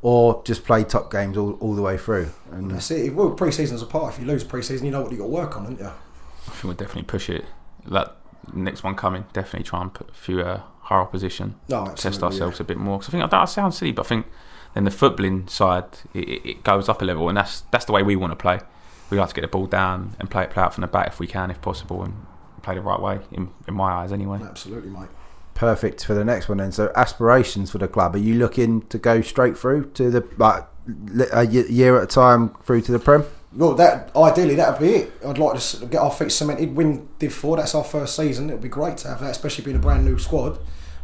or 0.02 0.42
just 0.46 0.64
play 0.64 0.84
top 0.84 1.12
games 1.12 1.36
all, 1.36 1.54
all 1.54 1.74
the 1.76 1.82
way 1.82 1.98
through. 1.98 2.30
And 2.52 2.70
That's 2.72 2.92
it. 2.92 3.14
Well, 3.16 3.32
pre-season's 3.32 3.82
apart. 3.82 4.14
If 4.14 4.20
you 4.22 4.28
lose 4.28 4.44
pre-season, 4.44 4.86
you 4.86 4.92
know 4.92 5.02
what 5.02 5.12
you 5.12 5.18
got 5.18 5.24
to 5.26 5.30
work 5.30 5.58
on, 5.58 5.64
haven't 5.64 5.80
you? 5.80 5.88
I 5.88 6.52
think 6.52 6.64
we'll 6.64 6.74
definitely 6.74 7.04
push 7.04 7.30
it. 7.30 7.44
That 7.88 8.16
next 8.54 8.84
one 8.84 8.96
coming, 8.96 9.26
definitely 9.34 9.64
try 9.64 9.82
and 9.82 9.94
put 9.94 10.10
a 10.10 10.14
few 10.14 10.42
uh, 10.42 10.62
higher 10.90 11.02
opposition. 11.02 11.56
Oh, 11.72 11.86
no, 11.86 11.94
test 11.94 12.22
ourselves 12.24 12.60
a 12.60 12.64
bit 12.64 12.78
more. 12.78 12.98
Because 13.00 13.10
I 13.10 13.12
think 13.14 13.24
I 13.24 13.28
that 13.28 13.46
sounds 13.46 13.78
silly, 13.78 13.92
but 13.92 14.06
I 14.06 14.10
think 14.10 14.26
then 14.74 14.84
the 14.84 14.92
footballing 14.92 15.50
side 15.50 15.86
it, 16.14 16.28
it- 16.30 16.46
it 16.50 16.64
goes 16.64 16.90
up 16.90 17.02
a 17.02 17.06
level, 17.06 17.30
and 17.30 17.38
that's 17.38 17.62
that's 17.72 17.86
the 17.86 17.92
way 17.92 18.04
we 18.04 18.16
want 18.16 18.32
to 18.32 18.36
play. 18.36 18.60
We 19.10 19.18
like 19.20 19.30
to 19.30 19.36
get 19.36 19.42
the 19.42 19.48
ball 19.48 19.66
down 19.66 20.16
and 20.20 20.30
play 20.30 20.44
it 20.44 20.52
play 20.52 20.62
out 20.64 20.74
from 20.76 20.82
the 20.82 20.88
back 20.88 21.08
if 21.08 21.20
we 21.20 21.26
can, 21.28 21.50
if 21.52 21.62
possible, 21.62 22.04
and 22.04 22.14
play 22.62 22.76
the 22.76 22.82
right 22.82 23.00
way. 23.02 23.20
In, 23.32 23.50
in 23.68 23.74
my 23.74 23.92
eyes, 23.92 24.12
anyway. 24.12 24.40
Absolutely, 24.44 24.90
mate. 24.92 25.10
perfect 25.56 26.06
for 26.06 26.14
the 26.14 26.24
next 26.24 26.48
one 26.50 26.60
then. 26.60 26.72
So 26.72 26.92
aspirations 26.96 27.72
for 27.72 27.80
the 27.80 27.88
club, 27.88 28.16
are 28.16 28.20
you 28.20 28.36
looking 28.36 28.82
to 28.88 28.98
go 28.98 29.22
straight 29.22 29.58
through 29.58 29.92
to 29.92 30.10
the 30.12 30.24
like 30.38 30.64
a 31.34 31.46
year 31.46 31.98
at 31.98 32.04
a 32.04 32.08
time 32.08 32.50
through 32.64 32.82
to 32.82 32.92
the 32.92 33.00
prem? 33.00 33.26
Well, 33.52 33.74
that 33.76 34.12
ideally 34.16 34.54
that'd 34.56 34.80
be 34.80 34.94
it. 34.94 35.12
I'd 35.26 35.40
like 35.40 35.60
to 35.60 35.86
get 35.88 36.00
our 36.00 36.12
feet 36.12 36.32
cemented, 36.32 36.76
win 36.76 37.10
Div 37.18 37.34
Four. 37.34 37.58
That's 37.58 37.74
our 37.74 37.84
first 37.84 38.16
season. 38.16 38.50
It'd 38.52 38.62
be 38.62 38.70
great 38.70 38.98
to 38.98 39.08
have 39.08 39.22
that, 39.22 39.32
especially 39.32 39.66
being 39.66 39.76
a 39.78 39.80
brand 39.80 40.06
new 40.06 40.20
squad. 40.20 40.60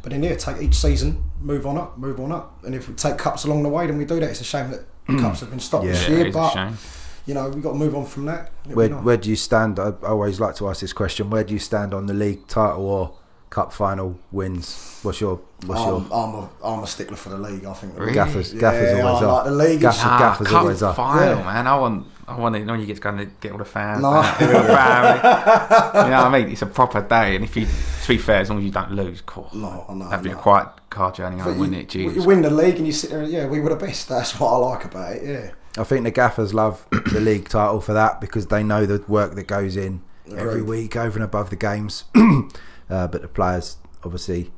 But 0.06 0.12
then 0.12 0.22
yeah, 0.22 0.36
take 0.36 0.62
each 0.62 0.76
season, 0.76 1.24
move 1.42 1.66
on 1.66 1.80
up, 1.80 1.98
move 1.98 2.20
on 2.20 2.32
up, 2.32 2.64
and 2.64 2.76
if 2.76 2.88
we 2.88 2.94
take 2.94 3.18
cups 3.18 3.44
along 3.44 3.64
the 3.64 3.70
way, 3.70 3.88
then 3.88 3.98
we 3.98 4.06
do 4.06 4.20
that. 4.20 4.30
It's 4.30 4.40
a 4.42 4.44
shame 4.44 4.70
that 4.70 4.82
mm. 5.08 5.20
cups 5.20 5.40
have 5.40 5.50
been 5.50 5.60
stopped 5.60 5.86
this 5.86 6.04
Yeah, 6.04 6.10
Yeah, 6.10 6.18
year, 6.18 6.28
it's 6.28 6.36
a 6.36 6.40
but 6.40 6.50
shame. 6.54 6.78
you 7.26 7.34
know 7.34 7.50
we've 7.50 7.64
got 7.64 7.72
to 7.72 7.76
move 7.80 7.96
on 7.96 8.06
from 8.06 8.26
that. 8.26 8.52
It'd 8.66 8.76
Where 8.78 8.90
nice. 8.90 9.04
where 9.04 9.18
do 9.18 9.32
you 9.32 9.36
stand? 9.36 9.80
I 9.80 9.94
I 10.04 10.10
always 10.10 10.40
like 10.40 10.54
to 10.58 10.70
ask 10.70 10.82
this 10.82 10.94
question. 10.94 11.32
Where 11.32 11.44
do 11.44 11.54
you 11.54 11.60
stand 11.60 11.92
on 11.96 12.06
the 12.06 12.14
league 12.14 12.46
title 12.48 12.86
or 12.86 13.18
cup 13.50 13.74
final 13.74 14.20
wins? 14.32 15.00
What's 15.02 15.20
your 15.22 15.42
what's 15.66 15.82
I'm, 15.82 15.88
your 15.88 15.98
I'm 16.14 16.36
a 16.36 16.50
I'm 16.64 16.84
a 16.84 16.88
stickler 16.88 17.18
for 17.18 17.30
the 17.30 17.40
league. 17.40 17.66
I 17.66 17.74
think 17.74 17.96
the 17.96 18.02
Really? 18.02 18.12
league- 18.14 18.16
gaffers? 18.28 18.54
Gaffers 18.54 18.98
Yeah, 19.00 19.08
always 19.08 19.24
I 19.24 19.26
are. 19.26 19.34
like 19.34 19.46
the 19.46 19.52
league. 19.52 19.82
Gaff- 19.82 19.96
It's- 19.96 20.20
gaffers 20.22 20.48
ah, 20.48 20.50
cup 20.52 20.62
always 20.62 20.84
are. 20.84 20.94
final, 20.94 21.38
Yeah. 21.40 21.46
man. 21.46 21.66
I 21.66 21.76
want, 21.80 22.06
I 22.28 22.38
want 22.40 22.56
it 22.56 22.66
when 22.66 22.80
you 22.80 22.86
get 22.88 22.96
to 22.96 23.02
go 23.02 23.10
and 23.12 23.40
get 23.40 23.52
all 23.52 23.58
the 23.60 23.66
fans, 23.66 24.02
No. 24.02 24.14
back, 24.14 24.40
the 24.40 24.48
family. 24.48 26.06
you 26.06 26.10
know 26.12 26.24
what 26.24 26.34
I 26.34 26.40
mean? 26.40 26.50
It's 26.52 26.62
a 26.64 26.66
proper 26.66 27.02
day, 27.02 27.36
and 27.36 27.46
if 27.46 27.56
you, 27.56 27.66
to 27.66 28.08
be 28.08 28.18
fair, 28.18 28.38
as 28.40 28.50
long 28.50 28.60
as 28.60 28.66
you 28.66 28.72
don't 28.72 28.92
lose, 28.92 29.22
cool. 29.22 29.50
No, 29.54 29.86
I 29.88 29.94
know, 29.94 30.10
That'd 30.10 30.24
be 30.24 30.30
I 30.32 30.34
a 30.34 30.36
know. 30.36 30.42
quiet 30.42 30.68
car 30.90 31.12
journey. 31.12 31.40
I 31.40 31.46
But 31.46 31.58
win 31.58 31.74
you, 31.74 31.80
it, 31.82 31.94
you 31.94 32.24
win 32.24 32.42
the 32.42 32.50
league 32.50 32.78
and 32.78 32.88
you 32.88 32.94
sit 32.94 33.12
there. 33.12 33.22
and, 33.22 33.32
Yeah, 33.32 33.48
we 33.48 33.60
were 33.60 33.70
the 33.70 33.76
best. 33.76 34.10
That's 34.10 34.40
what 34.40 34.54
I 34.54 34.58
like 34.58 34.86
about 34.86 35.12
it. 35.18 35.24
Yeah. 35.24 35.52
I 35.78 35.84
think 35.84 36.04
the 36.04 36.12
gaffers 36.12 36.54
love 36.54 36.86
the 37.12 37.20
league 37.20 37.48
title 37.50 37.82
for 37.82 37.94
that 37.94 38.22
because 38.22 38.48
they 38.48 38.64
know 38.64 38.86
the 38.86 39.04
work 39.08 39.36
that 39.36 39.44
goes 39.46 39.76
in 39.78 40.02
every 40.32 40.62
Agreed. 40.62 40.62
week 40.64 40.96
over 40.96 41.18
and 41.18 41.24
above 41.24 41.50
the 41.52 41.56
games. 41.58 42.06
uh, 42.16 43.08
but 43.08 43.22
the 43.22 43.28
players, 43.28 43.78
obviously, 44.04 44.52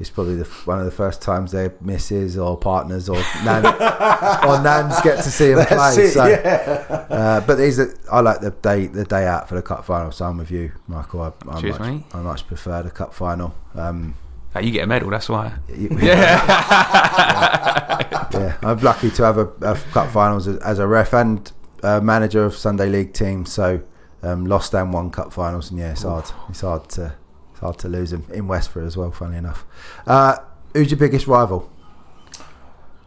it's 0.00 0.10
probably 0.10 0.36
the, 0.36 0.44
one 0.64 0.78
of 0.78 0.84
the 0.84 0.90
first 0.92 1.20
times 1.22 1.50
their 1.52 1.74
misses 1.80 2.38
or 2.38 2.56
partners 2.56 3.08
or 3.08 3.16
nan 3.44 3.66
or 3.66 4.62
nans 4.62 5.00
get 5.02 5.16
to 5.16 5.30
see 5.30 5.50
him 5.50 5.56
That's 5.58 5.94
play. 5.94 6.04
it. 6.04 6.10
so, 6.12 6.26
yeah. 6.26 7.06
uh, 7.10 7.40
but 7.46 7.56
these 7.56 7.80
are, 7.80 7.92
I 8.12 8.20
like 8.20 8.40
the 8.40 8.50
day 8.52 8.86
the 8.86 9.04
day 9.04 9.26
out 9.26 9.48
for 9.48 9.54
the 9.56 9.62
cup 9.62 9.84
final. 9.84 10.12
So 10.12 10.24
I'm 10.26 10.38
with 10.38 10.50
you, 10.50 10.72
Michael. 10.86 11.22
I, 11.22 11.32
I, 11.48 11.60
Cheers, 11.60 11.78
much, 11.78 11.88
mate. 11.90 12.02
I 12.14 12.20
much 12.20 12.46
prefer 12.46 12.82
the 12.82 12.90
cup 12.90 13.14
final. 13.14 13.54
Um, 13.74 14.14
Hey, 14.54 14.64
you 14.64 14.70
get 14.70 14.84
a 14.84 14.86
medal, 14.86 15.10
that's 15.10 15.28
why. 15.28 15.52
yeah, 15.68 15.88
Yeah. 18.32 18.56
I'm 18.62 18.78
lucky 18.78 19.10
to 19.10 19.22
have 19.24 19.36
a, 19.36 19.46
a 19.60 19.74
cup 19.92 20.10
finals 20.10 20.48
as, 20.48 20.56
as 20.58 20.78
a 20.78 20.86
ref 20.86 21.12
and 21.12 21.50
uh, 21.82 22.00
manager 22.00 22.44
of 22.44 22.54
Sunday 22.54 22.88
League 22.88 23.12
team. 23.12 23.44
So 23.44 23.82
um, 24.22 24.46
lost 24.46 24.72
and 24.74 24.90
won 24.92 25.10
cup 25.10 25.32
finals, 25.34 25.70
and 25.70 25.78
yeah, 25.78 25.90
it's 25.92 26.02
hard. 26.02 26.24
It's 26.48 26.62
hard 26.62 26.88
to 26.90 27.14
it's 27.58 27.60
hard 27.64 27.76
to 27.78 27.88
lose 27.88 28.10
them 28.12 28.24
in 28.32 28.46
Westford 28.46 28.84
as 28.84 28.96
well. 28.96 29.10
Funnily 29.10 29.38
enough, 29.38 29.64
uh, 30.06 30.36
who's 30.74 30.92
your 30.92 30.98
biggest 30.98 31.26
rival? 31.26 31.68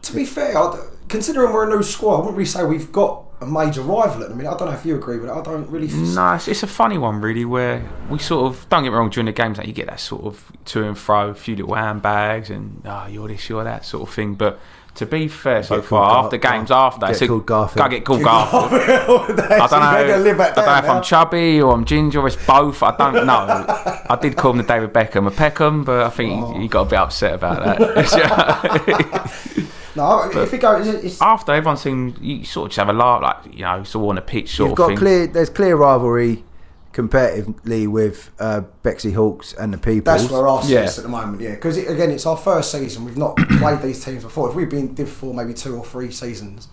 To 0.02 0.12
be 0.14 0.26
fair, 0.26 0.52
considering 1.08 1.52
we're 1.54 1.66
a 1.72 1.74
new 1.74 1.82
squad, 1.82 2.16
I 2.16 2.18
wouldn't 2.18 2.36
really 2.36 2.44
say 2.44 2.62
we've 2.64 2.92
got 2.92 3.24
a 3.40 3.46
major 3.46 3.80
rival 3.80 4.22
at 4.22 4.28
the 4.28 4.34
minute. 4.34 4.52
I 4.52 4.58
don't 4.58 4.68
know 4.68 4.74
if 4.74 4.84
you 4.84 4.94
agree 4.96 5.18
with 5.18 5.30
it. 5.30 5.32
I 5.32 5.40
don't 5.40 5.68
really. 5.70 5.86
f- 5.86 5.94
No, 5.94 6.34
it's, 6.34 6.48
it's 6.48 6.62
a 6.62 6.66
funny 6.66 6.98
one, 6.98 7.20
really, 7.22 7.44
where 7.46 7.88
we 8.10 8.18
sort 8.18 8.44
of 8.52 8.68
don't 8.68 8.82
get 8.82 8.90
me 8.90 8.96
wrong 8.96 9.08
during 9.08 9.26
the 9.26 9.32
games, 9.32 9.56
like 9.56 9.66
you 9.68 9.72
get 9.72 9.86
that 9.86 10.00
sort 10.00 10.24
of 10.24 10.52
to 10.66 10.84
and 10.86 10.98
fro, 10.98 11.30
a 11.30 11.34
few 11.34 11.56
little 11.56 11.74
handbags, 11.74 12.50
and 12.50 12.82
oh, 12.84 13.06
you're 13.06 13.28
this, 13.28 13.48
you're 13.48 13.64
that 13.64 13.86
sort 13.86 14.06
of 14.08 14.14
thing. 14.14 14.34
But 14.34 14.60
to 14.96 15.06
be 15.06 15.26
fair, 15.26 15.62
so 15.62 15.80
far 15.80 16.24
after 16.24 16.36
games 16.36 16.70
after, 16.70 17.06
get 17.06 17.22
a- 17.22 17.26
called 17.26 17.46
Garfield. 17.46 17.78
Can't 17.78 17.90
get 17.90 18.04
called 18.04 18.22
Garfield. 18.22 18.70
I 19.40 19.66
don't 19.66 19.70
know. 19.70 19.86
I 19.86 20.06
don't 20.54 20.66
know 20.66 20.78
if 20.78 20.88
I'm 20.90 21.02
chubby 21.02 21.60
or 21.62 21.72
I'm 21.72 21.84
ginger 21.84 22.20
or 22.20 22.26
it's 22.26 22.36
both. 22.46 22.82
I 22.82 22.94
don't 22.96 23.26
know. 23.26 23.46
I 24.10 24.18
did 24.20 24.36
call 24.36 24.50
him 24.52 24.58
the 24.58 24.64
David 24.64 24.92
Beckham 24.92 25.26
of 25.26 25.34
Peckham, 25.36 25.84
but 25.84 26.02
I 26.04 26.10
think 26.10 26.32
Oh. 26.44 26.52
he, 26.54 26.62
he 26.62 26.68
got 26.68 26.82
a 26.82 26.90
bit 26.90 26.98
upset 26.98 27.34
about 27.34 27.78
that. 27.78 29.28
No, 29.94 30.22
if 30.30 30.50
we 30.50 30.56
go, 30.56 30.76
it's, 30.78 30.88
it's, 30.88 31.20
After 31.20 31.52
everyone 31.52 31.76
seems 31.76 32.18
you 32.18 32.46
sort 32.46 32.64
of 32.66 32.70
just 32.70 32.78
have 32.78 32.88
a 32.88 32.98
laugh, 32.98 33.20
like 33.22 33.54
you 33.54 33.60
know, 33.62 33.80
it's 33.80 33.94
all 33.94 34.08
on 34.08 34.16
a 34.16 34.22
pitch 34.22 34.56
sort 34.56 34.68
You've 34.68 34.72
of 34.72 34.76
got 34.78 34.86
thing. 34.88 34.96
clear. 34.96 35.26
There's 35.26 35.50
clear 35.50 35.76
rivalry 35.76 36.44
competitively 36.92 37.88
with 37.88 38.30
uh, 38.38 38.60
Bexley 38.82 39.12
Hawks 39.12 39.52
and 39.54 39.72
the 39.72 39.78
people. 39.78 40.12
that's 40.12 40.30
where 40.30 40.46
our 40.46 40.62
Yeah. 40.64 40.86
sits 40.86 40.98
at 40.98 41.04
the 41.04 41.10
moment. 41.10 41.40
Yeah, 41.40 41.54
because 41.54 41.76
again, 41.78 42.10
it's 42.10 42.26
our 42.26 42.36
first 42.36 42.70
season. 42.72 43.04
We've 43.04 43.16
not 43.16 43.36
played 43.58 43.82
these 43.82 44.04
teams 44.04 44.22
before. 44.24 44.48
If 44.50 44.54
we've 44.54 44.68
been 44.70 44.94
Div 44.94 45.08
Four, 45.08 45.34
maybe 45.34 45.54
two 45.54 45.76
or 45.76 45.84
three 45.84 46.10
seasons, 46.10 46.68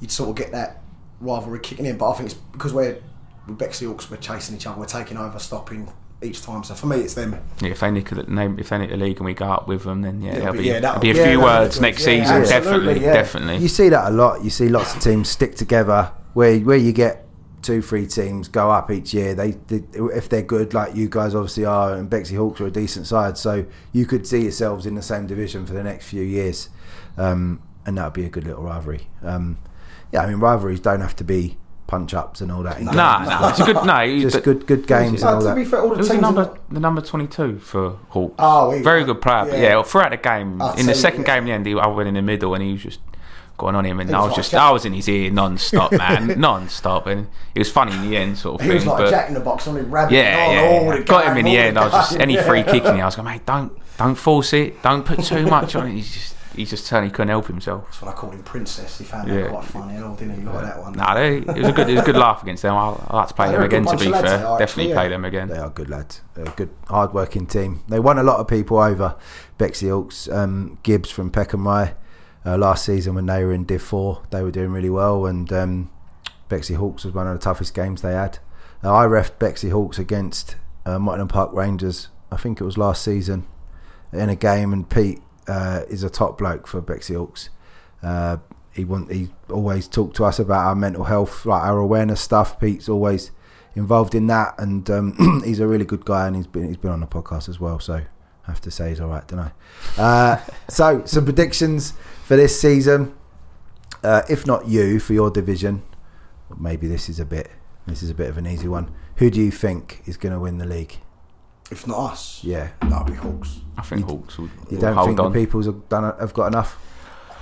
you'd 0.00 0.10
sort 0.10 0.30
of 0.30 0.36
get 0.36 0.52
that 0.52 0.82
rivalry 1.20 1.60
kicking 1.60 1.86
in. 1.86 1.96
But 1.98 2.10
I 2.10 2.14
think 2.16 2.30
it's 2.30 2.38
because 2.52 2.72
we're 2.72 2.98
with 3.46 3.58
Bexley 3.58 3.86
Hawks, 3.86 4.10
we're 4.10 4.16
chasing 4.18 4.56
each 4.56 4.66
other, 4.66 4.78
we're 4.78 4.86
taking 4.86 5.16
over, 5.16 5.38
stopping. 5.38 5.90
each 6.22 6.40
time. 6.42 6.64
So 6.64 6.74
for 6.74 6.86
me, 6.86 7.00
it's 7.00 7.12
them. 7.12 7.38
Yeah, 7.60 7.70
if 7.70 7.80
they 7.80 7.90
nick 7.90 8.08
the 8.08 8.22
name, 8.22 8.58
if 8.58 8.70
they 8.70 8.78
nick 8.78 8.88
the 8.88 8.96
league 8.96 9.18
and 9.18 9.26
we 9.26 9.34
go 9.34 9.44
up 9.46 9.68
with 9.68 9.82
them, 9.84 10.00
then 10.00 10.22
yeah, 10.22 10.30
It'll 10.30 10.40
there'll 10.40 10.52
be- 10.54 10.58
be, 10.60 10.64
yeah, 10.64 10.72
there'll 10.80 11.00
that'll- 11.00 11.00
be 11.02 11.10
a 11.10 11.14
yeah, 11.14 11.28
few 11.28 11.40
words 11.40 11.80
next 11.82 12.06
Yeah, 12.06 12.22
season. 12.24 12.42
definitely, 12.62 13.00
yeah. 13.04 13.12
definitely. 13.12 13.56
You 13.58 13.68
see 13.68 13.90
that 13.90 14.08
a 14.08 14.10
lot. 14.10 14.42
You 14.42 14.48
see 14.48 14.68
lots 14.70 14.94
of 14.94 15.02
teams 15.02 15.28
stick 15.28 15.54
together 15.56 16.12
where 16.32 16.58
where 16.60 16.78
you 16.78 16.92
get 16.92 17.23
two, 17.64 17.82
three 17.82 18.06
teams 18.06 18.46
go 18.48 18.70
up 18.70 18.90
each 18.90 19.12
year. 19.12 19.34
They, 19.34 19.52
they 19.52 19.82
if 20.14 20.28
they're 20.28 20.42
good, 20.42 20.72
like 20.74 20.94
you 20.94 21.08
guys 21.08 21.34
obviously 21.34 21.64
are, 21.64 21.94
and 21.94 22.08
Bexley 22.08 22.36
Hawks 22.36 22.60
are 22.60 22.66
a 22.66 22.70
decent 22.70 23.06
side, 23.06 23.36
so 23.38 23.64
you 23.92 24.06
could 24.06 24.26
see 24.26 24.42
yourselves 24.42 24.86
in 24.86 24.94
the 24.94 25.02
same 25.02 25.26
division 25.26 25.66
for 25.66 25.72
the 25.72 25.82
next 25.82 26.06
few 26.06 26.22
years, 26.22 26.68
um, 27.16 27.60
and 27.86 27.98
that 27.98 28.04
would 28.04 28.12
be 28.12 28.24
a 28.24 28.28
good 28.30 28.44
little 28.46 28.62
rivalry. 28.62 29.08
Um, 29.22 29.58
yeah, 30.12 30.22
I 30.22 30.26
mean 30.28 30.38
rivalries 30.38 30.80
don't 30.80 31.00
have 31.00 31.16
to 31.16 31.24
be 31.24 31.56
punch 31.86 32.14
ups 32.14 32.40
and 32.40 32.50
all 32.50 32.62
that. 32.62 32.80
No, 32.80 32.92
no, 32.92 33.48
it's 33.48 33.60
a 33.60 33.64
good. 33.64 33.84
No, 33.84 33.98
he- 34.06 34.20
just 34.20 34.42
good 34.42 34.66
good 34.66 34.86
games 34.86 35.22
and 35.22 35.30
Uh, 35.30 35.34
all 35.34 35.42
to 35.42 35.54
be 35.54 35.64
fair, 35.64 35.80
all 35.80 35.90
the 35.90 35.96
Who's 35.96 36.08
teams. 36.08 36.20
the 36.20 36.22
number 36.32 36.58
the 36.70 36.80
number 36.80 37.00
twenty 37.00 37.26
two 37.26 37.58
for 37.58 37.98
Hawks? 38.10 38.34
Oh, 38.38 38.70
he- 38.70 38.82
very 38.82 39.04
good 39.04 39.20
player. 39.20 39.44
But 39.44 39.58
yeah. 39.58 39.76
yeah, 39.76 39.82
throughout 39.82 40.10
the 40.10 40.16
game, 40.16 40.62
I'll 40.62 40.70
in 40.70 40.76
tell 40.76 40.84
the 40.86 40.92
you, 40.92 40.98
second 40.98 41.22
yeah. 41.26 41.34
game, 41.34 41.42
in 41.42 41.46
the 41.48 41.52
end, 41.52 41.66
he, 41.66 41.74
I 41.74 41.86
went 41.88 42.08
in 42.08 42.14
the 42.14 42.22
middle 42.22 42.54
and 42.54 42.62
he 42.62 42.72
was 42.72 42.82
just 42.82 43.00
going 43.56 43.74
on 43.74 43.84
him, 43.84 44.00
and 44.00 44.10
I 44.10 44.18
was 44.18 44.24
was 44.24 44.30
like 44.30 44.36
just 44.36 44.50
Jack- 44.52 44.60
I 44.62 44.70
was 44.70 44.84
in 44.84 44.92
his 44.92 45.08
ear 45.08 45.30
non-stop, 45.30 45.92
man, 46.04 46.40
non-stop, 46.40 47.06
and 47.06 47.28
it 47.54 47.58
was 47.58 47.70
funny 47.70 47.92
in 47.92 48.10
the 48.10 48.16
end, 48.16 48.38
sort 48.38 48.60
of 48.60 48.66
He 48.66 48.72
was 48.72 48.86
like 48.86 48.98
but 48.98 49.06
a 49.08 49.10
jack 49.10 49.28
in 49.28 49.34
the 49.34 49.40
box, 49.40 49.68
only 49.68 49.82
rabbiting 49.82 50.18
yeah, 50.18 50.46
on 50.46 50.54
yeah, 50.54 50.60
all 50.62 50.84
yeah. 50.86 50.98
the 50.98 51.04
got 51.04 51.26
him 51.26 51.36
in 51.38 51.44
the 51.44 51.58
all 51.58 51.64
end. 51.64 51.78
I 51.78 51.84
was 51.84 51.92
just 51.92 52.12
game, 52.12 52.20
any 52.22 52.34
yeah. 52.34 52.42
free 52.46 52.62
kicking. 52.62 53.00
I 53.00 53.04
was 53.04 53.16
going, 53.16 53.26
mate, 53.26 53.46
don't 53.46 53.72
don't 53.96 54.16
force 54.16 54.52
it, 54.52 54.82
don't 54.82 55.04
put 55.04 55.22
too 55.22 55.46
much 55.46 55.74
on 55.76 55.88
it. 55.88 55.92
He's 55.92 56.12
just 56.12 56.34
he 56.54 56.64
just 56.64 56.86
turned, 56.86 57.04
he 57.04 57.10
couldn't 57.10 57.30
help 57.30 57.46
himself. 57.48 57.84
That's 57.86 58.02
when 58.02 58.12
I 58.12 58.14
called 58.14 58.34
him 58.34 58.42
Princess. 58.44 58.98
He 58.98 59.04
found 59.04 59.28
Yeah. 59.28 59.42
that 59.42 59.50
quite 59.50 59.64
funny 59.64 59.96
and 59.96 60.04
all, 60.04 60.14
didn't 60.14 60.36
he? 60.36 60.42
You 60.42 60.50
like 60.50 60.62
that 60.64 60.78
one? 60.78 60.92
Nah, 60.92 61.14
they, 61.14 61.38
it 61.38 61.46
was 61.46 61.68
a 61.68 61.72
good 61.72 61.88
it 61.88 61.94
was 61.94 62.02
a 62.02 62.04
good 62.04 62.16
laugh 62.16 62.42
against 62.42 62.62
them. 62.62 62.74
I 62.74 62.96
I 63.08 63.16
like 63.16 63.28
to 63.28 63.34
play 63.34 63.46
Yeah, 63.46 63.52
them 63.52 63.60
they're 63.60 63.62
a 63.62 63.82
again. 63.82 63.84
To 63.86 63.96
be 63.96 64.10
fair, 64.12 64.22
they 64.22 64.28
definitely 64.28 64.58
actually, 64.58 64.92
play 64.92 65.08
them 65.08 65.24
again. 65.24 65.48
They 65.48 65.58
are 65.58 65.70
good 65.70 65.90
lads. 65.90 66.20
They're 66.34 66.46
a 66.46 66.50
good, 66.50 66.70
hard-working 66.88 67.46
team. 67.46 67.82
They 67.88 67.98
won 67.98 68.18
a 68.18 68.22
lot 68.22 68.38
of 68.38 68.46
people 68.48 68.78
over. 68.78 69.16
Bexley 69.58 69.88
Hawks, 69.88 70.28
um, 70.28 70.78
Gibbs 70.82 71.10
from 71.10 71.30
Peckham 71.30 71.66
Rye. 71.66 71.94
Uh, 72.46 72.58
last 72.58 72.84
season 72.84 73.14
when 73.14 73.26
they 73.26 73.42
were 73.44 73.52
in 73.52 73.64
Div 73.64 73.82
4, 73.82 74.24
they 74.30 74.42
were 74.42 74.50
doing 74.50 74.70
really 74.70 74.90
well. 74.90 75.26
And 75.26 75.50
um, 75.52 75.90
Bexley 76.48 76.76
Hawks 76.76 77.04
was 77.04 77.14
one 77.14 77.26
of 77.26 77.32
the 77.32 77.42
toughest 77.42 77.74
games 77.74 78.02
they 78.02 78.12
had. 78.12 78.38
Uh, 78.82 78.94
I 78.94 79.06
refed 79.06 79.38
Bexley 79.38 79.70
Hawks 79.70 79.98
against 79.98 80.56
uh, 80.84 80.98
Mottingham 80.98 81.28
Park 81.28 81.52
Rangers, 81.52 82.08
I 82.30 82.36
think 82.36 82.60
it 82.60 82.64
was 82.64 82.76
last 82.76 83.02
season, 83.02 83.46
in 84.12 84.28
a 84.28 84.36
game. 84.36 84.72
And 84.72 84.88
Pete 84.88 85.20
uh, 85.48 85.82
is 85.88 86.02
a 86.02 86.10
top 86.10 86.38
bloke 86.38 86.66
for 86.66 86.80
Bexley 86.80 87.16
Hawks. 87.16 87.48
Uh, 88.02 88.38
he 88.74 88.84
want, 88.84 89.10
he 89.10 89.30
always 89.48 89.88
talked 89.88 90.16
to 90.16 90.24
us 90.24 90.38
about 90.38 90.66
our 90.66 90.74
mental 90.74 91.04
health, 91.04 91.46
like 91.46 91.62
our 91.62 91.78
awareness 91.78 92.20
stuff. 92.20 92.58
Pete's 92.60 92.88
always 92.88 93.30
involved 93.74 94.14
in 94.14 94.26
that, 94.26 94.54
and 94.58 94.90
um, 94.90 95.42
he's 95.44 95.60
a 95.60 95.66
really 95.66 95.84
good 95.84 96.04
guy, 96.04 96.26
and 96.26 96.36
he's 96.36 96.46
been 96.46 96.66
he's 96.66 96.76
been 96.76 96.90
on 96.90 97.00
the 97.00 97.06
podcast 97.06 97.48
as 97.48 97.60
well. 97.60 97.78
So 97.78 98.02
I 98.46 98.50
have 98.50 98.60
to 98.62 98.70
say 98.70 98.90
he's 98.90 99.00
all 99.00 99.08
right, 99.08 99.26
don't 99.26 99.38
I? 99.40 99.52
Uh, 100.00 100.40
so 100.68 101.02
some 101.06 101.24
predictions 101.24 101.92
for 102.24 102.36
this 102.36 102.60
season. 102.60 103.14
Uh, 104.02 104.22
if 104.28 104.46
not 104.46 104.68
you 104.68 105.00
for 105.00 105.14
your 105.14 105.30
division, 105.30 105.82
maybe 106.58 106.86
this 106.86 107.08
is 107.08 107.18
a 107.18 107.24
bit 107.24 107.50
this 107.86 108.02
is 108.02 108.10
a 108.10 108.14
bit 108.14 108.28
of 108.28 108.38
an 108.38 108.46
easy 108.46 108.68
one. 108.68 108.90
Who 109.16 109.30
do 109.30 109.40
you 109.40 109.50
think 109.50 110.02
is 110.06 110.16
going 110.16 110.32
to 110.32 110.40
win 110.40 110.58
the 110.58 110.66
league? 110.66 110.96
If 111.70 111.86
not 111.86 112.12
us, 112.12 112.40
Yeah, 112.44 112.68
that'll 112.82 113.04
be 113.04 113.14
Hawks. 113.14 113.60
I 113.78 113.82
think 113.82 114.04
Hawks 114.04 114.38
will, 114.38 114.50
you 114.70 114.78
don't 114.78 114.94
hold 114.94 115.08
think 115.08 115.20
on. 115.20 115.32
the 115.32 115.38
people's 115.38 115.66
have 115.66 115.88
done 115.88 116.04
have 116.18 116.34
got 116.34 116.46
enough? 116.48 116.78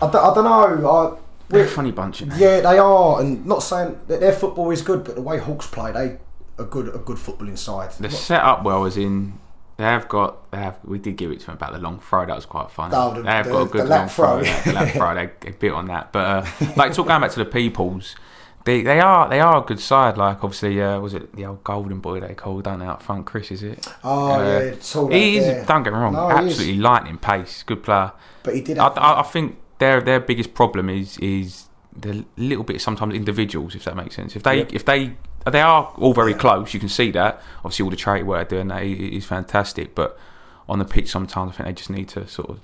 I 0.00 0.10
don't, 0.10 0.16
I 0.24 0.34
don't 0.34 0.44
know. 0.44 0.90
I, 0.90 1.18
They're 1.48 1.64
a 1.64 1.68
funny 1.68 1.90
bunch, 1.90 2.20
you 2.20 2.26
know. 2.26 2.36
yeah, 2.36 2.60
they 2.60 2.78
are, 2.78 3.20
and 3.20 3.44
not 3.44 3.62
saying 3.62 4.00
that 4.06 4.20
their 4.20 4.32
football 4.32 4.70
is 4.70 4.82
good, 4.82 5.04
but 5.04 5.16
the 5.16 5.22
way 5.22 5.38
Hawks 5.38 5.66
play, 5.66 5.92
they 5.92 6.18
a 6.58 6.64
good 6.64 6.88
a 6.94 6.98
good 6.98 7.16
footballing 7.16 7.58
side. 7.58 7.90
They're 7.98 8.10
set 8.10 8.42
up 8.42 8.62
well, 8.62 8.84
as 8.84 8.96
in 8.96 9.38
they 9.82 9.88
have 9.88 10.08
got. 10.08 10.50
They 10.50 10.58
have. 10.58 10.78
We 10.84 10.98
did 10.98 11.16
give 11.16 11.30
it 11.32 11.40
to 11.40 11.46
them 11.46 11.56
about 11.56 11.72
the 11.72 11.78
long 11.78 11.98
throw. 12.00 12.24
That 12.26 12.36
was 12.36 12.46
quite 12.46 12.70
fun. 12.70 12.90
Oh, 12.94 13.14
the- 13.14 13.22
they 13.22 13.30
have 13.30 13.46
the- 13.46 13.52
got 13.52 13.62
a 13.62 13.70
good 13.70 13.88
long 13.88 14.08
throw. 14.08 14.42
throw. 14.42 14.42
yeah, 14.42 14.62
the 14.62 14.72
lap 14.72 14.88
throw. 14.94 15.14
They, 15.14 15.30
they 15.40 15.50
bit 15.52 15.72
on 15.72 15.86
that, 15.88 16.12
but 16.12 16.24
uh, 16.24 16.46
like 16.76 16.92
talking 16.94 17.08
back 17.20 17.30
to 17.32 17.38
the 17.38 17.44
peoples. 17.44 18.16
They, 18.64 18.82
they 18.82 19.00
are 19.00 19.28
they 19.28 19.40
are 19.40 19.58
a 19.60 19.66
good 19.66 19.80
side. 19.80 20.16
Like 20.16 20.44
obviously, 20.44 20.80
uh, 20.80 21.00
was 21.00 21.14
it 21.14 21.34
the 21.34 21.46
old 21.46 21.64
golden 21.64 21.98
boy 21.98 22.20
they 22.20 22.32
called 22.34 22.62
down 22.62 22.80
out 22.80 23.02
front? 23.02 23.26
Chris, 23.26 23.50
is 23.50 23.62
it? 23.64 23.84
Oh 24.04 24.34
Uh, 24.34 24.38
yeah, 24.44 24.58
it's 24.58 24.94
all 24.94 25.08
He 25.08 25.36
is. 25.38 25.46
yeah. 25.46 25.64
Don't 25.64 25.82
get 25.82 25.92
me 25.92 25.98
wrong. 25.98 26.12
No, 26.12 26.30
absolutely 26.30 26.76
lightning 26.76 27.18
pace. 27.18 27.64
Good 27.64 27.82
player. 27.82 28.12
But 28.44 28.54
he 28.54 28.60
did. 28.60 28.78
I, 28.78 28.86
I, 28.86 29.18
I 29.20 29.22
think 29.24 29.56
their 29.78 30.00
their 30.00 30.20
biggest 30.20 30.54
problem 30.54 30.88
is 30.88 31.18
is 31.18 31.64
the 31.94 32.24
little 32.36 32.62
bit 32.62 32.80
sometimes 32.80 33.14
individuals, 33.14 33.74
if 33.74 33.82
that 33.84 33.96
makes 33.96 34.14
sense. 34.14 34.36
If 34.36 34.44
they 34.44 34.58
Yep. 34.58 34.72
if 34.74 34.84
they 34.84 35.16
they 35.50 35.60
are 35.60 35.92
all 35.98 36.14
very 36.14 36.32
Yeah. 36.32 36.38
close, 36.38 36.72
you 36.74 36.80
can 36.80 36.88
see 36.88 37.10
that. 37.12 37.42
Obviously, 37.58 37.84
all 37.84 37.90
the 37.90 37.96
charity 37.96 38.22
work 38.24 38.48
they're 38.48 38.58
doing 38.58 38.68
that 38.68 38.82
is, 38.84 39.18
is 39.22 39.26
fantastic, 39.26 39.94
but 39.94 40.18
on 40.68 40.78
the 40.78 40.84
pitch 40.84 41.08
sometimes 41.10 41.52
I 41.52 41.54
think 41.56 41.66
they 41.66 41.72
just 41.72 41.90
need 41.90 42.08
to 42.10 42.26
sort 42.28 42.50
of 42.50 42.60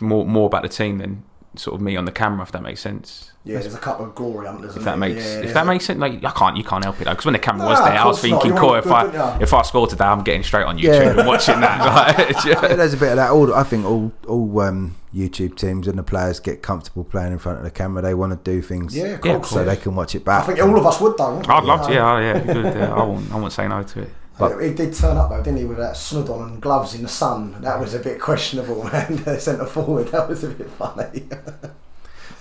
more 0.00 0.26
more 0.26 0.46
about 0.46 0.62
the 0.62 0.68
team 0.68 0.98
than 0.98 1.22
sort 1.56 1.74
of 1.76 1.80
me 1.80 1.96
on 1.96 2.04
the 2.04 2.12
camera, 2.12 2.42
if 2.42 2.52
that 2.52 2.62
makes 2.62 2.80
sense. 2.80 3.30
yeah, 3.44 3.58
there's 3.60 3.74
a 3.74 3.78
couple 3.78 4.06
of 4.06 4.14
glory 4.14 4.46
hunters. 4.46 4.70
If 4.72 4.76
isn't 4.78 4.84
that 4.84 4.98
makes 4.98 5.16
yeah, 5.24 5.36
if 5.36 5.40
there's 5.42 5.54
that 5.54 5.66
makes 5.66 5.84
sense, 5.84 5.98
like 6.00 6.24
I 6.24 6.30
can't 6.30 6.56
you 6.56 6.64
can't 6.64 6.82
help 6.84 7.00
it 7.00 7.04
though 7.04 7.10
because 7.12 7.24
when 7.26 7.32
the 7.34 7.38
camera 7.38 7.64
No, 7.64 7.70
was 7.70 7.78
there, 7.80 7.98
I 7.98 8.04
was 8.06 8.20
thinking, 8.20 8.52
You 8.52 8.56
cool, 8.58 8.74
if 8.74 8.84
good, 8.84 8.92
I 8.92 9.10
don't 9.12 9.42
if 9.42 9.52
I 9.54 9.62
score 9.62 9.86
today, 9.86 10.04
I'm 10.04 10.22
getting 10.24 10.42
straight 10.42 10.64
on 10.64 10.78
YouTube 10.78 10.84
Yeah. 10.84 11.18
and 11.18 11.26
watching 11.28 11.60
that. 11.60 11.78
Like, 12.34 12.44
Yeah, 12.44 12.60
there's 12.76 12.94
a 12.94 12.96
bit 12.96 13.10
of 13.10 13.16
that. 13.16 13.30
All 13.30 13.54
I 13.54 13.62
think 13.62 13.84
all 13.86 14.12
all 14.26 14.60
um, 14.60 14.96
YouTube 15.14 15.56
teams 15.56 15.86
and 15.86 15.98
the 15.98 16.02
players 16.02 16.40
get 16.40 16.62
comfortable 16.62 17.04
playing 17.04 17.32
in 17.32 17.38
front 17.38 17.58
of 17.58 17.64
the 17.64 17.70
camera. 17.70 18.02
They 18.02 18.14
want 18.14 18.32
to 18.32 18.50
do 18.50 18.60
things, 18.62 18.96
Yeah, 18.96 19.04
of 19.04 19.24
Yeah, 19.24 19.34
course. 19.36 19.50
so 19.50 19.64
they 19.64 19.76
can 19.76 19.94
watch 19.94 20.14
it 20.14 20.24
back. 20.24 20.42
I 20.42 20.46
think 20.46 20.58
all 20.60 20.76
of 20.76 20.84
us 20.86 21.00
would 21.00 21.16
though. 21.16 21.36
wouldn't 21.36 21.50
I'd 21.50 21.62
we? 21.62 21.68
love 21.68 21.86
to, 21.86 21.92
yeah, 21.92 22.18
yeah, 22.20 22.30
it'd 22.36 22.46
be 22.46 22.52
good. 22.54 22.74
Yeah, 22.76 22.94
I 22.94 23.02
won't, 23.04 23.32
I 23.32 23.36
won't 23.38 23.52
say 23.52 23.68
no 23.68 23.82
to 23.82 24.00
it. 24.02 24.10
But- 24.38 24.58
he 24.60 24.74
did 24.74 24.94
turn 24.94 25.16
up 25.16 25.30
though, 25.30 25.42
didn't 25.42 25.58
he, 25.58 25.64
with 25.64 25.78
that 25.78 25.96
snood 25.96 26.28
on 26.28 26.48
and 26.48 26.60
gloves 26.60 26.94
in 26.94 27.02
the 27.02 27.08
sun. 27.08 27.60
That 27.62 27.78
was 27.78 27.94
a 27.94 27.98
bit 28.00 28.20
questionable, 28.20 28.84
man. 28.92 29.38
Centre 29.38 29.64
forward, 29.66 30.08
that 30.08 30.28
was 30.28 30.42
a 30.44 30.48
bit 30.48 30.70
funny. 30.70 31.28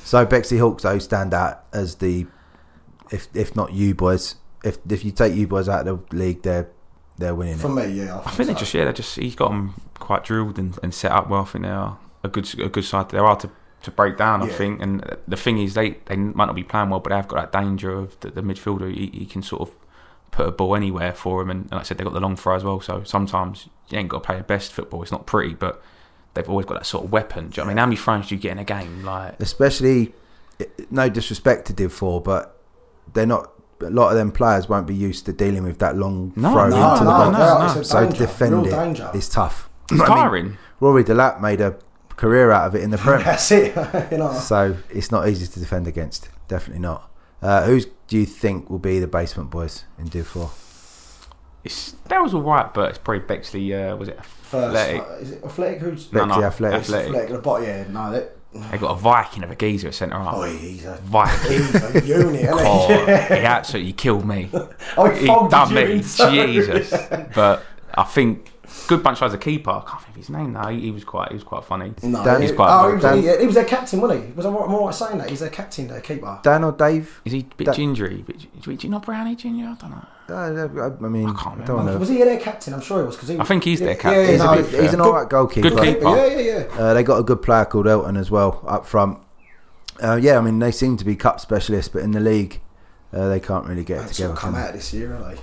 So 0.05 0.25
Bexley 0.25 0.57
Hawks 0.57 0.83
though 0.83 0.99
stand 0.99 1.33
out 1.33 1.63
as 1.71 1.95
the 1.95 2.27
if 3.09 3.27
if 3.33 3.55
not 3.55 3.71
you 3.73 3.95
boys. 3.95 4.35
If 4.63 4.77
if 4.89 5.05
you 5.05 5.11
take 5.11 5.33
you 5.33 5.47
boys 5.47 5.69
out 5.69 5.87
of 5.87 6.09
the 6.09 6.15
league, 6.15 6.41
they're 6.41 6.67
they're 7.17 7.33
winning 7.33 7.57
For 7.57 7.67
it. 7.69 7.87
me, 7.89 7.93
yeah. 8.03 8.17
I 8.25 8.31
think 8.31 8.47
they're 8.47 8.55
so. 8.55 8.59
just 8.59 8.73
yeah, 8.73 8.83
they're 8.83 8.93
just 8.93 9.15
he's 9.15 9.35
got 9.35 9.49
them 9.49 9.75
quite 9.99 10.23
drilled 10.25 10.59
and, 10.59 10.77
and 10.83 10.93
set 10.93 11.11
up 11.11 11.29
well. 11.29 11.43
I 11.43 11.45
think 11.45 11.63
they 11.63 11.69
are 11.71 11.97
a 12.23 12.27
good 12.27 12.59
a 12.59 12.67
good 12.69 12.83
side. 12.83 13.09
They 13.09 13.17
are 13.17 13.35
to 13.37 13.49
to 13.83 13.91
break 13.91 14.17
down. 14.17 14.41
I 14.43 14.47
Yeah. 14.47 14.53
think, 14.53 14.81
and 14.81 15.17
the 15.27 15.37
thing 15.37 15.57
is 15.57 15.73
they 15.73 15.91
they 16.05 16.17
might 16.17 16.45
not 16.47 16.55
be 16.55 16.63
playing 16.63 16.89
well, 16.89 16.99
but 16.99 17.09
they 17.11 17.15
have 17.15 17.27
got 17.29 17.51
that 17.51 17.61
danger 17.61 17.91
of 17.93 18.19
the, 18.19 18.29
the 18.29 18.41
midfielder. 18.41 18.93
He, 18.93 19.09
he 19.19 19.25
can 19.25 19.41
sort 19.41 19.61
of 19.69 19.75
put 20.33 20.47
a 20.47 20.51
ball 20.51 20.75
anywhere 20.75 21.13
for 21.13 21.41
him, 21.41 21.49
and, 21.49 21.61
and 21.63 21.71
like 21.71 21.81
I 21.81 21.83
said, 21.83 21.97
they've 21.97 22.05
got 22.05 22.13
the 22.13 22.19
long 22.19 22.35
throw 22.35 22.55
as 22.55 22.63
well. 22.63 22.81
So 22.81 23.03
sometimes 23.03 23.69
you 23.89 23.97
ain't 23.97 24.09
got 24.09 24.17
to 24.23 24.25
play 24.25 24.35
your 24.35 24.43
best 24.43 24.73
football. 24.73 25.01
It's 25.03 25.11
not 25.11 25.25
pretty, 25.25 25.53
but 25.53 25.81
they've 26.33 26.49
always 26.49 26.65
got 26.65 26.75
that 26.75 26.85
sort 26.85 27.05
of 27.05 27.11
weapon. 27.11 27.49
Do 27.49 27.61
you 27.61 27.63
know 27.63 27.63
what 27.63 27.65
I 27.65 27.73
mean? 27.73 27.77
How 27.77 27.85
many 27.85 27.95
throws 27.95 28.27
do 28.27 28.35
you 28.35 28.41
get 28.41 28.51
in 28.53 28.59
a 28.59 28.63
game? 28.63 29.03
Like 29.03 29.39
Especially, 29.39 30.13
no 30.89 31.09
disrespect 31.09 31.67
to 31.67 31.73
Div 31.73 31.91
Four, 31.93 32.21
but 32.21 32.59
they're 33.13 33.25
not. 33.25 33.51
A 33.81 33.89
lot 33.89 34.11
of 34.11 34.15
them 34.17 34.31
players 34.31 34.69
won't 34.69 34.87
be 34.87 34.95
used 34.95 35.25
to 35.25 35.33
dealing 35.33 35.63
with 35.63 35.79
that 35.79 35.97
long 35.97 36.31
No, 36.37 36.53
throw 36.53 36.69
no, 36.69 36.93
into 36.93 37.03
no, 37.03 37.25
the 37.25 37.31
box. 37.37 37.75
no, 37.75 37.81
So 37.83 38.03
danger, 38.05 38.17
defend 38.17 38.97
it 38.99 39.15
is 39.15 39.27
tough. 39.27 39.67
it's 39.91 39.99
I 39.99 40.29
mean. 40.31 40.57
Rory 40.79 41.03
Delap 41.03 41.41
made 41.41 41.59
a 41.59 41.77
career 42.15 42.51
out 42.51 42.67
of 42.67 42.75
it 42.75 42.81
in 42.81 42.91
the 42.91 42.97
Prem. 43.05 43.23
That's 43.23 43.51
it. 43.51 43.75
you 44.11 44.19
know. 44.19 44.31
So 44.33 44.77
it's 44.89 45.11
not 45.11 45.27
easy 45.27 45.47
to 45.47 45.59
defend 45.59 45.87
against. 45.87 46.29
Definitely 46.47 46.81
not. 46.81 47.11
Uh, 47.43 47.63
who 47.65 47.81
do 48.07 48.17
you 48.17 48.25
think 48.25 48.69
will 48.69 48.79
be 48.79 48.99
the 48.99 49.07
basement 49.07 49.49
boys 49.49 49.83
in 49.99 50.07
Div 50.07 50.25
Four? 50.25 50.51
It's, 51.63 51.91
that 52.09 52.21
was 52.21 52.33
all 52.33 52.41
right, 52.41 52.73
but 52.73 52.89
it's 52.89 52.97
probably 52.97 53.25
Bexley. 53.25 53.73
Uh, 53.73 53.95
was 53.95 54.09
it 54.09 54.23
First, 54.25 54.75
Athletic? 54.75 55.01
uh, 55.01 55.13
is 55.15 55.31
it 55.31 55.43
Athletic? 55.43 55.79
Who's 55.79 56.11
No, 56.11 56.25
no, 56.25 56.27
Bexley 56.41 56.45
Athletics. 56.45 56.89
Athletic. 56.89 57.07
Athletic? 57.09 57.29
The 57.31 57.39
bot, 57.39 57.61
yeah. 57.63 57.85
No, 57.89 58.11
that. 58.11 58.37
They 58.71 58.77
got 58.77 58.91
a 58.91 58.95
Viking 58.95 59.43
of 59.43 59.49
a 59.49 59.55
geezer 59.55 59.87
at 59.87 59.95
centre 59.95 60.15
half. 60.17 60.35
Oh, 60.35 60.43
he's 60.43 60.85
a 60.85 60.95
Viking. 61.03 61.51
he's 61.53 61.75
a 61.75 62.05
unit. 62.05 62.41
isn't 62.43 63.29
he? 63.29 63.35
He 63.39 63.45
absolutely 63.45 63.93
killed 63.93 64.25
me. 64.27 64.49
Oh, 64.97 65.09
he 65.09 65.21
He 65.21 65.25
folded 65.25 65.49
done 65.51 65.69
you 65.69 65.75
me, 65.75 65.91
in, 65.93 66.03
sorry. 66.03 66.45
Jesus. 66.45 66.91
But 67.33 67.63
I 67.95 68.03
think 68.03 68.51
good 68.87 69.01
bunch 69.03 69.21
as 69.21 69.33
a 69.33 69.37
keeper. 69.37 69.69
I 69.71 69.81
can't 69.87 70.01
think 70.01 70.09
of 70.11 70.15
his 70.15 70.29
name 70.29 70.53
now. 70.53 70.67
He, 70.69 70.81
he 70.81 70.91
was 70.91 71.03
quite, 71.03 71.29
he 71.29 71.35
was 71.35 71.43
quite 71.43 71.63
funny. 71.65 71.93
No, 72.03 72.23
Dan- 72.23 72.41
he- 72.41 72.47
He's 72.47 72.55
quite 72.55 72.69
oh, 72.71 72.87
he 72.89 72.93
was, 72.95 73.03
Dan- 73.03 73.21
he, 73.21 73.37
he 73.39 73.45
was 73.45 73.55
their 73.55 73.65
captain, 73.65 74.01
wasn't 74.01 74.25
he? 74.25 74.31
Was 74.33 74.45
I 74.45 74.49
right, 74.49 74.63
am 74.69 74.75
I 74.75 74.77
right 74.79 74.93
saying 74.95 75.17
that? 75.19 75.29
He's 75.29 75.39
their 75.39 75.49
captain, 75.49 75.87
their 75.87 76.01
keeper. 76.01 76.39
Dan 76.43 76.63
or 76.63 76.71
Dave? 76.71 77.21
Is 77.25 77.31
he 77.33 77.39
a 77.39 77.55
bit 77.55 77.65
That- 77.65 77.75
gingery? 77.75 78.23
Bit, 78.25 78.79
do 78.79 78.89
not 78.89 79.05
Brownie 79.05 79.35
Junior? 79.35 79.67
I 79.67 79.75
don't 79.75 79.91
know. 79.91 80.05
Uh, 80.29 80.89
I 81.05 81.09
mean, 81.09 81.27
I 81.29 81.33
can't 81.33 81.69
I 81.69 81.73
remember. 81.73 81.97
Was 81.99 82.07
he 82.09 82.17
their 82.19 82.39
captain? 82.39 82.73
I'm 82.73 82.79
sure 82.81 82.99
he 83.01 83.05
was. 83.05 83.17
Cause 83.17 83.27
he, 83.29 83.37
I 83.37 83.43
think 83.43 83.63
he's 83.65 83.79
their 83.81 83.95
captain. 83.95 84.21
Yeah, 84.23 84.31
He's, 84.31 84.39
no, 84.39 84.51
a 84.53 84.61
good, 84.63 84.83
he's 84.83 84.93
an 84.93 85.01
alright 85.01 85.29
goalkeeper. 85.29 85.69
Good 85.69 85.83
keeper. 85.83 86.15
Yeah, 86.15 86.25
yeah, 86.25 86.39
yeah. 86.39 86.79
Uh, 86.81 86.93
they 86.93 87.03
got 87.03 87.17
a 87.19 87.23
good 87.23 87.41
player 87.41 87.65
called 87.65 87.87
Elton 87.87 88.15
as 88.15 88.31
well 88.31 88.63
up 88.65 88.85
front. 88.85 89.19
Uh, 90.01 90.15
yeah, 90.15 90.37
I 90.37 90.41
mean 90.41 90.59
they 90.59 90.71
seem 90.71 90.95
to 90.97 91.05
be 91.05 91.15
cup 91.17 91.39
specialists, 91.41 91.89
but 91.91 92.03
in 92.03 92.11
the 92.11 92.19
league 92.21 92.61
uh, 93.11 93.27
they 93.29 93.39
can't 93.39 93.65
really 93.67 93.83
get 93.83 94.05
it 94.05 94.13
together. 94.13 94.33
come 94.33 94.55
out 94.55 94.73
this 94.73 94.93
year, 94.93 95.11
haven't 95.11 95.35
they? 95.35 95.41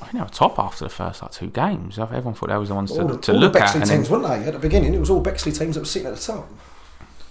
I 0.00 0.04
think 0.04 0.14
they 0.14 0.20
were 0.20 0.28
top 0.28 0.58
after 0.58 0.84
the 0.84 0.90
first 0.90 1.22
like 1.22 1.32
two 1.32 1.48
games. 1.48 1.98
Everyone 1.98 2.34
thought 2.34 2.50
they 2.50 2.56
was 2.56 2.68
the 2.68 2.74
ones 2.74 2.92
to, 2.92 3.02
All 3.02 3.08
the, 3.08 3.18
to 3.18 3.32
all 3.32 3.38
look 3.38 3.52
the 3.52 3.58
at. 3.58 3.62
Bexley 3.64 3.80
And 3.80 3.90
then, 3.90 3.98
teams, 3.98 4.10
weren't 4.10 4.24
they? 4.24 4.46
At 4.46 4.52
the 4.52 4.58
beginning, 4.58 4.94
it 4.94 5.00
was 5.00 5.10
all 5.10 5.20
Bexley 5.20 5.52
teams 5.52 5.74
that 5.74 5.80
were 5.80 5.86
sitting 5.86 6.06
at 6.06 6.14
the 6.14 6.22
top. 6.22 6.48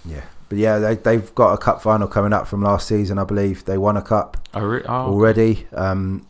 Yeah, 0.03 0.23
but 0.49 0.57
yeah, 0.57 0.79
they, 0.79 0.95
they've 0.95 1.33
got 1.35 1.53
a 1.53 1.57
cup 1.57 1.81
final 1.81 2.07
coming 2.07 2.33
up 2.33 2.47
from 2.47 2.61
last 2.61 2.87
season, 2.87 3.17
I 3.17 3.23
believe. 3.23 3.65
They 3.65 3.77
won 3.77 3.97
a 3.97 4.01
cup 4.01 4.37
oh, 4.53 4.61
re- 4.61 4.83
oh, 4.85 5.11
already. 5.11 5.67
Um, 5.73 6.27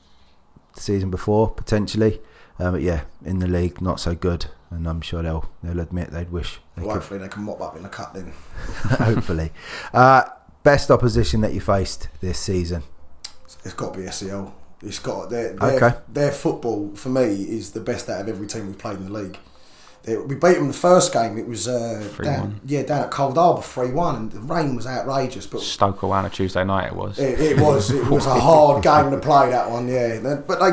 the 0.77 0.81
season 0.81 1.11
before 1.11 1.49
potentially. 1.49 2.21
Uh, 2.59 2.71
but 2.71 2.81
yeah, 2.81 3.01
in 3.23 3.39
the 3.39 3.47
league, 3.47 3.81
not 3.81 3.99
so 3.99 4.15
good, 4.15 4.47
and 4.71 4.87
I'm 4.87 5.01
sure 5.01 5.21
they'll 5.21 5.49
they'll 5.61 5.79
admit 5.79 6.09
they'd 6.09 6.31
wish 6.31 6.59
they 6.75 6.83
Well, 6.83 6.95
hopefully 6.95 7.19
they 7.19 7.27
can 7.27 7.43
mop 7.43 7.61
up 7.61 7.75
in 7.75 7.83
the 7.83 7.89
cup 7.89 8.13
then. 8.13 8.33
hopefully, 8.57 9.51
uh, 9.93 10.23
best 10.63 10.89
opposition 10.89 11.41
that 11.41 11.53
you 11.53 11.61
faced 11.61 12.07
this 12.21 12.39
season. 12.39 12.83
It's 13.63 13.73
got 13.73 13.93
to 13.93 13.99
be 13.99 14.07
SEL. 14.07 14.53
It's 14.81 14.99
got 14.99 15.29
their 15.29 15.53
their, 15.53 15.75
Okay. 15.83 15.97
their 16.11 16.31
football 16.31 16.91
for 16.95 17.09
me 17.09 17.23
is 17.23 17.71
the 17.71 17.79
best 17.79 18.09
out 18.09 18.21
of 18.21 18.27
every 18.29 18.47
team 18.47 18.67
we've 18.67 18.77
played 18.77 18.97
in 18.97 19.05
the 19.05 19.11
league. 19.11 19.37
They, 20.03 20.15
we 20.15 20.35
beat 20.35 20.53
them 20.53 20.67
the 20.67 20.73
first 20.73 21.11
game. 21.11 21.37
It 21.37 21.47
was 21.47 21.67
uh, 21.67 22.01
3-1. 22.17 22.23
down, 22.23 22.61
yeah 22.65 22.83
down 22.83 23.03
at 23.05 23.11
Cold 23.11 23.37
Harbour 23.37 23.61
three 23.61 23.91
one, 23.91 24.15
and 24.15 24.31
the 24.31 24.39
rain 24.39 24.75
was 24.75 24.85
outrageous. 24.87 25.47
But 25.47 25.61
Stoke 25.61 26.03
away 26.03 26.19
on 26.19 26.25
a 26.25 26.29
Tuesday 26.29 26.63
night. 26.63 26.87
It 26.87 26.95
was. 26.95 27.17
It, 27.19 27.39
it 27.39 27.59
was 27.59 27.91
it 27.91 28.05
was 28.05 28.25
a 28.25 28.39
hard 28.39 28.83
game 28.83 29.11
to 29.11 29.17
play 29.17 29.49
that 29.49 29.69
one, 29.69 29.87
yeah. 29.87 30.19
But 30.47 30.59
they 30.59 30.71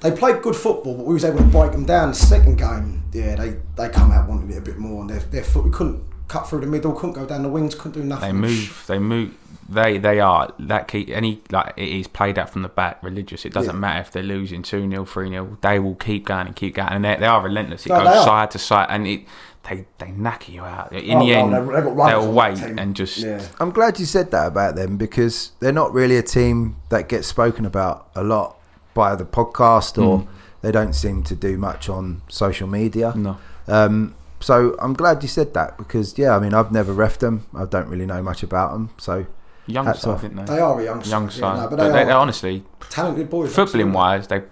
they 0.00 0.16
played 0.16 0.42
good 0.42 0.56
football, 0.56 0.96
but 0.96 1.06
we 1.06 1.14
was 1.14 1.24
able 1.24 1.38
to 1.38 1.44
break 1.44 1.72
them 1.72 1.86
down. 1.86 2.08
The 2.10 2.14
second 2.16 2.58
game, 2.58 3.04
yeah, 3.12 3.36
they, 3.36 3.56
they 3.76 3.88
come 3.88 4.10
out 4.10 4.28
wanting 4.28 4.50
it 4.50 4.58
a 4.58 4.60
bit 4.60 4.76
more, 4.78 5.00
and 5.02 5.10
their 5.10 5.20
their 5.20 5.44
foot 5.44 5.64
we 5.64 5.70
couldn't 5.70 6.02
cut 6.28 6.48
through 6.48 6.60
the 6.60 6.66
middle, 6.66 6.92
couldn't 6.92 7.12
go 7.14 7.24
down 7.24 7.42
the 7.42 7.48
wings, 7.48 7.74
couldn't 7.76 7.92
do 7.92 8.02
nothing. 8.02 8.34
They 8.34 8.38
move. 8.48 8.84
They 8.88 8.98
move. 8.98 9.34
They 9.68 9.98
they 9.98 10.20
are 10.20 10.52
that 10.58 10.88
key. 10.88 11.12
Any 11.14 11.40
like 11.50 11.72
it 11.76 11.88
is 11.88 12.08
played 12.08 12.38
out 12.38 12.50
from 12.50 12.62
the 12.62 12.68
back, 12.68 13.02
religious. 13.02 13.44
It 13.44 13.52
doesn't 13.52 13.74
Yeah. 13.74 13.80
matter 13.80 14.00
if 14.00 14.10
they're 14.12 14.22
losing 14.22 14.62
two 14.62 14.88
0 14.90 15.04
three 15.04 15.28
0 15.30 15.56
They 15.60 15.78
will 15.78 15.94
keep 15.94 16.26
going 16.26 16.46
and 16.48 16.56
keep 16.56 16.74
going, 16.74 16.88
and 16.90 17.04
they, 17.04 17.16
they 17.16 17.26
are 17.26 17.42
relentless. 17.42 17.86
It 17.86 17.90
No, 17.90 18.02
goes 18.04 18.24
side 18.24 18.50
to 18.52 18.58
side, 18.58 18.86
and 18.90 19.06
it 19.06 19.22
they 19.68 19.86
they 19.98 20.06
knacker 20.08 20.48
you 20.48 20.62
out. 20.62 20.92
In 20.92 21.16
Oh, 21.18 21.20
the 21.24 21.32
no, 21.32 21.38
end, 21.38 21.52
they've- 21.54 21.72
they've 21.74 21.84
got 21.84 21.96
runners 21.96 22.24
they'll 22.24 22.32
wait 22.32 22.78
and 22.80 22.96
just 22.96 23.18
Yeah. 23.18 23.40
I'm 23.60 23.70
glad 23.70 24.00
you 24.00 24.06
said 24.06 24.30
that 24.32 24.48
about 24.48 24.74
them 24.74 24.96
because 24.96 25.52
they're 25.60 25.72
not 25.72 25.92
really 25.94 26.16
a 26.16 26.22
team 26.22 26.76
that 26.88 27.08
gets 27.08 27.28
spoken 27.28 27.64
about 27.64 28.08
a 28.16 28.24
lot 28.24 28.56
by 28.94 29.14
the 29.14 29.24
podcast 29.24 29.96
or 30.04 30.18
Mm. 30.18 30.26
they 30.62 30.72
don't 30.72 30.94
seem 30.94 31.22
to 31.22 31.36
do 31.36 31.56
much 31.56 31.88
on 31.88 32.22
social 32.28 32.66
media. 32.68 33.12
no. 33.16 33.36
Um, 33.68 34.14
so 34.40 34.74
I'm 34.80 34.92
glad 34.94 35.22
you 35.22 35.28
said 35.28 35.54
that 35.54 35.78
because 35.78 36.18
yeah, 36.18 36.34
I 36.36 36.40
mean 36.40 36.52
I've 36.52 36.72
never 36.72 36.92
refed 36.92 37.18
them. 37.18 37.46
I 37.54 37.64
don't 37.64 37.86
really 37.88 38.06
know 38.06 38.20
much 38.20 38.42
about 38.42 38.72
them. 38.72 38.90
So 38.98 39.26
Young 39.66 39.86
Hats 39.86 40.00
side, 40.00 40.10
off. 40.10 40.22
didn't 40.22 40.44
They 40.44 40.54
they? 40.54 40.60
are 40.60 40.80
a 40.80 40.84
young 40.84 41.02
side, 41.02 41.10
Young 41.10 41.30
yeah, 41.30 41.40
no, 41.40 41.68
but 41.68 41.76
but 41.76 41.92
they, 41.92 42.04
they, 42.04 42.10
are 42.10 42.18
honestly, 42.18 42.64
talented 42.90 43.30
boys. 43.30 43.54
footballing 43.54 43.92
wise, 43.92 44.26
they 44.26 44.42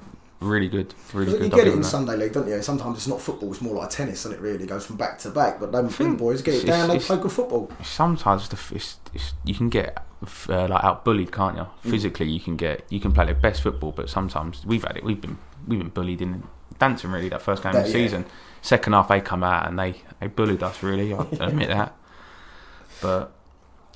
really 0.41 0.69
good, 0.69 0.95
really 1.13 1.33
good. 1.33 1.43
You 1.43 1.49
get 1.51 1.67
it 1.67 1.75
in 1.75 1.83
that. 1.83 1.89
Sunday 1.89 2.17
League, 2.17 2.33
don't 2.33 2.49
you? 2.49 2.63
Sometimes 2.63 2.99
it's 2.99 3.07
not 3.07 3.21
football; 3.21 3.51
it's 3.51 3.61
more 3.61 3.75
like 3.75 3.91
tennis, 3.91 4.25
and 4.25 4.35
it 4.35 4.41
really 4.41 4.67
goes 4.67 4.87
from 4.87 4.97
back 4.97 5.19
to 5.21 5.31
back. 5.31 5.61
But 5.61 5.73
them, 5.73 6.17
boys 6.17 6.43
get 6.43 6.55
it 6.55 6.67
down; 6.67 6.89
they 6.89 6.99
play 6.99 7.17
good 7.19 7.33
football. 7.33 7.71
sometimes 7.83 8.49
the, 8.49 8.75
it's, 8.75 8.99
it's, 9.13 9.35
you 9.45 9.55
can 9.55 9.69
get 9.69 10.03
uh, 10.49 10.69
like 10.69 10.85
out 10.85 11.05
bullied, 11.05 11.33
can't 11.33 11.57
you? 11.57 11.63
Mm. 11.63 11.91
Physically, 11.91 12.29
you 12.29 12.41
can 12.41 12.57
get 12.57 12.85
you 12.89 13.01
can 13.01 13.13
play 13.13 13.27
the 13.27 13.35
best 13.35 13.63
football, 13.63 13.93
but 13.93 14.09
sometimes 14.09 14.65
we've 14.65 14.85
had 14.85 14.97
it. 14.97 15.05
We've 15.05 15.21
been 15.21 15.39
we've 15.67 15.79
been 15.79 15.89
bullied 15.89 16.23
in 16.23 16.45
dancing 16.79 17.11
really 17.11 17.29
that 17.29 17.43
first 17.43 17.63
game 17.63 17.75
of 17.75 17.83
the 17.83 17.89
yeah. 17.89 17.93
season. 17.93 18.25
Second 18.63 18.93
half, 18.93 19.09
they 19.09 19.21
come 19.21 19.43
out 19.43 19.69
and 19.69 19.79
they 19.79 20.03
they 20.21 20.27
bullied 20.29 20.63
us 20.63 20.83
really. 20.83 21.13
I 21.15 21.21
admit 21.41 21.69
that, 21.69 21.95
but 23.03 23.33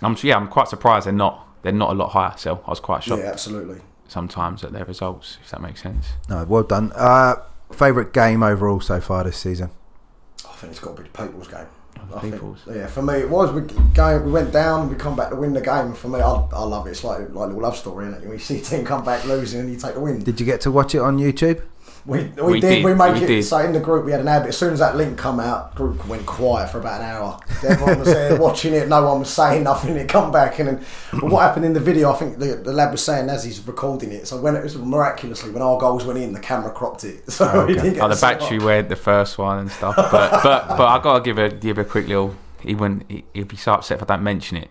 I'm 0.05 0.17
yeah, 0.23 0.37
I'm 0.37 0.49
quite 0.49 0.69
surprised 0.69 1.07
they're 1.07 1.13
not 1.13 1.47
they're 1.63 1.73
not 1.73 1.91
a 1.91 1.95
lot 1.95 2.11
higher. 2.11 2.35
So 2.37 2.63
I 2.67 2.71
was 2.71 2.81
quite 2.81 3.03
shocked 3.03 3.23
Yeah, 3.23 3.31
absolutely. 3.31 3.81
sometimes 4.09 4.63
at 4.65 4.73
their 4.73 4.85
results, 4.85 5.39
if 5.43 5.51
that 5.51 5.61
makes 5.61 5.83
sense. 5.83 6.09
no, 6.29 6.45
well 6.45 6.63
done. 6.63 6.93
Uh, 6.95 7.37
favorite 7.73 8.13
game 8.13 8.43
overall 8.43 8.81
so 8.81 9.01
far 9.01 9.25
this 9.25 9.37
season? 9.39 9.71
I 10.49 10.53
think 10.57 10.71
it's 10.73 10.81
got 10.81 10.97
to 10.97 11.03
be 11.03 11.09
the 11.09 11.19
People's 11.25 11.49
game. 11.49 11.67
I 12.15 12.21
People's. 12.21 12.61
Think, 12.63 12.77
yeah, 12.77 12.87
for 12.87 13.03
me 13.03 13.15
it 13.15 13.31
was. 13.31 13.51
We 13.53 13.63
going, 13.95 14.25
we 14.25 14.31
went 14.33 14.53
down, 14.53 14.89
we 14.91 14.95
come 14.95 15.17
back 15.17 15.31
to 15.31 15.37
win 15.37 15.53
the 15.55 15.61
game. 15.61 15.95
For 15.95 16.09
me, 16.09 16.21
I, 16.21 16.31
I 16.53 16.63
love 16.65 16.87
it. 16.87 16.91
It's 16.91 17.03
like 17.03 17.21
like 17.21 17.29
a 17.31 17.33
little 17.47 17.61
love 17.63 17.77
story, 17.77 18.07
is 18.09 18.23
it? 18.23 18.29
You 18.29 18.39
see 18.39 18.59
a 18.59 18.61
team 18.61 18.85
come 18.85 19.05
back 19.05 19.25
losing 19.25 19.61
and 19.61 19.71
you 19.73 19.79
take 19.79 19.95
the 19.95 20.01
win. 20.01 20.23
Did 20.23 20.39
you 20.39 20.45
get 20.47 20.61
to 20.63 20.71
watch 20.71 20.95
it 20.95 20.99
on 20.99 21.19
YouTube? 21.19 21.63
We, 22.07 22.25
we, 22.25 22.43
We 22.43 22.61
did, 22.61 22.69
did, 22.69 22.85
We 22.85 22.95
make 22.95 23.15
we 23.15 23.23
it. 23.23 23.27
did. 23.27 23.45
So 23.45 23.57
in 23.59 23.73
the 23.73 23.81
group, 23.81 24.05
we 24.05 24.13
had 24.13 24.21
an 24.21 24.27
habit. 24.27 24.49
As 24.49 24.59
soon 24.59 24.75
as 24.75 24.79
that 24.81 24.95
link 24.95 25.17
come 25.17 25.41
out, 25.41 25.75
group 25.75 26.07
went 26.07 26.27
quiet 26.27 26.69
for 26.69 26.79
about 26.79 27.01
an 27.01 27.07
hour. 27.09 27.41
Everyone 27.67 27.99
was 28.01 28.09
there 28.09 28.39
watching 28.41 28.75
it. 28.75 28.89
No 28.89 29.03
one 29.07 29.21
was 29.21 29.31
saying 29.31 29.63
nothing. 29.65 29.97
It 29.97 30.07
come 30.07 30.31
back, 30.31 30.59
and 30.59 30.69
then 30.69 30.85
but 31.13 31.25
what 31.31 31.41
happened 31.41 31.65
in 31.65 31.73
the 31.73 31.81
video? 31.81 32.13
I 32.13 32.17
think 32.17 32.39
the, 32.39 32.57
the 32.57 32.75
lad 32.75 32.91
was 32.93 33.03
saying 33.03 33.31
as 33.31 33.43
he's 33.45 33.67
recording 33.67 34.13
it. 34.13 34.27
So 34.29 34.39
when 34.39 34.55
it 34.55 34.63
was 34.63 34.77
miraculously 34.77 35.51
when 35.51 35.63
our 35.63 35.79
goals 35.79 36.05
went 36.05 36.19
in, 36.19 36.35
the 36.35 36.41
camera 36.41 36.71
cropped 36.73 37.05
it. 37.05 37.25
So 37.33 37.51
Oh, 37.51 37.61
okay. 37.61 37.73
didn't 37.73 37.89
oh, 37.89 37.95
get 37.95 38.03
Oh, 38.03 38.09
the 38.09 38.21
battery 38.21 38.59
went 38.59 38.89
the 38.91 38.97
first 38.97 39.39
one 39.39 39.61
and 39.61 39.71
stuff. 39.71 39.97
But 39.97 40.11
but 40.43 40.69
but 40.77 40.87
I 40.87 41.03
gotta 41.03 41.23
give 41.25 41.39
a 41.39 41.49
give 41.49 41.79
a 41.79 41.85
quick 41.87 42.07
little. 42.09 42.37
He 42.61 42.75
wouldn't. 42.75 43.11
he- 43.11 43.25
He'd 43.33 43.49
be 43.49 43.57
so 43.57 43.73
upset 43.73 43.97
if 43.97 44.03
I 44.11 44.15
don't 44.15 44.23
mention 44.25 44.59
it. 44.59 44.69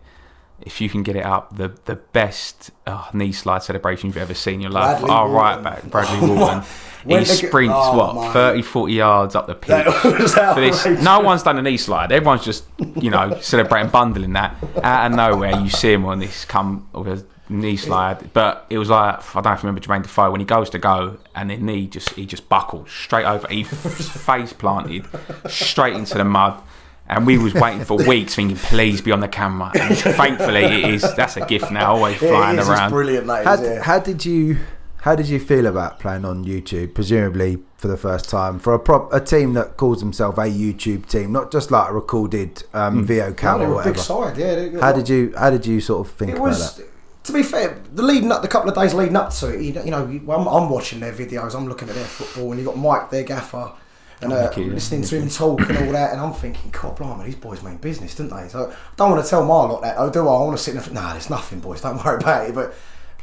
If 0.61 0.79
you 0.81 0.87
can 0.87 1.01
get 1.01 1.15
it 1.15 1.25
up, 1.25 1.57
the 1.57 1.69
the 1.85 1.95
best 1.95 2.69
oh, 2.85 3.09
knee 3.11 3.31
slide 3.31 3.63
celebration 3.63 4.07
you've 4.07 4.17
ever 4.17 4.35
seen 4.35 4.55
in 4.55 4.61
your 4.61 4.69
life. 4.71 4.99
Bradley 4.99 5.09
oh, 5.15 5.29
right 5.31 5.55
Walton. 5.55 5.63
back, 5.63 5.83
Bradley 5.89 6.29
Walton. 6.29 6.63
When 7.03 7.19
he 7.19 7.25
sprints 7.25 7.75
oh, 7.75 7.97
what 7.97 8.15
mate. 8.15 8.33
30, 8.33 8.61
40 8.61 8.93
yards 8.93 9.35
up 9.35 9.47
the 9.47 9.55
pitch. 9.55 9.85
For 9.95 10.61
this, 10.61 10.85
no 11.01 11.19
one's 11.19 11.43
done 11.43 11.57
a 11.57 11.61
knee 11.61 11.77
slide. 11.77 12.11
Everyone's 12.11 12.45
just, 12.45 12.65
you 12.95 13.09
know, 13.09 13.37
celebrating 13.41 13.91
bundling 13.91 14.33
that. 14.33 14.55
Out 14.83 15.11
of 15.11 15.17
nowhere, 15.17 15.59
you 15.59 15.69
see 15.69 15.91
him 15.91 16.05
on 16.05 16.19
this 16.19 16.45
come 16.45 16.87
with 16.93 17.07
a 17.07 17.25
knee 17.53 17.77
slide. 17.77 18.31
But 18.33 18.65
it 18.69 18.77
was 18.77 18.89
like 18.89 19.19
I 19.35 19.41
don't 19.41 19.45
know 19.45 19.51
if 19.53 19.63
you 19.63 19.67
remember 19.67 19.81
Jermaine 19.81 20.03
Defoe 20.03 20.31
when 20.31 20.39
he 20.39 20.45
goes 20.45 20.69
to 20.71 20.79
go 20.79 21.17
and 21.35 21.49
the 21.49 21.57
knee 21.57 21.87
just 21.87 22.11
he 22.11 22.25
just 22.25 22.49
buckled 22.49 22.89
straight 22.89 23.25
over. 23.25 23.47
He 23.47 23.63
face 23.65 24.53
planted 24.53 25.05
straight 25.49 25.95
into 25.95 26.17
the 26.17 26.25
mud. 26.25 26.61
And 27.05 27.27
we 27.27 27.37
was 27.37 27.53
waiting 27.53 27.83
for 27.83 27.97
weeks, 27.97 28.33
thinking, 28.35 28.55
"Please 28.55 29.01
be 29.01 29.11
on 29.11 29.19
the 29.19 29.27
camera." 29.27 29.71
And 29.77 29.95
thankfully, 29.97 30.63
it 30.63 30.85
is. 30.85 31.15
That's 31.15 31.35
a 31.35 31.45
gift 31.45 31.69
now, 31.69 31.95
always 31.95 32.15
flying 32.15 32.57
it 32.57 32.61
is, 32.61 32.69
around. 32.69 32.85
It's 32.85 32.91
brilliant, 32.93 33.27
that 33.27 33.45
How, 33.45 33.53
is, 33.55 33.61
yeah. 33.61 33.83
how 33.83 33.99
did 33.99 34.25
you 34.25 34.57
how 35.03 35.15
did 35.15 35.27
you 35.27 35.37
feel 35.37 35.65
about 35.65 35.99
playing 35.99 36.23
on 36.23 36.45
YouTube? 36.45 36.93
Presumably 36.93 37.57
for 37.75 37.89
the 37.89 37.97
first 37.97 38.29
time 38.29 38.57
for 38.57 38.73
a 38.73 38.79
prop, 38.79 39.11
a 39.11 39.19
team 39.19 39.53
that 39.53 39.75
calls 39.75 39.99
themselves 39.99 40.37
a 40.37 40.43
YouTube 40.43 41.05
team, 41.07 41.33
not 41.33 41.51
just 41.51 41.71
like 41.71 41.89
a 41.89 41.93
recorded 41.93 42.63
um, 42.73 43.03
video 43.03 43.27
No, 43.27 43.33
cam 43.33 43.59
they 43.59 43.65
or 43.65 43.81
a 43.81 43.83
big 43.83 43.97
side, 43.97 44.37
yeah. 44.37 44.79
How 44.79 44.93
did 44.93 45.09
you 45.09 45.33
how 45.37 45.49
did 45.49 45.65
you 45.65 45.81
sort 45.81 46.07
of 46.07 46.13
think 46.13 46.31
It 46.31 46.35
about 46.35 46.43
was, 46.43 46.77
that? 46.77 46.87
to 47.25 47.33
be 47.33 47.43
fair, 47.43 47.81
the 47.93 48.01
leading 48.01 48.31
up, 48.31 48.41
the 48.43 48.47
couple 48.47 48.69
of 48.69 48.75
days 48.75 48.93
leading 48.93 49.17
up 49.17 49.31
to 49.33 49.53
it, 49.53 49.61
you 49.61 49.73
know, 49.73 49.83
you 49.83 49.91
know 49.91 50.07
you- 50.07 50.31
I'm, 50.31 50.47
I'm 50.47 50.69
watching 50.69 51.01
their 51.01 51.11
videos, 51.11 51.53
I'm 51.53 51.67
looking 51.67 51.89
at 51.89 51.95
their 51.95 52.05
football, 52.05 52.51
and 52.51 52.59
you 52.61 52.65
got 52.65 52.77
Mike, 52.77 53.09
their 53.09 53.23
gaffer, 53.23 53.73
and 54.21 54.31
uh, 54.31 54.43
Mickey, 54.47 54.61
yeah. 54.63 54.73
listening 54.73 55.01
to 55.01 55.19
him 55.19 55.27
talk 55.27 55.59
and 55.67 55.77
all 55.79 55.91
that, 55.91 56.13
and 56.13 56.21
I'm 56.21 56.31
thinking, 56.31 56.71
God, 56.71 56.95
blimey, 56.95 57.25
these 57.25 57.35
boys 57.35 57.61
mean 57.61 57.75
business, 57.75 58.15
don't 58.15 58.29
they? 58.29 58.47
So 58.47 58.71
I 58.71 58.75
don't 58.95 59.11
want 59.11 59.21
to 59.21 59.29
tell 59.29 59.45
my 59.45 59.53
lot 59.53 59.81
that, 59.81 59.95
oh, 59.97 60.09
do 60.09 60.21
I? 60.21 60.31
I 60.33 60.43
want 60.45 60.57
to 60.57 60.63
sit 60.63 60.75
and 60.75 60.81
think, 60.81 60.95
nah, 60.95 61.11
there's 61.11 61.29
nothing, 61.29 61.59
boys, 61.59 61.81
don't 61.81 62.01
worry 62.05 62.21
about 62.21 62.47
it. 62.47 62.55
But 62.55 62.73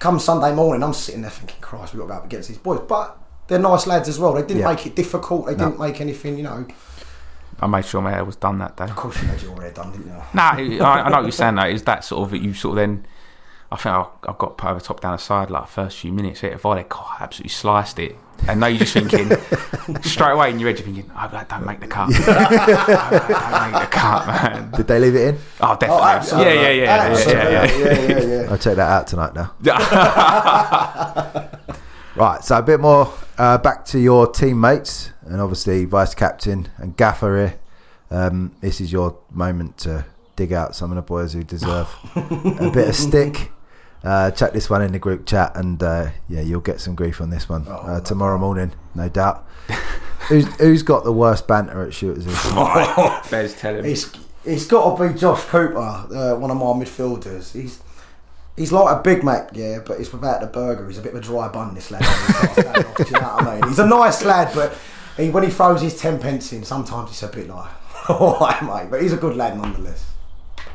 come 0.00 0.18
Sunday 0.18 0.52
morning, 0.52 0.82
I'm 0.82 0.92
sitting 0.94 1.22
there 1.22 1.30
thinking, 1.30 1.60
Christ, 1.60 1.92
we've 1.94 2.00
got 2.00 2.06
to 2.06 2.12
go 2.14 2.18
up 2.18 2.24
against 2.24 2.48
these 2.48 2.58
boys. 2.58 2.80
But 2.88 3.16
they're 3.46 3.58
nice 3.60 3.86
lads 3.86 4.08
as 4.08 4.18
well. 4.18 4.32
They 4.32 4.42
didn't 4.42 4.58
Yeah. 4.62 4.70
make 4.70 4.84
it 4.86 4.96
difficult. 4.96 5.46
They 5.46 5.54
No. 5.54 5.66
didn't 5.66 5.78
make 5.78 6.00
anything, 6.00 6.36
you 6.36 6.42
know. 6.42 6.66
I 7.60 7.66
made 7.66 7.84
sure 7.84 8.00
my 8.00 8.10
hair 8.10 8.24
was 8.24 8.36
done 8.36 8.58
that 8.58 8.76
day. 8.76 8.84
Of 8.84 8.96
course, 8.96 9.20
you 9.22 9.28
had 9.28 9.42
your 9.42 9.60
hair 9.60 9.70
done, 9.70 9.92
didn't 9.92 10.06
you? 10.06 10.12
Nah, 10.32 10.52
I, 10.54 11.02
I 11.02 11.08
know 11.10 11.16
what 11.16 11.22
you're 11.24 11.30
saying. 11.32 11.56
Though 11.56 11.66
is 11.66 11.82
that 11.84 12.04
sort 12.04 12.26
of 12.26 12.34
you 12.34 12.54
sort 12.54 12.72
of 12.72 12.76
then. 12.76 13.06
I 13.72 13.76
think 13.76 13.94
I, 13.94 14.06
I 14.24 14.34
got 14.36 14.56
put 14.58 14.68
over 14.70 14.80
top 14.80 15.00
down 15.00 15.12
the 15.12 15.18
side 15.18 15.48
like 15.50 15.68
first 15.68 15.98
few 15.98 16.12
minutes. 16.12 16.40
Hit 16.40 16.52
a 16.52 16.58
volley, 16.58 16.84
God, 16.88 17.04
I 17.20 17.22
absolutely 17.22 17.50
sliced 17.50 17.98
it. 17.98 18.16
And 18.48 18.58
now 18.58 18.66
you're 18.68 18.78
just 18.80 18.94
thinking 18.94 19.30
straight 20.02 20.32
away 20.32 20.50
in 20.50 20.58
your 20.58 20.70
head, 20.70 20.78
you're 20.78 20.86
thinking, 20.86 21.10
"Oh, 21.14 21.28
that 21.30 21.48
don't 21.50 21.66
make 21.66 21.78
the 21.80 21.86
cut. 21.86 22.08
Oh, 22.14 22.16
that 22.16 23.28
don't 23.28 23.72
make 23.72 23.82
the 23.82 23.88
cut, 23.90 24.26
man." 24.26 24.70
Did 24.72 24.86
they 24.88 24.98
leave 24.98 25.14
it 25.14 25.28
in? 25.28 25.38
Oh, 25.60 25.76
definitely. 25.76 26.02
absolutely. 26.02 26.54
yeah, 26.54 26.70
yeah, 26.70 26.70
yeah, 26.70 27.12
yeah, 27.12 27.18
yeah, 27.18 27.28
yeah, 27.28 27.50
yeah. 27.50 27.64
yeah, 27.76 28.08
yeah, 28.08 28.42
yeah. 28.42 28.50
I'll 28.50 28.58
take 28.58 28.76
that 28.76 28.90
out 28.90 29.06
tonight 29.06 29.34
now. 29.34 29.52
Right, 32.16 32.42
so 32.44 32.58
a 32.58 32.62
bit 32.62 32.80
more 32.80 33.10
uh, 33.38 33.56
back 33.58 33.84
to 33.86 33.98
your 33.98 34.26
teammates 34.26 35.10
and 35.22 35.40
obviously 35.40 35.84
vice 35.84 36.14
captain 36.14 36.68
and 36.76 36.96
gaffer 36.96 37.38
here. 37.38 37.60
Um, 38.10 38.54
this 38.60 38.80
is 38.80 38.90
your 38.92 39.16
moment 39.30 39.78
to 39.78 40.04
dig 40.34 40.52
out 40.52 40.74
some 40.74 40.90
of 40.90 40.96
the 40.96 41.02
boys 41.02 41.32
who 41.32 41.44
deserve 41.44 41.88
a 42.16 42.70
bit 42.74 42.88
of 42.88 42.96
stick. 42.96 43.52
Uh, 44.02 44.30
check 44.30 44.52
this 44.52 44.70
one 44.70 44.80
in 44.82 44.92
the 44.92 44.98
group 44.98 45.26
chat, 45.26 45.52
and 45.54 45.82
uh, 45.82 46.10
yeah, 46.28 46.40
you'll 46.40 46.60
get 46.60 46.80
some 46.80 46.94
grief 46.94 47.20
on 47.20 47.30
this 47.30 47.48
one 47.48 47.66
Oh, 47.68 47.72
uh, 47.72 48.00
tomorrow 48.00 48.38
morning, 48.38 48.72
no 48.94 49.08
doubt. 49.08 49.46
who's, 50.28 50.46
who's 50.56 50.82
got 50.82 51.04
the 51.04 51.12
worst 51.12 51.46
banter 51.46 51.82
at 51.82 51.92
shooters? 51.92 52.24
this? 52.24 53.30
Bez, 53.30 53.54
tell 53.58 53.76
him. 53.76 53.84
It's 53.84 54.10
it's 54.44 54.66
got 54.66 54.96
to 54.96 55.08
be 55.08 55.18
Josh 55.18 55.44
Cooper, 55.44 55.78
uh, 55.78 56.34
one 56.36 56.50
of 56.50 56.56
my 56.56 56.64
midfielders. 56.66 57.52
He's 57.52 57.80
he's 58.56 58.72
like 58.72 58.98
a 58.98 59.02
Big 59.02 59.22
Mac, 59.22 59.50
yeah, 59.52 59.80
but 59.86 60.00
it's 60.00 60.12
without 60.12 60.40
the 60.40 60.46
burger. 60.46 60.86
He's 60.88 60.96
a 60.98 61.02
bit 61.02 61.12
of 61.12 61.18
a 61.18 61.22
dry 61.22 61.48
bun, 61.48 61.74
this 61.74 61.90
lad. 61.90 62.00
Do 62.96 63.04
you 63.04 63.10
know 63.12 63.20
what 63.20 63.46
I 63.46 63.54
mean? 63.60 63.68
He's 63.68 63.78
a 63.78 63.86
nice 63.86 64.24
lad, 64.24 64.50
but 64.54 64.76
he, 65.18 65.28
when 65.28 65.42
he 65.44 65.50
throws 65.50 65.82
his 65.82 65.98
ten 65.98 66.18
pence 66.18 66.52
in, 66.54 66.64
sometimes 66.64 67.10
it's 67.10 67.22
a 67.22 67.28
bit 67.28 67.48
like, 67.48 67.70
all 68.08 68.38
right, 68.40 68.62
mate. 68.62 68.90
But 68.90 69.02
he's 69.02 69.12
a 69.12 69.18
good 69.18 69.36
lad 69.36 69.58
nonetheless. 69.58 70.09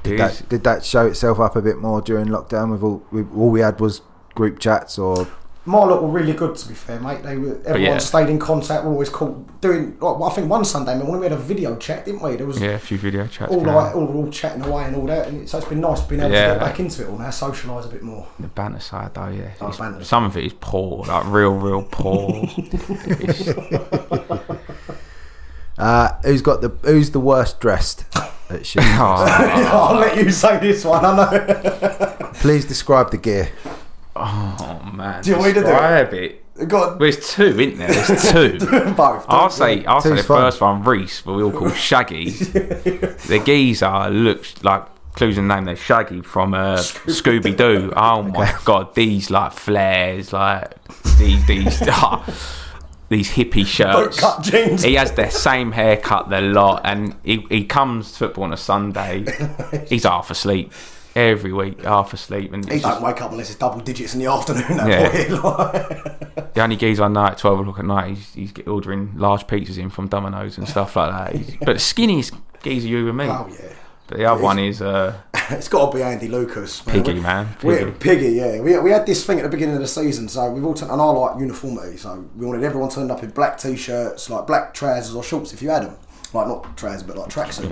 Did 0.10 0.19
that, 0.19 0.49
did 0.49 0.64
that 0.64 0.86
show 0.86 1.07
itself 1.07 1.40
up 1.40 1.56
a 1.56 1.61
bit 1.61 1.77
more 1.77 2.02
during 2.02 2.27
lockdown? 2.27 2.72
With 2.72 2.84
all, 2.84 3.03
with, 3.11 3.32
all 3.36 3.49
we 3.49 3.61
had 3.61 3.80
was 3.80 4.02
group 4.36 4.60
chats, 4.60 4.98
or 4.98 5.27
Marlock 5.65 6.02
were 6.03 6.10
really 6.10 6.34
good, 6.34 6.56
to 6.56 6.68
be 6.68 6.76
fair, 6.76 6.99
mate. 6.99 7.23
They 7.23 7.38
were 7.38 7.56
oh, 7.56 7.61
everyone 7.65 7.94
yeah. 7.94 7.98
stayed 7.98 8.30
in 8.30 8.38
contact. 8.38 8.84
We're 8.84 8.91
always 8.91 9.10
called 9.10 9.61
doing. 9.61 9.98
Like, 9.99 10.32
I 10.32 10.36
think 10.36 10.49
one 10.49 10.64
Sunday, 10.64 10.95
man, 10.95 11.07
when 11.07 11.19
we 11.19 11.26
had 11.26 11.34
a 11.34 11.38
video 11.38 11.76
chat, 11.77 12.06
didn't 12.06 12.22
we? 12.22 12.36
There 12.36 12.45
was 12.45 12.61
Yeah, 12.61 12.72
a 12.72 12.80
few 12.80 12.99
video 12.99 13.26
chats. 13.26 13.52
all 13.52 13.61
going 13.61 13.76
like 13.76 13.95
on. 13.95 14.07
all, 14.07 14.18
all 14.18 14.30
chatting 14.30 14.64
away 14.64 14.84
and 14.86 14.95
all 14.95 15.07
that, 15.07 15.27
and 15.27 15.41
it, 15.41 15.49
so 15.49 15.57
it's 15.57 15.68
been 15.68 15.82
nice 15.82 16.02
being 16.02 16.22
able 16.22 16.32
Yeah. 16.34 16.53
to 16.53 16.60
get 16.60 16.60
back 16.60 16.80
into 16.80 17.03
it 17.03 17.10
all 17.10 17.18
now, 17.18 17.30
socialise 17.30 17.86
a 17.86 17.90
bit 17.90 18.03
more. 18.03 18.27
The 18.40 18.48
banter 18.48 18.80
side, 18.80 19.15
though, 19.15 19.30
yeah. 19.30 19.52
Oh, 19.60 19.69
It's- 19.69 19.77
banter. 19.80 20.03
some 20.03 20.26
of 20.26 20.38
it 20.38 20.45
is 20.45 20.53
poor, 20.60 21.03
like 21.06 21.26
real, 21.26 21.56
real 21.56 21.82
poor. 21.90 22.45
It's- 25.77 25.80
Uh, 25.80 26.15
who's 26.23 26.41
got 26.41 26.61
the 26.61 26.69
Who's 26.84 27.11
the 27.11 27.19
worst 27.19 27.60
dressed 27.60 28.06
at 28.49 28.65
Sheffield? 28.65 28.97
oh, 28.99 29.89
I'll 29.91 29.99
let 29.99 30.18
you 30.18 30.31
say 30.31 30.57
this 30.60 30.84
one. 30.85 31.03
I 31.06 31.15
know. 31.15 32.30
Please 32.35 32.65
describe 32.65 33.11
the 33.11 33.18
gear. 33.18 33.49
oh, 34.15 34.81
man. 34.93 35.22
Do 35.23 35.31
you 35.31 35.35
want 35.38 35.47
me 35.49 35.53
to 35.56 35.60
do 35.61 35.65
it? 35.68 35.69
Describe 35.72 36.14
it? 36.14 36.41
Got 36.69 36.72
Well, 36.91 36.97
there's 36.99 37.34
two, 37.34 37.60
isn't 37.60 37.77
there? 37.80 37.88
There's 37.89 38.31
two. 38.31 38.57
both. 38.95 39.26
I'll 39.27 39.49
say. 39.49 39.84
I'll 39.85 39.99
say 39.99 40.11
the 40.15 40.23
fun. 40.23 40.41
first 40.43 40.61
one, 40.61 40.84
Reese, 40.84 41.22
but 41.22 41.34
we 41.34 41.43
all 41.43 41.52
call 41.52 41.69
Shaggy. 41.72 42.30
the 42.30 43.41
geezer 43.45 44.10
looks 44.10 44.64
like 44.64 44.85
clues 45.15 45.38
in 45.38 45.49
the 45.49 45.56
name. 45.56 45.65
They're 45.65 45.76
Shaggy 45.76 46.22
from 46.22 46.53
uh, 46.53 46.77
Scooby 46.77 47.57
Doo. 47.57 47.91
Oh 47.97 48.22
my 48.23 48.56
god, 48.64 48.95
these 48.95 49.30
like 49.30 49.52
flares, 49.52 50.31
like 50.31 50.73
these 51.18 51.45
these 51.45 51.77
these 53.10 53.30
hippie 53.32 53.65
shirts. 53.65 54.19
cut 54.19 54.41
jeans. 54.44 54.84
He 54.84 54.95
has 54.95 55.11
the 55.11 55.30
same 55.30 55.72
haircut, 55.72 56.30
the 56.30 56.41
lot, 56.41 56.82
and 56.84 57.15
he, 57.23 57.45
he 57.49 57.65
comes 57.65 58.11
to 58.14 58.18
football 58.19 58.45
on 58.45 58.53
a 58.53 58.57
Sunday. 58.57 59.26
He's 59.88 60.03
half 60.03 60.32
asleep 60.32 60.72
every 61.15 61.53
week, 61.53 61.84
half 61.84 62.14
asleep, 62.14 62.52
and 62.53 62.69
He 62.69 62.80
don't 62.80 63.02
wake 63.02 63.22
up 63.22 63.32
unless 63.32 63.49
it's 63.49 63.60
double 63.60 63.80
digits 63.80 64.14
in 64.14 64.19
the 64.19 64.26
afternoon. 64.27 64.65
Yeah. 64.69 65.10
the 66.53 66.61
only 66.61 66.76
geezer 66.76 67.03
I 67.03 67.07
know 67.07 67.26
at 67.26 67.38
12 67.38 67.61
o'clock 67.61 67.80
at 67.80 67.86
night, 67.86 68.10
he's, 68.15 68.34
he's 68.34 68.68
ordering 68.68 69.14
large 69.15 69.48
pizzas 69.48 69.77
in 69.77 69.90
from 69.90 70.07
Domino's 70.07 70.57
and 70.57 70.68
stuff 70.68 70.95
like 70.95 71.11
that. 71.11 71.36
He's, 71.36 71.56
but 71.57 71.68
the 71.68 71.73
skinniest 71.73 72.38
geezer 72.64 72.88
you 72.88 73.07
and 73.07 73.18
me. 73.18 73.26
oh 73.26 73.48
yeah, 73.49 73.73
But 74.07 74.18
the 74.18 74.26
other 74.26 74.41
one 74.41 74.60
is 74.60 74.82
uh, 74.82 75.19
it's 75.49 75.68
got 75.68 75.91
to 75.91 75.98
be 75.98 76.03
Andy 76.03 76.27
Lucas. 76.27 76.86
man. 76.86 77.03
Piggy, 77.03 77.19
man. 77.19 77.56
Piggy. 77.60 77.91
Piggy, 77.91 78.30
yeah. 78.34 78.61
We, 78.61 78.77
we 78.80 78.91
had 78.91 79.06
this 79.06 79.26
thing 79.26 79.40
at 79.40 79.44
the 79.44 79.49
beginning 79.49 79.76
of 79.76 79.82
the 79.82 79.88
season, 79.88 80.30
so 80.30 80.52
we've 80.52 80.64
all 80.64 80.73
turned, 80.73 80.91
and 80.91 81.02
I 81.02 81.06
like 81.06 81.40
uniformity, 81.40 81.98
so 81.98 82.26
we 82.36 82.45
wanted 82.45 82.64
everyone 82.64 82.90
turned 82.90 83.11
up 83.11 83.23
in 83.23 83.32
black 83.32 83.57
t-shirts, 83.57 84.30
like 84.30 84.45
black 84.48 84.73
trousers 84.73 85.15
or 85.15 85.23
shorts 85.23 85.53
if 85.53 85.61
you 85.61 85.69
had 85.69 85.84
them, 85.84 85.98
like 86.34 86.48
not 86.48 86.77
trousers 86.77 87.03
but 87.03 87.18
like 87.18 87.30
tracksuit. 87.30 87.72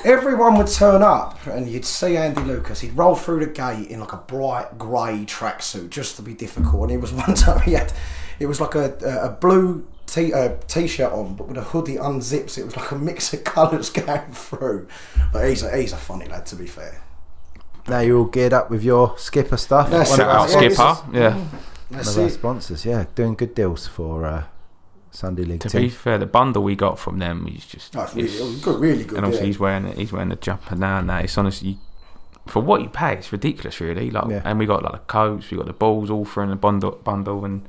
everyone 0.04 0.56
would 0.58 0.66
turn 0.66 1.02
up, 1.02 1.44
and 1.46 1.68
you'd 1.68 1.84
see 1.84 2.16
Andy 2.16 2.42
Lucas. 2.42 2.80
He'd 2.80 2.96
roll 2.96 3.14
through 3.14 3.40
the 3.40 3.52
gate 3.52 3.88
in 3.88 4.00
like 4.00 4.12
a 4.12 4.18
bright 4.18 4.78
grey 4.78 5.24
tracksuit 5.26 5.90
just 5.90 6.16
to 6.16 6.22
be 6.22 6.34
difficult. 6.34 6.84
And 6.84 6.92
it 6.92 6.98
was 6.98 7.12
one 7.12 7.34
time 7.34 7.60
he 7.62 7.72
had, 7.72 7.92
it 8.38 8.46
was 8.46 8.60
like 8.60 8.74
a, 8.74 8.94
a 9.22 9.30
blue. 9.30 9.86
T, 10.12 10.30
uh, 10.32 10.56
t-shirt 10.68 11.10
on, 11.10 11.36
but 11.36 11.48
with 11.48 11.56
a 11.56 11.62
hoodie 11.62 11.96
unzips, 11.96 12.58
it 12.58 12.64
was 12.66 12.76
like 12.76 12.90
a 12.90 12.98
mix 12.98 13.32
of 13.32 13.44
colours 13.56 13.88
going 13.88 14.30
through. 14.32 14.86
But 15.32 15.48
he's 15.48 15.62
a 15.62 15.74
he's 15.74 15.92
a 15.94 15.96
funny 15.96 16.26
lad, 16.26 16.44
to 16.46 16.56
be 16.56 16.66
fair. 16.66 17.02
Now 17.88 18.00
you're 18.00 18.18
all 18.18 18.24
geared 18.26 18.52
up 18.52 18.70
with 18.70 18.82
your 18.82 19.16
skipper 19.16 19.56
stuff. 19.56 19.90
That's 19.90 20.10
One 20.10 20.20
it. 20.20 20.26
Our 20.26 20.38
our, 20.40 20.48
Yeah, 20.48 20.58
skipper, 20.74 21.16
yeah. 21.18 21.34
One 21.88 22.00
of 22.00 22.18
our 22.18 22.28
sponsors, 22.28 22.84
yeah, 22.84 23.06
doing 23.14 23.34
good 23.34 23.54
deals 23.54 23.86
for 23.86 24.26
uh, 24.26 24.44
Sunday 25.10 25.44
League 25.44 25.60
To 25.62 25.68
team. 25.70 25.82
be 25.82 25.88
fair, 25.88 26.18
the 26.18 26.26
bundle 26.26 26.62
we 26.62 26.76
got 26.76 26.98
from 26.98 27.18
them 27.18 27.46
is 27.48 27.64
just. 27.64 27.96
Oh, 27.96 28.06
really, 28.14 28.28
it's- 28.28 28.60
good, 28.60 28.80
really 28.80 29.04
good. 29.04 29.16
and 29.16 29.24
obviously 29.26 29.46
yeah. 29.46 29.52
he's 29.52 29.58
wearing 29.58 29.96
he's 29.96 30.12
wearing 30.12 30.28
the 30.28 30.36
jumper 30.36 30.76
now 30.76 30.98
and 30.98 31.08
that. 31.08 31.24
It's 31.24 31.38
honestly 31.38 31.78
for 32.46 32.60
what 32.60 32.82
you 32.82 32.88
pay, 32.88 33.14
it's 33.14 33.32
ridiculous, 33.32 33.80
really. 33.80 34.10
Like, 34.10 34.28
Yeah. 34.28 34.42
and 34.44 34.58
we 34.58 34.66
got 34.66 34.82
like 34.82 34.92
the 34.92 34.98
coats, 34.98 35.50
we 35.50 35.56
got 35.56 35.66
the 35.66 35.72
balls 35.72 36.10
all 36.10 36.24
through 36.24 36.44
in 36.44 36.50
the 36.50 36.56
bundle, 36.56 36.90
bundle, 37.02 37.44
and 37.44 37.66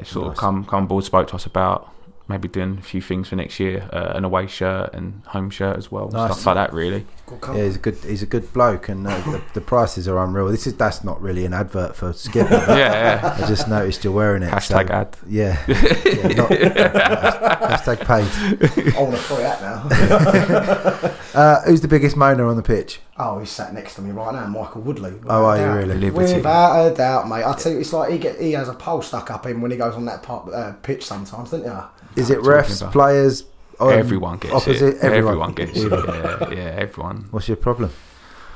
they 0.00 0.04
sort 0.04 0.26
Nice. 0.28 0.36
of 0.36 0.40
come 0.40 0.64
come 0.64 0.86
board, 0.86 1.04
spoke 1.04 1.28
to 1.28 1.34
us 1.36 1.46
about 1.46 1.88
maybe 2.28 2.46
doing 2.48 2.78
a 2.78 2.82
few 2.82 3.00
things 3.00 3.28
for 3.28 3.36
next 3.36 3.58
year, 3.58 3.88
uh, 3.92 4.12
an 4.14 4.24
away 4.24 4.46
shirt 4.46 4.94
and 4.94 5.22
home 5.26 5.50
shirt 5.50 5.76
as 5.76 5.90
well, 5.90 6.08
Nice. 6.10 6.32
stuff 6.32 6.46
like 6.46 6.54
that. 6.56 6.72
Really, 6.72 7.04
Good 7.38 7.56
Yeah, 7.56 7.64
he's 7.64 7.76
a 7.76 7.78
good. 7.78 7.96
He's 7.96 8.22
a 8.22 8.26
good 8.26 8.52
bloke, 8.52 8.88
and 8.88 9.06
uh, 9.06 9.20
the, 9.20 9.42
the 9.54 9.60
prices 9.60 10.08
are 10.08 10.18
unreal. 10.22 10.48
This 10.48 10.66
is 10.66 10.74
that's 10.74 11.04
not 11.04 11.20
really 11.20 11.44
an 11.44 11.54
advert 11.54 11.94
for 11.94 12.12
Skipper. 12.12 12.54
yeah, 12.68 12.76
yeah. 12.76 13.36
I 13.38 13.46
just 13.46 13.68
noticed 13.68 14.02
you're 14.02 14.12
wearing 14.12 14.42
it. 14.42 14.50
Hashtag 14.50 14.88
so, 14.88 14.94
ad. 14.94 15.16
Yeah. 15.28 15.62
yeah 15.68 16.28
not, 16.34 16.50
hashtag 16.50 17.98
paid. 18.00 18.94
I 18.96 19.02
want 19.02 19.16
to 19.16 19.22
throw 19.22 19.36
that 19.38 19.62
now. 19.62 21.16
Uh, 21.32 21.62
who's 21.62 21.80
the 21.80 21.86
biggest 21.86 22.16
moaner 22.16 22.50
on 22.50 22.56
the 22.56 22.62
pitch? 22.62 22.98
oh, 23.16 23.38
he's 23.38 23.50
sat 23.50 23.72
next 23.72 23.94
to 23.94 24.02
me 24.02 24.10
right 24.10 24.34
now, 24.34 24.46
Michael 24.46 24.80
Woodley. 24.80 25.14
Oh, 25.26 25.44
are 25.44 25.56
you 25.56 25.62
Without- 25.62 25.76
really? 25.76 25.94
Liberty. 25.94 26.34
Without 26.34 26.86
a 26.86 26.94
doubt, 26.94 27.28
mate. 27.28 27.44
I 27.44 27.54
tell 27.54 27.72
you, 27.72 27.80
it's 27.80 27.92
like 27.92 28.10
he 28.10 28.18
get 28.18 28.40
he 28.40 28.52
has 28.52 28.68
a 28.68 28.74
pole 28.74 29.02
stuck 29.02 29.30
up 29.30 29.46
him 29.46 29.60
when 29.60 29.70
he 29.70 29.76
goes 29.76 29.94
on 29.94 30.06
that 30.06 30.22
part, 30.22 30.52
uh, 30.52 30.72
pitch 30.82 31.04
sometimes, 31.04 31.50
don't 31.50 31.64
you? 31.64 31.82
Is 32.16 32.30
it 32.30 32.38
refs, 32.40 32.90
players? 32.90 33.44
On 33.80 33.92
everyone 33.92 34.38
gets 34.38 34.54
opposite? 34.54 34.96
it. 34.96 35.02
Everyone, 35.02 35.52
gets 35.52 35.78
it. 35.78 35.90
Yeah, 35.90 36.50
yeah, 36.50 36.74
everyone. 36.78 37.26
What's 37.30 37.48
your 37.48 37.56
problem? 37.56 37.90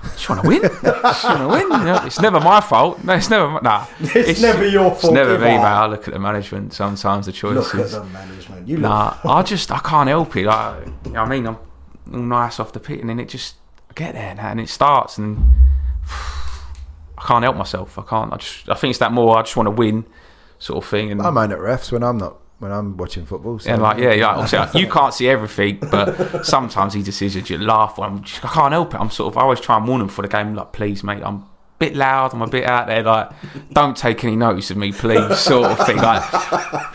Just 0.02 0.28
want 0.28 0.42
to 0.42 0.48
win. 0.48 0.60
Just 0.62 1.24
want 1.24 1.38
to 1.40 1.48
win. 1.48 1.62
You 1.80 1.84
know, 1.86 2.01
it's 2.05 2.20
never 2.20 2.38
my 2.38 2.60
fault. 2.60 3.02
No, 3.05 3.14
it's 3.14 3.30
never. 3.30 3.48
my- 3.48 3.60
Nah, 3.62 3.86
It's, 4.01 4.42
never 4.42 4.66
your 4.66 4.90
fault. 4.90 5.05
It's 5.05 5.12
never 5.12 5.38
me, 5.38 5.44
mate. 5.46 5.56
I 5.56 5.86
look 5.86 6.06
at 6.06 6.12
the 6.12 6.20
management 6.20 6.74
sometimes. 6.74 7.24
The 7.26 7.32
choices. 7.32 7.72
Look 7.74 7.86
at 7.86 7.90
the 7.90 8.05
management. 8.05 8.68
You 8.68 8.78
Nah, 8.78 9.16
I 9.24 9.42
just 9.42 9.72
I 9.72 9.78
can't 9.78 10.09
help 10.09 10.36
it. 10.36 10.44
Like, 10.46 10.86
you 11.06 11.12
know 11.12 11.22
I 11.22 11.28
mean, 11.28 11.46
I'm 11.46 11.56
all 12.12 12.18
nice 12.20 12.60
off 12.60 12.72
the 12.72 12.80
pit, 12.80 13.01
and 13.01 13.09
then 13.09 13.18
it 13.18 13.30
just 13.30 13.56
I 13.90 13.94
get 13.94 14.12
there 14.14 14.36
and 14.38 14.60
it 14.60 14.68
starts, 14.68 15.16
and 15.16 15.38
I 17.18 17.22
can't 17.26 17.42
help 17.42 17.56
myself. 17.56 17.98
I 17.98 18.02
can't. 18.02 18.32
I 18.32 18.36
just 18.36 18.68
I 18.68 18.74
think 18.74 18.90
it's 18.90 18.98
that 18.98 19.12
more. 19.12 19.38
I 19.38 19.42
just 19.42 19.56
want 19.56 19.68
to 19.68 19.70
win, 19.70 20.05
sort 20.59 20.84
of 20.84 20.90
thing. 20.90 21.12
And 21.12 21.22
I 21.22 21.30
moan 21.30 21.51
at 21.52 21.59
refs 21.59 21.90
when 21.90 22.02
I'm 22.02 22.18
not 22.18 22.36
when 22.65 22.73
I'm 22.73 22.97
watching 22.97 23.24
football. 23.24 23.61
So 23.61 23.70
and 23.70 23.81
like 23.81 23.99
yeah, 23.99 24.12
yeah. 24.12 24.27
Obviously, 24.31 24.59
like, 24.59 24.74
you 24.82 24.89
can't 24.91 25.15
see 25.15 25.28
everything, 25.28 25.78
but 25.91 26.45
sometimes 26.45 26.95
these 26.95 27.05
decisions 27.05 27.49
you 27.49 27.59
laugh. 27.59 27.99
I'm 28.01 28.23
just, 28.24 28.45
I 28.45 28.49
can't 28.49 28.73
help 28.73 28.95
it. 28.95 29.01
I'm 29.01 29.11
sort 29.11 29.32
of 29.32 29.39
I 29.39 29.43
always 29.43 29.61
try 29.61 29.77
and 29.77 29.86
warn 29.86 30.01
him 30.01 30.09
for 30.09 30.23
the 30.23 30.28
game. 30.28 30.55
Like, 30.55 30.73
please, 30.73 31.05
mate, 31.05 31.23
I'm 31.24 31.36
a 31.36 31.47
bit 31.78 31.95
loud. 31.97 32.32
I'm 32.35 32.43
a 32.43 32.47
bit 32.49 32.65
out 32.65 32.86
there. 32.86 33.03
Like, 33.03 33.31
don't 33.73 33.97
take 33.97 34.24
any 34.24 34.36
notice 34.36 34.70
of 34.70 34.77
me, 34.77 34.93
please, 34.93 35.39
sort 35.39 35.70
of 35.70 35.86
thing. 35.86 35.97
Like, 35.99 36.23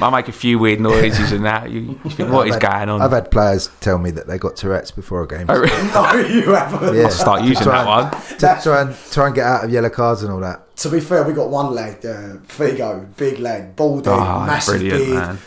I 0.01 0.09
make 0.11 0.27
a 0.27 0.31
few 0.31 0.57
weird 0.57 0.79
noises 0.79 1.31
and 1.31 1.45
that. 1.45 1.69
You, 1.69 1.99
you 2.03 2.09
think, 2.11 2.31
what 2.31 2.47
is 2.47 2.55
I've 2.55 2.61
had- 2.63 2.71
going 2.87 2.89
on? 2.89 3.01
I've 3.01 3.11
had 3.11 3.29
players 3.31 3.69
tell 3.81 3.97
me 3.97 4.11
that 4.11 4.27
they 4.27 4.37
got 4.37 4.55
Tourette's 4.55 4.91
before 4.91 5.21
a 5.23 5.27
game. 5.27 5.45
Oh, 5.49 5.59
really? 5.59 5.69
no, 5.93 6.13
you 6.27 6.53
haven't. 6.53 6.95
Yeah. 6.95 7.09
Start 7.09 7.43
using 7.43 7.63
Try 7.63 7.83
that 7.83 8.03
and- 8.05 8.13
one. 8.13 8.37
to 8.39 8.59
try 8.63 8.81
and 8.81 8.95
try 9.11 9.25
and 9.27 9.35
get 9.35 9.45
out 9.45 9.63
of 9.65 9.69
yellow 9.69 9.89
cards 9.89 10.23
and 10.23 10.31
all 10.31 10.39
that. 10.39 10.65
To 10.77 10.89
be 10.89 11.01
fair, 11.01 11.23
we 11.25 11.33
got 11.33 11.49
one 11.49 11.75
lad, 11.75 11.97
uh, 12.05 12.37
Figo, 12.47 13.13
big 13.17 13.39
lad, 13.39 13.75
bald 13.75 14.05
head, 14.05 14.13
Ah, 14.17 14.45
massive 14.45 14.79
brilliant, 14.79 15.05
beard, 15.07 15.13
man. 15.27 15.37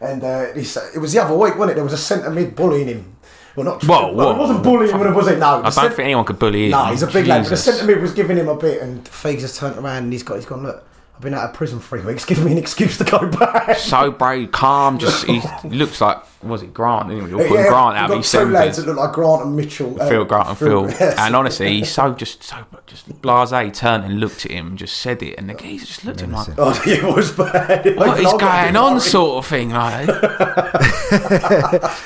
And 0.00 0.22
uh, 0.24 0.62
said 0.62 0.90
it 0.94 0.98
was 0.98 1.12
the 1.12 1.22
other 1.22 1.36
week, 1.36 1.54
wasn't 1.56 1.72
it? 1.72 1.74
There 1.74 1.84
was 1.84 1.92
a 1.92 1.98
centre 1.98 2.30
mid 2.30 2.54
bullying 2.56 2.88
him. 2.88 3.16
Well, 3.56 3.64
not 3.64 3.82
Whoa, 3.84 4.12
well, 4.14 4.28
whoa. 4.28 4.34
it 4.34 4.38
wasn't 4.38 4.62
bullying 4.62 4.96
him, 4.96 5.14
was 5.14 5.28
it? 5.28 5.38
No, 5.38 5.62
I 5.62 5.70
don't 5.70 5.88
think 5.88 6.00
anyone 6.00 6.24
could 6.24 6.38
bully 6.38 6.66
him. 6.66 6.70
No, 6.70 6.84
he's 6.86 7.02
a 7.02 7.06
big 7.08 7.26
lad. 7.26 7.42
But 7.42 7.50
the 7.50 7.56
centre 7.56 7.84
mid 7.84 8.00
was 8.00 8.12
giving 8.12 8.36
him 8.36 8.48
a 8.48 8.56
bit, 8.56 8.80
and 8.80 9.06
Figs 9.08 9.42
has 9.42 9.58
turned 9.58 9.76
around 9.76 10.04
and 10.04 10.12
he's 10.12 10.22
got 10.22 10.36
he's 10.36 10.46
gone. 10.46 10.62
Look, 10.62 10.86
I've 11.20 11.24
been 11.24 11.34
out 11.34 11.50
of 11.50 11.54
prison 11.54 11.80
three 11.80 12.00
weeks. 12.00 12.24
Give 12.26 12.42
me 12.42 12.52
an 12.52 12.56
excuse 12.56 12.96
to 12.96 13.04
go 13.04 13.28
back. 13.28 13.76
So 13.76 14.10
brave, 14.10 14.52
calm. 14.52 14.98
Just 14.98 15.26
he 15.26 15.42
looks 15.68 16.00
like 16.00 16.16
was 16.42 16.62
it 16.62 16.72
Grant? 16.72 17.10
Anyway, 17.10 17.28
you're 17.28 17.38
putting 17.40 17.56
Yeah, 17.56 17.68
Grant 17.68 17.88
we've 17.92 17.96
out. 18.02 18.08
got 18.08 18.16
He's 18.16 18.32
two 18.32 18.44
lads 18.46 18.76
seven. 18.78 18.86
that 18.88 18.94
look 19.02 19.06
like 19.08 19.14
Grant 19.14 19.42
and 19.42 19.54
Mitchell. 19.54 20.00
uh, 20.00 20.08
Phil 20.08 20.24
Grant 20.24 20.48
and 20.48 20.56
Phil, 20.58 20.88
yes. 20.88 21.18
and 21.18 21.36
honestly, 21.36 21.68
he's 21.80 21.92
so 21.92 22.14
just 22.14 22.42
so 22.42 22.56
just 22.86 23.06
blasé. 23.20 23.66
He 23.66 23.70
turned 23.70 24.04
and 24.06 24.18
looked 24.18 24.46
at 24.46 24.50
him, 24.52 24.68
and 24.68 24.78
just 24.78 24.96
said 24.96 25.22
it, 25.22 25.34
and 25.38 25.50
the 25.50 25.54
geezer 25.54 25.84
just 25.84 26.06
looked 26.06 26.22
at 26.22 26.28
him 26.28 26.32
like, 26.32 26.48
Oh, 26.56 26.82
it 26.86 27.02
was 27.02 27.32
bad. 27.32 27.84
"What 27.98 28.18
is 28.18 28.24
I 28.26 28.30
got 28.30 28.34
a 28.34 28.38
bit 28.38 28.72
going 28.72 28.76
on?" 28.76 28.92
worried. 28.92 29.02
Sort 29.02 29.44
of 29.44 29.50
thing. 29.50 29.68
Like, 29.72 30.06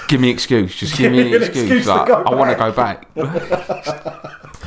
give 0.09 0.21
me 0.21 0.31
excuse. 0.31 0.75
Just 0.75 0.97
give 0.99 1.13
me 1.13 1.19
Give 1.19 1.27
me 1.31 1.37
an 1.37 1.43
an 1.43 1.49
excuse. 1.49 1.65
excuse 1.71 1.85
to 1.85 1.95
Like, 1.95 2.09
go 2.09 2.15
I 2.25 2.35
want 2.35 2.51
to 2.51 2.57
go 2.57 2.73
back. 2.73 3.07
I 3.17 3.21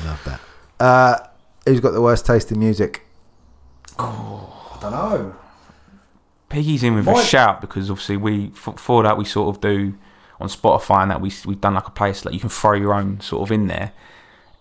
love 0.06 0.22
that. 0.26 0.40
Uh, 0.80 1.18
who's 1.66 1.82
got 1.82 1.92
the 1.92 2.02
worst 2.02 2.26
taste 2.26 2.50
in 2.54 2.60
music? 2.60 3.02
I 4.00 4.78
don't 4.82 4.92
know. 4.92 5.36
Piggy's 6.50 6.84
in 6.84 6.96
with 6.96 7.06
Mine- 7.06 7.18
a 7.18 7.24
shout 7.24 7.60
because 7.62 7.90
obviously 7.92 8.16
we 8.18 8.52
f- 8.56 8.80
for 8.80 9.04
that 9.04 9.18
we 9.18 9.26
sort 9.26 9.54
of 9.56 9.62
do 9.62 9.96
on 10.40 10.48
Spotify 10.48 11.02
and 11.02 11.12
that 11.12 11.20
we 11.22 11.32
we've 11.46 11.60
done 11.60 11.74
like 11.74 11.88
a 11.88 11.92
place 11.92 12.24
like 12.24 12.34
you 12.34 12.40
can 12.40 12.50
throw 12.50 12.74
your 12.74 12.94
own 12.94 13.20
sort 13.20 13.42
of 13.44 13.52
in 13.52 13.68
there, 13.68 13.92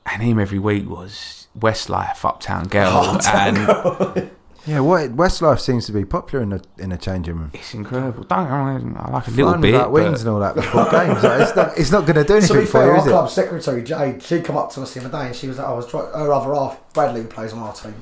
and 0.06 0.22
him 0.22 0.38
every 0.40 0.58
week 0.58 0.88
was 0.88 1.46
Westlife, 1.58 2.24
Uptown 2.24 2.66
Girl, 2.68 2.88
Uptown 2.92 3.56
and 3.56 4.30
Yeah, 4.66 4.80
what 4.80 5.14
Westlife 5.16 5.60
seems 5.60 5.86
to 5.86 5.92
be 5.92 6.04
popular 6.04 6.42
in 6.42 6.48
the 6.50 6.64
in 6.78 6.90
a 6.90 6.98
changing 6.98 7.36
room. 7.36 7.50
it's 7.54 7.72
incredible. 7.72 8.24
Don't 8.24 8.50
I, 8.50 8.78
mean, 8.78 8.96
I 8.98 9.08
like 9.12 9.28
a 9.28 9.30
little 9.30 9.50
Flying 9.50 9.60
bit, 9.60 9.72
without 9.74 9.92
wings 9.92 10.10
but 10.10 10.20
and 10.22 10.28
all 10.30 10.40
that 10.40 10.54
before 10.56 10.84
games. 10.90 11.22
Like, 11.22 11.40
it's 11.42 11.54
not, 11.56 11.78
it's 11.78 11.90
not 11.92 12.00
going 12.06 12.16
to 12.16 12.24
do 12.24 12.28
To 12.28 12.34
anything 12.38 12.56
be 12.60 12.64
for 12.64 12.72
fair, 12.72 12.86
you, 12.86 12.90
our 12.92 12.98
is 12.98 13.06
it? 13.06 13.10
club 13.10 13.30
secretary 13.30 13.82
Jade, 13.84 14.20
she 14.24 14.40
come 14.40 14.56
up 14.56 14.72
to 14.72 14.82
us 14.82 14.92
the 14.94 15.00
other 15.04 15.10
day 15.20 15.26
and 15.28 15.36
she 15.36 15.46
was 15.46 15.58
like, 15.58 15.68
oh, 15.68 15.72
"I 15.74 15.76
was 15.76 15.86
try- 15.86 16.00
her 16.06 16.32
other 16.32 16.52
half, 16.52 16.80
Bradley, 16.94 17.20
who 17.22 17.28
plays 17.28 17.52
on 17.52 17.60
our 17.60 17.72
team. 17.74 17.94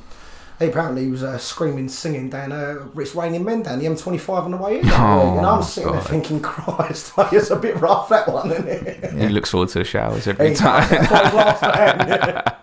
Apparently 0.69 1.03
he 1.03 1.09
apparently 1.09 1.11
was 1.11 1.23
uh, 1.23 1.39
screaming, 1.39 1.89
singing 1.89 2.31
down 2.31 2.53
uh, 2.53 2.87
"It's 2.97 3.15
Raining 3.15 3.45
Men" 3.45 3.63
down 3.63 3.79
the 3.79 3.87
M25 3.87 4.29
on 4.45 4.51
the 4.53 4.57
way 4.57 4.81
in. 4.81 4.87
Oh, 4.91 5.37
and 5.39 5.47
I'm 5.47 5.63
sitting 5.63 5.93
there 5.93 6.01
thinking, 6.01 6.41
"Christ, 6.43 7.17
mate, 7.17 7.33
it's 7.33 7.51
a 7.51 7.57
bit 7.57 7.77
rough 7.81 8.09
that 8.09 8.29
one, 8.29 8.51
isn't 8.53 8.69
it?" 8.69 9.13
he 9.15 9.29
looks 9.29 9.51
forward 9.51 9.69
to 9.71 9.79
the 9.81 9.85
showers 9.85 10.27
every 10.27 10.51
He- 10.51 10.55
time. 10.55 10.89
that's 10.91 11.11
what 11.11 11.21
I 11.21 11.25
was 11.25 11.35
last 11.35 11.63
night. 11.63 12.57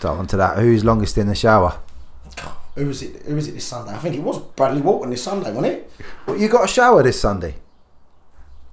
So 0.00 0.10
on 0.10 0.26
to 0.28 0.36
that. 0.36 0.58
Who's 0.58 0.84
longest 0.84 1.16
in 1.18 1.26
the 1.28 1.34
shower? 1.34 1.78
Who 2.74 2.86
was 2.86 3.02
it? 3.02 3.22
Who 3.22 3.34
was 3.36 3.46
it 3.48 3.52
this 3.52 3.64
Sunday? 3.64 3.92
I 3.94 3.98
think 3.98 4.16
it 4.16 4.22
was 4.22 4.38
Bradley 4.38 4.82
Walton 4.82 5.10
this 5.10 5.22
Sunday, 5.22 5.52
wasn't 5.52 5.66
it? 5.74 5.90
Well, 6.26 6.36
you 6.36 6.48
got 6.48 6.64
a 6.64 6.68
shower 6.68 7.02
this 7.02 7.20
Sunday. 7.20 7.54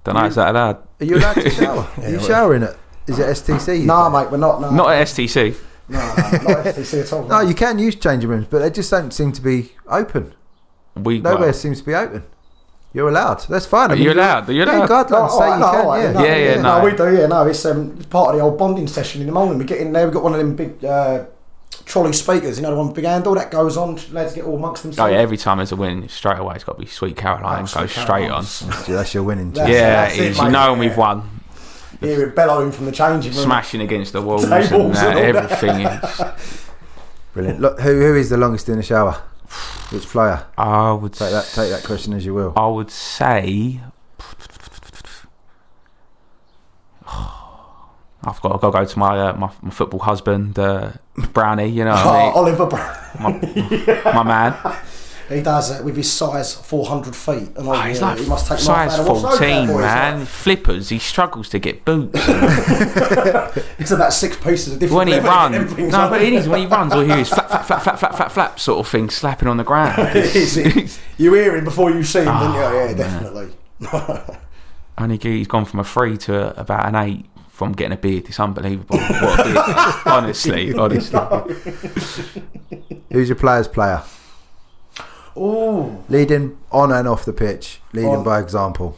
Don't 0.03 0.15
know, 0.15 0.25
is 0.25 0.35
that 0.35 0.49
allowed? 0.49 0.77
Are 0.99 1.05
you 1.05 1.17
allowed 1.17 1.33
to 1.35 1.49
shower? 1.51 1.87
Are 1.97 2.09
you 2.09 2.17
well. 2.17 2.27
showering 2.27 2.63
it? 2.63 2.75
Is 3.07 3.19
it 3.19 3.23
STC? 3.27 3.85
No, 3.85 4.09
mate, 4.09 4.31
we're 4.31 4.37
not. 4.37 4.59
No, 4.59 4.71
Not 4.71 4.91
at 4.93 5.07
STC. 5.07 5.55
No, 5.91 5.99
no, 5.99 6.53
not 6.53 6.65
FTC 6.65 7.01
at 7.01 7.13
all. 7.13 7.23
No, 7.27 7.41
you 7.41 7.53
can 7.53 7.77
use 7.79 7.95
changing 7.95 8.29
rooms, 8.29 8.47
but 8.49 8.59
they 8.59 8.69
just 8.69 8.89
don't 8.91 9.11
seem 9.11 9.31
to 9.33 9.41
be 9.41 9.73
open. 9.87 10.33
We 10.95 11.19
Nowhere 11.19 11.39
well, 11.39 11.53
seems 11.53 11.79
to 11.79 11.85
be 11.85 11.93
open. 11.95 12.23
You're 12.93 13.07
allowed. 13.07 13.41
That's 13.47 13.65
fine. 13.65 13.89
I 13.89 13.93
Are 13.93 13.95
mean, 13.95 14.03
you 14.05 14.11
allowed? 14.13 14.49
Are 14.49 14.51
you 14.51 14.63
Yeah, 14.65 14.85
allowed? 14.85 14.89
guidelines 15.07 15.29
Oh, 15.31 15.39
say 15.39 15.45
alright, 15.45 15.53
you 15.53 15.59
no, 15.59 15.71
can. 15.71 15.79
alright, 15.85 16.03
yeah. 16.03 16.11
no, 16.11 16.23
Yeah, 16.25 16.35
yeah, 16.35 16.61
no. 16.61 16.79
no. 16.79 16.85
we 16.85 16.91
do. 16.91 17.17
Yeah, 17.21 17.27
no, 17.27 17.47
it's 17.47 17.65
um, 17.65 17.97
part 18.09 18.29
of 18.31 18.35
the 18.35 18.41
old 18.41 18.57
bonding 18.57 18.87
session 18.87 19.21
in 19.21 19.27
the 19.27 19.33
morning. 19.33 19.57
We 19.57 19.63
get 19.63 19.77
in 19.79 19.93
there. 19.93 20.03
We've 20.05 20.13
got 20.13 20.23
one 20.23 20.33
of 20.33 20.39
them 20.39 20.55
big 20.57 20.83
uh, 20.83 21.25
trolley 21.85 22.11
speakers. 22.11 22.57
You 22.57 22.63
know 22.63 22.71
the 22.71 22.75
one 22.75 22.87
with 22.87 22.95
big 22.97 23.05
handle 23.05 23.33
that 23.35 23.49
goes 23.49 23.77
on. 23.77 23.97
Lads 24.11 24.33
get 24.33 24.43
all 24.43 24.57
amongst 24.57 24.81
Oh 24.83 24.87
themselves. 24.89 25.13
yeah, 25.13 25.19
every 25.19 25.37
time 25.37 25.57
there's 25.57 25.71
a 25.71 25.77
win, 25.77 26.09
straight 26.09 26.37
away 26.39 26.55
it's 26.55 26.65
got 26.65 26.73
to 26.73 26.79
be 26.79 26.85
Sweet 26.85 27.15
Caroline. 27.15 27.63
Oh, 27.63 27.73
go 27.81 27.85
Sweet 27.87 28.01
straight 28.03 28.29
on. 28.29 28.43
That's 28.87 29.13
your 29.13 29.23
winning. 29.23 29.53
That's- 29.53 29.67
team. 29.69 29.75
Yeah, 29.77 29.89
that's 30.07 30.15
it 30.17 30.19
it, 30.25 30.31
is. 30.31 30.37
You 30.39 30.49
know 30.49 30.73
yeah. 30.73 30.79
we've 30.79 30.97
won. 30.97 31.29
Yeah, 32.01 32.17
we're 32.17 32.29
bellowing 32.29 32.71
from 32.71 32.85
the 32.85 32.91
changing 32.91 33.33
room. 33.33 33.43
Smashing 33.43 33.81
against 33.81 34.13
the 34.13 34.21
walls 34.21 34.43
and 34.43 34.51
that, 34.51 34.71
and 34.71 35.37
everything. 35.37 35.81
Is, 35.85 36.65
Brilliant. 37.33 37.59
Look, 37.61 37.79
who 37.79 37.91
who 38.01 38.15
is 38.15 38.29
the 38.29 38.37
longest 38.37 38.67
in 38.69 38.77
the 38.77 38.83
shower? 38.83 39.21
Which 39.91 40.05
player? 40.07 40.45
I 40.57 40.91
would 40.93 41.13
Take 41.13 41.31
that. 41.31 41.45
Take 41.53 41.69
that 41.69 41.83
question 41.83 42.13
as 42.13 42.25
you 42.25 42.33
will. 42.33 42.53
I 42.57 42.67
would 42.67 42.89
say. 42.91 43.79
I've 47.07 47.07
got, 48.41 48.53
I've 48.55 48.61
got 48.61 48.71
to 48.71 48.71
go 48.71 48.85
to 48.85 48.99
my 48.99 49.19
uh, 49.29 49.33
my, 49.35 49.51
my 49.61 49.69
football 49.71 49.99
husband, 49.99 50.57
uh, 50.57 50.91
Brownie. 51.33 51.67
You 51.67 51.85
know, 51.85 51.93
Oh, 51.95 52.09
I 52.09 52.23
mean? 52.23 52.33
Oliver 52.35 52.65
Brown. 52.65 52.97
my, 53.19 54.11
my 54.13 54.23
man. 54.23 54.75
He 55.31 55.41
does 55.41 55.71
it 55.71 55.83
with 55.85 55.95
his 55.95 56.11
size 56.11 56.53
400 56.53 57.15
feet. 57.15 57.49
And 57.57 57.67
all, 57.67 57.75
Oh, 57.75 57.81
he's 57.81 58.01
like 58.01 58.17
he 58.19 58.25
must 58.27 58.47
take 58.47 58.59
size 58.59 58.67
life 58.67 58.91
out 58.91 58.99
of 58.99 59.07
what's 59.07 59.21
those 59.21 59.39
bad 59.39 59.65
14, 59.65 59.67
boys, 59.67 59.81
man. 59.81 60.19
like? 60.19 60.27
Flippers. 60.27 60.89
He 60.89 60.99
struggles 60.99 61.49
to 61.49 61.59
get 61.59 61.85
boots. 61.85 62.19
It's 63.79 63.91
about 63.91 64.13
six 64.13 64.37
pieces 64.37 64.73
of 64.73 64.79
different 64.79 64.97
when 64.97 65.07
he 65.07 65.19
runs, 65.19 65.55
get 65.57 65.67
them 65.67 65.75
things 65.75 65.91
no, 65.91 66.01
on. 66.01 66.09
but 66.11 66.21
it 66.21 66.33
is 66.33 66.47
when 66.47 66.59
he 66.61 66.65
runs, 66.67 66.93
all 66.93 67.01
you 67.03 67.09
hear 67.09 67.17
is 67.19 67.29
flap, 67.29 67.47
flap, 67.49 67.65
flap, 67.65 67.81
flap, 67.83 67.99
flap, 67.99 68.15
flap, 68.15 68.31
flap, 68.31 68.59
sort 68.59 68.79
of 68.79 68.87
thing, 68.87 69.09
slapping 69.09 69.47
on 69.47 69.57
the 69.57 69.63
ground. 69.63 69.97
It 70.15 70.35
is, 70.35 70.55
it- 70.57 70.99
you 71.17 71.33
hear 71.33 71.55
him 71.55 71.63
before 71.65 71.89
you 71.89 72.03
see 72.03 72.19
him, 72.19 72.25
don't 72.25 72.53
you? 72.53 72.59
Oh, 72.61 72.73
Yeah, 72.73 72.93
man. 72.93 72.97
definitely. 72.97 74.35
Only 74.97 75.17
he's 75.17 75.47
gone 75.47 75.65
from 75.65 75.79
a 75.79 75.83
three 75.83 76.15
to 76.19 76.59
about 76.59 76.85
an 76.87 76.95
eight 76.95 77.25
from 77.49 77.71
getting 77.73 77.93
a 77.93 77.97
beard. 77.97 78.25
It's 78.27 78.39
unbelievable. 78.39 78.97
What 78.99 79.39
a 79.39 79.43
beard. 79.43 79.95
honestly, 80.05 80.73
honestly. 80.75 81.19
Who's 83.11 83.29
your 83.29 83.35
player's 83.37 83.67
player? 83.67 84.03
Ooh. 85.37 86.03
Leading 86.09 86.57
on 86.71 86.91
and 86.91 87.07
off 87.07 87.25
the 87.25 87.33
pitch. 87.33 87.79
Leading 87.93 88.09
On- 88.17 88.23
by 88.23 88.39
example. 88.39 88.97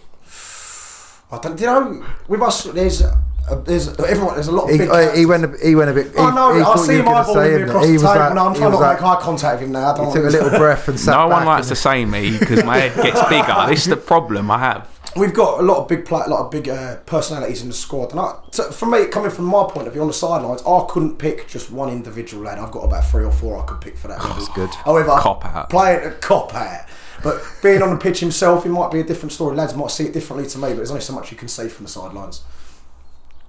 I 1.31 1.39
don't, 1.39 1.59
you 1.59 1.65
know, 1.65 2.05
with 2.27 2.41
us, 2.43 2.65
there's, 2.65 3.01
a, 3.01 3.17
there's 3.65 3.87
everyone, 3.99 4.35
there's 4.35 4.47
a 4.49 4.51
lot 4.51 4.65
of 4.65 4.69
He, 4.69 4.77
big. 4.77 4.89
uh, 4.89 5.11
he 5.13 5.25
went. 5.25 5.43
A, 5.45 5.57
he 5.67 5.73
went 5.73 5.89
a 5.89 5.93
bit. 5.93 6.07
He, 6.11 6.17
Oh 6.17 6.29
no, 6.29 6.53
he 6.53 6.61
I 6.61 6.75
see 6.75 6.93
you 6.93 6.99
him 6.99 7.05
were 7.07 7.11
eyeballing 7.13 7.57
me 7.57 7.63
across 7.63 7.85
the 7.87 7.91
was 7.93 8.01
table. 8.03 8.15
like- 8.15 8.33
no, 8.35 8.45
I'm 8.47 8.53
trying 8.55 8.69
was 8.71 8.79
to 8.79 8.83
like- 8.85 9.01
make 9.01 9.09
eye 9.09 9.21
contact 9.21 9.59
with 9.59 9.67
him 9.67 9.71
now. 9.73 9.89
I 9.89 9.93
He 9.93 9.97
don't 10.03 10.13
took 10.13 10.25
a 10.25 10.29
little 10.29 10.49
breath 10.59 10.87
and 10.87 10.99
sat 10.99 11.11
No 11.11 11.27
one 11.27 11.45
likes 11.45 11.67
to 11.67 11.71
and- 11.71 11.77
say 11.79 12.05
me 12.05 12.37
because 12.37 12.63
my 12.63 12.77
head 12.77 12.95
gets 13.03 13.21
bigger. 13.29 13.65
This 13.67 13.79
is 13.81 13.87
the 13.87 13.97
problem 13.97 14.51
I 14.51 14.59
have. 14.59 14.87
We've 15.15 15.33
got 15.33 15.59
a 15.59 15.63
lot 15.63 15.77
of 15.77 15.87
big, 15.87 16.09
a 16.09 16.13
lot 16.15 16.45
of 16.45 16.49
big 16.51 16.67
uh, 16.67 16.97
personalities 17.05 17.61
in 17.61 17.67
the 17.67 17.73
squad, 17.73 18.11
and 18.11 18.19
I, 18.19 18.35
so 18.51 18.71
for 18.71 18.87
me, 18.87 19.05
coming 19.05 19.29
from 19.29 19.45
my 19.45 19.63
point 19.69 19.85
of 19.87 19.93
view 19.93 20.01
on 20.01 20.07
the 20.07 20.13
sidelines, 20.13 20.63
I 20.63 20.85
couldn't 20.89 21.17
pick 21.17 21.47
just 21.47 21.69
one 21.71 21.89
individual 21.89 22.43
lad. 22.43 22.57
I've 22.57 22.71
got 22.71 22.81
about 22.83 23.05
three 23.05 23.23
or 23.23 23.31
four 23.31 23.61
I 23.61 23.65
could 23.65 23.79
pick 23.79 23.95
for 23.95 24.07
that. 24.07 24.19
That's 24.19 24.49
good. 24.49 24.73
However, 24.73 25.15
Cop 25.19 25.45
out. 25.45 25.69
playing 25.69 26.03
a 26.07 26.11
cop 26.15 26.55
out, 26.55 26.85
but 27.23 27.41
being 27.61 27.83
on 27.83 27.91
the 27.91 27.97
pitch 27.97 28.19
himself, 28.21 28.65
it 28.65 28.69
might 28.69 28.91
be 28.91 29.01
a 29.01 29.03
different 29.03 29.31
story. 29.33 29.55
Lads 29.55 29.75
might 29.75 29.91
see 29.91 30.05
it 30.05 30.13
differently 30.13 30.49
to 30.49 30.57
me, 30.57 30.69
but 30.69 30.77
there's 30.77 30.89
only 30.91 31.01
so 31.01 31.13
much 31.13 31.29
you 31.31 31.37
can 31.37 31.47
see 31.47 31.67
from 31.67 31.85
the 31.85 31.91
sidelines. 31.91 32.41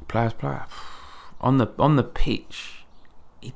Players, 0.09 0.35
player. 0.35 0.67
On 1.41 1.59
the 1.59 1.69
on 1.79 1.97
the 1.97 2.05
pitch, 2.05 2.85
he, 3.41 3.53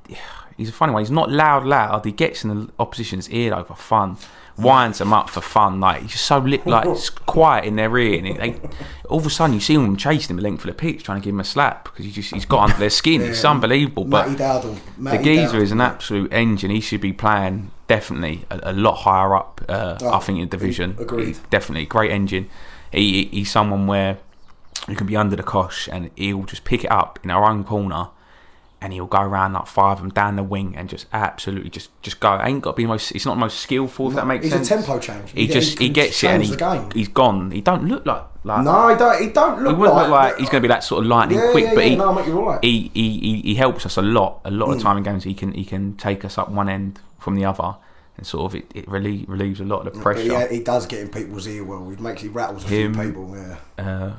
he's 0.56 0.70
a 0.70 0.72
funny 0.72 0.92
one. 0.92 1.02
He's 1.02 1.10
not 1.10 1.30
loud, 1.30 1.64
loud. 1.66 2.04
He 2.06 2.12
gets 2.12 2.42
in 2.42 2.48
the 2.48 2.72
opposition's 2.78 3.28
ear 3.30 3.50
though 3.50 3.64
for 3.64 3.74
fun. 3.76 4.16
Winds 4.58 4.98
them 4.98 5.12
up 5.12 5.30
for 5.30 5.40
fun. 5.40 5.78
Like 5.80 6.02
he's 6.02 6.12
just 6.12 6.24
so 6.24 6.38
lit, 6.38 6.66
like 6.66 6.86
it's 6.86 7.08
quiet 7.36 7.64
in 7.64 7.76
their 7.76 7.96
ear, 7.96 8.18
and 8.18 8.26
it, 8.26 8.36
they, 8.38 8.68
all 9.08 9.18
of 9.18 9.26
a 9.26 9.30
sudden 9.30 9.54
you 9.54 9.60
see 9.60 9.74
him 9.74 9.96
chasing 9.96 10.34
him 10.34 10.40
a 10.40 10.42
length 10.42 10.60
of 10.64 10.66
the 10.66 10.74
pitch, 10.74 11.04
trying 11.04 11.20
to 11.20 11.24
give 11.24 11.32
him 11.34 11.40
a 11.40 11.44
slap 11.44 11.84
because 11.84 12.04
he 12.04 12.10
just 12.10 12.32
he's 12.34 12.44
got 12.44 12.64
under 12.64 12.76
their 12.76 12.90
skin. 12.90 13.20
It's 13.22 13.44
Yeah. 13.44 13.50
unbelievable. 13.52 14.04
But 14.04 14.28
Matty 14.30 14.42
Dowdle, 14.42 14.74
the 14.96 15.00
Matty 15.02 15.22
geezer 15.24 15.58
Dowdle. 15.58 15.62
is 15.62 15.72
an 15.72 15.80
absolute 15.80 16.32
engine. 16.32 16.70
He 16.70 16.80
should 16.80 17.00
be 17.00 17.12
playing 17.12 17.70
definitely 17.86 18.44
a, 18.50 18.60
a 18.64 18.72
lot 18.72 18.96
higher 18.96 19.36
up. 19.36 19.60
Uh, 19.68 19.96
Oh, 20.00 20.14
I 20.14 20.18
think 20.18 20.38
in 20.40 20.48
the 20.48 20.50
division. 20.56 20.96
agreed. 20.98 21.36
He- 21.36 21.42
definitely 21.50 21.86
great 21.86 22.10
engine. 22.10 22.48
He, 22.92 23.24
he- 23.26 23.38
he's 23.38 23.50
someone 23.52 23.86
where 23.86 24.18
you 24.88 24.96
can 24.96 25.06
be 25.06 25.16
under 25.16 25.36
the 25.36 25.42
cosh 25.42 25.88
and 25.92 26.10
he'll 26.16 26.42
just 26.44 26.64
pick 26.64 26.82
it 26.84 26.90
up 26.90 27.18
in 27.22 27.30
our 27.30 27.44
own 27.48 27.62
corner. 27.62 28.08
And 28.80 28.92
he'll 28.92 29.06
go 29.06 29.20
around 29.20 29.54
like 29.54 29.66
five 29.66 29.94
of 29.96 30.02
them 30.02 30.10
down 30.10 30.36
the 30.36 30.44
wing 30.44 30.76
and 30.76 30.88
just 30.88 31.06
absolutely 31.12 31.68
just 31.68 31.90
just 32.00 32.20
go. 32.20 32.40
Ain't 32.40 32.62
got 32.62 32.70
to 32.72 32.76
be 32.76 32.86
most. 32.86 33.10
It's 33.10 33.26
not 33.26 33.34
the 33.34 33.40
most 33.40 33.58
skillful. 33.58 34.08
If 34.10 34.14
that 34.14 34.24
makes 34.26 34.44
He's 34.44 34.52
sense. 34.52 34.68
He's 34.68 34.78
a 34.78 34.82
tempo 34.82 34.98
change. 35.00 35.32
He 35.32 35.46
Yeah, 35.46 35.52
just 35.52 35.78
he, 35.80 35.88
gets 35.88 36.22
it 36.22 36.28
and 36.28 36.42
he, 36.44 36.48
he's 37.00 37.08
gone. 37.08 37.50
He 37.50 37.60
don't 37.60 37.86
look 37.88 38.06
like 38.06 38.22
like. 38.44 38.62
No, 38.64 38.86
he 38.88 38.94
don't. 38.96 39.20
He 39.20 39.30
don't 39.30 39.62
look. 39.62 39.74
he 39.74 39.80
wouldn't 39.80 39.96
like, 39.96 40.06
look 40.06 40.10
like 40.12 40.36
he's 40.38 40.48
going 40.48 40.62
to 40.62 40.68
be 40.68 40.72
that 40.72 40.84
sort 40.84 41.02
of 41.02 41.08
lightning 41.08 41.38
Yeah, 41.38 41.50
quick, 41.50 41.64
yeah, 41.64 41.74
but 41.74 41.84
yeah, 41.84 41.90
he, 41.90 41.96
no, 41.96 42.12
mate, 42.14 42.28
right. 42.28 42.58
he, 42.64 42.90
he, 42.94 43.18
he, 43.18 43.40
he 43.40 43.54
helps 43.56 43.84
us 43.84 43.96
a 43.96 44.02
lot. 44.02 44.40
A 44.44 44.50
lot 44.52 44.70
of 44.70 44.78
Mm. 44.78 44.82
time 44.82 44.96
in 44.98 45.02
games, 45.02 45.24
he 45.24 45.34
can 45.34 45.52
he 45.54 45.64
can 45.64 45.96
take 45.96 46.24
us 46.24 46.38
up 46.38 46.48
one 46.48 46.68
end 46.68 47.00
from 47.18 47.34
the 47.34 47.44
other, 47.44 47.74
and 48.16 48.24
sort 48.24 48.52
of 48.52 48.60
it, 48.60 48.70
it 48.76 48.86
really 48.86 49.24
relieves 49.26 49.58
a 49.58 49.64
lot 49.64 49.78
of 49.80 49.86
the 49.86 49.90
But 49.90 50.02
pressure. 50.02 50.22
yeah, 50.22 50.46
he 50.48 50.60
does 50.60 50.86
get 50.86 51.00
in 51.00 51.08
people's 51.08 51.48
ear 51.48 51.64
well. 51.64 51.90
He 51.90 51.96
makes 51.96 52.22
he 52.22 52.28
rattles 52.28 52.64
a 52.64 52.68
Him. 52.68 52.94
few 52.94 53.02
people. 53.08 53.34
Yeah. 53.36 53.56
Uh, 53.84 54.12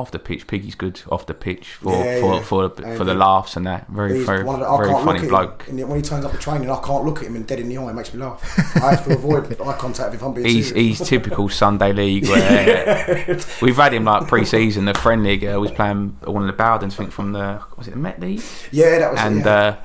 off 0.00 0.10
the 0.10 0.18
pitch, 0.18 0.46
Piggy's 0.46 0.74
good 0.74 1.00
off 1.10 1.26
the 1.26 1.34
pitch 1.34 1.74
for 1.74 1.92
Yeah, 1.92 2.20
for, 2.20 2.34
yeah. 2.34 2.40
for, 2.42 2.68
for, 2.70 2.82
And 2.82 3.08
the 3.08 3.14
laughs 3.14 3.56
and 3.56 3.66
that. 3.66 3.86
Very 3.88 4.24
very 4.24 4.42
the, 4.44 4.76
very 4.78 4.92
funny 5.04 5.28
bloke. 5.28 5.64
Him, 5.64 5.78
and 5.78 5.88
when 5.88 5.96
he 5.98 6.02
turns 6.02 6.24
up 6.24 6.32
the 6.32 6.38
training, 6.38 6.70
I 6.70 6.80
can't 6.80 7.04
look 7.04 7.18
at 7.20 7.26
him 7.26 7.36
and 7.36 7.46
dead 7.46 7.60
in 7.60 7.68
the 7.68 7.78
eye. 7.78 7.90
It 7.90 7.94
makes 7.94 8.12
me 8.12 8.20
laugh. 8.20 8.42
I 8.82 8.90
have 8.94 9.04
to 9.06 9.14
avoid 9.14 9.60
eye 9.60 9.76
contact 9.78 10.14
if 10.14 10.22
I'm 10.22 10.34
being 10.34 10.46
He's 10.46 10.68
serious. 10.68 10.98
he's 10.98 11.08
typical 11.08 11.48
Sunday 11.62 11.92
league 11.92 12.26
where 12.26 13.38
we've 13.62 13.76
had 13.76 13.94
him 13.94 14.04
like 14.04 14.26
pre-season. 14.26 14.84
The 14.86 14.94
friendly 14.94 15.36
girl 15.36 15.60
was 15.60 15.70
playing 15.70 16.16
one 16.24 16.48
of 16.48 16.56
the 16.56 16.62
Bowdens, 16.62 16.94
I 16.94 16.96
think 16.96 17.12
from 17.12 17.32
the 17.32 17.62
was 17.76 17.86
it 17.88 17.92
the 17.92 17.96
Met 17.98 18.20
League. 18.20 18.42
yeah, 18.72 18.98
that 18.98 19.10
was 19.12 19.20
and 19.20 19.40
it. 19.40 19.44
Yeah. 19.44 19.52
uh, 19.52 19.76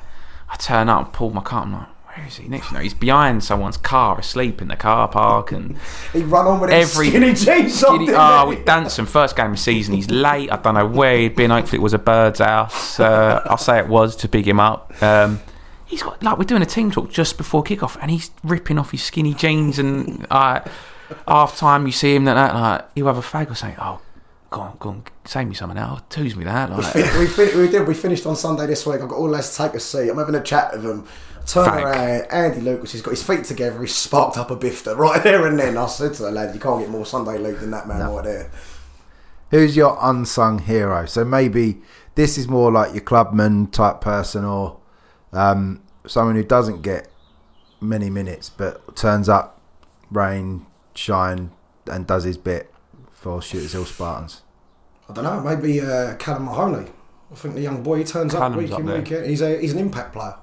I 0.50 0.56
turn 0.58 0.90
up 0.90 1.06
and 1.06 1.14
pull 1.14 1.32
my 1.32 1.42
car. 1.42 1.64
I'm 1.64 1.74
like, 1.74 1.88
where 2.25 2.29
is 2.29 2.37
he? 2.37 2.47
Next, 2.47 2.71
you 2.71 2.77
know, 2.77 2.83
he's 2.83 2.93
behind 2.95 3.43
someone's 3.43 3.77
car, 3.77 4.17
asleep 4.19 4.59
in 4.61 4.67
the 4.67 4.75
car 4.75 5.07
park, 5.07 5.51
and 5.51 5.77
he 6.11 6.23
run 6.23 6.47
on 6.47 6.59
with 6.59 6.71
every- 6.71 7.09
skinny 7.09 7.33
jeans 7.33 7.79
didn't 7.79 8.09
oh, 8.09 8.47
we 8.47 8.55
dancing 8.55 9.05
first 9.05 9.35
game 9.35 9.51
of 9.51 9.59
season. 9.59 9.93
He's 9.93 10.09
late. 10.09 10.51
I 10.51 10.57
don't 10.57 10.73
know 10.73 10.87
where 10.87 11.17
he'd 11.17 11.35
been. 11.35 11.51
Hopefully, 11.51 11.77
it 11.77 11.83
was 11.83 11.93
a 11.93 11.99
bird's 11.99 12.39
house. 12.39 12.99
Uh, 12.99 13.41
I'll 13.45 13.57
say 13.57 13.77
it 13.77 13.87
was 13.87 14.15
to 14.17 14.27
big 14.27 14.47
him 14.47 14.59
up. 14.59 14.91
Um, 15.03 15.39
he's 15.85 16.01
got 16.01 16.21
like 16.23 16.37
we're 16.39 16.45
doing 16.45 16.63
a 16.63 16.67
team 16.67 16.89
talk 16.89 17.11
just 17.11 17.37
before 17.37 17.63
kickoff, 17.63 17.95
and 18.01 18.09
he's 18.09 18.31
ripping 18.43 18.79
off 18.79 18.89
his 18.91 19.03
skinny 19.03 19.35
jeans. 19.35 19.77
And 19.77 20.25
uh, 20.31 20.61
half 21.27 21.57
time, 21.57 21.85
you 21.85 21.91
see 21.91 22.15
him 22.15 22.25
that 22.25 22.55
like 22.55 22.85
he'll 22.95 23.05
have 23.05 23.17
a 23.17 23.21
fag 23.21 23.51
or 23.51 23.55
say, 23.55 23.75
"Oh, 23.77 24.01
go 24.49 24.61
on, 24.61 24.77
go 24.79 24.89
on, 24.89 25.03
say 25.25 25.45
me 25.45 25.53
something 25.53 25.75
now. 25.75 25.99
Twos 26.09 26.35
me 26.35 26.43
that." 26.45 26.71
Like, 26.71 26.91
fin- 26.91 27.19
we, 27.19 27.27
fin- 27.27 27.55
we 27.59 27.67
did. 27.69 27.87
We 27.87 27.93
finished 27.93 28.25
on 28.25 28.35
Sunday 28.35 28.65
this 28.65 28.83
week. 28.87 29.01
I've 29.01 29.09
got 29.09 29.17
all 29.17 29.29
lads 29.29 29.51
to 29.55 29.63
take 29.63 29.75
a 29.75 29.79
seat. 29.79 30.09
I'm 30.09 30.17
having 30.17 30.33
a 30.33 30.41
chat 30.41 30.71
with 30.73 30.81
them. 30.81 31.07
Turn 31.45 31.65
Thank. 31.65 31.85
around. 31.85 32.32
Andy 32.32 32.61
Lucas. 32.61 32.91
He's 32.91 33.01
got 33.01 33.11
his 33.11 33.24
feet 33.24 33.43
together. 33.43 33.80
He's 33.82 33.93
sparked 33.93 34.38
up 34.38 34.51
a 34.51 34.56
bifter 34.56 34.98
right 34.98 35.22
there 35.22 35.45
and 35.45 35.59
then. 35.59 35.77
I 35.77 35.85
said 35.88 36.14
to 36.15 36.24
the 36.24 36.32
lad, 36.32 36.53
"You 36.53 36.59
can't 36.59 36.80
get 36.80 36.90
more 36.90 37.06
Sunday 37.06 37.38
league 37.38 37.59
than 37.59 37.72
that 37.72 37.88
man 37.88 38.09
right 38.09 38.24
there." 38.24 38.51
Who's 39.51 39.75
your 39.77 39.98
unsung 40.01 40.59
hero? 40.59 41.06
So 41.06 41.24
maybe 41.24 41.82
this 42.15 42.38
is 42.38 42.48
more 42.48 42.72
like 42.72 42.93
your 42.93 43.03
clubman 43.03 43.67
type 43.67 44.01
person 44.01 44.43
or 44.43 44.80
um, 45.32 45.83
someone 46.07 46.35
who 46.35 46.43
doesn't 46.43 46.82
get 46.82 47.09
many 47.80 48.09
minutes 48.09 48.49
but 48.49 48.95
turns 48.95 49.30
up, 49.30 49.61
rain, 50.11 50.65
shine, 50.95 51.51
and 51.85 52.07
does 52.07 52.24
his 52.24 52.38
bit 52.38 52.74
for 53.11 53.41
Shooters 53.41 53.74
Hill 53.74 53.85
Spartans. 53.85 54.41
I 55.07 55.14
don't 55.14 55.24
know. 55.24 55.40
Maybe 55.41 55.80
uh, 55.82 56.15
Callum 56.15 56.45
Mahoney. 56.45 56.90
I 57.32 57.35
think 57.35 57.56
the 57.56 57.61
young 57.61 57.83
boy 57.83 57.99
he 57.99 58.03
turns 58.03 58.33
up 58.33 58.56
week 58.56 58.72
up 58.72 58.80
in 58.80 58.85
there. 58.88 58.98
week 58.98 59.11
out. 59.11 59.25
He's 59.25 59.41
a 59.41 59.59
he's 59.59 59.74
an 59.74 59.80
impact 59.80 60.14
player. 60.14 60.35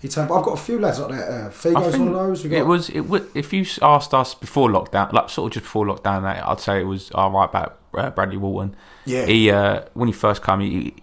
He 0.00 0.08
turned. 0.08 0.28
but 0.28 0.38
I've 0.38 0.44
got 0.44 0.54
a 0.58 0.62
few 0.62 0.78
lads 0.78 0.98
like 0.98 1.10
that. 1.10 1.28
Uh, 1.28 1.50
Figo's 1.50 1.98
one 1.98 2.08
of 2.08 2.14
those. 2.14 2.42
Got, 2.42 2.52
it 2.52 2.66
was 2.66 2.88
it 2.90 3.00
was, 3.08 3.22
if 3.34 3.52
you 3.52 3.66
asked 3.82 4.14
us 4.14 4.34
before 4.34 4.68
lockdown, 4.70 5.12
like 5.12 5.28
sort 5.30 5.48
of 5.50 5.54
just 5.54 5.64
before 5.64 5.86
lockdown, 5.86 6.22
that 6.22 6.46
I'd 6.46 6.60
say 6.60 6.80
it 6.80 6.84
was 6.84 7.10
our 7.12 7.30
right 7.30 7.50
back 7.52 7.72
uh, 7.94 8.10
Bradley 8.10 8.36
Walton. 8.38 8.74
Yeah. 9.04 9.26
He 9.26 9.50
uh, 9.50 9.82
when 9.94 10.08
he 10.08 10.12
first 10.12 10.42
came, 10.42 10.60
he 10.60 10.94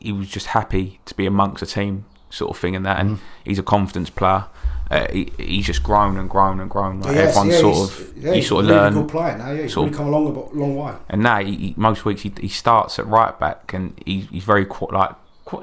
he 0.00 0.12
was 0.12 0.28
just 0.28 0.48
happy 0.48 1.00
to 1.06 1.14
be 1.14 1.26
amongst 1.26 1.62
a 1.62 1.66
team, 1.66 2.04
sort 2.30 2.50
of 2.50 2.58
thing, 2.58 2.76
and 2.76 2.84
that. 2.84 3.00
And 3.00 3.20
he's 3.44 3.58
a 3.58 3.62
confidence 3.62 4.10
player. 4.10 4.44
Uh, 4.90 5.06
he, 5.10 5.32
he's 5.38 5.64
just 5.64 5.82
grown 5.82 6.18
and 6.18 6.28
grown 6.28 6.60
and 6.60 6.68
grown. 6.68 7.00
Like 7.00 7.14
Yes, 7.14 7.28
everyone 7.34 7.48
yeah, 7.50 7.60
sort 7.60 7.76
of 7.90 8.12
yeah, 8.18 8.32
you 8.34 8.42
sort 8.42 8.64
of 8.64 8.70
really 8.70 8.82
learn. 8.82 8.92
good 8.94 9.08
player 9.08 9.38
now. 9.38 9.50
Yeah, 9.52 9.62
he's 9.62 9.72
sort 9.72 9.84
really 9.86 9.92
of- 9.92 9.96
come 9.96 10.06
a 10.08 10.10
long, 10.10 10.36
a 10.36 10.58
long 10.58 10.76
way. 10.76 10.92
And 11.08 11.22
now 11.22 11.38
he, 11.42 11.56
he, 11.56 11.74
most 11.78 12.04
weeks 12.04 12.20
he, 12.22 12.32
he 12.38 12.48
starts 12.48 12.98
at 12.98 13.06
right 13.06 13.38
back, 13.40 13.72
and 13.72 13.98
he, 14.04 14.20
he's 14.30 14.44
very 14.44 14.66
like 14.90 15.12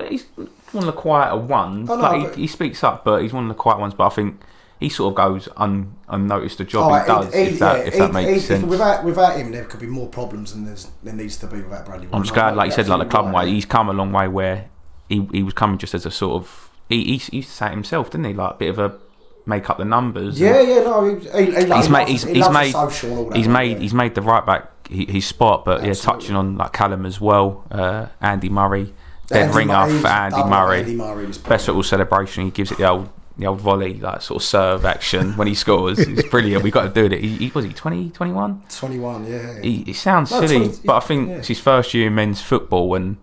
he's 0.09 0.25
one 0.73 0.83
of 0.87 0.93
the 0.95 0.99
quieter 1.01 1.37
ones. 1.37 1.89
Oh, 1.89 1.95
no, 1.95 2.01
like 2.01 2.23
but- 2.27 2.35
he, 2.35 2.41
he 2.41 2.47
speaks 2.47 2.83
up, 2.83 3.03
but 3.03 3.21
he's 3.21 3.33
one 3.33 3.43
of 3.43 3.49
the 3.49 3.55
quiet 3.55 3.79
ones. 3.79 3.93
But 3.93 4.07
I 4.07 4.09
think 4.09 4.41
he 4.79 4.87
sort 4.89 5.11
of 5.11 5.15
goes 5.15 5.49
un, 5.57 5.95
unnoticed 6.07 6.57
the 6.59 6.63
job 6.65 6.91
Oh, 6.91 6.95
he 6.95 7.05
does. 7.05 7.33
he- 7.33 7.39
he- 7.41 7.47
if 7.51 7.59
that 7.59 7.77
yeah, 7.79 7.83
if 7.83 7.93
he- 7.93 7.99
that 7.99 8.13
makes 8.13 8.31
he- 8.31 8.39
sense. 8.39 8.65
Without 8.65 9.03
without 9.03 9.37
him, 9.37 9.51
there 9.51 9.65
could 9.65 9.79
be 9.79 9.87
more 9.87 10.07
problems 10.07 10.53
than 10.53 10.65
there's, 10.65 10.87
there 11.03 11.13
needs 11.13 11.37
to 11.37 11.47
be 11.47 11.57
without 11.61 11.85
Bradley. 11.85 12.07
I'm 12.13 12.23
just 12.23 12.33
glad, 12.33 12.55
like 12.55 12.67
you 12.67 12.71
said, 12.75 12.87
like 12.87 12.99
the 12.99 13.05
club 13.05 13.25
Absolutely 13.25 13.49
way, 13.51 13.55
he's 13.55 13.65
come 13.65 13.89
a 13.89 13.93
long 13.93 14.11
way 14.11 14.27
where 14.27 14.69
he, 15.07 15.27
he 15.31 15.43
was 15.43 15.53
coming 15.53 15.77
just 15.77 15.93
as 15.93 16.05
a 16.05 16.11
sort 16.11 16.41
of 16.41 16.69
he, 16.87 17.03
he, 17.03 17.17
he 17.17 17.37
used 17.37 17.49
to 17.49 17.55
say 17.55 17.69
himself, 17.69 18.09
didn't 18.11 18.25
he? 18.25 18.33
Like 18.33 18.51
a 18.51 18.57
bit 18.57 18.69
of 18.69 18.79
a 18.79 18.97
make 19.45 19.69
up 19.69 19.77
the 19.79 19.85
numbers. 19.85 20.39
Yeah, 20.39 20.61
yeah, 20.61 20.81
no, 20.81 21.03
he, 21.15 21.27
he, 21.45 21.45
he, 21.51 21.65
loves- 21.65 21.85
he's 21.85 21.85
he 21.87 21.91
made 21.91 22.07
he's, 22.07 22.23
he 22.23 22.33
he's 22.35 22.49
made 22.49 22.71
social 22.71 23.29
that, 23.29 23.35
he's 23.37 23.47
right, 23.47 23.53
made 23.53 23.71
yeah. 23.71 23.79
he's 23.79 23.93
made 23.93 24.15
the 24.15 24.21
right 24.21 24.45
back 24.45 24.71
his 24.89 25.25
spot, 25.25 25.65
but 25.65 25.83
yeah, 25.83 25.93
touching 25.93 26.35
on 26.35 26.57
like 26.57 26.73
Callum 26.73 27.05
as 27.05 27.19
well, 27.21 27.63
uh, 27.69 28.07
Andy 28.21 28.49
Murray, 28.49 28.93
dead 29.29 29.49
Andy 29.49 29.65
Murray, 29.65 29.99
for 29.99 30.07
Andy 30.07 30.43
Murray. 30.43 30.79
Andy 30.79 30.93
oh, 30.93 30.97
Murray 30.97 31.25
was 31.25 31.37
Best 31.37 31.67
little 31.67 31.83
celebration. 31.83 32.45
He 32.45 32.51
gives 32.51 32.71
it 32.71 32.77
the 32.77 32.89
old 32.89 33.09
the 33.39 33.47
old 33.47 33.61
volley, 33.61 33.93
like 33.93 34.21
sort 34.21 34.41
of 34.41 34.45
serve 34.45 34.85
action 34.85 35.37
when 35.37 35.47
he 35.47 35.55
scores. 35.55 35.97
It's 36.09 36.27
brilliant. 36.27 36.61
We've 36.61 36.73
got 36.73 36.93
to 36.93 37.09
do 37.09 37.15
it. 37.15 37.21
He, 37.21 37.37
he 37.37 37.47
was 37.49 37.63
he 37.63 37.71
20, 37.71 38.09
21? 38.09 38.63
21, 38.69 39.25
yeah. 39.25 39.61
He, 39.61 39.81
it 39.87 39.95
sounds 39.95 40.29
No, 40.31 40.45
silly, 40.45 40.67
20 40.67 40.81
but 40.85 40.95
I 40.97 40.99
think 40.99 41.29
yeah. 41.29 41.35
it's 41.35 41.47
his 41.47 41.59
first 41.59 41.93
year 41.93 42.07
in 42.07 42.15
men's 42.15 42.41
football, 42.41 42.93
and 42.95 43.15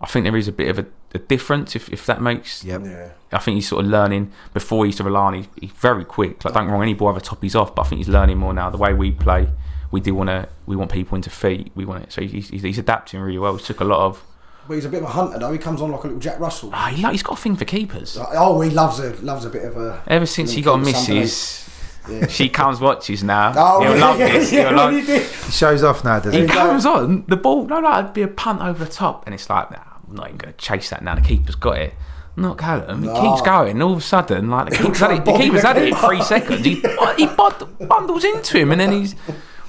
I 0.00 0.06
think 0.06 0.24
there 0.24 0.36
is 0.36 0.46
a 0.46 0.52
bit 0.52 0.68
of 0.68 0.78
a, 0.78 0.86
a 1.12 1.18
difference, 1.18 1.74
if, 1.74 1.88
if 1.88 2.06
that 2.06 2.22
makes. 2.22 2.64
Yep. 2.64 2.82
yeah. 2.84 3.10
I 3.32 3.38
think 3.38 3.56
he's 3.56 3.68
sort 3.68 3.84
of 3.84 3.90
learning. 3.90 4.30
Before 4.54 4.84
he 4.84 4.88
used 4.88 4.98
to 4.98 5.04
rely 5.04 5.26
on, 5.26 5.34
he's, 5.34 5.48
he's 5.60 5.72
very 5.72 6.04
quick. 6.04 6.44
Like 6.44 6.54
don't 6.54 6.66
get 6.66 6.72
wrong, 6.72 6.82
any 6.82 6.94
ball 6.94 7.16
a 7.16 7.20
top, 7.20 7.42
he's 7.42 7.56
off. 7.56 7.74
But 7.74 7.86
I 7.86 7.88
think 7.88 7.98
he's 7.98 8.08
learning 8.08 8.38
more 8.38 8.54
now. 8.54 8.70
The 8.70 8.78
way 8.78 8.94
we 8.94 9.10
play, 9.10 9.48
we 9.90 10.00
do 10.00 10.14
want 10.14 10.28
to. 10.28 10.48
We 10.66 10.76
want 10.76 10.92
people 10.92 11.16
into 11.16 11.30
feet. 11.30 11.72
We 11.74 11.84
want 11.84 12.04
it. 12.04 12.12
So 12.12 12.22
he's, 12.22 12.48
he's, 12.48 12.62
he's 12.62 12.78
adapting 12.78 13.20
really 13.20 13.38
well. 13.38 13.56
He 13.56 13.64
took 13.64 13.80
a 13.80 13.84
lot 13.84 14.06
of. 14.06 14.22
But 14.68 14.74
he's 14.74 14.84
a 14.84 14.88
bit 14.90 15.02
of 15.02 15.08
a 15.08 15.12
hunter 15.12 15.38
though. 15.38 15.50
He 15.50 15.58
comes 15.58 15.80
on 15.80 15.90
like 15.90 16.04
a 16.04 16.06
little 16.08 16.20
Jack 16.20 16.38
Russell. 16.38 16.70
Ah, 16.74 16.88
he, 16.94 17.02
like, 17.02 17.12
he's 17.12 17.22
got 17.22 17.38
a 17.38 17.40
thing 17.40 17.56
for 17.56 17.64
keepers. 17.64 18.16
Like, 18.16 18.28
oh, 18.32 18.60
he 18.60 18.70
loves 18.70 19.00
a 19.00 19.14
loves 19.22 19.44
a 19.46 19.50
bit 19.50 19.64
of 19.64 19.76
a. 19.78 20.02
Ever 20.06 20.26
since 20.26 20.52
he 20.52 20.60
got 20.62 20.74
a 20.74 20.78
missus, 20.78 21.68
Yeah. 22.08 22.26
she 22.26 22.48
comes 22.48 22.78
watches 22.80 23.24
now. 23.24 23.52
Oh, 23.56 23.80
He'll 23.82 23.96
yeah, 23.96 24.04
love 24.04 24.18
yeah, 24.20 24.32
this. 24.32 24.52
yeah, 24.52 24.68
He'll 24.68 24.76
love- 24.76 25.06
he 25.06 25.20
shows 25.50 25.82
off 25.82 26.04
now, 26.04 26.20
does 26.20 26.34
He 26.34 26.42
he? 26.42 26.46
comes 26.46 26.84
on 26.86 27.24
the 27.28 27.36
ball. 27.36 27.66
No, 27.66 27.80
no, 27.80 27.98
it'd 27.98 28.12
be 28.12 28.22
a 28.22 28.28
punt 28.28 28.60
over 28.60 28.84
the 28.84 28.90
top, 28.90 29.24
and 29.26 29.34
it's 29.34 29.48
like, 29.48 29.70
nah, 29.70 29.78
I'm 30.08 30.14
not 30.14 30.26
even 30.28 30.38
going 30.38 30.52
to 30.52 30.58
chase 30.58 30.90
that 30.90 31.02
now. 31.02 31.14
The 31.14 31.20
keeper's 31.22 31.54
got 31.54 31.78
it. 31.78 31.94
Not 32.36 32.56
Callum. 32.58 33.02
He 33.02 33.08
No. 33.08 33.20
keeps 33.20 33.42
going. 33.42 33.72
And 33.72 33.82
all 33.82 33.92
of 33.92 33.98
a 33.98 34.00
sudden, 34.02 34.48
like 34.48 34.70
the 34.70 34.76
keeper's 34.82 34.98
try 34.98 35.08
had 35.14 35.18
it. 35.18 35.24
The 35.24 35.32
keeper's 35.38 35.62
had 35.62 35.76
it 35.78 35.88
in 35.88 35.94
three 35.96 36.22
seconds. 36.34 36.64
He 36.64 36.74
he 37.16 37.26
bund- 37.26 37.88
bundles 37.88 38.22
into 38.24 38.58
him, 38.58 38.70
and 38.70 38.80
then 38.80 38.92
he's 38.92 39.14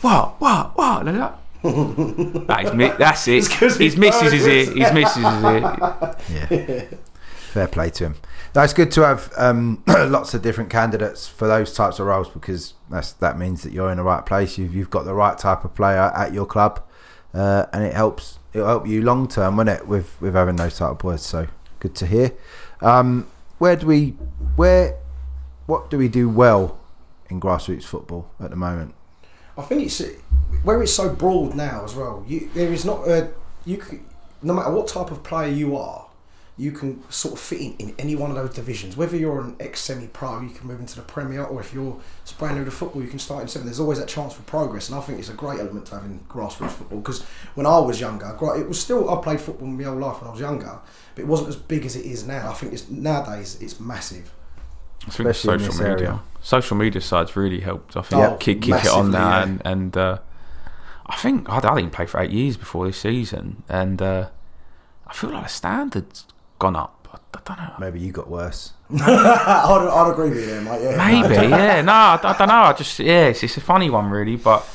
what, 0.01 0.39
what, 0.39 0.77
what? 0.77 1.05
Like 1.05 1.33
that. 1.63 2.45
Nah, 2.47 2.57
he's 2.59 2.73
mi- 2.73 2.93
that's 2.97 3.27
it. 3.27 3.47
His 3.47 3.77
he's 3.77 3.97
missus 3.97 4.33
is 4.33 4.45
nervous. 4.45 4.69
it. 4.69 4.77
His 4.77 4.93
missus 4.93 5.17
is 5.17 5.43
it. 5.43 6.89
Yeah. 6.89 6.97
Fair 7.51 7.67
play 7.67 7.89
to 7.91 8.05
him. 8.05 8.15
That's 8.53 8.73
good 8.73 8.91
to 8.91 9.01
have 9.01 9.31
um, 9.37 9.83
lots 9.87 10.33
of 10.33 10.41
different 10.41 10.69
candidates 10.69 11.27
for 11.27 11.47
those 11.47 11.73
types 11.73 11.99
of 11.99 12.05
roles 12.05 12.29
because 12.29 12.75
that's, 12.89 13.13
that 13.13 13.37
means 13.39 13.63
that 13.63 13.73
you're 13.73 13.89
in 13.91 13.97
the 13.97 14.03
right 14.03 14.23
place. 14.25 14.57
You've, 14.57 14.75
you've 14.75 14.89
got 14.89 15.05
the 15.05 15.13
right 15.15 15.37
type 15.37 15.63
of 15.63 15.73
player 15.73 16.11
at 16.15 16.31
your 16.33 16.45
club, 16.45 16.83
uh, 17.33 17.65
and 17.73 17.83
it 17.83 17.93
helps. 17.93 18.37
It'll 18.53 18.67
help 18.67 18.87
you 18.87 19.01
long 19.03 19.27
term, 19.27 19.57
won't 19.57 19.69
it? 19.69 19.87
With 19.87 20.19
with 20.21 20.33
having 20.33 20.55
those 20.55 20.77
type 20.77 20.91
of 20.91 20.97
boys. 20.99 21.21
So 21.23 21.47
good 21.79 21.95
to 21.95 22.07
hear. 22.07 22.31
Um, 22.81 23.27
where 23.57 23.75
do 23.75 23.85
we 23.87 24.15
where 24.55 24.97
what 25.65 25.89
do 25.89 25.97
we 25.97 26.07
do 26.07 26.27
well 26.29 26.79
in 27.29 27.39
grassroots 27.39 27.83
football 27.83 28.31
at 28.39 28.49
the 28.49 28.55
moment? 28.55 28.95
I 29.57 29.61
think 29.63 29.83
it's 29.83 30.01
where 30.63 30.81
it's 30.81 30.93
so 30.93 31.09
broad 31.13 31.55
now 31.55 31.83
as 31.83 31.95
well. 31.95 32.23
You, 32.27 32.49
there 32.53 32.71
is 32.71 32.85
not 32.85 33.07
a 33.07 33.29
you 33.65 33.77
can, 33.77 34.05
no 34.41 34.53
matter 34.53 34.71
what 34.71 34.87
type 34.87 35.11
of 35.11 35.21
player 35.23 35.51
you 35.51 35.75
are, 35.75 36.05
you 36.57 36.71
can 36.73 37.01
sort 37.09 37.33
of 37.35 37.39
fit 37.39 37.59
in 37.61 37.75
in 37.77 37.95
any 37.97 38.15
one 38.15 38.29
of 38.29 38.35
those 38.35 38.53
divisions. 38.53 38.97
Whether 38.97 39.15
you're 39.17 39.39
an 39.41 39.55
ex 39.59 39.79
semi 39.81 40.07
pro, 40.07 40.41
you 40.41 40.49
can 40.49 40.67
move 40.67 40.79
into 40.79 40.95
the 40.95 41.01
Premier, 41.03 41.43
or 41.43 41.61
if 41.61 41.73
you're 41.73 41.97
brand 42.37 42.57
new 42.57 42.65
to 42.65 42.71
football, 42.71 43.01
you 43.01 43.07
can 43.07 43.19
start 43.19 43.41
in 43.41 43.47
seven. 43.47 43.65
There's 43.65 43.79
always 43.79 43.99
that 43.99 44.07
chance 44.07 44.33
for 44.33 44.41
progress, 44.43 44.89
and 44.89 44.97
I 44.97 45.01
think 45.01 45.19
it's 45.19 45.29
a 45.29 45.33
great 45.33 45.59
element 45.59 45.85
to 45.87 45.95
having 45.95 46.19
grassroots 46.29 46.71
football. 46.71 46.99
Because 46.99 47.21
when 47.55 47.65
I 47.65 47.79
was 47.79 47.99
younger, 47.99 48.33
gra- 48.37 48.59
it 48.59 48.67
was 48.67 48.79
still 48.79 49.09
I 49.09 49.21
played 49.21 49.39
football 49.41 49.67
my 49.67 49.83
whole 49.83 49.97
life 49.97 50.21
when 50.21 50.27
I 50.29 50.31
was 50.31 50.39
younger, 50.41 50.79
but 51.15 51.21
it 51.21 51.27
wasn't 51.27 51.49
as 51.49 51.55
big 51.55 51.85
as 51.85 51.95
it 51.95 52.05
is 52.05 52.25
now. 52.27 52.51
I 52.51 52.53
think 52.53 52.73
it's 52.73 52.89
nowadays 52.89 53.57
it's 53.61 53.79
massive. 53.79 54.31
I 55.07 55.11
think 55.11 55.29
Especially 55.29 55.53
in 55.53 55.59
social 55.59 55.71
this 55.73 55.79
media. 55.79 55.93
area. 56.07 56.19
Social 56.41 56.77
media 56.77 57.01
side's 57.01 57.35
really 57.35 57.61
helped. 57.61 57.95
I 57.95 58.01
think 58.01 58.21
Yeah. 58.21 58.35
kick, 58.37 58.61
kick 58.61 58.85
it 58.85 58.87
on 58.91 59.11
Massively, 59.11 59.11
now, 59.11 59.29
yeah. 59.29 59.43
and 59.43 59.61
and 59.65 59.97
uh, 59.97 60.17
I 61.09 61.15
think 61.15 61.49
I, 61.49 61.57
I 61.57 61.75
didn't 61.75 61.91
play 61.91 62.05
for 62.05 62.19
eight 62.21 62.31
years 62.31 62.55
before 62.55 62.85
this 62.87 62.97
season, 62.97 63.63
and 63.67 64.01
uh, 64.01 64.29
I 65.07 65.13
feel 65.13 65.31
like 65.31 65.43
the 65.43 65.49
standards 65.49 66.25
gone 66.59 66.75
up. 66.75 67.07
I, 67.11 67.37
I 67.37 67.41
don't 67.43 67.57
know. 67.57 67.73
Maybe 67.79 67.99
you 67.99 68.11
got 68.11 68.29
worse. 68.29 68.73
I'd, 68.91 68.99
I'd 69.01 70.11
agree 70.11 70.29
with 70.29 70.39
you 70.39 70.45
there, 70.45 70.61
mate. 70.61 70.81
Yeah. 70.83 70.97
Maybe, 70.97 71.33
yeah. 71.49 71.81
No, 71.81 71.91
I, 71.91 72.19
I 72.23 72.37
don't 72.37 72.47
know. 72.47 72.53
I 72.53 72.73
just 72.73 72.99
yeah, 72.99 73.27
it's, 73.27 73.43
it's 73.43 73.57
a 73.57 73.61
funny 73.61 73.89
one 73.89 74.09
really, 74.09 74.35
but 74.35 74.67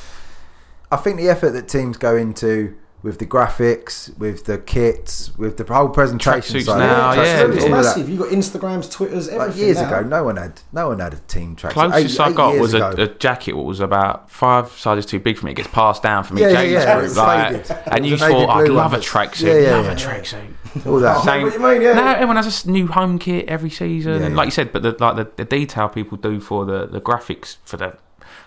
I 0.91 0.97
think 0.97 1.17
the 1.17 1.29
effort 1.29 1.51
that 1.51 1.67
teams 1.67 1.97
go 1.97 2.15
into 2.15 2.75
with 3.05 3.19
the 3.19 3.25
graphics, 3.25 4.17
with 4.17 4.45
the 4.45 4.57
kits, 4.57 5.37
with 5.37 5.57
the 5.57 5.73
whole 5.73 5.89
presentation 5.89 6.41
Tracksuits 6.55 6.63
side, 6.65 6.79
now, 6.79 7.13
tracksuits, 7.13 7.15
yeah, 7.17 7.53
it's 7.53 7.63
all 7.63 7.69
that. 7.69 7.75
massive. 7.83 8.09
You've 8.09 8.19
got 8.19 8.29
Instagrams, 8.29 8.91
Twitters, 8.91 9.27
everything. 9.27 9.47
Like 9.49 9.57
years 9.57 9.77
now. 9.77 9.87
ago, 9.99 10.07
no 10.09 10.23
one 10.23 10.37
had 10.37 10.61
no 10.73 10.87
one 10.87 10.99
had 10.99 11.13
a 11.13 11.17
team 11.17 11.55
track. 11.55 11.73
closest 11.73 12.19
I 12.19 12.31
got 12.31 12.57
was 12.57 12.73
a, 12.73 12.87
a 12.89 13.07
jacket 13.07 13.53
what 13.55 13.65
was 13.65 13.79
about 13.79 14.31
five 14.31 14.71
sizes 14.71 15.05
too 15.05 15.19
big 15.19 15.37
for 15.37 15.45
me. 15.45 15.51
It 15.51 15.55
gets 15.55 15.69
passed 15.69 16.01
down 16.01 16.23
from 16.23 16.39
Yeah, 16.39 16.47
each 16.47 16.53
yeah, 16.53 16.61
age 16.61 16.71
yeah, 16.71 16.99
group, 16.99 17.15
like, 17.15 17.69
and 17.93 18.05
you 18.07 18.13
was 18.13 18.21
a 18.23 18.27
navy 18.27 18.39
thought 18.45 18.49
I'd 18.57 18.67
love 18.69 18.91
one 18.91 18.99
a 18.99 19.03
that's- 19.03 19.05
tracksuit, 19.07 19.43
yeah, 19.47 19.69
yeah, 19.69 19.75
love 19.77 19.85
yeah. 19.85 19.91
a 19.91 19.95
tracksuit. 19.95 20.85
all 20.87 20.99
that. 20.99 21.23
Same- 21.23 21.43
what 21.43 21.53
you 21.53 21.59
mean, 21.59 21.81
yeah. 21.83 21.93
No, 21.93 22.07
everyone 22.07 22.35
has 22.37 22.65
a 22.65 22.71
new 22.71 22.87
home 22.87 23.19
kit 23.19 23.47
every 23.47 23.69
season, 23.69 24.13
Yeah, 24.13 24.25
and 24.25 24.29
yeah. 24.31 24.37
like 24.37 24.47
you 24.47 24.51
said, 24.51 24.73
but 24.73 24.81
the, 24.81 24.91
like 24.99 25.15
the, 25.15 25.29
the 25.35 25.45
detail 25.45 25.89
people 25.89 26.17
do 26.17 26.39
for 26.39 26.65
the, 26.65 26.87
the 26.87 26.99
graphics 26.99 27.57
for 27.65 27.77
the 27.77 27.97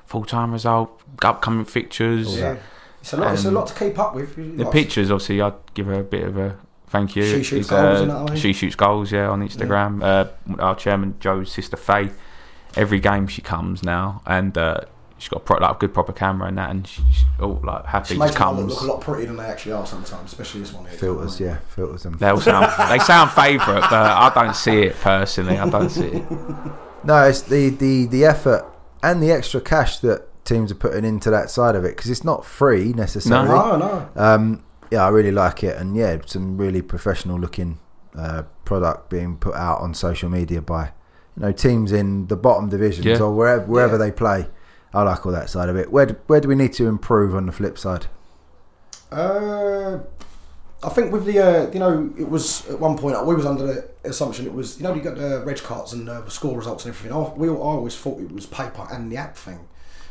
full 0.05 0.25
time 0.25 0.51
result, 0.53 1.01
upcoming 1.23 1.65
fixtures, 1.65 2.37
Yeah. 2.39 2.57
It's 3.01 3.13
a 3.13 3.17
lot. 3.17 3.33
it's 3.35 3.45
a 3.45 3.49
Um, 3.49 3.55
lot 3.55 3.67
to 3.69 3.75
keep 3.75 3.99
up 3.99 4.15
with. 4.15 4.37
the 4.37 4.65
Like, 4.65 4.73
pictures. 4.73 5.11
Obviously, 5.11 5.41
I'd 5.41 5.55
give 5.75 5.87
her 5.87 6.01
a 6.01 6.03
bit 6.05 6.25
of 6.25 6.37
a 6.37 6.57
thank 6.89 7.17
you. 7.17 7.23
She 7.25 7.43
shoots 7.43 7.53
It's, 7.67 7.71
goals, 7.71 7.83
uh, 7.85 7.95
isn't 7.95 8.09
that 8.09 8.17
I 8.17 8.25
mean? 8.25 8.37
She 8.37 8.53
shoots 8.53 8.75
goals, 8.77 9.13
yeah, 9.13 9.29
on 9.29 9.47
Instagram. 9.47 10.03
Uh, 10.03 10.27
our 10.61 10.75
chairman 10.75 11.15
Joe's 11.21 11.51
sister 11.53 11.77
Faye. 11.77 12.11
Every 12.77 13.01
game 13.01 13.27
she 13.27 13.41
comes 13.43 13.83
now, 13.83 14.21
and 14.27 14.57
uh, 14.59 14.81
she's 15.17 15.29
got 15.31 15.39
a 15.39 15.45
pro- 15.45 15.57
like 15.59 15.77
a 15.77 15.79
good 15.79 15.95
proper 15.95 16.13
camera 16.13 16.49
and 16.49 16.59
that, 16.59 16.71
and 16.71 16.87
she's 16.87 17.25
all 17.41 17.61
like 17.65 17.87
happy. 17.87 18.09
She 18.09 18.15
Just 18.15 18.21
makes 18.21 18.35
them 18.35 18.43
comes. 18.43 18.59
look, 18.61 18.69
look 18.71 18.81
a 18.83 18.93
lot 18.93 19.01
prettier 19.01 19.27
than 19.27 19.37
they 19.37 19.45
actually 19.47 19.73
are 19.73 19.87
sometimes, 19.87 20.33
especially 20.33 20.61
this 20.61 20.73
one 20.75 20.85
here. 20.85 20.99
Filters, 20.99 21.41
yeah, 21.41 21.59
filters 21.75 22.03
them. 22.03 22.19
They 22.19 22.29
all 22.29 22.41
sound 22.41 22.67
they 22.91 22.99
sound 22.99 23.31
favourite, 23.31 23.81
but 23.89 23.93
I 23.95 24.31
don't 24.35 24.55
see 24.55 24.83
it 24.83 24.97
personally. 25.01 25.59
I 25.59 25.69
don't 25.69 25.89
see 25.91 26.07
it. 26.09 26.25
No, 27.05 27.23
it's 27.25 27.43
the, 27.43 27.71
the, 27.71 28.07
the 28.07 28.25
effort 28.25 28.67
and 29.05 29.23
the 29.23 29.31
extra 29.31 29.61
cash 29.61 30.01
that 30.01 30.28
teams 30.49 30.73
are 30.73 30.77
putting 30.77 31.05
into 31.05 31.31
that 31.31 31.51
side 31.51 31.77
of 31.77 31.85
it 31.85 31.97
because 31.97 32.11
it's 32.11 32.25
not 32.25 32.45
free 32.45 32.93
necessarily. 32.93 33.49
No, 33.49 33.77
no. 33.77 34.09
Um, 34.17 34.65
yeah, 34.91 35.05
I 35.05 35.09
really 35.09 35.33
like 35.33 35.63
it, 35.63 35.77
and 35.77 35.95
yeah, 35.97 36.17
some 36.27 36.57
really 36.57 36.81
professional 36.83 37.39
looking 37.39 37.79
uh, 38.17 38.43
product 38.65 39.11
being 39.11 39.37
put 39.37 39.55
out 39.55 39.81
on 39.81 39.93
social 39.95 40.31
media 40.31 40.61
by 40.63 40.93
you 41.37 41.43
know 41.43 41.53
teams 41.53 41.93
in 41.93 42.27
the 42.29 42.37
bottom 42.37 42.69
divisions 42.69 43.05
Yeah. 43.07 43.21
or 43.21 43.33
wherever 43.33 43.65
wherever 43.67 43.95
Yeah. 43.95 44.05
they 44.07 44.13
play. 44.13 44.47
I 44.95 45.03
like 45.03 45.27
all 45.27 45.33
that 45.33 45.51
side 45.51 45.69
of 45.69 45.77
it. 45.77 45.93
Where 45.93 46.07
do, 46.07 46.17
where 46.29 46.41
do 46.41 46.49
we 46.49 46.55
need 46.55 46.73
to 46.75 46.87
improve 46.87 47.35
on 47.35 47.45
the 47.47 47.53
flip 47.53 47.77
side? 47.77 48.07
Uh, 49.13 49.99
I 50.83 50.89
think 50.91 51.13
with 51.13 51.25
the 51.25 51.39
uh, 51.39 51.71
you 51.73 51.79
know 51.79 52.11
it 52.19 52.29
was 52.29 52.69
at 52.69 52.79
one 52.79 52.97
point 52.97 53.25
we 53.27 53.35
was 53.35 53.47
under 53.47 53.67
the 53.67 53.89
assumption 54.05 54.47
it 54.47 54.53
was 54.53 54.79
you 54.79 54.85
know 54.85 54.95
you 54.95 55.03
got 55.03 55.17
the 55.17 55.43
reg 55.45 55.59
cards 55.59 55.93
and 55.93 56.09
uh, 56.09 56.27
score 56.29 56.57
results 56.57 56.85
and 56.85 56.95
everything. 56.95 57.17
I, 57.17 57.21
we 57.35 57.49
I 57.49 57.53
always 57.53 57.97
thought 57.97 58.21
it 58.21 58.33
was 58.33 58.47
paper 58.47 58.87
and 58.91 59.11
the 59.13 59.17
app 59.17 59.37
thing. 59.37 59.61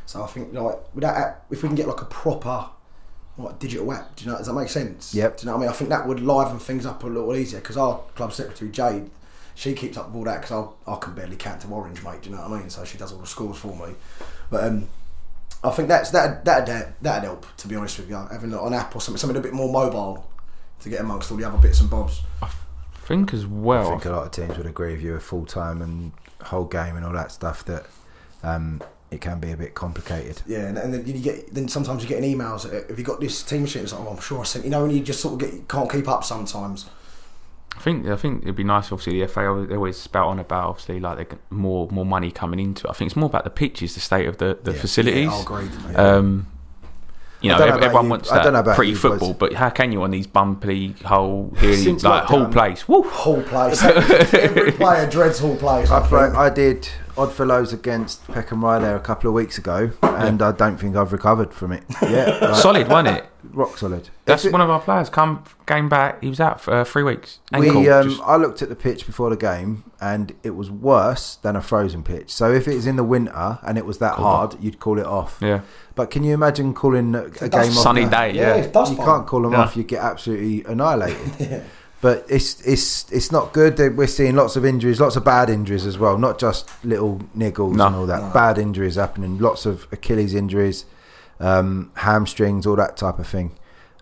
So 0.08 0.24
I 0.24 0.28
think 0.28 0.54
like 0.54 0.96
with 0.96 1.04
that 1.04 1.16
app, 1.18 1.46
if 1.52 1.62
we 1.62 1.70
can 1.70 1.76
get 1.76 1.88
like 1.88 2.02
a 2.02 2.06
proper 2.06 2.70
like 3.38 3.60
digital 3.60 3.92
app, 3.92 4.16
do 4.16 4.26
you 4.26 4.32
know 4.32 4.38
does 4.38 4.48
that 4.48 4.54
make 4.54 4.70
sense? 4.70 5.14
Yep. 5.14 5.38
Do 5.38 5.42
you 5.42 5.46
know 5.48 5.52
what 5.52 5.58
I 5.58 5.62
mean? 5.62 5.70
I 5.70 5.74
think 5.74 5.90
that 5.90 6.08
would 6.08 6.22
liven 6.22 6.60
things 6.60 6.86
up 6.86 7.04
a 7.04 7.08
little 7.08 7.36
easier 7.36 7.60
because 7.60 7.78
our 7.78 8.00
club 8.16 8.32
secretary 8.32 8.72
Jade, 8.72 9.12
she 9.54 9.74
keeps 9.74 9.98
up 9.98 10.08
with 10.08 10.16
all 10.16 10.24
that 10.24 10.42
because 10.42 10.72
I, 10.88 10.92
I 10.94 10.96
can 10.98 11.14
barely 11.14 11.36
count 11.36 11.62
to 11.62 11.68
orange, 11.68 12.02
mate. 12.04 12.22
Do 12.22 12.30
you 12.30 12.36
know 12.36 12.42
what 12.42 12.52
I 12.52 12.60
mean? 12.60 12.70
So 12.70 12.86
she 12.86 12.98
does 12.98 13.12
all 13.12 13.20
the 13.20 13.28
scores 13.28 13.58
for 13.58 13.76
me. 13.76 13.96
But 14.50 14.64
um, 14.64 14.88
I 15.62 15.72
think 15.72 15.90
that's 15.90 16.10
that 16.12 16.46
that 16.46 17.02
that'd 17.02 17.24
help. 17.26 17.46
To 17.58 17.68
be 17.68 17.76
honest 17.76 18.00
with 18.00 18.10
you, 18.10 18.16
having 18.16 18.54
an 18.54 18.74
app 18.74 18.96
or 18.96 19.02
something, 19.02 19.20
something 19.20 19.38
a 19.38 19.42
bit 19.42 19.54
more 19.54 19.72
mobile 19.72 20.32
to 20.80 20.90
get 20.90 21.02
amongst 21.02 21.30
all 21.32 21.38
the 21.38 21.44
other 21.44 21.58
bits 21.58 21.82
and 21.82 21.90
bobs. 21.90 22.22
I 22.42 22.50
think 23.04 23.34
as 23.34 23.46
well. 23.46 23.88
I 23.88 23.90
think 23.90 24.06
a 24.06 24.12
lot 24.12 24.26
of 24.26 24.32
teams 24.32 24.58
would 24.58 24.68
agree 24.68 24.94
with 24.94 25.02
you. 25.02 25.16
A 25.16 25.20
full 25.20 25.46
time 25.46 25.82
and 25.82 26.14
whole 26.44 26.66
game 26.66 26.96
and 26.96 27.06
all 27.06 27.14
that 27.14 27.34
stuff 27.34 27.66
that 27.66 27.88
um, 28.44 28.82
it 29.12 29.22
can 29.22 29.40
be 29.40 29.52
a 29.52 29.58
bit 29.58 29.74
complicated. 29.74 30.42
Yeah, 30.46 30.68
and, 30.68 30.78
and 30.78 30.94
then 30.94 31.06
you 31.08 31.14
get 31.22 31.54
then 31.54 31.68
sometimes 31.68 32.04
you 32.04 32.10
get 32.10 32.22
an 32.24 32.26
emails. 32.26 32.66
uh, 32.66 32.88
Have 32.88 32.98
you 33.00 33.06
got 33.06 33.20
this 33.22 33.42
team 33.44 33.66
sheet? 33.66 33.84
It's 33.84 33.94
like, 33.94 34.02
oh, 34.02 34.10
I'm 34.10 34.20
sure 34.20 34.42
I 34.42 34.44
sent. 34.44 34.66
You 34.66 34.72
know, 34.72 34.84
and 34.84 34.94
you 34.94 35.02
just 35.02 35.22
sort 35.22 35.34
of 35.36 35.40
get 35.50 35.68
can't 35.68 35.90
keep 35.92 36.08
up 36.08 36.24
sometimes. 36.24 36.90
I 37.76 37.80
think 37.80 38.08
I 38.08 38.16
think 38.16 38.42
it'd 38.44 38.56
be 38.56 38.64
nice. 38.64 38.92
Obviously, 38.92 39.22
the 39.22 39.28
FA 39.28 39.66
they 39.70 39.76
always 39.76 39.98
spout 39.98 40.28
on 40.28 40.40
about 40.40 40.70
obviously 40.70 41.00
like 41.00 41.18
they 41.18 41.26
get 41.26 41.40
more 41.52 41.88
more 41.92 42.06
money 42.06 42.32
coming 42.32 42.60
into 42.60 42.88
it. 42.88 42.90
I 42.90 42.94
think 42.94 43.10
it's 43.10 43.16
more 43.16 43.30
about 43.30 43.44
the 43.44 43.50
pitches, 43.52 43.94
the 43.94 44.00
state 44.02 44.26
of 44.28 44.38
the, 44.38 44.58
the 44.64 44.72
Yeah. 44.74 44.80
facilities. 44.82 45.26
Yeah, 45.26 45.36
I 45.36 45.42
agree. 45.42 45.68
Um, 45.96 46.48
you 47.40 47.52
know, 47.52 47.60
don't 47.60 47.68
know 47.70 47.76
about 47.76 47.84
everyone 47.86 48.06
you- 48.06 48.10
wants 48.10 48.32
I 48.32 48.36
don't 48.42 48.46
know 48.46 48.52
that 48.54 48.60
about 48.62 48.76
pretty 48.78 48.92
you 48.94 48.98
football, 48.98 49.34
but 49.36 49.54
how 49.54 49.70
can 49.70 49.92
you 49.92 50.02
on 50.02 50.10
these 50.10 50.26
bumpy 50.26 50.94
whole, 51.06 51.54
hilly, 51.58 51.76
Since 51.76 52.04
like 52.04 52.24
whole 52.24 52.48
place? 52.48 52.88
Woo! 52.88 53.04
Hall 53.04 53.44
Place. 53.44 53.84
Every 54.34 54.72
player 54.72 55.08
dreads 55.08 55.38
Hall 55.38 55.56
Place. 55.56 55.92
I 55.92 56.00
I, 56.00 56.08
think. 56.08 56.36
I 56.36 56.50
did 56.50 56.90
Oddfellows 57.18 57.74
against 57.74 58.26
Peckham 58.28 58.64
Rye 58.64 58.80
there 58.80 58.96
a 58.96 59.00
couple 59.00 59.28
of 59.28 59.34
weeks 59.34 59.58
ago, 59.58 59.92
and 60.02 60.42
I 60.42 60.52
don't 60.52 60.78
think 60.78 60.96
I've 60.96 61.12
recovered 61.12 61.54
from 61.54 61.72
it 61.72 61.84
yet. 62.02 62.42
Like, 62.42 62.56
Solid, 62.62 62.88
wasn't 62.88 63.18
it? 63.18 63.26
rock 63.54 63.78
solid. 63.78 64.10
That's 64.26 64.44
If 64.44 64.50
it- 64.50 64.52
one 64.52 64.60
of 64.62 64.70
our 64.70 64.82
players. 64.82 65.10
Come 65.10 65.44
game 65.66 65.88
back. 65.88 66.22
He 66.22 66.28
was 66.30 66.40
out 66.42 66.60
for 66.60 66.74
uh, 66.74 66.84
three 66.84 67.02
weeks. 67.04 67.40
Ankle. 67.54 67.80
We, 67.82 67.90
um, 67.90 68.10
just- 68.10 68.22
I 68.22 68.36
looked 68.36 68.62
at 68.62 68.70
the 68.70 68.76
pitch 68.76 69.06
before 69.06 69.30
the 69.30 69.38
game, 69.38 69.84
and 70.02 70.34
it 70.44 70.52
was 70.52 70.70
worse 70.70 71.38
than 71.38 71.56
a 71.56 71.62
frozen 71.62 72.04
pitch. 72.04 72.30
So 72.32 72.52
if 72.52 72.68
it 72.68 72.76
was 72.76 72.86
in 72.86 72.98
the 72.98 73.04
winter 73.06 73.58
and 73.66 73.78
it 73.78 73.86
was 73.86 73.98
that 74.00 74.16
Call 74.16 74.26
hard, 74.26 74.56
you'd 74.62 74.80
call 74.80 75.00
it 75.00 75.06
off. 75.06 75.38
yeah, 75.42 75.62
But 75.96 76.12
can 76.12 76.24
you 76.24 76.34
imagine 76.34 76.74
calling 76.74 77.16
a, 77.16 77.24
a 77.26 77.30
game 77.50 77.52
a 77.54 77.58
off? 77.68 77.72
sunny 77.74 78.04
now? 78.04 78.10
day. 78.10 78.32
yeah, 78.34 78.42
Yeah, 78.42 78.56
it's 78.56 78.68
dust 78.74 78.92
You 78.92 78.98
bowl. 78.98 79.06
can't 79.06 79.28
call 79.28 79.42
them 79.44 79.54
Yeah. 79.54 79.62
off. 79.62 79.78
You 79.78 79.84
get 79.84 80.04
absolutely 80.04 80.64
annihilated. 80.72 81.64
Yeah. 82.02 82.10
But 82.14 82.26
it's 82.30 82.62
it's 82.62 83.12
it's 83.12 83.32
not 83.32 83.54
good. 83.54 83.78
We're 83.98 84.08
seeing 84.08 84.36
lots 84.36 84.56
of 84.56 84.66
injuries, 84.66 85.00
lots 85.02 85.16
of 85.16 85.24
bad 85.26 85.50
injuries 85.50 85.86
as 85.86 85.98
well. 85.98 86.18
Not 86.18 86.38
just 86.40 86.70
little 86.86 87.20
niggles 87.36 87.76
No. 87.76 87.88
and 87.88 87.96
all 87.96 88.06
that. 88.08 88.22
No. 88.22 88.30
Bad 88.34 88.58
injuries 88.58 88.96
happening. 88.96 89.40
Lots 89.40 89.66
of 89.66 89.88
Achilles 89.92 90.34
injuries, 90.36 90.86
um, 91.40 91.92
hamstrings, 91.96 92.66
all 92.68 92.76
that 92.76 92.98
type 92.98 93.20
of 93.20 93.28
thing. 93.28 93.52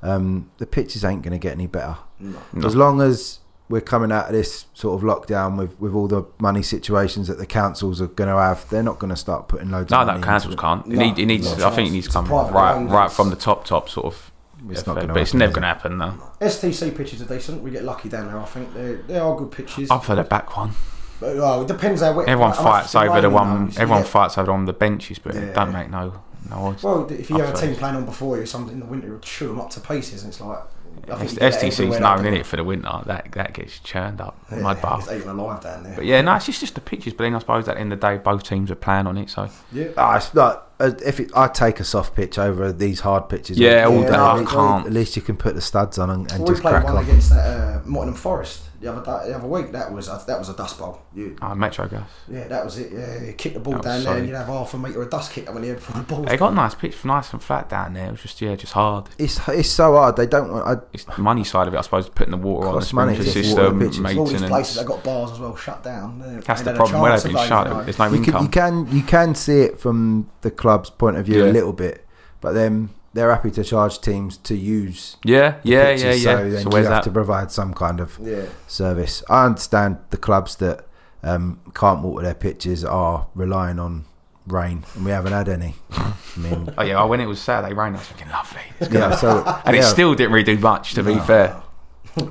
Um, 0.01 0.51
the 0.57 0.65
pitches 0.67 1.03
ain't 1.03 1.21
going 1.23 1.31
to 1.31 1.39
get 1.39 1.53
any 1.53 1.67
better 1.67 1.97
No. 2.19 2.37
No. 2.53 2.67
as 2.67 2.75
long 2.75 3.01
as 3.01 3.39
we're 3.69 3.81
coming 3.81 4.11
out 4.11 4.27
of 4.27 4.33
this 4.33 4.65
sort 4.75 5.01
of 5.01 5.07
lockdown 5.07 5.57
with, 5.57 5.79
with 5.79 5.95
all 5.95 6.07
the 6.07 6.23
money 6.37 6.61
situations 6.61 7.27
that 7.27 7.39
the 7.39 7.47
councils 7.47 7.99
are 7.99 8.05
going 8.07 8.29
to 8.29 8.35
have. 8.37 8.69
They're 8.69 8.83
not 8.83 8.99
going 8.99 9.09
to 9.09 9.15
start 9.15 9.47
putting 9.47 9.71
loads. 9.71 9.89
No, 9.89 10.01
of 10.01 10.05
no, 10.07 10.13
money 10.13 10.23
councils 10.23 10.53
into 10.53 10.61
can't. 10.61 10.85
It, 10.85 10.89
No, 10.91 10.99
need, 11.03 11.17
it 11.17 11.25
needs. 11.25 11.57
no 11.57 11.67
I 11.67 11.71
think 11.71 11.89
it 11.89 11.91
needs 11.93 12.05
to 12.07 12.13
come 12.13 12.27
right, 12.27 12.75
right 12.87 13.09
from 13.11 13.31
the 13.31 13.35
top, 13.35 13.65
top 13.65 13.89
sort 13.89 14.05
of. 14.07 14.31
It. 14.69 14.73
It's 14.73 14.83
FA, 14.83 14.89
not 14.89 14.95
going 14.95 15.07
to. 15.07 15.13
but 15.13 15.21
it's 15.21 15.33
never 15.33 15.51
going 15.53 15.61
to 15.63 15.67
happen. 15.67 15.97
though. 15.97 16.13
STC 16.41 16.95
pitches 16.95 17.21
are 17.21 17.25
decent. 17.25 17.61
We 17.61 17.71
get 17.71 17.83
lucky 17.83 18.09
down 18.09 18.27
there. 18.27 18.39
I 18.39 18.45
think 18.45 18.73
they 18.73 18.95
they 19.07 19.17
are 19.17 19.35
good 19.35 19.51
pitches. 19.51 19.89
I've 19.91 20.05
heard 20.05 20.19
a 20.19 20.23
back 20.23 20.55
one. 20.57 20.71
But, 21.19 21.37
oh, 21.37 21.61
it 21.61 21.67
depends 21.67 22.01
how. 22.01 22.13
wet- 22.13 22.27
Everyone 22.27 22.53
fights 22.53 22.93
over 22.95 23.21
the 23.21 23.29
one. 23.29 23.69
though, 23.69 23.81
Everyone 23.81 24.01
yeah. 24.03 24.09
fights 24.09 24.37
over 24.37 24.51
on 24.51 24.65
the 24.65 24.73
benches, 24.73 25.17
but 25.19 25.33
Yeah. 25.35 25.41
it 25.41 25.55
don't 25.55 25.71
make 25.71 25.89
no 25.89 26.21
no 26.49 26.57
odds. 26.57 26.83
Well, 26.83 27.07
if 27.11 27.29
you 27.29 27.37
I've 27.39 27.45
have 27.47 27.55
a 27.55 27.61
team 27.61 27.75
playing 27.75 27.95
on 27.95 28.05
before 28.05 28.37
you, 28.37 28.45
something 28.45 28.73
in 28.73 28.79
the 28.81 28.85
winter, 28.85 29.07
it 29.07 29.11
would 29.11 29.21
chew 29.21 29.47
them 29.47 29.59
up 29.61 29.69
to 29.71 29.79
pieces, 29.79 30.23
and 30.23 30.31
it's 30.31 30.41
like. 30.41 30.59
I 31.09 31.15
think 31.17 31.21
S- 31.23 31.33
you 31.33 31.39
get 31.39 31.53
STC's 31.53 31.79
everywhere 31.79 31.99
known 31.99 32.25
in 32.25 32.33
it 32.33 32.45
for 32.45 32.55
the 32.57 32.63
winter. 32.63 32.89
That 33.05 33.31
that 33.33 33.53
gets 33.53 33.79
churned 33.79 34.21
up. 34.21 34.37
there. 34.49 34.59
Mud 34.61 34.77
Yeah, 34.77 34.81
bath. 34.83 34.99
It's 35.03 35.11
even 35.11 35.29
alive 35.37 35.61
down 35.61 35.83
there. 35.83 35.95
But 35.95 36.05
yeah, 36.05 36.21
no, 36.21 36.35
it's 36.35 36.45
just, 36.47 36.59
just 36.61 36.75
the 36.75 36.81
pitches. 36.81 37.13
But 37.13 37.23
then 37.25 37.35
I 37.35 37.39
suppose 37.39 37.67
at 37.67 37.75
the 37.75 37.81
end 37.81 37.93
of 37.93 37.99
the 37.99 38.07
day, 38.07 38.17
both 38.17 38.43
teams 38.43 38.71
are 38.71 38.75
playing 38.75 39.07
on 39.07 39.17
it. 39.17 39.29
So 39.29 39.49
yeah. 39.71 39.87
Ah, 39.97 40.17
it's 40.17 40.33
not. 40.33 40.69
uh, 40.79 40.91
If 41.05 41.19
it, 41.19 41.31
I 41.35 41.47
take 41.47 41.79
a 41.79 41.83
soft 41.83 42.15
pitch 42.15 42.37
over 42.39 42.71
these 42.71 43.01
hard 43.01 43.29
pitches, 43.29 43.57
Yeah, 43.59 43.85
all 43.85 44.01
at 44.03 44.09
that, 44.09 44.19
I 44.19 44.37
least- 44.39 44.51
can't. 44.51 44.85
At 44.87 44.93
least 44.93 45.15
you 45.15 45.21
can 45.21 45.37
put 45.37 45.55
the 45.55 45.61
studs 45.61 45.97
on 45.99 46.09
and, 46.09 46.31
and 46.31 46.39
Well, 46.43 46.47
just 46.53 46.61
crack 46.63 46.83
one 46.83 46.97
on. 46.97 47.03
against 47.03 47.29
that 47.29 47.45
uh, 47.45 47.79
Mottingham 47.85 48.15
Forest 48.17 48.61
the 48.85 48.91
other 48.91 49.03
day, 49.03 49.29
the 49.29 49.35
other 49.35 49.47
week. 49.47 49.71
That 49.71 49.91
was 49.91 50.07
a, 50.07 50.23
that 50.27 50.37
was 50.37 50.49
a 50.49 50.55
dust 50.55 50.77
bowl. 50.77 51.01
You, 51.13 51.35
uh, 51.41 51.55
Metro 51.55 51.87
gas. 51.87 52.07
yeah, 52.29 52.47
that 52.47 52.63
was 52.63 52.77
it. 52.77 52.91
Yeah, 52.91 53.23
you 53.23 53.33
kick 53.33 53.53
the 53.55 53.59
ball 53.59 53.73
That 53.73 53.83
down 53.83 54.03
there, 54.03 54.17
and 54.17 54.27
you'd 54.27 54.35
have 54.35 54.47
half 54.47 54.73
a 54.73 54.77
metre 54.77 55.01
of 55.01 55.09
dust 55.09 55.31
kick 55.31 55.49
up 55.49 55.55
in 55.55 55.63
the 55.63 55.69
air 55.69 55.75
before 55.75 56.01
the 56.01 56.03
ball. 56.03 56.23
They 56.23 56.37
got 56.37 56.53
nice 56.53 56.75
pitch, 56.75 57.03
nice 57.03 57.33
and 57.33 57.41
flat 57.41 57.69
down 57.69 57.93
there. 57.93 58.07
It 58.07 58.11
was 58.11 58.21
just 58.21 58.41
yeah, 58.41 58.55
just 58.55 58.73
hard. 58.73 59.09
It's 59.17 59.39
it's 59.49 59.69
so 59.69 59.95
hard. 59.95 60.15
They 60.15 60.27
don't 60.27 60.51
want. 60.51 60.67
I, 60.67 60.83
It's 60.93 61.05
the 61.05 61.19
money 61.19 61.43
side 61.43 61.67
of 61.67 61.73
it, 61.73 61.77
I 61.77 61.81
suppose. 61.81 62.09
Putting 62.09 62.31
the 62.31 62.37
water 62.37 62.67
on 62.67 62.79
the 62.79 62.93
money 62.93 63.15
sprinkler 63.15 63.33
to 63.33 63.39
water 63.39 63.43
system, 63.43 63.79
pitches. 63.79 64.17
all 64.17 64.25
these 64.27 64.41
places 64.43 64.75
that 64.75 64.85
got 64.85 65.03
bars 65.03 65.31
as 65.31 65.39
well 65.39 65.55
shut 65.55 65.83
down. 65.83 66.41
That's 66.45 66.61
the 66.61 66.73
problem. 66.73 67.01
Where 67.01 67.17
they've 67.17 67.33
been 67.33 67.47
shut, 67.47 67.67
you 67.67 67.73
know. 67.73 67.83
there's 67.83 67.99
no 67.99 68.05
you 68.13 68.21
can, 68.21 68.43
you 68.43 68.49
can 68.49 68.91
you 68.91 69.01
can 69.01 69.35
see 69.35 69.61
it 69.61 69.79
from 69.79 70.29
the 70.41 70.51
club's 70.51 70.89
point 70.89 71.17
of 71.17 71.25
view 71.25 71.43
Yeah. 71.43 71.51
a 71.51 71.53
little 71.53 71.73
bit, 71.73 72.05
but 72.39 72.53
then 72.53 72.89
they're 73.15 73.31
happy 73.31 73.49
to 73.51 73.63
charge 73.63 73.99
teams 74.01 74.37
to 74.37 74.55
use. 74.55 75.17
Yeah, 75.23 75.55
yeah, 75.63 75.89
yeah, 75.89 75.95
pitches, 75.95 76.23
yeah. 76.23 76.31
So 76.37 76.37
So, 76.37 76.49
then 76.49 76.71
you 76.71 76.75
have 76.77 76.85
that? 76.89 77.03
to 77.05 77.11
provide 77.11 77.49
some 77.51 77.73
kind 77.73 77.99
of 77.99 78.19
Yeah, 78.21 78.45
service. 78.67 79.23
I 79.29 79.45
understand 79.45 79.97
the 80.09 80.17
clubs 80.17 80.57
that 80.57 80.85
um, 81.23 81.59
can't 81.73 82.01
water 82.03 82.23
their 82.25 82.35
pitches 82.35 82.83
are 82.85 83.27
relying 83.33 83.79
on 83.79 84.05
rain, 84.45 84.83
and 84.95 85.05
we 85.05 85.11
haven't 85.11 85.31
had 85.33 85.49
any. 85.49 85.75
I 85.91 86.13
mean, 86.37 86.73
Oh 86.77 86.83
yeah, 86.83 87.03
when 87.05 87.19
it 87.21 87.25
was 87.25 87.41
Saturday 87.41 87.73
rain, 87.73 87.93
I 87.93 87.97
was 87.97 88.07
thinking 88.07 88.29
lovely, 88.29 88.61
yeah, 88.91 89.15
so 89.15 89.43
and 89.65 89.75
it 89.75 89.83
still 89.83 90.13
didn't 90.13 90.33
really 90.33 90.43
do 90.55 90.59
much. 90.59 90.93
To 90.95 91.03
be 91.03 91.17
fair, 91.19 91.63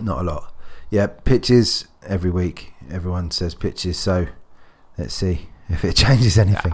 not 0.01 0.21
a 0.21 0.23
lot. 0.23 0.55
Yeah, 0.91 1.07
pitches 1.09 1.89
every 2.07 2.31
week. 2.31 2.73
Everyone 2.91 3.31
says 3.31 3.55
pitches, 3.55 3.99
so 3.99 4.27
let's 4.99 5.15
see 5.15 5.49
if 5.71 5.83
it 5.85 5.97
changes 6.05 6.39
anything. 6.39 6.73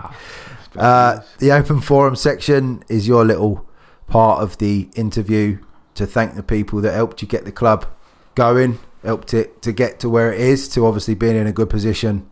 Nah. 0.75 0.83
Uh, 0.83 1.23
the 1.39 1.53
open 1.53 1.81
forum 1.81 2.17
section 2.17 2.83
is 2.89 3.07
your 3.09 3.25
little 3.25 3.67
part 4.11 4.43
of 4.43 4.59
the 4.59 4.91
interview 4.95 5.59
to 5.95 6.05
thank 6.05 6.35
the 6.35 6.43
people 6.43 6.81
that 6.83 6.93
helped 6.93 7.23
you 7.23 7.29
get 7.29 7.45
the 7.45 7.53
club 7.53 7.87
going, 8.35 8.79
helped 9.03 9.33
it 9.33 9.63
to 9.63 9.73
get 9.73 9.99
to 10.01 10.11
where 10.11 10.33
it 10.33 10.41
is, 10.41 10.69
to 10.69 10.85
obviously 10.85 11.15
being 11.15 11.37
in 11.37 11.47
a 11.47 11.53
good 11.53 11.71
position 11.71 12.29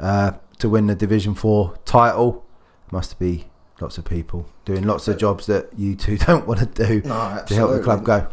uh, 0.00 0.32
to 0.58 0.68
win 0.68 0.86
the 0.86 0.94
Division 0.94 1.34
Four 1.34 1.76
title. 1.84 2.44
Must 2.90 3.18
be 3.18 3.46
lots 3.80 3.98
of 3.98 4.04
people 4.04 4.48
doing 4.64 4.84
lots 4.84 5.08
of 5.08 5.18
jobs 5.18 5.46
that 5.46 5.68
you 5.76 5.94
two 5.96 6.16
don't 6.26 6.46
want 6.46 6.60
to 6.60 6.66
do 6.66 7.02
no, 7.06 7.42
to 7.46 7.54
help 7.54 7.72
the 7.72 7.82
club 7.82 8.04
go. 8.04 8.28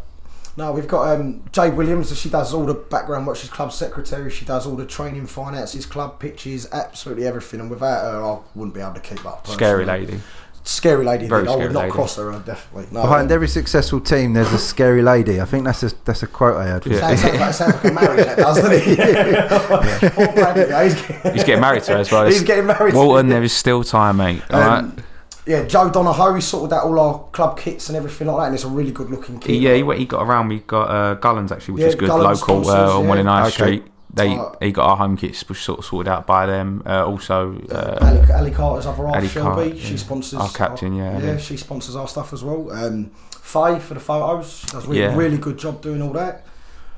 No, 0.55 0.71
we've 0.71 0.87
got 0.87 1.15
um, 1.15 1.43
Jay 1.51 1.71
Williams. 1.71 2.15
She 2.15 2.29
does 2.29 2.53
all 2.53 2.65
the 2.65 2.75
background 2.75 3.25
work. 3.25 3.37
She's 3.37 3.49
club 3.49 3.71
secretary. 3.71 4.29
She 4.29 4.45
does 4.45 4.67
all 4.67 4.75
the 4.75 4.85
training, 4.85 5.25
finances, 5.25 5.87
club 5.87 6.19
pitches, 6.19 6.71
absolutely 6.71 7.25
everything. 7.25 7.59
And 7.59 7.71
without 7.71 8.03
her, 8.03 8.23
I 8.23 8.39
wouldn't 8.53 8.75
be 8.75 8.81
able 8.81 8.93
to 8.93 8.99
keep 8.99 9.25
up. 9.25 9.47
scary 9.47 9.83
lady. 9.83 10.21
Scary 10.65 11.03
lady. 11.03 11.27
Very 11.27 11.43
did. 11.43 11.51
I 11.51 11.55
would 11.57 11.73
not 11.73 11.79
lady. 11.81 11.91
cross 11.91 12.15
her. 12.15 12.31
Definitely. 12.39 12.87
No, 12.91 13.01
Behind 13.01 13.29
every 13.31 13.49
successful 13.49 13.99
team, 13.99 14.31
there's 14.33 14.53
a 14.53 14.57
scary 14.57 15.01
lady. 15.01 15.41
I 15.41 15.45
think 15.45 15.65
that's 15.65 15.83
a 15.83 15.91
that's 16.05 16.23
a 16.23 16.27
quote 16.27 16.55
I 16.55 16.65
heard. 16.67 16.83
From 16.83 16.93
Yeah. 16.93 16.99
Sounds, 17.15 17.21
sounds 17.21 17.39
like, 17.39 17.53
sounds 17.53 17.73
like 17.75 17.83
a 17.83 17.91
marriage, 17.91 18.25
that 18.25 18.37
does, 18.37 18.61
doesn't 18.61 18.81
he? 18.81 18.95
Poor 20.09 20.33
Bradley, 20.33 20.63
yeah, 20.69 20.83
he's, 20.85 21.33
He's 21.33 21.43
getting 21.43 21.59
married 21.59 21.83
to 21.83 21.91
her 21.93 21.97
as 21.99 22.11
well. 22.11 22.25
he's 22.25 22.43
getting 22.43 22.65
married. 22.67 22.93
Walton, 22.93 23.27
there 23.27 23.43
is 23.43 23.51
still 23.51 23.83
time, 23.83 24.17
mate. 24.17 24.41
All 24.51 24.59
right. 24.61 24.77
Um, 24.79 24.97
yeah, 25.45 25.65
Joe 25.65 25.89
Donahoe, 25.91 26.33
he 26.35 26.39
sorted 26.41 26.71
out 26.71 26.85
all 26.85 26.97
our 26.97 27.19
club 27.33 27.59
kits 27.59 27.89
and 27.89 27.97
everything 27.97 28.27
like 28.27 28.37
that, 28.37 28.45
and 28.45 28.55
it's 28.55 28.63
a 28.63 28.69
really 28.69 28.91
good 28.91 29.09
looking 29.09 29.39
kit. 29.39 29.59
Yeah, 29.59 29.73
he, 29.73 29.97
he 29.97 30.05
got 30.05 30.21
around. 30.23 30.47
We 30.47 30.59
got 30.59 30.85
uh, 30.89 31.15
Gullens 31.19 31.51
actually, 31.51 31.73
which 31.73 31.81
Yeah, 31.81 31.87
is 31.89 31.95
good. 31.95 32.09
Gullens 32.09 32.39
Local 32.41 32.63
sponsors, 32.63 32.73
uh, 32.73 32.97
on 32.99 33.03
yeah. 33.03 33.09
Welling 33.09 33.25
High 33.25 33.41
Okay. 33.47 33.51
Street. 33.51 33.83
They 34.13 34.37
Uh, 34.37 34.51
he 34.61 34.71
got 34.71 34.87
our 34.89 34.97
home 34.97 35.17
kits, 35.17 35.47
which 35.49 35.61
sort 35.63 35.79
of 35.79 35.85
sorted 35.85 36.11
out 36.11 36.27
by 36.27 36.45
them. 36.45 36.83
Uh, 36.85 37.03
also, 37.05 37.55
Uh, 37.71 37.73
uh, 37.75 37.97
Ali, 38.01 38.31
Ali 38.33 38.51
Carter's 38.51 38.85
other 38.85 39.05
half, 39.07 39.15
Ali 39.15 39.27
Shelby, 39.27 39.69
Carter, 39.71 39.77
she 39.79 39.91
yeah. 39.91 39.97
sponsors 39.97 40.39
Our 40.39 40.49
captain, 40.49 40.95
yeah, 40.95 41.17
yeah, 41.19 41.29
Ali. 41.31 41.39
she 41.39 41.57
sponsors 41.57 41.95
our 41.95 42.07
stuff 42.07 42.31
as 42.33 42.43
well. 42.43 42.69
Um, 42.71 43.09
Faye 43.41 43.79
for 43.79 43.93
the 43.95 43.99
photos, 43.99 44.59
she 44.59 44.67
does 44.67 44.85
a 44.85 44.87
really, 44.87 45.01
Yeah. 45.01 45.15
really 45.15 45.37
good 45.37 45.57
job 45.57 45.81
doing 45.81 46.01
all 46.01 46.13
that. 46.13 46.45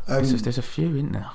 Um, 0.08 0.18
there's, 0.24 0.42
there's 0.44 0.58
a 0.60 0.62
few 0.62 0.96
in 0.98 1.12
there. 1.14 1.26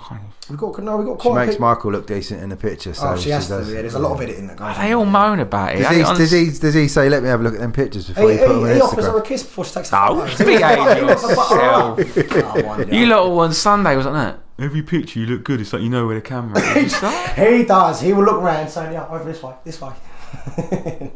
we've 0.48 0.56
got 0.56 0.78
no, 0.84 0.96
we've 0.96 1.06
got 1.06 1.20
She 1.20 1.28
quite. 1.28 1.42
a 1.42 1.46
makes 1.46 1.54
bit- 1.56 1.60
Michael 1.60 1.90
look 1.90 2.06
decent 2.06 2.40
in 2.40 2.50
the 2.50 2.56
picture. 2.56 2.94
So 2.94 3.08
oh, 3.08 3.16
she 3.16 3.30
has 3.30 3.48
to. 3.48 3.54
does. 3.54 3.68
Yeah, 3.72 3.80
there's 3.82 3.94
a 3.94 3.98
lot 3.98 4.12
of 4.12 4.20
editing 4.20 4.46
that 4.46 4.56
goes. 4.58 4.76
They 4.76 4.92
all 4.94 5.04
moan 5.04 5.40
about 5.40 5.74
it. 5.74 5.80
Does 5.80 5.96
he, 5.96 6.02
does, 6.02 6.30
he, 6.30 6.44
does 6.60 6.74
he 6.74 6.86
say, 6.86 7.08
let 7.08 7.22
me 7.24 7.28
have 7.30 7.40
a 7.40 7.42
look 7.42 7.54
at 7.54 7.60
them 7.60 7.72
pictures 7.72 8.06
before 8.06 8.30
he, 8.30 8.38
you 8.38 8.46
put 8.46 8.52
them 8.54 8.62
on 8.62 8.74
he 8.74 8.80
offers 8.80 9.06
her 9.06 9.18
a 9.18 9.22
kiss 9.22 9.42
before 9.42 9.64
she 9.64 9.72
takes 9.74 9.90
the 9.90 10.06
No, 10.14 10.20
photos. 10.20 10.38
behave 10.46 10.98
He 10.98 11.04
wants 11.04 11.26
to 11.28 11.34
butter 11.34 11.54
her 11.56 11.62
up. 11.62 11.98
yourself. 11.98 12.54
Oh, 12.56 12.62
mind 12.62 12.92
You 12.94 13.06
lot 13.06 13.20
all 13.26 13.40
on 13.40 13.52
Sunday 13.52 13.96
was 13.96 14.06
like 14.06 14.14
that. 14.14 14.38
Every 14.64 14.82
picture 14.82 15.18
you 15.18 15.26
look 15.26 15.42
good. 15.42 15.60
It's 15.60 15.72
like 15.72 15.82
you 15.82 15.88
know 15.90 16.06
where 16.06 16.14
the 16.14 16.20
camera 16.22 16.60
is. 16.76 16.94
He 17.36 17.64
does. 17.64 18.00
He 18.00 18.12
will 18.12 18.24
look 18.24 18.40
round 18.40 18.70
saying, 18.70 18.92
"Yeah, 18.92 19.08
over 19.08 19.24
this 19.24 19.42
way, 19.42 19.54
this 19.64 19.80
way." 19.80 19.90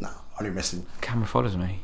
no, 0.01 0.09
I'm 0.09 0.15
only 0.41 0.51
missing. 0.51 0.87
camera 1.01 1.27
follows 1.27 1.57
me. 1.57 1.81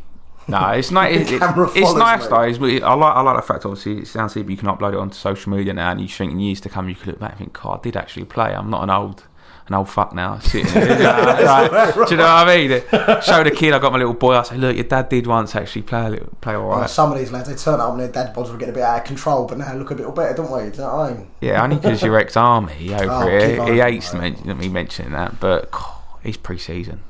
No, 0.48 0.68
it's 0.70 0.90
nice. 0.90 1.14
It, 1.30 1.32
it- 1.34 1.42
it's 1.76 1.94
nice 1.94 2.26
though. 2.26 2.42
It's, 2.42 2.58
I 2.58 2.94
like. 2.94 3.14
I 3.16 3.20
like 3.20 3.36
the 3.36 3.42
fact. 3.42 3.64
Obviously, 3.64 3.98
it 3.98 4.06
sounds 4.08 4.34
like 4.34 4.48
you 4.48 4.56
can 4.56 4.68
upload 4.68 4.94
it 4.94 4.98
onto 4.98 5.14
social 5.16 5.52
media 5.52 5.72
now, 5.72 5.90
and 5.92 6.00
you 6.00 6.08
think 6.08 6.32
in 6.32 6.40
years 6.40 6.60
to 6.62 6.68
come, 6.68 6.88
you 6.88 6.94
could 6.96 7.06
look 7.08 7.18
back 7.20 7.30
and 7.32 7.38
think, 7.38 7.52
"God, 7.62 7.78
I 7.78 7.82
did 7.82 7.96
actually 7.96 8.24
play. 8.24 8.54
I'm 8.54 8.70
not 8.70 8.82
an 8.82 8.90
old." 8.90 9.24
An 9.68 9.74
old 9.76 9.88
fuck 9.88 10.12
now, 10.12 10.36
sitting 10.40 10.66
here. 10.72 10.84
Like, 10.98 11.70
like, 11.70 11.94
Do 11.94 12.00
you 12.10 12.16
know 12.16 12.24
what 12.24 12.48
I 12.48 12.56
mean? 12.56 12.70
Show 13.22 13.44
the 13.44 13.52
kid 13.54 13.72
I 13.72 13.78
got 13.78 13.92
my 13.92 13.98
little 13.98 14.14
boy. 14.14 14.34
I 14.34 14.42
say, 14.42 14.56
look, 14.56 14.74
your 14.74 14.82
dad 14.82 15.08
did 15.08 15.28
once 15.28 15.54
actually 15.54 15.82
play 15.82 16.06
a 16.06 16.08
little, 16.08 16.28
play 16.40 16.54
all 16.54 16.70
Well, 16.70 16.88
some 16.88 17.12
of 17.12 17.18
these 17.18 17.30
lads, 17.30 17.48
they 17.48 17.54
turn 17.54 17.78
up 17.78 17.92
and 17.92 18.00
their 18.00 18.08
dad 18.10 18.34
bods 18.34 18.50
will 18.50 18.56
get 18.56 18.68
a 18.68 18.72
bit 18.72 18.82
out 18.82 18.98
of 18.98 19.04
control, 19.04 19.46
but 19.46 19.58
now 19.58 19.72
look 19.74 19.92
a 19.92 19.94
bit 19.94 20.12
better, 20.12 20.34
don't 20.34 20.50
we? 20.50 20.70
Do 20.70 20.76
you 20.78 20.82
know 20.82 20.96
what 20.96 21.10
I 21.12 21.14
mean? 21.14 21.30
Yeah, 21.40 21.62
only 21.62 21.76
because 21.76 22.02
you're 22.02 22.18
ex-army 22.18 22.92
over 22.94 23.06
Oh, 23.10 23.28
here. 23.28 23.72
He 23.72 23.78
hates 23.78 24.12
men- 24.12 24.42
me 24.58 24.68
mentioning 24.68 25.12
that, 25.12 25.38
but 25.38 25.70
God, 25.70 25.94
he's 26.24 26.36
pre-season. 26.36 27.02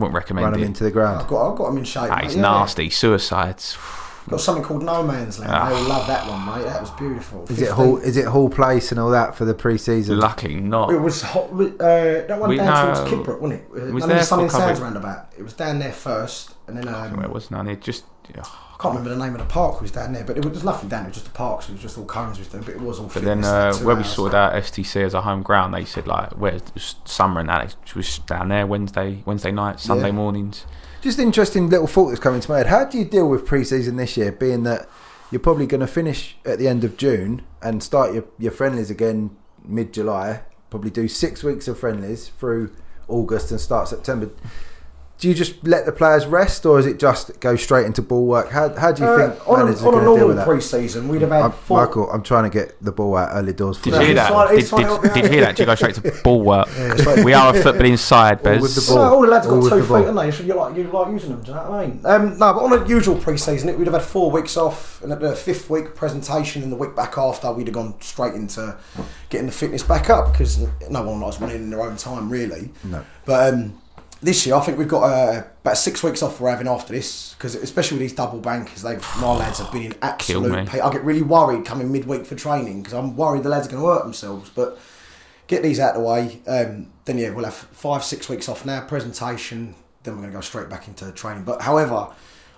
Wouldn't 0.00 0.14
recommend 0.14 0.44
Run 0.44 0.52
them 0.54 0.62
it. 0.62 0.66
into 0.66 0.82
the 0.82 0.88
I've 0.88 0.94
ground. 0.94 1.28
got, 1.28 1.52
I've 1.52 1.58
got 1.58 1.66
them 1.68 1.78
in 1.78 1.84
shape. 1.84 2.10
Ah, 2.10 2.16
mate, 2.16 2.24
he's 2.24 2.36
yeah. 2.36 2.42
nasty. 2.42 2.90
Suicides. 2.90 3.76
Got 4.28 4.40
something 4.40 4.62
called 4.62 4.82
No 4.84 5.02
Man's 5.02 5.38
Land. 5.40 5.50
Ah. 5.52 5.68
They 5.70 5.74
all 5.76 5.82
love 5.88 6.06
that 6.06 6.28
one, 6.28 6.44
mate. 6.44 6.64
That 6.64 6.80
was 6.80 6.90
beautiful. 6.92 7.44
Is 7.50 7.60
it 7.62 7.70
Hall? 7.70 7.96
Is 7.96 8.16
it 8.16 8.26
Hall 8.26 8.48
Place 8.50 8.90
and 8.92 9.00
all 9.00 9.10
that 9.10 9.34
for 9.34 9.44
the 9.44 9.54
pre-season? 9.54 10.18
Luckily 10.18 10.56
not. 10.56 10.92
It 10.92 10.98
was 10.98 11.22
hot, 11.22 11.50
uh, 11.50 11.56
that 11.80 12.38
one 12.38 12.48
We 12.50 12.56
down 12.56 12.66
know- 12.94 12.94
towards 12.94 13.10
Kidbrooke, 13.28 13.40
wasn't 13.40 13.60
it? 13.60 13.68
Uh, 13.70 13.92
was 13.92 14.00
none 14.02 14.08
there 14.08 14.16
of 14.18 14.22
the 14.22 14.24
Sunny 14.26 14.48
for 14.48 14.56
coverage. 14.58 14.78
Roundabout. 14.78 15.26
It 15.38 15.42
was 15.42 15.52
down 15.54 15.78
there 15.78 15.92
first, 15.92 16.54
and 16.68 16.76
then 16.76 16.86
Where 16.86 16.94
um, 16.94 17.24
it 17.24 17.30
was 17.30 17.50
none. 17.50 17.66
It 17.68 17.80
just 17.80 18.04
I 18.28 18.69
can't 18.80 18.94
remember 18.94 19.10
the 19.10 19.22
name 19.24 19.34
of 19.34 19.40
the 19.40 19.52
park 19.52 19.80
was 19.80 19.90
down 19.90 20.12
there, 20.12 20.24
but 20.24 20.36
it 20.38 20.44
was, 20.44 20.52
there's 20.54 20.64
nothing 20.64 20.88
down 20.88 21.02
there. 21.02 21.08
It 21.08 21.14
was 21.14 21.22
just 21.22 21.26
the 21.26 21.36
parks. 21.36 21.68
It 21.68 21.72
was 21.72 21.82
just 21.82 21.98
all 21.98 22.04
cones 22.06 22.38
was 22.38 22.48
there, 22.48 22.62
but 22.62 22.70
it 22.70 22.80
was 22.80 22.98
all. 22.98 23.10
But 23.12 23.22
then 23.24 23.44
uh, 23.44 23.74
where 23.78 23.94
we 23.94 24.02
hours. 24.02 24.12
saw 24.14 24.28
that 24.30 24.54
STC 24.64 25.04
as 25.04 25.12
a 25.14 25.20
home 25.20 25.42
ground, 25.42 25.74
they 25.74 25.84
said 25.84 26.06
like 26.06 26.30
where 26.32 26.58
summer 27.04 27.40
and 27.40 27.48
that 27.48 27.76
it 27.86 27.94
was 27.94 28.18
down 28.20 28.48
there 28.48 28.66
Wednesday, 28.66 29.22
Wednesday 29.26 29.52
night, 29.52 29.80
Sunday 29.80 30.06
Yeah. 30.06 30.12
mornings. 30.12 30.64
Just 31.02 31.18
interesting 31.18 31.68
little 31.68 31.86
thought 31.86 32.08
that's 32.08 32.20
coming 32.20 32.40
to 32.40 32.50
my 32.50 32.58
head. 32.58 32.66
How 32.68 32.84
do 32.84 32.98
you 32.98 33.04
deal 33.04 33.28
with 33.28 33.46
pre-season 33.46 33.96
this 33.96 34.16
year, 34.16 34.32
being 34.32 34.64
that 34.64 34.88
you're 35.30 35.40
probably 35.40 35.66
going 35.66 35.80
to 35.80 35.86
finish 35.86 36.36
at 36.44 36.58
the 36.58 36.68
end 36.68 36.82
of 36.84 36.96
June 36.96 37.42
and 37.62 37.82
start 37.82 38.12
your, 38.14 38.24
your 38.38 38.52
friendlies 38.52 38.90
again 38.90 39.36
mid-July? 39.64 40.42
Probably 40.68 40.90
do 40.90 41.08
six 41.08 41.42
weeks 41.42 41.68
of 41.68 41.78
friendlies 41.78 42.28
through 42.38 42.72
August 43.08 43.50
and 43.50 43.60
start 43.60 43.88
September. 43.88 44.30
Do 45.20 45.28
you 45.28 45.34
just 45.34 45.66
let 45.66 45.84
the 45.84 45.92
players 45.92 46.24
rest, 46.26 46.64
or 46.64 46.78
is 46.78 46.86
it 46.86 46.98
just 46.98 47.38
go 47.40 47.54
straight 47.54 47.84
into 47.84 48.00
ball 48.00 48.24
work? 48.24 48.48
How, 48.48 48.70
how 48.74 48.90
do 48.90 49.02
you 49.02 49.08
Uh, 49.08 49.30
think 49.32 49.48
on 49.48 49.58
managers 49.58 49.82
a, 49.82 49.84
are 49.84 49.88
on 49.88 49.94
a 49.94 49.96
going 49.96 50.00
to 50.00 50.00
deal 50.00 50.04
normal 50.16 50.26
with 50.28 50.36
that? 50.38 50.46
pre-season, 50.46 51.08
we'd 51.08 51.20
have 51.20 51.30
had 51.30 51.42
I'm, 51.42 51.52
four. 51.52 51.86
Michael, 51.86 52.10
I'm 52.10 52.22
trying 52.22 52.44
to 52.44 52.48
get 52.50 52.82
the 52.82 52.90
ball 52.90 53.16
out 53.18 53.28
early 53.34 53.52
doors. 53.52 53.76
For 53.76 53.84
Did 53.84 53.94
you 53.94 54.00
hear 54.00 54.14
that? 54.14 54.28
trying- 54.30 54.56
Did, 54.56 54.66
trying 54.66 55.02
did, 55.02 55.12
did 55.12 55.24
you 55.24 55.30
hear 55.30 55.40
that? 55.42 55.56
Did 55.56 55.58
you 55.60 55.66
go 55.66 55.74
straight 55.74 55.94
to 55.96 56.20
ball 56.24 56.40
work? 56.40 56.68
Yeah, 56.78 56.94
like- 57.04 57.24
we 57.24 57.34
are 57.34 57.54
a 57.54 57.62
football 57.62 57.84
inside, 57.84 58.38
All 58.38 58.44
Bez. 58.44 58.62
with 58.62 58.74
the 58.74 58.80
So 58.80 58.94
ball. 58.94 59.14
all 59.16 59.20
the 59.20 59.28
lads 59.28 59.46
All 59.46 59.56
got 59.56 59.62
with 59.64 59.72
two 59.74 59.80
feet, 59.80 59.88
ball. 59.88 59.96
haven't 59.98 60.16
they? 60.16 60.30
So 60.30 60.42
you 60.42 60.54
like 60.54 60.76
you 60.76 60.84
like 60.84 61.12
using 61.12 61.30
them. 61.32 61.42
Do 61.42 61.48
you 61.48 61.54
know 61.54 61.70
what 61.70 61.80
I 61.80 61.86
mean? 61.86 62.00
Um, 62.06 62.38
no, 62.38 62.52
but 62.54 62.62
on 62.64 62.72
a 62.82 62.88
usual 62.88 63.16
pre-season, 63.16 63.68
it, 63.68 63.76
we'd 63.78 63.88
have 63.88 63.94
had 63.94 64.02
four 64.02 64.30
weeks 64.30 64.56
off, 64.56 65.02
and 65.02 65.12
at 65.12 65.20
the 65.20 65.36
fifth 65.36 65.68
week 65.68 65.94
presentation, 65.94 66.62
and 66.62 66.72
the 66.72 66.76
week 66.76 66.96
back 66.96 67.18
after, 67.18 67.52
we'd 67.52 67.66
have 67.66 67.74
gone 67.74 67.94
straight 68.00 68.32
into 68.32 68.74
getting 69.28 69.48
the 69.48 69.52
fitness 69.52 69.82
back 69.82 70.08
up 70.08 70.32
because 70.32 70.58
no 70.88 71.02
one 71.02 71.20
likes 71.20 71.38
running 71.38 71.56
in 71.56 71.68
their 71.68 71.82
own 71.82 71.98
time, 71.98 72.30
really. 72.30 72.70
No. 72.84 73.04
But 73.26 73.52
um, 73.52 73.79
this 74.22 74.46
year, 74.46 74.54
I 74.54 74.60
think 74.60 74.78
we've 74.78 74.88
got 74.88 75.02
uh, 75.02 75.44
about 75.62 75.78
six 75.78 76.02
weeks 76.02 76.22
off 76.22 76.40
we're 76.40 76.50
having 76.50 76.68
after 76.68 76.92
this 76.92 77.34
because 77.34 77.54
especially 77.54 77.96
with 77.96 78.02
these 78.02 78.12
double 78.12 78.38
bankers, 78.38 78.82
they 78.82 78.98
my 79.20 79.32
lads 79.32 79.58
have 79.58 79.72
been 79.72 79.82
in 79.82 79.94
absolute. 80.02 80.68
Pain. 80.68 80.80
I 80.82 80.92
get 80.92 81.02
really 81.04 81.22
worried 81.22 81.64
coming 81.64 81.90
midweek 81.90 82.26
for 82.26 82.34
training 82.34 82.82
because 82.82 82.94
I'm 82.94 83.16
worried 83.16 83.42
the 83.42 83.48
lads 83.48 83.66
are 83.66 83.70
going 83.70 83.82
to 83.82 83.88
hurt 83.88 84.02
themselves, 84.02 84.50
but 84.50 84.78
get 85.46 85.62
these 85.62 85.80
out 85.80 85.96
of 85.96 86.02
the 86.02 86.08
way. 86.08 86.40
Um, 86.46 86.92
then 87.06 87.18
yeah, 87.18 87.30
we'll 87.30 87.46
have 87.46 87.54
five, 87.54 88.04
six 88.04 88.28
weeks 88.28 88.48
off 88.48 88.66
now. 88.66 88.82
Presentation. 88.82 89.74
Then 90.02 90.14
we're 90.14 90.22
going 90.22 90.32
to 90.32 90.36
go 90.36 90.42
straight 90.42 90.70
back 90.70 90.88
into 90.88 91.10
training. 91.12 91.44
But 91.44 91.60
however, 91.62 92.08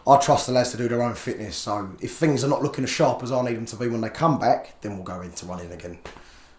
I 0.07 0.17
trust 0.19 0.47
the 0.47 0.53
lads 0.53 0.71
to 0.73 0.77
do 0.77 0.89
their 0.89 1.03
own 1.03 1.15
fitness. 1.15 1.57
So 1.57 1.91
if 2.01 2.15
things 2.15 2.45
are 2.45 2.49
not 2.49 2.63
looking 2.63 2.85
as 2.85 2.91
sharp 2.91 3.23
as 3.23 3.33
I 3.33 3.43
need 3.43 3.57
them 3.57 3.67
to 3.67 3.77
be 3.77 3.89
when 3.89 4.01
they 4.01 4.11
come 4.11 4.39
back, 4.39 4.81
then 4.81 4.95
we'll 4.95 5.05
go 5.05 5.21
into 5.23 5.47
running 5.47 5.73
again. 5.73 5.99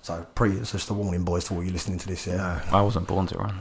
So 0.01 0.25
pre, 0.35 0.51
it's 0.51 0.73
just 0.73 0.89
a 0.89 0.93
warning, 0.93 1.23
boys, 1.23 1.45
to 1.45 1.55
all 1.55 1.63
you 1.63 1.71
listening 1.71 1.99
to 1.99 2.07
this. 2.07 2.27
Yeah. 2.27 2.61
I 2.71 2.81
wasn't 2.81 3.07
born 3.07 3.27
to 3.27 3.37
run. 3.37 3.59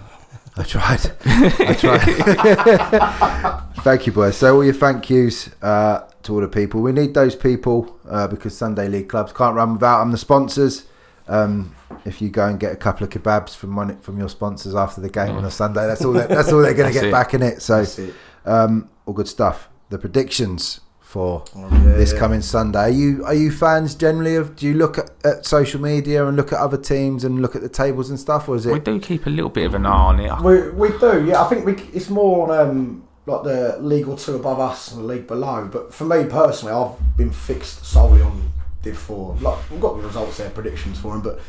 I 0.56 0.62
tried. 0.64 1.12
I 1.24 1.74
tried. 1.74 3.74
thank 3.82 4.06
you, 4.06 4.12
boys. 4.12 4.36
So 4.36 4.54
all 4.54 4.64
your 4.64 4.74
thank 4.74 5.08
yous 5.08 5.48
uh, 5.62 6.06
to 6.24 6.34
all 6.34 6.40
the 6.40 6.48
people. 6.48 6.82
We 6.82 6.92
need 6.92 7.14
those 7.14 7.34
people 7.34 7.98
uh, 8.08 8.28
because 8.28 8.56
Sunday 8.56 8.88
League 8.88 9.08
clubs 9.08 9.32
can't 9.32 9.56
run 9.56 9.74
without 9.74 10.00
them. 10.00 10.12
The 10.12 10.18
sponsors. 10.18 10.84
Um, 11.26 11.74
if 12.04 12.20
you 12.20 12.28
go 12.28 12.46
and 12.46 12.60
get 12.60 12.72
a 12.72 12.76
couple 12.76 13.04
of 13.04 13.10
kebabs 13.10 13.56
from 13.56 13.76
one 13.76 13.98
from 14.00 14.18
your 14.18 14.28
sponsors 14.28 14.74
after 14.74 15.00
the 15.00 15.08
game 15.08 15.36
on 15.36 15.44
a 15.44 15.50
Sunday, 15.50 15.86
that's 15.86 16.04
all. 16.04 16.12
That, 16.12 16.28
that's 16.28 16.52
all 16.52 16.60
they're 16.60 16.74
going 16.74 16.92
to 16.92 16.98
get 16.98 17.08
it. 17.08 17.12
back 17.12 17.32
in 17.32 17.42
it. 17.42 17.62
So, 17.62 17.82
it. 17.82 18.14
um, 18.44 18.90
all 19.06 19.14
good 19.14 19.28
stuff. 19.28 19.68
The 19.88 19.98
predictions 19.98 20.80
for 21.12 21.44
Oh, 21.54 21.68
yeah, 21.70 21.94
this 21.94 22.12
yeah. 22.12 22.18
coming 22.18 22.40
Sunday. 22.40 22.78
Are 22.78 22.88
you 22.88 23.24
are 23.24 23.34
you 23.34 23.50
fans 23.52 23.94
generally 23.94 24.34
of? 24.36 24.56
Do 24.56 24.66
you 24.66 24.74
look 24.74 24.96
at, 24.98 25.10
at 25.24 25.44
social 25.44 25.80
media 25.80 26.26
and 26.26 26.36
look 26.36 26.52
at 26.52 26.58
other 26.58 26.78
teams 26.78 27.22
and 27.24 27.42
look 27.42 27.54
at 27.54 27.62
the 27.62 27.68
tables 27.68 28.08
and 28.10 28.18
stuff, 28.18 28.48
or 28.48 28.56
is 28.56 28.64
it? 28.66 28.72
We 28.72 28.80
do 28.80 28.98
keep 28.98 29.26
a 29.26 29.30
little 29.30 29.50
bit 29.50 29.66
of 29.66 29.74
an 29.74 29.84
eye 29.86 29.90
on 29.90 30.20
it. 30.20 30.32
We, 30.40 30.70
we 30.70 30.88
do, 30.98 31.24
yeah. 31.26 31.42
I 31.42 31.48
think 31.48 31.66
we, 31.66 31.74
it's 31.92 32.08
more 32.08 32.50
on 32.50 32.58
um, 32.58 33.04
like 33.26 33.44
the 33.44 33.76
league 33.80 34.08
or 34.08 34.16
two 34.16 34.36
above 34.36 34.58
us 34.58 34.92
and 34.92 35.02
the 35.02 35.06
league 35.06 35.26
below. 35.26 35.68
But 35.70 35.92
for 35.92 36.04
me 36.04 36.24
personally, 36.24 36.74
I've 36.74 37.16
been 37.16 37.30
fixed 37.30 37.84
solely 37.84 38.22
on 38.22 38.50
Div 38.82 38.96
Four. 38.96 39.36
Like 39.40 39.70
we've 39.70 39.80
got 39.80 39.96
the 39.98 40.02
results 40.02 40.38
there, 40.38 40.50
predictions 40.50 40.98
for 40.98 41.12
them. 41.12 41.20
But 41.20 41.40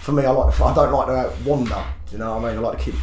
for 0.00 0.12
me, 0.12 0.24
I 0.24 0.30
like 0.30 0.60
I 0.60 0.74
don't 0.74 0.92
like 0.92 1.06
to 1.08 1.32
wander. 1.44 1.84
Do 2.06 2.12
you 2.12 2.18
know 2.18 2.36
what 2.36 2.44
I 2.44 2.48
mean? 2.50 2.58
I 2.58 2.60
like 2.60 2.78
to 2.78 2.84
keep 2.84 2.94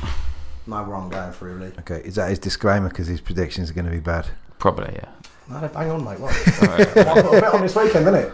know 0.68 0.84
where 0.84 0.96
I'm 0.96 1.10
going 1.10 1.32
for 1.32 1.54
really. 1.54 1.72
Okay, 1.80 2.02
is 2.04 2.16
that 2.16 2.30
his 2.30 2.40
disclaimer 2.40 2.90
because 2.90 3.08
his 3.08 3.22
predictions 3.22 3.70
are 3.70 3.74
going 3.74 3.86
to 3.86 3.92
be 3.92 4.00
bad? 4.00 4.28
Probably, 4.58 4.94
yeah. 4.94 5.10
No, 5.50 5.60
they 5.62 5.68
bang 5.68 5.92
on, 5.92 6.04
mate. 6.04 6.20
What? 6.20 6.32
I've 6.62 6.96
got 6.96 7.36
a 7.36 7.42
bet 7.42 7.54
on 7.54 7.62
this 7.62 7.76
weekend, 7.76 8.08
isn't 8.08 8.16
it? 8.16 8.34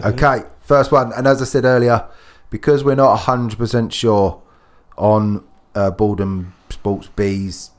Okay, 0.04 0.42
first 0.60 0.92
one, 0.92 1.12
and 1.12 1.26
as 1.26 1.42
I 1.42 1.44
said 1.44 1.64
earlier, 1.64 2.06
because 2.50 2.84
we're 2.84 2.94
not 2.94 3.16
hundred 3.16 3.58
percent 3.58 3.92
sure 3.92 4.40
on 4.96 5.44
uh, 5.74 5.90
Baldon 5.90 6.52
Sports 6.70 7.08
B's 7.08 7.70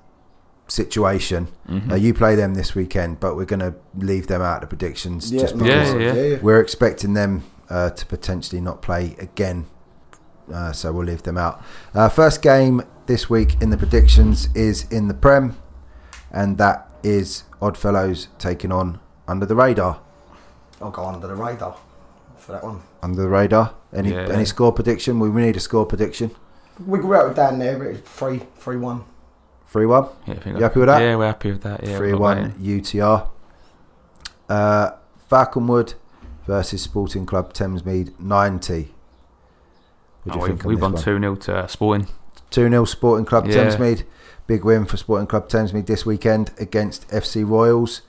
situation, 0.67 1.47
Mm-hmm. 1.67 1.91
uh, 1.91 1.95
you 1.95 2.13
play 2.13 2.35
them 2.35 2.55
this 2.55 2.73
weekend, 2.75 3.19
but 3.19 3.35
we're 3.35 3.45
going 3.45 3.59
to 3.59 3.73
leave 3.95 4.25
them 4.27 4.41
out 4.41 4.55
of 4.63 4.69
the 4.69 4.75
predictions 4.75 5.29
just 5.29 5.55
because 5.57 5.67
Yeah, 5.89 5.93
worries. 5.93 6.31
yeah. 6.33 6.39
we're 6.41 6.59
expecting 6.59 7.13
them 7.13 7.43
uh, 7.69 7.91
to 7.91 8.05
potentially 8.07 8.59
not 8.61 8.81
play 8.81 9.15
again. 9.19 9.65
Uh, 10.51 10.71
so 10.71 10.91
we'll 10.91 11.05
leave 11.05 11.21
them 11.23 11.37
out. 11.37 11.63
Uh, 11.93 12.09
first 12.09 12.41
game 12.41 12.81
this 13.05 13.29
week 13.29 13.55
in 13.61 13.69
the 13.69 13.77
predictions 13.77 14.49
is 14.55 14.85
in 14.91 15.07
the 15.07 15.13
Prem, 15.13 15.55
and 16.31 16.57
that 16.57 16.88
is 17.03 17.43
Oddfellows 17.61 18.27
taking 18.37 18.71
on 18.71 18.99
Under 19.27 19.45
the 19.45 19.55
Radar. 19.55 19.99
I'll 20.81 20.91
go 20.91 21.03
under 21.05 21.27
the 21.27 21.35
radar 21.35 21.75
for 22.37 22.53
that 22.53 22.63
one. 22.63 22.81
Under 23.03 23.21
the 23.21 23.27
Radar. 23.27 23.73
Any 23.93 24.11
Yeah. 24.13 24.27
any 24.29 24.45
score 24.45 24.71
prediction? 24.71 25.19
We 25.19 25.29
we 25.29 25.41
need 25.41 25.57
a 25.57 25.59
score 25.59 25.85
prediction. 25.85 26.31
We 26.87 26.99
grew 26.99 27.15
out 27.15 27.27
with 27.27 27.35
Dan 27.35 27.59
there, 27.59 27.83
it's 27.83 28.09
three, 28.09 28.43
three, 28.57 28.77
one. 28.77 29.03
Three 29.67 29.85
one. 29.85 30.07
yeah 30.25 30.35
You 30.45 30.63
happy 30.63 30.79
with 30.79 30.87
that? 30.87 31.01
Yeah, 31.01 31.15
we're 31.17 31.25
happy 31.27 31.51
with 31.51 31.61
that. 31.63 31.83
Yeah, 31.85 31.97
Three 31.97 32.13
one. 32.13 32.53
UTR. 32.59 33.27
Uh, 34.49 34.91
Falconwood 35.29 35.93
versus 36.47 36.81
Sporting 36.81 37.25
Club 37.25 37.53
Thamesmead 37.53 38.17
ninety. 38.19 38.93
What 40.23 40.33
do 40.33 40.39
Oh, 40.39 40.45
you 40.45 40.53
we 40.53 40.57
think? 40.57 40.63
we 40.65 40.75
on 40.75 40.81
won 40.81 40.91
this 40.93 41.03
2 41.03 41.19
0 41.19 41.35
to 41.35 41.67
Sporting. 41.67 42.07
2 42.51 42.69
0 42.69 42.85
Sporting 42.85 43.25
Club 43.25 43.45
Yeah. 43.47 43.65
Thamesmead. 43.65 44.03
Big 44.49 44.65
win 44.65 44.83
for 44.83 44.97
Sporting 44.97 45.27
Club 45.27 45.47
Thamesmead 45.47 45.85
this 45.85 46.07
weekend 46.07 46.49
against 46.57 47.07
FC 47.09 47.47
Royals, 47.47 48.01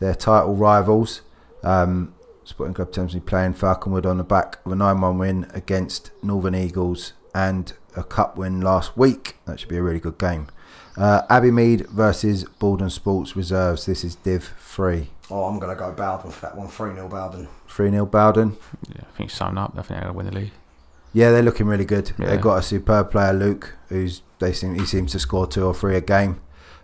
their 0.00 0.16
title 0.16 0.56
rivals. 0.56 1.20
Um, 1.62 2.16
Sporting 2.42 2.74
Club 2.74 2.90
Thamesmead 2.90 3.26
playing 3.26 3.54
Falconwood 3.54 4.04
on 4.04 4.18
the 4.18 4.24
back 4.24 4.58
of 4.66 4.72
a 4.72 4.74
9 4.74 5.00
1 5.00 5.18
win 5.18 5.46
against 5.54 6.10
Northern 6.20 6.56
Eagles 6.56 7.12
and 7.32 7.74
a 7.94 8.02
cup 8.02 8.36
win 8.36 8.60
last 8.60 8.96
week. 8.96 9.36
That 9.44 9.60
should 9.60 9.68
be 9.68 9.76
a 9.76 9.82
really 9.84 10.00
good 10.00 10.18
game. 10.18 10.48
Uh, 10.96 11.22
Abbey 11.30 11.52
Mead 11.52 11.86
versus 11.86 12.42
Baldon 12.42 12.90
Sports 12.90 13.36
Reserves. 13.36 13.86
This 13.86 14.02
is 14.02 14.16
Div 14.16 14.52
3. 14.58 15.10
Oh, 15.30 15.44
I'm 15.44 15.60
going 15.60 15.76
to 15.76 15.78
go 15.78 15.92
Bowden 15.92 16.32
for 16.32 16.40
that 16.40 16.56
one. 16.56 16.66
3 16.66 16.92
0 16.92 17.06
Bowden. 17.06 17.46
3 17.68 17.90
0 17.90 18.06
Bowden. 18.06 18.56
Yeah, 18.88 19.02
I 19.02 19.16
think 19.16 19.30
sewn 19.30 19.56
up. 19.56 19.74
I 19.78 19.82
think 19.82 20.00
they're 20.00 20.12
going 20.12 20.12
to 20.12 20.16
win 20.16 20.26
the 20.26 20.40
league. 20.40 20.52
Yeah, 21.14 21.30
they're 21.30 21.42
looking 21.42 21.66
really 21.66 21.84
good. 21.86 22.12
Yeah. 22.18 22.26
They've 22.26 22.40
got 22.40 22.58
a 22.58 22.62
superb 22.62 23.10
player, 23.10 23.32
Luke, 23.32 23.76
who's 23.88 24.20
they 24.40 24.52
seem 24.52 24.74
he 24.74 24.84
seems 24.84 25.12
to 25.12 25.18
score 25.18 25.46
two 25.46 25.64
or 25.64 25.72
three 25.72 25.96
a 25.96 26.00
game. 26.02 26.40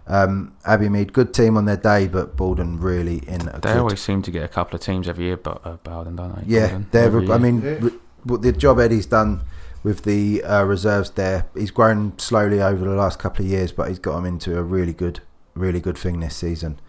Um, 0.07 0.55
Abbey 0.65 0.89
Mead, 0.89 1.13
good 1.13 1.35
team 1.35 1.57
on 1.57 1.67
their 1.67 1.77
day, 1.77 2.09
but 2.09 2.37
Baldon 2.37 2.81
really 2.81 3.19
in 3.29 3.43
a 3.49 3.61
They 3.61 3.73
good. 3.73 3.77
always 3.77 4.01
seem 4.01 4.23
to 4.23 4.31
get 4.31 4.43
a 4.45 4.49
couple 4.49 4.75
of 4.77 4.83
teams 4.83 5.09
every 5.09 5.25
year, 5.27 5.37
but 5.37 5.61
uh, 5.65 5.77
Bowden, 5.85 6.17
don't 6.17 6.35
they? 6.37 6.43
yeah, 6.55 6.69
Bowden, 6.69 6.87
they're. 6.91 7.05
every 7.05 7.31
I 7.31 7.39
mean, 7.39 7.63
Yeah. 7.63 7.77
re- 7.81 7.99
what 8.25 8.43
the 8.43 8.53
job 8.53 8.81
Eddie's 8.81 9.07
done 9.07 9.43
with 9.85 10.03
the 10.03 10.43
uh, 10.43 10.63
reserves 10.65 11.11
there, 11.11 11.47
he's 11.57 11.71
grown 11.71 12.19
slowly 12.19 12.61
over 12.61 12.85
the 12.85 12.95
last 12.95 13.19
couple 13.19 13.45
of 13.45 13.51
years, 13.51 13.73
but 13.73 13.89
he's 13.89 13.99
got 13.99 14.17
them 14.17 14.27
into 14.27 14.59
a 14.59 14.63
really 14.63 14.93
good, 14.93 15.21
really 15.55 15.81
good 15.81 15.97
thing 15.99 16.21
this 16.21 16.35
season. 16.37 16.81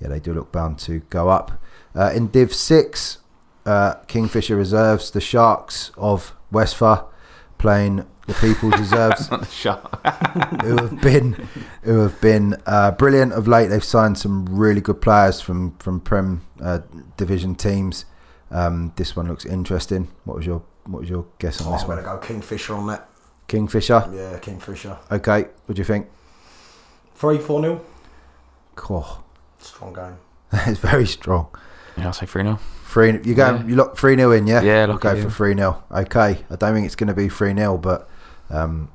Yeah, 0.00 0.08
they 0.08 0.20
do 0.20 0.32
look 0.32 0.52
bound 0.52 0.78
to 0.80 1.00
go 1.10 1.28
up. 1.30 1.60
Uh, 1.96 2.12
in 2.14 2.28
Div 2.28 2.54
Six, 2.54 3.18
uh, 3.68 3.94
Kingfisher 4.06 4.56
reserves 4.56 5.10
the 5.10 5.20
Sharks 5.20 5.90
of 5.96 6.34
Westphal 6.50 7.10
playing 7.58 8.06
the 8.26 8.34
People's 8.34 8.78
Reserves. 8.78 9.30
Not 9.30 9.40
the 9.40 9.46
shot. 9.46 10.00
who 10.62 10.76
have 10.76 11.00
been 11.00 11.48
who 11.82 11.98
have 12.00 12.20
been 12.20 12.56
uh, 12.66 12.90
brilliant 12.92 13.32
of 13.32 13.46
late. 13.48 13.68
They've 13.68 13.82
signed 13.84 14.18
some 14.18 14.44
really 14.46 14.80
good 14.80 15.00
players 15.00 15.40
from 15.40 15.76
from 15.78 16.00
Prem 16.00 16.42
uh, 16.62 16.80
division 17.16 17.54
teams. 17.54 18.04
Um, 18.50 18.92
this 18.96 19.14
one 19.16 19.28
looks 19.28 19.44
interesting. 19.44 20.08
What 20.24 20.36
was 20.36 20.46
your 20.46 20.62
what 20.84 21.00
was 21.00 21.10
your 21.10 21.26
guess 21.38 21.60
on 21.60 21.68
Oh, 21.68 21.72
this 21.72 21.82
I'm 21.82 21.86
going 21.88 22.04
one? 22.04 22.06
to 22.06 22.20
go 22.20 22.26
Kingfisher 22.26 22.74
on 22.74 22.86
that. 22.88 23.08
Kingfisher. 23.48 24.08
Yeah, 24.12 24.38
Kingfisher. 24.38 24.98
Okay, 25.10 25.46
what 25.66 25.74
do 25.74 25.80
you 25.80 25.84
think? 25.84 26.06
3 27.14 27.38
4 27.38 27.62
0. 27.62 27.80
Oh, 28.90 29.22
Strong 29.58 29.92
game. 29.94 30.16
it's 30.66 30.78
very 30.80 31.06
strong. 31.06 31.48
yeah, 31.96 32.06
I'll 32.06 32.12
say 32.12 32.26
3 32.26 32.42
0. 32.42 32.58
Three. 32.88 33.12
You 33.22 33.34
go. 33.34 33.56
Yeah. 33.56 33.64
You 33.66 33.76
lock 33.76 33.98
three 33.98 34.16
0 34.16 34.32
in, 34.32 34.46
yeah. 34.46 34.62
Yeah, 34.62 34.86
We'll 34.86 34.96
go 34.96 35.20
for 35.20 35.28
three 35.28 35.54
0 35.54 35.84
Okay. 35.90 36.44
I 36.50 36.56
don't 36.56 36.74
think 36.74 36.86
it's 36.86 36.96
going 36.96 37.08
to 37.08 37.14
be 37.14 37.28
three 37.28 37.54
0 37.54 37.76
but 37.76 38.08
um, 38.48 38.90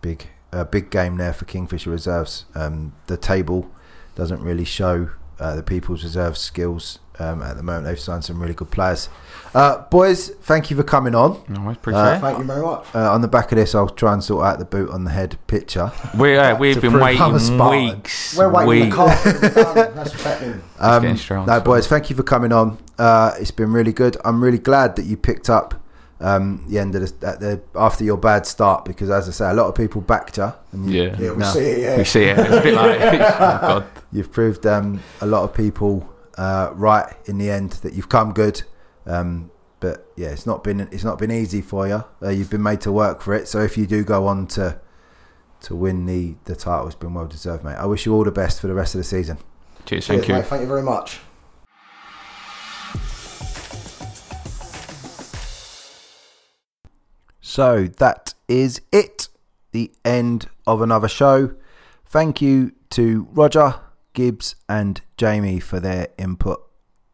big 0.00 0.28
a 0.52 0.64
big 0.64 0.90
game 0.90 1.16
there 1.16 1.32
for 1.32 1.44
Kingfisher 1.44 1.90
reserves. 1.90 2.44
Um, 2.54 2.94
the 3.08 3.16
table 3.16 3.68
doesn't 4.14 4.40
really 4.42 4.64
show 4.64 5.10
uh, 5.40 5.56
the 5.56 5.62
People's 5.64 6.04
Reserve 6.04 6.38
skills 6.38 7.00
um, 7.18 7.42
at 7.42 7.56
the 7.56 7.62
moment. 7.62 7.84
They've 7.86 7.98
signed 7.98 8.24
some 8.24 8.40
really 8.40 8.54
good 8.54 8.70
players. 8.70 9.08
Uh, 9.54 9.82
boys, 9.90 10.28
thank 10.30 10.70
you 10.70 10.76
for 10.76 10.82
coming 10.82 11.14
on. 11.14 11.42
No, 11.48 11.68
I 11.68 11.72
appreciate 11.72 12.00
Uh, 12.00 12.14
it. 12.16 12.20
Thank 12.20 12.38
you 12.38 12.44
very 12.44 12.62
much. 12.62 12.86
Uh, 12.94 13.12
on 13.12 13.20
the 13.20 13.28
back 13.28 13.52
of 13.52 13.56
this, 13.56 13.74
I'll 13.74 13.88
try 13.88 14.14
and 14.14 14.24
sort 14.24 14.46
out 14.46 14.58
the 14.58 14.64
boot 14.64 14.88
on 14.90 15.04
the 15.04 15.10
head 15.10 15.36
picture. 15.46 15.92
We, 16.18 16.36
uh, 16.36 16.56
we've 16.58 16.80
been 16.80 16.92
prove 16.92 17.02
I'm 17.02 17.20
a 17.20 17.24
waiting 17.34 17.38
Spartan. 17.38 17.84
weeks. 17.96 18.36
We're 18.36 18.48
waiting 18.50 18.68
weeks. 18.68 18.96
the 18.96 18.96
car. 18.96 19.16
to 19.16 19.40
be 19.40 19.48
done. 19.62 19.94
That's. 19.94 20.64
Um, 20.78 21.16
strong, 21.18 21.46
no, 21.46 21.58
so- 21.58 21.64
boys, 21.64 21.86
thank 21.86 22.08
you 22.10 22.16
for 22.16 22.22
coming 22.22 22.50
on. 22.52 22.78
Uh, 22.98 23.32
it's 23.38 23.50
been 23.50 23.72
really 23.72 23.92
good. 23.92 24.16
I'm 24.24 24.42
really 24.42 24.58
glad 24.58 24.96
that 24.96 25.04
you 25.04 25.16
picked 25.16 25.50
up 25.50 25.74
um, 26.20 26.64
the 26.68 26.78
end 26.78 26.94
of 26.94 27.20
the, 27.20 27.26
at 27.26 27.40
the 27.40 27.60
after 27.74 28.04
your 28.04 28.16
bad 28.16 28.46
start 28.46 28.84
because, 28.84 29.10
as 29.10 29.28
I 29.28 29.32
say, 29.32 29.50
a 29.50 29.54
lot 29.54 29.66
of 29.66 29.74
people 29.74 30.00
backed 30.00 30.38
you. 30.38 30.52
And 30.72 30.88
you 30.90 31.02
Yeah. 31.02 31.16
Yeah, 31.18 31.30
we 31.32 31.36
No. 31.38 31.46
see 31.52 31.60
it. 31.60 31.78
Yeah. 31.80 31.96
We 31.98 32.04
see 32.04 32.22
it. 32.24 32.38
It's 32.38 32.54
a 32.56 32.60
bit 32.62 32.74
like, 32.74 33.00
oh 33.00 33.58
God. 33.60 33.84
You've 34.12 34.30
proved 34.32 34.64
um, 34.66 35.00
a 35.20 35.26
lot 35.26 35.42
of 35.42 35.52
people 35.52 36.08
uh, 36.42 36.72
right 36.74 37.14
in 37.26 37.38
the 37.38 37.48
end 37.50 37.70
that 37.84 37.92
you've 37.94 38.08
come 38.08 38.32
good. 38.32 38.62
Um, 39.06 39.52
but 39.78 40.06
yeah, 40.16 40.30
it's 40.30 40.46
not 40.46 40.64
been 40.64 40.80
it's 40.80 41.04
not 41.04 41.18
been 41.18 41.30
easy 41.30 41.60
for 41.60 41.86
you. 41.86 42.04
Uh, 42.20 42.30
you've 42.30 42.50
been 42.50 42.62
made 42.62 42.80
to 42.80 42.90
work 42.90 43.22
for 43.22 43.32
it. 43.34 43.46
So 43.46 43.60
if 43.60 43.78
you 43.78 43.86
do 43.86 44.02
go 44.02 44.26
on 44.26 44.48
to 44.58 44.80
to 45.62 45.76
win 45.76 46.06
the 46.06 46.34
the 46.44 46.56
title, 46.56 46.86
it's 46.86 46.96
been 46.96 47.14
well 47.14 47.26
deserved, 47.26 47.62
mate. 47.64 47.76
I 47.76 47.86
wish 47.86 48.06
you 48.06 48.14
all 48.14 48.24
the 48.24 48.32
best 48.32 48.60
for 48.60 48.66
the 48.66 48.74
rest 48.74 48.94
of 48.94 48.98
the 48.98 49.04
season. 49.04 49.38
Cheers, 49.86 50.06
Cheers, 50.06 50.06
thank 50.06 50.28
you. 50.28 50.34
mate. 50.34 50.46
Thank 50.46 50.62
you 50.62 50.68
very 50.68 50.82
much. 50.82 51.20
So 57.40 57.86
that 57.98 58.34
is 58.48 58.80
it. 58.92 59.28
The 59.72 59.90
end 60.04 60.48
of 60.66 60.82
another 60.82 61.08
show. 61.08 61.54
Thank 62.06 62.42
you 62.42 62.72
to 62.90 63.26
Roger, 63.32 63.76
Gibbs, 64.12 64.56
and 64.68 65.00
Jamie 65.16 65.60
for 65.60 65.80
their 65.80 66.08
input 66.18 66.62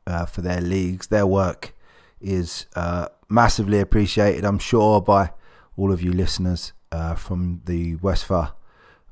uh, 0.07 0.27
for 0.27 0.41
their 0.41 0.61
leagues. 0.61 1.09
Their 1.09 1.27
work 1.27 1.75
is 2.21 2.67
uh, 2.75 3.09
massively 3.29 3.81
appreciated, 3.81 4.45
I'm 4.45 4.59
sure, 4.59 5.01
by 5.01 5.31
all 5.77 5.93
of 5.93 6.03
you 6.03 6.13
listeners 6.13 6.73
uh, 6.91 7.15
from 7.15 7.63
the 7.67 7.97
Westphal, 7.97 8.49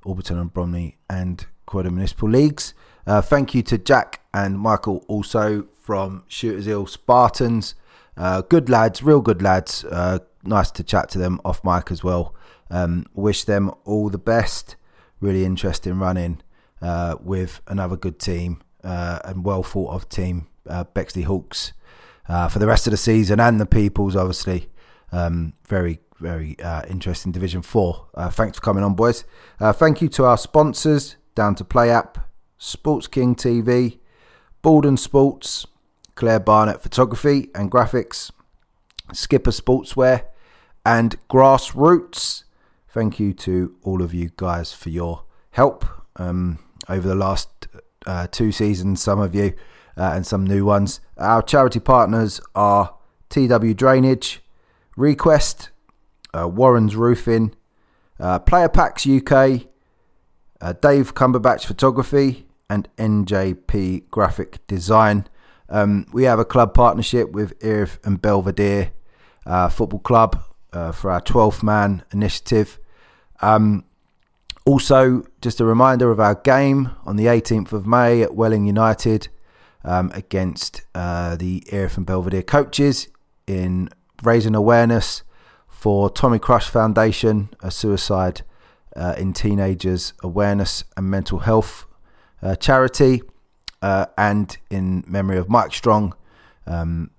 Orbital 0.04 0.38
and 0.38 0.52
Bromley, 0.52 0.98
and 1.08 1.46
Croydon 1.66 1.94
Municipal 1.94 2.28
Leagues. 2.28 2.74
Uh, 3.06 3.20
thank 3.20 3.54
you 3.54 3.62
to 3.62 3.78
Jack 3.78 4.22
and 4.34 4.58
Michael 4.58 5.04
also 5.06 5.68
from 5.80 6.24
Shooters 6.26 6.66
Hill 6.66 6.86
Spartans. 6.86 7.74
Uh, 8.16 8.42
good 8.42 8.68
lads, 8.68 9.02
real 9.02 9.20
good 9.20 9.42
lads. 9.42 9.84
Uh, 9.84 10.18
nice 10.42 10.70
to 10.72 10.82
chat 10.82 11.08
to 11.10 11.18
them 11.18 11.40
off 11.44 11.62
mic 11.62 11.90
as 11.90 12.02
well. 12.02 12.34
Um, 12.70 13.06
wish 13.14 13.44
them 13.44 13.70
all 13.84 14.08
the 14.08 14.18
best. 14.18 14.76
Really 15.20 15.44
interesting 15.44 15.98
running 15.98 16.42
uh, 16.86 17.16
with 17.20 17.60
another 17.66 17.96
good 17.96 18.20
team 18.20 18.62
uh, 18.84 19.18
and 19.24 19.44
well 19.44 19.64
thought 19.64 19.92
of 19.92 20.08
team, 20.08 20.46
uh, 20.68 20.84
Bexley 20.84 21.22
Hawks, 21.22 21.72
uh, 22.28 22.48
for 22.48 22.60
the 22.60 22.66
rest 22.66 22.86
of 22.86 22.92
the 22.92 22.96
season 22.96 23.40
and 23.40 23.60
the 23.60 23.66
Peoples, 23.66 24.14
obviously. 24.14 24.70
Um, 25.10 25.54
very, 25.66 25.98
very 26.20 26.56
uh, 26.60 26.82
interesting 26.88 27.32
Division 27.32 27.62
4. 27.62 28.06
Uh, 28.14 28.30
thanks 28.30 28.58
for 28.58 28.62
coming 28.62 28.84
on, 28.84 28.94
boys. 28.94 29.24
Thank 29.60 30.00
you 30.00 30.08
to 30.10 30.24
our 30.26 30.38
sponsors, 30.38 31.16
Down 31.34 31.56
to 31.56 31.64
Play 31.64 31.90
app, 31.90 32.18
Sports 32.56 33.08
King 33.08 33.34
TV, 33.34 33.98
Baldon 34.62 34.96
Sports, 34.96 35.66
Claire 36.14 36.40
Barnett 36.40 36.82
Photography 36.82 37.50
and 37.52 37.68
Graphics, 37.68 38.30
Skipper 39.12 39.50
Sportswear, 39.50 40.26
and 40.84 41.16
Grassroots. 41.28 42.44
Thank 42.88 43.18
you 43.18 43.32
to 43.34 43.74
all 43.82 44.02
of 44.02 44.14
you 44.14 44.30
guys 44.36 44.72
for 44.72 44.90
your 44.90 45.24
help 45.50 45.84
um, 46.14 46.58
over 46.88 47.06
the 47.06 47.14
last 47.14 47.68
uh, 48.06 48.26
two 48.30 48.52
seasons, 48.52 49.02
some 49.02 49.20
of 49.20 49.34
you, 49.34 49.54
uh, 49.96 50.12
and 50.14 50.26
some 50.26 50.46
new 50.46 50.64
ones. 50.64 51.00
Our 51.16 51.42
charity 51.42 51.80
partners 51.80 52.40
are 52.54 52.94
TW 53.28 53.74
Drainage, 53.74 54.42
Request, 54.96 55.70
uh, 56.36 56.48
Warren's 56.48 56.96
Roofing, 56.96 57.54
uh, 58.20 58.38
Player 58.38 58.68
Packs 58.68 59.06
UK, 59.06 59.66
uh, 60.60 60.72
Dave 60.80 61.14
Cumberbatch 61.14 61.66
Photography, 61.66 62.46
and 62.68 62.88
NJP 62.96 64.08
Graphic 64.10 64.66
Design. 64.66 65.28
Um, 65.68 66.06
we 66.12 66.24
have 66.24 66.38
a 66.38 66.44
club 66.44 66.74
partnership 66.74 67.32
with 67.32 67.54
Erith 67.62 67.98
and 68.04 68.20
Belvedere 68.20 68.92
uh, 69.44 69.68
Football 69.68 70.00
Club 70.00 70.42
for 70.92 71.10
our 71.10 71.22
12th 71.22 71.62
man 71.62 72.04
initiative. 72.12 72.78
Um, 73.40 73.85
also, 74.66 75.24
just 75.40 75.60
a 75.60 75.64
reminder 75.64 76.10
of 76.10 76.18
our 76.18 76.34
game 76.34 76.90
on 77.04 77.14
the 77.14 77.26
18th 77.26 77.72
of 77.72 77.86
May 77.86 78.20
at 78.22 78.34
Welling 78.34 78.66
United 78.66 79.28
um, 79.84 80.10
against 80.12 80.82
uh, 80.92 81.36
the 81.36 81.62
Erith 81.70 81.96
and 81.96 82.04
Belvedere 82.04 82.42
coaches 82.42 83.06
in 83.46 83.88
raising 84.24 84.56
awareness 84.56 85.22
for 85.68 86.10
Tommy 86.10 86.40
Crush 86.40 86.68
Foundation, 86.68 87.48
a 87.60 87.70
suicide 87.70 88.42
uh, 88.96 89.14
in 89.16 89.32
teenagers 89.32 90.14
awareness 90.20 90.82
and 90.96 91.08
mental 91.08 91.38
health 91.38 91.86
uh, 92.42 92.56
charity, 92.56 93.22
uh, 93.82 94.06
and 94.18 94.58
in 94.68 95.04
memory 95.06 95.38
of 95.38 95.48
Mike 95.48 95.72
Strong, 95.72 96.12
um, 96.66 97.10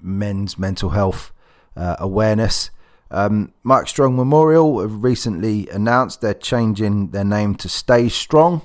men's 0.00 0.58
mental 0.58 0.90
health 0.90 1.30
uh, 1.76 1.96
awareness. 1.98 2.70
Um, 3.10 3.52
Mike 3.62 3.88
Strong 3.88 4.16
Memorial 4.16 4.80
have 4.80 5.02
recently 5.02 5.68
announced 5.68 6.20
they're 6.20 6.34
changing 6.34 7.10
their 7.10 7.24
name 7.24 7.54
to 7.56 7.68
Stay 7.68 8.08
Strong, 8.08 8.62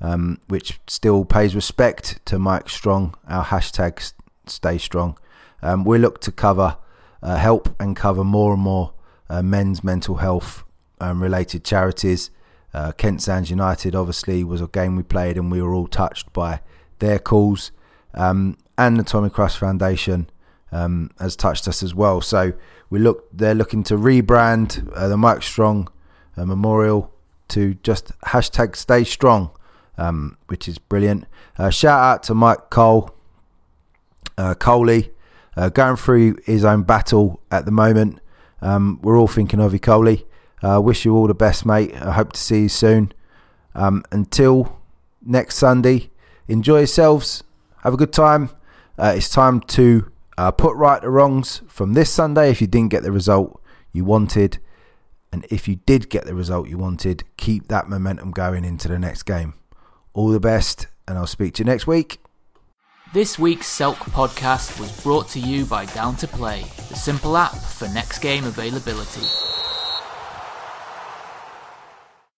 um, 0.00 0.38
which 0.48 0.78
still 0.86 1.24
pays 1.24 1.54
respect 1.54 2.24
to 2.26 2.38
Mike 2.38 2.68
Strong, 2.68 3.14
our 3.28 3.44
hashtag 3.44 4.12
Stay 4.46 4.78
Strong. 4.78 5.18
Um, 5.62 5.84
we 5.84 5.98
look 5.98 6.20
to 6.22 6.32
cover, 6.32 6.76
uh, 7.22 7.36
help 7.36 7.74
and 7.80 7.96
cover 7.96 8.24
more 8.24 8.54
and 8.54 8.62
more 8.62 8.92
uh, 9.28 9.42
men's 9.42 9.82
mental 9.82 10.16
health 10.16 10.64
um, 11.00 11.22
related 11.22 11.64
charities. 11.64 12.30
Uh, 12.72 12.92
Kent 12.92 13.22
Sands 13.22 13.50
United 13.50 13.96
obviously 13.96 14.44
was 14.44 14.60
a 14.60 14.68
game 14.68 14.96
we 14.96 15.02
played 15.02 15.36
and 15.36 15.50
we 15.50 15.60
were 15.60 15.74
all 15.74 15.88
touched 15.88 16.32
by 16.32 16.60
their 17.00 17.18
calls. 17.18 17.72
Um, 18.14 18.56
and 18.78 18.98
the 18.98 19.02
Tommy 19.02 19.30
Cross 19.30 19.56
Foundation 19.56 20.30
um, 20.72 21.10
has 21.18 21.36
touched 21.36 21.66
us 21.66 21.82
as 21.82 21.94
well. 21.94 22.20
So 22.20 22.52
we 22.90 22.98
look, 22.98 23.28
they're 23.32 23.54
looking 23.54 23.84
to 23.84 23.94
rebrand 23.94 24.92
uh, 24.94 25.06
the 25.08 25.16
Mike 25.16 25.42
Strong 25.44 25.88
uh, 26.36 26.44
Memorial 26.44 27.12
to 27.48 27.74
just 27.74 28.12
hashtag 28.26 28.74
Stay 28.74 29.04
Strong, 29.04 29.50
um, 29.96 30.36
which 30.48 30.68
is 30.68 30.78
brilliant. 30.78 31.24
Uh, 31.56 31.70
shout 31.70 32.00
out 32.00 32.22
to 32.24 32.34
Mike 32.34 32.68
Cole, 32.68 33.14
uh, 34.36 34.54
Coley, 34.54 35.12
uh, 35.56 35.68
going 35.68 35.96
through 35.96 36.36
his 36.44 36.64
own 36.64 36.82
battle 36.82 37.40
at 37.50 37.64
the 37.64 37.70
moment. 37.70 38.20
Um, 38.60 38.98
we're 39.02 39.16
all 39.16 39.28
thinking 39.28 39.60
of 39.60 39.72
you, 39.72 39.78
Coley. 39.78 40.26
Uh, 40.62 40.80
wish 40.80 41.04
you 41.04 41.14
all 41.14 41.28
the 41.28 41.34
best, 41.34 41.64
mate. 41.64 41.94
I 41.94 42.12
hope 42.12 42.32
to 42.32 42.40
see 42.40 42.62
you 42.62 42.68
soon. 42.68 43.12
Um, 43.74 44.04
until 44.10 44.80
next 45.24 45.56
Sunday, 45.56 46.10
enjoy 46.48 46.78
yourselves. 46.78 47.44
Have 47.82 47.94
a 47.94 47.96
good 47.96 48.12
time. 48.12 48.50
It's 48.98 49.30
time 49.30 49.60
to 49.60 50.09
uh, 50.40 50.50
put 50.50 50.74
right 50.74 51.02
the 51.02 51.10
wrongs 51.10 51.60
from 51.68 51.92
this 51.92 52.10
Sunday 52.10 52.50
if 52.50 52.62
you 52.62 52.66
didn't 52.66 52.90
get 52.90 53.02
the 53.02 53.12
result 53.12 53.60
you 53.92 54.06
wanted. 54.06 54.56
And 55.30 55.46
if 55.50 55.68
you 55.68 55.76
did 55.76 56.08
get 56.08 56.24
the 56.24 56.34
result 56.34 56.66
you 56.66 56.78
wanted, 56.78 57.24
keep 57.36 57.68
that 57.68 57.90
momentum 57.90 58.30
going 58.30 58.64
into 58.64 58.88
the 58.88 58.98
next 58.98 59.24
game. 59.24 59.52
All 60.14 60.28
the 60.30 60.40
best, 60.40 60.86
and 61.06 61.18
I'll 61.18 61.26
speak 61.26 61.52
to 61.54 61.58
you 61.62 61.66
next 61.66 61.86
week. 61.86 62.20
This 63.12 63.38
week's 63.38 63.68
Selk 63.68 63.96
podcast 63.96 64.80
was 64.80 65.02
brought 65.02 65.28
to 65.30 65.40
you 65.40 65.66
by 65.66 65.84
Down 65.84 66.16
to 66.16 66.26
Play, 66.26 66.62
the 66.88 66.96
simple 66.96 67.36
app 67.36 67.54
for 67.54 67.86
next 67.88 68.20
game 68.20 68.44
availability. 68.44 69.26